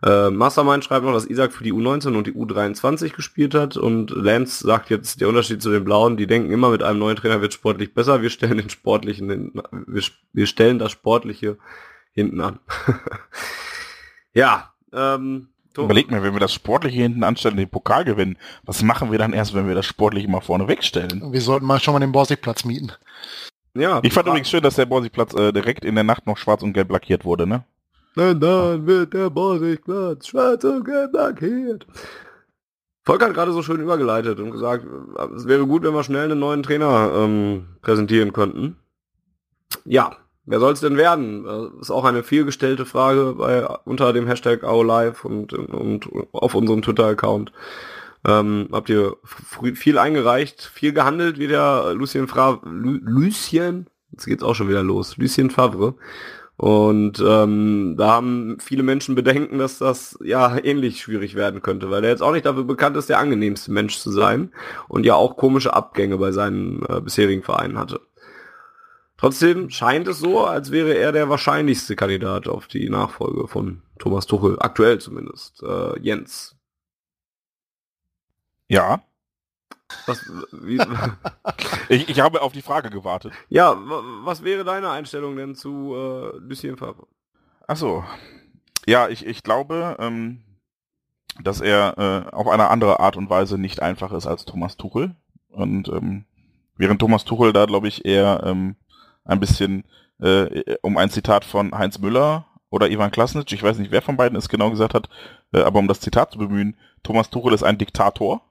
Äh, 0.02 0.30
Mastermind 0.30 0.84
schreibt 0.84 1.04
noch, 1.04 1.12
dass 1.12 1.26
Isaac 1.26 1.52
für 1.52 1.64
die 1.64 1.72
U19 1.72 2.16
und 2.16 2.26
die 2.26 2.32
U23 2.32 3.14
gespielt 3.14 3.54
hat 3.54 3.76
und 3.76 4.10
Lance 4.10 4.64
sagt 4.64 4.90
jetzt, 4.90 5.20
der 5.20 5.28
Unterschied 5.28 5.60
zu 5.60 5.70
den 5.70 5.84
Blauen, 5.84 6.16
die 6.16 6.26
denken 6.28 6.52
immer, 6.52 6.70
mit 6.70 6.82
einem 6.82 7.00
neuen 7.00 7.16
Trainer 7.16 7.40
wird 7.40 7.52
sportlich 7.52 7.94
besser, 7.94 8.22
wir 8.22 8.30
stellen 8.30 8.58
den 8.58 8.70
sportlichen, 8.70 9.52
wir, 9.86 10.02
wir 10.32 10.46
stellen 10.46 10.78
das 10.78 10.92
Sportliche 10.92 11.58
hinten 12.12 12.40
an. 12.40 12.60
ja, 14.32 14.72
ähm, 14.92 15.48
Überleg 15.76 16.10
mir, 16.10 16.22
wenn 16.22 16.32
wir 16.32 16.40
das 16.40 16.52
Sportliche 16.52 17.02
hinten 17.02 17.22
anstellen, 17.22 17.56
den 17.56 17.68
Pokal 17.68 18.04
gewinnen, 18.04 18.36
was 18.64 18.82
machen 18.82 19.12
wir 19.12 19.18
dann 19.18 19.32
erst, 19.32 19.54
wenn 19.54 19.68
wir 19.68 19.74
das 19.74 19.86
Sportliche 19.86 20.28
mal 20.28 20.40
vorne 20.40 20.66
wegstellen? 20.66 21.32
Wir 21.32 21.40
sollten 21.40 21.66
mal 21.66 21.78
schon 21.78 21.94
mal 21.94 22.00
den 22.00 22.12
Borsigplatz 22.12 22.64
mieten. 22.64 22.92
Ja. 23.74 24.00
Ich 24.02 24.12
fand 24.12 24.26
übrigens 24.26 24.50
schön, 24.50 24.62
dass 24.62 24.74
der 24.74 24.86
Borsigplatz 24.86 25.34
äh, 25.34 25.52
direkt 25.52 25.84
in 25.84 25.94
der 25.94 26.04
Nacht 26.04 26.26
noch 26.26 26.36
schwarz 26.36 26.62
und 26.62 26.72
gelb 26.72 26.90
lackiert 26.90 27.24
wurde, 27.24 27.46
ne? 27.46 27.64
Nein, 28.16 28.40
dann 28.40 28.86
wird 28.86 29.14
der 29.14 29.30
Borsigplatz 29.30 30.26
schwarz 30.26 30.64
und 30.64 30.84
gelb 30.84 31.12
lackiert. 31.12 31.86
Volker 33.04 33.26
hat 33.26 33.34
gerade 33.34 33.52
so 33.52 33.62
schön 33.62 33.80
übergeleitet 33.80 34.40
und 34.40 34.50
gesagt, 34.50 34.84
es 35.36 35.46
wäre 35.46 35.66
gut, 35.66 35.82
wenn 35.82 35.94
wir 35.94 36.02
schnell 36.02 36.24
einen 36.24 36.40
neuen 36.40 36.62
Trainer 36.62 37.12
ähm, 37.14 37.66
präsentieren 37.80 38.32
könnten. 38.32 38.76
Ja, 39.84 40.16
Wer 40.50 40.60
soll 40.60 40.72
es 40.72 40.80
denn 40.80 40.96
werden? 40.96 41.44
Das 41.44 41.82
ist 41.82 41.90
auch 41.90 42.04
eine 42.04 42.22
vielgestellte 42.22 42.86
Frage 42.86 43.34
bei, 43.36 43.66
unter 43.84 44.14
dem 44.14 44.26
Hashtag 44.26 44.64
OurLive 44.64 45.28
und, 45.28 45.52
und 45.52 46.08
auf 46.32 46.54
unserem 46.54 46.80
Twitter-Account. 46.80 47.52
Ähm, 48.26 48.68
habt 48.72 48.88
ihr 48.88 49.16
viel 49.74 49.98
eingereicht, 49.98 50.62
viel 50.62 50.94
gehandelt, 50.94 51.38
wie 51.38 51.48
der 51.48 51.92
Lucien 51.94 52.28
Favre, 52.28 52.60
Lucien, 52.64 53.88
jetzt 54.10 54.24
geht's 54.24 54.42
auch 54.42 54.54
schon 54.54 54.70
wieder 54.70 54.82
los, 54.82 55.18
Lucien 55.18 55.50
Favre. 55.50 55.94
Und 56.56 57.22
ähm, 57.24 57.94
da 57.96 58.08
haben 58.08 58.56
viele 58.58 58.82
Menschen 58.82 59.14
Bedenken, 59.14 59.58
dass 59.58 59.78
das 59.78 60.18
ja 60.24 60.58
ähnlich 60.58 61.02
schwierig 61.02 61.36
werden 61.36 61.62
könnte, 61.62 61.90
weil 61.90 62.02
er 62.02 62.10
jetzt 62.10 62.22
auch 62.22 62.32
nicht 62.32 62.46
dafür 62.46 62.64
bekannt 62.64 62.96
ist, 62.96 63.08
der 63.08 63.20
angenehmste 63.20 63.70
Mensch 63.70 63.98
zu 63.98 64.10
sein 64.10 64.50
und 64.88 65.06
ja 65.06 65.14
auch 65.14 65.36
komische 65.36 65.74
Abgänge 65.74 66.16
bei 66.18 66.32
seinen 66.32 66.84
äh, 66.88 67.00
bisherigen 67.00 67.44
Vereinen 67.44 67.78
hatte. 67.78 68.00
Trotzdem 69.18 69.68
scheint 69.68 70.06
es 70.06 70.20
so, 70.20 70.46
als 70.46 70.70
wäre 70.70 70.94
er 70.94 71.10
der 71.10 71.28
wahrscheinlichste 71.28 71.96
Kandidat 71.96 72.46
auf 72.46 72.68
die 72.68 72.88
Nachfolge 72.88 73.48
von 73.48 73.82
Thomas 73.98 74.26
Tuchel, 74.26 74.56
aktuell 74.60 75.00
zumindest. 75.00 75.60
Äh, 75.62 75.98
Jens. 76.00 76.56
Ja. 78.68 79.02
Was, 80.06 80.24
ich, 81.88 82.08
ich 82.08 82.20
habe 82.20 82.42
auf 82.42 82.52
die 82.52 82.62
Frage 82.62 82.90
gewartet. 82.90 83.32
Ja, 83.48 83.76
was 84.22 84.44
wäre 84.44 84.62
deine 84.62 84.90
Einstellung 84.90 85.36
denn 85.36 85.56
zu 85.56 85.94
äh, 85.96 86.36
Lucien 86.38 86.76
Favre? 86.76 87.08
Achso. 87.66 88.04
Ja, 88.86 89.08
ich, 89.08 89.26
ich 89.26 89.42
glaube, 89.42 89.96
ähm, 89.98 90.44
dass 91.42 91.60
er 91.60 91.98
äh, 92.30 92.34
auf 92.34 92.46
eine 92.46 92.68
andere 92.68 93.00
Art 93.00 93.16
und 93.16 93.30
Weise 93.30 93.58
nicht 93.58 93.82
einfach 93.82 94.12
ist 94.12 94.28
als 94.28 94.44
Thomas 94.44 94.76
Tuchel. 94.76 95.16
Und 95.48 95.88
ähm, 95.88 96.24
während 96.76 97.00
Thomas 97.00 97.24
Tuchel 97.24 97.52
da, 97.52 97.66
glaube 97.66 97.88
ich, 97.88 98.04
eher 98.04 98.42
ähm, 98.44 98.76
ein 99.28 99.40
bisschen 99.40 99.84
äh, 100.20 100.76
um 100.82 100.96
ein 100.96 101.10
Zitat 101.10 101.44
von 101.44 101.72
Heinz 101.72 101.98
Müller 101.98 102.46
oder 102.70 102.90
Ivan 102.90 103.10
Klasnic, 103.10 103.52
ich 103.52 103.62
weiß 103.62 103.78
nicht, 103.78 103.92
wer 103.92 104.02
von 104.02 104.16
beiden 104.16 104.36
es 104.36 104.48
genau 104.48 104.70
gesagt 104.70 104.94
hat, 104.94 105.08
äh, 105.52 105.62
aber 105.62 105.78
um 105.78 105.88
das 105.88 106.00
Zitat 106.00 106.32
zu 106.32 106.38
bemühen, 106.38 106.76
Thomas 107.02 107.30
Tuchel 107.30 107.54
ist 107.54 107.62
ein 107.62 107.78
Diktator. 107.78 108.42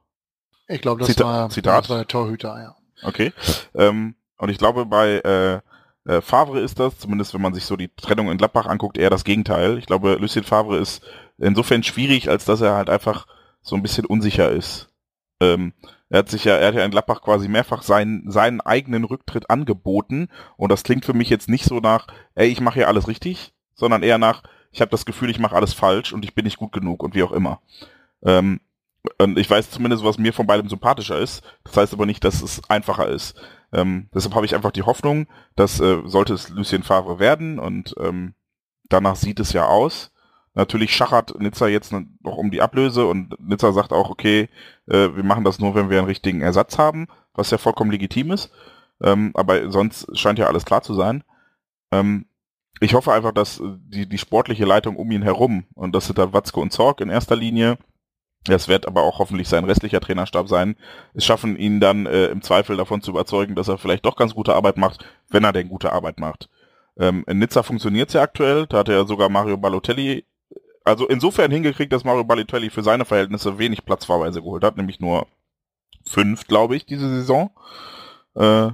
Ich 0.68 0.82
glaube, 0.82 1.00
das, 1.00 1.10
Zita 1.10 1.26
war, 1.26 1.50
Zitat. 1.50 1.84
das 1.84 1.90
war 1.90 1.98
der 1.98 2.08
Torhüter, 2.08 2.58
ja. 2.62 2.76
Okay. 3.04 3.34
Ähm, 3.76 4.16
und 4.38 4.50
ich 4.50 4.58
glaube, 4.58 4.86
bei 4.86 5.20
äh, 5.20 5.60
äh, 6.12 6.22
Favre 6.22 6.60
ist 6.60 6.80
das, 6.80 6.98
zumindest 6.98 7.34
wenn 7.34 7.42
man 7.42 7.54
sich 7.54 7.66
so 7.66 7.76
die 7.76 7.90
Trennung 7.90 8.32
in 8.32 8.38
Gladbach 8.38 8.66
anguckt, 8.66 8.98
eher 8.98 9.10
das 9.10 9.24
Gegenteil. 9.24 9.78
Ich 9.78 9.86
glaube, 9.86 10.16
Lucien 10.16 10.44
Favre 10.44 10.78
ist 10.78 11.02
insofern 11.38 11.84
schwierig, 11.84 12.30
als 12.30 12.46
dass 12.46 12.62
er 12.62 12.76
halt 12.76 12.90
einfach 12.90 13.28
so 13.62 13.76
ein 13.76 13.82
bisschen 13.82 14.06
unsicher 14.06 14.50
ist. 14.50 14.90
Ähm, 15.40 15.74
er 16.10 16.20
hat 16.20 16.30
sich 16.30 16.46
ja, 16.46 16.56
er 16.56 16.68
hat 16.68 16.76
ja 16.76 16.86
in 16.86 16.92
Gladbach 16.92 17.22
quasi 17.22 17.48
mehrfach 17.48 17.82
seinen, 17.84 18.30
seinen 18.32 18.62
eigenen 18.62 19.04
Rücktritt 19.04 19.50
angeboten 19.50 20.30
und 20.56 20.72
das 20.72 20.84
klingt 20.84 21.06
für 21.06 21.14
mich 21.14 21.30
jetzt 21.30 21.50
nicht 21.50 21.66
so 21.66 21.80
nach, 21.80 22.08
ey, 22.36 22.48
ich 22.48 22.62
mache 22.62 22.76
hier 22.76 22.88
alles 22.88 23.08
richtig, 23.08 23.54
sondern 23.76 24.04
eher 24.04 24.18
nach, 24.18 24.44
ich 24.72 24.82
habe 24.82 24.92
das 24.92 25.06
Gefühl, 25.06 25.30
ich 25.30 25.40
mache 25.40 25.56
alles 25.56 25.74
falsch 25.74 26.14
und 26.14 26.24
ich 26.24 26.36
bin 26.36 26.46
nicht 26.46 26.58
gut 26.58 26.72
genug 26.72 27.04
und 27.04 27.16
wie 27.16 27.24
auch 27.24 27.32
immer. 27.32 27.62
Ähm, 28.24 28.62
und 29.20 29.38
ich 29.38 29.50
weiß 29.50 29.72
zumindest, 29.72 30.04
was 30.04 30.18
mir 30.18 30.34
von 30.34 30.48
beidem 30.48 30.70
sympathischer 30.70 31.18
ist. 31.18 31.44
Das 31.64 31.78
heißt 31.78 31.94
aber 31.94 32.06
nicht, 32.06 32.24
dass 32.24 32.42
es 32.42 32.70
einfacher 32.70 33.08
ist. 33.08 33.40
Ähm, 33.74 34.10
deshalb 34.14 34.36
habe 34.36 34.46
ich 34.46 34.56
einfach 34.56 34.72
die 34.72 34.84
Hoffnung, 34.84 35.28
dass 35.56 35.80
äh, 35.80 36.02
sollte 36.06 36.34
es 36.34 36.50
Lucien 36.50 36.84
Favre 36.84 37.20
werden 37.20 37.60
und 37.60 37.96
ähm, 38.00 38.34
danach 38.90 39.16
sieht 39.16 39.40
es 39.40 39.54
ja 39.54 39.66
aus, 39.66 40.12
Natürlich 40.58 40.96
schachert 40.96 41.40
Nizza 41.40 41.68
jetzt 41.68 41.92
noch 41.92 42.36
um 42.36 42.50
die 42.50 42.64
Ablöse 42.64 43.06
und 43.06 43.40
Nizza 43.40 43.74
sagt 43.74 43.94
auch, 43.94 44.10
okay, 44.10 44.50
äh, 44.88 45.16
wir 45.16 45.24
machen 45.24 45.44
das 45.44 45.60
nur, 45.60 45.76
wenn 45.76 45.92
wir 45.92 46.00
einen 46.00 46.08
richtigen 46.08 46.42
Ersatz 46.42 46.80
haben, 46.80 47.08
was 47.36 47.52
ja 47.52 47.60
vollkommen 47.60 47.92
legitim 47.92 48.32
ist. 48.32 48.52
Ähm, 49.00 49.34
aber 49.36 49.70
sonst 49.70 50.18
scheint 50.18 50.40
ja 50.40 50.48
alles 50.48 50.66
klar 50.66 50.82
zu 50.82 50.96
sein. 50.96 51.24
Ähm, 51.92 52.26
ich 52.80 52.96
hoffe 52.96 53.14
einfach, 53.14 53.34
dass 53.34 53.62
die, 53.64 54.10
die 54.10 54.18
sportliche 54.18 54.66
Leitung 54.66 54.96
um 54.96 55.12
ihn 55.12 55.22
herum, 55.22 55.66
und 55.76 55.94
das 55.94 56.08
sind 56.08 56.18
da 56.18 56.34
Watzke 56.34 56.60
und 56.60 56.74
Zorg 56.74 57.02
in 57.02 57.10
erster 57.10 57.36
Linie, 57.36 57.78
das 58.46 58.68
wird 58.68 58.88
aber 58.88 59.04
auch 59.04 59.20
hoffentlich 59.20 59.48
sein 59.48 59.64
restlicher 59.64 60.00
Trainerstab 60.00 60.50
sein, 60.50 60.76
es 61.14 61.24
schaffen 61.24 61.56
ihn 61.56 61.80
dann 61.80 62.08
äh, 62.08 62.30
im 62.30 62.42
Zweifel 62.42 62.78
davon 62.78 63.04
zu 63.04 63.12
überzeugen, 63.12 63.54
dass 63.54 63.68
er 63.68 63.78
vielleicht 63.78 64.08
doch 64.08 64.16
ganz 64.16 64.34
gute 64.34 64.56
Arbeit 64.56 64.78
macht, 64.78 65.06
wenn 65.30 65.44
er 65.44 65.54
denn 65.54 65.70
gute 65.70 65.94
Arbeit 65.94 66.20
macht. 66.20 66.50
Ähm, 67.00 67.24
in 67.28 67.38
Nizza 67.38 67.62
funktioniert 67.62 68.10
es 68.10 68.14
ja 68.14 68.24
aktuell, 68.24 68.66
da 68.66 68.80
hat 68.80 68.90
er 68.90 68.96
ja 68.96 69.06
sogar 69.06 69.30
Mario 69.30 69.58
Balotelli 69.58 70.26
also 70.88 71.08
insofern 71.08 71.52
hingekriegt, 71.52 71.92
dass 71.92 72.04
Mario 72.04 72.24
Balotelli 72.24 72.70
für 72.70 72.84
seine 72.84 73.06
Verhältnisse 73.06 73.58
wenig 73.58 73.86
Platzfahrweise 73.86 74.42
geholt 74.42 74.64
hat, 74.64 74.78
nämlich 74.78 75.00
nur 75.00 75.28
fünf, 76.06 76.48
glaube 76.48 76.76
ich, 76.76 76.86
diese 76.86 77.10
Saison. 77.10 77.52
Äh, 78.36 78.70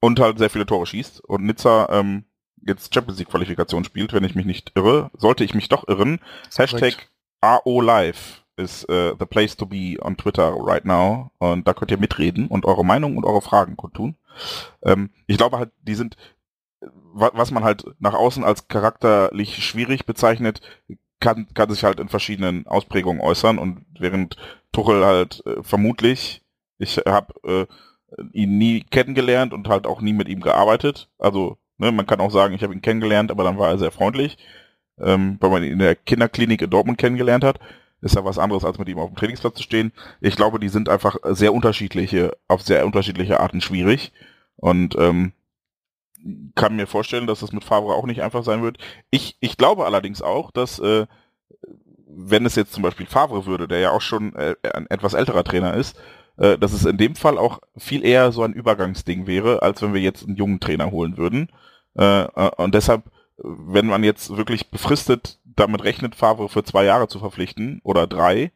und 0.00 0.18
halt 0.18 0.38
sehr 0.38 0.50
viele 0.50 0.66
Tore 0.66 0.86
schießt. 0.86 1.20
Und 1.24 1.44
Nizza 1.44 1.88
ähm, 1.90 2.24
jetzt 2.66 2.92
Champions 2.92 3.18
League 3.18 3.28
Qualifikation 3.28 3.84
spielt, 3.84 4.12
wenn 4.12 4.24
ich 4.24 4.34
mich 4.34 4.46
nicht 4.46 4.72
irre. 4.74 5.10
Sollte 5.16 5.44
ich 5.44 5.54
mich 5.54 5.68
doch 5.68 5.86
irren. 5.86 6.20
Hashtag 6.56 7.08
AOLive 7.40 8.40
ist 8.56 8.88
äh, 8.88 9.14
the 9.18 9.26
place 9.26 9.56
to 9.56 9.66
be 9.66 9.96
on 10.00 10.16
Twitter 10.16 10.54
right 10.56 10.84
now. 10.84 11.30
Und 11.38 11.68
da 11.68 11.74
könnt 11.74 11.90
ihr 11.90 11.98
mitreden 11.98 12.48
und 12.48 12.64
eure 12.64 12.84
Meinung 12.84 13.16
und 13.16 13.24
eure 13.24 13.42
Fragen 13.42 13.76
kundtun. 13.76 14.16
Ähm, 14.82 15.10
ich 15.26 15.36
glaube 15.36 15.58
halt, 15.58 15.70
die 15.82 15.94
sind 15.94 16.16
was 17.14 17.50
man 17.50 17.62
halt 17.62 17.84
nach 18.00 18.14
außen 18.14 18.42
als 18.42 18.68
charakterlich 18.68 19.64
schwierig 19.64 20.06
bezeichnet, 20.06 20.60
kann, 21.22 21.46
kann 21.54 21.70
sich 21.70 21.84
halt 21.84 21.98
in 22.00 22.10
verschiedenen 22.10 22.66
Ausprägungen 22.66 23.22
äußern 23.22 23.58
und 23.58 23.86
während 23.98 24.36
Tuchel 24.72 25.04
halt 25.04 25.42
äh, 25.46 25.62
vermutlich, 25.62 26.42
ich 26.78 26.98
habe 26.98 27.32
äh, 27.44 27.66
ihn 28.32 28.58
nie 28.58 28.84
kennengelernt 28.90 29.54
und 29.54 29.68
halt 29.68 29.86
auch 29.86 30.02
nie 30.02 30.12
mit 30.12 30.28
ihm 30.28 30.40
gearbeitet, 30.40 31.08
also 31.18 31.56
Ne, 31.82 31.90
man 31.90 32.06
kann 32.06 32.20
auch 32.20 32.30
sagen, 32.30 32.54
ich 32.54 32.62
habe 32.62 32.72
ihn 32.72 32.80
kennengelernt, 32.80 33.32
aber 33.32 33.42
dann 33.42 33.58
war 33.58 33.70
er 33.70 33.78
sehr 33.78 33.90
freundlich. 33.90 34.38
Ähm, 35.00 35.36
weil 35.40 35.50
man 35.50 35.64
ihn 35.64 35.72
in 35.72 35.78
der 35.80 35.96
Kinderklinik 35.96 36.62
in 36.62 36.70
Dortmund 36.70 36.96
kennengelernt 36.96 37.42
hat, 37.42 37.58
ist 38.02 38.14
ja 38.14 38.24
was 38.24 38.38
anderes, 38.38 38.64
als 38.64 38.78
mit 38.78 38.88
ihm 38.88 39.00
auf 39.00 39.10
dem 39.10 39.16
Trainingsplatz 39.16 39.56
zu 39.56 39.64
stehen. 39.64 39.90
Ich 40.20 40.36
glaube, 40.36 40.60
die 40.60 40.68
sind 40.68 40.88
einfach 40.88 41.16
sehr 41.30 41.52
unterschiedliche, 41.52 42.36
auf 42.46 42.62
sehr 42.62 42.86
unterschiedliche 42.86 43.40
Arten 43.40 43.60
schwierig. 43.60 44.12
Und 44.54 44.94
ähm, 44.96 45.32
kann 46.54 46.76
mir 46.76 46.86
vorstellen, 46.86 47.26
dass 47.26 47.40
das 47.40 47.52
mit 47.52 47.64
Favre 47.64 47.94
auch 47.94 48.06
nicht 48.06 48.22
einfach 48.22 48.44
sein 48.44 48.62
wird. 48.62 48.78
Ich, 49.10 49.36
ich 49.40 49.56
glaube 49.56 49.86
allerdings 49.86 50.22
auch, 50.22 50.50
dass 50.50 50.78
äh, 50.78 51.06
wenn 52.06 52.46
es 52.46 52.56
jetzt 52.56 52.72
zum 52.72 52.82
Beispiel 52.82 53.06
Favre 53.06 53.46
würde, 53.46 53.68
der 53.68 53.80
ja 53.80 53.90
auch 53.90 54.00
schon 54.00 54.34
äh, 54.34 54.54
ein 54.74 54.86
etwas 54.88 55.14
älterer 55.14 55.44
Trainer 55.44 55.74
ist, 55.74 55.98
äh, 56.36 56.58
dass 56.58 56.72
es 56.72 56.84
in 56.84 56.96
dem 56.96 57.14
Fall 57.14 57.38
auch 57.38 57.60
viel 57.76 58.04
eher 58.04 58.32
so 58.32 58.42
ein 58.42 58.52
Übergangsding 58.52 59.26
wäre, 59.26 59.62
als 59.62 59.82
wenn 59.82 59.94
wir 59.94 60.00
jetzt 60.00 60.26
einen 60.26 60.36
jungen 60.36 60.60
Trainer 60.60 60.90
holen 60.90 61.16
würden. 61.16 61.50
Äh, 61.96 62.22
äh 62.22 62.50
und 62.56 62.74
deshalb, 62.74 63.04
wenn 63.38 63.86
man 63.86 64.04
jetzt 64.04 64.36
wirklich 64.36 64.70
befristet 64.70 65.38
damit 65.44 65.84
rechnet, 65.84 66.14
Favre 66.14 66.48
für 66.48 66.64
zwei 66.64 66.84
Jahre 66.84 67.08
zu 67.08 67.18
verpflichten 67.18 67.80
oder 67.82 68.06
drei, 68.06 68.52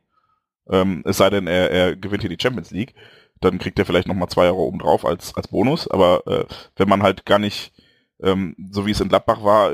ähm, 0.70 1.02
es 1.04 1.18
sei 1.18 1.30
denn, 1.30 1.46
er, 1.46 1.70
er 1.70 1.96
gewinnt 1.96 2.22
hier 2.22 2.30
die 2.34 2.40
Champions 2.40 2.70
League, 2.70 2.94
dann 3.40 3.58
kriegt 3.58 3.78
er 3.78 3.84
vielleicht 3.84 4.08
nochmal 4.08 4.28
zwei 4.28 4.44
Jahre 4.44 4.58
oben 4.58 4.78
drauf 4.78 5.04
als, 5.04 5.34
als 5.34 5.48
Bonus. 5.48 5.88
Aber 5.88 6.26
äh, 6.26 6.44
wenn 6.76 6.88
man 6.88 7.02
halt 7.02 7.26
gar 7.26 7.38
nicht, 7.38 7.72
ähm, 8.22 8.56
so 8.70 8.86
wie 8.86 8.90
es 8.92 9.00
in 9.00 9.08
Gladbach 9.08 9.42
war, 9.44 9.72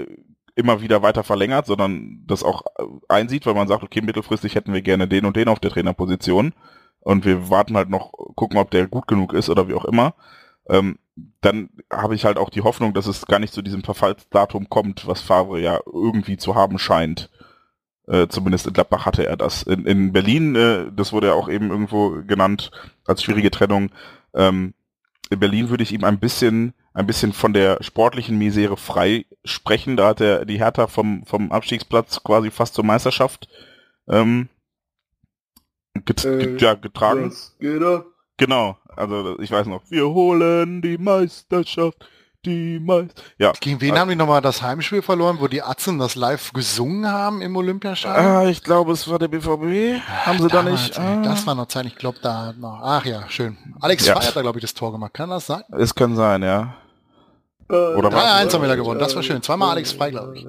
immer 0.55 0.81
wieder 0.83 1.03
weiter 1.03 1.25
verlängert, 1.25 1.67
sondern 1.67 2.25
das 2.27 2.43
auch 2.43 2.63
äh, 2.79 2.85
einsieht, 3.09 3.47
weil 3.47 3.55
man 3.55 3.69
sagt, 3.69 3.83
okay, 3.83 4.01
mittelfristig 4.03 4.55
hätten 4.55 4.73
wir 4.73 4.83
gerne 4.83 5.09
den 5.09 5.25
und 5.25 5.37
den 5.37 5.49
auf 5.49 5.61
der 5.61 5.71
Trainerposition 5.71 6.53
und 7.01 7.25
wir 7.25 7.51
warten 7.51 7.77
halt 7.77 7.89
noch, 7.89 8.13
gucken, 8.35 8.59
ob 8.59 8.71
der 8.71 8.87
gut 8.87 9.07
genug 9.07 9.33
ist 9.33 9.49
oder 9.49 9.69
wie 9.69 9.75
auch 9.75 9.85
immer, 9.85 10.15
ähm, 10.69 10.99
dann 11.41 11.71
habe 11.93 12.15
ich 12.15 12.25
halt 12.25 12.39
auch 12.39 12.51
die 12.51 12.63
Hoffnung, 12.63 12.95
dass 12.95 13.07
es 13.07 13.27
gar 13.27 13.39
nicht 13.39 13.53
zu 13.53 13.63
diesem 13.63 13.83
Verfallsdatum 13.83 14.69
kommt, 14.69 15.07
was 15.07 15.21
Favre 15.21 15.61
ja 15.61 15.81
irgendwie 15.87 16.37
zu 16.37 16.55
haben 16.55 16.79
scheint. 16.79 17.31
Äh, 18.09 18.29
zumindest 18.29 18.67
in 18.67 18.73
Gladbach 18.73 19.07
hatte 19.07 19.27
er 19.27 19.37
das. 19.37 19.63
In, 19.63 19.87
in 19.87 20.13
Berlin, 20.13 20.57
äh, 20.57 20.87
das 20.95 21.13
wurde 21.13 21.29
ja 21.29 21.35
auch 21.35 21.49
eben 21.49 21.71
irgendwo 21.71 22.23
genannt 22.27 22.71
als 23.07 23.23
schwierige 23.23 23.51
Trennung, 23.51 23.91
ähm, 24.35 24.75
in 25.31 25.41
Berlin 25.41 25.71
würde 25.71 25.83
ich 25.83 25.93
ihm 25.93 26.05
ein 26.05 26.19
bisschen, 26.19 26.75
ein 26.93 27.07
bisschen 27.07 27.33
von 27.33 27.55
der 27.55 27.83
sportlichen 27.83 28.37
Misere 28.37 28.77
frei 28.77 29.25
sprechen. 29.45 29.97
Da 29.97 30.09
hat 30.09 30.21
er 30.21 30.45
die 30.45 30.59
Hertha 30.59 30.87
vom, 30.89 31.25
vom 31.25 31.51
Abstiegsplatz 31.53 32.23
quasi 32.23 32.51
fast 32.51 32.75
zur 32.75 32.85
Meisterschaft 32.85 33.49
ähm, 34.09 34.51
get, 36.05 36.25
äh, 36.25 36.57
ja, 36.59 36.75
getragen. 36.75 37.33
Genau, 38.37 38.77
also 38.89 39.39
ich 39.39 39.51
weiß 39.51 39.67
noch, 39.69 39.83
wir 39.91 40.09
holen 40.09 40.83
die 40.83 40.99
Meisterschaft 40.99 42.09
die 42.45 42.81
meist. 42.81 43.23
Ja. 43.39 43.53
Gegen 43.61 43.81
wen 43.81 43.99
haben 43.99 44.09
die 44.09 44.17
nochmal 44.17 44.41
das 44.41 44.63
Heimspiel 44.63 45.03
verloren, 45.03 45.39
wo 45.41 45.49
die 45.49 45.63
Atzen 45.63 45.99
das 45.99 46.15
live 46.15 46.53
gesungen 46.53 47.11
haben 47.11 47.41
im 47.41 47.57
Olympiastadion? 47.57 48.27
Ah, 48.27 48.49
ich 48.49 48.63
glaube, 48.63 48.93
es 48.93 49.09
war 49.09 49.19
der 49.19 49.29
BVB. 49.29 50.01
Haben 50.27 50.41
sie 50.41 50.49
da 50.49 50.63
nicht? 50.63 50.99
Ah. 50.99 51.23
Das 51.23 51.47
war 51.47 51.55
noch 51.55 51.67
Zeit, 51.67 51.87
ich 51.87 51.97
glaube 51.97 52.19
da 52.23 52.53
noch. 52.53 52.81
Ach 52.83 53.05
ja, 53.05 53.29
schön. 53.29 53.57
Alex 53.81 54.07
ja. 54.07 54.15
Frey 54.15 54.27
hat 54.27 54.37
da, 54.37 54.43
glaube 54.43 54.59
ich, 54.59 54.63
das 54.63 54.75
Tor 54.75 54.93
gemacht. 54.93 55.15
Kann 55.15 55.31
das 55.31 55.47
sein? 55.47 55.63
Es 55.71 55.95
kann 55.95 56.17
sein, 56.17 56.43
ja. 56.43 56.75
Äh, 57.71 57.95
Oder 57.95 58.11
3-1 58.11 58.53
haben 58.53 58.63
wir 58.63 58.69
da 58.69 58.77
gewonnen, 58.77 59.01
das 59.01 59.17
war 59.17 59.23
schön. 59.23 59.41
Zweimal 59.41 59.71
Alex 59.71 59.93
Frei, 59.93 60.11
glaube 60.11 60.37
ich. 60.37 60.47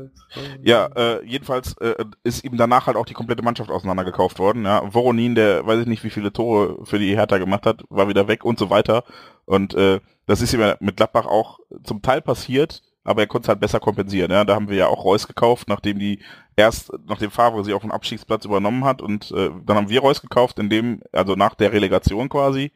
Ja, 0.62 0.88
äh, 0.96 1.26
jedenfalls 1.26 1.74
äh, 1.78 1.96
ist 2.24 2.44
ihm 2.44 2.58
danach 2.58 2.88
halt 2.88 2.98
auch 2.98 3.06
die 3.06 3.14
komplette 3.14 3.44
Mannschaft 3.44 3.70
auseinandergekauft 3.70 4.40
worden. 4.40 4.66
Ja. 4.66 4.84
Voronin, 4.94 5.36
der 5.36 5.66
weiß 5.66 5.82
ich 5.82 5.88
nicht, 5.88 6.04
wie 6.04 6.10
viele 6.10 6.34
Tore 6.34 6.86
für 6.86 7.00
die 7.00 7.16
Hertha 7.16 7.38
gemacht 7.38 7.66
hat, 7.66 7.84
war 7.90 8.10
wieder 8.10 8.28
weg 8.28 8.44
und 8.44 8.60
so 8.60 8.70
weiter. 8.70 9.04
Und 9.46 9.74
äh, 9.74 10.02
das 10.26 10.42
ist 10.42 10.54
ihm 10.54 10.62
ja 10.62 10.76
mit 10.80 10.98
Gladbach 10.98 11.26
auch 11.26 11.60
zum 11.84 12.02
Teil 12.02 12.22
passiert, 12.22 12.82
aber 13.04 13.22
er 13.22 13.28
konnte 13.28 13.46
es 13.46 13.50
halt 13.50 13.60
besser 13.60 13.80
kompensieren. 13.80 14.32
Ja. 14.32 14.46
Da 14.46 14.56
haben 14.56 14.70
wir 14.70 14.78
ja 14.78 14.88
auch 14.88 15.04
Reus 15.04 15.28
gekauft, 15.28 15.68
nachdem 15.68 16.00
die 16.00 16.20
erst, 16.56 16.92
nachdem 17.06 17.32
Favre 17.32 17.64
sie 17.64 17.74
auf 17.74 17.82
dem 17.82 17.92
Abstiegsplatz 17.92 18.46
übernommen 18.46 18.86
hat 18.86 19.02
und 19.02 19.32
äh, 19.32 19.50
dann 19.66 19.78
haben 19.78 19.90
wir 19.90 20.02
Reus 20.02 20.22
gekauft, 20.22 20.60
in 20.60 20.70
dem, 20.70 21.02
also 21.12 21.36
nach 21.36 21.56
der 21.56 21.74
Relegation 21.74 22.30
quasi. 22.30 22.72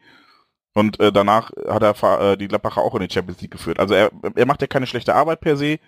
Und 0.74 1.00
äh, 1.00 1.12
danach 1.12 1.52
hat 1.68 1.82
er 1.82 2.22
äh, 2.22 2.38
die 2.38 2.48
Gladbacher 2.48 2.82
auch 2.82 2.94
in 2.94 3.02
die 3.02 3.12
Champions 3.12 3.42
League 3.42 3.52
geführt. 3.52 3.80
Also 3.80 3.96
er, 3.96 4.12
er 4.36 4.46
macht 4.46 4.62
ja 4.62 4.68
keine 4.68 4.86
schlechte 4.86 5.16
Arbeit 5.16 5.40
per 5.40 5.58
se. 5.58 5.80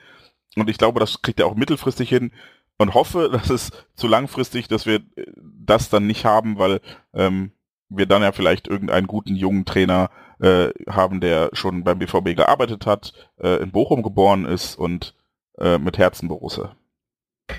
Und 0.55 0.67
ich 0.67 0.79
glaube, 0.79 0.99
das 0.99 1.21
kriegt 1.21 1.39
er 1.39 1.45
auch 1.45 1.53
mittelfristig 1.53 2.09
hin. 2.09 2.31
Und 2.79 2.95
hoffe, 2.95 3.29
dass 3.31 3.51
es 3.51 3.69
zu 3.93 4.07
langfristig, 4.07 4.67
dass 4.67 4.87
wir 4.87 4.95
äh, 4.95 5.25
das 5.35 5.89
dann 5.89 6.07
nicht 6.07 6.25
haben, 6.25 6.57
weil 6.57 6.81
ähm, 7.13 7.51
wir 7.89 8.07
dann 8.07 8.23
ja 8.23 8.31
vielleicht 8.31 8.67
irgendeinen 8.67 9.05
guten 9.05 9.35
jungen 9.35 9.65
Trainer 9.65 10.09
äh, 10.39 10.69
haben, 10.89 11.21
der 11.21 11.49
schon 11.53 11.83
beim 11.83 11.99
BVB 11.99 12.35
gearbeitet 12.35 12.85
hat, 12.85 13.13
äh, 13.39 13.61
in 13.61 13.71
Bochum 13.71 14.03
geboren 14.03 14.45
ist 14.45 14.75
und 14.75 15.15
äh, 15.57 15.77
mit 15.77 15.97
Herzen 15.97 16.27
Borusse. 16.27 16.71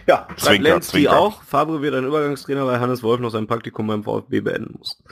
Ja, 0.07 0.29
schreibt 0.37 0.63
Lenski 0.63 1.09
auch. 1.09 1.43
Fabre 1.43 1.83
wird 1.83 1.95
ein 1.95 2.05
Übergangstrainer, 2.05 2.67
weil 2.67 2.81
Hannes 2.81 3.03
Wolf 3.03 3.21
noch 3.21 3.31
sein 3.31 3.47
Praktikum 3.47 3.87
beim 3.87 4.05
VfB 4.05 4.41
beenden 4.41 4.77
muss. 4.79 5.03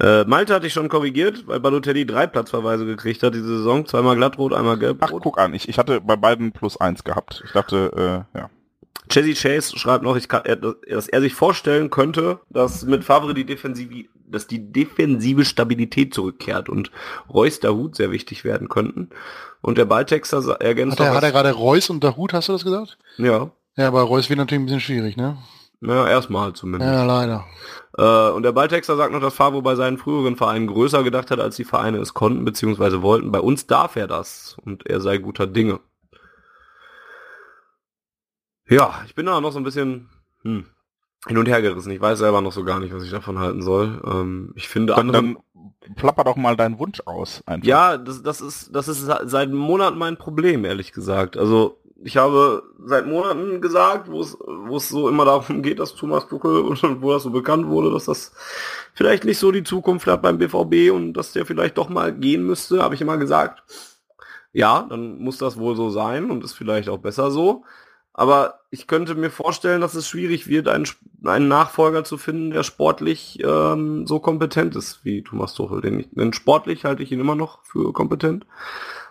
Äh, 0.00 0.24
Malte 0.24 0.54
hatte 0.54 0.68
ich 0.68 0.72
schon 0.72 0.88
korrigiert, 0.88 1.48
weil 1.48 1.58
Balotelli 1.58 2.06
drei 2.06 2.28
Platzverweise 2.28 2.86
gekriegt 2.86 3.22
hat 3.24 3.34
diese 3.34 3.58
Saison. 3.58 3.84
Zweimal 3.84 4.14
glattrot, 4.14 4.52
einmal 4.52 4.78
gelb. 4.78 4.98
Ach, 5.00 5.10
guck 5.10 5.38
an, 5.38 5.54
ich, 5.54 5.68
ich 5.68 5.78
hatte 5.78 6.00
bei 6.00 6.14
beiden 6.14 6.52
plus 6.52 6.76
eins 6.80 7.02
gehabt. 7.02 7.42
Ich 7.44 7.52
dachte, 7.52 8.26
äh, 8.34 8.38
ja. 8.38 8.50
Jesse 9.10 9.34
Chase 9.34 9.78
schreibt 9.78 10.04
noch, 10.04 10.18
kann, 10.28 10.42
dass 10.88 11.08
er 11.08 11.20
sich 11.20 11.34
vorstellen 11.34 11.90
könnte, 11.90 12.40
dass 12.50 12.84
mit 12.84 13.04
Favre 13.04 13.34
die 13.34 13.46
Defensive, 13.46 14.04
dass 14.26 14.46
die 14.46 14.72
defensive 14.72 15.44
Stabilität 15.44 16.12
zurückkehrt 16.12 16.68
und 16.68 16.90
Reus 17.32 17.60
der 17.60 17.74
Hut 17.74 17.96
sehr 17.96 18.10
wichtig 18.10 18.44
werden 18.44 18.68
könnten. 18.68 19.10
Und 19.60 19.78
der 19.78 19.86
Balltexter 19.86 20.60
ergänzt 20.60 21.00
hat 21.00 21.06
er, 21.06 21.14
hat 21.14 21.22
er 21.22 21.32
gerade 21.32 21.52
Reus 21.52 21.90
und 21.90 22.02
der 22.04 22.16
Hut, 22.16 22.32
hast 22.32 22.48
du 22.48 22.52
das 22.52 22.64
gesagt? 22.64 22.98
Ja. 23.16 23.50
Ja, 23.76 23.88
aber 23.88 24.02
Reus 24.02 24.28
wird 24.28 24.38
natürlich 24.38 24.62
ein 24.62 24.66
bisschen 24.66 24.80
schwierig, 24.80 25.16
ne? 25.16 25.38
Ja, 25.80 26.08
erstmal 26.08 26.52
zumindest. 26.54 26.90
Ja, 26.92 27.04
leider. 27.04 27.44
Äh, 27.96 28.32
und 28.32 28.42
der 28.42 28.52
Balltexter 28.52 28.96
sagt 28.96 29.12
noch, 29.12 29.20
dass 29.20 29.34
Favre 29.34 29.62
bei 29.62 29.76
seinen 29.76 29.98
früheren 29.98 30.36
Vereinen 30.36 30.66
größer 30.66 31.04
gedacht 31.04 31.30
hat, 31.30 31.38
als 31.38 31.56
die 31.56 31.64
Vereine 31.64 31.98
es 31.98 32.14
konnten 32.14 32.44
bzw. 32.44 33.02
wollten. 33.02 33.30
Bei 33.30 33.40
uns 33.40 33.66
darf 33.66 33.96
er 33.96 34.08
das 34.08 34.56
und 34.64 34.86
er 34.86 35.00
sei 35.00 35.18
guter 35.18 35.46
Dinge. 35.46 35.80
Ja, 38.68 39.02
ich 39.06 39.14
bin 39.14 39.26
da 39.26 39.40
noch 39.40 39.52
so 39.52 39.58
ein 39.58 39.64
bisschen 39.64 40.08
hm, 40.42 40.66
hin 41.26 41.38
und 41.38 41.48
her 41.48 41.62
gerissen. 41.62 41.90
Ich 41.90 42.00
weiß 42.00 42.18
selber 42.18 42.40
noch 42.40 42.52
so 42.52 42.64
gar 42.64 42.80
nicht, 42.80 42.94
was 42.94 43.02
ich 43.02 43.10
davon 43.10 43.38
halten 43.38 43.62
soll. 43.62 44.00
Ähm, 44.04 44.52
ich 44.54 44.68
finde 44.68 44.94
dann, 44.94 45.00
anderen, 45.00 45.38
dann 45.54 45.94
plapper 45.94 46.24
doch 46.24 46.36
mal 46.36 46.56
deinen 46.56 46.78
Wunsch 46.78 47.00
aus. 47.06 47.42
Einfach. 47.46 47.66
Ja, 47.66 47.96
das, 47.96 48.22
das 48.22 48.40
ist 48.40 48.74
das 48.74 48.88
ist 48.88 49.06
seit 49.24 49.50
Monaten 49.50 49.98
mein 49.98 50.16
Problem, 50.16 50.64
ehrlich 50.64 50.92
gesagt. 50.92 51.36
Also 51.36 51.80
ich 52.02 52.16
habe 52.16 52.62
seit 52.84 53.06
Monaten 53.06 53.60
gesagt, 53.60 54.10
wo 54.10 54.20
es, 54.20 54.38
wo 54.40 54.76
es 54.76 54.88
so 54.88 55.08
immer 55.08 55.24
darum 55.24 55.62
geht, 55.62 55.80
dass 55.80 55.94
Thomas 55.94 56.28
Tuchel 56.28 56.60
und 56.82 57.02
wo 57.02 57.12
das 57.12 57.24
so 57.24 57.30
bekannt 57.30 57.66
wurde, 57.66 57.90
dass 57.90 58.04
das 58.04 58.32
vielleicht 58.94 59.24
nicht 59.24 59.38
so 59.38 59.50
die 59.50 59.64
Zukunft 59.64 60.06
hat 60.06 60.22
beim 60.22 60.38
BVB 60.38 60.92
und 60.92 61.14
dass 61.14 61.32
der 61.32 61.46
vielleicht 61.46 61.78
doch 61.78 61.88
mal 61.88 62.14
gehen 62.14 62.44
müsste, 62.44 62.82
habe 62.82 62.94
ich 62.94 63.00
immer 63.00 63.16
gesagt. 63.16 63.62
Ja, 64.52 64.86
dann 64.88 65.18
muss 65.18 65.38
das 65.38 65.58
wohl 65.58 65.76
so 65.76 65.90
sein 65.90 66.30
und 66.30 66.44
ist 66.44 66.54
vielleicht 66.54 66.88
auch 66.88 66.98
besser 66.98 67.30
so. 67.30 67.64
Aber 68.18 68.58
ich 68.72 68.88
könnte 68.88 69.14
mir 69.14 69.30
vorstellen, 69.30 69.80
dass 69.80 69.94
es 69.94 70.08
schwierig 70.08 70.48
wird, 70.48 70.66
einen, 70.66 70.88
einen 71.24 71.46
Nachfolger 71.46 72.02
zu 72.02 72.18
finden, 72.18 72.50
der 72.50 72.64
sportlich 72.64 73.38
ähm, 73.44 74.08
so 74.08 74.18
kompetent 74.18 74.74
ist 74.74 75.04
wie 75.04 75.22
Thomas 75.22 75.54
Tuchel. 75.54 75.80
Den, 75.82 76.04
denn 76.10 76.32
sportlich 76.32 76.84
halte 76.84 77.04
ich 77.04 77.12
ihn 77.12 77.20
immer 77.20 77.36
noch 77.36 77.62
für 77.62 77.92
kompetent 77.92 78.44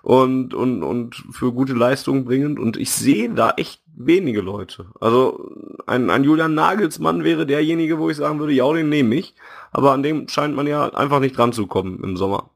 und, 0.02 0.54
und, 0.54 0.84
und 0.84 1.24
für 1.32 1.54
gute 1.54 1.72
Leistungen 1.72 2.26
bringend. 2.26 2.60
Und 2.60 2.76
ich 2.76 2.92
sehe 2.92 3.30
da 3.30 3.52
echt 3.52 3.82
wenige 3.96 4.42
Leute. 4.42 4.88
Also 5.00 5.54
ein, 5.86 6.10
ein 6.10 6.26
Julian 6.26 6.54
Nagelsmann 6.54 7.24
wäre 7.24 7.46
derjenige, 7.46 8.00
wo 8.00 8.10
ich 8.10 8.18
sagen 8.18 8.40
würde, 8.40 8.52
ja, 8.52 8.70
den 8.74 8.90
nehme 8.90 9.16
ich. 9.16 9.36
Aber 9.72 9.94
an 9.94 10.04
dem 10.04 10.28
scheint 10.28 10.54
man 10.54 10.68
ja 10.68 10.90
einfach 10.90 11.22
nicht 11.22 11.38
dran 11.38 11.54
zu 11.54 11.66
kommen 11.66 12.04
im 12.04 12.18
Sommer. 12.18 12.50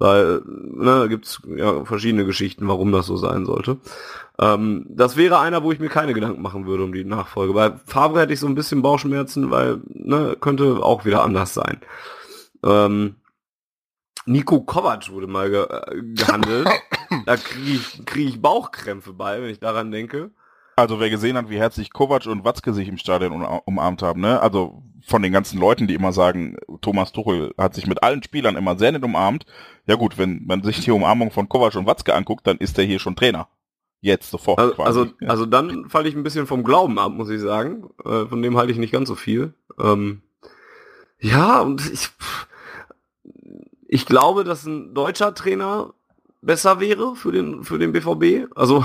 Weil, 0.00 0.40
ne, 0.46 1.08
gibt's 1.10 1.42
ja 1.56 1.84
verschiedene 1.84 2.24
Geschichten, 2.24 2.66
warum 2.66 2.90
das 2.90 3.04
so 3.04 3.18
sein 3.18 3.44
sollte. 3.44 3.76
Ähm, 4.38 4.86
das 4.88 5.18
wäre 5.18 5.38
einer, 5.38 5.62
wo 5.62 5.72
ich 5.72 5.78
mir 5.78 5.90
keine 5.90 6.14
Gedanken 6.14 6.40
machen 6.40 6.66
würde 6.66 6.84
um 6.84 6.94
die 6.94 7.04
Nachfolge. 7.04 7.52
Bei 7.52 7.72
Fabre 7.84 8.20
hätte 8.20 8.32
ich 8.32 8.40
so 8.40 8.46
ein 8.46 8.54
bisschen 8.54 8.80
Bauchschmerzen, 8.80 9.50
weil, 9.50 9.82
ne, 9.88 10.38
könnte 10.40 10.82
auch 10.82 11.04
wieder 11.04 11.22
anders 11.22 11.52
sein. 11.52 11.82
Ähm, 12.64 13.16
Nico 14.24 14.62
Kovac 14.62 15.10
wurde 15.10 15.26
mal 15.26 15.50
ge 15.50 15.64
äh, 15.64 16.02
gehandelt. 16.14 16.66
da 17.26 17.36
kriege 17.36 17.72
ich, 17.72 18.06
krieg 18.06 18.28
ich 18.28 18.40
Bauchkrämpfe 18.40 19.12
bei, 19.12 19.42
wenn 19.42 19.50
ich 19.50 19.60
daran 19.60 19.90
denke. 19.90 20.30
Also 20.80 20.98
wer 20.98 21.10
gesehen 21.10 21.36
hat, 21.36 21.50
wie 21.50 21.58
herzlich 21.58 21.92
Kovac 21.92 22.26
und 22.26 22.44
Watzke 22.44 22.72
sich 22.72 22.88
im 22.88 22.96
Stadion 22.96 23.44
umarmt 23.64 24.02
haben, 24.02 24.20
ne? 24.20 24.40
Also 24.40 24.82
von 25.06 25.22
den 25.22 25.32
ganzen 25.32 25.58
Leuten, 25.58 25.86
die 25.86 25.94
immer 25.94 26.12
sagen, 26.12 26.56
Thomas 26.80 27.12
Tuchel 27.12 27.52
hat 27.58 27.74
sich 27.74 27.86
mit 27.86 28.02
allen 28.02 28.22
Spielern 28.22 28.56
immer 28.56 28.78
sehr 28.78 28.92
nett 28.92 29.02
umarmt. 29.02 29.44
Ja 29.86 29.96
gut, 29.96 30.18
wenn 30.18 30.44
man 30.46 30.62
sich 30.62 30.80
die 30.80 30.90
Umarmung 30.90 31.30
von 31.30 31.48
Kovac 31.48 31.74
und 31.74 31.86
Watzke 31.86 32.14
anguckt, 32.14 32.46
dann 32.46 32.58
ist 32.58 32.78
er 32.78 32.84
hier 32.84 32.98
schon 32.98 33.16
Trainer. 33.16 33.48
Jetzt 34.00 34.30
sofort. 34.30 34.58
Also, 34.58 34.74
quasi. 34.74 34.86
also, 34.88 35.12
ja. 35.20 35.28
also 35.28 35.46
dann 35.46 35.90
falle 35.90 36.08
ich 36.08 36.16
ein 36.16 36.22
bisschen 36.22 36.46
vom 36.46 36.64
Glauben 36.64 36.98
ab, 36.98 37.12
muss 37.12 37.28
ich 37.28 37.40
sagen. 37.40 37.90
Äh, 38.04 38.26
von 38.26 38.40
dem 38.40 38.56
halte 38.56 38.72
ich 38.72 38.78
nicht 38.78 38.92
ganz 38.92 39.08
so 39.08 39.14
viel. 39.14 39.52
Ähm, 39.78 40.22
ja, 41.18 41.60
und 41.60 41.90
ich, 41.92 42.08
ich 43.86 44.06
glaube, 44.06 44.44
dass 44.44 44.64
ein 44.64 44.94
deutscher 44.94 45.34
Trainer 45.34 45.92
besser 46.42 46.80
wäre 46.80 47.16
für 47.16 47.32
den 47.32 47.64
für 47.64 47.78
den 47.78 47.92
BVB, 47.92 48.50
also 48.54 48.84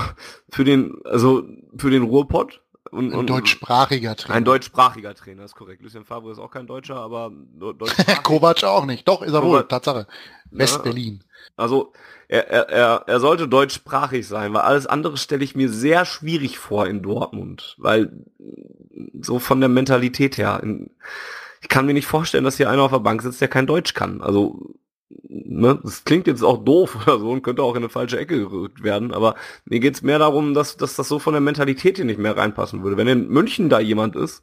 für 0.50 0.64
den 0.64 1.00
also 1.04 1.44
für 1.76 1.90
den 1.90 2.02
Ruhrpott. 2.02 2.62
Und, 2.92 3.12
ein 3.12 3.18
und, 3.18 3.28
deutschsprachiger 3.28 4.14
Trainer. 4.14 4.36
Ein 4.36 4.44
deutschsprachiger 4.44 5.12
Trainer, 5.14 5.44
ist 5.44 5.56
korrekt. 5.56 5.82
Lucien 5.82 6.04
Favre 6.04 6.30
ist 6.30 6.38
auch 6.38 6.52
kein 6.52 6.68
Deutscher, 6.68 6.94
aber 6.94 7.32
Kovac 8.22 8.62
auch 8.62 8.86
nicht. 8.86 9.06
Doch, 9.08 9.22
ist 9.22 9.32
er 9.32 9.42
wohl, 9.42 9.64
Tatsache. 9.64 10.06
West-Berlin. 10.52 11.24
Also 11.56 11.92
er, 12.28 12.48
er, 12.48 13.04
er 13.06 13.20
sollte 13.20 13.48
deutschsprachig 13.48 14.26
sein, 14.26 14.54
weil 14.54 14.62
alles 14.62 14.86
andere 14.86 15.16
stelle 15.16 15.44
ich 15.44 15.54
mir 15.54 15.68
sehr 15.68 16.04
schwierig 16.04 16.58
vor 16.58 16.86
in 16.86 17.02
Dortmund, 17.02 17.76
weil 17.78 18.24
so 19.20 19.38
von 19.38 19.60
der 19.60 19.68
Mentalität 19.68 20.38
her, 20.38 20.60
in, 20.62 20.90
ich 21.60 21.68
kann 21.68 21.86
mir 21.86 21.94
nicht 21.94 22.06
vorstellen, 22.06 22.44
dass 22.44 22.56
hier 22.56 22.70
einer 22.70 22.82
auf 22.82 22.92
der 22.92 23.00
Bank 23.00 23.22
sitzt, 23.22 23.40
der 23.40 23.48
kein 23.48 23.66
Deutsch 23.66 23.94
kann. 23.94 24.20
Also 24.20 24.74
ne, 25.08 25.78
das 25.82 26.04
klingt 26.04 26.26
jetzt 26.26 26.42
auch 26.42 26.64
doof 26.64 26.96
oder 27.06 27.18
so 27.18 27.30
und 27.30 27.42
könnte 27.42 27.62
auch 27.62 27.74
in 27.74 27.78
eine 27.82 27.88
falsche 27.88 28.18
Ecke 28.18 28.38
gerückt 28.38 28.82
werden, 28.82 29.12
aber 29.12 29.34
mir 29.64 29.80
geht's 29.80 30.02
mehr 30.02 30.18
darum, 30.18 30.54
dass, 30.54 30.76
dass 30.76 30.96
das 30.96 31.08
so 31.08 31.18
von 31.18 31.34
der 31.34 31.40
Mentalität 31.40 31.96
hier 31.96 32.04
nicht 32.04 32.18
mehr 32.18 32.36
reinpassen 32.36 32.82
würde. 32.82 32.96
Wenn 32.96 33.08
in 33.08 33.28
München 33.28 33.68
da 33.68 33.80
jemand 33.80 34.16
ist, 34.16 34.42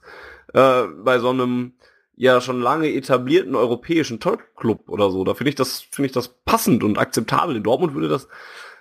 äh, 0.54 0.84
bei 1.04 1.20
so 1.20 1.30
einem 1.30 1.74
ja 2.16 2.42
schon 2.42 2.62
lange 2.62 2.94
etablierten 2.94 3.56
europäischen 3.56 4.20
Top-Club 4.20 4.88
oder 4.88 5.10
so, 5.10 5.24
da 5.24 5.34
finde 5.34 5.50
ich 5.50 5.56
das, 5.56 5.82
finde 5.82 6.08
ich 6.08 6.12
das 6.12 6.30
passend 6.46 6.84
und 6.84 7.00
akzeptabel. 7.00 7.56
In 7.56 7.64
Dortmund 7.64 7.96
würde 7.96 8.10
das 8.10 8.28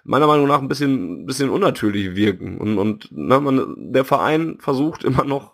meiner 0.04 0.26
Meinung 0.26 0.48
nach 0.48 0.60
ein 0.60 0.68
bisschen, 0.68 1.26
bisschen 1.26 1.48
unnatürlich 1.48 2.14
wirken. 2.14 2.58
Und, 2.58 2.78
und 2.78 3.12
ne, 3.12 3.40
man, 3.40 3.92
der 3.92 4.04
Verein 4.04 4.58
versucht 4.58 5.04
immer 5.04 5.24
noch, 5.24 5.52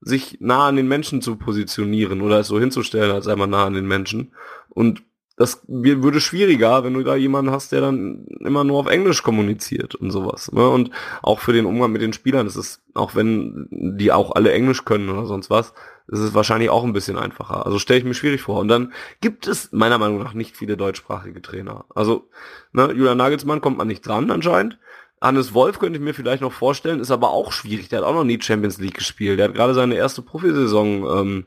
sich 0.00 0.38
nah 0.40 0.68
an 0.68 0.76
den 0.76 0.86
Menschen 0.86 1.22
zu 1.22 1.36
positionieren 1.36 2.20
oder 2.20 2.38
es 2.40 2.48
so 2.48 2.60
hinzustellen, 2.60 3.10
als 3.10 3.24
sei 3.24 3.34
man 3.34 3.50
nah 3.50 3.66
an 3.66 3.74
den 3.74 3.86
Menschen. 3.86 4.32
Und 4.68 5.02
das 5.38 5.62
würde 5.68 6.20
schwieriger, 6.20 6.82
wenn 6.82 6.94
du 6.94 7.04
da 7.04 7.14
jemanden 7.14 7.52
hast, 7.52 7.70
der 7.70 7.80
dann 7.80 8.26
immer 8.40 8.64
nur 8.64 8.80
auf 8.80 8.88
Englisch 8.88 9.22
kommuniziert 9.22 9.94
und 9.94 10.10
sowas. 10.10 10.50
Ne? 10.50 10.68
Und 10.68 10.90
auch 11.22 11.38
für 11.38 11.52
den 11.52 11.64
Umgang 11.64 11.92
mit 11.92 12.02
den 12.02 12.12
Spielern 12.12 12.48
ist 12.48 12.56
es, 12.56 12.82
auch 12.94 13.14
wenn 13.14 13.68
die 13.70 14.10
auch 14.10 14.34
alle 14.34 14.50
Englisch 14.50 14.84
können 14.84 15.08
oder 15.08 15.26
sonst 15.26 15.48
was, 15.48 15.74
ist 16.08 16.18
es 16.18 16.34
wahrscheinlich 16.34 16.70
auch 16.70 16.82
ein 16.82 16.92
bisschen 16.92 17.16
einfacher. 17.16 17.64
Also 17.64 17.78
stelle 17.78 18.00
ich 18.00 18.04
mir 18.04 18.14
schwierig 18.14 18.42
vor. 18.42 18.58
Und 18.58 18.66
dann 18.66 18.92
gibt 19.20 19.46
es 19.46 19.70
meiner 19.70 19.98
Meinung 19.98 20.18
nach 20.18 20.34
nicht 20.34 20.56
viele 20.56 20.76
deutschsprachige 20.76 21.40
Trainer. 21.40 21.84
Also 21.94 22.28
ne, 22.72 22.92
Julian 22.92 23.18
Nagelsmann 23.18 23.60
kommt 23.60 23.78
man 23.78 23.86
nicht 23.86 24.04
dran 24.04 24.32
anscheinend. 24.32 24.78
Hannes 25.20 25.54
Wolf 25.54 25.78
könnte 25.78 26.00
ich 26.00 26.04
mir 26.04 26.14
vielleicht 26.14 26.42
noch 26.42 26.52
vorstellen, 26.52 26.98
ist 26.98 27.12
aber 27.12 27.30
auch 27.30 27.52
schwierig. 27.52 27.88
Der 27.88 28.00
hat 28.00 28.06
auch 28.06 28.14
noch 28.14 28.24
nie 28.24 28.40
Champions 28.40 28.78
League 28.78 28.94
gespielt. 28.94 29.38
Der 29.38 29.48
hat 29.48 29.54
gerade 29.54 29.74
seine 29.74 29.94
erste 29.94 30.22
Profisaison 30.22 31.04
ähm, 31.04 31.46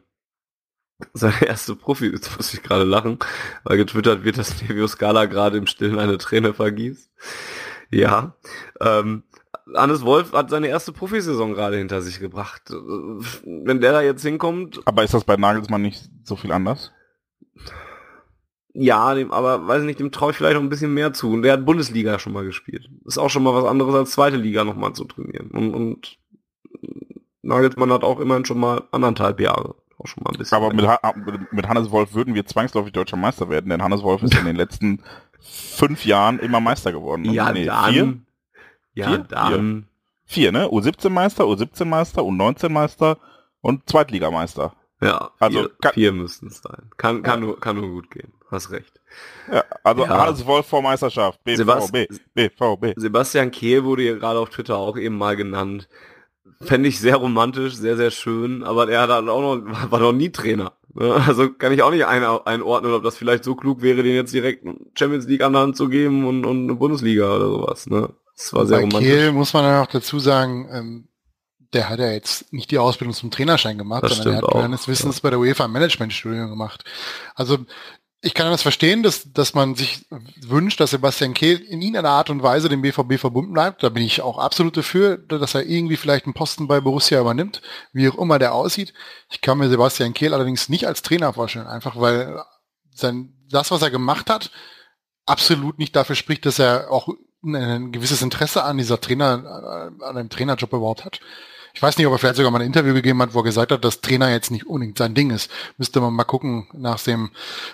seine 1.13 1.45
erste 1.45 1.75
Profi, 1.75 2.07
jetzt 2.07 2.35
muss 2.37 2.53
ich 2.53 2.63
gerade 2.63 2.83
lachen, 2.83 3.19
weil 3.63 3.77
getwittert 3.77 4.23
wird, 4.23 4.37
dass 4.37 4.61
Nevio 4.61 4.87
Scala 4.87 5.25
gerade 5.25 5.57
im 5.57 5.67
Stillen 5.67 5.99
eine 5.99 6.17
Träne 6.17 6.53
vergießt. 6.53 7.09
Ja. 7.91 8.35
Ähm, 8.79 9.23
Hannes 9.75 10.03
Wolf 10.03 10.33
hat 10.33 10.49
seine 10.49 10.67
erste 10.67 10.91
Profisaison 10.91 11.53
gerade 11.53 11.77
hinter 11.77 12.01
sich 12.01 12.19
gebracht. 12.19 12.63
Wenn 12.69 13.81
der 13.81 13.91
da 13.91 14.01
jetzt 14.01 14.23
hinkommt. 14.23 14.79
Aber 14.85 15.03
ist 15.03 15.13
das 15.13 15.23
bei 15.23 15.37
Nagelsmann 15.37 15.81
nicht 15.81 16.09
so 16.23 16.35
viel 16.35 16.51
anders? 16.51 16.91
Ja, 18.73 19.13
dem, 19.13 19.31
aber 19.31 19.67
weiß 19.67 19.83
nicht, 19.83 19.99
dem 19.99 20.11
traue 20.11 20.31
ich 20.31 20.37
vielleicht 20.37 20.55
noch 20.55 20.61
ein 20.61 20.69
bisschen 20.69 20.93
mehr 20.93 21.13
zu. 21.13 21.31
Und 21.31 21.43
der 21.43 21.53
hat 21.53 21.65
Bundesliga 21.65 22.19
schon 22.19 22.33
mal 22.33 22.45
gespielt. 22.45 22.89
Ist 23.05 23.17
auch 23.17 23.29
schon 23.29 23.43
mal 23.43 23.53
was 23.53 23.65
anderes 23.65 23.93
als 23.93 24.11
zweite 24.11 24.37
Liga 24.37 24.63
nochmal 24.63 24.93
zu 24.93 25.03
trainieren. 25.03 25.51
Und, 25.51 25.73
und 25.73 26.17
Nagelsmann 27.41 27.91
hat 27.91 28.03
auch 28.03 28.19
immerhin 28.19 28.45
schon 28.45 28.59
mal 28.59 28.83
anderthalb 28.91 29.39
Jahre 29.39 29.75
auch 30.01 30.07
schon 30.07 30.23
mal 30.23 30.31
ein 30.31 30.37
bisschen. 30.37 30.57
Aber 30.57 30.73
mit, 30.73 31.53
mit 31.53 31.67
Hannes 31.67 31.91
Wolf 31.91 32.13
würden 32.13 32.35
wir 32.35 32.45
zwangsläufig 32.45 32.93
deutscher 32.93 33.17
Meister 33.17 33.49
werden, 33.49 33.69
denn 33.69 33.83
Hannes 33.83 34.03
Wolf 34.03 34.23
ist 34.23 34.35
in 34.35 34.45
den 34.45 34.55
letzten 34.55 35.03
fünf 35.39 36.05
Jahren 36.05 36.39
immer 36.39 36.59
Meister 36.59 36.91
geworden. 36.91 37.25
Ja, 37.25 37.51
nee, 37.51 37.65
dann. 37.65 37.93
Vier? 37.93 38.17
Ja, 38.93 39.07
vier? 39.07 39.17
dann. 39.29 39.87
Vier, 40.25 40.51
ne? 40.51 40.67
U17 40.67 41.09
Meister, 41.09 41.43
U17 41.43 41.85
Meister, 41.85 42.21
U19 42.21 42.69
Meister 42.69 43.17
und 43.61 43.87
Zweitligameister. 43.89 44.73
Ja, 45.01 45.31
also 45.39 45.59
vier, 45.59 45.71
kann, 45.81 45.93
vier 45.93 46.11
müssten 46.11 46.47
es 46.47 46.61
sein. 46.61 46.89
Kann, 46.97 47.23
kann, 47.23 47.41
ja. 47.41 47.47
nur, 47.47 47.59
kann 47.59 47.75
nur 47.75 47.89
gut 47.89 48.11
gehen. 48.11 48.31
Hast 48.49 48.69
recht. 48.71 48.99
Ja, 49.51 49.63
also 49.83 50.05
ja. 50.05 50.09
Hannes 50.09 50.45
Wolf 50.45 50.67
vor 50.67 50.81
Meisterschaft. 50.81 51.43
BVB, 51.43 51.57
Sebast 51.57 51.91
BVB. 52.33 52.93
Sebastian 52.95 53.49
Kehl 53.49 53.83
wurde 53.83 54.03
hier 54.03 54.19
gerade 54.19 54.39
auf 54.39 54.49
Twitter 54.49 54.77
auch 54.77 54.97
eben 54.97 55.17
mal 55.17 55.35
genannt. 55.35 55.89
Fände 56.61 56.89
ich 56.89 56.99
sehr 56.99 57.15
romantisch, 57.15 57.75
sehr, 57.75 57.97
sehr 57.97 58.11
schön, 58.11 58.63
aber 58.63 58.89
er 58.89 59.01
hat 59.01 59.09
halt 59.09 59.29
auch 59.29 59.41
noch, 59.41 59.91
war 59.91 59.99
noch 59.99 60.13
nie 60.13 60.29
Trainer. 60.29 60.73
Ne? 60.93 61.13
Also 61.27 61.51
kann 61.51 61.71
ich 61.71 61.81
auch 61.81 61.91
nicht 61.91 62.05
ein, 62.05 62.23
einordnen, 62.23 62.93
ob 62.93 63.03
das 63.03 63.17
vielleicht 63.17 63.43
so 63.43 63.55
klug 63.55 63.81
wäre, 63.81 64.03
den 64.03 64.15
jetzt 64.15 64.33
direkt 64.33 64.65
Champions 64.95 65.27
League 65.27 65.41
an 65.41 65.53
der 65.53 65.61
Hand 65.61 65.77
zu 65.77 65.89
geben 65.89 66.25
und, 66.25 66.45
und 66.45 66.63
eine 66.63 66.75
Bundesliga 66.75 67.35
oder 67.35 67.47
sowas. 67.47 67.87
Ne? 67.87 68.09
Das 68.35 68.53
war 68.53 68.65
sehr 68.65 68.77
Bei 68.77 68.83
romantisch. 68.83 69.09
Kiel 69.09 69.31
muss 69.31 69.53
man 69.53 69.63
dann 69.63 69.83
auch 69.83 69.91
dazu 69.91 70.19
sagen, 70.19 70.69
ähm, 70.71 71.07
der 71.73 71.89
hat 71.89 71.99
ja 71.99 72.11
jetzt 72.11 72.51
nicht 72.51 72.71
die 72.71 72.79
Ausbildung 72.79 73.13
zum 73.13 73.31
Trainerschein 73.31 73.77
gemacht, 73.77 74.03
das 74.03 74.17
sondern 74.17 74.35
er 74.35 74.41
hat 74.41 74.53
meines 74.55 74.87
Wissens 74.87 75.17
ja. 75.17 75.21
bei 75.23 75.29
der 75.29 75.39
UEFA 75.39 75.67
Management 75.67 76.11
Studium 76.11 76.49
gemacht. 76.49 76.83
Also 77.35 77.59
ich 78.23 78.35
kann 78.35 78.51
das 78.51 78.61
verstehen, 78.61 79.01
dass, 79.01 79.33
dass 79.33 79.55
man 79.55 79.73
sich 79.73 80.05
wünscht, 80.41 80.79
dass 80.79 80.91
Sebastian 80.91 81.33
Kehl 81.33 81.57
in 81.57 81.81
irgendeiner 81.81 82.11
Art 82.11 82.29
und 82.29 82.43
Weise 82.43 82.69
dem 82.69 82.83
BVB 82.83 83.19
verbunden 83.19 83.53
bleibt. 83.53 83.81
Da 83.81 83.89
bin 83.89 84.03
ich 84.03 84.21
auch 84.21 84.37
absolut 84.37 84.77
dafür, 84.77 85.17
dass 85.17 85.55
er 85.55 85.65
irgendwie 85.65 85.97
vielleicht 85.97 86.25
einen 86.25 86.35
Posten 86.35 86.67
bei 86.67 86.79
Borussia 86.81 87.19
übernimmt, 87.19 87.63
wie 87.93 88.07
auch 88.07 88.19
immer 88.19 88.37
der 88.37 88.53
aussieht. 88.53 88.93
Ich 89.31 89.41
kann 89.41 89.57
mir 89.57 89.69
Sebastian 89.69 90.13
Kehl 90.13 90.35
allerdings 90.35 90.69
nicht 90.69 90.85
als 90.85 91.01
Trainer 91.01 91.33
vorstellen, 91.33 91.65
einfach 91.65 91.99
weil 91.99 92.43
sein, 92.93 93.33
das, 93.49 93.71
was 93.71 93.81
er 93.81 93.89
gemacht 93.89 94.29
hat, 94.29 94.51
absolut 95.25 95.79
nicht 95.79 95.95
dafür 95.95 96.15
spricht, 96.15 96.45
dass 96.45 96.59
er 96.59 96.91
auch 96.91 97.09
ein 97.43 97.91
gewisses 97.91 98.21
Interesse 98.21 98.63
an 98.63 98.77
dieser 98.77 99.01
Trainer, 99.01 99.97
an 99.99 100.17
einem 100.17 100.29
Trainerjob 100.29 100.71
überhaupt 100.73 101.05
hat. 101.05 101.21
Ich 101.73 101.81
weiß 101.81 101.97
nicht, 101.97 102.07
ob 102.07 102.13
er 102.13 102.19
vielleicht 102.19 102.35
sogar 102.35 102.51
mal 102.51 102.59
ein 102.59 102.67
Interview 102.67 102.93
gegeben 102.93 103.21
hat, 103.21 103.33
wo 103.33 103.39
er 103.39 103.45
gesagt 103.45 103.71
hat, 103.71 103.83
dass 103.85 104.01
Trainer 104.01 104.29
jetzt 104.29 104.51
nicht 104.51 104.67
unbedingt 104.67 104.97
sein 104.97 105.13
Ding 105.13 105.31
ist. 105.31 105.49
Müsste 105.77 106.01
man 106.01 106.13
mal 106.13 106.23
gucken 106.23 106.67
nach 106.73 107.01
dem, 107.01 107.31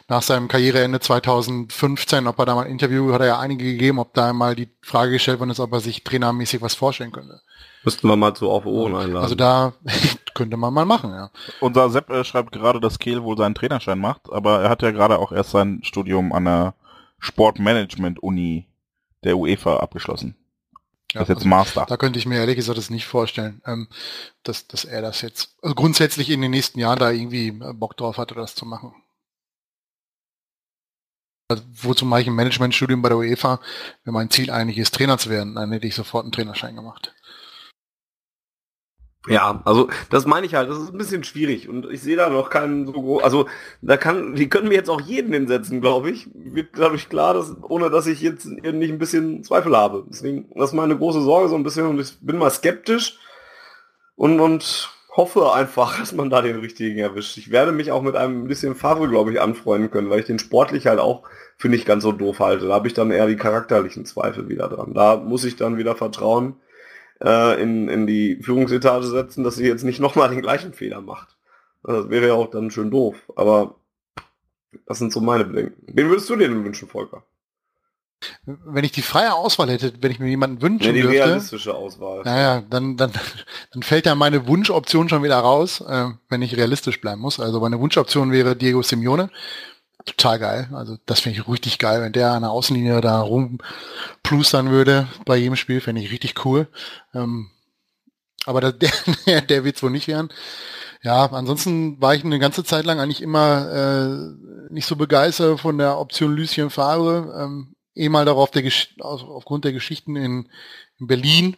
nach 0.08 0.22
seinem 0.22 0.48
Karriereende 0.48 1.00
2015, 1.00 2.28
ob 2.28 2.40
er 2.40 2.46
da 2.46 2.56
mal 2.56 2.66
ein 2.66 2.72
Interview, 2.72 3.12
hat 3.14 3.22
er 3.22 3.28
ja 3.28 3.40
einige 3.40 3.66
gegeben, 3.66 4.00
ob 4.00 4.14
da 4.14 4.34
mal 4.34 4.56
die 4.56 4.70
Frage 4.82 5.12
gestellt 5.14 5.40
worden 5.40 5.52
ist, 5.52 5.60
ob 5.60 5.74
er 5.74 5.80
sich 5.80 6.04
trainermäßig 6.04 6.62
was 6.62 6.76
vorstellen 6.76 7.12
könnte. 7.12 7.42
Müssten 7.84 8.08
wir 8.08 8.16
mal 8.16 8.34
zu 8.34 8.50
auf 8.50 8.66
Ohren 8.66 8.96
einladen. 8.96 9.24
Also 9.24 9.36
da 9.36 9.74
könnte 10.34 10.58
man 10.58 10.74
mal 10.74 10.86
machen, 10.86 11.12
ja. 11.12 11.30
Unser 11.60 11.90
Sepp 11.90 12.10
äh, 12.10 12.24
schreibt 12.24 12.52
gerade, 12.52 12.80
dass 12.80 13.00
Kehl 13.00 13.24
wohl 13.24 13.38
seinen 13.38 13.56
Trainerschein 13.56 14.00
macht, 14.00 14.32
aber 14.32 14.62
er 14.62 14.70
hat 14.70 14.82
ja 14.82 14.92
gerade 14.92 15.20
auch 15.20 15.32
erst 15.32 15.52
sein 15.52 15.80
Studium 15.84 16.34
an 16.34 16.46
der 16.46 16.74
Sportmanagement-Uni 17.20 18.68
der 19.24 19.38
UEFA 19.38 19.78
abgeschlossen. 19.78 20.36
Ja, 21.14 21.22
das 21.22 21.30
ist 21.30 21.30
jetzt 21.30 21.38
also, 21.38 21.50
Master. 21.50 21.86
Da 21.86 21.98
könnte 21.98 22.20
ich 22.20 22.26
mir 22.26 22.38
ehrlich 22.38 22.58
gesagt 22.58 22.78
das 22.78 22.90
nicht 22.90 23.06
vorstellen, 23.06 23.62
ähm, 23.66 23.88
dass, 24.44 24.68
dass 24.68 24.86
er 24.86 25.02
das 25.02 25.22
jetzt 25.22 25.56
also 25.62 25.76
grundsätzlich 25.76 26.30
in 26.30 26.42
den 26.42 26.52
nächsten 26.52 26.80
Jahren 26.80 27.00
da 27.00 27.12
irgendwie 27.12 27.48
äh, 27.48 27.74
Bock 27.74 27.96
drauf 27.96 28.18
hatte, 28.18 28.36
das 28.36 28.56
zu 28.56 28.66
machen. 28.66 28.94
Also, 31.50 31.64
wozu 31.82 32.06
mache 32.06 32.22
ich 32.22 32.28
ein 32.28 32.36
Managementstudium 32.36 33.02
bei 33.02 33.10
der 33.10 33.18
UEFA, 33.20 33.62
wenn 34.04 34.14
mein 34.14 34.30
Ziel 34.30 34.52
eigentlich 34.52 34.78
ist, 34.78 34.94
Trainer 34.94 35.18
zu 35.18 35.30
werden? 35.30 35.56
Dann 35.56 35.72
hätte 35.72 35.88
ich 35.88 35.96
sofort 35.96 36.26
einen 36.26 36.34
Trainerschein 36.34 36.76
gemacht. 36.76 37.14
Ja, 39.28 39.62
also 39.66 39.90
das 40.10 40.26
meine 40.26 40.46
ich 40.46 40.56
halt, 40.56 40.70
das 40.70 40.78
ist 40.78 40.94
ein 40.94 40.98
bisschen 40.98 41.24
schwierig 41.24 41.68
und 41.68 41.90
ich 41.92 42.02
sehe 42.02 42.16
da 42.16 42.30
noch 42.30 42.50
keinen 42.50 42.86
so 42.86 42.94
groß, 42.94 43.24
also 43.24 43.48
da 43.82 43.98
kann, 43.98 44.36
die 44.36 44.48
können 44.48 44.70
mir 44.70 44.76
jetzt 44.76 44.90
auch 44.90 45.02
jeden 45.02 45.34
hinsetzen, 45.34 45.82
glaube 45.82 46.12
ich. 46.12 46.30
Wird 46.34 46.70
dadurch 46.78 47.10
klar, 47.10 47.34
dass, 47.34 47.56
ohne 47.64 47.90
dass 47.90 48.08
ich 48.08 48.22
jetzt 48.22 48.46
nicht 48.46 48.92
ein 48.92 49.00
bisschen 49.00 49.44
Zweifel 49.44 49.76
habe. 49.76 50.06
Deswegen, 50.10 50.50
das 50.56 50.70
ist 50.70 50.76
meine 50.76 50.98
große 50.98 51.22
Sorge 51.22 51.50
so 51.50 51.56
ein 51.56 51.64
bisschen 51.64 51.88
und 51.88 52.00
ich 52.00 52.18
bin 52.22 52.38
mal 52.38 52.50
skeptisch 52.50 53.18
und, 54.16 54.40
und 54.40 54.90
hoffe 55.18 55.52
einfach, 55.52 55.98
dass 56.00 56.14
man 56.14 56.30
da 56.30 56.42
den 56.42 56.60
richtigen 56.60 56.98
erwischt. 56.98 57.38
Ich 57.38 57.52
werde 57.52 57.74
mich 57.74 57.92
auch 57.92 58.02
mit 58.02 58.16
einem 58.16 58.48
bisschen 58.48 58.76
Favre, 58.76 59.10
glaube 59.10 59.34
ich, 59.34 59.42
anfreunden 59.42 59.92
können, 59.92 60.10
weil 60.10 60.22
ich 60.22 60.26
den 60.26 60.40
sportlich 60.40 60.88
halt 60.88 61.00
auch 61.00 61.24
für 61.58 61.70
nicht 61.70 61.86
ganz 61.86 62.04
so 62.04 62.12
doof 62.12 62.40
halte. 62.40 62.68
Da 62.68 62.76
habe 62.76 62.88
ich 62.88 62.94
dann 62.94 63.12
eher 63.12 63.28
die 63.28 63.36
charakterlichen 63.36 64.06
Zweifel 64.06 64.48
wieder 64.48 64.70
dran. 64.70 64.94
Da 64.94 65.18
muss 65.18 65.44
ich 65.44 65.56
dann 65.56 65.78
wieder 65.78 65.96
vertrauen 65.96 66.56
äh, 67.24 67.62
in, 67.62 67.88
in 67.90 68.08
die 68.08 68.38
Führungsetage 68.42 69.08
setzen, 69.08 69.44
dass 69.44 69.56
sie 69.56 69.66
jetzt 69.66 69.84
nicht 69.84 70.00
nochmal 70.00 70.30
den 70.30 70.42
gleichen 70.42 70.74
Fehler 70.74 71.02
macht. 71.02 71.38
Das 71.84 72.10
wäre 72.10 72.28
ja 72.28 72.34
auch 72.34 72.50
dann 72.50 72.72
schön 72.72 72.92
doof. 72.92 73.16
Aber 73.36 73.76
das 74.86 75.00
sind 75.00 75.14
so 75.14 75.22
meine 75.22 75.46
Bedenken. 75.46 75.84
Wen 75.88 76.10
würdest 76.10 76.30
du 76.30 76.36
dir 76.36 76.48
denn 76.48 76.64
wünschen, 76.64 76.88
Volker? 76.88 77.24
Wenn 78.46 78.84
ich 78.84 78.92
die 78.92 79.04
freie 79.04 79.34
Auswahl 79.34 79.70
hätte, 79.70 79.94
wenn 80.02 80.12
ich 80.12 80.20
mir 80.20 80.28
jemanden 80.28 80.62
wünschen 80.62 80.88
ja, 80.88 80.92
die 80.92 81.02
dürfte, 81.02 81.20
realistische 81.20 81.76
Auswahl. 81.76 82.24
Naja, 82.24 82.64
dann, 82.68 82.98
dann, 82.98 83.12
dann 83.72 83.84
fällt 83.84 84.08
ja 84.08 84.16
meine 84.16 84.48
Wunschoption 84.48 85.08
schon 85.08 85.22
wieder 85.22 85.38
raus, 85.38 85.82
äh, 85.82 86.10
wenn 86.28 86.42
ich 86.42 86.58
realistisch 86.58 87.00
bleiben 87.00 87.22
muss. 87.22 87.40
Also 87.40 87.60
meine 87.60 87.80
Wunschoption 87.80 88.32
wäre 88.32 88.56
Diego 88.56 88.82
Simeone 88.82 89.30
total 90.08 90.40
geil. 90.40 90.70
Also 90.74 90.98
das 91.06 91.20
finde 91.20 91.40
ich 91.40 91.48
richtig 91.48 91.78
geil, 91.78 92.02
wenn 92.02 92.14
der 92.14 92.32
an 92.32 92.42
der 92.42 92.52
Außenlinie 92.52 93.02
da 93.02 93.22
rumplustern 93.22 94.72
würde 94.72 95.08
bei 95.26 95.38
jedem 95.38 95.56
Spiel, 95.56 95.82
fände 95.82 96.02
ich 96.02 96.12
richtig 96.12 96.46
cool. 96.46 96.68
Ähm, 97.14 97.52
aber 98.46 98.62
der, 98.72 98.74
der, 99.26 99.42
der 99.42 99.64
wird 99.64 99.76
es 99.76 99.84
wohl 99.84 99.92
nicht 99.92 100.08
werden. 100.08 100.30
Ja, 101.04 101.26
ansonsten 101.32 102.02
war 102.02 102.16
ich 102.16 102.24
eine 102.24 102.40
ganze 102.40 102.64
Zeit 102.64 102.86
lang 102.86 103.00
eigentlich 103.00 103.22
immer 103.22 103.72
äh, 103.72 104.74
nicht 104.74 104.88
so 104.88 104.96
begeistert 104.96 105.60
von 105.60 105.78
der 105.78 106.00
Option 106.00 106.36
Lucien 106.36 106.70
Favre. 106.70 107.34
Ähm, 107.40 107.76
eh 107.96 108.10
mal 108.10 108.26
darauf 108.26 108.52
der 108.52 108.64
Gesch 108.64 108.96
aufgrund 109.00 109.66
der 109.66 109.74
Geschichten 109.74 110.16
in, 110.16 110.50
in 111.00 111.08
Berlin 111.08 111.58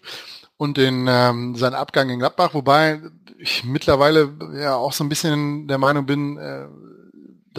und 0.57 0.77
in 0.77 1.07
ähm, 1.09 1.55
seinen 1.55 1.75
Abgang 1.75 2.09
in 2.09 2.19
Gladbach, 2.19 2.53
wobei 2.53 3.01
ich 3.37 3.63
mittlerweile 3.63 4.33
ja 4.59 4.75
auch 4.75 4.91
so 4.91 5.03
ein 5.03 5.09
bisschen 5.09 5.67
der 5.67 5.77
Meinung 5.77 6.05
bin, 6.05 6.37
äh, 6.37 6.67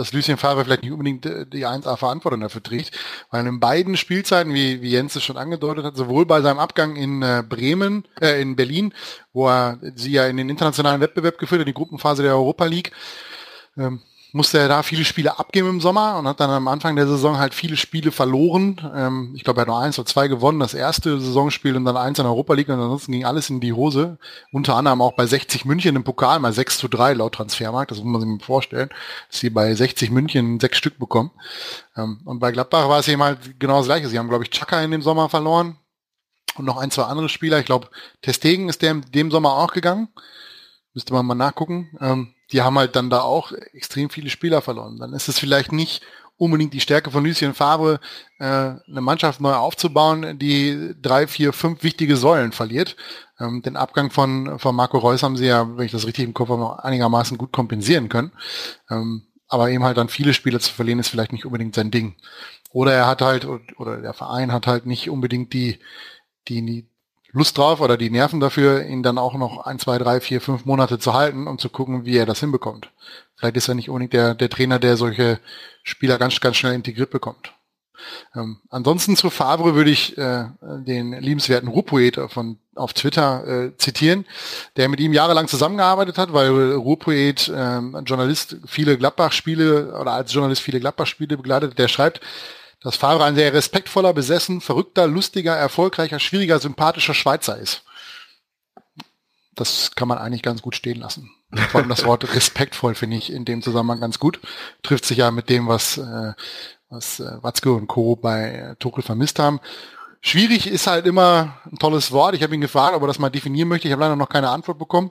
dass 0.01 0.13
Lucien 0.13 0.39
Favre 0.39 0.65
vielleicht 0.65 0.83
nicht 0.83 0.93
unbedingt 0.93 1.25
die 1.25 1.67
1A-Verantwortung 1.67 2.41
dafür 2.41 2.63
trägt, 2.63 2.99
weil 3.31 3.47
in 3.47 3.61
beiden 3.61 3.97
Spielzeiten, 3.97 4.55
wie, 4.55 4.83
wie 4.83 4.91
Jens 4.91 5.15
es 5.15 5.23
schon 5.23 5.37
angedeutet 5.37 5.85
hat, 5.85 5.97
sowohl 5.97 6.27
bei 6.27 6.41
seinem 6.41 6.59
Abgang 6.59 6.97
in 6.97 7.23
äh, 7.23 7.45
Bremen, 7.47 8.09
äh, 8.21 8.41
in 8.41 8.57
Berlin, 8.57 8.95
wo 9.33 9.49
er 9.49 9.79
sie 9.95 10.13
ja 10.13 10.27
in 10.27 10.37
den 10.37 10.49
internationalen 10.49 11.01
Wettbewerb 11.01 11.39
geführt 11.39 11.61
hat, 11.61 11.69
die 11.69 11.75
Gruppenphase 11.75 12.23
der 12.23 12.33
Europa 12.33 12.65
League, 12.65 12.93
ähm, 13.77 14.01
musste 14.33 14.59
er 14.59 14.69
da 14.69 14.83
viele 14.83 15.05
Spiele 15.05 15.39
abgeben 15.39 15.69
im 15.69 15.81
Sommer 15.81 16.19
und 16.19 16.29
hat 16.29 16.41
dann 16.41 16.51
am 16.51 16.69
Anfang 16.69 16.97
der 16.97 17.07
Saison 17.07 17.39
halt 17.39 17.55
viele 17.55 17.77
Spiele 17.77 18.13
verloren. 18.13 18.81
Ähm, 18.95 19.33
ich 19.35 19.45
glaube, 19.45 19.61
er 19.61 19.63
hat 19.63 19.69
nur 19.69 19.79
eins 19.79 19.99
oder 19.99 20.07
zwei 20.07 20.29
gewonnen, 20.29 20.61
das 20.61 20.75
erste 20.75 21.21
Saisonspiel 21.21 21.77
und 21.77 21.85
dann 21.85 21.97
eins 21.97 22.19
in 22.19 22.25
der 22.25 22.33
Europa 22.33 22.55
League 22.55 22.69
und 22.69 22.75
ansonsten 22.75 23.13
ging 23.13 23.25
alles 23.25 23.51
in 23.51 23.61
die 23.61 23.73
Hose. 23.73 24.19
Unter 24.53 24.77
anderem 24.77 25.03
auch 25.03 25.13
bei 25.13 25.27
60 25.27 25.65
München 25.65 25.97
im 25.97 26.05
Pokal 26.05 26.39
mal 26.39 26.53
6 26.53 26.79
zu 26.79 26.89
3 26.89 27.15
laut 27.15 27.35
Transfermarkt, 27.35 27.91
das 27.91 27.99
muss 27.99 28.07
man 28.07 28.21
sich 28.21 28.31
mal 28.31 28.45
vorstellen, 28.45 28.91
dass 29.31 29.41
sie 29.41 29.51
bei 29.51 29.75
60 29.75 30.11
München 30.11 30.61
sechs 30.61 30.79
Stück 30.79 30.99
bekommen. 30.99 31.31
Ähm, 31.97 32.21
und 32.25 32.39
bei 32.39 32.53
Gladbach 32.53 32.89
war 32.89 33.01
es 33.01 33.09
eben 33.09 33.23
halt 33.23 33.59
genau 33.59 33.79
das 33.79 33.87
gleiche. 33.87 34.09
Sie 34.09 34.19
haben, 34.19 34.29
glaube 34.29 34.45
ich, 34.45 34.51
Chaka 34.51 34.83
in 34.83 34.91
dem 34.91 35.03
Sommer 35.03 35.29
verloren 35.29 35.77
und 36.57 36.65
noch 36.65 36.77
ein, 36.77 36.91
zwei 36.91 37.05
andere 37.05 37.29
Spieler. 37.29 37.59
Ich 37.59 37.67
glaube, 37.67 37.89
Testegen 38.23 38.69
ist 38.69 38.83
der 38.83 38.93
in 38.93 39.03
dem 39.13 39.31
Sommer 39.31 39.55
auch 39.55 39.73
gegangen. 39.73 40.09
Müsste 40.95 41.13
man 41.13 41.27
mal 41.27 41.35
nachgucken. 41.35 41.91
Ähm, 42.01 42.35
die 42.53 42.63
haben 42.63 42.79
halt 42.79 42.97
dann 42.97 43.11
da 43.11 43.21
auch 43.21 43.53
extrem 43.73 44.11
viele 44.11 44.31
Spieler 44.31 44.63
verloren. 44.63 44.99
Dann 44.99 45.13
ist 45.13 45.29
es 45.29 45.39
vielleicht 45.39 45.73
nicht 45.73 46.03
unbedingt 46.41 46.73
die 46.73 46.81
Stärke 46.81 47.11
von 47.11 47.25
Lucien 47.25 47.53
Favre, 47.53 48.01
äh, 48.39 48.45
eine 48.45 49.01
Mannschaft 49.03 49.43
neu 49.43 49.53
aufzubauen, 49.53 50.39
die 50.39 50.95
drei, 51.01 51.27
vier, 51.27 51.53
fünf 51.53 51.83
wichtige 51.83 52.17
Säulen 52.17 52.53
verliert. 52.53 52.97
Ähm, 53.39 53.61
den 53.61 53.77
Abgang 53.77 54.11
von, 54.11 54.59
von 54.59 54.75
Marco 54.75 54.97
Reus 54.97 55.23
haben 55.23 55.37
sie 55.37 55.47
ja, 55.47 55.77
wenn 55.77 55.85
ich 55.85 55.93
das 55.93 56.07
richtig 56.07 56.25
im 56.25 56.33
Kopf 56.33 56.49
habe, 56.49 56.83
einigermaßen 56.83 57.37
gut 57.37 57.53
kompensieren 57.53 58.09
können. 58.09 58.33
Ähm, 58.91 59.27
aber 59.49 59.71
eben 59.71 59.85
halt 59.85 59.99
dann 59.99 60.09
viele 60.09 60.33
Spieler 60.33 60.61
zu 60.61 60.73
verlieren, 60.73 60.99
ist 60.99 61.09
vielleicht 61.09 61.33
nicht 61.33 61.45
unbedingt 61.45 61.75
sein 61.75 61.91
Ding. 61.91 62.15
Oder 62.73 62.95
er 62.95 63.07
hat 63.07 63.21
halt, 63.21 63.45
oder 63.45 64.01
der 64.01 64.15
Verein 64.15 64.53
hat 64.53 64.67
halt 64.67 64.87
nicht 64.87 65.11
unbedingt 65.11 65.53
die, 65.53 65.79
die, 66.49 66.89
Lust 67.33 67.57
drauf 67.57 67.81
oder 67.81 67.97
die 67.97 68.11
Nerven 68.11 68.41
dafür, 68.41 68.85
ihn 68.85 69.03
dann 69.03 69.19
auch 69.19 69.35
noch 69.35 69.65
ein, 69.65 69.79
zwei, 69.79 69.99
drei, 69.99 70.21
vier, 70.21 70.41
fünf 70.41 70.65
Monate 70.65 70.99
zu 70.99 71.15
halten, 71.15 71.47
um 71.47 71.59
zu 71.59 71.69
gucken, 71.69 72.05
wie 72.05 72.17
er 72.17 72.27
das 72.27 72.41
hinbekommt. 72.41 72.91
Vielleicht 73.37 73.57
ist 73.57 73.69
er 73.69 73.75
nicht 73.75 73.89
unbedingt 73.89 74.13
der, 74.13 74.35
der 74.35 74.51
Trainer, 74.51 74.79
der 74.79 74.97
solche 74.97 75.39
Spieler 75.83 76.19
ganz, 76.19 76.41
ganz 76.41 76.57
schnell 76.57 76.75
integriert 76.75 77.11
bekommt. 77.11 77.53
Ähm, 78.35 78.61
ansonsten 78.71 79.17
zu 79.17 79.31
Favre 79.31 79.75
würde 79.75 79.91
ich 79.91 80.17
äh, 80.17 80.47
den 80.63 81.13
liebenswerten 81.13 81.69
Ruhpoet 81.69 82.19
von 82.29 82.59
auf 82.75 82.95
Twitter 82.95 83.47
äh, 83.47 83.77
zitieren, 83.77 84.25
der 84.77 84.89
mit 84.89 85.01
ihm 85.01 85.13
jahrelang 85.13 85.49
zusammengearbeitet 85.49 86.17
hat, 86.17 86.33
weil 86.33 86.73
Ruhpoet 86.73 87.49
äh, 87.49 87.81
Journalist 88.05 88.57
viele 88.67 88.97
Gladbach-Spiele 88.97 89.99
oder 90.01 90.13
als 90.13 90.33
Journalist 90.33 90.63
viele 90.63 90.81
Gladbach-Spiele 90.81 91.37
begleitet, 91.37 91.79
der 91.79 91.89
schreibt, 91.89 92.21
dass 92.83 92.97
Favre 92.97 93.25
ein 93.25 93.35
sehr 93.35 93.53
respektvoller, 93.53 94.13
besessen, 94.13 94.61
verrückter, 94.61 95.07
lustiger, 95.07 95.55
erfolgreicher, 95.55 96.19
schwieriger, 96.19 96.59
sympathischer 96.59 97.15
Schweizer 97.15 97.59
ist. 97.59 97.85
Das 99.55 99.91
kann 99.95 100.09
man 100.09 100.19
eigentlich 100.19 100.43
ganz 100.43 100.63
gut 100.63 100.75
stehen 100.75 101.01
lassen. 101.01 101.31
Vor 101.71 101.81
allem 101.81 101.91
das 101.91 102.05
Wort 102.05 102.35
respektvoll 102.35 102.95
finde 102.95 103.17
ich 103.17 103.31
in 103.33 103.45
dem 103.45 103.61
Zusammenhang 103.61 104.01
ganz 104.01 104.19
gut. 104.19 104.41
Trifft 104.83 105.05
sich 105.05 105.19
ja 105.19 105.31
mit 105.31 105.51
dem, 105.51 105.69
was, 105.69 105.99
äh, 105.99 106.33
was 106.89 107.21
äh, 107.21 107.43
Watzke 107.43 107.73
und 107.73 107.87
Co. 107.87 108.17
bei 108.17 108.51
äh, 108.53 108.77
Tuchel 108.77 109.03
vermisst 109.03 109.39
haben. 109.39 109.61
Schwierig 110.23 110.67
ist 110.67 110.87
halt 110.87 111.07
immer 111.07 111.59
ein 111.71 111.79
tolles 111.79 112.13
Wort. 112.13 112.35
Ich 112.35 112.43
habe 112.43 112.55
ihn 112.55 112.61
gefragt, 112.61 112.95
ob 112.95 113.03
er 113.03 113.09
das 113.09 113.19
mal 113.19 113.31
definieren 113.31 113.69
möchte. 113.69 113.89
Ich 113.89 113.93
habe 113.93 114.03
leider 114.03 114.17
noch 114.17 114.29
keine 114.29 114.51
Antwort 114.51 114.79
bekommen. 114.79 115.11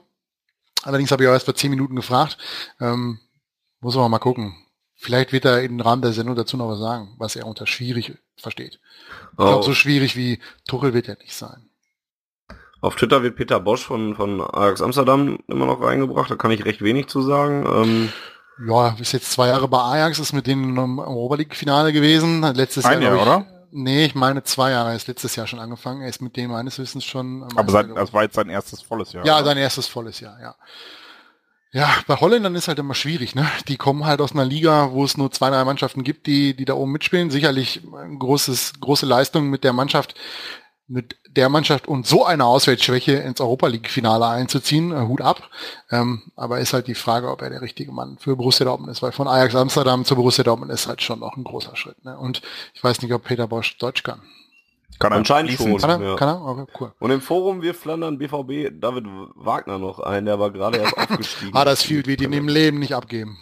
Allerdings 0.82 1.10
habe 1.10 1.22
ich 1.22 1.28
auch 1.28 1.32
erst 1.32 1.44
vor 1.44 1.54
zehn 1.54 1.70
Minuten 1.70 1.94
gefragt. 1.94 2.38
Ähm, 2.80 3.20
muss 3.80 3.94
man 3.94 4.10
mal 4.10 4.18
gucken. 4.18 4.56
Vielleicht 5.02 5.32
wird 5.32 5.46
er 5.46 5.62
im 5.62 5.80
Rahmen 5.80 6.02
der 6.02 6.12
Sendung 6.12 6.36
dazu 6.36 6.58
noch 6.58 6.68
was 6.68 6.78
sagen, 6.78 7.14
was 7.16 7.34
er 7.34 7.46
unter 7.46 7.66
schwierig 7.66 8.18
versteht. 8.36 8.80
Ich 9.30 9.36
glaube, 9.38 9.60
oh. 9.60 9.62
so 9.62 9.72
schwierig 9.72 10.14
wie 10.14 10.40
Tuchel 10.68 10.92
wird 10.92 11.08
er 11.08 11.16
nicht 11.16 11.32
sein. 11.32 11.70
Auf 12.82 12.96
Twitter 12.96 13.22
wird 13.22 13.34
Peter 13.34 13.60
Bosch 13.60 13.82
von, 13.82 14.14
von 14.14 14.42
Ajax 14.42 14.82
Amsterdam 14.82 15.38
immer 15.48 15.64
noch 15.64 15.80
reingebracht, 15.80 16.30
da 16.30 16.34
kann 16.36 16.50
ich 16.50 16.66
recht 16.66 16.82
wenig 16.82 17.06
zu 17.06 17.22
sagen. 17.22 17.64
Ähm 17.66 18.12
ja, 18.68 18.94
ist 19.00 19.12
jetzt 19.12 19.32
zwei 19.32 19.48
Jahre 19.48 19.68
bei 19.68 19.78
Ajax, 19.78 20.18
ist 20.18 20.34
mit 20.34 20.46
denen 20.46 20.76
im 20.76 20.98
Europa 20.98 21.36
League 21.36 21.56
Finale 21.56 21.94
gewesen. 21.94 22.42
Letztes 22.54 22.84
Ein 22.84 23.00
Jahr, 23.00 23.14
Jahr 23.16 23.22
oder? 23.22 23.46
Nee, 23.70 24.04
ich 24.04 24.14
meine 24.14 24.42
zwei 24.42 24.72
Jahre, 24.72 24.90
er 24.90 24.96
ist 24.96 25.08
letztes 25.08 25.34
Jahr 25.34 25.46
schon 25.46 25.60
angefangen. 25.60 26.02
Er 26.02 26.10
ist 26.10 26.20
mit 26.20 26.36
dem 26.36 26.50
meines 26.50 26.78
Wissens 26.78 27.06
schon. 27.06 27.48
Aber 27.56 27.72
sein, 27.72 27.94
das 27.94 28.12
war 28.12 28.24
jetzt 28.24 28.34
sein 28.34 28.50
erstes 28.50 28.82
volles 28.82 29.14
Jahr. 29.14 29.24
Ja, 29.24 29.36
oder? 29.36 29.46
sein 29.46 29.56
erstes 29.56 29.86
volles 29.86 30.20
Jahr, 30.20 30.38
ja. 30.42 30.56
Ja, 31.72 31.88
bei 32.08 32.16
Holländern 32.16 32.56
ist 32.56 32.66
halt 32.66 32.80
immer 32.80 32.94
schwierig, 32.94 33.36
ne? 33.36 33.46
Die 33.68 33.76
kommen 33.76 34.04
halt 34.04 34.20
aus 34.20 34.32
einer 34.32 34.44
Liga, 34.44 34.90
wo 34.90 35.04
es 35.04 35.16
nur 35.16 35.30
zwei, 35.30 35.50
drei 35.50 35.64
Mannschaften 35.64 36.02
gibt, 36.02 36.26
die, 36.26 36.56
die 36.56 36.64
da 36.64 36.74
oben 36.74 36.90
mitspielen. 36.90 37.30
Sicherlich 37.30 37.80
ein 37.94 38.18
großes, 38.18 38.80
große 38.80 39.06
Leistung 39.06 39.50
mit 39.50 39.62
der 39.62 39.72
Mannschaft, 39.72 40.16
mit 40.88 41.16
der 41.28 41.48
Mannschaft 41.48 41.86
und 41.86 42.08
so 42.08 42.24
eine 42.24 42.44
Auswärtsschwäche 42.44 43.12
ins 43.12 43.40
Europa 43.40 43.68
League-Finale 43.68 44.26
einzuziehen. 44.26 44.90
Äh, 44.90 45.06
Hut 45.06 45.20
ab. 45.20 45.48
Ähm, 45.92 46.32
aber 46.34 46.58
ist 46.58 46.72
halt 46.72 46.88
die 46.88 46.96
Frage, 46.96 47.30
ob 47.30 47.40
er 47.40 47.50
der 47.50 47.62
richtige 47.62 47.92
Mann 47.92 48.18
für 48.18 48.34
Borussia 48.34 48.66
Dortmund 48.66 48.90
ist, 48.90 49.00
weil 49.00 49.12
von 49.12 49.28
Ajax 49.28 49.54
Amsterdam 49.54 50.04
zu 50.04 50.16
Borussia 50.16 50.42
Dortmund 50.42 50.72
ist 50.72 50.88
halt 50.88 51.02
schon 51.02 51.20
noch 51.20 51.36
ein 51.36 51.44
großer 51.44 51.76
Schritt. 51.76 52.04
Ne? 52.04 52.18
Und 52.18 52.42
ich 52.74 52.82
weiß 52.82 53.00
nicht, 53.00 53.12
ob 53.12 53.22
Peter 53.22 53.46
Bosch 53.46 53.78
Deutsch 53.78 54.02
kann. 54.02 54.22
Kann 55.00 55.14
anscheinend 55.14 55.52
schon. 55.52 55.78
Kann 55.78 56.02
er? 56.02 56.10
Ja. 56.10 56.16
Kann 56.16 56.28
er? 56.28 56.42
Okay, 56.44 56.72
cool. 56.78 56.92
Und 57.00 57.10
im 57.10 57.22
Forum 57.22 57.62
wir 57.62 57.74
Flandern 57.74 58.18
BVB 58.18 58.70
David 58.78 59.06
Wagner 59.34 59.78
noch 59.78 59.98
ein, 59.98 60.26
der 60.26 60.38
war 60.38 60.50
gerade 60.50 60.78
erst 60.78 60.96
aufgestiegen. 60.98 61.52
ah, 61.54 61.64
das 61.64 61.82
viel 61.82 62.04
wird 62.06 62.20
ihm 62.20 62.34
im 62.34 62.48
Leben 62.48 62.78
nicht 62.78 62.94
abgeben. 62.94 63.38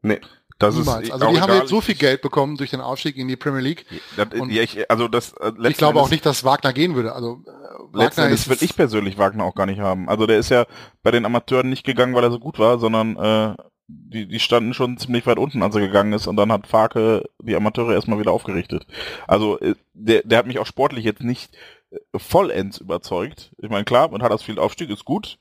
Nee. 0.00 0.20
Das 0.58 0.74
Niemals. 0.74 1.08
ist 1.08 1.12
also 1.12 1.30
die 1.30 1.40
haben 1.40 1.52
jetzt 1.52 1.68
so 1.68 1.80
viel 1.80 1.96
Geld 1.96 2.22
bekommen 2.22 2.56
durch 2.56 2.70
den 2.70 2.80
Aufstieg 2.80 3.16
in 3.16 3.28
die 3.28 3.36
Premier 3.36 3.60
League. 3.60 3.86
Das, 4.16 4.28
ja, 4.48 4.62
ich, 4.62 4.90
also 4.90 5.08
das, 5.08 5.32
äh, 5.32 5.52
ich 5.68 5.76
glaube 5.76 6.00
auch 6.00 6.10
nicht, 6.10 6.24
dass 6.24 6.44
Wagner 6.44 6.72
gehen 6.72 6.94
würde. 6.94 7.12
Also 7.12 7.42
äh, 7.46 7.98
Wagner 7.98 8.28
ist, 8.28 8.48
will 8.48 8.56
ich 8.60 8.74
persönlich 8.74 9.18
Wagner 9.18 9.44
auch 9.44 9.54
gar 9.54 9.66
nicht 9.66 9.80
haben. 9.80 10.08
Also 10.08 10.26
der 10.26 10.38
ist 10.38 10.48
ja 10.48 10.64
bei 11.02 11.10
den 11.10 11.26
Amateuren 11.26 11.68
nicht 11.68 11.84
gegangen, 11.84 12.14
weil 12.14 12.24
er 12.24 12.30
so 12.30 12.38
gut 12.38 12.58
war, 12.58 12.78
sondern 12.78 13.16
äh, 13.16 13.56
die, 13.86 14.26
die 14.26 14.40
standen 14.40 14.74
schon 14.74 14.96
ziemlich 14.96 15.26
weit 15.26 15.38
unten, 15.38 15.62
als 15.62 15.74
er 15.74 15.82
gegangen 15.82 16.12
ist 16.12 16.26
und 16.26 16.36
dann 16.36 16.52
hat 16.52 16.66
Farke 16.66 17.28
die 17.42 17.56
Amateure 17.56 17.94
erstmal 17.94 18.18
wieder 18.18 18.32
aufgerichtet. 18.32 18.86
Also 19.26 19.58
äh, 19.60 19.74
der, 19.92 20.22
der 20.22 20.38
hat 20.38 20.46
mich 20.46 20.58
auch 20.58 20.66
sportlich 20.66 21.04
jetzt 21.04 21.22
nicht 21.22 21.54
äh, 21.90 22.18
vollends 22.18 22.78
überzeugt. 22.78 23.52
Ich 23.58 23.70
meine, 23.70 23.84
klar, 23.84 24.08
man 24.08 24.22
hat 24.22 24.32
das 24.32 24.42
viel 24.42 24.58
Aufstieg, 24.58 24.90
ist 24.90 25.04
gut, 25.04 25.38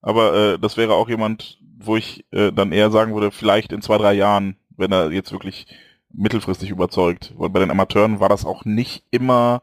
aber 0.00 0.34
äh, 0.34 0.58
das 0.58 0.76
wäre 0.76 0.94
auch 0.94 1.08
jemand, 1.08 1.58
wo 1.78 1.96
ich 1.96 2.24
äh, 2.32 2.52
dann 2.52 2.72
eher 2.72 2.90
sagen 2.90 3.14
würde, 3.14 3.30
vielleicht 3.30 3.72
in 3.72 3.82
zwei, 3.82 3.98
drei 3.98 4.14
Jahren, 4.14 4.56
wenn 4.76 4.92
er 4.92 5.10
jetzt 5.10 5.32
wirklich 5.32 5.66
mittelfristig 6.12 6.70
überzeugt. 6.70 7.32
Weil 7.36 7.50
bei 7.50 7.60
den 7.60 7.70
Amateuren 7.70 8.20
war 8.20 8.28
das 8.28 8.44
auch 8.44 8.64
nicht 8.64 9.04
immer 9.10 9.62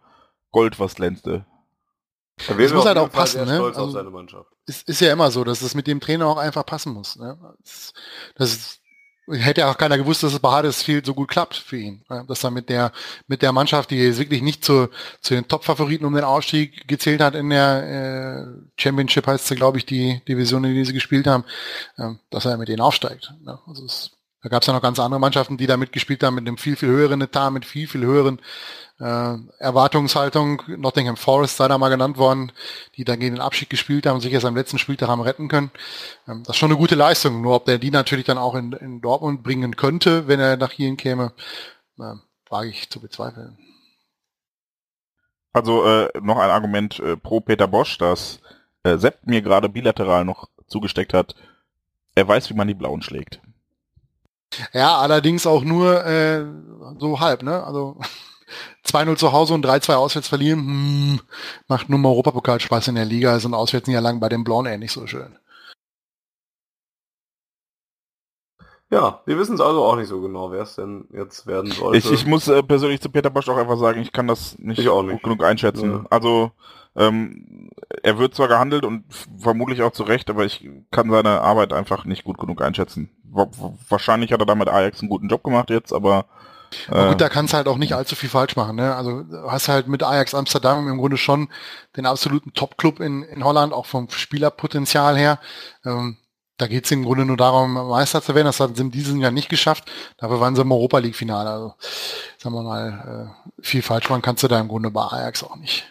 Gold, 0.51 0.79
was 0.79 0.95
glänzte. 0.95 1.45
Das 2.37 2.73
muss 2.73 2.85
halt 2.85 2.97
auch 2.97 3.11
passen, 3.11 3.45
ne? 3.45 3.61
Also, 3.61 3.99
ist, 4.69 4.87
ist 4.87 5.01
ja 5.01 5.11
immer 5.11 5.31
so, 5.31 5.43
dass 5.43 5.61
es 5.61 5.75
mit 5.75 5.87
dem 5.87 5.99
Trainer 5.99 6.27
auch 6.27 6.37
einfach 6.37 6.65
passen 6.65 6.93
muss. 6.93 7.17
Ne? 7.17 7.37
Das, 7.63 7.93
das 8.35 8.79
hätte 9.27 9.61
ja 9.61 9.71
auch 9.71 9.77
keiner 9.77 9.97
gewusst, 9.97 10.23
dass 10.23 10.33
es 10.33 10.39
bei 10.39 10.55
Huddersfield 10.55 11.05
so 11.05 11.13
gut 11.13 11.29
klappt 11.29 11.55
für 11.55 11.77
ihn. 11.77 12.03
Ne? 12.09 12.25
Dass 12.27 12.43
er 12.43 12.51
mit 12.51 12.69
der 12.69 12.91
mit 13.27 13.41
der 13.41 13.51
Mannschaft, 13.51 13.91
die 13.91 13.97
jetzt 13.97 14.19
wirklich 14.19 14.41
nicht 14.41 14.63
zu, 14.63 14.89
zu 15.21 15.33
den 15.33 15.47
Top-Favoriten 15.47 16.05
um 16.05 16.13
den 16.13 16.23
Aufstieg 16.23 16.87
gezählt 16.87 17.21
hat 17.21 17.35
in 17.35 17.49
der 17.49 18.47
äh, 18.47 18.81
Championship, 18.81 19.27
heißt 19.27 19.47
sie, 19.47 19.55
glaube 19.55 19.77
ich, 19.77 19.85
die 19.85 20.21
Division, 20.27 20.63
in 20.63 20.73
die 20.75 20.85
sie 20.85 20.93
gespielt 20.93 21.27
haben, 21.27 21.43
äh, 21.97 22.11
dass 22.29 22.45
er 22.45 22.57
mit 22.57 22.69
denen 22.69 22.81
aufsteigt. 22.81 23.33
Ne? 23.43 23.59
Also 23.67 23.85
es, 23.85 24.11
da 24.41 24.49
gab 24.49 24.61
es 24.61 24.67
ja 24.67 24.73
noch 24.73 24.81
ganz 24.81 24.99
andere 24.99 25.19
Mannschaften, 25.19 25.57
die 25.57 25.67
da 25.67 25.77
mitgespielt 25.77 26.23
haben, 26.23 26.35
mit 26.35 26.47
einem 26.47 26.57
viel, 26.57 26.75
viel 26.75 26.89
höheren 26.89 27.21
Etat, 27.21 27.51
mit 27.51 27.65
viel, 27.65 27.87
viel 27.87 28.05
höheren 28.05 28.41
äh, 28.99 29.37
Erwartungshaltung. 29.59 30.61
Nottingham 30.67 31.17
Forest 31.17 31.57
sei 31.57 31.67
da 31.67 31.77
mal 31.77 31.89
genannt 31.89 32.17
worden, 32.17 32.51
die 32.95 33.05
dann 33.05 33.19
gegen 33.19 33.35
den 33.35 33.41
Abschied 33.41 33.69
gespielt 33.69 34.05
haben 34.05 34.15
und 34.15 34.21
sich 34.21 34.33
erst 34.33 34.45
am 34.45 34.55
letzten 34.55 34.77
Spieltag 34.77 35.09
haben 35.09 35.21
retten 35.21 35.47
können. 35.47 35.71
Ähm, 36.27 36.43
das 36.43 36.55
ist 36.55 36.59
schon 36.59 36.71
eine 36.71 36.79
gute 36.79 36.95
Leistung. 36.95 37.41
Nur 37.41 37.55
ob 37.55 37.65
der 37.65 37.77
die 37.77 37.91
natürlich 37.91 38.25
dann 38.25 38.37
auch 38.37 38.55
in, 38.55 38.73
in 38.73 39.01
Dortmund 39.01 39.43
bringen 39.43 39.75
könnte, 39.75 40.27
wenn 40.27 40.39
er 40.39 40.57
nach 40.57 40.71
hierhin 40.71 40.97
käme, 40.97 41.33
äh, 41.99 42.15
wage 42.49 42.69
ich 42.69 42.89
zu 42.89 42.99
bezweifeln. 42.99 43.57
Also 45.53 45.85
äh, 45.85 46.09
noch 46.21 46.37
ein 46.37 46.49
Argument 46.49 46.99
äh, 46.99 47.17
pro 47.17 47.39
Peter 47.39 47.67
Bosch, 47.67 47.97
dass 47.97 48.39
äh, 48.83 48.97
Sepp 48.97 49.25
mir 49.25 49.41
gerade 49.41 49.69
bilateral 49.69 50.25
noch 50.25 50.49
zugesteckt 50.67 51.13
hat. 51.13 51.35
Er 52.15 52.27
weiß, 52.27 52.49
wie 52.49 52.53
man 52.53 52.67
die 52.67 52.73
Blauen 52.73 53.01
schlägt. 53.01 53.39
Ja, 54.73 54.97
allerdings 54.97 55.47
auch 55.47 55.63
nur 55.63 56.05
äh, 56.05 56.43
so 56.99 57.19
halb, 57.19 57.43
ne? 57.43 57.63
Also 57.63 57.99
2-0 58.85 59.15
zu 59.15 59.31
Hause 59.31 59.53
und 59.53 59.65
3-2 59.65 59.93
auswärts 59.95 60.27
verlieren, 60.27 60.59
hm, 60.59 61.19
macht 61.67 61.89
nur 61.89 61.99
mal 61.99 62.09
Europapokal 62.09 62.59
Spaß 62.59 62.89
in 62.89 62.95
der 62.95 63.05
Liga, 63.05 63.39
sind 63.39 63.53
auswärts 63.53 63.87
nie 63.87 63.95
lang 63.95 64.19
bei 64.19 64.29
den 64.29 64.43
Blauen 64.43 64.65
eher 64.65 64.77
nicht 64.77 64.91
so 64.91 65.07
schön. 65.07 65.37
Ja, 68.91 69.21
wir 69.25 69.37
wissen 69.37 69.53
es 69.53 69.61
also 69.61 69.83
auch 69.83 69.95
nicht 69.95 70.07
so 70.07 70.19
genau, 70.19 70.51
wer 70.51 70.63
es 70.63 70.75
denn 70.75 71.07
jetzt 71.13 71.45
werden 71.45 71.71
sollte. 71.71 71.99
Ich, 71.99 72.11
ich 72.11 72.25
muss 72.25 72.47
äh, 72.47 72.63
persönlich 72.63 73.01
zu 73.01 73.09
Peter 73.09 73.29
Bosch 73.29 73.47
auch 73.47 73.57
einfach 73.57 73.77
sagen, 73.77 74.01
ich 74.01 74.11
kann 74.11 74.27
das 74.27 74.57
nicht, 74.57 74.79
ich 74.79 74.89
auch 74.89 75.03
nicht. 75.03 75.13
gut 75.13 75.23
genug 75.23 75.43
einschätzen. 75.43 75.91
Ja. 75.91 76.05
Also 76.09 76.51
ähm, 76.95 77.69
er 78.01 78.17
wird 78.17 78.33
zwar 78.33 78.47
gehandelt 78.47 78.85
und 78.85 79.03
vermutlich 79.37 79.83
auch 79.83 79.91
zu 79.91 80.03
Recht, 80.03 80.29
aber 80.31 80.43
ich 80.43 80.67
kann 80.89 81.11
seine 81.11 81.41
Arbeit 81.41 81.71
einfach 81.71 82.05
nicht 82.05 82.23
gut 82.23 82.39
genug 82.39 82.63
einschätzen. 82.63 83.11
Wa 83.23 83.47
wahrscheinlich 83.89 84.33
hat 84.33 84.41
er 84.41 84.47
damit 84.47 84.69
Ajax 84.69 85.01
einen 85.01 85.09
guten 85.09 85.29
Job 85.29 85.43
gemacht 85.43 85.69
jetzt, 85.69 85.93
aber 85.93 86.25
äh, 86.91 87.09
gut, 87.09 87.21
da 87.21 87.29
kannst 87.29 87.53
halt 87.53 87.67
auch 87.67 87.77
nicht 87.77 87.93
allzu 87.93 88.15
viel 88.15 88.29
falsch 88.29 88.55
machen. 88.55 88.75
Ne? 88.75 88.95
Also 88.95 89.23
du 89.23 89.51
hast 89.51 89.67
halt 89.67 89.87
mit 89.87 90.03
Ajax 90.03 90.33
Amsterdam 90.33 90.87
im 90.87 90.97
Grunde 90.97 91.17
schon 91.17 91.49
den 91.95 92.05
absoluten 92.05 92.53
Top-Club 92.53 92.99
in, 92.99 93.23
in 93.23 93.43
Holland, 93.43 93.73
auch 93.73 93.85
vom 93.85 94.09
Spielerpotenzial 94.09 95.17
her. 95.17 95.39
Ähm, 95.85 96.17
da 96.57 96.67
geht 96.67 96.85
es 96.85 96.91
im 96.91 97.05
Grunde 97.05 97.25
nur 97.25 97.37
darum, 97.37 97.73
Meister 97.73 98.21
zu 98.21 98.35
werden. 98.35 98.47
Das 98.47 98.59
haben 98.59 98.75
sie 98.75 98.81
in 98.81 98.91
diesem 98.91 99.21
Jahr 99.21 99.31
nicht 99.31 99.47
geschafft. 99.47 99.89
Dafür 100.17 100.41
waren 100.41 100.55
sie 100.55 100.61
im 100.61 100.71
Europa 100.71 100.97
League-Finale. 100.97 101.49
Also 101.49 101.73
sagen 102.37 102.53
wir 102.53 102.63
mal, 102.63 103.33
äh, 103.57 103.61
viel 103.61 103.81
falsch 103.81 104.09
machen 104.09 104.21
kannst 104.21 104.43
du 104.43 104.49
da 104.49 104.59
im 104.59 104.67
Grunde 104.67 104.91
bei 104.91 105.03
Ajax 105.03 105.43
auch 105.43 105.55
nicht. 105.55 105.87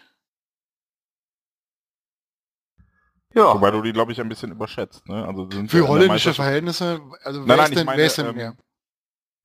Ja. 3.34 3.54
Wobei 3.54 3.70
du 3.70 3.82
die, 3.82 3.92
glaube 3.92 4.12
ich, 4.12 4.20
ein 4.20 4.28
bisschen 4.28 4.50
überschätzt. 4.50 5.08
Ne? 5.08 5.26
Also 5.26 5.48
Für 5.68 5.88
holländische 5.88 6.34
Verhältnisse, 6.34 7.00
also 7.22 7.46
wer 7.46 7.56
nein, 7.56 7.56
nein, 7.56 7.66
ist 7.66 7.76
denn, 7.78 7.86
meine, 7.86 7.98
wer 7.98 8.06
ist 8.06 8.18
denn 8.18 8.26
ähm, 8.26 8.38
ja. 8.38 8.52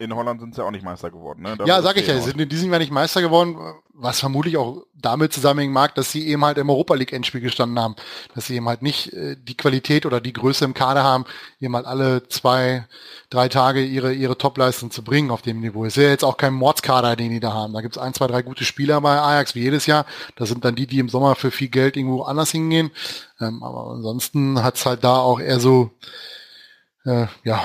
In 0.03 0.15
Holland 0.15 0.41
sind 0.41 0.53
sie 0.53 0.61
ja 0.61 0.67
auch 0.67 0.71
nicht 0.71 0.83
Meister 0.83 1.09
geworden. 1.09 1.41
Ne? 1.41 1.57
Ja, 1.65 1.81
sag 1.81 1.97
ich 1.97 2.07
ja, 2.07 2.15
sie 2.15 2.29
sind 2.29 2.39
in 2.39 2.49
diesem 2.49 2.69
Jahr 2.69 2.79
nicht 2.79 2.91
Meister 2.91 3.21
geworden, 3.21 3.57
was 3.93 4.19
vermutlich 4.19 4.57
auch 4.57 4.83
damit 4.93 5.33
zusammenhängen 5.33 5.73
mag, 5.73 5.95
dass 5.95 6.11
sie 6.11 6.27
eben 6.27 6.43
halt 6.43 6.57
im 6.57 6.69
Europa 6.69 6.95
League 6.95 7.13
Endspiel 7.13 7.41
gestanden 7.41 7.79
haben, 7.79 7.95
dass 8.35 8.47
sie 8.47 8.55
eben 8.55 8.67
halt 8.67 8.81
nicht 8.81 9.13
äh, 9.13 9.35
die 9.37 9.55
Qualität 9.55 10.05
oder 10.05 10.19
die 10.19 10.33
Größe 10.33 10.65
im 10.65 10.73
Kader 10.73 11.03
haben, 11.03 11.25
eben 11.59 11.75
halt 11.75 11.85
alle 11.85 12.27
zwei, 12.27 12.87
drei 13.29 13.49
Tage 13.49 13.83
ihre 13.83 14.13
ihre 14.13 14.37
Topleistung 14.37 14.91
zu 14.91 15.03
bringen 15.03 15.31
auf 15.31 15.41
dem 15.41 15.59
Niveau. 15.59 15.85
Es 15.85 15.95
ist 15.95 16.03
ja 16.03 16.09
jetzt 16.09 16.23
auch 16.23 16.37
kein 16.37 16.53
Mordskader, 16.53 17.15
den 17.15 17.31
die 17.31 17.39
da 17.39 17.53
haben. 17.53 17.73
Da 17.73 17.81
gibt's 17.81 17.97
ein, 17.97 18.13
zwei, 18.13 18.27
drei 18.27 18.41
gute 18.41 18.65
Spieler 18.65 18.99
bei 19.01 19.19
Ajax 19.19 19.55
wie 19.55 19.61
jedes 19.61 19.85
Jahr. 19.85 20.05
Das 20.35 20.49
sind 20.49 20.65
dann 20.65 20.75
die, 20.75 20.87
die 20.87 20.99
im 20.99 21.09
Sommer 21.09 21.35
für 21.35 21.51
viel 21.51 21.69
Geld 21.69 21.95
irgendwo 21.95 22.23
anders 22.23 22.51
hingehen. 22.51 22.91
Ähm, 23.39 23.63
aber 23.63 23.91
ansonsten 23.91 24.63
hat's 24.63 24.85
halt 24.85 25.03
da 25.03 25.17
auch 25.17 25.39
eher 25.39 25.59
so 25.59 25.91
äh, 27.05 27.27
ja 27.43 27.63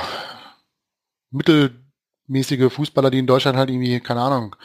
mittelmäßige 2.28 2.72
Fußballer, 2.72 3.10
die 3.10 3.18
in 3.18 3.26
Deutschland 3.26 3.58
halt 3.58 3.70
irgendwie, 3.70 4.00
keine 4.00 4.20
Ahnung, 4.20 4.56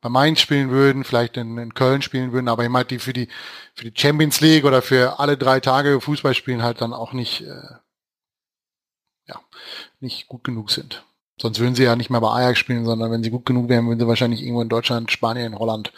bei 0.00 0.08
Mainz 0.08 0.40
spielen 0.40 0.70
würden, 0.70 1.04
vielleicht 1.04 1.36
in, 1.36 1.56
in 1.58 1.74
Köln 1.74 2.02
spielen 2.02 2.32
würden, 2.32 2.48
aber 2.48 2.70
halt 2.70 2.90
die 2.90 2.98
für 2.98 3.12
die 3.12 3.28
für 3.74 3.90
die 3.90 3.98
Champions 3.98 4.40
League 4.40 4.64
oder 4.64 4.82
für 4.82 5.18
alle 5.18 5.36
drei 5.36 5.60
Tage 5.60 6.00
Fußball 6.00 6.34
spielen 6.34 6.62
halt 6.62 6.80
dann 6.80 6.92
auch 6.92 7.12
nicht 7.12 7.42
äh, 7.42 7.76
ja 9.26 9.40
nicht 10.00 10.28
gut 10.28 10.44
genug 10.44 10.70
sind. 10.70 11.04
Sonst 11.40 11.58
würden 11.58 11.74
sie 11.74 11.84
ja 11.84 11.96
nicht 11.96 12.10
mehr 12.10 12.20
bei 12.20 12.28
Ajax 12.28 12.58
spielen, 12.58 12.84
sondern 12.84 13.10
wenn 13.10 13.24
sie 13.24 13.30
gut 13.30 13.46
genug 13.46 13.68
wären, 13.68 13.88
würden 13.88 13.98
sie 13.98 14.06
wahrscheinlich 14.06 14.42
irgendwo 14.42 14.62
in 14.62 14.68
Deutschland, 14.68 15.10
Spanien, 15.10 15.58
Holland, 15.58 15.92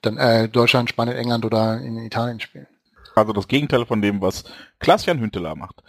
dann 0.00 0.16
äh, 0.16 0.48
Deutschland, 0.48 0.88
Spanien, 0.88 1.16
England 1.16 1.44
oder 1.44 1.80
in 1.80 1.96
Italien 1.98 2.40
spielen. 2.40 2.66
Also 3.14 3.32
das 3.32 3.46
Gegenteil 3.46 3.86
von 3.86 4.02
dem, 4.02 4.20
was 4.20 4.44
Klaas-Jan 4.78 5.20
Hünteler 5.20 5.54
macht. 5.54 5.82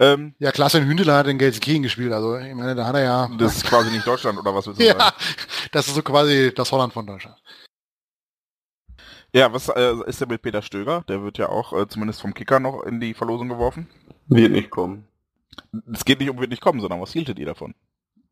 Ähm, 0.00 0.34
ja, 0.38 0.50
Klaas 0.50 0.74
Hündeler 0.74 1.16
hat 1.16 1.28
in 1.28 1.38
Gelsenkirchen 1.38 1.84
gespielt, 1.84 2.12
also 2.12 2.36
ich 2.36 2.54
meine, 2.54 2.74
da 2.74 2.86
hat 2.86 2.96
er 2.96 3.04
ja... 3.04 3.30
Das 3.38 3.56
ist 3.56 3.66
quasi 3.66 3.90
nicht 3.90 4.06
Deutschland, 4.06 4.38
oder 4.38 4.54
was 4.54 4.66
willst 4.66 4.80
du 4.80 4.84
ja, 4.86 4.98
sagen? 4.98 5.16
das 5.70 5.86
ist 5.86 5.94
so 5.94 6.02
quasi 6.02 6.52
das 6.54 6.72
Holland 6.72 6.92
von 6.92 7.06
Deutschland. 7.06 7.36
Ja, 9.32 9.52
was 9.52 9.68
äh, 9.68 9.94
ist 10.06 10.20
denn 10.20 10.28
mit 10.28 10.42
Peter 10.42 10.62
Stöger? 10.62 11.04
Der 11.08 11.22
wird 11.22 11.38
ja 11.38 11.48
auch 11.48 11.72
äh, 11.72 11.88
zumindest 11.88 12.20
vom 12.20 12.34
Kicker 12.34 12.60
noch 12.60 12.82
in 12.84 13.00
die 13.00 13.14
Verlosung 13.14 13.48
geworfen. 13.48 13.88
Wird 14.28 14.52
nicht 14.52 14.70
kommen. 14.70 15.08
Es 15.92 16.04
geht 16.04 16.20
nicht 16.20 16.30
um 16.30 16.38
wird 16.38 16.50
nicht 16.50 16.62
kommen, 16.62 16.80
sondern 16.80 17.00
was 17.00 17.12
hieltet 17.12 17.38
ihr 17.38 17.46
davon? 17.46 17.74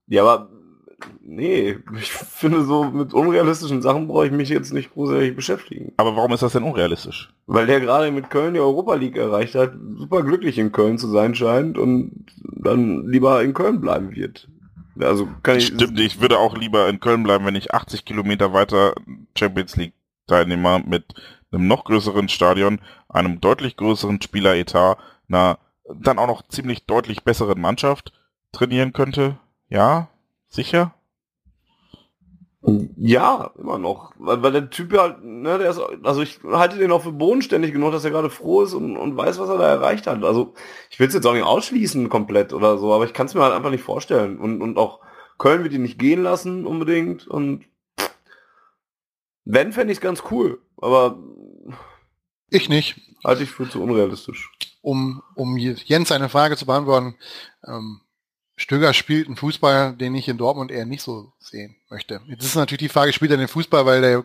Ja, 0.06 0.22
aber 0.22 0.48
nee, 1.22 1.78
ich 1.98 2.12
finde 2.12 2.64
so 2.64 2.84
mit 2.84 3.14
unrealistischen 3.14 3.82
Sachen 3.82 4.08
brauche 4.08 4.26
ich 4.26 4.32
mich 4.32 4.48
jetzt 4.48 4.72
nicht 4.72 4.92
großartig 4.92 5.36
beschäftigen. 5.36 5.92
Aber 5.96 6.16
warum 6.16 6.32
ist 6.32 6.42
das 6.42 6.52
denn 6.52 6.62
unrealistisch? 6.62 7.32
Weil 7.46 7.66
der 7.66 7.80
gerade 7.80 8.10
mit 8.10 8.30
Köln 8.30 8.54
die 8.54 8.60
Europa 8.60 8.94
League 8.94 9.16
erreicht 9.16 9.54
hat, 9.54 9.72
super 9.96 10.22
glücklich 10.22 10.58
in 10.58 10.72
Köln 10.72 10.98
zu 10.98 11.08
sein 11.08 11.34
scheint 11.34 11.78
und 11.78 12.26
dann 12.42 13.06
lieber 13.08 13.42
in 13.42 13.54
Köln 13.54 13.80
bleiben 13.80 14.14
wird. 14.14 14.48
Also 15.00 15.28
kann 15.42 15.56
ich. 15.56 15.68
Stimmt, 15.68 15.98
ich 15.98 16.20
würde 16.20 16.38
auch 16.38 16.56
lieber 16.56 16.88
in 16.88 17.00
Köln 17.00 17.22
bleiben, 17.22 17.46
wenn 17.46 17.54
ich 17.54 17.74
80 17.74 18.04
Kilometer 18.04 18.52
weiter 18.52 18.94
Champions 19.36 19.76
League 19.76 19.94
Teilnehmer 20.26 20.80
mit 20.84 21.04
einem 21.50 21.66
noch 21.66 21.84
größeren 21.84 22.28
Stadion, 22.28 22.80
einem 23.08 23.40
deutlich 23.40 23.76
größeren 23.76 24.20
Spieleretat, 24.22 24.98
einer 25.28 25.58
dann 25.94 26.18
auch 26.18 26.26
noch 26.26 26.42
ziemlich 26.48 26.86
deutlich 26.86 27.24
besseren 27.24 27.60
Mannschaft 27.60 28.12
trainieren 28.52 28.92
könnte. 28.92 29.38
Ja, 29.68 30.08
sicher? 30.52 30.94
Ja, 32.96 33.50
immer 33.58 33.78
noch. 33.78 34.12
Weil, 34.18 34.40
weil 34.42 34.52
der 34.52 34.70
Typ 34.70 34.96
halt, 34.96 35.24
ne, 35.24 35.58
der 35.58 35.70
ist, 35.70 35.80
also 36.04 36.22
ich 36.22 36.38
halte 36.44 36.78
den 36.78 36.92
auch 36.92 37.02
für 37.02 37.10
bodenständig 37.10 37.72
genug, 37.72 37.90
dass 37.90 38.04
er 38.04 38.12
gerade 38.12 38.30
froh 38.30 38.62
ist 38.62 38.72
und, 38.74 38.96
und 38.96 39.16
weiß, 39.16 39.40
was 39.40 39.48
er 39.48 39.58
da 39.58 39.66
erreicht 39.68 40.06
hat. 40.06 40.22
Also 40.22 40.54
ich 40.88 41.00
will 41.00 41.08
es 41.08 41.14
jetzt 41.14 41.26
auch 41.26 41.32
nicht 41.32 41.42
ausschließen 41.42 42.08
komplett 42.08 42.52
oder 42.52 42.78
so, 42.78 42.94
aber 42.94 43.04
ich 43.04 43.12
kann 43.12 43.26
es 43.26 43.34
mir 43.34 43.42
halt 43.42 43.54
einfach 43.54 43.70
nicht 43.70 43.82
vorstellen. 43.82 44.38
Und, 44.38 44.62
und 44.62 44.78
auch 44.78 45.00
Köln 45.38 45.64
wird 45.64 45.72
ihn 45.72 45.82
nicht 45.82 45.98
gehen 45.98 46.22
lassen 46.22 46.64
unbedingt. 46.64 47.26
Und 47.26 47.64
wenn, 49.44 49.72
fände 49.72 49.92
ich 49.92 49.98
es 49.98 50.02
ganz 50.02 50.22
cool. 50.30 50.62
Aber 50.76 51.18
ich 52.48 52.68
nicht. 52.68 53.00
Halte 53.24 53.42
ich 53.42 53.50
für 53.50 53.68
zu 53.68 53.82
unrealistisch. 53.82 54.52
Um, 54.82 55.22
um 55.34 55.56
Jens 55.56 56.12
eine 56.12 56.28
Frage 56.28 56.56
zu 56.56 56.66
beantworten, 56.66 57.16
ähm, 57.66 58.01
Stöger 58.62 58.94
spielt 58.94 59.26
einen 59.26 59.34
Fußball, 59.34 59.96
den 59.96 60.14
ich 60.14 60.28
in 60.28 60.38
Dortmund 60.38 60.70
eher 60.70 60.86
nicht 60.86 61.02
so 61.02 61.32
sehen 61.40 61.74
möchte. 61.90 62.20
Jetzt 62.28 62.44
ist 62.44 62.54
natürlich 62.54 62.78
die 62.78 62.88
Frage, 62.88 63.12
spielt 63.12 63.32
er 63.32 63.36
den 63.36 63.48
Fußball, 63.48 63.86
weil 63.86 64.00
der 64.00 64.24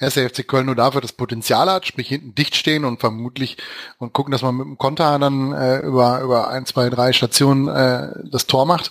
erste 0.00 0.28
FC 0.28 0.46
Köln 0.46 0.66
nur 0.66 0.74
dafür 0.74 1.00
das 1.00 1.12
Potenzial 1.12 1.70
hat, 1.70 1.86
sprich 1.86 2.08
hinten 2.08 2.34
dicht 2.34 2.56
stehen 2.56 2.84
und 2.84 2.98
vermutlich 2.98 3.58
und 3.98 4.12
gucken, 4.12 4.32
dass 4.32 4.42
man 4.42 4.56
mit 4.56 4.66
dem 4.66 4.76
Konter 4.76 5.16
dann 5.20 5.52
äh, 5.52 5.78
über, 5.82 6.20
über 6.20 6.48
ein, 6.48 6.66
zwei, 6.66 6.90
drei 6.90 7.12
Stationen 7.12 7.68
äh, 7.68 8.08
das 8.28 8.48
Tor 8.48 8.66
macht. 8.66 8.90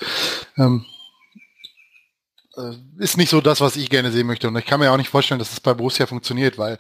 Ähm, 0.57 0.85
äh, 2.55 2.71
ist 2.97 3.17
nicht 3.17 3.29
so 3.29 3.41
das, 3.41 3.59
was 3.59 3.75
ich 3.75 3.89
gerne 3.89 4.13
sehen 4.13 4.27
möchte. 4.27 4.47
Und 4.47 4.55
ich 4.55 4.65
kann 4.65 4.79
mir 4.79 4.93
auch 4.93 4.97
nicht 4.97 5.09
vorstellen, 5.09 5.39
dass 5.39 5.49
es 5.49 5.55
das 5.55 5.59
bei 5.59 5.73
Borussia 5.73 6.05
funktioniert, 6.05 6.57
weil 6.57 6.79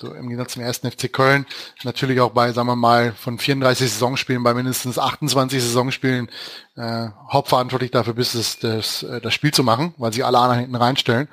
so 0.00 0.12
im 0.12 0.28
Gegensatz 0.28 0.54
zum 0.54 0.62
ersten 0.62 0.90
FC 0.90 1.12
Köln 1.12 1.46
natürlich 1.84 2.20
auch 2.20 2.30
bei, 2.30 2.52
sagen 2.52 2.68
wir 2.68 2.76
mal, 2.76 3.12
von 3.12 3.38
34 3.38 3.90
Saisonspielen 3.92 4.42
bei 4.42 4.52
mindestens 4.52 4.98
28 4.98 5.62
Saisonspielen 5.62 6.30
äh, 6.76 7.08
hauptverantwortlich 7.30 7.92
dafür 7.92 8.14
bist, 8.14 8.34
das, 8.34 8.58
das, 8.58 9.02
äh, 9.04 9.20
das 9.20 9.34
Spiel 9.34 9.52
zu 9.52 9.62
machen, 9.62 9.94
weil 9.96 10.12
sie 10.12 10.24
alle 10.24 10.38
anderen 10.38 10.60
hinten 10.60 10.76
reinstellen. 10.76 11.28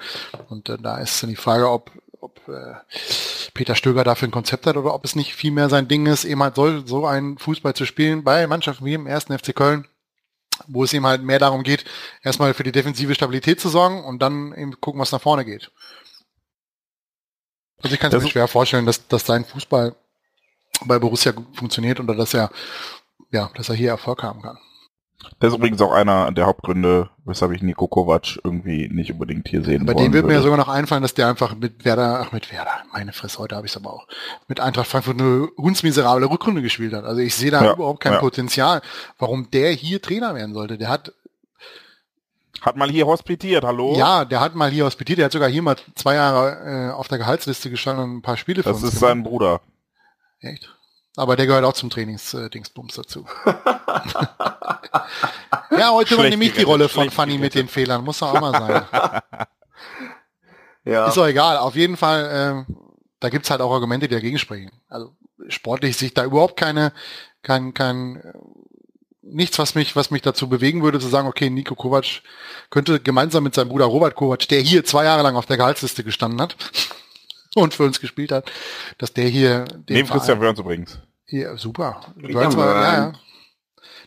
Und 0.50 0.70
äh, 0.70 0.78
da 0.78 0.98
ist 0.98 1.22
dann 1.24 1.32
die 1.32 1.36
Frage, 1.36 1.70
ob, 1.70 1.92
ob 2.20 2.48
äh, 2.48 2.76
Peter 3.54 3.74
Stöger 3.74 4.04
dafür 4.04 4.28
ein 4.28 4.32
Konzept 4.32 4.68
hat 4.68 4.78
oder 4.78 4.94
ob 4.94 5.06
es 5.06 5.16
nicht 5.16 5.34
viel 5.34 5.52
mehr 5.52 5.70
sein 5.70 5.88
Ding 5.88 6.06
ist, 6.06 6.24
eben 6.24 6.44
halt 6.44 6.56
so, 6.56 6.86
so 6.86 7.06
einen 7.08 7.40
Fußball 7.40 7.74
zu 7.74 7.86
spielen 7.86 8.24
bei 8.24 8.46
Mannschaften 8.46 8.86
wie 8.86 8.94
im 8.94 9.08
ersten 9.08 9.38
FC 9.38 9.56
Köln, 9.56 9.88
wo 10.68 10.84
es 10.84 10.94
ihm 10.94 11.08
halt 11.08 11.24
mehr 11.24 11.40
darum 11.40 11.64
geht, 11.64 11.84
erstmal 12.22 12.54
für 12.54 12.64
die 12.64 12.72
defensive 12.72 13.16
Stabilität 13.16 13.60
zu 13.60 13.70
sorgen 13.70 14.04
und 14.04 14.22
dann 14.22 14.54
eben 14.54 14.80
gucken, 14.80 15.02
was 15.02 15.12
nach 15.12 15.22
vorne 15.22 15.46
geht. 15.46 15.72
Also 17.82 17.94
ich 17.94 18.00
kann 18.00 18.12
es 18.12 18.24
mir 18.24 18.30
schwer 18.30 18.48
vorstellen, 18.48 18.86
dass, 18.86 19.08
dass 19.08 19.26
sein 19.26 19.46
Fußball 19.46 19.96
bei 20.86 21.00
Borussia 21.00 21.34
funktioniert 21.54 22.00
oder 22.00 22.16
dass 22.16 22.34
er, 22.34 22.50
ja, 23.32 23.50
dass 23.56 23.70
er 23.70 23.76
hier 23.76 23.90
Erfolg 23.90 24.24
haben 24.24 24.42
kann. 24.42 24.58
Das 25.40 25.52
ist 25.52 25.58
übrigens 25.58 25.82
auch 25.82 25.92
einer 25.92 26.32
der 26.32 26.46
Hauptgründe, 26.46 27.10
weshalb 27.26 27.52
ich 27.52 27.62
Nico 27.62 27.88
Kovac 27.88 28.40
irgendwie 28.44 28.90
nicht 28.90 29.12
unbedingt 29.12 29.48
hier 29.48 29.64
sehen 29.64 29.86
Bei 29.86 29.94
dem 29.94 30.14
wird 30.14 30.26
mir 30.26 30.34
ja 30.34 30.42
sogar 30.42 30.58
noch 30.58 30.68
einfallen, 30.68 31.02
dass 31.02 31.14
der 31.14 31.28
einfach 31.28 31.56
mit 31.56 31.86
Werder, 31.86 32.22
ach 32.26 32.32
mit 32.32 32.52
Werder, 32.52 32.84
meine 32.92 33.14
Fresse, 33.14 33.40
heute 33.40 33.56
habe 33.56 33.66
ich 33.66 33.74
es 33.74 33.78
aber 33.78 33.94
auch, 33.94 34.08
mit 34.48 34.60
Eintracht 34.60 34.88
Frankfurt 34.88 35.20
eine 35.20 35.48
hundsmiserable 35.58 36.30
Rückrunde 36.30 36.62
gespielt 36.62 36.94
hat. 36.94 37.06
Also 37.06 37.22
ich 37.22 37.36
sehe 37.36 37.52
da 37.52 37.64
ja, 37.64 37.74
überhaupt 37.74 38.02
kein 38.02 38.14
ja. 38.14 38.20
Potenzial, 38.20 38.82
warum 39.20 39.50
der 39.52 39.72
hier 39.72 40.02
Trainer 40.02 40.36
werden 40.36 40.54
sollte. 40.54 40.78
Der 40.78 40.90
hat 40.90 41.14
hat 42.62 42.76
mal 42.78 42.90
hier 42.90 43.08
hospitiert, 43.08 43.64
hallo? 43.64 43.96
Ja, 43.98 44.24
der 44.24 44.40
hat 44.40 44.56
mal 44.56 44.70
hier 44.70 44.86
hospitiert. 44.86 45.18
Der 45.20 45.26
hat 45.26 45.32
sogar 45.32 45.50
hier 45.50 45.62
mal 45.62 45.76
zwei 45.96 46.16
Jahre 46.16 46.90
äh, 46.90 46.92
auf 46.94 47.08
der 47.08 47.18
Gehaltsliste 47.18 47.70
gestanden 47.70 48.04
und 48.04 48.18
ein 48.18 48.22
paar 48.22 48.38
Spiele 48.38 48.64
für 48.64 48.70
das 48.70 48.78
uns 48.78 48.86
Das 48.86 48.94
ist 48.94 49.00
gemacht. 49.00 49.12
sein 49.12 49.24
Bruder. 49.24 49.62
Echt? 50.40 50.70
Aber 51.18 51.36
der 51.36 51.46
gehört 51.46 51.66
auch 51.66 51.74
zum 51.74 51.90
Trainingsdingsbums 51.90 52.98
äh, 52.98 53.02
dazu. 53.02 53.26
ja, 55.78 55.92
heute 55.92 56.14
übernehme 56.14 56.46
ich 56.46 56.54
die 56.54 56.64
Rolle 56.64 56.88
von 56.88 57.10
Funny 57.10 57.38
mit 57.38 57.54
den 57.54 57.68
Fehlern. 57.68 58.04
Muss 58.04 58.20
doch 58.20 58.34
auch 58.34 58.40
mal 58.40 58.54
sein. 58.54 58.86
ja. 60.86 61.08
Ist 61.08 61.18
doch 61.18 61.28
egal. 61.28 61.58
Auf 61.58 61.76
jeden 61.76 61.98
Fall, 61.98 62.66
äh, 62.70 62.74
da 63.20 63.30
gibt's 63.30 63.50
halt 63.50 63.60
auch 63.62 63.74
Argumente, 63.74 64.08
die 64.08 64.16
dagegen 64.16 64.40
sprechen. 64.40 64.72
Also 64.88 65.14
sportlich 65.50 65.98
sich 65.98 66.14
da 66.14 66.24
überhaupt 66.24 66.56
keine, 66.58 66.94
kein, 67.42 67.74
kein 67.74 68.22
nichts, 69.22 69.60
was 69.60 69.76
mich, 69.76 69.96
was 69.96 70.12
mich 70.12 70.22
dazu 70.22 70.50
bewegen 70.50 70.84
würde, 70.84 71.00
zu 71.00 71.08
sagen, 71.08 71.28
okay, 71.28 71.50
Nico 71.50 71.76
Kovac 71.76 72.22
könnte 72.70 73.00
gemeinsam 73.00 73.44
mit 73.44 73.56
seinem 73.56 73.70
Bruder 73.70 73.86
Robert 73.86 74.16
Kovac, 74.16 74.48
der 74.48 74.62
hier 74.62 74.84
zwei 74.84 75.06
Jahre 75.06 75.24
lang 75.24 75.36
auf 75.36 75.46
der 75.46 75.58
Gehaltsliste 75.58 76.04
gestanden 76.04 76.42
hat 76.42 76.56
und 77.56 77.74
für 77.74 77.84
uns 77.84 78.00
gespielt 78.00 78.32
hat, 78.32 78.52
dass 78.98 79.14
der 79.14 79.28
hier 79.28 79.66
Neben 79.88 80.10
Christian 80.10 80.40
Wörns 80.40 80.60
übrigens. 80.60 81.00
Hier, 81.26 81.58
super. 81.58 82.02
Wörns 82.16 82.58
war, 82.58 82.76
ja, 82.76 82.94
ja. 82.94 83.14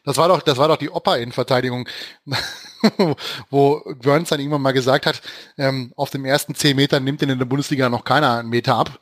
Das 0.05 0.19
war 0.19 0.29
doch, 0.29 0.43
das 0.43 0.59
war 0.59 0.69
doch 0.69 0.77
die 0.77 0.91
Opa-Innenverteidigung, 0.91 1.89
wo 3.51 3.81
Burns 4.03 4.29
dann 4.29 4.39
irgendwann 4.39 4.61
mal 4.61 4.73
gesagt 4.73 5.07
hat, 5.07 5.23
ähm, 5.57 5.93
auf 5.97 6.11
dem 6.11 6.27
ersten 6.27 6.55
zehn 6.55 6.77
Metern 6.77 7.05
nimmt 7.05 7.23
in 7.23 7.39
der 7.39 7.47
Bundesliga 7.47 7.89
noch 7.89 8.05
keiner 8.05 8.39
einen 8.39 8.51
Meter 8.51 8.75
ab. 8.75 9.01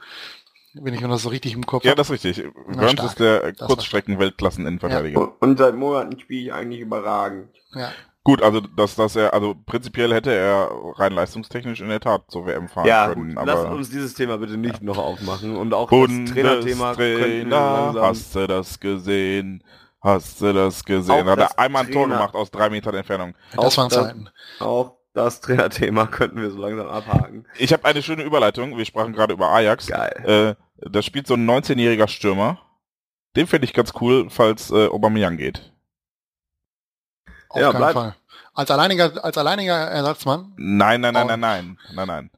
Wenn 0.75 0.95
ich 0.95 1.01
mir 1.01 1.09
das 1.09 1.23
so 1.23 1.29
richtig 1.29 1.53
im 1.55 1.67
Kopf 1.67 1.85
Ja, 1.85 1.95
das 1.95 2.09
ist 2.09 2.25
richtig. 2.25 2.47
Burns 2.67 3.03
ist 3.03 3.21
der 3.21 3.53
Kurzstrecken-Weltklassen-Innenverteidiger. 3.55 5.21
Ja. 5.21 5.33
Und 5.41 5.59
seit 5.59 5.75
Monaten 5.75 6.19
spiele 6.19 6.41
ich 6.41 6.53
eigentlich 6.53 6.81
überragend. 6.81 7.49
Ja. 7.75 7.91
Gut, 8.25 8.41
also 8.41 8.61
dass, 8.61 8.95
dass 8.95 9.17
er, 9.17 9.35
also 9.35 9.57
prinzipiell 9.67 10.15
hätte 10.15 10.33
er 10.33 10.71
rein 10.97 11.13
leistungstechnisch 11.13 11.81
in 11.81 11.89
der 11.89 11.99
Tat 11.99 12.23
so 12.29 12.47
WM 12.47 12.69
fahren 12.69 12.87
ja, 12.87 13.09
können. 13.09 13.35
Gut, 13.35 13.45
lass 13.45 13.65
uns 13.65 13.91
dieses 13.91 14.15
Thema 14.15 14.39
bitte 14.39 14.57
nicht 14.57 14.81
noch 14.81 14.99
aufmachen 14.99 15.57
und 15.57 15.75
auch 15.75 15.91
das 15.91 16.31
Trainerthema. 16.33 16.95
Trainer, 16.95 17.95
hast 17.97 18.37
du 18.37 18.47
das 18.47 18.79
gesehen? 18.79 19.65
Hast 20.01 20.41
du 20.41 20.53
das 20.53 20.85
gesehen? 20.85 21.27
Auch 21.27 21.33
Hat 21.33 21.39
er 21.39 21.59
einmal 21.59 21.85
ein 21.85 21.93
Tor 21.93 22.09
gemacht 22.09 22.35
aus 22.35 22.53
drei 22.53 22.71
Metern 22.71 22.95
Entfernung. 22.95 23.35
Das 23.57 23.77
waren 23.77 23.91
Zeiten. 23.91 24.29
Auch 24.61 24.97
das 25.15 25.41
Trainerthema 25.41 26.07
könnten 26.11 26.41
wir 26.41 26.51
so 26.51 26.59
langsam 26.59 26.89
abhaken. 26.89 27.47
Ich 27.59 27.73
habe 27.73 27.85
eine 27.85 28.03
schöne 28.03 28.23
Überleitung. 28.23 28.77
Wir 28.79 28.85
sprachen 28.85 29.13
gerade 29.13 29.35
über 29.35 29.51
Ajax. 29.51 29.89
Geil. 29.89 30.57
Da 30.91 31.03
spielt 31.03 31.27
so 31.27 31.35
ein 31.35 31.49
19-jähriger 31.49 32.09
Stürmer. 32.09 32.59
Den 33.37 33.47
finde 33.47 33.67
ich 33.67 33.73
ganz 33.73 33.93
cool, 34.01 34.29
falls 34.31 34.71
äh, 34.71 34.89
Aubameyang 34.89 35.37
geht. 35.37 35.73
Auf 37.49 37.61
ja, 37.61 37.71
keinen 37.71 37.79
bleib. 37.79 37.93
Fall. 37.95 38.17
Als 38.55 38.71
alleiniger, 38.71 39.25
als 39.25 39.39
alleiniger 39.39 39.75
Ersatzmann? 39.75 40.53
Nein, 40.57 41.01
nein, 41.01 41.15
nein, 41.15 41.27
nein, 41.27 41.41
nein, 41.41 41.79
nein, 41.95 42.07
nein. 42.07 42.31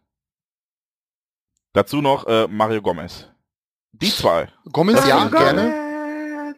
Dazu 1.72 2.00
noch 2.00 2.26
äh, 2.26 2.46
Mario 2.46 2.82
Gomez. 2.82 3.28
Die 3.92 4.10
zwei. 4.10 4.48
Gomez, 4.70 5.04
ja, 5.06 5.24
Gomez. 5.24 5.40
gerne. 5.40 6.54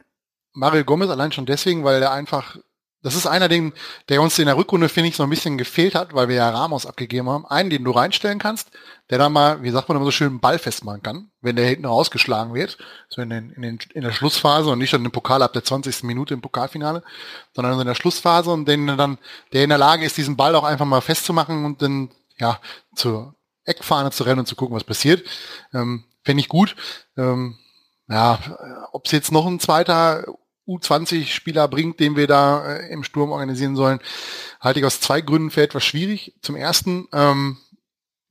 Mario 0.52 0.84
Gomez 0.84 1.08
allein 1.08 1.32
schon 1.32 1.46
deswegen, 1.46 1.84
weil 1.84 2.02
er 2.02 2.12
einfach 2.12 2.58
das 3.06 3.14
ist 3.14 3.26
einer, 3.28 3.48
den, 3.48 3.72
der 4.08 4.20
uns 4.20 4.36
in 4.40 4.46
der 4.46 4.56
Rückrunde, 4.56 4.88
finde 4.88 5.10
ich, 5.10 5.16
so 5.16 5.22
ein 5.22 5.30
bisschen 5.30 5.58
gefehlt 5.58 5.94
hat, 5.94 6.12
weil 6.12 6.28
wir 6.28 6.34
ja 6.34 6.50
Ramos 6.50 6.86
abgegeben 6.86 7.30
haben. 7.30 7.46
Einen, 7.46 7.70
den 7.70 7.84
du 7.84 7.92
reinstellen 7.92 8.40
kannst, 8.40 8.72
der 9.10 9.18
da 9.18 9.28
mal, 9.28 9.62
wie 9.62 9.70
sagt 9.70 9.88
man 9.88 9.96
immer 9.96 10.04
so 10.04 10.10
schön, 10.10 10.28
einen 10.28 10.40
Ball 10.40 10.58
festmachen 10.58 11.02
kann, 11.02 11.30
wenn 11.40 11.56
der 11.56 11.66
hinten 11.66 11.86
rausgeschlagen 11.86 12.54
wird, 12.54 12.76
so 13.08 13.22
in, 13.22 13.30
den, 13.30 13.50
in, 13.50 13.62
den, 13.62 13.78
in 13.94 14.02
der 14.02 14.12
Schlussphase 14.12 14.70
und 14.70 14.78
nicht 14.78 14.90
schon 14.90 15.04
im 15.04 15.12
Pokal 15.12 15.42
ab 15.42 15.52
der 15.52 15.64
20. 15.64 16.02
Minute 16.02 16.34
im 16.34 16.40
Pokalfinale, 16.40 17.02
sondern 17.54 17.78
in 17.78 17.86
der 17.86 17.94
Schlussphase 17.94 18.50
und 18.50 18.66
den 18.66 18.86
dann, 18.86 19.18
der 19.52 19.62
in 19.64 19.68
der 19.68 19.78
Lage 19.78 20.04
ist, 20.04 20.16
diesen 20.16 20.36
Ball 20.36 20.54
auch 20.54 20.64
einfach 20.64 20.86
mal 20.86 21.00
festzumachen 21.00 21.64
und 21.64 21.82
dann, 21.82 22.10
ja, 22.38 22.60
zur 22.94 23.34
Eckfahne 23.64 24.10
zu 24.10 24.24
rennen 24.24 24.40
und 24.40 24.46
zu 24.46 24.56
gucken, 24.56 24.76
was 24.76 24.84
passiert. 24.84 25.26
Ähm, 25.72 26.04
Fände 26.24 26.40
ich 26.40 26.48
gut. 26.48 26.74
Ähm, 27.16 27.56
ja, 28.08 28.38
ob 28.92 29.06
es 29.06 29.12
jetzt 29.12 29.32
noch 29.32 29.46
ein 29.46 29.60
zweiter 29.60 30.24
U20-Spieler 30.66 31.68
bringt, 31.68 32.00
den 32.00 32.16
wir 32.16 32.26
da 32.26 32.74
äh, 32.74 32.92
im 32.92 33.04
Sturm 33.04 33.30
organisieren 33.30 33.76
sollen, 33.76 34.00
halte 34.60 34.80
ich 34.80 34.86
aus 34.86 35.00
zwei 35.00 35.20
Gründen 35.20 35.50
für 35.50 35.62
etwas 35.62 35.84
schwierig. 35.84 36.34
Zum 36.42 36.56
ersten 36.56 37.06
ähm, 37.12 37.58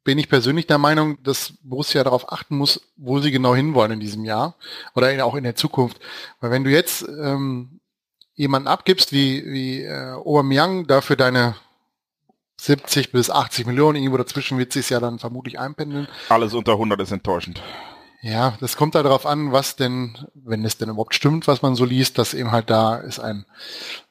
bin 0.05 0.19
ich 0.19 0.29
persönlich 0.29 0.67
der 0.67 0.77
Meinung, 0.77 1.21
dass 1.23 1.53
Borussia 1.63 2.03
darauf 2.03 2.31
achten 2.31 2.55
muss, 2.55 2.79
wo 2.95 3.19
sie 3.19 3.31
genau 3.31 3.53
hinwollen 3.53 3.93
in 3.93 3.99
diesem 3.99 4.23
Jahr 4.23 4.55
oder 4.93 5.25
auch 5.25 5.35
in 5.35 5.43
der 5.43 5.55
Zukunft. 5.55 5.99
Weil 6.39 6.51
wenn 6.51 6.63
du 6.63 6.69
jetzt 6.69 7.05
ähm, 7.09 7.81
jemanden 8.35 8.67
abgibst 8.67 9.11
wie, 9.11 9.43
wie 9.45 9.81
äh, 9.81 10.11
Aubameyang, 10.11 10.85
dafür 10.87 11.15
deine 11.15 11.55
70 12.61 13.11
bis 13.11 13.29
80 13.29 13.65
Millionen, 13.65 13.97
irgendwo 13.97 14.17
dazwischen 14.17 14.57
wird 14.59 14.71
sich 14.71 14.89
ja 14.89 14.99
dann 14.99 15.19
vermutlich 15.19 15.59
einpendeln. 15.59 16.07
Alles 16.29 16.53
unter 16.53 16.73
100 16.73 17.01
ist 17.01 17.11
enttäuschend. 17.11 17.61
Ja, 18.25 18.57
das 18.59 18.75
kommt 18.75 18.95
da 18.95 19.03
darauf 19.03 19.27
an, 19.27 19.51
was 19.51 19.75
denn, 19.75 20.17
wenn 20.33 20.65
es 20.65 20.79
denn 20.79 20.89
überhaupt 20.89 21.13
stimmt, 21.13 21.47
was 21.47 21.61
man 21.61 21.75
so 21.75 21.85
liest, 21.85 22.17
dass 22.17 22.33
eben 22.33 22.51
halt 22.51 22.71
da 22.71 22.95
ist 22.95 23.19
ein, 23.19 23.45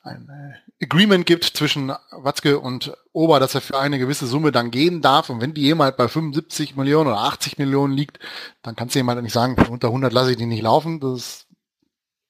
ein 0.05 0.29
äh, 0.29 0.85
Agreement 0.85 1.27
gibt 1.27 1.43
zwischen 1.43 1.93
Watzke 2.13 2.61
und 2.61 2.97
Ober, 3.13 3.41
dass 3.41 3.57
er 3.57 3.61
für 3.61 3.77
eine 3.77 3.99
gewisse 3.99 4.29
Summe 4.29 4.53
dann 4.53 4.71
gehen 4.71 5.03
darf. 5.03 5.31
Und 5.31 5.41
wenn 5.41 5.53
die 5.53 5.63
jemand 5.63 5.97
bei 5.97 6.07
75 6.07 6.77
Millionen 6.77 7.09
oder 7.09 7.23
80 7.23 7.59
Millionen 7.59 7.93
liegt, 7.93 8.21
dann 8.63 8.77
kannst 8.77 8.95
du 8.95 9.01
jemand 9.01 9.21
nicht 9.21 9.33
sagen, 9.33 9.57
unter 9.69 9.89
100 9.89 10.13
lasse 10.13 10.31
ich 10.31 10.37
die 10.37 10.47
nicht 10.47 10.63
laufen. 10.63 11.01
Das, 11.01 11.47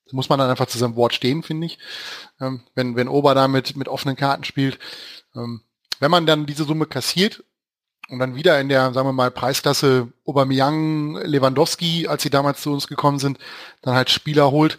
das 0.05 0.15
muss 0.15 0.31
man 0.31 0.39
dann 0.39 0.49
einfach 0.49 0.69
zu 0.69 0.79
seinem 0.79 0.97
Wort 0.97 1.13
stehen, 1.13 1.43
finde 1.43 1.67
ich. 1.67 1.79
Ähm, 2.41 2.63
wenn, 2.75 2.97
wenn 2.97 3.09
Ober 3.09 3.35
da 3.35 3.47
mit, 3.47 3.77
mit 3.77 3.89
offenen 3.89 4.17
Karten 4.17 4.45
spielt. 4.45 4.79
Ähm, 5.37 5.61
wenn 6.01 6.11
man 6.11 6.25
dann 6.25 6.47
diese 6.47 6.65
Summe 6.65 6.87
kassiert 6.87 7.45
und 8.09 8.19
dann 8.19 8.35
wieder 8.35 8.61
in 8.61 8.69
der, 8.69 8.93
sagen 8.93 9.09
wir 9.09 9.13
mal, 9.13 9.31
Preisklasse 9.31 10.09
Aubameyang, 10.27 11.17
Lewandowski, 11.25 12.07
als 12.07 12.23
sie 12.23 12.31
damals 12.31 12.61
zu 12.61 12.73
uns 12.73 12.87
gekommen 12.87 13.19
sind, 13.19 13.39
dann 13.83 13.95
halt 13.95 14.11
Spieler 14.11 14.51
holt, 14.51 14.79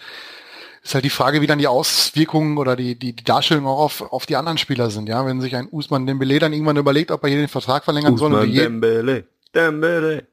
ist 0.84 0.94
halt 0.94 1.06
die 1.06 1.10
Frage, 1.10 1.42
wie 1.42 1.48
dann 1.48 1.58
die 1.58 1.68
Auswirkungen 1.68 2.58
oder 2.58 2.76
die, 2.76 2.98
die, 2.98 3.14
die 3.14 3.24
Darstellung 3.24 3.66
auch 3.66 3.80
auf, 3.80 4.02
auf 4.02 4.26
die 4.28 4.36
anderen 4.36 4.60
Spieler 4.60 4.92
sind. 4.92 5.10
Ja, 5.10 5.26
wenn 5.26 5.42
sich 5.42 5.56
ein 5.56 5.68
Usman 5.72 6.06
Dembele 6.06 6.38
dann 6.38 6.54
irgendwann 6.54 6.78
überlegt, 6.78 7.10
ob 7.10 7.24
er 7.24 7.30
hier 7.30 7.40
den 7.40 7.48
Vertrag 7.48 7.84
verlängern 7.84 8.14
Usman 8.14 8.32
soll. 8.34 8.52
Dembele, 8.52 9.26
Dembele. 9.54 10.28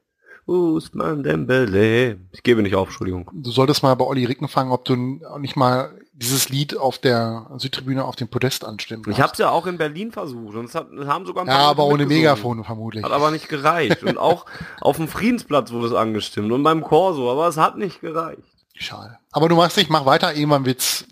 Usman 0.45 1.23
Dembele. 1.23 2.19
Ich 2.31 2.43
gebe 2.43 2.61
nicht 2.61 2.75
auf, 2.75 2.89
Entschuldigung. 2.89 3.29
Du 3.33 3.51
solltest 3.51 3.81
mal 3.81 3.93
bei 3.95 4.05
Olli 4.05 4.25
Ricken 4.25 4.47
fragen, 4.47 4.71
ob 4.71 4.83
du 4.83 4.95
nicht 5.39 5.55
mal 5.55 5.97
dieses 6.11 6.49
Lied 6.49 6.77
auf 6.77 6.97
der 6.97 7.49
Südtribüne 7.57 8.03
auf 8.03 8.15
dem 8.15 8.27
Podest 8.27 8.65
anstimmen 8.65 9.03
Ich 9.09 9.21
habe 9.21 9.31
es 9.31 9.39
ja 9.39 9.49
auch 9.49 9.65
in 9.65 9.77
Berlin 9.77 10.11
versucht 10.11 10.55
und 10.55 10.65
es 10.65 10.75
hat, 10.75 10.87
haben 11.05 11.25
sogar 11.25 11.43
ein 11.43 11.47
paar 11.47 11.59
Ja, 11.59 11.69
aber 11.69 11.85
ohne 11.85 12.05
Megafon 12.05 12.63
vermutlich. 12.63 13.03
Hat 13.03 13.11
aber 13.11 13.31
nicht 13.31 13.49
gereicht. 13.49 14.03
und 14.03 14.17
auch 14.17 14.45
auf 14.81 14.97
dem 14.97 15.07
Friedensplatz 15.07 15.71
wurde 15.71 15.87
es 15.87 15.93
angestimmt 15.93 16.51
und 16.51 16.61
beim 16.63 16.83
Corso, 16.83 17.31
aber 17.31 17.47
es 17.47 17.57
hat 17.57 17.77
nicht 17.77 18.01
gereicht. 18.01 18.43
Schade. 18.75 19.17
Aber 19.31 19.49
du 19.49 19.55
machst 19.55 19.77
nicht, 19.77 19.89
mach 19.89 20.05
weiter, 20.05 20.35
irgendwann 20.35 20.65
wird's 20.65 21.05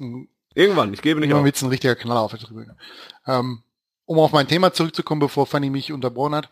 Irgendwann, 0.54 0.94
ich 0.94 1.02
gebe 1.02 1.20
nicht 1.22 1.30
Irgendwann 1.30 1.46
wird's 1.46 1.62
ein 1.62 1.70
richtiger 1.70 1.96
Knaller 1.96 2.22
auf 2.22 2.32
der 2.32 2.42
Tribüne. 2.42 2.76
Ähm, 3.26 3.64
um 4.06 4.20
auf 4.20 4.34
mein 4.34 4.48
Thema 4.48 4.74
zurückzukommen, 4.74 5.20
bevor 5.20 5.48
Fanny 5.48 5.70
mich 5.70 5.94
unterbrochen 5.94 6.36
hat 6.36 6.50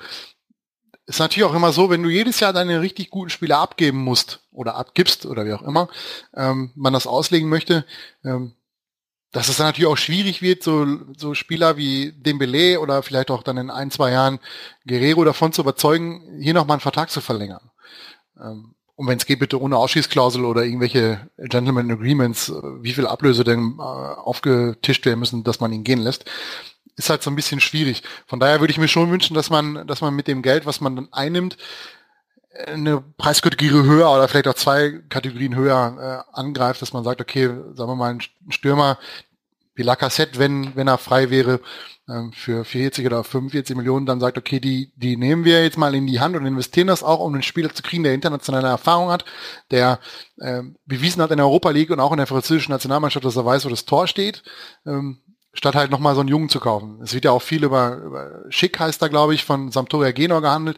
ist 1.10 1.20
natürlich 1.20 1.50
auch 1.50 1.56
immer 1.56 1.74
so, 1.74 1.90
wenn 1.90 2.04
du 2.04 2.10
jedes 2.10 2.40
Jahr 2.40 2.54
deine 2.54 2.82
richtig 2.82 3.10
guten 3.10 3.32
Spieler 3.32 3.58
abgeben 3.58 3.98
musst 3.98 4.42
oder 4.52 4.76
abgibst 4.76 5.26
oder 5.26 5.44
wie 5.44 5.54
auch 5.54 5.64
immer 5.64 5.90
ähm, 6.36 6.72
man 6.76 6.94
das 6.94 7.08
auslegen 7.08 7.50
möchte, 7.50 7.84
ähm, 8.24 8.54
dass 9.32 9.50
es 9.50 9.58
dann 9.58 9.68
natürlich 9.68 9.90
auch 9.90 9.98
schwierig 9.98 10.44
wird, 10.44 10.62
so, 10.62 10.86
so 11.18 11.34
Spieler 11.34 11.78
wie 11.78 12.12
Dembele 12.12 12.80
oder 12.80 13.02
vielleicht 13.02 13.32
auch 13.32 13.42
dann 13.42 13.58
in 13.58 13.72
ein, 13.72 13.90
zwei 13.90 14.12
Jahren 14.12 14.40
Guerrero 14.86 15.24
davon 15.24 15.52
zu 15.52 15.62
überzeugen, 15.64 16.40
hier 16.40 16.54
nochmal 16.54 16.76
einen 16.76 16.82
Vertrag 16.82 17.10
zu 17.10 17.22
verlängern. 17.22 17.72
Ähm, 18.40 18.76
und 18.96 19.08
wenn 19.08 19.18
es 19.18 19.26
geht, 19.26 19.40
bitte 19.40 19.60
ohne 19.60 19.78
Ausschießklausel 19.78 20.46
oder 20.46 20.64
irgendwelche 20.64 21.28
Gentleman 21.38 21.90
Agreements, 21.90 22.50
äh, 22.50 22.84
wie 22.84 22.94
viel 22.94 23.08
Ablöse 23.08 23.44
denn 23.44 23.78
äh, 23.80 23.82
aufgetischt 23.82 25.08
werden 25.08 25.20
müssen, 25.20 25.44
dass 25.44 25.60
man 25.60 25.74
ihn 25.74 25.84
gehen 25.84 26.00
lässt 26.02 26.26
ist 27.00 27.10
halt 27.10 27.24
so 27.24 27.32
ein 27.32 27.36
bisschen 27.36 27.62
schwierig. 27.62 28.04
Von 28.28 28.40
daher 28.40 28.60
würde 28.60 28.72
ich 28.72 28.78
mir 28.78 28.90
schon 28.90 29.10
wünschen, 29.10 29.34
dass 29.34 29.50
man, 29.50 29.88
dass 29.88 30.02
man 30.02 30.14
mit 30.14 30.28
dem 30.28 30.42
Geld, 30.42 30.66
was 30.66 30.82
man 30.82 30.96
dann 30.96 31.08
einnimmt, 31.12 31.58
eine 32.68 33.02
Preiskategorie 33.18 33.72
höher 33.72 34.12
oder 34.12 34.28
vielleicht 34.28 34.48
auch 34.50 34.54
zwei 34.54 35.00
Kategorien 35.08 35.56
höher 35.56 36.26
äh, 36.34 36.38
angreift, 36.38 36.82
dass 36.82 36.94
man 36.94 37.06
sagt, 37.06 37.22
okay, 37.22 37.48
sagen 37.48 37.90
wir 37.90 37.96
mal, 37.96 38.12
ein 38.12 38.22
Stürmer 38.50 39.00
wie 39.76 39.84
Lacassette, 39.84 40.40
wenn, 40.40 40.76
wenn 40.76 40.90
er 40.90 40.98
frei 40.98 41.30
wäre, 41.30 41.62
ähm, 42.10 42.34
für 42.34 42.66
40 42.66 43.06
oder 43.06 43.24
45 43.24 43.78
Millionen, 43.78 44.06
dann 44.06 44.20
sagt, 44.20 44.38
okay, 44.38 44.60
die, 44.60 44.92
die 44.98 45.16
nehmen 45.16 45.46
wir 45.46 45.64
jetzt 45.64 45.78
mal 45.78 45.96
in 45.96 46.06
die 46.06 46.20
Hand 46.20 46.36
und 46.36 46.46
investieren 46.46 46.88
das 46.88 47.02
auch, 47.02 47.22
um 47.22 47.34
einen 47.34 47.44
Spieler 47.44 47.74
zu 47.74 47.82
kriegen, 47.82 48.04
der 48.04 48.14
internationale 48.14 48.68
Erfahrung 48.68 49.10
hat, 49.10 49.24
der 49.72 50.00
äh, 50.38 50.64
bewiesen 50.86 51.22
hat 51.22 51.32
in 51.32 51.38
der 51.38 51.46
Europa 51.46 51.70
League 51.70 51.92
und 51.92 52.02
auch 52.02 52.12
in 52.12 52.18
der 52.18 52.28
französischen 52.28 52.74
Nationalmannschaft, 52.74 53.24
dass 53.24 53.38
er 53.38 53.46
weiß, 53.46 53.64
wo 53.64 53.70
das 53.70 53.86
Tor 53.86 54.08
steht. 54.08 54.44
Ähm, 54.86 55.20
statt 55.54 55.76
halt 55.76 55.92
nochmal 55.92 56.16
so 56.16 56.22
einen 56.22 56.30
Jungen 56.30 56.50
zu 56.50 56.60
kaufen. 56.60 57.00
Es 57.02 57.14
wird 57.14 57.26
ja 57.26 57.32
auch 57.32 57.42
viel 57.42 57.64
über, 57.64 57.98
über 57.98 58.44
Schick 58.50 58.80
heißt 58.80 59.02
da, 59.02 59.08
glaube 59.08 59.34
ich, 59.34 59.46
von 59.46 59.72
Sampdoria 59.72 60.12
Genor 60.12 60.42
gehandelt, 60.42 60.78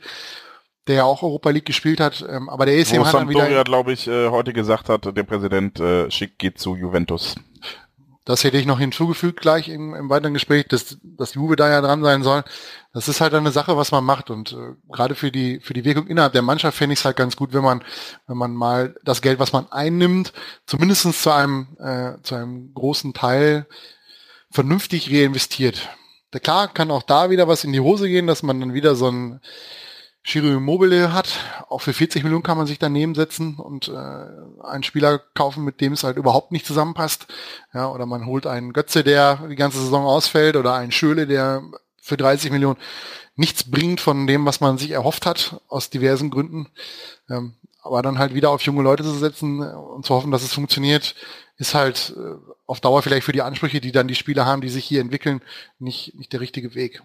der 0.88 0.96
ja 0.96 1.04
auch 1.04 1.24
Europa 1.24 1.50
League 1.50 1.66
gespielt 1.66 2.00
hat, 2.00 2.26
ähm, 2.28 2.50
aber 2.50 2.66
der 2.66 2.76
ist 2.76 2.92
Wo 2.92 2.96
eben 2.96 3.06
halt 3.06 3.14
Sampdoria, 3.14 3.50
wieder... 3.50 3.64
glaube 3.64 3.94
ich, 3.94 4.08
äh, 4.08 4.30
heute 4.30 4.54
gesagt 4.54 4.90
hat, 4.90 5.06
der 5.16 5.24
Präsident 5.24 5.80
äh, 5.80 6.10
Schick 6.10 6.40
geht 6.40 6.60
zu 6.60 6.76
Juventus. 6.76 7.36
Das 8.24 8.44
hätte 8.44 8.58
ich 8.58 8.68
noch 8.68 8.80
hinzugefügt 8.80 9.42
gleich 9.42 9.68
im, 9.68 9.96
im 9.96 10.10
weiteren 10.10 10.36
Gespräch, 10.36 10.68
dass, 10.68 10.98
dass 11.02 11.34
Juve 11.34 11.56
da 11.56 11.70
ja 11.70 11.82
dran 11.82 12.04
sein 12.04 12.22
soll. 12.22 12.44
Das 12.94 13.08
ist 13.08 13.20
halt 13.20 13.34
eine 13.34 13.52
Sache, 13.52 13.78
was 13.78 13.92
man 13.92 14.04
macht 14.04 14.30
und 14.30 14.54
äh, 14.54 14.76
gerade 14.92 15.16
für 15.16 15.32
die 15.32 15.60
für 15.60 15.74
die 15.74 15.86
Wirkung 15.86 16.08
innerhalb 16.08 16.34
der 16.34 16.44
Mannschaft 16.44 16.78
fände 16.78 16.94
ich 16.94 17.00
es 17.00 17.06
halt 17.06 17.18
ganz 17.18 17.36
gut, 17.36 17.52
wenn 17.52 17.64
man 17.64 17.84
wenn 18.28 18.38
man 18.38 18.54
mal 18.54 18.96
das 19.04 19.24
Geld, 19.24 19.40
was 19.40 19.54
man 19.54 19.72
einnimmt, 19.72 20.34
zumindestens 20.68 21.24
zu 21.24 21.32
einem 21.32 21.76
äh, 21.80 22.22
zu 22.22 22.36
einem 22.36 22.74
großen 22.76 23.14
Teil 23.14 23.66
vernünftig 24.52 25.12
reinvestiert. 25.12 25.90
Klar 26.44 26.68
kann 26.74 26.92
auch 26.92 27.04
da 27.04 27.30
wieder 27.30 27.48
was 27.48 27.64
in 27.64 27.74
die 27.74 27.80
Hose 27.80 28.08
gehen, 28.08 28.28
dass 28.28 28.44
man 28.44 28.60
dann 28.60 28.74
wieder 28.74 28.96
so 28.96 29.10
ein 29.10 29.42
Giro 30.24 30.48
Immobile 30.48 31.14
hat. 31.14 31.40
Auch 31.68 31.82
für 31.82 31.94
40 31.94 32.24
Millionen 32.24 32.44
kann 32.44 32.58
man 32.58 32.68
sich 32.68 32.80
daneben 32.80 33.16
setzen 33.16 33.56
und 33.56 33.88
äh, 33.88 34.64
einen 34.64 34.84
Spieler 34.84 35.20
kaufen, 35.34 35.64
mit 35.64 35.82
dem 35.82 35.94
es 35.94 36.04
halt 36.04 36.18
überhaupt 36.18 36.52
nicht 36.52 36.66
zusammenpasst. 36.66 37.28
Ja, 37.74 37.90
oder 37.90 38.06
man 38.06 38.26
holt 38.26 38.46
einen 38.46 38.72
Götze, 38.72 39.04
der 39.04 39.48
die 39.50 39.56
ganze 39.56 39.80
Saison 39.80 40.06
ausfällt, 40.06 40.56
oder 40.56 40.76
einen 40.76 40.92
Schöle, 40.92 41.28
der 41.28 41.64
für 42.02 42.18
30 42.18 42.52
Millionen 42.52 42.78
nichts 43.36 43.70
bringt 43.70 44.00
von 44.00 44.28
dem, 44.28 44.46
was 44.46 44.62
man 44.62 44.78
sich 44.78 44.92
erhofft 44.92 45.26
hat, 45.26 45.60
aus 45.68 45.90
diversen 45.90 46.30
Gründen. 46.30 46.68
Ähm, 47.30 47.56
aber 47.82 48.04
dann 48.04 48.20
halt 48.20 48.36
wieder 48.36 48.52
auf 48.52 48.62
junge 48.62 48.84
Leute 48.84 49.04
zu 49.04 49.14
setzen 49.14 49.60
und 49.62 50.06
zu 50.06 50.14
hoffen, 50.14 50.32
dass 50.32 50.44
es 50.44 50.54
funktioniert, 50.54 51.16
ist 51.62 51.76
halt 51.76 52.14
äh, 52.18 52.36
auf 52.66 52.82
Dauer 52.82 53.04
vielleicht 53.04 53.26
für 53.26 53.32
die 53.32 53.44
Ansprüche, 53.44 53.80
die 53.80 53.92
dann 53.92 54.08
die 54.08 54.16
Spieler 54.16 54.46
haben, 54.46 54.62
die 54.62 54.70
sich 54.70 54.84
hier 54.84 55.00
entwickeln, 55.00 55.42
nicht, 55.80 56.16
nicht 56.16 56.34
der 56.34 56.42
richtige 56.42 56.74
Weg. 56.74 57.04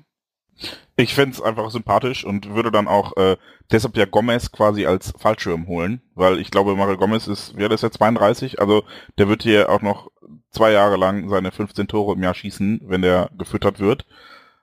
Ich 0.97 1.15
fände 1.15 1.45
einfach 1.45 1.71
sympathisch 1.71 2.25
und 2.25 2.55
würde 2.55 2.73
dann 2.73 2.89
auch 2.89 3.15
äh, 3.19 3.37
deshalb 3.71 3.95
ja 3.99 4.07
Gomez 4.07 4.51
quasi 4.51 4.87
als 4.87 5.13
Fallschirm 5.19 5.67
holen, 5.67 6.01
weil 6.15 6.41
ich 6.41 6.51
glaube, 6.51 6.75
Mario 6.75 6.97
Gomez 6.97 7.27
ist, 7.27 7.53
wer 7.57 7.71
ist 7.71 7.83
jetzt 7.83 7.99
32, 7.99 8.59
also 8.59 8.85
der 9.19 9.29
wird 9.29 9.43
hier 9.43 9.69
auch 9.69 9.83
noch 9.83 10.11
zwei 10.51 10.73
Jahre 10.73 10.97
lang 10.97 11.29
seine 11.29 11.53
15 11.53 11.89
Tore 11.89 12.15
im 12.15 12.23
Jahr 12.23 12.33
schießen, 12.33 12.81
wenn 12.85 13.03
der 13.03 13.29
gefüttert 13.37 13.79
wird. 13.79 14.07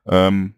Ähm, 0.07 0.55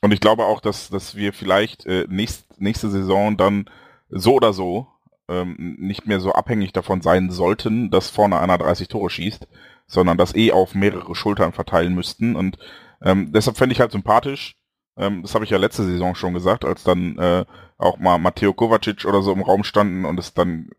und 0.00 0.12
ich 0.14 0.20
glaube 0.20 0.46
auch, 0.46 0.62
dass, 0.62 0.88
dass 0.88 1.14
wir 1.14 1.34
vielleicht 1.34 1.84
äh, 1.84 2.06
nächst, 2.08 2.58
nächste 2.58 2.88
Saison 2.88 3.36
dann 3.36 3.68
so 4.08 4.36
oder 4.36 4.54
so 4.54 4.86
ähm, 5.28 5.76
nicht 5.78 6.06
mehr 6.06 6.20
so 6.20 6.32
abhängig 6.32 6.72
davon 6.72 7.00
sein 7.00 7.30
sollten, 7.30 7.90
dass 7.90 8.10
vorne 8.10 8.38
einer 8.38 8.58
30 8.58 8.88
Tore 8.88 9.10
schießt, 9.10 9.48
sondern 9.86 10.18
das 10.18 10.34
eh 10.34 10.52
auf 10.52 10.74
mehrere 10.74 11.14
Schultern 11.14 11.52
verteilen 11.52 11.94
müssten. 11.94 12.36
Und 12.36 12.58
ähm, 13.02 13.32
deshalb 13.32 13.56
fände 13.56 13.72
ich 13.72 13.80
halt 13.80 13.92
sympathisch, 13.92 14.56
ähm, 14.96 15.22
das 15.22 15.34
habe 15.34 15.44
ich 15.44 15.50
ja 15.50 15.58
letzte 15.58 15.84
Saison 15.84 16.14
schon 16.14 16.34
gesagt, 16.34 16.64
als 16.64 16.82
dann 16.84 17.16
äh, 17.18 17.44
auch 17.78 17.98
mal 17.98 18.18
Matteo 18.18 18.52
Kovacic 18.52 19.04
oder 19.04 19.22
so 19.22 19.32
im 19.32 19.42
Raum 19.42 19.64
standen 19.64 20.04
und 20.04 20.18
es 20.18 20.34
dann 20.34 20.70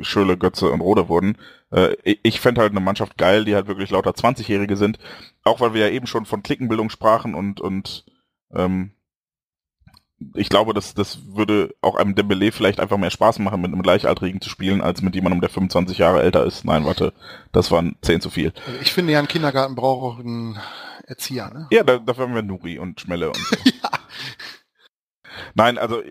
Schöle, 0.00 0.36
Götze 0.36 0.70
und 0.70 0.80
Rode 0.80 1.08
wurden. 1.08 1.36
Äh, 1.70 1.96
ich 2.02 2.40
fände 2.40 2.60
halt 2.60 2.72
eine 2.72 2.80
Mannschaft 2.80 3.18
geil, 3.18 3.44
die 3.44 3.54
halt 3.54 3.66
wirklich 3.66 3.90
lauter 3.90 4.10
20-Jährige 4.10 4.76
sind. 4.76 4.98
Auch 5.44 5.60
weil 5.60 5.74
wir 5.74 5.86
ja 5.88 5.92
eben 5.92 6.06
schon 6.06 6.24
von 6.24 6.42
Klickenbildung 6.42 6.90
sprachen 6.90 7.34
und, 7.34 7.60
und 7.60 8.04
ähm, 8.54 8.92
ich 10.34 10.48
glaube, 10.48 10.72
das, 10.72 10.94
das 10.94 11.34
würde 11.34 11.74
auch 11.82 11.96
einem 11.96 12.14
Dembele 12.14 12.50
vielleicht 12.50 12.80
einfach 12.80 12.96
mehr 12.96 13.10
Spaß 13.10 13.38
machen, 13.38 13.60
mit 13.60 13.72
einem 13.72 13.82
Gleichaltrigen 13.82 14.40
zu 14.40 14.48
spielen, 14.48 14.80
als 14.80 15.02
mit 15.02 15.14
jemandem, 15.14 15.40
der 15.40 15.50
25 15.50 15.98
Jahre 15.98 16.22
älter 16.22 16.44
ist. 16.44 16.64
Nein, 16.64 16.86
warte, 16.86 17.12
das 17.52 17.70
waren 17.70 17.96
10 18.00 18.20
zu 18.22 18.30
viel. 18.30 18.52
Also 18.66 18.80
ich 18.80 18.92
finde 18.92 19.12
ja, 19.12 19.18
ein 19.18 19.28
Kindergarten 19.28 19.74
braucht 19.74 20.02
auch 20.02 20.20
einen 20.20 20.58
Erzieher, 21.06 21.50
ne? 21.52 21.66
Ja, 21.70 21.82
da, 21.82 21.98
dafür 21.98 22.24
haben 22.24 22.34
wir 22.34 22.42
Nuri 22.42 22.78
und 22.78 23.00
Schmelle 23.00 23.28
und 23.28 23.36
so. 23.36 23.56
ja. 23.82 23.90
Nein, 25.54 25.76
also 25.76 26.02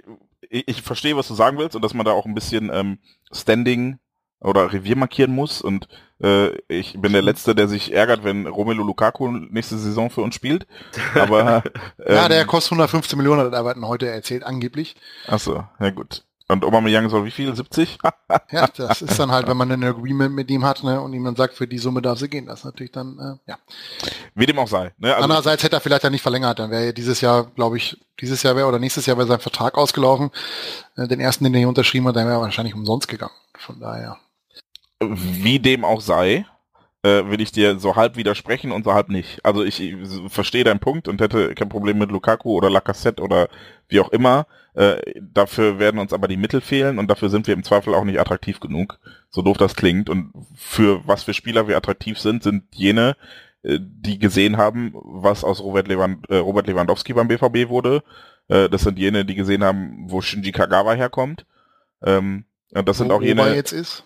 ich, 0.50 0.68
ich 0.68 0.82
verstehe, 0.84 1.18
was 1.18 1.28
du 1.28 1.34
sagen 1.34 1.58
willst 1.58 1.76
und 1.76 1.82
dass 1.82 1.96
man 1.96 2.06
da 2.06 2.12
auch 2.12 2.26
ein 2.26 2.36
bisschen 2.36 2.70
ähm, 2.72 3.00
Standing 3.32 4.00
oder 4.46 4.72
Revier 4.72 4.96
markieren 4.96 5.32
muss 5.32 5.62
und 5.62 5.88
äh, 6.22 6.56
ich 6.68 7.00
bin 7.00 7.14
der 7.14 7.22
Letzte, 7.22 7.56
der 7.56 7.68
sich 7.68 7.94
ärgert, 7.94 8.24
wenn 8.24 8.48
Romelu 8.48 8.84
Lukaku 8.84 9.30
nächste 9.30 9.78
Saison 9.78 10.10
für 10.10 10.22
uns 10.22 10.36
spielt. 10.36 10.68
Aber 11.16 11.64
ähm, 12.00 12.16
ja, 12.16 12.30
der 12.30 12.46
kostet 12.46 12.74
115 12.74 13.18
Millionen, 13.18 13.42
hat 13.42 13.54
Everton 13.54 13.88
heute 13.88 14.08
erzählt, 14.08 14.44
angeblich. 14.44 14.96
Ach 15.28 15.40
so, 15.40 15.64
ja 15.80 15.90
gut. 15.90 16.24
Und 16.48 16.64
Aubameyang 16.64 17.10
soll 17.10 17.26
wie 17.26 17.32
viel? 17.32 17.56
70? 17.56 17.98
ja, 18.52 18.68
das 18.68 19.02
ist 19.02 19.18
dann 19.18 19.32
halt, 19.32 19.48
wenn 19.48 19.58
man 19.58 19.72
ein 19.72 19.84
Agreement 19.84 20.36
mit 20.36 20.52
ihm 20.52 20.64
hat 20.64 20.84
ne, 20.84 21.02
und 21.02 21.12
ihm 21.14 21.24
dann 21.24 21.36
sagt, 21.36 21.56
für 21.56 21.68
die 21.68 21.80
Summe 21.80 22.04
darf 22.04 22.20
sie 22.20 22.30
gehen. 22.30 22.46
Das 22.46 22.60
ist 22.60 22.66
natürlich 22.66 22.92
dann, 22.92 23.18
äh, 23.18 23.50
ja. 23.50 23.58
Wie 24.36 24.46
dem 24.46 24.60
auch 24.60 24.68
sei. 24.68 24.94
Ne? 25.00 25.12
Also 25.12 25.24
Andererseits 25.24 25.64
hätte 25.64 25.78
er 25.78 25.82
vielleicht 25.82 26.04
ja 26.04 26.12
nicht 26.12 26.22
verlängert, 26.22 26.60
dann 26.60 26.70
wäre 26.70 26.94
dieses 26.94 27.20
Jahr, 27.20 27.46
glaube 27.46 27.78
ich, 27.78 27.98
dieses 28.22 28.44
Jahr 28.44 28.56
wäre 28.56 28.68
oder 28.68 28.78
nächstes 28.78 29.08
Jahr 29.08 29.18
wäre 29.18 29.28
sein 29.28 29.40
Vertrag 29.40 29.76
ausgelaufen. 29.76 30.30
Äh, 30.96 31.08
den 31.08 31.20
ersten, 31.20 31.46
den 31.46 31.56
er 31.56 31.62
hier 31.62 31.68
unterschrieben 31.70 32.08
hat, 32.08 32.16
dann 32.16 32.28
wäre 32.28 32.38
er 32.38 32.42
wahrscheinlich 32.42 32.76
umsonst 32.76 33.08
gegangen. 33.08 33.34
Von 33.58 33.80
daher. 33.80 34.20
Wie 35.12 35.60
dem 35.60 35.86
auch 35.86 36.02
sei, 36.02 36.46
äh, 37.06 37.30
will 37.30 37.40
ich 37.40 37.52
dir 37.52 37.78
so 37.78 37.96
halb 37.96 38.16
widersprechen 38.18 38.72
und 38.72 38.84
so 38.84 38.94
halb 38.94 39.10
nicht. 39.10 39.46
Also 39.46 39.64
ich, 39.64 39.80
ich 39.80 39.96
verstehe 40.28 40.64
deinen 40.64 40.80
Punkt 40.80 41.08
und 41.08 41.22
hätte 41.22 41.54
kein 41.54 41.70
Problem 41.70 42.00
mit 42.00 42.10
Lukaku 42.10 42.54
oder 42.54 42.72
Lacassette 42.72 43.22
oder 43.22 43.48
wie 43.88 44.00
auch 44.00 44.10
immer. 44.10 44.48
Äh, 44.74 45.00
dafür 45.22 45.78
werden 45.78 46.00
uns 46.00 46.14
aber 46.14 46.28
die 46.28 46.36
Mittel 46.36 46.62
fehlen 46.62 46.98
und 46.98 47.08
dafür 47.08 47.30
sind 47.30 47.46
wir 47.46 47.54
im 47.54 47.64
Zweifel 47.64 47.94
auch 47.94 48.06
nicht 48.06 48.20
attraktiv 48.20 48.60
genug. 48.60 49.00
So 49.30 49.44
doof 49.44 49.58
das 49.58 49.76
klingt. 49.76 50.10
Und 50.10 50.32
für 50.56 51.08
was 51.08 51.24
für 51.24 51.36
Spieler 51.36 51.68
wir 51.68 51.78
attraktiv 51.78 52.18
sind, 52.18 52.42
sind 52.42 52.64
jene, 52.74 53.16
äh, 53.62 53.78
die 53.80 54.18
gesehen 54.18 54.58
haben, 54.58 54.92
was 54.96 55.44
aus 55.44 55.62
Robert, 55.62 55.88
Lewand 55.88 56.28
äh, 56.32 56.38
Robert 56.38 56.66
Lewandowski 56.66 57.14
beim 57.14 57.28
BVB 57.28 57.70
wurde. 57.70 58.04
Äh, 58.48 58.68
das 58.68 58.82
sind 58.82 58.98
jene, 58.98 59.26
die 59.26 59.36
gesehen 59.36 59.64
haben, 59.64 60.06
wo 60.08 60.22
Shinji 60.22 60.52
Kagawa 60.52 60.94
herkommt. 60.94 61.46
Ähm, 62.04 62.46
und 62.74 62.90
das 62.90 62.98
wo 62.98 63.04
sind 63.04 63.12
auch 63.12 63.22
jene. 63.22 63.54
jetzt 63.54 63.74
ist 63.74 64.04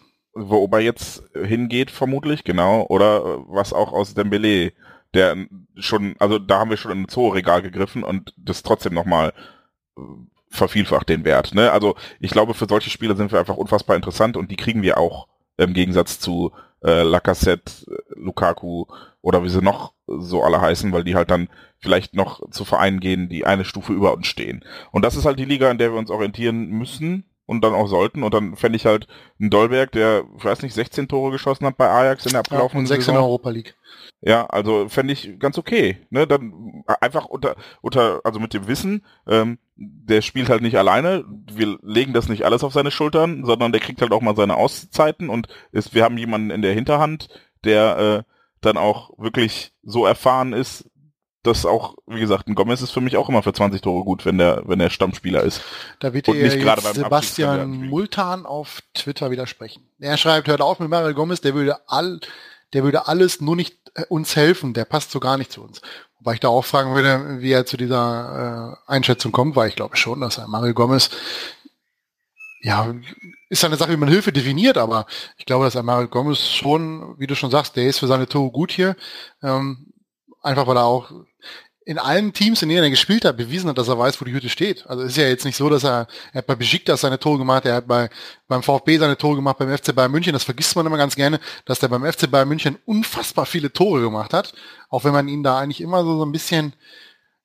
wo 0.48 0.58
Ober 0.58 0.80
jetzt 0.80 1.24
hingeht, 1.34 1.92
vermutlich, 1.92 2.43
genau, 2.43 2.85
oder 2.88 3.40
was 3.48 3.74
auch 3.74 3.93
aus 3.93 4.14
Dembele, 4.14 4.74
der 5.14 5.35
schon, 5.76 6.16
also 6.19 6.40
da 6.40 6.59
haben 6.59 6.69
wir 6.69 6.77
schon 6.77 6.92
in 6.92 7.03
ein 7.03 7.09
Zoo-Regal 7.09 7.61
gegriffen 7.61 8.03
und 8.03 8.34
das 8.38 8.64
trotzdem 8.64 8.93
nochmal 8.93 9.34
äh, 9.98 10.01
vervielfacht 10.50 11.09
den 11.09 11.26
Wert. 11.26 11.53
Ne? 11.53 11.72
Also 11.72 11.95
ich 12.19 12.32
glaube, 12.32 12.53
für 12.53 12.68
solche 12.68 12.90
Spiele 12.90 13.16
sind 13.16 13.32
wir 13.32 13.40
einfach 13.40 13.58
unfassbar 13.58 13.95
interessant 13.95 14.38
und 14.38 14.51
die 14.51 14.56
kriegen 14.56 14.82
wir 14.82 14.98
auch 14.98 15.27
im 15.58 15.74
Gegensatz 15.74 16.19
zu 16.19 16.51
äh, 16.84 17.03
Lacassette, 17.03 17.72
Lukaku 18.16 18.85
oder 19.22 19.43
wie 19.43 19.50
sie 19.50 19.61
noch 19.61 19.93
so 20.08 20.43
alle 20.43 20.61
heißen, 20.61 20.92
weil 20.92 21.03
die 21.03 21.16
halt 21.16 21.30
dann 21.30 21.50
vielleicht 21.80 22.14
noch 22.14 22.50
zu 22.51 22.66
Vereinen 22.66 23.00
gehen, 23.00 23.30
die 23.30 23.45
eine 23.45 23.66
Stufe 23.66 23.93
über 23.93 24.14
uns 24.14 24.27
stehen. 24.27 24.64
Und 24.92 25.03
das 25.03 25.16
ist 25.16 25.26
halt 25.26 25.40
die 25.40 25.45
Liga, 25.45 25.69
in 25.69 25.77
der 25.77 25.92
wir 25.92 26.00
uns 26.00 26.09
orientieren 26.09 26.68
müssen 26.69 27.26
und 27.50 27.61
dann 27.61 27.74
auch 27.74 27.88
sollten. 27.88 28.22
Und 28.22 28.34
dann 28.34 28.56
fände 28.56 28.76
ich 28.76 28.86
halt 28.86 29.08
einen 29.40 29.50
Dolberg, 29.50 29.92
der, 29.92 30.24
ich 30.38 30.45
weiß 30.45 30.61
nicht, 30.61 30.76
16 30.76 31.08
Tore 31.08 31.32
geschossen 31.32 31.66
hat 31.66 31.78
bei 31.78 31.90
Ajax 31.90 32.28
in 32.28 32.32
der 32.32 32.42
abgelaufenen 32.42 32.86
ja, 32.86 32.92
und 32.92 32.95
6 32.95 33.08
in 33.08 33.14
der 33.16 33.24
Europa 33.24 33.50
League. 33.50 33.76
Ja, 34.22 34.45
also 34.45 34.88
fände 34.88 35.14
ich 35.14 35.40
ganz 35.40 35.58
okay. 35.58 35.98
Ne? 36.11 36.28
Dann 36.28 36.84
einfach 37.02 37.26
unter, 37.26 37.56
unter, 37.82 38.22
also 38.24 38.40
mit 38.40 38.53
dem 38.53 38.68
Wissen, 38.68 39.03
ähm, 39.28 39.58
der 39.76 40.22
spielt 40.22 40.50
halt 40.50 40.61
nicht 40.61 40.78
alleine, 40.78 41.26
wir 41.52 41.80
legen 41.82 42.14
das 42.14 42.30
nicht 42.30 42.45
alles 42.45 42.64
auf 42.64 42.74
seine 42.74 42.92
Schultern, 42.92 43.44
sondern 43.45 43.72
der 43.72 43.82
kriegt 43.82 44.02
halt 44.02 44.11
auch 44.11 44.22
mal 44.22 44.36
seine 44.36 44.56
Auszeiten 44.56 45.30
und 45.30 45.48
ist, 45.72 45.95
wir 45.95 46.03
haben 46.03 46.19
jemanden 46.19 46.52
in 46.52 46.61
der 46.61 46.74
Hinterhand, 46.74 47.30
der 47.64 47.98
äh, 47.98 48.34
dann 48.61 48.78
auch 48.78 49.11
wirklich 49.18 49.74
so 49.82 50.06
erfahren 50.06 50.53
ist, 50.53 50.89
das 51.43 51.66
auch, 51.66 51.95
wie 52.06 52.19
gesagt, 52.19 52.48
ein 52.48 52.56
Gomez 52.56 52.82
ist 52.82 52.92
für 52.92 53.01
mich 53.01 53.16
auch 53.16 53.30
immer 53.30 53.43
für 53.43 53.53
20 53.53 53.82
Tore 53.82 54.03
gut, 54.03 54.26
wenn 54.26 54.38
der, 54.38 54.64
wenn 54.66 54.80
der 54.80 54.90
Stammspieler 54.90 55.43
ist. 55.43 55.61
Da 56.00 56.14
wird 56.14 56.27
dir 56.27 56.35
jetzt 56.35 56.95
Sebastian 56.95 57.88
Multan 57.88 58.45
auf 58.45 58.82
Twitter 58.93 59.32
widersprechen. 59.32 59.84
Er 60.00 60.18
schreibt, 60.18 60.48
hört 60.48 60.61
auf 60.61 60.80
mit 60.80 60.90
Mario 60.90 61.14
Gomez, 61.14 61.40
der 61.40 61.53
würde 61.53 61.77
all, 61.88 62.19
der 62.74 62.84
würde 62.84 63.08
alles 63.08 63.40
nur 63.40 63.56
nicht 63.56 63.77
äh, 63.95 64.03
uns 64.09 64.35
helfen, 64.35 64.74
der 64.74 64.85
passt 64.85 65.11
so 65.11 65.19
gar 65.22 65.38
nicht 65.38 65.51
zu 65.51 65.64
uns. 65.64 65.82
Wobei 66.19 66.34
ich 66.34 66.42
da 66.42 66.50
auch 66.50 66.66
fragen 66.66 66.93
würde, 66.93 67.42
wie 67.42 67.51
er 67.51 67.66
zu 67.66 67.77
dieser 67.77 68.76
äh, 68.88 68.92
Einschätzung 68.92 69.32
kommt, 69.32 69.56
weil 69.56 69.69
ich 69.69 69.76
glaube 69.77 69.95
schon, 69.95 70.19
dass 70.19 70.38
er 70.38 70.50
Mario 70.50 70.74
Gomez 70.74 71.09
ja, 72.61 72.93
ist 73.48 73.64
eine 73.64 73.77
Sache, 73.77 73.92
wie 73.92 73.98
man 73.98 74.09
Hilfe 74.09 74.34
definiert, 74.34 74.77
aber 74.77 75.06
ich 75.38 75.45
glaube, 75.45 75.64
dass 75.64 75.82
Mario 75.82 76.09
Gomez 76.09 76.50
schon, 76.50 77.18
wie 77.18 77.27
du 77.27 77.35
schon 77.35 77.51
sagst, 77.51 77.77
der 77.77 77.85
ist 77.85 78.00
für 78.00 78.08
seine 78.08 78.27
Tore 78.27 78.51
gut 78.51 78.74
hier. 78.74 78.98
Ähm, 79.42 79.89
einfach 80.42 80.68
weil 80.68 80.77
er 80.77 80.85
auch 80.85 81.11
in 81.90 81.98
allen 81.98 82.34
Teams, 82.34 82.61
in 82.61 82.69
denen 82.69 82.84
er 82.84 82.90
gespielt 82.92 83.26
hat, 83.26 83.35
bewiesen 83.35 83.68
hat, 83.68 83.80
dass 83.80 83.88
er 83.88 83.98
weiß, 83.98 84.22
wo 84.22 84.26
die 84.26 84.32
Hütte 84.32 84.50
steht. 84.50 84.85
Also 84.85 85.01
ist 85.01 85.18
ja 85.18 85.27
jetzt 85.27 85.43
nicht 85.43 85.56
so, 85.56 85.69
dass 85.69 85.84
er, 85.84 86.08
er 86.34 86.40
hat 86.40 86.45
bei 86.45 86.53
Besiktas 86.53 87.01
seine 87.01 87.18
Tore 87.18 87.40
gemacht, 87.40 87.66
er 87.66 87.74
hat 87.74 87.88
bei, 87.88 88.11
beim 88.48 88.61
VfB 88.61 89.00
seine 89.00 89.18
Tore 89.18 89.38
gemacht, 89.38 89.58
beim 89.58 89.76
FC 89.76 89.95
Bayern 89.95 90.11
München, 90.11 90.34
das 90.34 90.43
vergisst 90.43 90.76
man 90.76 90.85
immer 90.85 90.98
ganz 90.98 91.16
gerne, 91.16 91.40
dass 91.66 91.80
der 91.80 91.88
beim 91.88 92.06
FC 92.06 92.30
Bayern 92.30 92.48
München 92.48 92.77
unfassbar 92.85 93.48
viele 93.48 93.74
Tore 93.74 94.01
gemacht 94.01 94.34
hat, 94.34 94.53
auch 94.90 95.03
wenn 95.03 95.14
man 95.14 95.27
ihn 95.27 95.42
da 95.42 95.58
eigentlich 95.58 95.82
immer 95.82 96.03
so, 96.03 96.16
so 96.16 96.26
ein 96.26 96.32
bisschen, 96.32 96.74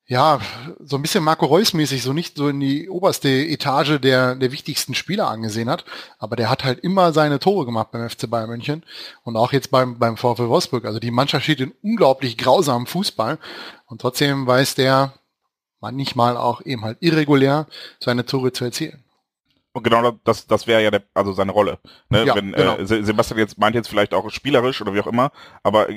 ja, 0.07 0.39
so 0.79 0.97
ein 0.97 1.01
bisschen 1.01 1.23
Marco 1.23 1.47
Reus 1.47 1.73
mäßig, 1.73 2.03
so 2.03 2.13
nicht 2.13 2.37
so 2.37 2.49
in 2.49 2.59
die 2.59 2.89
oberste 2.89 3.29
Etage 3.29 3.99
der, 3.99 4.35
der 4.35 4.51
wichtigsten 4.51 4.93
Spieler 4.93 5.27
angesehen 5.29 5.69
hat. 5.69 5.83
Aber 6.19 6.35
der 6.35 6.49
hat 6.49 6.63
halt 6.63 6.79
immer 6.79 7.11
seine 7.11 7.39
Tore 7.39 7.65
gemacht 7.65 7.89
beim 7.91 8.07
FC 8.07 8.29
Bayern 8.29 8.49
München 8.49 8.83
und 9.23 9.35
auch 9.35 9.51
jetzt 9.51 9.71
beim, 9.71 9.97
beim 9.97 10.15
VfL 10.15 10.47
Wolfsburg. 10.49 10.85
Also 10.85 10.99
die 10.99 11.09
Mannschaft 11.09 11.45
steht 11.45 11.59
in 11.59 11.73
unglaublich 11.81 12.37
grausamen 12.37 12.85
Fußball 12.85 13.39
und 13.87 13.99
trotzdem 13.99 14.45
weiß 14.45 14.75
der 14.75 15.13
manchmal 15.79 16.37
auch 16.37 16.61
eben 16.61 16.83
halt 16.83 16.97
irregulär 17.01 17.65
seine 17.99 18.25
Tore 18.25 18.51
zu 18.51 18.65
erzielen. 18.65 19.03
Und 19.73 19.83
genau 19.83 20.11
das, 20.23 20.47
das 20.47 20.67
wäre 20.67 20.81
ja 20.81 20.89
der, 20.89 21.03
also 21.13 21.33
seine 21.33 21.51
Rolle. 21.51 21.79
Ne? 22.09 22.25
Ja, 22.25 22.35
Wenn 22.35 22.53
genau. 22.53 22.77
äh, 22.77 23.03
Sebastian 23.03 23.39
jetzt 23.39 23.57
meint 23.57 23.75
jetzt 23.75 23.89
vielleicht 23.89 24.13
auch 24.13 24.29
spielerisch 24.29 24.81
oder 24.81 24.93
wie 24.93 25.01
auch 25.01 25.07
immer, 25.07 25.31
aber 25.63 25.89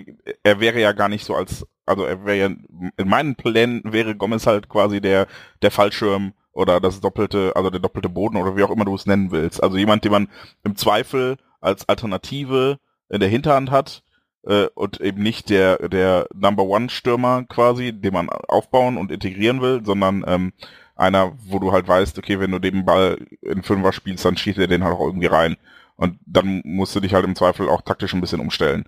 er 0.43 0.59
wäre 0.59 0.81
ja 0.81 0.93
gar 0.93 1.09
nicht 1.09 1.25
so 1.25 1.37
als, 1.37 1.65
also 1.89 2.05
er 2.05 2.25
wäre 2.25 2.57
in 2.97 3.09
meinen 3.09 3.35
Plänen 3.35 3.83
wäre 3.85 4.15
Gomez 4.15 4.47
halt 4.47 4.69
quasi 4.69 5.01
der, 5.01 5.27
der 5.63 5.71
Fallschirm 5.71 6.33
oder 6.53 6.81
das 6.81 7.01
doppelte, 7.01 7.53
also 7.55 7.71
der 7.71 7.81
doppelte 7.81 8.09
Boden 8.09 8.37
oder 8.37 8.57
wie 8.57 8.63
auch 8.63 8.71
immer 8.71 8.85
du 8.85 8.95
es 8.95 9.07
nennen 9.07 9.31
willst. 9.31 9.63
Also 9.63 9.77
jemand, 9.77 10.05
den 10.05 10.13
man 10.13 10.29
im 10.65 10.77
Zweifel 10.77 11.37
als 11.61 11.89
Alternative 11.89 12.79
in 13.09 13.21
der 13.21 13.29
Hinterhand 13.29 13.71
hat 13.71 14.03
äh, 14.45 14.67
und 14.75 15.01
eben 15.01 15.23
nicht 15.23 15.51
der, 15.51 15.89
der 15.89 16.27
Number 16.35 16.65
One 16.65 16.91
Stürmer 16.91 17.45
quasi, 17.49 17.93
den 17.93 18.13
man 18.13 18.29
aufbauen 18.29 18.97
und 18.97 19.13
integrieren 19.13 19.61
will, 19.61 19.83
sondern 19.85 20.25
ähm, 20.27 20.53
einer, 20.97 21.33
wo 21.47 21.59
du 21.59 21.73
halt 21.73 21.87
weißt, 21.87 22.19
okay, 22.19 22.41
wenn 22.41 22.51
du 22.51 22.59
den 22.59 22.85
Ball 22.85 23.19
in 23.41 23.63
Fünfer 23.63 23.93
spielst, 23.93 24.25
dann 24.25 24.37
schießt 24.37 24.59
er 24.59 24.67
den 24.67 24.85
halt 24.85 24.97
auch 24.97 25.07
irgendwie 25.07 25.27
rein. 25.27 25.57
Und 25.97 26.19
dann 26.27 26.61
musst 26.65 26.95
du 26.95 27.01
dich 27.01 27.15
halt 27.15 27.25
im 27.25 27.37
Zweifel 27.37 27.69
auch 27.69 27.83
taktisch 27.83 28.15
ein 28.15 28.21
bisschen 28.21 28.41
umstellen. 28.41 28.85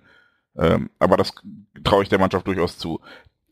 Ähm, 0.57 0.89
aber 0.99 1.17
das 1.17 1.33
traue 1.83 2.03
ich 2.03 2.09
der 2.09 2.19
Mannschaft 2.19 2.47
durchaus 2.47 2.77
zu. 2.77 2.99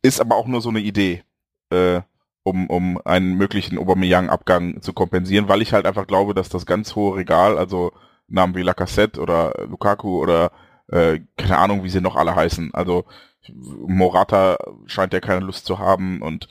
Ist 0.01 0.21
aber 0.21 0.35
auch 0.35 0.47
nur 0.47 0.61
so 0.61 0.69
eine 0.69 0.79
Idee. 0.79 1.23
Äh, 1.69 2.01
um, 2.43 2.67
um 2.69 2.99
einen 3.05 3.35
möglichen 3.35 3.77
Aubameyang-Abgang 3.77 4.81
zu 4.81 4.93
kompensieren, 4.93 5.47
weil 5.47 5.61
ich 5.61 5.73
halt 5.73 5.85
einfach 5.85 6.07
glaube, 6.07 6.33
dass 6.33 6.49
das 6.49 6.65
ganz 6.65 6.95
hohe 6.95 7.17
Regal, 7.17 7.57
also 7.57 7.91
Namen 8.27 8.55
wie 8.55 8.61
Lacassette 8.61 9.19
oder 9.19 9.53
Lukaku 9.67 10.21
oder 10.21 10.51
äh, 10.87 11.19
keine 11.37 11.57
Ahnung, 11.57 11.83
wie 11.83 11.89
sie 11.89 12.01
noch 12.01 12.15
alle 12.15 12.35
heißen, 12.35 12.73
also 12.73 13.05
Morata 13.53 14.57
scheint 14.85 15.13
ja 15.13 15.19
keine 15.19 15.45
Lust 15.45 15.65
zu 15.65 15.79
haben 15.79 16.21
und 16.21 16.47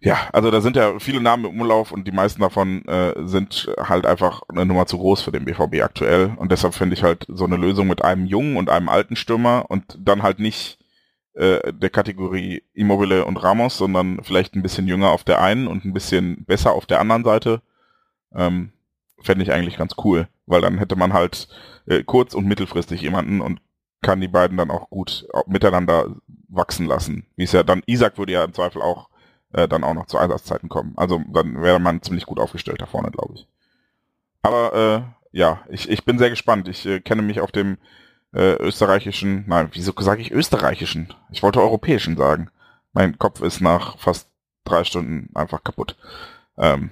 ja, 0.00 0.28
also 0.32 0.50
da 0.50 0.60
sind 0.60 0.76
ja 0.76 0.98
viele 0.98 1.20
Namen 1.20 1.44
im 1.44 1.60
Umlauf 1.60 1.92
und 1.92 2.06
die 2.06 2.12
meisten 2.12 2.40
davon 2.40 2.84
äh, 2.86 3.14
sind 3.26 3.70
halt 3.78 4.06
einfach 4.06 4.42
eine 4.48 4.66
Nummer 4.66 4.86
zu 4.86 4.98
groß 4.98 5.22
für 5.22 5.32
den 5.32 5.44
BVB 5.44 5.82
aktuell. 5.82 6.34
Und 6.36 6.52
deshalb 6.52 6.74
finde 6.74 6.94
ich 6.94 7.02
halt 7.02 7.24
so 7.28 7.44
eine 7.44 7.56
Lösung 7.56 7.86
mit 7.86 8.04
einem 8.04 8.26
jungen 8.26 8.56
und 8.56 8.70
einem 8.70 8.88
alten 8.88 9.16
Stürmer 9.16 9.66
und 9.68 9.98
dann 9.98 10.22
halt 10.22 10.38
nicht 10.38 10.78
äh, 11.34 11.72
der 11.72 11.90
Kategorie 11.90 12.62
Immobile 12.74 13.24
und 13.24 13.36
Ramos, 13.38 13.76
sondern 13.78 14.22
vielleicht 14.22 14.54
ein 14.54 14.62
bisschen 14.62 14.86
jünger 14.86 15.10
auf 15.10 15.24
der 15.24 15.40
einen 15.40 15.66
und 15.66 15.84
ein 15.84 15.92
bisschen 15.92 16.44
besser 16.44 16.72
auf 16.72 16.86
der 16.86 17.00
anderen 17.00 17.24
Seite. 17.24 17.62
Ähm, 18.34 18.72
fände 19.20 19.42
ich 19.42 19.52
eigentlich 19.52 19.78
ganz 19.78 19.94
cool, 20.04 20.28
weil 20.46 20.60
dann 20.60 20.78
hätte 20.78 20.96
man 20.96 21.12
halt 21.12 21.48
äh, 21.86 22.02
kurz- 22.02 22.34
und 22.34 22.46
mittelfristig 22.46 23.00
jemanden 23.00 23.40
und 23.40 23.60
kann 24.02 24.20
die 24.20 24.28
beiden 24.28 24.58
dann 24.58 24.70
auch 24.70 24.90
gut 24.90 25.26
miteinander 25.46 26.14
wachsen 26.48 26.86
lassen. 26.86 27.26
Wie 27.36 27.44
es 27.44 27.52
ja 27.52 27.62
dann, 27.62 27.82
Isaac 27.86 28.18
würde 28.18 28.32
ja 28.32 28.44
im 28.44 28.52
Zweifel 28.52 28.82
auch 28.82 29.08
äh, 29.54 29.68
dann 29.68 29.84
auch 29.84 29.94
noch 29.94 30.06
zu 30.06 30.18
Einsatzzeiten 30.18 30.68
kommen. 30.68 30.92
Also 30.96 31.22
dann 31.32 31.62
wäre 31.62 31.78
man 31.78 32.02
ziemlich 32.02 32.26
gut 32.26 32.38
aufgestellt 32.38 32.82
da 32.82 32.86
vorne, 32.86 33.10
glaube 33.10 33.34
ich. 33.34 33.46
Aber 34.42 34.74
äh, 35.32 35.38
ja, 35.38 35.60
ich, 35.68 35.88
ich 35.88 36.04
bin 36.04 36.18
sehr 36.18 36.30
gespannt. 36.30 36.68
Ich 36.68 36.84
äh, 36.84 37.00
kenne 37.00 37.22
mich 37.22 37.40
auf 37.40 37.52
dem 37.52 37.78
äh, 38.32 38.54
österreichischen, 38.54 39.44
nein, 39.46 39.68
wieso 39.72 39.92
sage 39.98 40.20
ich 40.20 40.32
österreichischen? 40.32 41.14
Ich 41.30 41.42
wollte 41.42 41.60
europäischen 41.62 42.16
sagen. 42.16 42.50
Mein 42.92 43.18
Kopf 43.18 43.40
ist 43.40 43.60
nach 43.60 43.98
fast 43.98 44.28
drei 44.64 44.84
Stunden 44.84 45.34
einfach 45.34 45.64
kaputt. 45.64 45.96
Ähm, 46.58 46.90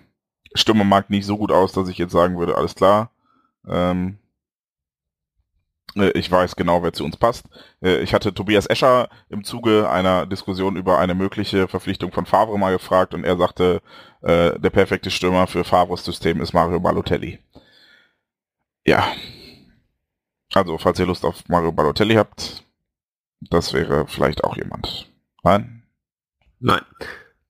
Stimme 0.55 0.85
mag 0.85 1.11
nicht 1.11 1.27
so 1.27 1.39
gut 1.39 1.53
aus, 1.53 1.73
dass 1.73 1.89
ich 1.89 1.99
jetzt 1.99 2.13
sagen 2.13 2.39
würde, 2.39 2.57
alles 2.57 2.75
klar. 2.75 3.11
Ähm, 3.67 4.19
äh, 4.19 4.22
ich 5.95 6.31
weiß 6.31 6.57
genau, 6.57 6.83
wer 6.83 6.93
zu 6.93 7.05
uns 7.05 7.17
passt. 7.17 7.47
Äh, 7.83 7.99
ich 7.99 8.15
hatte 8.15 8.33
Tobias 8.33 8.67
Escher 8.67 9.09
im 9.29 9.45
Zuge 9.45 9.91
einer 9.91 10.27
Diskussion 10.27 10.77
über 10.77 10.99
eine 10.99 11.15
mögliche 11.15 11.69
Verpflichtung 11.69 12.13
von 12.13 12.27
Favre 12.27 12.59
mal 12.59 12.73
gefragt 12.73 13.15
und 13.15 13.25
er 13.25 13.37
sagte, 13.37 13.83
äh, 14.23 14.59
der 14.59 14.71
perfekte 14.71 15.11
Stürmer 15.11 15.47
für 15.47 15.65
Favres 15.65 16.05
System 16.05 16.41
ist 16.41 16.53
Mario 16.53 16.81
Balotelli. 16.81 17.39
Ja. 18.85 19.13
Also, 20.55 20.79
falls 20.79 20.99
ihr 20.99 21.07
Lust 21.07 21.25
auf 21.25 21.49
Mario 21.49 21.73
Balotelli 21.73 22.15
habt, 22.15 22.65
das 23.41 23.73
wäre 23.73 24.07
vielleicht 24.07 24.45
auch 24.45 24.57
jemand. 24.57 25.11
Nein? 25.43 25.83
Nein. 26.61 26.83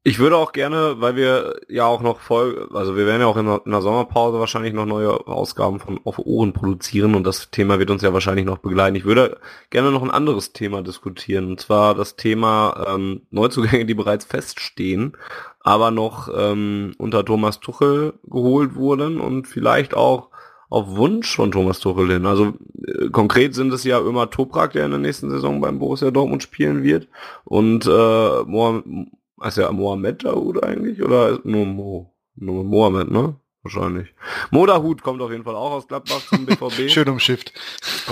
Ich 0.05 0.19
würde 0.19 0.37
auch 0.37 0.51
gerne, 0.51 0.97
weil 0.99 1.15
wir 1.15 1.61
ja 1.69 1.87
auch 1.87 2.03
noch 2.03 2.19
voll, 2.19 2.69
also 2.75 2.97
wir 2.97 3.07
werden 3.07 3.21
ja 3.21 3.29
auch 3.29 3.37
in 3.37 3.47
der, 3.47 3.63
in 3.65 3.71
der 3.71 3.83
Sommerpause 3.83 4.41
wahrscheinlich 4.41 4.73
noch 4.73 4.85
neue 4.85 5.29
Ausgaben 5.29 5.79
von 5.79 6.01
Auf 6.03 6.19
Ohren 6.19 6.53
produzieren 6.53 7.15
und 7.15 7.25
das 7.25 7.53
Thema 7.53 7.79
wird 7.79 7.89
uns 7.89 8.03
ja 8.03 8.13
wahrscheinlich 8.13 8.45
noch 8.45 8.59
begleiten. 8.59 8.97
Ich 8.97 9.05
würde 9.05 9.39
gerne 9.71 9.93
noch 9.93 10.03
ein 10.03 10.11
anderes 10.11 10.53
Thema 10.53 10.83
diskutieren 10.83 11.51
und 11.51 11.61
zwar 11.61 11.95
das 11.95 12.17
Thema 12.17 12.85
ähm, 12.89 13.23
Neuzugänge, 13.31 13.87
die 13.87 13.95
bereits 13.95 14.25
feststehen, 14.25 15.17
aber 15.61 15.93
noch 15.93 16.29
ähm, 16.37 16.95
unter 16.99 17.25
Thomas 17.25 17.61
Tuchel 17.61 18.15
geholt 18.25 18.75
wurden 18.75 19.21
und 19.21 19.47
vielleicht 19.47 19.95
auch 19.95 20.31
auf 20.69 20.97
Wunsch 20.97 21.37
von 21.37 21.53
Thomas 21.53 21.79
Tuchel 21.79 22.11
hin. 22.11 22.27
Also 22.27 22.55
äh, 22.89 23.09
konkret 23.11 23.55
sind 23.55 23.73
es 23.73 23.85
ja 23.85 24.01
immer 24.01 24.31
Toprak, 24.31 24.73
der 24.73 24.85
in 24.85 24.91
der 24.91 24.99
nächsten 24.99 25.31
Saison 25.31 25.61
beim 25.61 25.79
Borussia 25.79 26.11
Dortmund 26.11 26.43
spielen 26.43 26.83
wird 26.83 27.07
und 27.45 27.87
äh, 27.87 28.43
Mohamed 28.47 29.13
Heißt 29.43 29.59
ja 29.59 29.73
Mohamed 29.73 30.25
Daoud 30.25 30.62
eigentlich? 30.62 31.03
Oder 31.03 31.41
nur 31.45 31.67
Mo? 31.67 32.15
Nur 32.37 32.65
Mohamed, 32.65 33.11
ne? 33.11 33.37
Wahrscheinlich. 33.62 34.15
Modahut 34.51 35.03
kommt 35.03 35.21
auf 35.23 35.31
jeden 35.31 35.45
Fall 35.45 35.55
auch 35.55 35.73
aus 35.73 35.87
Gladbach 35.87 36.21
zum 36.29 36.47
BVB. 36.47 36.89
Schön 36.91 37.09
umschifft. 37.09 37.53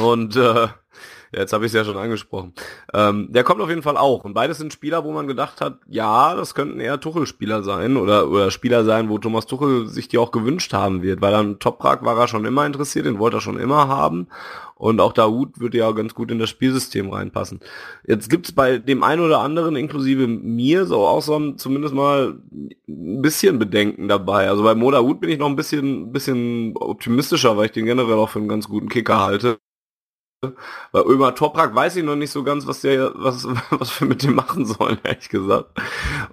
Und 0.00 0.36
äh, 0.36 0.68
Jetzt 1.32 1.52
habe 1.52 1.64
ich 1.64 1.70
es 1.70 1.76
ja 1.76 1.84
schon 1.84 1.96
angesprochen. 1.96 2.54
Ähm, 2.92 3.28
der 3.30 3.44
kommt 3.44 3.60
auf 3.60 3.68
jeden 3.68 3.82
Fall 3.82 3.96
auch. 3.96 4.24
Und 4.24 4.34
beides 4.34 4.58
sind 4.58 4.72
Spieler, 4.72 5.04
wo 5.04 5.12
man 5.12 5.28
gedacht 5.28 5.60
hat, 5.60 5.78
ja, 5.86 6.34
das 6.34 6.54
könnten 6.56 6.80
eher 6.80 6.98
Tuchel-Spieler 6.98 7.62
sein 7.62 7.96
oder, 7.96 8.28
oder 8.28 8.50
Spieler 8.50 8.84
sein, 8.84 9.08
wo 9.08 9.18
Thomas 9.18 9.46
Tuchel 9.46 9.86
sich 9.86 10.08
die 10.08 10.18
auch 10.18 10.32
gewünscht 10.32 10.72
haben 10.72 11.02
wird. 11.02 11.20
Weil 11.20 11.30
dann 11.30 11.60
Toprak 11.60 12.04
war 12.04 12.18
er 12.18 12.26
schon 12.26 12.44
immer 12.44 12.66
interessiert, 12.66 13.06
den 13.06 13.20
wollte 13.20 13.36
er 13.36 13.40
schon 13.40 13.60
immer 13.60 13.86
haben. 13.86 14.26
Und 14.74 14.98
auch 15.00 15.12
Daoud 15.12 15.60
würde 15.60 15.78
ja 15.78 15.92
ganz 15.92 16.14
gut 16.14 16.30
in 16.30 16.38
das 16.38 16.50
Spielsystem 16.50 17.10
reinpassen. 17.10 17.60
Jetzt 18.06 18.30
gibt's 18.30 18.50
bei 18.50 18.78
dem 18.78 19.04
einen 19.04 19.20
oder 19.20 19.40
anderen, 19.40 19.76
inklusive 19.76 20.26
mir, 20.26 20.86
so 20.86 21.06
auch 21.06 21.20
so 21.20 21.52
zumindest 21.52 21.94
mal 21.94 22.40
ein 22.88 23.22
bisschen 23.22 23.58
Bedenken 23.58 24.08
dabei. 24.08 24.48
Also 24.48 24.64
bei 24.64 24.74
Mo 24.74 24.90
Daoud 24.90 25.20
bin 25.20 25.30
ich 25.30 25.38
noch 25.38 25.48
ein 25.48 25.56
bisschen, 25.56 26.10
bisschen 26.12 26.72
optimistischer, 26.76 27.56
weil 27.56 27.66
ich 27.66 27.72
den 27.72 27.84
generell 27.84 28.14
auch 28.14 28.30
für 28.30 28.38
einen 28.38 28.48
ganz 28.48 28.68
guten 28.68 28.88
Kicker 28.88 29.20
halte. 29.20 29.58
Bei 30.92 31.04
Ömer 31.04 31.34
Toprak 31.34 31.74
weiß 31.74 31.96
ich 31.96 32.04
noch 32.04 32.16
nicht 32.16 32.30
so 32.30 32.42
ganz, 32.42 32.66
was 32.66 32.80
der, 32.80 33.12
was, 33.14 33.46
was 33.70 34.00
wir 34.00 34.08
mit 34.08 34.22
dem 34.22 34.34
machen 34.34 34.64
sollen, 34.64 34.98
ehrlich 35.04 35.28
gesagt. 35.28 35.78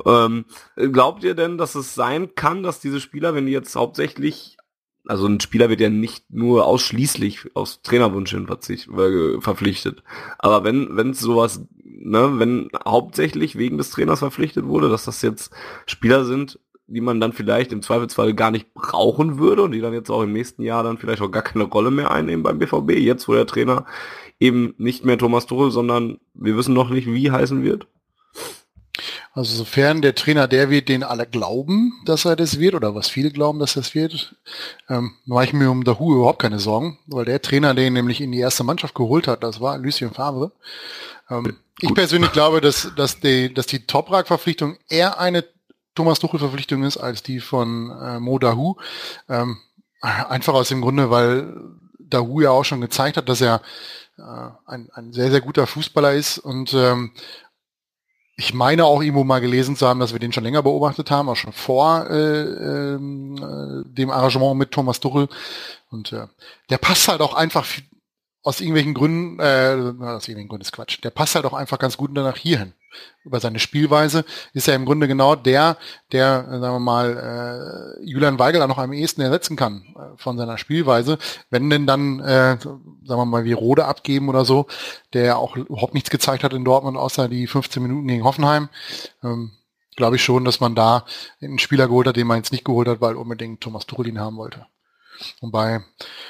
Ähm, 0.06 0.46
glaubt 0.76 1.24
ihr 1.24 1.36
denn, 1.36 1.58
dass 1.58 1.76
es 1.76 1.94
sein 1.94 2.34
kann, 2.36 2.64
dass 2.64 2.80
diese 2.80 3.02
Spieler, 3.02 3.36
wenn 3.36 3.46
die 3.46 3.52
jetzt 3.52 3.76
hauptsächlich, 3.76 4.58
also 5.06 5.28
ein 5.28 5.42
Spieler 5.42 5.70
wird 5.70 5.82
ja 5.82 5.90
nicht 5.90 6.32
nur 6.32 6.66
ausschließlich 6.66 7.56
aus 7.56 7.82
Trainerwunsch 7.82 8.32
hin 8.32 8.48
äh, 8.48 9.42
verpflichtet, 9.42 10.04
aber 10.40 10.64
wenn, 10.64 10.96
wenn 10.96 11.14
sowas, 11.14 11.66
ne, 11.84 12.40
wenn 12.40 12.70
hauptsächlich 12.86 13.58
wegen 13.58 13.78
des 13.78 13.90
Trainers 13.90 14.20
verpflichtet 14.20 14.66
wurde, 14.66 14.90
dass 14.90 15.04
das 15.04 15.22
jetzt 15.22 15.52
Spieler 15.86 16.24
sind, 16.24 16.60
die 16.88 17.02
man 17.02 17.20
dann 17.20 17.34
vielleicht 17.34 17.72
im 17.72 17.82
Zweifelsfall 17.82 18.34
gar 18.34 18.52
nicht 18.52 18.74
brauchen 18.74 19.38
würde 19.38 19.64
und 19.64 19.74
die 19.74 19.82
dann 19.82 19.94
jetzt 19.94 20.10
auch 20.10 20.24
im 20.24 20.34
nächsten 20.34 20.64
Jahr 20.64 20.84
dann 20.84 20.98
vielleicht 20.98 21.22
auch 21.22 21.32
gar 21.32 21.44
keine 21.44 21.66
Rolle 21.66 21.92
mehr 21.92 22.12
einnehmen 22.12 22.44
beim 22.44 22.60
BVB, 22.60 22.92
jetzt 22.92 23.28
wo 23.28 23.34
der 23.34 23.46
Trainer 23.46 23.86
eben 24.40 24.74
nicht 24.78 25.04
mehr 25.04 25.18
Thomas 25.18 25.46
Tuchel, 25.46 25.72
sondern 25.72 26.20
wir 26.34 26.56
wissen 26.56 26.74
noch 26.74 26.90
nicht, 26.90 27.08
wie 27.08 27.32
heißen 27.32 27.64
wird? 27.64 27.88
Also 29.34 29.56
sofern 29.56 30.02
der 30.02 30.16
Trainer 30.16 30.48
der 30.48 30.72
wird, 30.72 30.90
den 30.90 31.04
alle 31.04 31.28
glauben, 31.28 31.94
dass 32.06 32.26
er 32.26 32.36
das 32.36 32.58
wird, 32.58 32.74
oder 32.74 32.96
was 32.96 33.08
viele 33.08 33.30
glauben, 33.30 33.60
dass 33.60 33.74
das 33.74 33.94
wird, 33.94 34.36
ähm, 34.90 35.12
mache 35.26 35.44
ich 35.44 35.54
mir 35.54 35.70
um 35.70 35.84
Dahu 35.84 36.16
überhaupt 36.16 36.42
keine 36.42 36.58
Sorgen, 36.58 36.98
weil 37.06 37.26
der 37.26 37.42
Trainer, 37.42 37.76
den 37.76 37.94
nämlich 37.94 38.20
in 38.20 38.32
die 38.32 38.40
erste 38.40 38.64
Mannschaft 38.64 38.96
geholt 38.96 39.28
hat, 39.28 39.44
das 39.44 39.62
war 39.62 39.78
Lucien 39.78 40.12
Favre. 40.12 40.54
Ähm, 41.30 41.58
ich 41.80 41.94
persönlich 41.94 42.32
glaube, 42.32 42.62
dass, 42.62 42.92
dass 42.96 43.20
die, 43.20 43.54
dass 43.54 43.68
die 43.68 43.86
Toprak-Verpflichtung 43.86 44.78
eher 44.90 45.20
eine 45.20 45.44
Thomas 45.98 46.20
Tuchel 46.20 46.40
Verpflichtung 46.40 46.84
ist 46.84 46.98
als 46.98 47.24
die 47.24 47.40
von 47.40 47.90
äh, 47.90 48.20
Mo 48.20 48.38
Dahu. 48.38 48.76
Ähm, 49.28 49.58
einfach 50.02 50.54
aus 50.54 50.70
dem 50.70 50.82
Grunde, 50.82 51.10
weil 51.10 51.56
Dahu 52.00 52.40
ja 52.40 52.52
auch 52.52 52.64
schon 52.66 52.82
gezeigt 52.82 53.18
hat, 53.18 53.28
dass 53.28 53.42
er 53.42 53.62
äh, 54.18 54.22
ein, 54.68 54.90
ein 54.94 55.12
sehr, 55.12 55.32
sehr 55.32 55.42
guter 55.42 55.66
Fußballer 55.66 56.14
ist 56.14 56.38
und 56.38 56.72
ähm, 56.74 57.14
ich 58.40 58.54
meine 58.54 58.86
auch 58.86 59.02
irgendwo 59.02 59.24
mal 59.24 59.42
gelesen 59.42 59.76
zu 59.76 59.88
haben, 59.88 60.00
dass 60.00 60.14
wir 60.14 60.20
den 60.20 60.32
schon 60.32 60.44
länger 60.44 60.62
beobachtet 60.62 61.10
haben, 61.10 61.28
auch 61.28 61.36
schon 61.36 61.54
vor 61.54 62.08
äh, 62.08 62.44
ähm, 62.44 63.36
äh, 63.36 63.92
dem 63.92 64.12
Arrangement 64.12 64.56
mit 64.56 64.70
Thomas 64.70 65.00
Tuchel. 65.00 65.28
Und 65.90 66.14
äh, 66.14 66.28
der 66.70 66.78
passt 66.78 67.08
halt 67.08 67.22
auch 67.22 67.34
einfach 67.34 67.66
aus 68.44 68.62
irgendwelchen 68.62 68.94
Gründen, 68.94 69.40
äh, 69.40 69.74
aus 69.74 70.28
irgendwelchen 70.28 70.50
Gründen 70.50 70.62
ist 70.62 70.72
Quatsch, 70.72 71.00
der 71.04 71.10
passt 71.10 71.34
halt 71.34 71.46
auch 71.46 71.54
einfach 71.54 71.80
ganz 71.80 71.98
gut 71.98 72.12
danach 72.14 72.38
hierhin. 72.38 72.74
Über 73.24 73.40
seine 73.40 73.60
Spielweise 73.60 74.24
ist 74.54 74.68
er 74.68 74.76
im 74.76 74.86
Grunde 74.86 75.08
genau 75.08 75.36
der, 75.36 75.78
der, 76.12 76.46
sagen 76.50 76.76
wir 76.76 76.80
mal, 76.80 77.98
äh, 78.00 78.06
Julian 78.06 78.40
Weigel 78.40 78.66
noch 78.68 78.78
am 78.78 78.94
ehesten 78.94 79.22
ersetzen 79.22 79.56
kann 79.56 79.84
äh, 79.96 80.18
von 80.18 80.38
seiner 80.38 80.58
Spielweise. 80.58 81.18
Wenn 81.50 81.70
denn 81.70 81.86
dann, 81.86 82.20
äh, 82.20 82.58
sagen 82.60 82.82
wir 83.06 83.26
mal, 83.26 83.44
wie 83.44 83.54
Rode 83.54 83.86
abgeben 83.86 84.30
oder 84.30 84.46
so, 84.46 84.68
der 85.14 85.38
auch 85.38 85.56
überhaupt 85.56 85.94
nichts 85.94 86.10
gezeigt 86.10 86.44
hat 86.44 86.54
in 86.54 86.66
Dortmund, 86.66 86.98
außer 86.98 87.28
die 87.28 87.48
15 87.48 87.84
Minuten 87.84 88.08
gegen 88.08 88.24
Hoffenheim, 88.24 88.70
ähm, 89.24 89.52
glaube 89.98 90.16
ich 90.16 90.24
schon, 90.24 90.46
dass 90.46 90.60
man 90.60 90.76
da 90.76 91.06
einen 91.42 91.60
Spieler 91.60 91.88
geholt 91.88 92.08
hat, 92.08 92.16
den 92.16 92.28
man 92.28 92.38
jetzt 92.38 92.52
nicht 92.52 92.64
geholt 92.64 92.88
hat, 92.88 93.02
weil 93.02 93.16
unbedingt 93.16 93.62
Thomas 93.62 93.86
Tuchel 93.86 94.08
ihn 94.08 94.20
haben 94.20 94.38
wollte. 94.38 94.66
Und 95.42 95.52
bei 95.52 95.82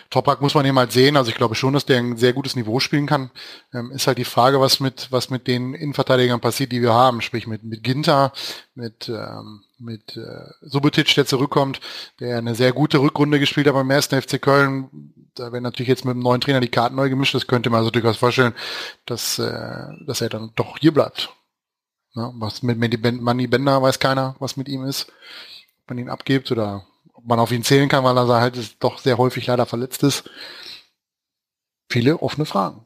Toprak 0.09 0.41
muss 0.41 0.53
man 0.53 0.65
eben 0.65 0.77
halt 0.77 0.91
sehen, 0.91 1.17
also 1.17 1.29
ich 1.29 1.35
glaube 1.35 1.55
schon, 1.55 1.73
dass 1.73 1.85
der 1.85 1.99
ein 1.99 2.17
sehr 2.17 2.33
gutes 2.33 2.55
Niveau 2.55 2.79
spielen 2.79 3.05
kann. 3.07 3.31
Ähm, 3.73 3.91
ist 3.91 4.07
halt 4.07 4.17
die 4.17 4.25
Frage, 4.25 4.59
was 4.59 4.79
mit, 4.79 5.07
was 5.11 5.29
mit 5.29 5.47
den 5.47 5.73
Innenverteidigern 5.73 6.39
passiert, 6.39 6.71
die 6.71 6.81
wir 6.81 6.93
haben, 6.93 7.21
sprich 7.21 7.47
mit, 7.47 7.63
mit 7.63 7.83
Ginter, 7.83 8.33
mit, 8.75 9.09
ähm, 9.09 9.61
mit 9.79 10.17
äh, 10.17 10.51
Subotic, 10.61 11.13
der 11.15 11.25
zurückkommt, 11.25 11.79
der 12.19 12.37
eine 12.37 12.55
sehr 12.55 12.71
gute 12.71 12.99
Rückrunde 12.99 13.39
gespielt 13.39 13.67
hat 13.67 13.73
beim 13.73 13.89
ersten 13.89 14.21
FC 14.21 14.41
Köln. 14.41 15.13
Da 15.35 15.51
werden 15.51 15.63
natürlich 15.63 15.89
jetzt 15.89 16.05
mit 16.05 16.15
dem 16.15 16.23
neuen 16.23 16.41
Trainer 16.41 16.61
die 16.61 16.67
Karten 16.67 16.95
neu 16.95 17.09
gemischt. 17.09 17.35
Das 17.35 17.47
könnte 17.47 17.69
man 17.69 17.79
also 17.79 17.91
durchaus 17.91 18.17
vorstellen, 18.17 18.53
dass, 19.05 19.39
äh, 19.39 19.87
dass 20.05 20.21
er 20.21 20.29
dann 20.29 20.51
doch 20.55 20.77
hier 20.79 20.93
bleibt. 20.93 21.29
Ja, 22.15 22.31
was 22.35 22.63
mit 22.63 22.79
Manny 22.79 23.47
Bender 23.47 23.81
weiß 23.81 23.99
keiner, 23.99 24.35
was 24.39 24.57
mit 24.57 24.67
ihm 24.67 24.83
ist. 24.85 25.07
Ob 25.83 25.89
man 25.89 25.99
ihn 25.99 26.09
abgibt 26.09 26.51
oder 26.51 26.83
man 27.27 27.39
auf 27.39 27.51
ihn 27.51 27.63
zählen 27.63 27.89
kann, 27.89 28.03
weil 28.03 28.17
er 28.17 28.27
halt 28.27 28.83
doch 28.83 28.99
sehr 28.99 29.17
häufig 29.17 29.45
leider 29.47 29.65
verletzt 29.65 30.03
ist. 30.03 30.29
Viele 31.89 32.21
offene 32.21 32.45
Fragen. 32.45 32.85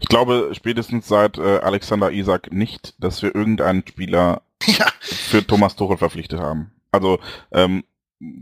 Ich 0.00 0.08
glaube 0.08 0.50
spätestens 0.52 1.08
seit 1.08 1.38
äh, 1.38 1.58
Alexander 1.58 2.10
Isak 2.12 2.52
nicht, 2.52 2.94
dass 3.02 3.22
wir 3.22 3.34
irgendeinen 3.34 3.84
Spieler 3.86 4.42
ja. 4.66 4.86
für 5.00 5.46
Thomas 5.46 5.76
Tuchel 5.76 5.96
verpflichtet 5.96 6.40
haben. 6.40 6.72
Also 6.92 7.18
ähm, 7.52 7.84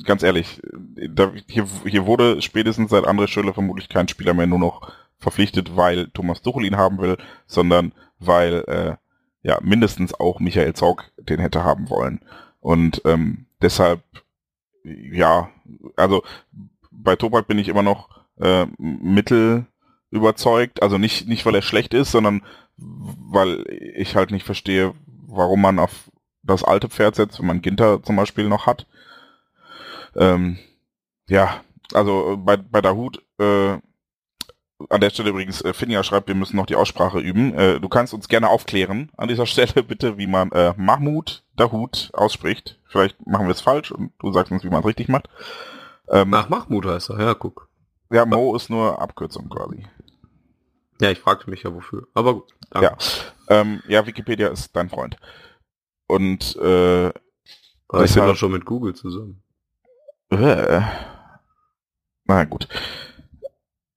ganz 0.04 0.22
ehrlich, 0.22 0.60
da, 1.08 1.32
hier, 1.48 1.66
hier 1.84 2.06
wurde 2.06 2.40
spätestens 2.42 2.90
seit 2.90 3.04
André 3.04 3.28
Schöller 3.28 3.54
vermutlich 3.54 3.88
kein 3.88 4.08
Spieler 4.08 4.34
mehr 4.34 4.46
nur 4.46 4.58
noch 4.58 4.92
verpflichtet, 5.18 5.76
weil 5.76 6.08
Thomas 6.08 6.42
Tuchel 6.42 6.64
ihn 6.64 6.76
haben 6.76 6.98
will, 6.98 7.16
sondern 7.46 7.92
weil 8.18 8.64
äh, 8.66 8.96
ja 9.42 9.58
mindestens 9.62 10.14
auch 10.14 10.40
Michael 10.40 10.74
Zorg 10.74 11.10
den 11.18 11.40
hätte 11.40 11.64
haben 11.64 11.90
wollen. 11.90 12.20
Und 12.60 13.02
ähm, 13.04 13.46
deshalb, 13.62 14.00
ja, 14.86 15.50
also 15.96 16.22
bei 16.90 17.16
Toprak 17.16 17.46
bin 17.46 17.58
ich 17.58 17.68
immer 17.68 17.82
noch 17.82 18.08
äh, 18.40 18.66
mittel 18.78 19.66
überzeugt. 20.10 20.82
Also 20.82 20.98
nicht, 20.98 21.28
nicht 21.28 21.44
weil 21.46 21.54
er 21.54 21.62
schlecht 21.62 21.94
ist, 21.94 22.12
sondern 22.12 22.42
weil 22.76 23.64
ich 23.96 24.16
halt 24.16 24.30
nicht 24.30 24.46
verstehe, 24.46 24.94
warum 25.06 25.60
man 25.60 25.78
auf 25.78 26.10
das 26.42 26.62
alte 26.62 26.88
Pferd 26.88 27.16
setzt, 27.16 27.38
wenn 27.38 27.46
man 27.46 27.62
Ginter 27.62 28.02
zum 28.02 28.16
Beispiel 28.16 28.48
noch 28.48 28.66
hat. 28.66 28.86
Ähm, 30.14 30.58
ja, 31.28 31.60
also 31.92 32.36
bei, 32.38 32.56
bei 32.56 32.80
Dahut, 32.80 33.22
äh, 33.38 33.78
an 34.90 35.00
der 35.00 35.10
Stelle 35.10 35.30
übrigens, 35.30 35.62
äh, 35.62 35.72
Finja 35.72 36.02
schreibt, 36.02 36.28
wir 36.28 36.34
müssen 36.34 36.56
noch 36.56 36.66
die 36.66 36.76
Aussprache 36.76 37.18
üben. 37.18 37.54
Äh, 37.54 37.80
du 37.80 37.88
kannst 37.88 38.14
uns 38.14 38.28
gerne 38.28 38.48
aufklären 38.48 39.10
an 39.16 39.28
dieser 39.28 39.46
Stelle 39.46 39.82
bitte, 39.82 40.18
wie 40.18 40.26
man 40.26 40.50
äh, 40.52 40.74
Mahmoud 40.76 41.44
Dahut 41.56 42.10
ausspricht. 42.12 42.78
Vielleicht 42.86 43.26
machen 43.26 43.46
wir 43.46 43.52
es 43.52 43.60
falsch 43.60 43.90
und 43.90 44.12
du 44.18 44.32
sagst 44.32 44.52
uns, 44.52 44.64
wie 44.64 44.70
man 44.70 44.80
es 44.80 44.86
richtig 44.86 45.08
macht. 45.08 45.28
Ähm, 46.08 46.32
Ach, 46.34 46.48
Mahmoud 46.48 46.86
heißt 46.86 47.10
er, 47.10 47.20
ja, 47.20 47.34
guck. 47.34 47.68
Ja, 48.10 48.24
Mo 48.24 48.54
ist 48.54 48.70
nur 48.70 49.00
Abkürzung 49.00 49.48
quasi. 49.48 49.86
Ja, 51.00 51.10
ich 51.10 51.18
fragte 51.18 51.50
mich 51.50 51.62
ja 51.62 51.74
wofür. 51.74 52.06
Aber 52.14 52.34
gut. 52.34 52.54
Danke. 52.70 52.96
Ja, 53.48 53.60
ähm, 53.60 53.82
ja 53.88 54.06
Wikipedia 54.06 54.48
ist 54.48 54.74
dein 54.76 54.88
Freund. 54.88 55.16
Und 56.06 56.56
äh, 56.56 57.12
Aber 57.88 58.04
ich 58.04 58.14
bin 58.14 58.26
doch 58.26 58.36
schon 58.36 58.52
mit 58.52 58.64
Google 58.64 58.94
zusammen. 58.94 59.42
Äh, 60.30 60.80
na 62.24 62.44
gut. 62.44 62.68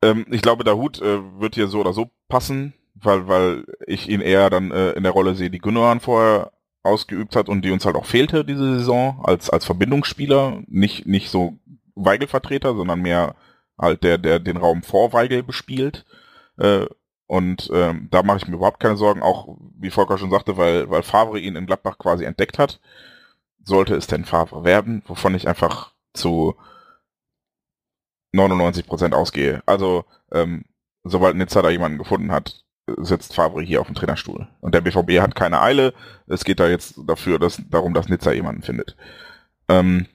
Ähm, 0.02 0.26
ich 0.30 0.42
glaube, 0.42 0.64
der 0.64 0.78
Hut 0.78 1.02
äh, 1.02 1.20
wird 1.40 1.56
hier 1.56 1.68
so 1.68 1.80
oder 1.80 1.94
so 1.94 2.10
passen, 2.28 2.74
weil, 2.96 3.28
weil 3.28 3.66
ich 3.88 4.10
ihn 4.10 4.22
eher 4.22 4.50
dann 4.50 4.72
äh, 4.72 4.92
in 4.92 5.04
der 5.04 5.12
Rolle 5.12 5.36
sehe, 5.36 5.50
die 5.50 5.60
Gündogan 5.60 6.00
vorher 6.00 6.52
ausgeübt 6.84 7.36
hat 7.36 7.50
und 7.50 7.64
die 7.64 7.72
uns 7.72 7.86
halt 7.86 7.96
auch 7.96 8.06
fehlte 8.06 8.46
diese 8.46 8.80
Saison 8.80 9.22
als, 9.24 9.50
als 9.50 9.66
Verbindungsspieler. 9.66 10.62
Nicht, 10.68 11.06
nicht 11.06 11.30
so 11.30 11.58
Weigel-Vertreter, 11.96 12.76
sondern 12.76 13.02
mehr 13.02 13.36
halt 13.78 14.04
der, 14.04 14.18
der 14.18 14.40
den 14.40 14.58
Raum 14.58 14.84
vor 14.84 15.14
Weigel 15.14 15.44
bespielt. 15.44 16.06
Äh, 16.58 16.86
und 17.28 17.70
ähm, 17.74 18.08
da 18.10 18.24
mache 18.24 18.38
ich 18.38 18.48
mir 18.48 18.56
überhaupt 18.56 18.80
keine 18.80 18.98
Sorgen, 18.98 19.22
auch 19.22 19.56
wie 19.78 19.92
Volker 19.92 20.18
schon 20.18 20.32
sagte, 20.32 20.58
weil, 20.58 20.90
weil 20.90 21.04
Favre 21.04 21.40
ihn 21.40 21.56
in 21.56 21.68
Gladbach 21.68 21.98
quasi 22.00 22.26
entdeckt 22.26 22.58
hat. 22.58 22.80
Sollte 23.64 23.96
es 23.96 24.08
denn 24.08 24.26
Favre 24.26 24.64
werden, 24.64 25.04
wovon 25.06 25.36
ich 25.36 25.48
einfach 25.48 25.94
zu 26.14 26.56
99 28.32 28.86
Prozent 28.88 29.14
ausgehe. 29.14 29.62
Also, 29.66 30.06
ähm, 30.32 30.66
sobald 31.04 31.36
Nizza 31.36 31.62
da 31.62 31.70
jemanden 31.70 31.98
gefunden 31.98 32.32
hat, 32.32 32.64
sitzt 32.98 33.36
Favre 33.36 33.62
hier 33.62 33.82
auf 33.82 33.88
dem 33.88 33.96
Trainerstuhl. 33.96 34.48
Und 34.62 34.74
der 34.74 34.82
BVB 34.82 35.20
hat 35.20 35.36
keine 35.36 35.62
Eile. 35.62 35.94
Es 36.28 36.44
geht 36.44 36.60
da 36.60 36.68
jetzt 36.68 37.00
dafür, 37.08 37.40
dass, 37.40 37.62
darum, 37.70 37.94
dass 37.94 38.10
Nizza 38.10 38.32
jemanden 38.32 38.62
findet. 38.62 38.96
Ähm, 39.68 40.08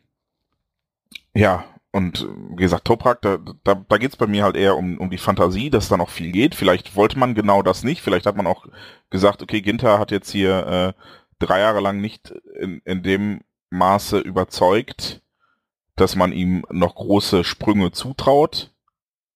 ja, 1.35 1.65
und 1.93 2.27
wie 2.51 2.63
gesagt, 2.63 2.87
Toprak, 2.87 3.23
da, 3.23 3.39
da, 3.63 3.75
da 3.75 3.99
geht 3.99 4.11
es 4.11 4.17
bei 4.17 4.27
mir 4.27 4.43
halt 4.43 4.57
eher 4.57 4.77
um, 4.77 4.99
um 4.99 5.11
die 5.11 5.19
Fantasie, 5.19 5.71
dass 5.71 5.89
da 5.89 5.97
noch 5.97 6.11
viel 6.11 6.33
geht. 6.33 6.57
Vielleicht 6.57 6.97
wollte 6.97 7.19
man 7.19 7.35
genau 7.35 7.63
das 7.63 7.85
nicht. 7.85 8.03
Vielleicht 8.03 8.27
hat 8.27 8.37
man 8.37 8.49
auch 8.49 8.67
gesagt, 9.11 9.43
okay, 9.43 9.61
Ginter 9.61 9.99
hat 9.99 10.11
jetzt 10.11 10.31
hier 10.31 10.67
äh, 10.67 11.03
drei 11.39 11.61
Jahre 11.61 11.81
lang 11.81 12.01
nicht 12.01 12.35
in, 12.59 12.81
in 12.85 13.03
dem 13.03 13.43
Maße 13.71 14.19
überzeugt, 14.19 15.23
dass 15.97 16.17
man 16.17 16.33
ihm 16.33 16.65
noch 16.71 16.95
große 16.95 17.45
Sprünge 17.45 17.93
zutraut. 17.93 18.71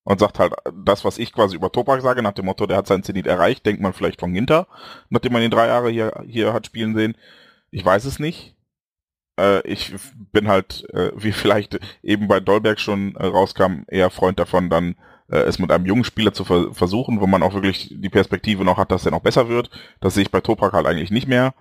Und 0.05 0.21
sagt 0.21 0.39
halt, 0.39 0.55
das, 0.75 1.05
was 1.05 1.19
ich 1.19 1.35
quasi 1.35 1.55
über 1.55 1.71
Toprak 1.71 2.01
sage, 2.01 2.23
nach 2.23 2.33
dem 2.33 2.47
Motto, 2.47 2.67
der 2.67 2.79
hat 2.79 2.87
seinen 2.87 3.03
Zenit 3.03 3.27
erreicht, 3.27 3.67
denkt 3.67 3.83
man 3.83 3.93
vielleicht 3.93 4.21
von 4.21 4.33
Ginter, 4.33 4.67
nachdem 5.11 5.35
man 5.35 5.43
ihn 5.43 5.51
drei 5.51 5.67
Jahre 5.67 5.91
hier, 5.91 6.25
hier 6.27 6.55
hat 6.55 6.65
spielen 6.65 6.95
sehen. 6.95 7.15
Ich 7.71 7.85
weiß 7.85 8.07
es 8.07 8.19
nicht 8.19 8.57
äh, 9.39 9.67
ich 9.67 9.95
bin 10.33 10.49
halt, 10.49 10.85
äh, 10.93 11.13
wie 11.15 11.33
vielleicht 11.33 11.79
eben 12.03 12.29
bei 12.29 12.41
Dolberg 12.41 12.81
schon 12.81 13.15
äh, 13.17 13.27
rauskam, 13.27 13.85
eher 13.87 14.11
Freund 14.11 14.39
davon, 14.39 14.69
dann 14.69 14.97
äh, 15.31 15.39
es 15.39 15.59
mit 15.59 15.71
einem 15.71 15.87
jungen 15.87 16.05
Spieler 16.05 16.33
zu 16.33 16.45
ver 16.45 16.75
versuchen, 16.75 17.21
wo 17.21 17.27
man 17.27 17.43
auch 17.43 17.55
wirklich 17.55 17.95
die 17.95 18.11
Perspektive 18.11 18.65
noch 18.65 18.79
hat, 18.79 18.91
dass 18.91 19.07
er 19.07 19.13
noch 19.13 19.23
besser 19.23 19.49
wird. 19.49 19.71
Das 20.01 20.15
sehe 20.15 20.25
ich 20.25 20.31
bei 20.31 20.41
Toprak 20.41 20.73
halt 20.73 20.87
eigentlich 20.87 21.11
nicht 21.11 21.29
mehr. 21.29 21.55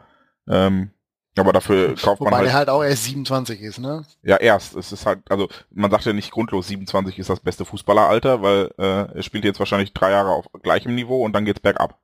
Ähm, 0.50 0.92
aber 1.40 1.54
dafür 1.54 1.96
kauft 1.96 2.20
Wobei 2.20 2.32
man 2.32 2.40
halt... 2.40 2.48
der 2.48 2.54
halt 2.54 2.70
auch 2.70 2.84
erst 2.84 3.06
27 3.06 3.62
ist, 3.62 3.80
ne? 3.80 4.06
Ja, 4.24 4.38
erst. 4.38 4.76
Es 4.76 4.92
ist 4.92 5.06
halt, 5.06 5.20
also 5.30 5.48
man 5.72 5.92
sagt 5.92 6.06
ja 6.06 6.14
nicht 6.14 6.32
grundlos, 6.32 6.68
27 6.68 7.18
ist 7.20 7.30
das 7.30 7.40
beste 7.40 7.66
Fußballeralter, 7.66 8.42
weil 8.42 8.72
äh, 8.78 9.16
er 9.16 9.24
spielt 9.24 9.46
jetzt 9.46 9.60
wahrscheinlich 9.60 9.94
drei 9.94 10.12
Jahre 10.12 10.30
auf 10.30 10.46
gleichem 10.64 10.96
Niveau 10.96 11.24
und 11.24 11.34
dann 11.34 11.46
geht's 11.46 11.60
bergab. 11.60 11.98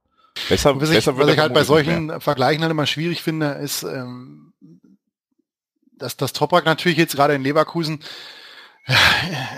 Besser, 0.49 0.75
was 0.79 0.89
besser 0.89 1.11
ich, 1.11 1.17
was 1.17 1.29
ich 1.29 1.39
halt 1.39 1.53
bei 1.53 1.63
solchen 1.63 2.19
Vergleichen 2.19 2.63
halt 2.63 2.71
immer 2.71 2.87
schwierig 2.87 3.21
finde, 3.21 3.51
ist, 3.51 3.83
ähm, 3.83 4.53
dass 5.97 6.17
das 6.17 6.33
Toprak 6.33 6.65
natürlich 6.65 6.97
jetzt 6.97 7.15
gerade 7.15 7.35
in 7.35 7.43
Leverkusen 7.43 8.03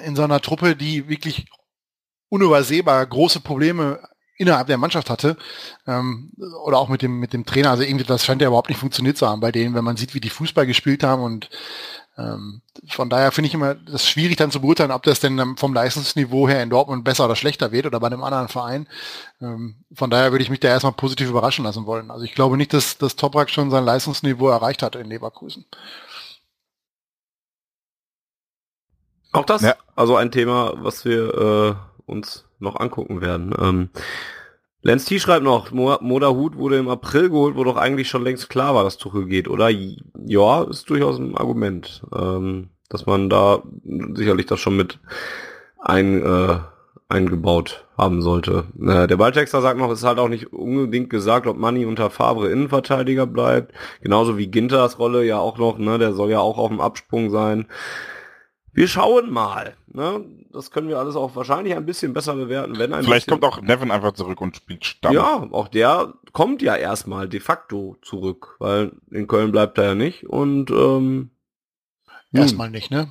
in 0.06 0.16
so 0.16 0.24
einer 0.24 0.42
Truppe, 0.42 0.76
die 0.76 1.08
wirklich 1.08 1.48
unübersehbar 2.30 3.06
große 3.06 3.40
Probleme 3.40 4.00
innerhalb 4.38 4.68
der 4.68 4.78
Mannschaft 4.78 5.10
hatte 5.10 5.38
ähm, 5.88 6.32
oder 6.64 6.78
auch 6.78 6.90
mit 6.90 7.02
dem 7.02 7.20
mit 7.20 7.34
dem 7.34 7.46
Trainer. 7.46 7.72
Also 7.72 7.84
irgendwie 7.84 8.06
das 8.06 8.26
scheint 8.26 8.42
ja 8.42 8.48
überhaupt 8.48 8.70
nicht 8.70 8.80
funktioniert 8.80 9.18
zu 9.18 9.28
haben 9.28 9.40
bei 9.40 9.52
denen, 9.52 9.76
wenn 9.76 9.84
man 9.84 9.98
sieht, 9.98 10.14
wie 10.14 10.22
die 10.22 10.30
Fußball 10.30 10.66
gespielt 10.66 11.04
haben 11.04 11.24
und 11.24 11.50
ähm, 12.18 12.62
von 12.88 13.10
daher 13.10 13.32
finde 13.34 13.50
ich 13.50 13.54
immer 13.54 13.76
das 13.76 14.08
schwierig 14.08 14.38
dann 14.38 14.52
zu 14.52 14.62
beurteilen, 14.62 14.92
ob 14.92 15.04
das 15.04 15.20
denn 15.20 15.58
vom 15.58 15.74
Leistungsniveau 15.74 16.48
her 16.48 16.64
in 16.64 16.70
Dortmund 16.70 17.04
besser 17.04 17.26
oder 17.26 17.36
schlechter 17.36 17.74
wird 17.74 17.86
oder 17.86 18.00
bei 18.00 18.08
einem 18.08 18.24
anderen 18.24 18.48
Verein. 18.48 18.88
Ähm, 19.42 19.84
von 19.94 20.10
daher 20.10 20.32
würde 20.32 20.44
ich 20.44 20.50
mich 20.50 20.62
da 20.62 20.70
erstmal 20.70 20.94
positiv 20.94 21.30
überraschen 21.30 21.66
lassen 21.66 21.86
wollen. 21.86 22.12
Also 22.12 22.24
ich 22.24 22.34
glaube 22.34 22.56
nicht, 22.56 22.74
dass 22.74 22.98
das 22.98 23.18
Toprak 23.18 23.50
schon 23.50 23.70
sein 23.70 23.84
Leistungsniveau 23.84 24.48
erreicht 24.48 24.82
hat 24.82 24.96
in 24.96 25.08
Leverkusen. 25.08 25.66
Auch 29.34 29.46
das, 29.46 29.62
ja. 29.62 29.76
also 29.98 30.16
ein 30.16 30.32
Thema, 30.32 30.74
was 30.78 31.04
wir 31.04 31.34
äh, 31.34 31.76
uns 32.06 32.45
noch 32.60 32.80
angucken 32.80 33.22
werden. 33.22 33.54
Ähm, 33.60 33.90
Lenz 34.82 35.06
T. 35.06 35.20
schreibt 35.20 35.44
noch, 35.44 35.72
Moda 35.72 36.30
Hut 36.30 36.58
wurde 36.58 36.78
im 36.78 36.90
April 36.90 37.30
geholt, 37.30 37.56
wo 37.56 37.64
doch 37.64 37.76
eigentlich 37.76 38.08
schon 38.08 38.24
längst 38.24 38.50
klar 38.50 38.76
war, 38.76 38.84
dass 38.84 38.98
Tuchel 38.98 39.26
geht, 39.26 39.48
oder? 39.48 39.70
Ja, 39.70 40.64
ist 40.64 40.88
durchaus 40.92 41.18
ein 41.18 41.36
Argument, 41.36 42.04
ähm, 42.16 42.70
dass 42.90 43.08
man 43.08 43.28
da 43.30 43.64
sicherlich 44.14 44.46
das 44.46 44.60
schon 44.60 44.78
mit 44.78 45.00
ein, 45.80 46.22
äh, 46.22 46.60
eingebaut 47.10 47.86
haben 47.98 48.22
sollte. 48.22 48.66
Äh, 48.80 49.08
der 49.08 49.18
Balltexter 49.18 49.62
sagt 49.62 49.80
noch, 49.80 49.92
es 49.92 50.00
ist 50.00 50.06
halt 50.06 50.20
auch 50.20 50.30
nicht 50.30 50.54
unbedingt 50.54 51.10
gesagt, 51.10 51.48
ob 51.48 51.58
Manni 51.58 51.86
unter 51.86 52.10
Fabre 52.10 52.50
Innenverteidiger 52.50 53.26
bleibt. 53.26 53.74
Genauso 54.02 54.38
wie 54.38 54.48
Ginters 54.48 55.00
Rolle 55.00 55.24
ja 55.24 55.40
auch 55.40 55.58
noch, 55.58 55.78
ne, 55.78 55.98
der 55.98 56.14
soll 56.14 56.30
ja 56.30 56.40
auch 56.40 56.58
auf 56.58 56.70
dem 56.70 56.82
Absprung 56.82 57.30
sein 57.30 57.68
wir 58.76 58.90
schauen 58.90 59.32
mal. 59.32 59.74
Ne? 59.88 60.26
Das 60.52 60.70
können 60.70 60.90
wir 60.90 61.00
alles 61.00 61.16
auch 61.16 61.36
wahrscheinlich 61.36 61.76
ein 61.76 61.86
bisschen 61.86 62.14
besser 62.14 62.36
bewerten, 62.36 62.78
wenn 62.78 62.94
ein 62.94 63.04
Vielleicht 63.04 63.30
kommt 63.30 63.46
auch 63.46 63.62
Nevin 63.62 63.90
einfach 63.90 64.12
zurück 64.12 64.42
und 64.42 64.58
spielt 64.58 64.84
Stamm. 64.84 65.14
Ja, 65.14 65.48
auch 65.52 65.70
der 65.70 66.14
kommt 66.34 66.62
ja 66.62 66.76
erstmal 66.76 67.30
de 67.30 67.40
facto 67.40 67.96
zurück, 68.02 68.58
weil 68.60 68.92
in 69.12 69.28
Köln 69.28 69.54
bleibt 69.54 69.78
er 69.78 69.86
ja 69.86 69.96
nicht 69.96 70.28
und 70.28 70.72
ähm, 70.72 71.32
erstmal 72.34 72.70
nicht, 72.70 72.92
ne? 72.92 73.08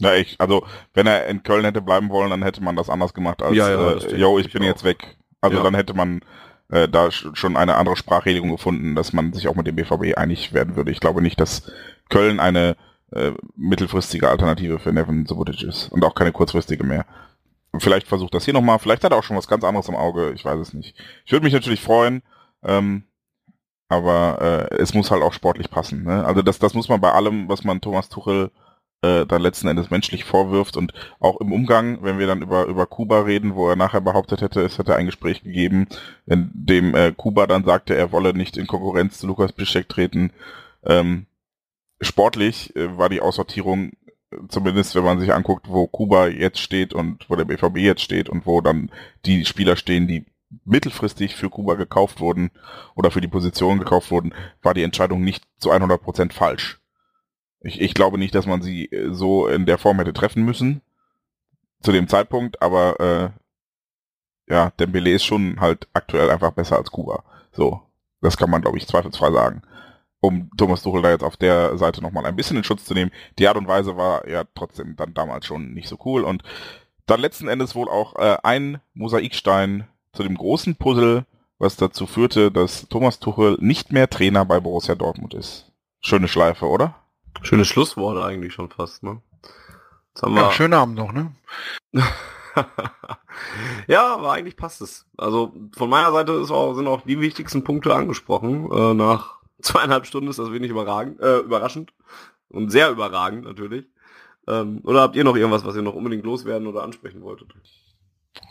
Ja, 0.00 0.14
ich, 0.14 0.36
also 0.38 0.66
wenn 0.92 1.06
er 1.06 1.26
in 1.26 1.42
Köln 1.42 1.64
hätte 1.64 1.80
bleiben 1.80 2.10
wollen, 2.10 2.28
dann 2.30 2.42
hätte 2.42 2.62
man 2.62 2.76
das 2.76 2.90
anders 2.90 3.14
gemacht 3.14 3.42
als 3.42 3.56
ja, 3.56 3.70
ja, 3.70 3.92
äh, 3.92 4.16
yo, 4.16 4.38
ich 4.38 4.52
bin 4.52 4.62
auch. 4.62 4.66
jetzt 4.66 4.84
weg. 4.84 5.16
Also 5.40 5.58
ja. 5.58 5.62
dann 5.62 5.74
hätte 5.74 5.94
man 5.94 6.20
äh, 6.68 6.86
da 6.86 7.10
schon 7.10 7.56
eine 7.56 7.76
andere 7.76 7.96
Sprachregelung 7.96 8.50
gefunden, 8.50 8.94
dass 8.94 9.14
man 9.14 9.32
sich 9.32 9.48
auch 9.48 9.54
mit 9.54 9.66
dem 9.66 9.76
BVB 9.76 10.18
einig 10.18 10.52
werden 10.52 10.76
würde. 10.76 10.90
Ich 10.90 11.00
glaube 11.00 11.22
nicht, 11.22 11.40
dass 11.40 11.70
Köln 12.10 12.40
eine 12.40 12.76
äh, 13.14 13.32
mittelfristige 13.56 14.28
Alternative 14.28 14.78
für 14.78 14.92
Nevin 14.92 15.26
Subotic 15.26 15.62
ist 15.62 15.88
und 15.88 16.04
auch 16.04 16.14
keine 16.14 16.32
kurzfristige 16.32 16.84
mehr. 16.84 17.06
Vielleicht 17.78 18.06
versucht 18.06 18.34
das 18.34 18.44
hier 18.44 18.54
nochmal, 18.54 18.78
vielleicht 18.78 19.02
hat 19.04 19.12
er 19.12 19.18
auch 19.18 19.24
schon 19.24 19.36
was 19.36 19.48
ganz 19.48 19.64
anderes 19.64 19.88
im 19.88 19.96
Auge, 19.96 20.32
ich 20.32 20.44
weiß 20.44 20.58
es 20.60 20.74
nicht. 20.74 20.96
Ich 21.24 21.32
würde 21.32 21.44
mich 21.44 21.52
natürlich 21.52 21.80
freuen, 21.80 22.22
ähm, 22.62 23.04
aber 23.88 24.70
äh, 24.70 24.76
es 24.76 24.94
muss 24.94 25.10
halt 25.10 25.22
auch 25.22 25.32
sportlich 25.32 25.70
passen. 25.70 26.04
Ne? 26.04 26.24
Also 26.24 26.42
das, 26.42 26.58
das 26.58 26.74
muss 26.74 26.88
man 26.88 27.00
bei 27.00 27.12
allem, 27.12 27.48
was 27.48 27.64
man 27.64 27.80
Thomas 27.80 28.08
Tuchel 28.08 28.50
äh, 29.02 29.26
dann 29.26 29.42
letzten 29.42 29.68
Endes 29.68 29.90
menschlich 29.90 30.24
vorwirft 30.24 30.76
und 30.76 30.92
auch 31.20 31.40
im 31.40 31.52
Umgang, 31.52 32.02
wenn 32.02 32.18
wir 32.18 32.26
dann 32.26 32.42
über, 32.42 32.66
über 32.66 32.86
Kuba 32.86 33.20
reden, 33.20 33.54
wo 33.54 33.68
er 33.68 33.76
nachher 33.76 34.00
behauptet 34.00 34.40
hätte, 34.40 34.62
es 34.62 34.78
hätte 34.78 34.96
ein 34.96 35.06
Gespräch 35.06 35.42
gegeben, 35.42 35.88
in 36.26 36.50
dem 36.54 36.94
äh, 36.94 37.12
Kuba 37.12 37.46
dann 37.46 37.64
sagte, 37.64 37.94
er 37.94 38.12
wolle 38.12 38.34
nicht 38.34 38.56
in 38.56 38.66
Konkurrenz 38.66 39.18
zu 39.18 39.26
Lukas 39.26 39.52
Piszek 39.52 39.88
treten. 39.88 40.32
Ähm, 40.84 41.26
sportlich 42.04 42.74
äh, 42.76 42.96
war 42.96 43.08
die 43.08 43.20
Aussortierung, 43.20 43.92
äh, 44.30 44.36
zumindest 44.48 44.94
wenn 44.94 45.04
man 45.04 45.20
sich 45.20 45.32
anguckt, 45.32 45.68
wo 45.68 45.86
Kuba 45.86 46.28
jetzt 46.28 46.60
steht 46.60 46.94
und 46.94 47.28
wo 47.28 47.36
der 47.36 47.44
BVB 47.44 47.78
jetzt 47.78 48.02
steht 48.02 48.28
und 48.28 48.46
wo 48.46 48.60
dann 48.60 48.90
die 49.24 49.44
Spieler 49.44 49.76
stehen, 49.76 50.06
die 50.06 50.26
mittelfristig 50.64 51.34
für 51.34 51.50
Kuba 51.50 51.74
gekauft 51.74 52.20
wurden 52.20 52.50
oder 52.94 53.10
für 53.10 53.20
die 53.20 53.28
Position 53.28 53.78
gekauft 53.78 54.10
wurden, 54.10 54.34
war 54.62 54.74
die 54.74 54.82
Entscheidung 54.82 55.22
nicht 55.22 55.44
zu 55.58 55.72
100% 55.72 56.32
falsch. 56.32 56.80
Ich, 57.60 57.80
ich 57.80 57.94
glaube 57.94 58.18
nicht, 58.18 58.34
dass 58.34 58.46
man 58.46 58.62
sie 58.62 58.86
äh, 58.86 59.12
so 59.12 59.48
in 59.48 59.66
der 59.66 59.78
Form 59.78 59.98
hätte 59.98 60.12
treffen 60.12 60.44
müssen 60.44 60.82
zu 61.82 61.92
dem 61.92 62.08
Zeitpunkt, 62.08 62.62
aber 62.62 63.00
äh, 63.00 64.52
ja, 64.52 64.70
Dembele 64.78 65.10
ist 65.12 65.24
schon 65.24 65.60
halt 65.60 65.88
aktuell 65.92 66.30
einfach 66.30 66.52
besser 66.52 66.76
als 66.76 66.90
Kuba. 66.90 67.24
So, 67.52 67.80
das 68.20 68.36
kann 68.36 68.50
man, 68.50 68.62
glaube 68.62 68.78
ich, 68.78 68.86
zweifelsfrei 68.86 69.30
sagen. 69.32 69.62
Um 70.26 70.50
Thomas 70.56 70.82
Tuchel 70.82 71.02
da 71.02 71.10
jetzt 71.10 71.22
auf 71.22 71.36
der 71.36 71.76
Seite 71.76 72.00
nochmal 72.00 72.24
ein 72.24 72.36
bisschen 72.36 72.56
in 72.56 72.64
Schutz 72.64 72.86
zu 72.86 72.94
nehmen. 72.94 73.10
Die 73.38 73.46
Art 73.46 73.58
und 73.58 73.68
Weise 73.68 73.96
war 73.98 74.26
ja 74.26 74.44
trotzdem 74.54 74.96
dann 74.96 75.12
damals 75.12 75.44
schon 75.44 75.74
nicht 75.74 75.88
so 75.88 75.98
cool 76.06 76.24
und 76.24 76.42
dann 77.04 77.20
letzten 77.20 77.48
Endes 77.48 77.74
wohl 77.74 77.90
auch 77.90 78.16
äh, 78.16 78.38
ein 78.42 78.80
Mosaikstein 78.94 79.86
zu 80.14 80.22
dem 80.22 80.36
großen 80.36 80.76
Puzzle, 80.76 81.26
was 81.58 81.76
dazu 81.76 82.06
führte, 82.06 82.50
dass 82.50 82.88
Thomas 82.88 83.20
Tuchel 83.20 83.58
nicht 83.60 83.92
mehr 83.92 84.08
Trainer 84.08 84.46
bei 84.46 84.60
Borussia 84.60 84.94
Dortmund 84.94 85.34
ist. 85.34 85.70
Schöne 86.00 86.28
Schleife, 86.28 86.66
oder? 86.66 86.94
Schöne 87.42 87.66
Schlussworte 87.66 88.24
eigentlich 88.24 88.54
schon 88.54 88.70
fast, 88.70 89.02
ne? 89.02 89.20
Jetzt 90.14 90.22
haben 90.22 90.34
wir... 90.34 90.42
Ja, 90.42 90.52
schönen 90.52 90.72
Abend 90.72 90.94
noch, 90.96 91.12
ne? 91.12 91.32
ja, 93.86 94.14
aber 94.14 94.32
eigentlich 94.32 94.56
passt 94.56 94.80
es. 94.80 95.06
Also 95.18 95.52
von 95.76 95.90
meiner 95.90 96.12
Seite 96.12 96.32
ist 96.32 96.50
auch, 96.50 96.74
sind 96.74 96.86
auch 96.86 97.02
die 97.02 97.20
wichtigsten 97.20 97.64
Punkte 97.64 97.94
angesprochen. 97.94 98.70
Äh, 98.72 98.94
nach 98.94 99.40
zweieinhalb 99.64 100.06
Stunden 100.06 100.28
ist 100.28 100.38
das 100.38 100.52
wenig 100.52 100.70
überragend, 100.70 101.20
äh, 101.20 101.38
überraschend 101.38 101.92
und 102.48 102.70
sehr 102.70 102.90
überragend 102.90 103.44
natürlich. 103.44 103.86
Ähm, 104.46 104.80
oder 104.84 105.00
habt 105.00 105.16
ihr 105.16 105.24
noch 105.24 105.36
irgendwas, 105.36 105.64
was 105.64 105.76
ihr 105.76 105.82
noch 105.82 105.94
unbedingt 105.94 106.24
loswerden 106.24 106.66
oder 106.66 106.82
ansprechen 106.82 107.22
wolltet? 107.22 107.48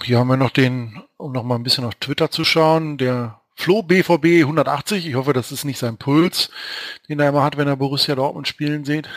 Hier 0.04 0.18
haben 0.18 0.28
wir 0.28 0.38
noch 0.38 0.50
den, 0.50 1.04
um 1.18 1.32
noch 1.32 1.44
mal 1.44 1.56
ein 1.56 1.64
bisschen 1.64 1.86
auf 1.86 1.96
Twitter 1.96 2.32
zu 2.32 2.44
schauen, 2.44 2.98
der 2.98 3.40
Flo 3.56 3.84
BVB 3.84 4.42
180. 4.42 5.06
Ich 5.08 5.16
hoffe, 5.16 5.34
das 5.34 5.52
ist 5.52 5.66
nicht 5.66 5.78
sein 5.78 5.98
Puls, 5.98 6.50
den 7.08 7.20
er 7.20 7.30
immer 7.30 7.44
hat, 7.44 7.58
wenn 7.58 7.68
er 7.68 7.76
Borussia 7.76 8.16
Dortmund 8.16 8.48
spielen 8.48 8.86
sieht. 8.86 9.08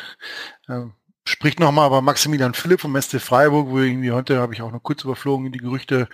Ähm, 0.69 0.93
spricht 1.25 1.59
nochmal 1.59 1.87
aber 1.87 2.03
Maximilian 2.03 2.55
Philipp 2.55 2.81
vom 2.81 3.01
SC 3.01 3.21
Freiburg, 3.21 3.69
wo 3.69 3.79
irgendwie 3.79 4.13
heute 4.13 4.39
habe 4.39 4.55
ich 4.55 4.63
auch 4.63 4.71
noch 4.73 4.83
kurz 4.83 5.05
überflogen, 5.05 5.47
in 5.47 5.53
die 5.53 5.59
Gerüchte 5.59 6.09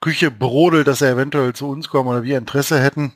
Küche 0.00 0.30
brodelt, 0.30 0.86
dass 0.86 1.00
er 1.00 1.12
eventuell 1.12 1.54
zu 1.54 1.68
uns 1.68 1.88
kommen 1.88 2.08
oder 2.08 2.22
wir 2.22 2.38
Interesse 2.38 2.80
hätten. 2.80 3.14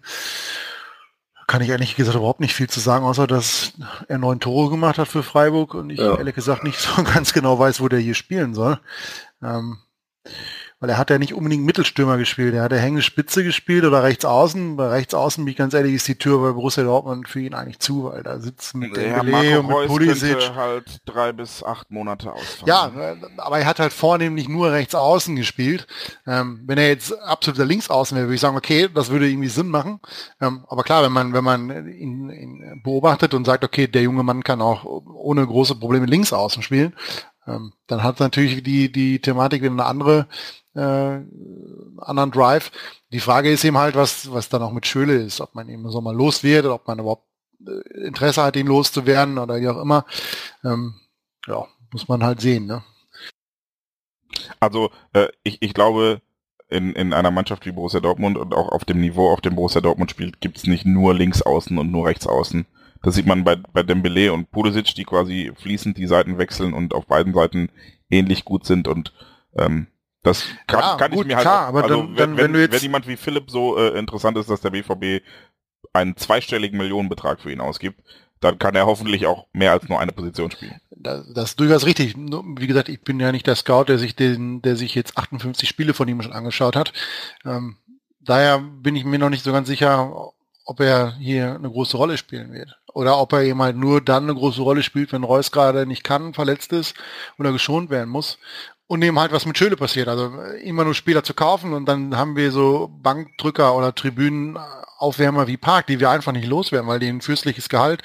Kann 1.47 1.63
ich 1.63 1.69
ehrlich 1.69 1.95
gesagt 1.95 2.17
überhaupt 2.17 2.41
nicht 2.41 2.55
viel 2.55 2.69
zu 2.69 2.81
sagen, 2.81 3.05
außer 3.05 3.27
dass 3.27 3.75
er 4.09 4.19
neun 4.19 4.41
Tore 4.41 4.69
gemacht 4.71 4.99
hat 4.99 5.07
für 5.07 5.23
Freiburg 5.23 5.75
und 5.75 5.91
ich 5.91 6.01
ja. 6.01 6.17
ehrlich 6.17 6.35
gesagt 6.35 6.65
nicht 6.65 6.79
so 6.81 7.03
ganz 7.03 7.33
genau 7.33 7.59
weiß, 7.59 7.81
wo 7.81 7.89
der 7.89 8.01
hier 8.01 8.15
spielen 8.15 8.55
soll. 8.55 8.81
Ähm, 9.43 9.79
weil 10.79 10.91
er 10.91 10.99
hat 10.99 11.09
ja 11.09 11.19
nicht 11.19 11.33
unbedingt 11.33 11.65
Mittelstürmer 11.65 12.19
gespielt. 12.19 12.55
Er 12.55 12.63
hat 12.63 12.73
ja 12.73 12.79
Hänge 12.79 13.01
Spitze 13.01 13.43
gespielt 13.43 13.85
oder 13.85 14.03
rechts 14.03 14.27
außen. 14.27 14.77
Bei 14.77 14.89
rechts 14.89 15.15
außen, 15.15 15.43
bin 15.43 15.53
ich 15.53 15.57
ganz 15.57 15.73
ehrlich, 15.73 15.95
ist 15.95 16.07
die 16.07 16.19
Tür 16.19 16.39
bei 16.43 16.53
Borussia 16.53 16.85
Dortmund 16.85 17.29
für 17.29 17.41
ihn 17.41 17.55
eigentlich 17.55 17.79
zu, 17.79 18.05
weil 18.05 18.23
da 18.23 18.39
sitzt 18.39 18.75
mit 18.75 18.95
ja, 18.95 19.21
Dembele 19.23 19.61
und 19.61 19.69
mit 19.69 19.87
Pulisic. 19.87 20.55
halt 20.55 21.01
drei 21.07 21.33
bis 21.33 21.63
acht 21.63 21.91
Monate 21.91 22.31
ausfallen. 22.31 22.67
Ja, 22.67 22.93
aber 23.39 23.59
er 23.59 23.65
hat 23.65 23.81
halt 23.81 23.95
vornehmlich 23.95 24.49
nur 24.49 24.71
rechts 24.71 24.95
außen 24.95 25.35
gespielt. 25.35 25.87
Ähm, 26.27 26.61
wenn 26.67 26.77
er 26.77 26.89
jetzt 26.89 27.19
absoluter 27.23 27.65
Linksaußen 27.65 28.15
wäre, 28.15 28.27
würde 28.27 28.35
ich 28.35 28.41
sagen, 28.43 28.57
okay, 28.57 28.89
das 28.93 29.09
würde 29.09 29.31
irgendwie 29.31 29.49
Sinn 29.49 29.69
machen. 29.69 30.01
Ähm, 30.43 30.67
aber 30.69 30.83
klar, 30.83 31.03
wenn 31.05 31.13
man, 31.13 31.33
wenn 31.33 31.45
man 31.45 31.89
ihn, 31.89 32.29
ihn 32.29 32.83
beobachtet 32.85 33.33
und 33.33 33.47
sagt, 33.47 33.65
okay, 33.65 33.87
der 33.87 34.03
junge 34.03 34.23
Mann 34.23 34.45
kann 34.45 34.61
auch 34.61 34.85
ohne 34.85 35.47
große 35.47 35.77
Probleme 35.77 36.05
links 36.05 36.35
außen 36.35 36.63
spielen, 36.63 36.95
ähm, 37.47 37.73
dann 37.87 38.03
hat 38.03 38.21
natürlich 38.21 38.63
die, 38.63 38.91
die 38.91 39.21
Thematik 39.21 39.63
wieder 39.63 39.73
eine 39.73 39.85
andere, 39.85 40.27
äh, 40.75 41.21
anderen 42.01 42.31
Drive. 42.31 42.73
Die 43.13 43.21
Frage 43.21 43.51
ist 43.51 43.65
eben 43.65 43.79
halt, 43.79 43.95
was, 43.95 44.33
was 44.33 44.49
dann 44.49 44.63
auch 44.63 44.73
mit 44.73 44.87
Schöle 44.87 45.15
ist, 45.15 45.41
ob 45.41 45.55
man 45.55 45.69
eben 45.69 45.89
so 45.91 46.01
mal 46.01 46.15
los 46.15 46.43
wird, 46.43 46.67
ob 46.67 46.87
man 46.87 46.99
überhaupt 46.99 47.27
äh, 47.67 48.07
Interesse 48.07 48.43
hat, 48.43 48.57
ihn 48.57 48.67
loszuwerden 48.67 49.39
oder 49.39 49.61
wie 49.61 49.69
auch 49.69 49.81
immer. 49.81 50.05
Ähm, 50.65 50.95
ja, 51.47 51.67
muss 51.93 52.09
man 52.09 52.25
halt 52.25 52.41
sehen, 52.41 52.67
ne? 52.67 52.83
Also, 54.61 54.91
äh, 55.13 55.29
ich, 55.43 55.63
ich 55.63 55.73
glaube, 55.73 56.21
in, 56.69 56.93
in 56.95 57.13
einer 57.13 57.31
Mannschaft 57.31 57.65
wie 57.67 57.73
Borussia 57.73 58.01
Dortmund 58.01 58.37
und 58.37 58.55
auch 58.55 58.71
auf 58.71 58.85
dem 58.85 59.01
Niveau, 59.01 59.33
auf 59.33 59.41
dem 59.41 59.55
Borussia 59.55 59.81
Dortmund 59.81 60.11
spielt, 60.11 60.41
gibt 60.41 60.59
es 60.59 60.67
nicht 60.67 60.85
nur 60.85 61.15
links 61.15 61.43
außen 61.43 61.79
und 61.79 61.91
nur 61.91 62.07
rechts 62.07 62.27
außen. 62.27 62.67
Das 63.03 63.15
sieht 63.15 63.27
man 63.27 63.45
bei, 63.45 63.57
bei 63.57 63.83
Dembele 63.83 64.33
und 64.33 64.51
Pulisic, 64.51 64.95
die 64.95 65.05
quasi 65.05 65.53
fließend 65.57 65.97
die 65.97 66.07
Seiten 66.07 66.39
wechseln 66.39 66.73
und 66.75 66.95
auf 66.95 67.07
beiden 67.07 67.35
Seiten 67.35 67.71
ähnlich 68.11 68.45
gut 68.45 68.67
sind 68.67 68.89
und 68.89 69.13
ähm, 69.57 69.89
das 70.23 70.45
kann, 70.67 70.81
ja, 70.81 70.97
kann 70.97 71.13
gut, 71.13 71.21
ich 71.21 71.27
mir 71.29 71.37
halt 71.37 71.45
klar, 71.45 71.65
auch, 71.65 71.69
aber 71.69 71.85
also 71.85 72.03
dann, 72.03 72.17
wenn, 72.17 72.37
wenn, 72.37 72.55
wenn, 72.55 72.73
wenn 72.73 72.83
jemand 72.83 73.07
wie 73.07 73.17
Philipp 73.17 73.49
so 73.49 73.79
äh, 73.79 73.97
interessant 73.97 74.37
ist, 74.39 74.51
dass 74.51 74.61
der 74.61 74.71
BVB 74.71 75.23
einen 75.93 76.17
zweistelligen 76.17 76.79
Millionenbetrag 76.79 77.41
für 77.41 77.53
ihn 77.53 77.61
ausgibt, 77.61 78.01
dann 78.41 78.59
kann 78.59 78.75
er 78.75 78.87
hoffentlich 78.87 79.27
auch 79.27 79.47
mehr 79.53 79.73
als 79.73 79.89
nur 79.89 80.01
eine 80.01 80.13
Position 80.13 80.51
spielen. 80.51 80.81
Das, 80.91 81.25
das 81.33 81.51
ist 81.51 81.61
durchaus 81.61 81.87
richtig. 81.87 82.17
Wie 82.17 82.67
gesagt, 82.67 82.89
ich 82.89 83.01
bin 83.03 83.21
ja 83.21 83.33
nicht 83.33 83.47
der 83.47 83.55
Scout, 83.55 83.85
der 83.85 83.99
sich 83.99 84.15
den, 84.15 84.63
der 84.63 84.77
sich 84.77 84.95
jetzt 84.95 85.17
58 85.17 85.69
Spiele 85.69 85.95
von 85.95 86.09
ihm 86.09 86.21
schon 86.21 86.33
angeschaut 86.33 86.77
hat. 86.77 86.93
Ähm, 87.45 87.77
daher 88.21 88.59
bin 88.59 88.97
ich 88.97 89.05
mir 89.05 89.19
noch 89.19 89.31
nicht 89.31 89.45
so 89.45 89.53
ganz 89.53 89.69
sicher, 89.69 90.33
ob 90.67 90.81
er 90.81 91.15
hier 91.19 91.55
eine 91.55 91.71
große 91.71 91.97
Rolle 91.97 92.19
spielen 92.19 92.53
wird. 92.53 92.77
Oder 92.93 93.19
ob 93.19 93.33
er 93.33 93.43
eben 93.43 93.63
halt 93.63 93.77
nur 93.77 94.01
dann 94.01 94.25
eine 94.25 94.35
große 94.35 94.61
Rolle 94.61 94.83
spielt, 94.83 95.13
wenn 95.13 95.23
Reus 95.23 95.53
gerade 95.53 95.87
nicht 95.87 96.03
kann, 96.03 96.35
verletzt 96.35 96.73
ist 96.73 96.95
oder 97.39 97.53
geschont 97.53 97.89
werden 97.89 98.11
muss. 98.11 98.39
Und 98.89 99.03
eben 99.03 99.19
halt, 99.19 99.33
was 99.33 99.47
mit 99.47 99.59
Schöle 99.59 99.77
passiert. 99.77 100.09
Also 100.09 100.33
immer 100.63 100.85
nur 100.85 100.95
Spieler 100.95 101.25
zu 101.25 101.35
kaufen 101.35 101.73
und 101.73 101.87
dann 101.87 102.17
haben 102.17 102.37
wir 102.37 102.53
so 102.53 102.91
Bankdrücker 103.03 103.77
oder 103.77 103.95
Tribünenaufwärmer 103.95 105.47
wie 105.47 105.57
Park, 105.57 105.87
die 105.87 106.01
wir 106.01 106.11
einfach 106.11 106.33
nicht 106.33 106.47
loswerden, 106.47 106.89
weil 106.89 107.01
die 107.01 107.09
ein 107.09 107.21
fürstliches 107.21 107.69
Gehalt 107.69 108.03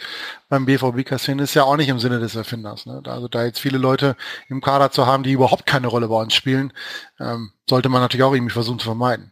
beim 0.49 0.65
BVB 0.65 1.05
kassieren 1.05 1.39
ist 1.39 1.53
ja 1.53 1.63
auch 1.63 1.77
nicht 1.77 1.89
im 1.89 1.99
Sinne 1.99 2.19
des 2.19 2.35
Erfinders. 2.35 2.85
Ne? 2.85 3.01
Also 3.05 3.27
da 3.27 3.43
jetzt 3.43 3.59
viele 3.59 3.77
Leute 3.77 4.15
im 4.49 4.61
Kader 4.61 4.91
zu 4.91 5.07
haben, 5.07 5.23
die 5.23 5.31
überhaupt 5.31 5.65
keine 5.65 5.87
Rolle 5.87 6.07
bei 6.07 6.21
uns 6.21 6.33
spielen, 6.33 6.73
ähm, 7.19 7.53
sollte 7.67 7.89
man 7.89 8.01
natürlich 8.01 8.23
auch 8.23 8.33
irgendwie 8.33 8.53
versuchen 8.53 8.79
zu 8.79 8.85
vermeiden. 8.85 9.31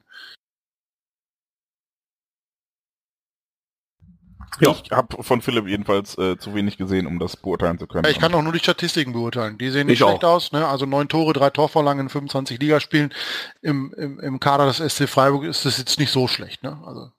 Ja. 4.59 4.75
Ich 4.83 4.91
habe 4.91 5.23
von 5.23 5.41
Philipp 5.41 5.67
jedenfalls 5.67 6.17
äh, 6.17 6.37
zu 6.37 6.53
wenig 6.53 6.77
gesehen, 6.77 7.07
um 7.07 7.19
das 7.19 7.37
beurteilen 7.37 7.79
zu 7.79 7.87
können. 7.87 8.09
ich 8.09 8.19
kann 8.19 8.33
auch 8.33 8.41
nur 8.41 8.53
die 8.53 8.59
Statistiken 8.59 9.13
beurteilen. 9.13 9.57
Die 9.57 9.69
sehen 9.69 9.87
nicht 9.87 10.01
ich 10.01 10.07
schlecht 10.07 10.25
auch. 10.25 10.35
aus. 10.35 10.51
Ne? 10.51 10.67
Also 10.67 10.85
neun 10.85 11.07
Tore, 11.07 11.33
drei 11.33 11.49
Torvorlagen 11.49 12.01
in 12.01 12.09
25 12.09 12.59
Ligaspielen. 12.59 13.13
Im, 13.61 13.93
im, 13.95 14.19
Im 14.19 14.39
Kader 14.39 14.65
des 14.65 14.77
SC 14.77 15.07
Freiburg 15.07 15.43
ist 15.45 15.65
das 15.65 15.77
jetzt 15.77 15.99
nicht 15.99 16.11
so 16.11 16.27
schlecht. 16.27 16.63
Ne? 16.63 16.77
Also. 16.85 17.11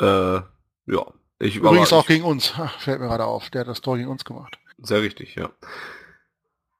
Äh, 0.00 0.42
ja. 0.92 1.06
Ich, 1.40 1.56
Übrigens 1.56 1.92
auch 1.92 2.02
ich, 2.02 2.08
gegen 2.08 2.24
uns. 2.24 2.52
Ach, 2.56 2.78
fällt 2.80 3.00
mir 3.00 3.08
gerade 3.08 3.24
auf. 3.24 3.50
Der 3.50 3.60
hat 3.62 3.68
das 3.68 3.80
Tor 3.80 3.96
gegen 3.96 4.08
uns 4.08 4.24
gemacht. 4.24 4.58
Sehr 4.78 5.02
richtig, 5.02 5.34
ja. 5.34 5.50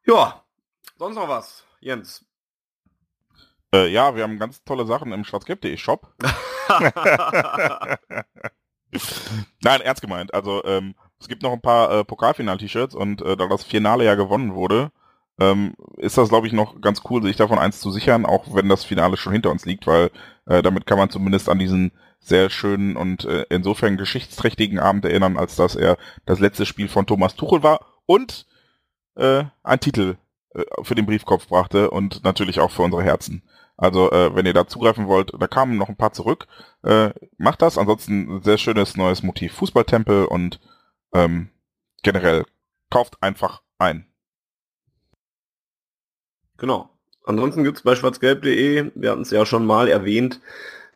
Ja. 0.07 0.42
Sonst 0.99 1.15
noch 1.15 1.28
was, 1.28 1.65
Jens? 1.81 2.25
Äh, 3.75 3.89
ja, 3.89 4.15
wir 4.17 4.23
haben 4.23 4.39
ganz 4.39 4.65
tolle 4.65 4.87
Sachen 4.87 5.13
im 5.13 5.25
schwarzgelb.de 5.25 5.77
Shop. 5.77 6.15
Nein, 9.61 9.81
ernst 9.83 10.01
gemeint. 10.03 10.33
Also 10.33 10.65
ähm, 10.65 10.95
es 11.21 11.29
gibt 11.29 11.43
noch 11.43 11.53
ein 11.53 11.61
paar 11.61 11.91
äh, 11.91 12.05
Pokalfinal-T-Shirts 12.05 12.95
und 12.95 13.21
äh, 13.23 13.37
da 13.37 13.47
das 13.47 13.65
Finale 13.65 14.05
ja 14.05 14.15
gewonnen 14.15 14.55
wurde, 14.55 14.91
ähm, 15.39 15.75
ist 15.97 16.19
das, 16.19 16.31
glaube 16.31 16.47
ich, 16.47 16.53
noch 16.53 16.81
ganz 16.81 17.03
cool, 17.11 17.23
sich 17.23 17.37
davon 17.37 17.59
eins 17.59 17.81
zu 17.81 17.91
sichern, 17.91 18.27
auch 18.27 18.55
wenn 18.55 18.69
das 18.69 18.85
Finale 18.85 19.17
schon 19.17 19.33
hinter 19.33 19.51
uns 19.51 19.67
liegt, 19.67 19.87
weil 19.87 20.11
äh, 20.47 20.63
damit 20.63 20.87
kann 20.87 20.99
man 20.99 21.11
zumindest 21.11 21.49
an 21.49 21.59
diesen 21.59 21.93
sehr 22.21 22.51
schönen 22.51 22.97
und 22.97 23.25
äh, 23.25 23.45
insofern 23.51 23.97
geschichtsträchtigen 23.97 24.79
Abend 24.79 25.05
erinnern, 25.05 25.37
als 25.37 25.57
dass 25.57 25.77
er 25.77 25.97
das 26.27 26.41
letzte 26.41 26.67
Spiel 26.67 26.89
von 26.89 27.07
Thomas 27.07 27.37
Tuchel 27.37 27.63
war 27.63 27.81
und 28.07 28.47
äh, 29.17 29.45
ein 29.63 29.81
Titel 29.81 30.17
äh, 30.55 30.63
für 30.83 30.95
den 30.95 31.07
Briefkopf 31.07 31.49
brachte 31.49 31.91
und 31.91 32.25
natürlich 32.25 32.59
auch 32.61 32.71
für 32.71 32.83
unsere 32.83 33.05
Herzen. 33.05 33.43
Also 33.79 34.11
äh, 34.11 34.35
wenn 34.35 34.45
ihr 34.45 34.53
da 34.53 34.67
zugreifen 34.67 35.07
wollt, 35.07 35.33
da 35.39 35.47
kamen 35.47 35.79
noch 35.79 35.89
ein 35.89 35.97
paar 35.97 36.13
zurück. 36.13 36.47
Äh, 36.83 37.11
macht 37.39 37.63
das. 37.63 37.79
Ansonsten 37.79 38.43
sehr 38.43 38.59
schönes 38.59 38.97
neues 38.97 39.23
Motiv 39.23 39.55
Fußballtempel 39.55 40.27
und 40.27 40.61
ähm, 41.15 41.49
generell 42.03 42.45
kauft 42.91 43.23
einfach 43.23 43.63
ein. 43.79 44.07
Genau. 46.59 46.91
Ansonsten 47.25 47.63
gibt's 47.63 47.83
bei 47.83 47.95
schwarzgelb.de, 47.95 48.91
wir 48.95 49.11
hatten 49.11 49.23
es 49.23 49.31
ja 49.31 49.47
schon 49.47 49.65
mal 49.65 49.87
erwähnt, 49.87 50.41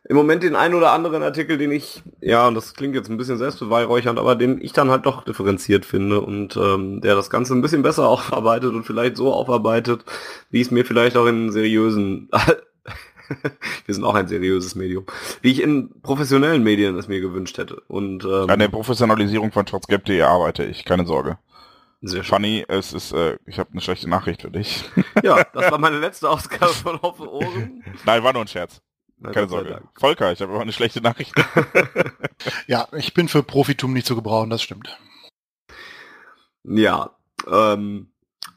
im 0.05 0.17
Moment 0.17 0.43
den 0.43 0.55
einen 0.55 0.73
oder 0.73 0.91
anderen 0.91 1.23
Artikel, 1.23 1.57
den 1.57 1.71
ich, 1.71 2.03
ja, 2.19 2.47
und 2.47 2.55
das 2.55 2.73
klingt 2.73 2.95
jetzt 2.95 3.09
ein 3.09 3.17
bisschen 3.17 3.37
selbstbeweihräuchernd, 3.37 4.19
aber 4.19 4.35
den 4.35 4.59
ich 4.61 4.73
dann 4.73 4.89
halt 4.89 5.05
doch 5.05 5.23
differenziert 5.23 5.85
finde 5.85 6.19
und 6.19 6.57
ähm, 6.57 6.99
der 6.99 7.15
das 7.15 7.29
Ganze 7.29 7.53
ein 7.53 7.61
bisschen 7.61 7.83
besser 7.83 8.07
aufarbeitet 8.09 8.73
und 8.73 8.83
vielleicht 8.83 9.15
so 9.15 9.31
aufarbeitet, 9.31 10.03
wie 10.49 10.59
es 10.59 10.71
mir 10.71 10.83
vielleicht 10.83 11.15
auch 11.15 11.27
in 11.27 11.51
seriösen 11.51 12.29
wir 13.85 13.95
sind 13.95 14.03
auch 14.03 14.15
ein 14.15 14.27
seriöses 14.27 14.75
Medium, 14.75 15.05
wie 15.41 15.51
ich 15.51 15.61
in 15.61 16.01
professionellen 16.01 16.63
Medien 16.63 16.97
es 16.97 17.07
mir 17.07 17.21
gewünscht 17.21 17.57
hätte. 17.57 17.81
Und 17.87 18.23
ähm, 18.23 18.49
an 18.49 18.59
der 18.59 18.69
Professionalisierung 18.69 19.51
von 19.51 19.67
schwarzgelb.de 19.67 20.21
arbeite 20.21 20.65
ich, 20.65 20.85
keine 20.85 21.05
Sorge. 21.05 21.37
Sehr 22.05 22.23
Funny, 22.25 22.65
es 22.67 22.91
ist, 22.91 23.13
äh, 23.13 23.37
ich 23.45 23.59
habe 23.59 23.71
eine 23.71 23.79
schlechte 23.79 24.09
Nachricht 24.09 24.41
für 24.41 24.51
dich. 24.51 24.83
Ja, 25.23 25.41
das 25.53 25.71
war 25.71 25.77
meine 25.77 25.99
letzte 25.99 26.29
Ausgabe 26.29 26.73
von 26.73 27.01
Hoffe 27.01 27.31
Ohren. 27.31 27.83
Nein, 28.05 28.23
war 28.23 28.33
nur 28.33 28.41
ein 28.41 28.47
Scherz. 28.47 28.81
Keine 29.31 29.47
Sorge. 29.47 29.81
Volker, 29.97 30.33
ich 30.33 30.41
habe 30.41 30.51
aber 30.51 30.61
eine 30.61 30.73
schlechte 30.73 30.99
Nachricht. 30.99 31.33
ja, 32.67 32.89
ich 32.91 33.13
bin 33.13 33.29
für 33.29 33.41
Profitum 33.41 33.93
nicht 33.93 34.05
zu 34.05 34.15
gebrauchen, 34.15 34.49
das 34.49 34.61
stimmt. 34.61 34.99
Ja, 36.65 37.11
ähm, 37.49 38.12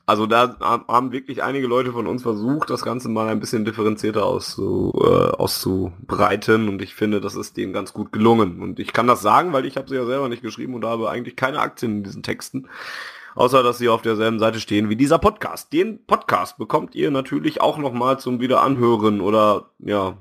also 0.08 0.26
da 0.26 0.56
haben 0.60 1.10
wirklich 1.10 1.42
einige 1.42 1.66
Leute 1.66 1.90
von 1.90 2.06
uns 2.06 2.22
versucht, 2.22 2.70
das 2.70 2.82
Ganze 2.82 3.08
mal 3.08 3.28
ein 3.28 3.40
bisschen 3.40 3.64
differenzierter 3.64 4.24
auszu, 4.24 4.92
äh, 5.02 5.36
auszubreiten 5.36 6.68
und 6.68 6.80
ich 6.80 6.94
finde, 6.94 7.20
das 7.20 7.34
ist 7.34 7.56
denen 7.56 7.72
ganz 7.72 7.92
gut 7.92 8.12
gelungen. 8.12 8.62
Und 8.62 8.78
ich 8.78 8.92
kann 8.92 9.08
das 9.08 9.20
sagen, 9.20 9.52
weil 9.52 9.66
ich 9.66 9.76
habe 9.76 9.88
sie 9.88 9.96
ja 9.96 10.06
selber 10.06 10.28
nicht 10.28 10.42
geschrieben 10.42 10.74
und 10.74 10.84
habe 10.84 11.10
eigentlich 11.10 11.34
keine 11.34 11.58
Aktien 11.58 11.98
in 11.98 12.04
diesen 12.04 12.22
Texten, 12.22 12.68
außer 13.34 13.64
dass 13.64 13.78
sie 13.78 13.88
auf 13.88 14.00
derselben 14.00 14.38
Seite 14.38 14.60
stehen 14.60 14.88
wie 14.88 14.96
dieser 14.96 15.18
Podcast. 15.18 15.72
Den 15.72 16.04
Podcast 16.06 16.56
bekommt 16.56 16.94
ihr 16.94 17.10
natürlich 17.10 17.60
auch 17.60 17.76
nochmal 17.76 18.20
zum 18.20 18.40
Wiederanhören 18.40 19.20
oder 19.20 19.70
ja, 19.80 20.18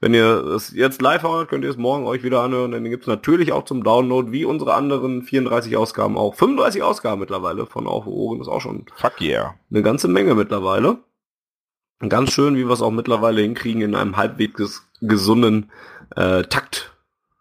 wenn 0.00 0.14
ihr 0.14 0.44
es 0.46 0.72
jetzt 0.72 1.00
live 1.00 1.22
hört, 1.22 1.48
könnt 1.48 1.64
ihr 1.64 1.70
es 1.70 1.76
morgen 1.76 2.06
euch 2.06 2.22
wieder 2.22 2.42
anhören. 2.42 2.72
Denn 2.72 2.84
den 2.84 2.90
gibt 2.90 3.04
es 3.04 3.08
natürlich 3.08 3.52
auch 3.52 3.64
zum 3.64 3.82
Download, 3.82 4.30
wie 4.30 4.44
unsere 4.44 4.74
anderen 4.74 5.22
34 5.22 5.76
Ausgaben 5.76 6.18
auch. 6.18 6.34
35 6.34 6.82
Ausgaben 6.82 7.20
mittlerweile 7.20 7.66
von 7.66 7.86
Auf 7.86 8.06
Ohren 8.06 8.40
ist 8.40 8.48
auch 8.48 8.60
schon 8.60 8.86
Fuck 8.94 9.20
yeah. 9.20 9.54
eine 9.70 9.82
ganze 9.82 10.08
Menge 10.08 10.34
mittlerweile. 10.34 10.98
Ganz 12.06 12.32
schön, 12.32 12.56
wie 12.56 12.66
wir 12.66 12.72
es 12.72 12.82
auch 12.82 12.90
mittlerweile 12.90 13.40
hinkriegen, 13.40 13.80
in 13.80 13.94
einem 13.94 14.18
halbwegs 14.18 14.86
gesunden 15.00 15.70
äh, 16.14 16.42
Takt. 16.42 16.92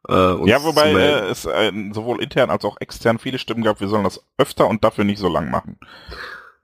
Äh, 0.08 0.48
ja, 0.48 0.64
wobei 0.64 0.92
äh, 0.92 1.27
es 1.27 1.45
äh, 1.45 1.72
sowohl 1.92 2.22
intern 2.22 2.50
als 2.50 2.64
auch 2.64 2.77
extern 2.80 3.19
viele 3.19 3.40
Stimmen 3.40 3.64
gab, 3.64 3.82
wir 3.82 3.88
sollen 3.90 4.03
das 4.03 4.25
öfter 4.38 4.67
und 4.67 4.84
dafür 4.84 5.03
nicht 5.03 5.19
so 5.19 5.27
lang 5.27 5.50
machen. 5.50 5.77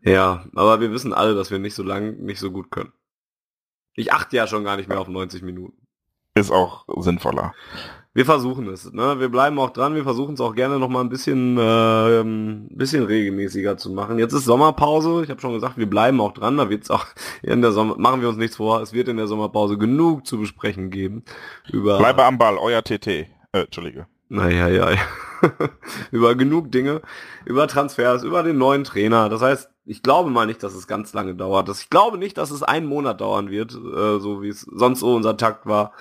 Ja, 0.02 0.46
aber 0.56 0.80
wir 0.80 0.92
wissen 0.92 1.14
alle, 1.14 1.36
dass 1.36 1.52
wir 1.52 1.60
nicht 1.60 1.76
so 1.76 1.84
lang, 1.84 2.18
nicht 2.18 2.40
so 2.40 2.52
gut 2.52 2.72
können. 2.72 2.94
Ich 3.94 4.14
achte 4.14 4.38
ja 4.38 4.48
schon 4.48 4.64
gar 4.64 4.78
nicht 4.78 4.88
mehr 4.88 5.00
auf 5.00 5.08
90 5.08 5.42
Minuten. 5.42 5.81
Ist 6.36 6.52
auch 6.52 6.86
sinnvoller. 6.98 7.54
Wir 8.14 8.26
versuchen 8.26 8.68
es. 8.68 8.92
Ne? 8.92 9.20
Wir 9.20 9.30
bleiben 9.30 9.58
auch 9.58 9.70
dran. 9.70 9.96
Wir 9.96 10.04
versuchen 10.04 10.34
es 10.34 10.42
auch 10.42 10.54
gerne 10.54 10.80
noch 10.80 10.90
mal 10.90 11.00
ein 11.00 11.10
bisschen, 11.10 11.58
äh, 11.58 12.22
ein 12.22 12.68
bisschen 12.76 13.06
regelmäßiger 13.06 13.78
zu 13.78 13.90
machen. 13.90 14.20
Jetzt 14.20 14.34
ist 14.34 14.44
Sommerpause. 14.44 15.24
Ich 15.24 15.30
habe 15.30 15.40
schon 15.40 15.54
gesagt, 15.54 15.78
wir 15.78 15.90
bleiben 15.90 16.20
auch 16.20 16.34
dran. 16.34 16.58
Da 16.58 16.70
wird 16.70 16.84
es 16.84 16.92
auch 16.92 17.06
in 17.42 17.62
der 17.62 17.72
Sommer. 17.72 17.98
Machen 17.98 18.22
wir 18.22 18.28
uns 18.28 18.38
nichts 18.38 18.58
vor. 18.58 18.82
Es 18.82 18.92
wird 18.92 19.08
in 19.08 19.18
der 19.18 19.28
Sommerpause 19.28 19.78
genug 19.78 20.26
zu 20.26 20.38
besprechen 20.38 20.90
geben. 20.90 21.24
Über 21.72 22.00
Bleibe 22.00 22.26
am 22.26 22.38
Ball, 22.38 22.58
euer 22.58 22.84
TT. 22.84 23.08
Äh, 23.08 23.28
Entschuldige. 23.54 24.08
Naja, 24.28 24.68
ja, 24.70 24.92
ja. 24.92 25.00
über 26.12 26.36
genug 26.36 26.72
Dinge, 26.72 27.02
über 27.46 27.68
Transfers, 27.68 28.24
über 28.24 28.44
den 28.44 28.58
neuen 28.58 28.86
Trainer. 28.86 29.28
Das 29.28 29.42
heißt, 29.42 29.70
ich 29.86 30.04
glaube 30.04 30.30
mal 30.30 30.46
nicht, 30.46 30.64
dass 30.64 30.74
es 30.74 30.88
ganz 30.88 31.14
lange 31.14 31.36
dauert. 31.36 31.68
Ich 31.70 31.90
glaube 31.90 32.18
nicht, 32.18 32.38
dass 32.38 32.52
es 32.52 32.64
einen 32.64 32.86
Monat 32.86 33.20
dauern 33.20 33.50
wird, 33.50 33.74
äh, 33.74 34.20
so 34.20 34.42
wie 34.42 34.50
es 34.50 34.62
sonst 34.62 35.00
so 35.00 35.16
unser 35.16 35.36
Takt 35.36 35.66
war, 35.66 35.94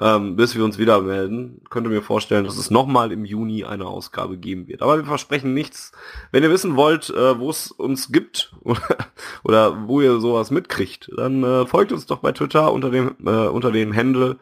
ähm, 0.00 0.36
bis 0.36 0.54
wir 0.54 0.64
uns 0.64 0.78
wieder 0.78 1.00
melden. 1.00 1.62
Könnte 1.70 1.90
mir 1.90 2.02
vorstellen, 2.02 2.44
dass 2.44 2.56
es 2.56 2.70
nochmal 2.70 3.12
im 3.12 3.24
Juni 3.24 3.64
eine 3.64 3.86
Ausgabe 3.86 4.36
geben 4.36 4.66
wird. 4.66 4.82
Aber 4.82 4.96
wir 4.96 5.04
versprechen 5.04 5.54
nichts. 5.54 5.92
Wenn 6.32 6.42
ihr 6.42 6.50
wissen 6.50 6.76
wollt, 6.76 7.10
äh, 7.10 7.38
wo 7.38 7.50
es 7.50 7.70
uns 7.70 8.10
gibt 8.10 8.52
oder, 8.62 8.96
oder, 9.44 9.88
wo 9.88 10.00
ihr 10.00 10.20
sowas 10.20 10.50
mitkriegt, 10.50 11.10
dann 11.16 11.42
äh, 11.44 11.66
folgt 11.66 11.92
uns 11.92 12.06
doch 12.06 12.18
bei 12.18 12.32
Twitter 12.32 12.72
unter 12.72 12.90
dem 12.90 13.16
äh, 13.24 13.46
unter 13.48 13.70
dem 13.70 13.94
Handle 13.94 14.38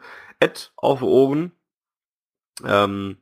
auf 0.75 1.01
Ohren. 1.01 1.53
Ähm, 2.65 3.17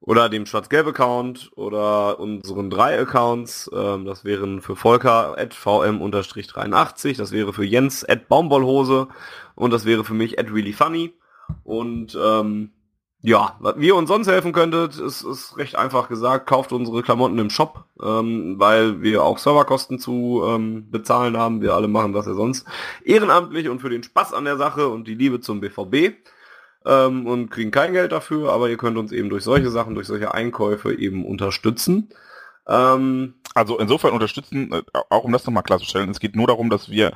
oder 0.00 0.28
dem 0.28 0.46
Schwarz-Gelb-Account 0.46 1.50
oder 1.56 2.18
unseren 2.20 2.70
drei 2.70 2.98
Accounts. 2.98 3.70
Ähm, 3.74 4.04
das 4.04 4.24
wären 4.24 4.62
für 4.62 4.76
Volker 4.76 5.36
at 5.36 5.52
vm-83, 5.54 7.16
das 7.16 7.32
wäre 7.32 7.52
für 7.52 7.64
Jens 7.64 8.08
at 8.08 8.28
Baumwollhose 8.28 9.08
und 9.54 9.72
das 9.72 9.84
wäre 9.84 10.04
für 10.04 10.14
mich 10.14 10.38
at 10.38 10.50
reallyfunny. 10.50 11.12
Und 11.64 12.18
ähm, 12.20 12.70
ja, 13.20 13.58
wie 13.76 13.88
ihr 13.88 13.96
uns 13.96 14.08
sonst 14.08 14.28
helfen 14.28 14.52
könntet, 14.52 14.96
ist, 14.98 15.22
ist 15.22 15.56
recht 15.56 15.74
einfach 15.74 16.08
gesagt, 16.08 16.46
kauft 16.46 16.72
unsere 16.72 17.02
Klamotten 17.02 17.38
im 17.38 17.50
Shop, 17.50 17.84
ähm, 18.00 18.54
weil 18.58 19.02
wir 19.02 19.24
auch 19.24 19.38
Serverkosten 19.38 19.98
zu 19.98 20.42
ähm, 20.46 20.88
bezahlen 20.90 21.36
haben. 21.36 21.60
Wir 21.60 21.74
alle 21.74 21.88
machen 21.88 22.12
das 22.12 22.26
ja 22.26 22.34
sonst 22.34 22.64
ehrenamtlich 23.04 23.68
und 23.68 23.80
für 23.80 23.90
den 23.90 24.04
Spaß 24.04 24.32
an 24.34 24.44
der 24.44 24.56
Sache 24.56 24.88
und 24.88 25.08
die 25.08 25.16
Liebe 25.16 25.40
zum 25.40 25.60
BVB 25.60 26.14
ähm, 26.86 27.26
und 27.26 27.50
kriegen 27.50 27.72
kein 27.72 27.92
Geld 27.92 28.12
dafür, 28.12 28.52
aber 28.52 28.70
ihr 28.70 28.76
könnt 28.76 28.96
uns 28.96 29.10
eben 29.10 29.30
durch 29.30 29.42
solche 29.42 29.70
Sachen, 29.70 29.96
durch 29.96 30.06
solche 30.06 30.32
Einkäufe 30.32 30.94
eben 30.94 31.26
unterstützen. 31.26 32.10
Ähm, 32.68 33.34
also 33.54 33.78
insofern 33.78 34.12
unterstützen, 34.12 34.72
äh, 34.72 34.82
auch 35.10 35.24
um 35.24 35.32
das 35.32 35.44
nochmal 35.44 35.64
klarzustellen, 35.64 36.10
es 36.10 36.20
geht 36.20 36.36
nur 36.36 36.46
darum, 36.46 36.70
dass 36.70 36.88
wir 36.88 37.12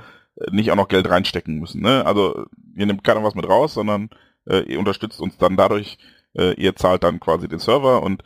nicht 0.50 0.70
auch 0.70 0.76
noch 0.76 0.88
Geld 0.88 1.08
reinstecken 1.08 1.58
müssen. 1.58 1.82
Ne? 1.82 2.04
Also 2.06 2.46
ihr 2.74 2.86
nehmt 2.86 3.04
keiner 3.04 3.22
was 3.22 3.34
mit 3.34 3.48
raus, 3.48 3.74
sondern 3.74 4.10
äh, 4.46 4.60
ihr 4.60 4.78
unterstützt 4.78 5.20
uns 5.20 5.36
dann 5.36 5.56
dadurch, 5.56 5.98
äh, 6.34 6.54
ihr 6.54 6.76
zahlt 6.76 7.04
dann 7.04 7.20
quasi 7.20 7.48
den 7.48 7.58
Server 7.58 8.02
und 8.02 8.22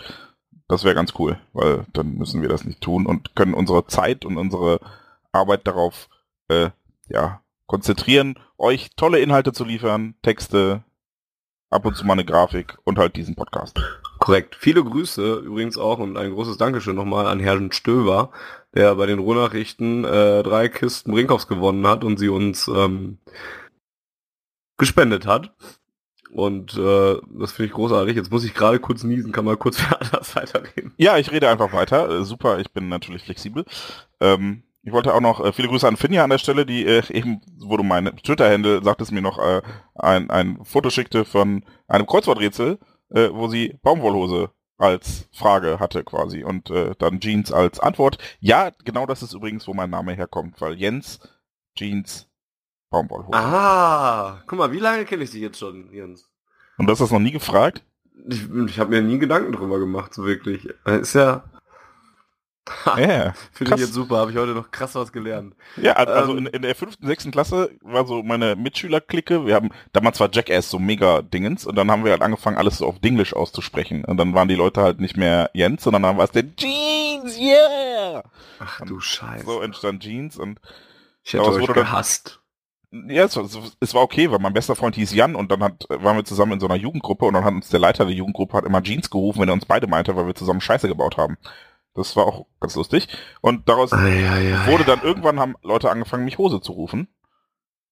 das 0.69 0.85
wäre 0.85 0.95
ganz 0.95 1.15
cool, 1.19 1.39
weil 1.53 1.87
dann 1.93 2.15
müssen 2.15 2.43
wir 2.43 2.49
das 2.49 2.65
nicht 2.65 2.81
tun 2.81 3.07
und 3.07 3.37
können 3.37 3.55
unsere 3.55 3.87
Zeit 3.87 4.25
und 4.25 4.37
unsere 4.37 4.81
Arbeit 5.33 5.67
darauf 5.67 6.09
äh, 6.49 6.71
ja, 7.09 7.41
konzentrieren, 7.67 8.39
euch 8.59 8.91
tolle 8.97 9.21
Inhalte 9.21 9.53
zu 9.53 9.65
liefern, 9.65 10.15
Texte, 10.23 10.83
ab 11.71 11.85
und 11.85 11.97
zu 11.97 12.07
mal 12.07 12.15
eine 12.15 12.25
Grafik 12.25 12.77
und 12.85 12.99
halt 12.99 13.17
diesen 13.17 13.35
Podcast. 13.35 13.81
Korrekt. 14.19 14.55
Viele 14.55 14.83
Grüße 14.83 15.37
übrigens 15.37 15.77
auch 15.77 15.99
und 15.99 16.17
ein 16.17 16.33
großes 16.33 16.57
Dankeschön 16.57 16.97
nochmal 16.97 17.27
an 17.27 17.41
Herrn 17.41 17.73
Stöver, 17.73 18.31
der 18.75 18.95
bei 18.95 19.07
den 19.07 19.19
Ruhrnachrichten 19.19 20.05
äh, 20.05 20.43
drei 20.43 20.69
Kisten 20.69 21.13
Brinkhoffs 21.13 21.49
gewonnen 21.49 21.87
hat 21.87 22.05
und 22.05 22.19
sie 22.19 22.29
uns 22.29 22.69
ähm, 22.69 23.19
gespendet 24.79 25.27
hat. 25.27 25.53
Und 26.31 26.77
äh, 26.77 27.17
das 27.31 27.53
finde 27.53 27.67
ich 27.69 27.73
großartig. 27.73 28.17
Jetzt 28.17 28.31
muss 28.31 28.45
ich 28.45 28.53
gerade 28.53 28.79
kurz 28.79 29.05
niesen, 29.05 29.33
kann 29.33 29.45
mal 29.45 29.57
kurz 29.57 29.81
für 29.81 30.01
anders 30.01 30.35
weiterreden. 30.37 30.93
Ja, 30.97 31.17
ich 31.19 31.31
rede 31.31 31.49
einfach 31.49 31.73
weiter. 31.73 32.11
Äh, 32.11 32.25
super, 32.25 32.59
ich 32.59 32.71
bin 32.73 32.89
natürlich 32.89 33.23
flexibel. 33.23 33.65
Ähm, 34.21 34.63
ich 34.87 34.93
wollte 34.93 35.13
auch 35.13 35.21
noch 35.21 35.45
äh, 35.45 35.53
viele 35.53 35.67
Grüße 35.67 35.87
an 35.87 35.97
Finja 35.97 36.23
an 36.23 36.31
der 36.31 36.39
Stelle, 36.39 36.65
die 36.65 36.87
äh, 36.87 37.03
eben, 37.13 37.41
wo 37.59 37.77
du 37.77 37.83
meine 37.83 38.15
Twitter-Handle 38.15 38.85
sagtest 38.85 39.11
mir 39.11 39.21
noch, 39.21 39.37
äh, 39.39 39.61
ein, 39.97 40.31
ein 40.31 40.65
Foto 40.65 40.91
schickte 40.91 41.25
von 41.25 41.65
einem 41.89 42.07
Kreuzworträtsel, 42.07 42.79
äh, 43.11 43.29
wo 43.33 43.49
sie 43.49 43.77
Baumwollhose 43.83 44.51
als 44.79 45.29
Frage 45.33 45.81
hatte 45.81 46.05
quasi 46.05 46.45
und 46.45 46.71
äh, 46.71 46.95
dann 46.99 47.19
Jeans 47.19 47.51
als 47.51 47.81
Antwort. 47.81 48.19
Ja, 48.39 48.71
genau 48.85 49.07
das 49.07 49.25
ist 49.25 49.35
übrigens, 49.35 49.67
wo 49.67 49.75
mein 49.75 49.91
Name 49.91 50.13
herkommt, 50.13 50.61
weil 50.61 50.75
Jens, 50.75 51.19
Jeans, 51.75 52.29
Baumwollhose. 52.89 53.33
Ah, 53.33 54.45
guck 54.47 54.57
mal, 54.57 54.71
wie 54.71 54.79
lange 54.79 55.05
kenne 55.05 55.25
ich 55.25 55.33
dich 55.33 55.41
jetzt 55.41 55.59
schon, 55.59 55.93
Jens? 55.93 56.31
Und 56.79 56.87
du 56.87 56.93
hast 56.93 57.01
das 57.01 57.11
noch 57.11 57.19
nie 57.19 57.33
gefragt? 57.33 57.85
Ich, 58.29 58.49
ich 58.69 58.79
habe 58.79 58.91
mir 58.91 59.03
nie 59.03 59.19
Gedanken 59.19 59.51
drüber 59.51 59.81
gemacht, 59.81 60.15
so 60.15 60.25
wirklich. 60.25 60.69
Ist 60.85 61.15
ja, 61.15 61.43
ja, 62.87 63.33
Finde 63.53 63.75
ich 63.75 63.81
jetzt 63.81 63.95
super, 63.95 64.17
habe 64.19 64.33
ich 64.33 64.37
heute 64.37 64.53
noch 64.53 64.71
krass 64.71 64.95
was 64.95 65.13
gelernt. 65.13 65.55
Ja, 65.77 65.93
also 65.93 66.33
ähm, 66.33 66.39
in, 66.39 66.47
in, 66.47 66.63
der 66.63 66.75
fünften, 66.75 67.07
sechsten 67.07 67.31
Klasse 67.31 67.71
war 67.81 68.07
so 68.07 68.23
meine 68.23 68.57
Mitschülerklicke. 68.57 69.47
Wir 69.47 69.55
haben 69.55 69.71
damals 69.93 70.19
war 70.19 70.29
Jackass 70.33 70.69
so 70.69 70.79
mega 70.79 71.23
Dingens 71.23 71.65
und 71.65 71.77
dann 71.77 71.91
haben 71.91 72.05
wir 72.05 72.13
halt 72.13 72.23
angefangen, 72.23 72.59
alles 72.59 72.79
so 72.79 72.87
auf 72.87 72.99
Dinglish 72.99 73.35
auszusprechen. 73.35 74.05
Und 74.05 74.17
dann 74.17 74.35
waren 74.35 74.49
die 74.49 74.57
Leute 74.57 74.83
halt 74.83 75.01
nicht 75.01 75.17
mehr 75.17 75.51
Jens, 75.55 75.85
sondern 75.85 76.03
dann 76.03 76.17
war 76.17 76.25
es 76.25 76.33
der 76.33 76.45
Jeans, 76.57 77.39
yeah! 77.39 78.25
Ach 78.59 78.81
du 78.81 78.99
Scheiße. 78.99 79.45
So 79.45 79.61
entstand 79.61 80.03
Jeans 80.03 80.37
und 80.37 80.61
ich 81.23 81.35
hätte 81.35 81.45
euch 81.45 81.67
gehasst. 81.67 82.41
Dann, 82.91 83.09
ja, 83.09 83.25
es 83.25 83.37
war, 83.37 83.45
es 83.81 83.95
war 83.95 84.03
okay, 84.03 84.31
weil 84.31 84.39
mein 84.39 84.55
bester 84.55 84.77
Freund 84.77 84.95
hieß 84.95 85.13
Jan 85.13 85.35
und 85.35 85.51
dann 85.51 85.63
hat, 85.63 85.87
waren 85.89 86.17
wir 86.17 86.25
zusammen 86.25 86.53
in 86.53 86.61
so 86.61 86.67
einer 86.67 86.77
Jugendgruppe 86.77 87.25
und 87.27 87.35
dann 87.35 87.45
hat 87.45 87.53
uns 87.53 87.69
der 87.69 87.81
Leiter 87.81 88.07
der 88.07 88.15
Jugendgruppe 88.15 88.57
hat 88.57 88.65
immer 88.65 88.83
Jeans 88.83 89.11
gerufen, 89.11 89.41
wenn 89.41 89.49
er 89.49 89.55
uns 89.55 89.67
beide 89.67 89.87
meinte, 89.87 90.17
weil 90.17 90.27
wir 90.27 90.35
zusammen 90.35 90.61
Scheiße 90.61 90.89
gebaut 90.89 91.17
haben. 91.17 91.37
Das 91.97 92.15
war 92.15 92.27
auch 92.27 92.47
ganz 92.61 92.77
lustig. 92.77 93.09
Und 93.41 93.69
daraus 93.69 93.93
ai, 93.93 94.29
ai, 94.29 94.55
ai. 94.55 94.71
wurde 94.71 94.85
dann 94.85 95.03
irgendwann 95.03 95.41
haben 95.41 95.57
Leute 95.63 95.91
angefangen, 95.91 96.25
mich 96.25 96.39
Hose 96.39 96.61
zu 96.61 96.73
rufen. 96.73 97.09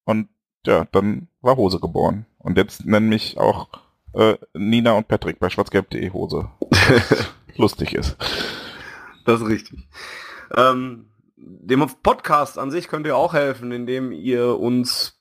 Und 0.05 0.29
ja, 0.67 0.85
dann 0.93 1.29
war 1.41 1.57
Hose 1.57 1.81
geboren. 1.81 2.27
Und 2.39 2.59
jetzt 2.59 2.85
nennen 2.85 3.09
mich 3.09 3.39
auch 3.39 3.69
äh, 4.13 4.37
Nina 4.53 4.93
und 4.93 5.09
Patrick 5.09 5.39
bei 5.39 5.49
schwarzgelb.de 5.49 6.11
Hose. 6.11 6.51
lustig 7.57 7.95
ist. 7.95 8.17
Das 9.25 9.41
ist 9.41 9.49
richtig. 9.49 9.89
Ähm, 10.55 11.11
dem 11.37 11.87
Podcast 12.03 12.59
an 12.59 12.71
sich 12.71 12.89
könnt 12.89 13.07
ihr 13.07 13.17
auch 13.17 13.33
helfen, 13.33 13.73
indem 13.73 14.13
ihr 14.13 14.59
uns 14.59 15.21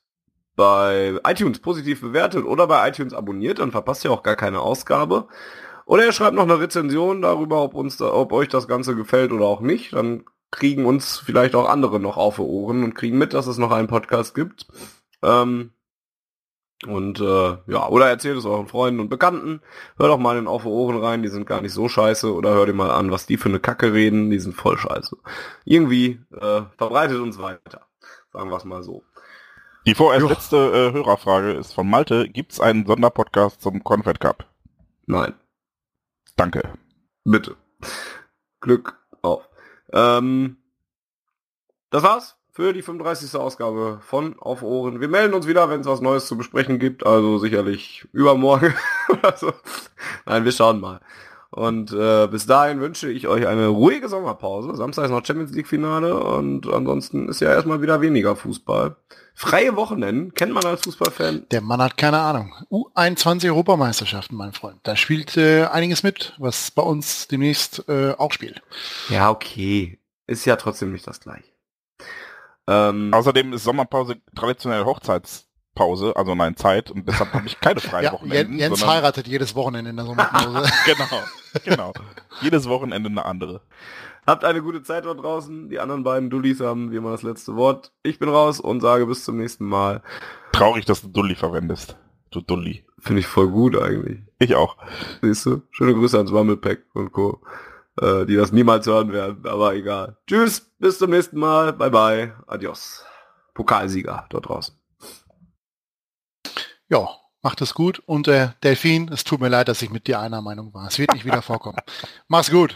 bei 0.56 1.18
iTunes 1.26 1.58
positiv 1.58 2.00
bewertet 2.00 2.44
oder 2.44 2.66
bei 2.66 2.88
iTunes 2.88 3.12
abonniert, 3.12 3.58
dann 3.58 3.72
verpasst 3.72 4.04
ihr 4.04 4.12
auch 4.12 4.22
gar 4.22 4.36
keine 4.36 4.60
Ausgabe. 4.60 5.26
Oder 5.86 6.06
ihr 6.06 6.12
schreibt 6.12 6.34
noch 6.34 6.44
eine 6.44 6.60
Rezension 6.60 7.22
darüber, 7.22 7.62
ob 7.62 7.74
uns, 7.74 8.00
ob 8.00 8.32
euch 8.32 8.48
das 8.48 8.68
Ganze 8.68 8.96
gefällt 8.96 9.32
oder 9.32 9.44
auch 9.46 9.60
nicht. 9.60 9.92
Dann 9.92 10.24
kriegen 10.50 10.86
uns 10.86 11.18
vielleicht 11.18 11.54
auch 11.54 11.68
andere 11.68 12.00
noch 12.00 12.16
auf 12.16 12.36
die 12.36 12.42
Ohren 12.42 12.84
und 12.84 12.94
kriegen 12.94 13.18
mit, 13.18 13.34
dass 13.34 13.46
es 13.46 13.58
noch 13.58 13.70
einen 13.72 13.88
Podcast 13.88 14.34
gibt. 14.34 14.66
Ähm, 15.22 15.72
Und 16.86 17.20
äh, 17.20 17.56
ja, 17.66 17.88
oder 17.88 18.08
erzählt 18.08 18.36
es 18.36 18.44
euren 18.44 18.66
Freunden 18.68 19.00
und 19.00 19.08
Bekannten. 19.08 19.60
Hört 19.96 20.10
doch 20.10 20.18
mal 20.18 20.36
in 20.36 20.46
Auf 20.46 20.66
Ohren 20.66 20.98
rein, 21.02 21.22
die 21.22 21.28
sind 21.28 21.46
gar 21.46 21.60
nicht 21.62 21.72
so 21.72 21.88
scheiße. 21.88 22.32
Oder 22.34 22.50
hört 22.54 22.68
ihr 22.68 22.74
mal 22.74 22.90
an, 22.90 23.10
was 23.10 23.26
die 23.26 23.36
für 23.36 23.48
eine 23.48 23.60
Kacke 23.60 23.92
reden, 23.92 24.30
die 24.30 24.38
sind 24.38 24.54
voll 24.54 24.76
scheiße. 24.76 25.16
Irgendwie 25.64 26.20
äh, 26.32 26.62
verbreitet 26.76 27.20
uns 27.20 27.38
weiter. 27.38 27.86
Sagen 28.32 28.50
wir 28.50 28.56
es 28.56 28.64
mal 28.64 28.82
so. 28.82 29.02
Die 29.86 29.94
vorerst 29.94 30.28
letzte 30.28 30.56
äh, 30.56 30.92
Hörerfrage 30.92 31.52
ist 31.52 31.72
von 31.72 31.88
Malte. 31.88 32.28
Gibt 32.28 32.52
es 32.52 32.60
einen 32.60 32.86
Sonderpodcast 32.86 33.60
zum 33.62 33.82
Confed 33.84 34.20
Cup? 34.20 34.46
Nein. 35.06 35.34
Danke. 36.36 36.72
Bitte. 37.24 37.56
Glück 38.60 38.98
auf. 39.22 39.48
Ähm, 39.92 40.56
das 41.90 42.02
war's 42.02 42.36
für 42.50 42.72
die 42.72 42.82
35. 42.82 43.34
Ausgabe 43.38 44.00
von 44.02 44.38
Auf 44.38 44.62
Ohren. 44.62 45.00
Wir 45.00 45.08
melden 45.08 45.34
uns 45.34 45.46
wieder, 45.46 45.68
wenn 45.68 45.80
es 45.80 45.86
was 45.86 46.00
Neues 46.00 46.26
zu 46.26 46.36
besprechen 46.36 46.78
gibt. 46.78 47.04
Also 47.04 47.38
sicherlich 47.38 48.06
übermorgen. 48.12 48.74
Nein, 50.26 50.44
wir 50.44 50.52
schauen 50.52 50.80
mal. 50.80 51.00
Und 51.54 51.92
äh, 51.92 52.26
bis 52.26 52.46
dahin 52.46 52.80
wünsche 52.80 53.08
ich 53.08 53.28
euch 53.28 53.46
eine 53.46 53.68
ruhige 53.68 54.08
Sommerpause. 54.08 54.74
Samstag 54.74 55.04
ist 55.04 55.12
noch 55.12 55.24
Champions 55.24 55.52
League 55.52 55.68
Finale 55.68 56.18
und 56.18 56.66
ansonsten 56.66 57.28
ist 57.28 57.40
ja 57.40 57.52
erstmal 57.52 57.80
wieder 57.80 58.00
weniger 58.00 58.34
Fußball. 58.34 58.96
Freie 59.36 59.76
Wochenenden 59.76 60.34
kennt 60.34 60.52
man 60.52 60.64
als 60.64 60.82
Fußballfan. 60.82 61.46
Der 61.52 61.60
Mann 61.60 61.80
hat 61.80 61.96
keine 61.96 62.18
Ahnung. 62.18 62.52
U21 62.72 63.46
Europameisterschaften, 63.46 64.36
mein 64.36 64.52
Freund. 64.52 64.80
Da 64.82 64.96
spielt 64.96 65.36
äh, 65.36 65.66
einiges 65.66 66.02
mit, 66.02 66.34
was 66.38 66.72
bei 66.72 66.82
uns 66.82 67.28
demnächst 67.28 67.88
äh, 67.88 68.14
auch 68.18 68.32
spielt. 68.32 68.60
Ja, 69.08 69.30
okay. 69.30 70.00
Ist 70.26 70.46
ja 70.46 70.56
trotzdem 70.56 70.90
nicht 70.90 71.06
das 71.06 71.20
gleiche. 71.20 71.44
Ähm, 72.66 73.14
Außerdem 73.14 73.52
ist 73.52 73.62
Sommerpause 73.62 74.16
traditionell 74.34 74.84
Hochzeitspause, 74.84 76.16
also 76.16 76.34
nein, 76.34 76.56
Zeit 76.56 76.90
und 76.90 77.06
deshalb 77.06 77.32
habe 77.32 77.46
ich 77.46 77.60
keine 77.60 77.78
freien 77.80 78.06
ja, 78.06 78.12
Wochenenden. 78.12 78.58
Jens 78.58 78.80
sondern... 78.80 78.96
heiratet 78.96 79.28
jedes 79.28 79.54
Wochenende 79.54 79.90
in 79.90 79.96
der 79.96 80.06
Sommerpause. 80.06 80.68
genau, 80.84 81.22
genau. 81.64 81.92
Jedes 82.40 82.68
Wochenende 82.68 83.08
eine 83.08 83.24
andere. 83.24 83.60
Habt 84.26 84.44
eine 84.44 84.62
gute 84.62 84.82
Zeit 84.82 85.04
dort 85.04 85.22
draußen. 85.22 85.68
Die 85.68 85.78
anderen 85.78 86.02
beiden 86.02 86.30
Dullis 86.30 86.60
haben 86.60 86.90
wie 86.90 86.96
immer 86.96 87.10
das 87.10 87.22
letzte 87.22 87.56
Wort. 87.56 87.92
Ich 88.02 88.18
bin 88.18 88.28
raus 88.28 88.60
und 88.60 88.80
sage 88.80 89.06
bis 89.06 89.24
zum 89.24 89.36
nächsten 89.36 89.66
Mal. 89.66 90.02
Traurig, 90.52 90.84
dass 90.86 91.02
du 91.02 91.08
Dulli 91.08 91.34
verwendest. 91.34 91.96
Du 92.30 92.40
Dulli. 92.40 92.84
Finde 92.98 93.20
ich 93.20 93.26
voll 93.26 93.48
gut 93.48 93.76
eigentlich. 93.76 94.20
Ich 94.38 94.54
auch. 94.54 94.76
Siehst 95.20 95.44
du? 95.46 95.62
Schöne 95.70 95.94
Grüße 95.94 96.16
ans 96.16 96.32
Wammelpack 96.32 96.84
und 96.94 97.12
Co 97.12 97.40
äh, 98.00 98.26
die 98.26 98.36
das 98.36 98.52
niemals 98.52 98.86
hören 98.86 99.12
werden, 99.12 99.46
aber 99.46 99.74
egal. 99.74 100.16
Tschüss, 100.26 100.72
bis 100.78 100.98
zum 100.98 101.10
nächsten 101.10 101.38
Mal, 101.38 101.72
bye 101.72 101.90
bye, 101.90 102.34
adios. 102.46 103.04
Pokalsieger 103.54 104.26
dort 104.30 104.48
draußen. 104.48 104.76
Ja, 106.88 107.08
macht 107.44 107.60
es 107.60 107.74
gut 107.74 108.00
und 108.06 108.26
äh, 108.26 108.48
Delfin, 108.62 109.10
es 109.12 109.22
tut 109.22 109.40
mir 109.40 109.50
leid, 109.50 109.68
dass 109.68 109.82
ich 109.82 109.90
mit 109.90 110.08
dir 110.08 110.18
einer 110.18 110.40
Meinung 110.40 110.72
war. 110.72 110.88
Es 110.88 110.98
wird 110.98 111.12
nicht 111.12 111.26
wieder 111.26 111.42
vorkommen. 111.42 111.78
Mach's 112.26 112.50
gut. 112.50 112.74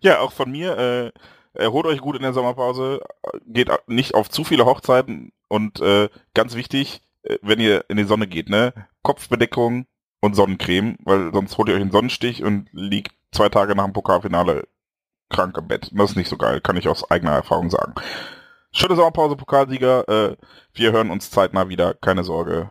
Ja, 0.00 0.20
auch 0.20 0.32
von 0.32 0.50
mir, 0.50 0.78
äh, 0.78 1.12
erholt 1.52 1.86
euch 1.86 2.00
gut 2.00 2.16
in 2.16 2.22
der 2.22 2.32
Sommerpause, 2.32 3.00
geht 3.46 3.70
nicht 3.86 4.14
auf 4.14 4.30
zu 4.30 4.44
viele 4.44 4.64
Hochzeiten 4.64 5.32
und 5.48 5.80
äh, 5.80 6.08
ganz 6.34 6.54
wichtig, 6.54 7.02
äh, 7.22 7.36
wenn 7.42 7.60
ihr 7.60 7.84
in 7.88 7.98
die 7.98 8.04
Sonne 8.04 8.26
geht, 8.26 8.48
ne? 8.48 8.72
Kopfbedeckung 9.02 9.86
und 10.20 10.34
Sonnencreme, 10.34 10.96
weil 11.04 11.32
sonst 11.32 11.56
holt 11.58 11.68
ihr 11.68 11.74
euch 11.74 11.82
einen 11.82 11.92
Sonnenstich 11.92 12.42
und 12.42 12.68
liegt 12.72 13.12
zwei 13.30 13.50
Tage 13.50 13.76
nach 13.76 13.84
dem 13.84 13.92
Pokalfinale 13.92 14.68
krank 15.28 15.56
im 15.58 15.68
Bett. 15.68 15.90
Das 15.92 16.10
ist 16.10 16.16
nicht 16.16 16.28
so 16.28 16.38
geil, 16.38 16.62
kann 16.62 16.76
ich 16.76 16.88
aus 16.88 17.10
eigener 17.10 17.32
Erfahrung 17.32 17.68
sagen. 17.68 17.94
Schöne 18.72 18.96
Sommerpause, 18.96 19.36
Pokalsieger. 19.36 20.08
Äh, 20.08 20.36
wir 20.72 20.92
hören 20.92 21.10
uns 21.10 21.30
zeitnah 21.30 21.68
wieder, 21.68 21.94
keine 21.94 22.24
Sorge. 22.24 22.70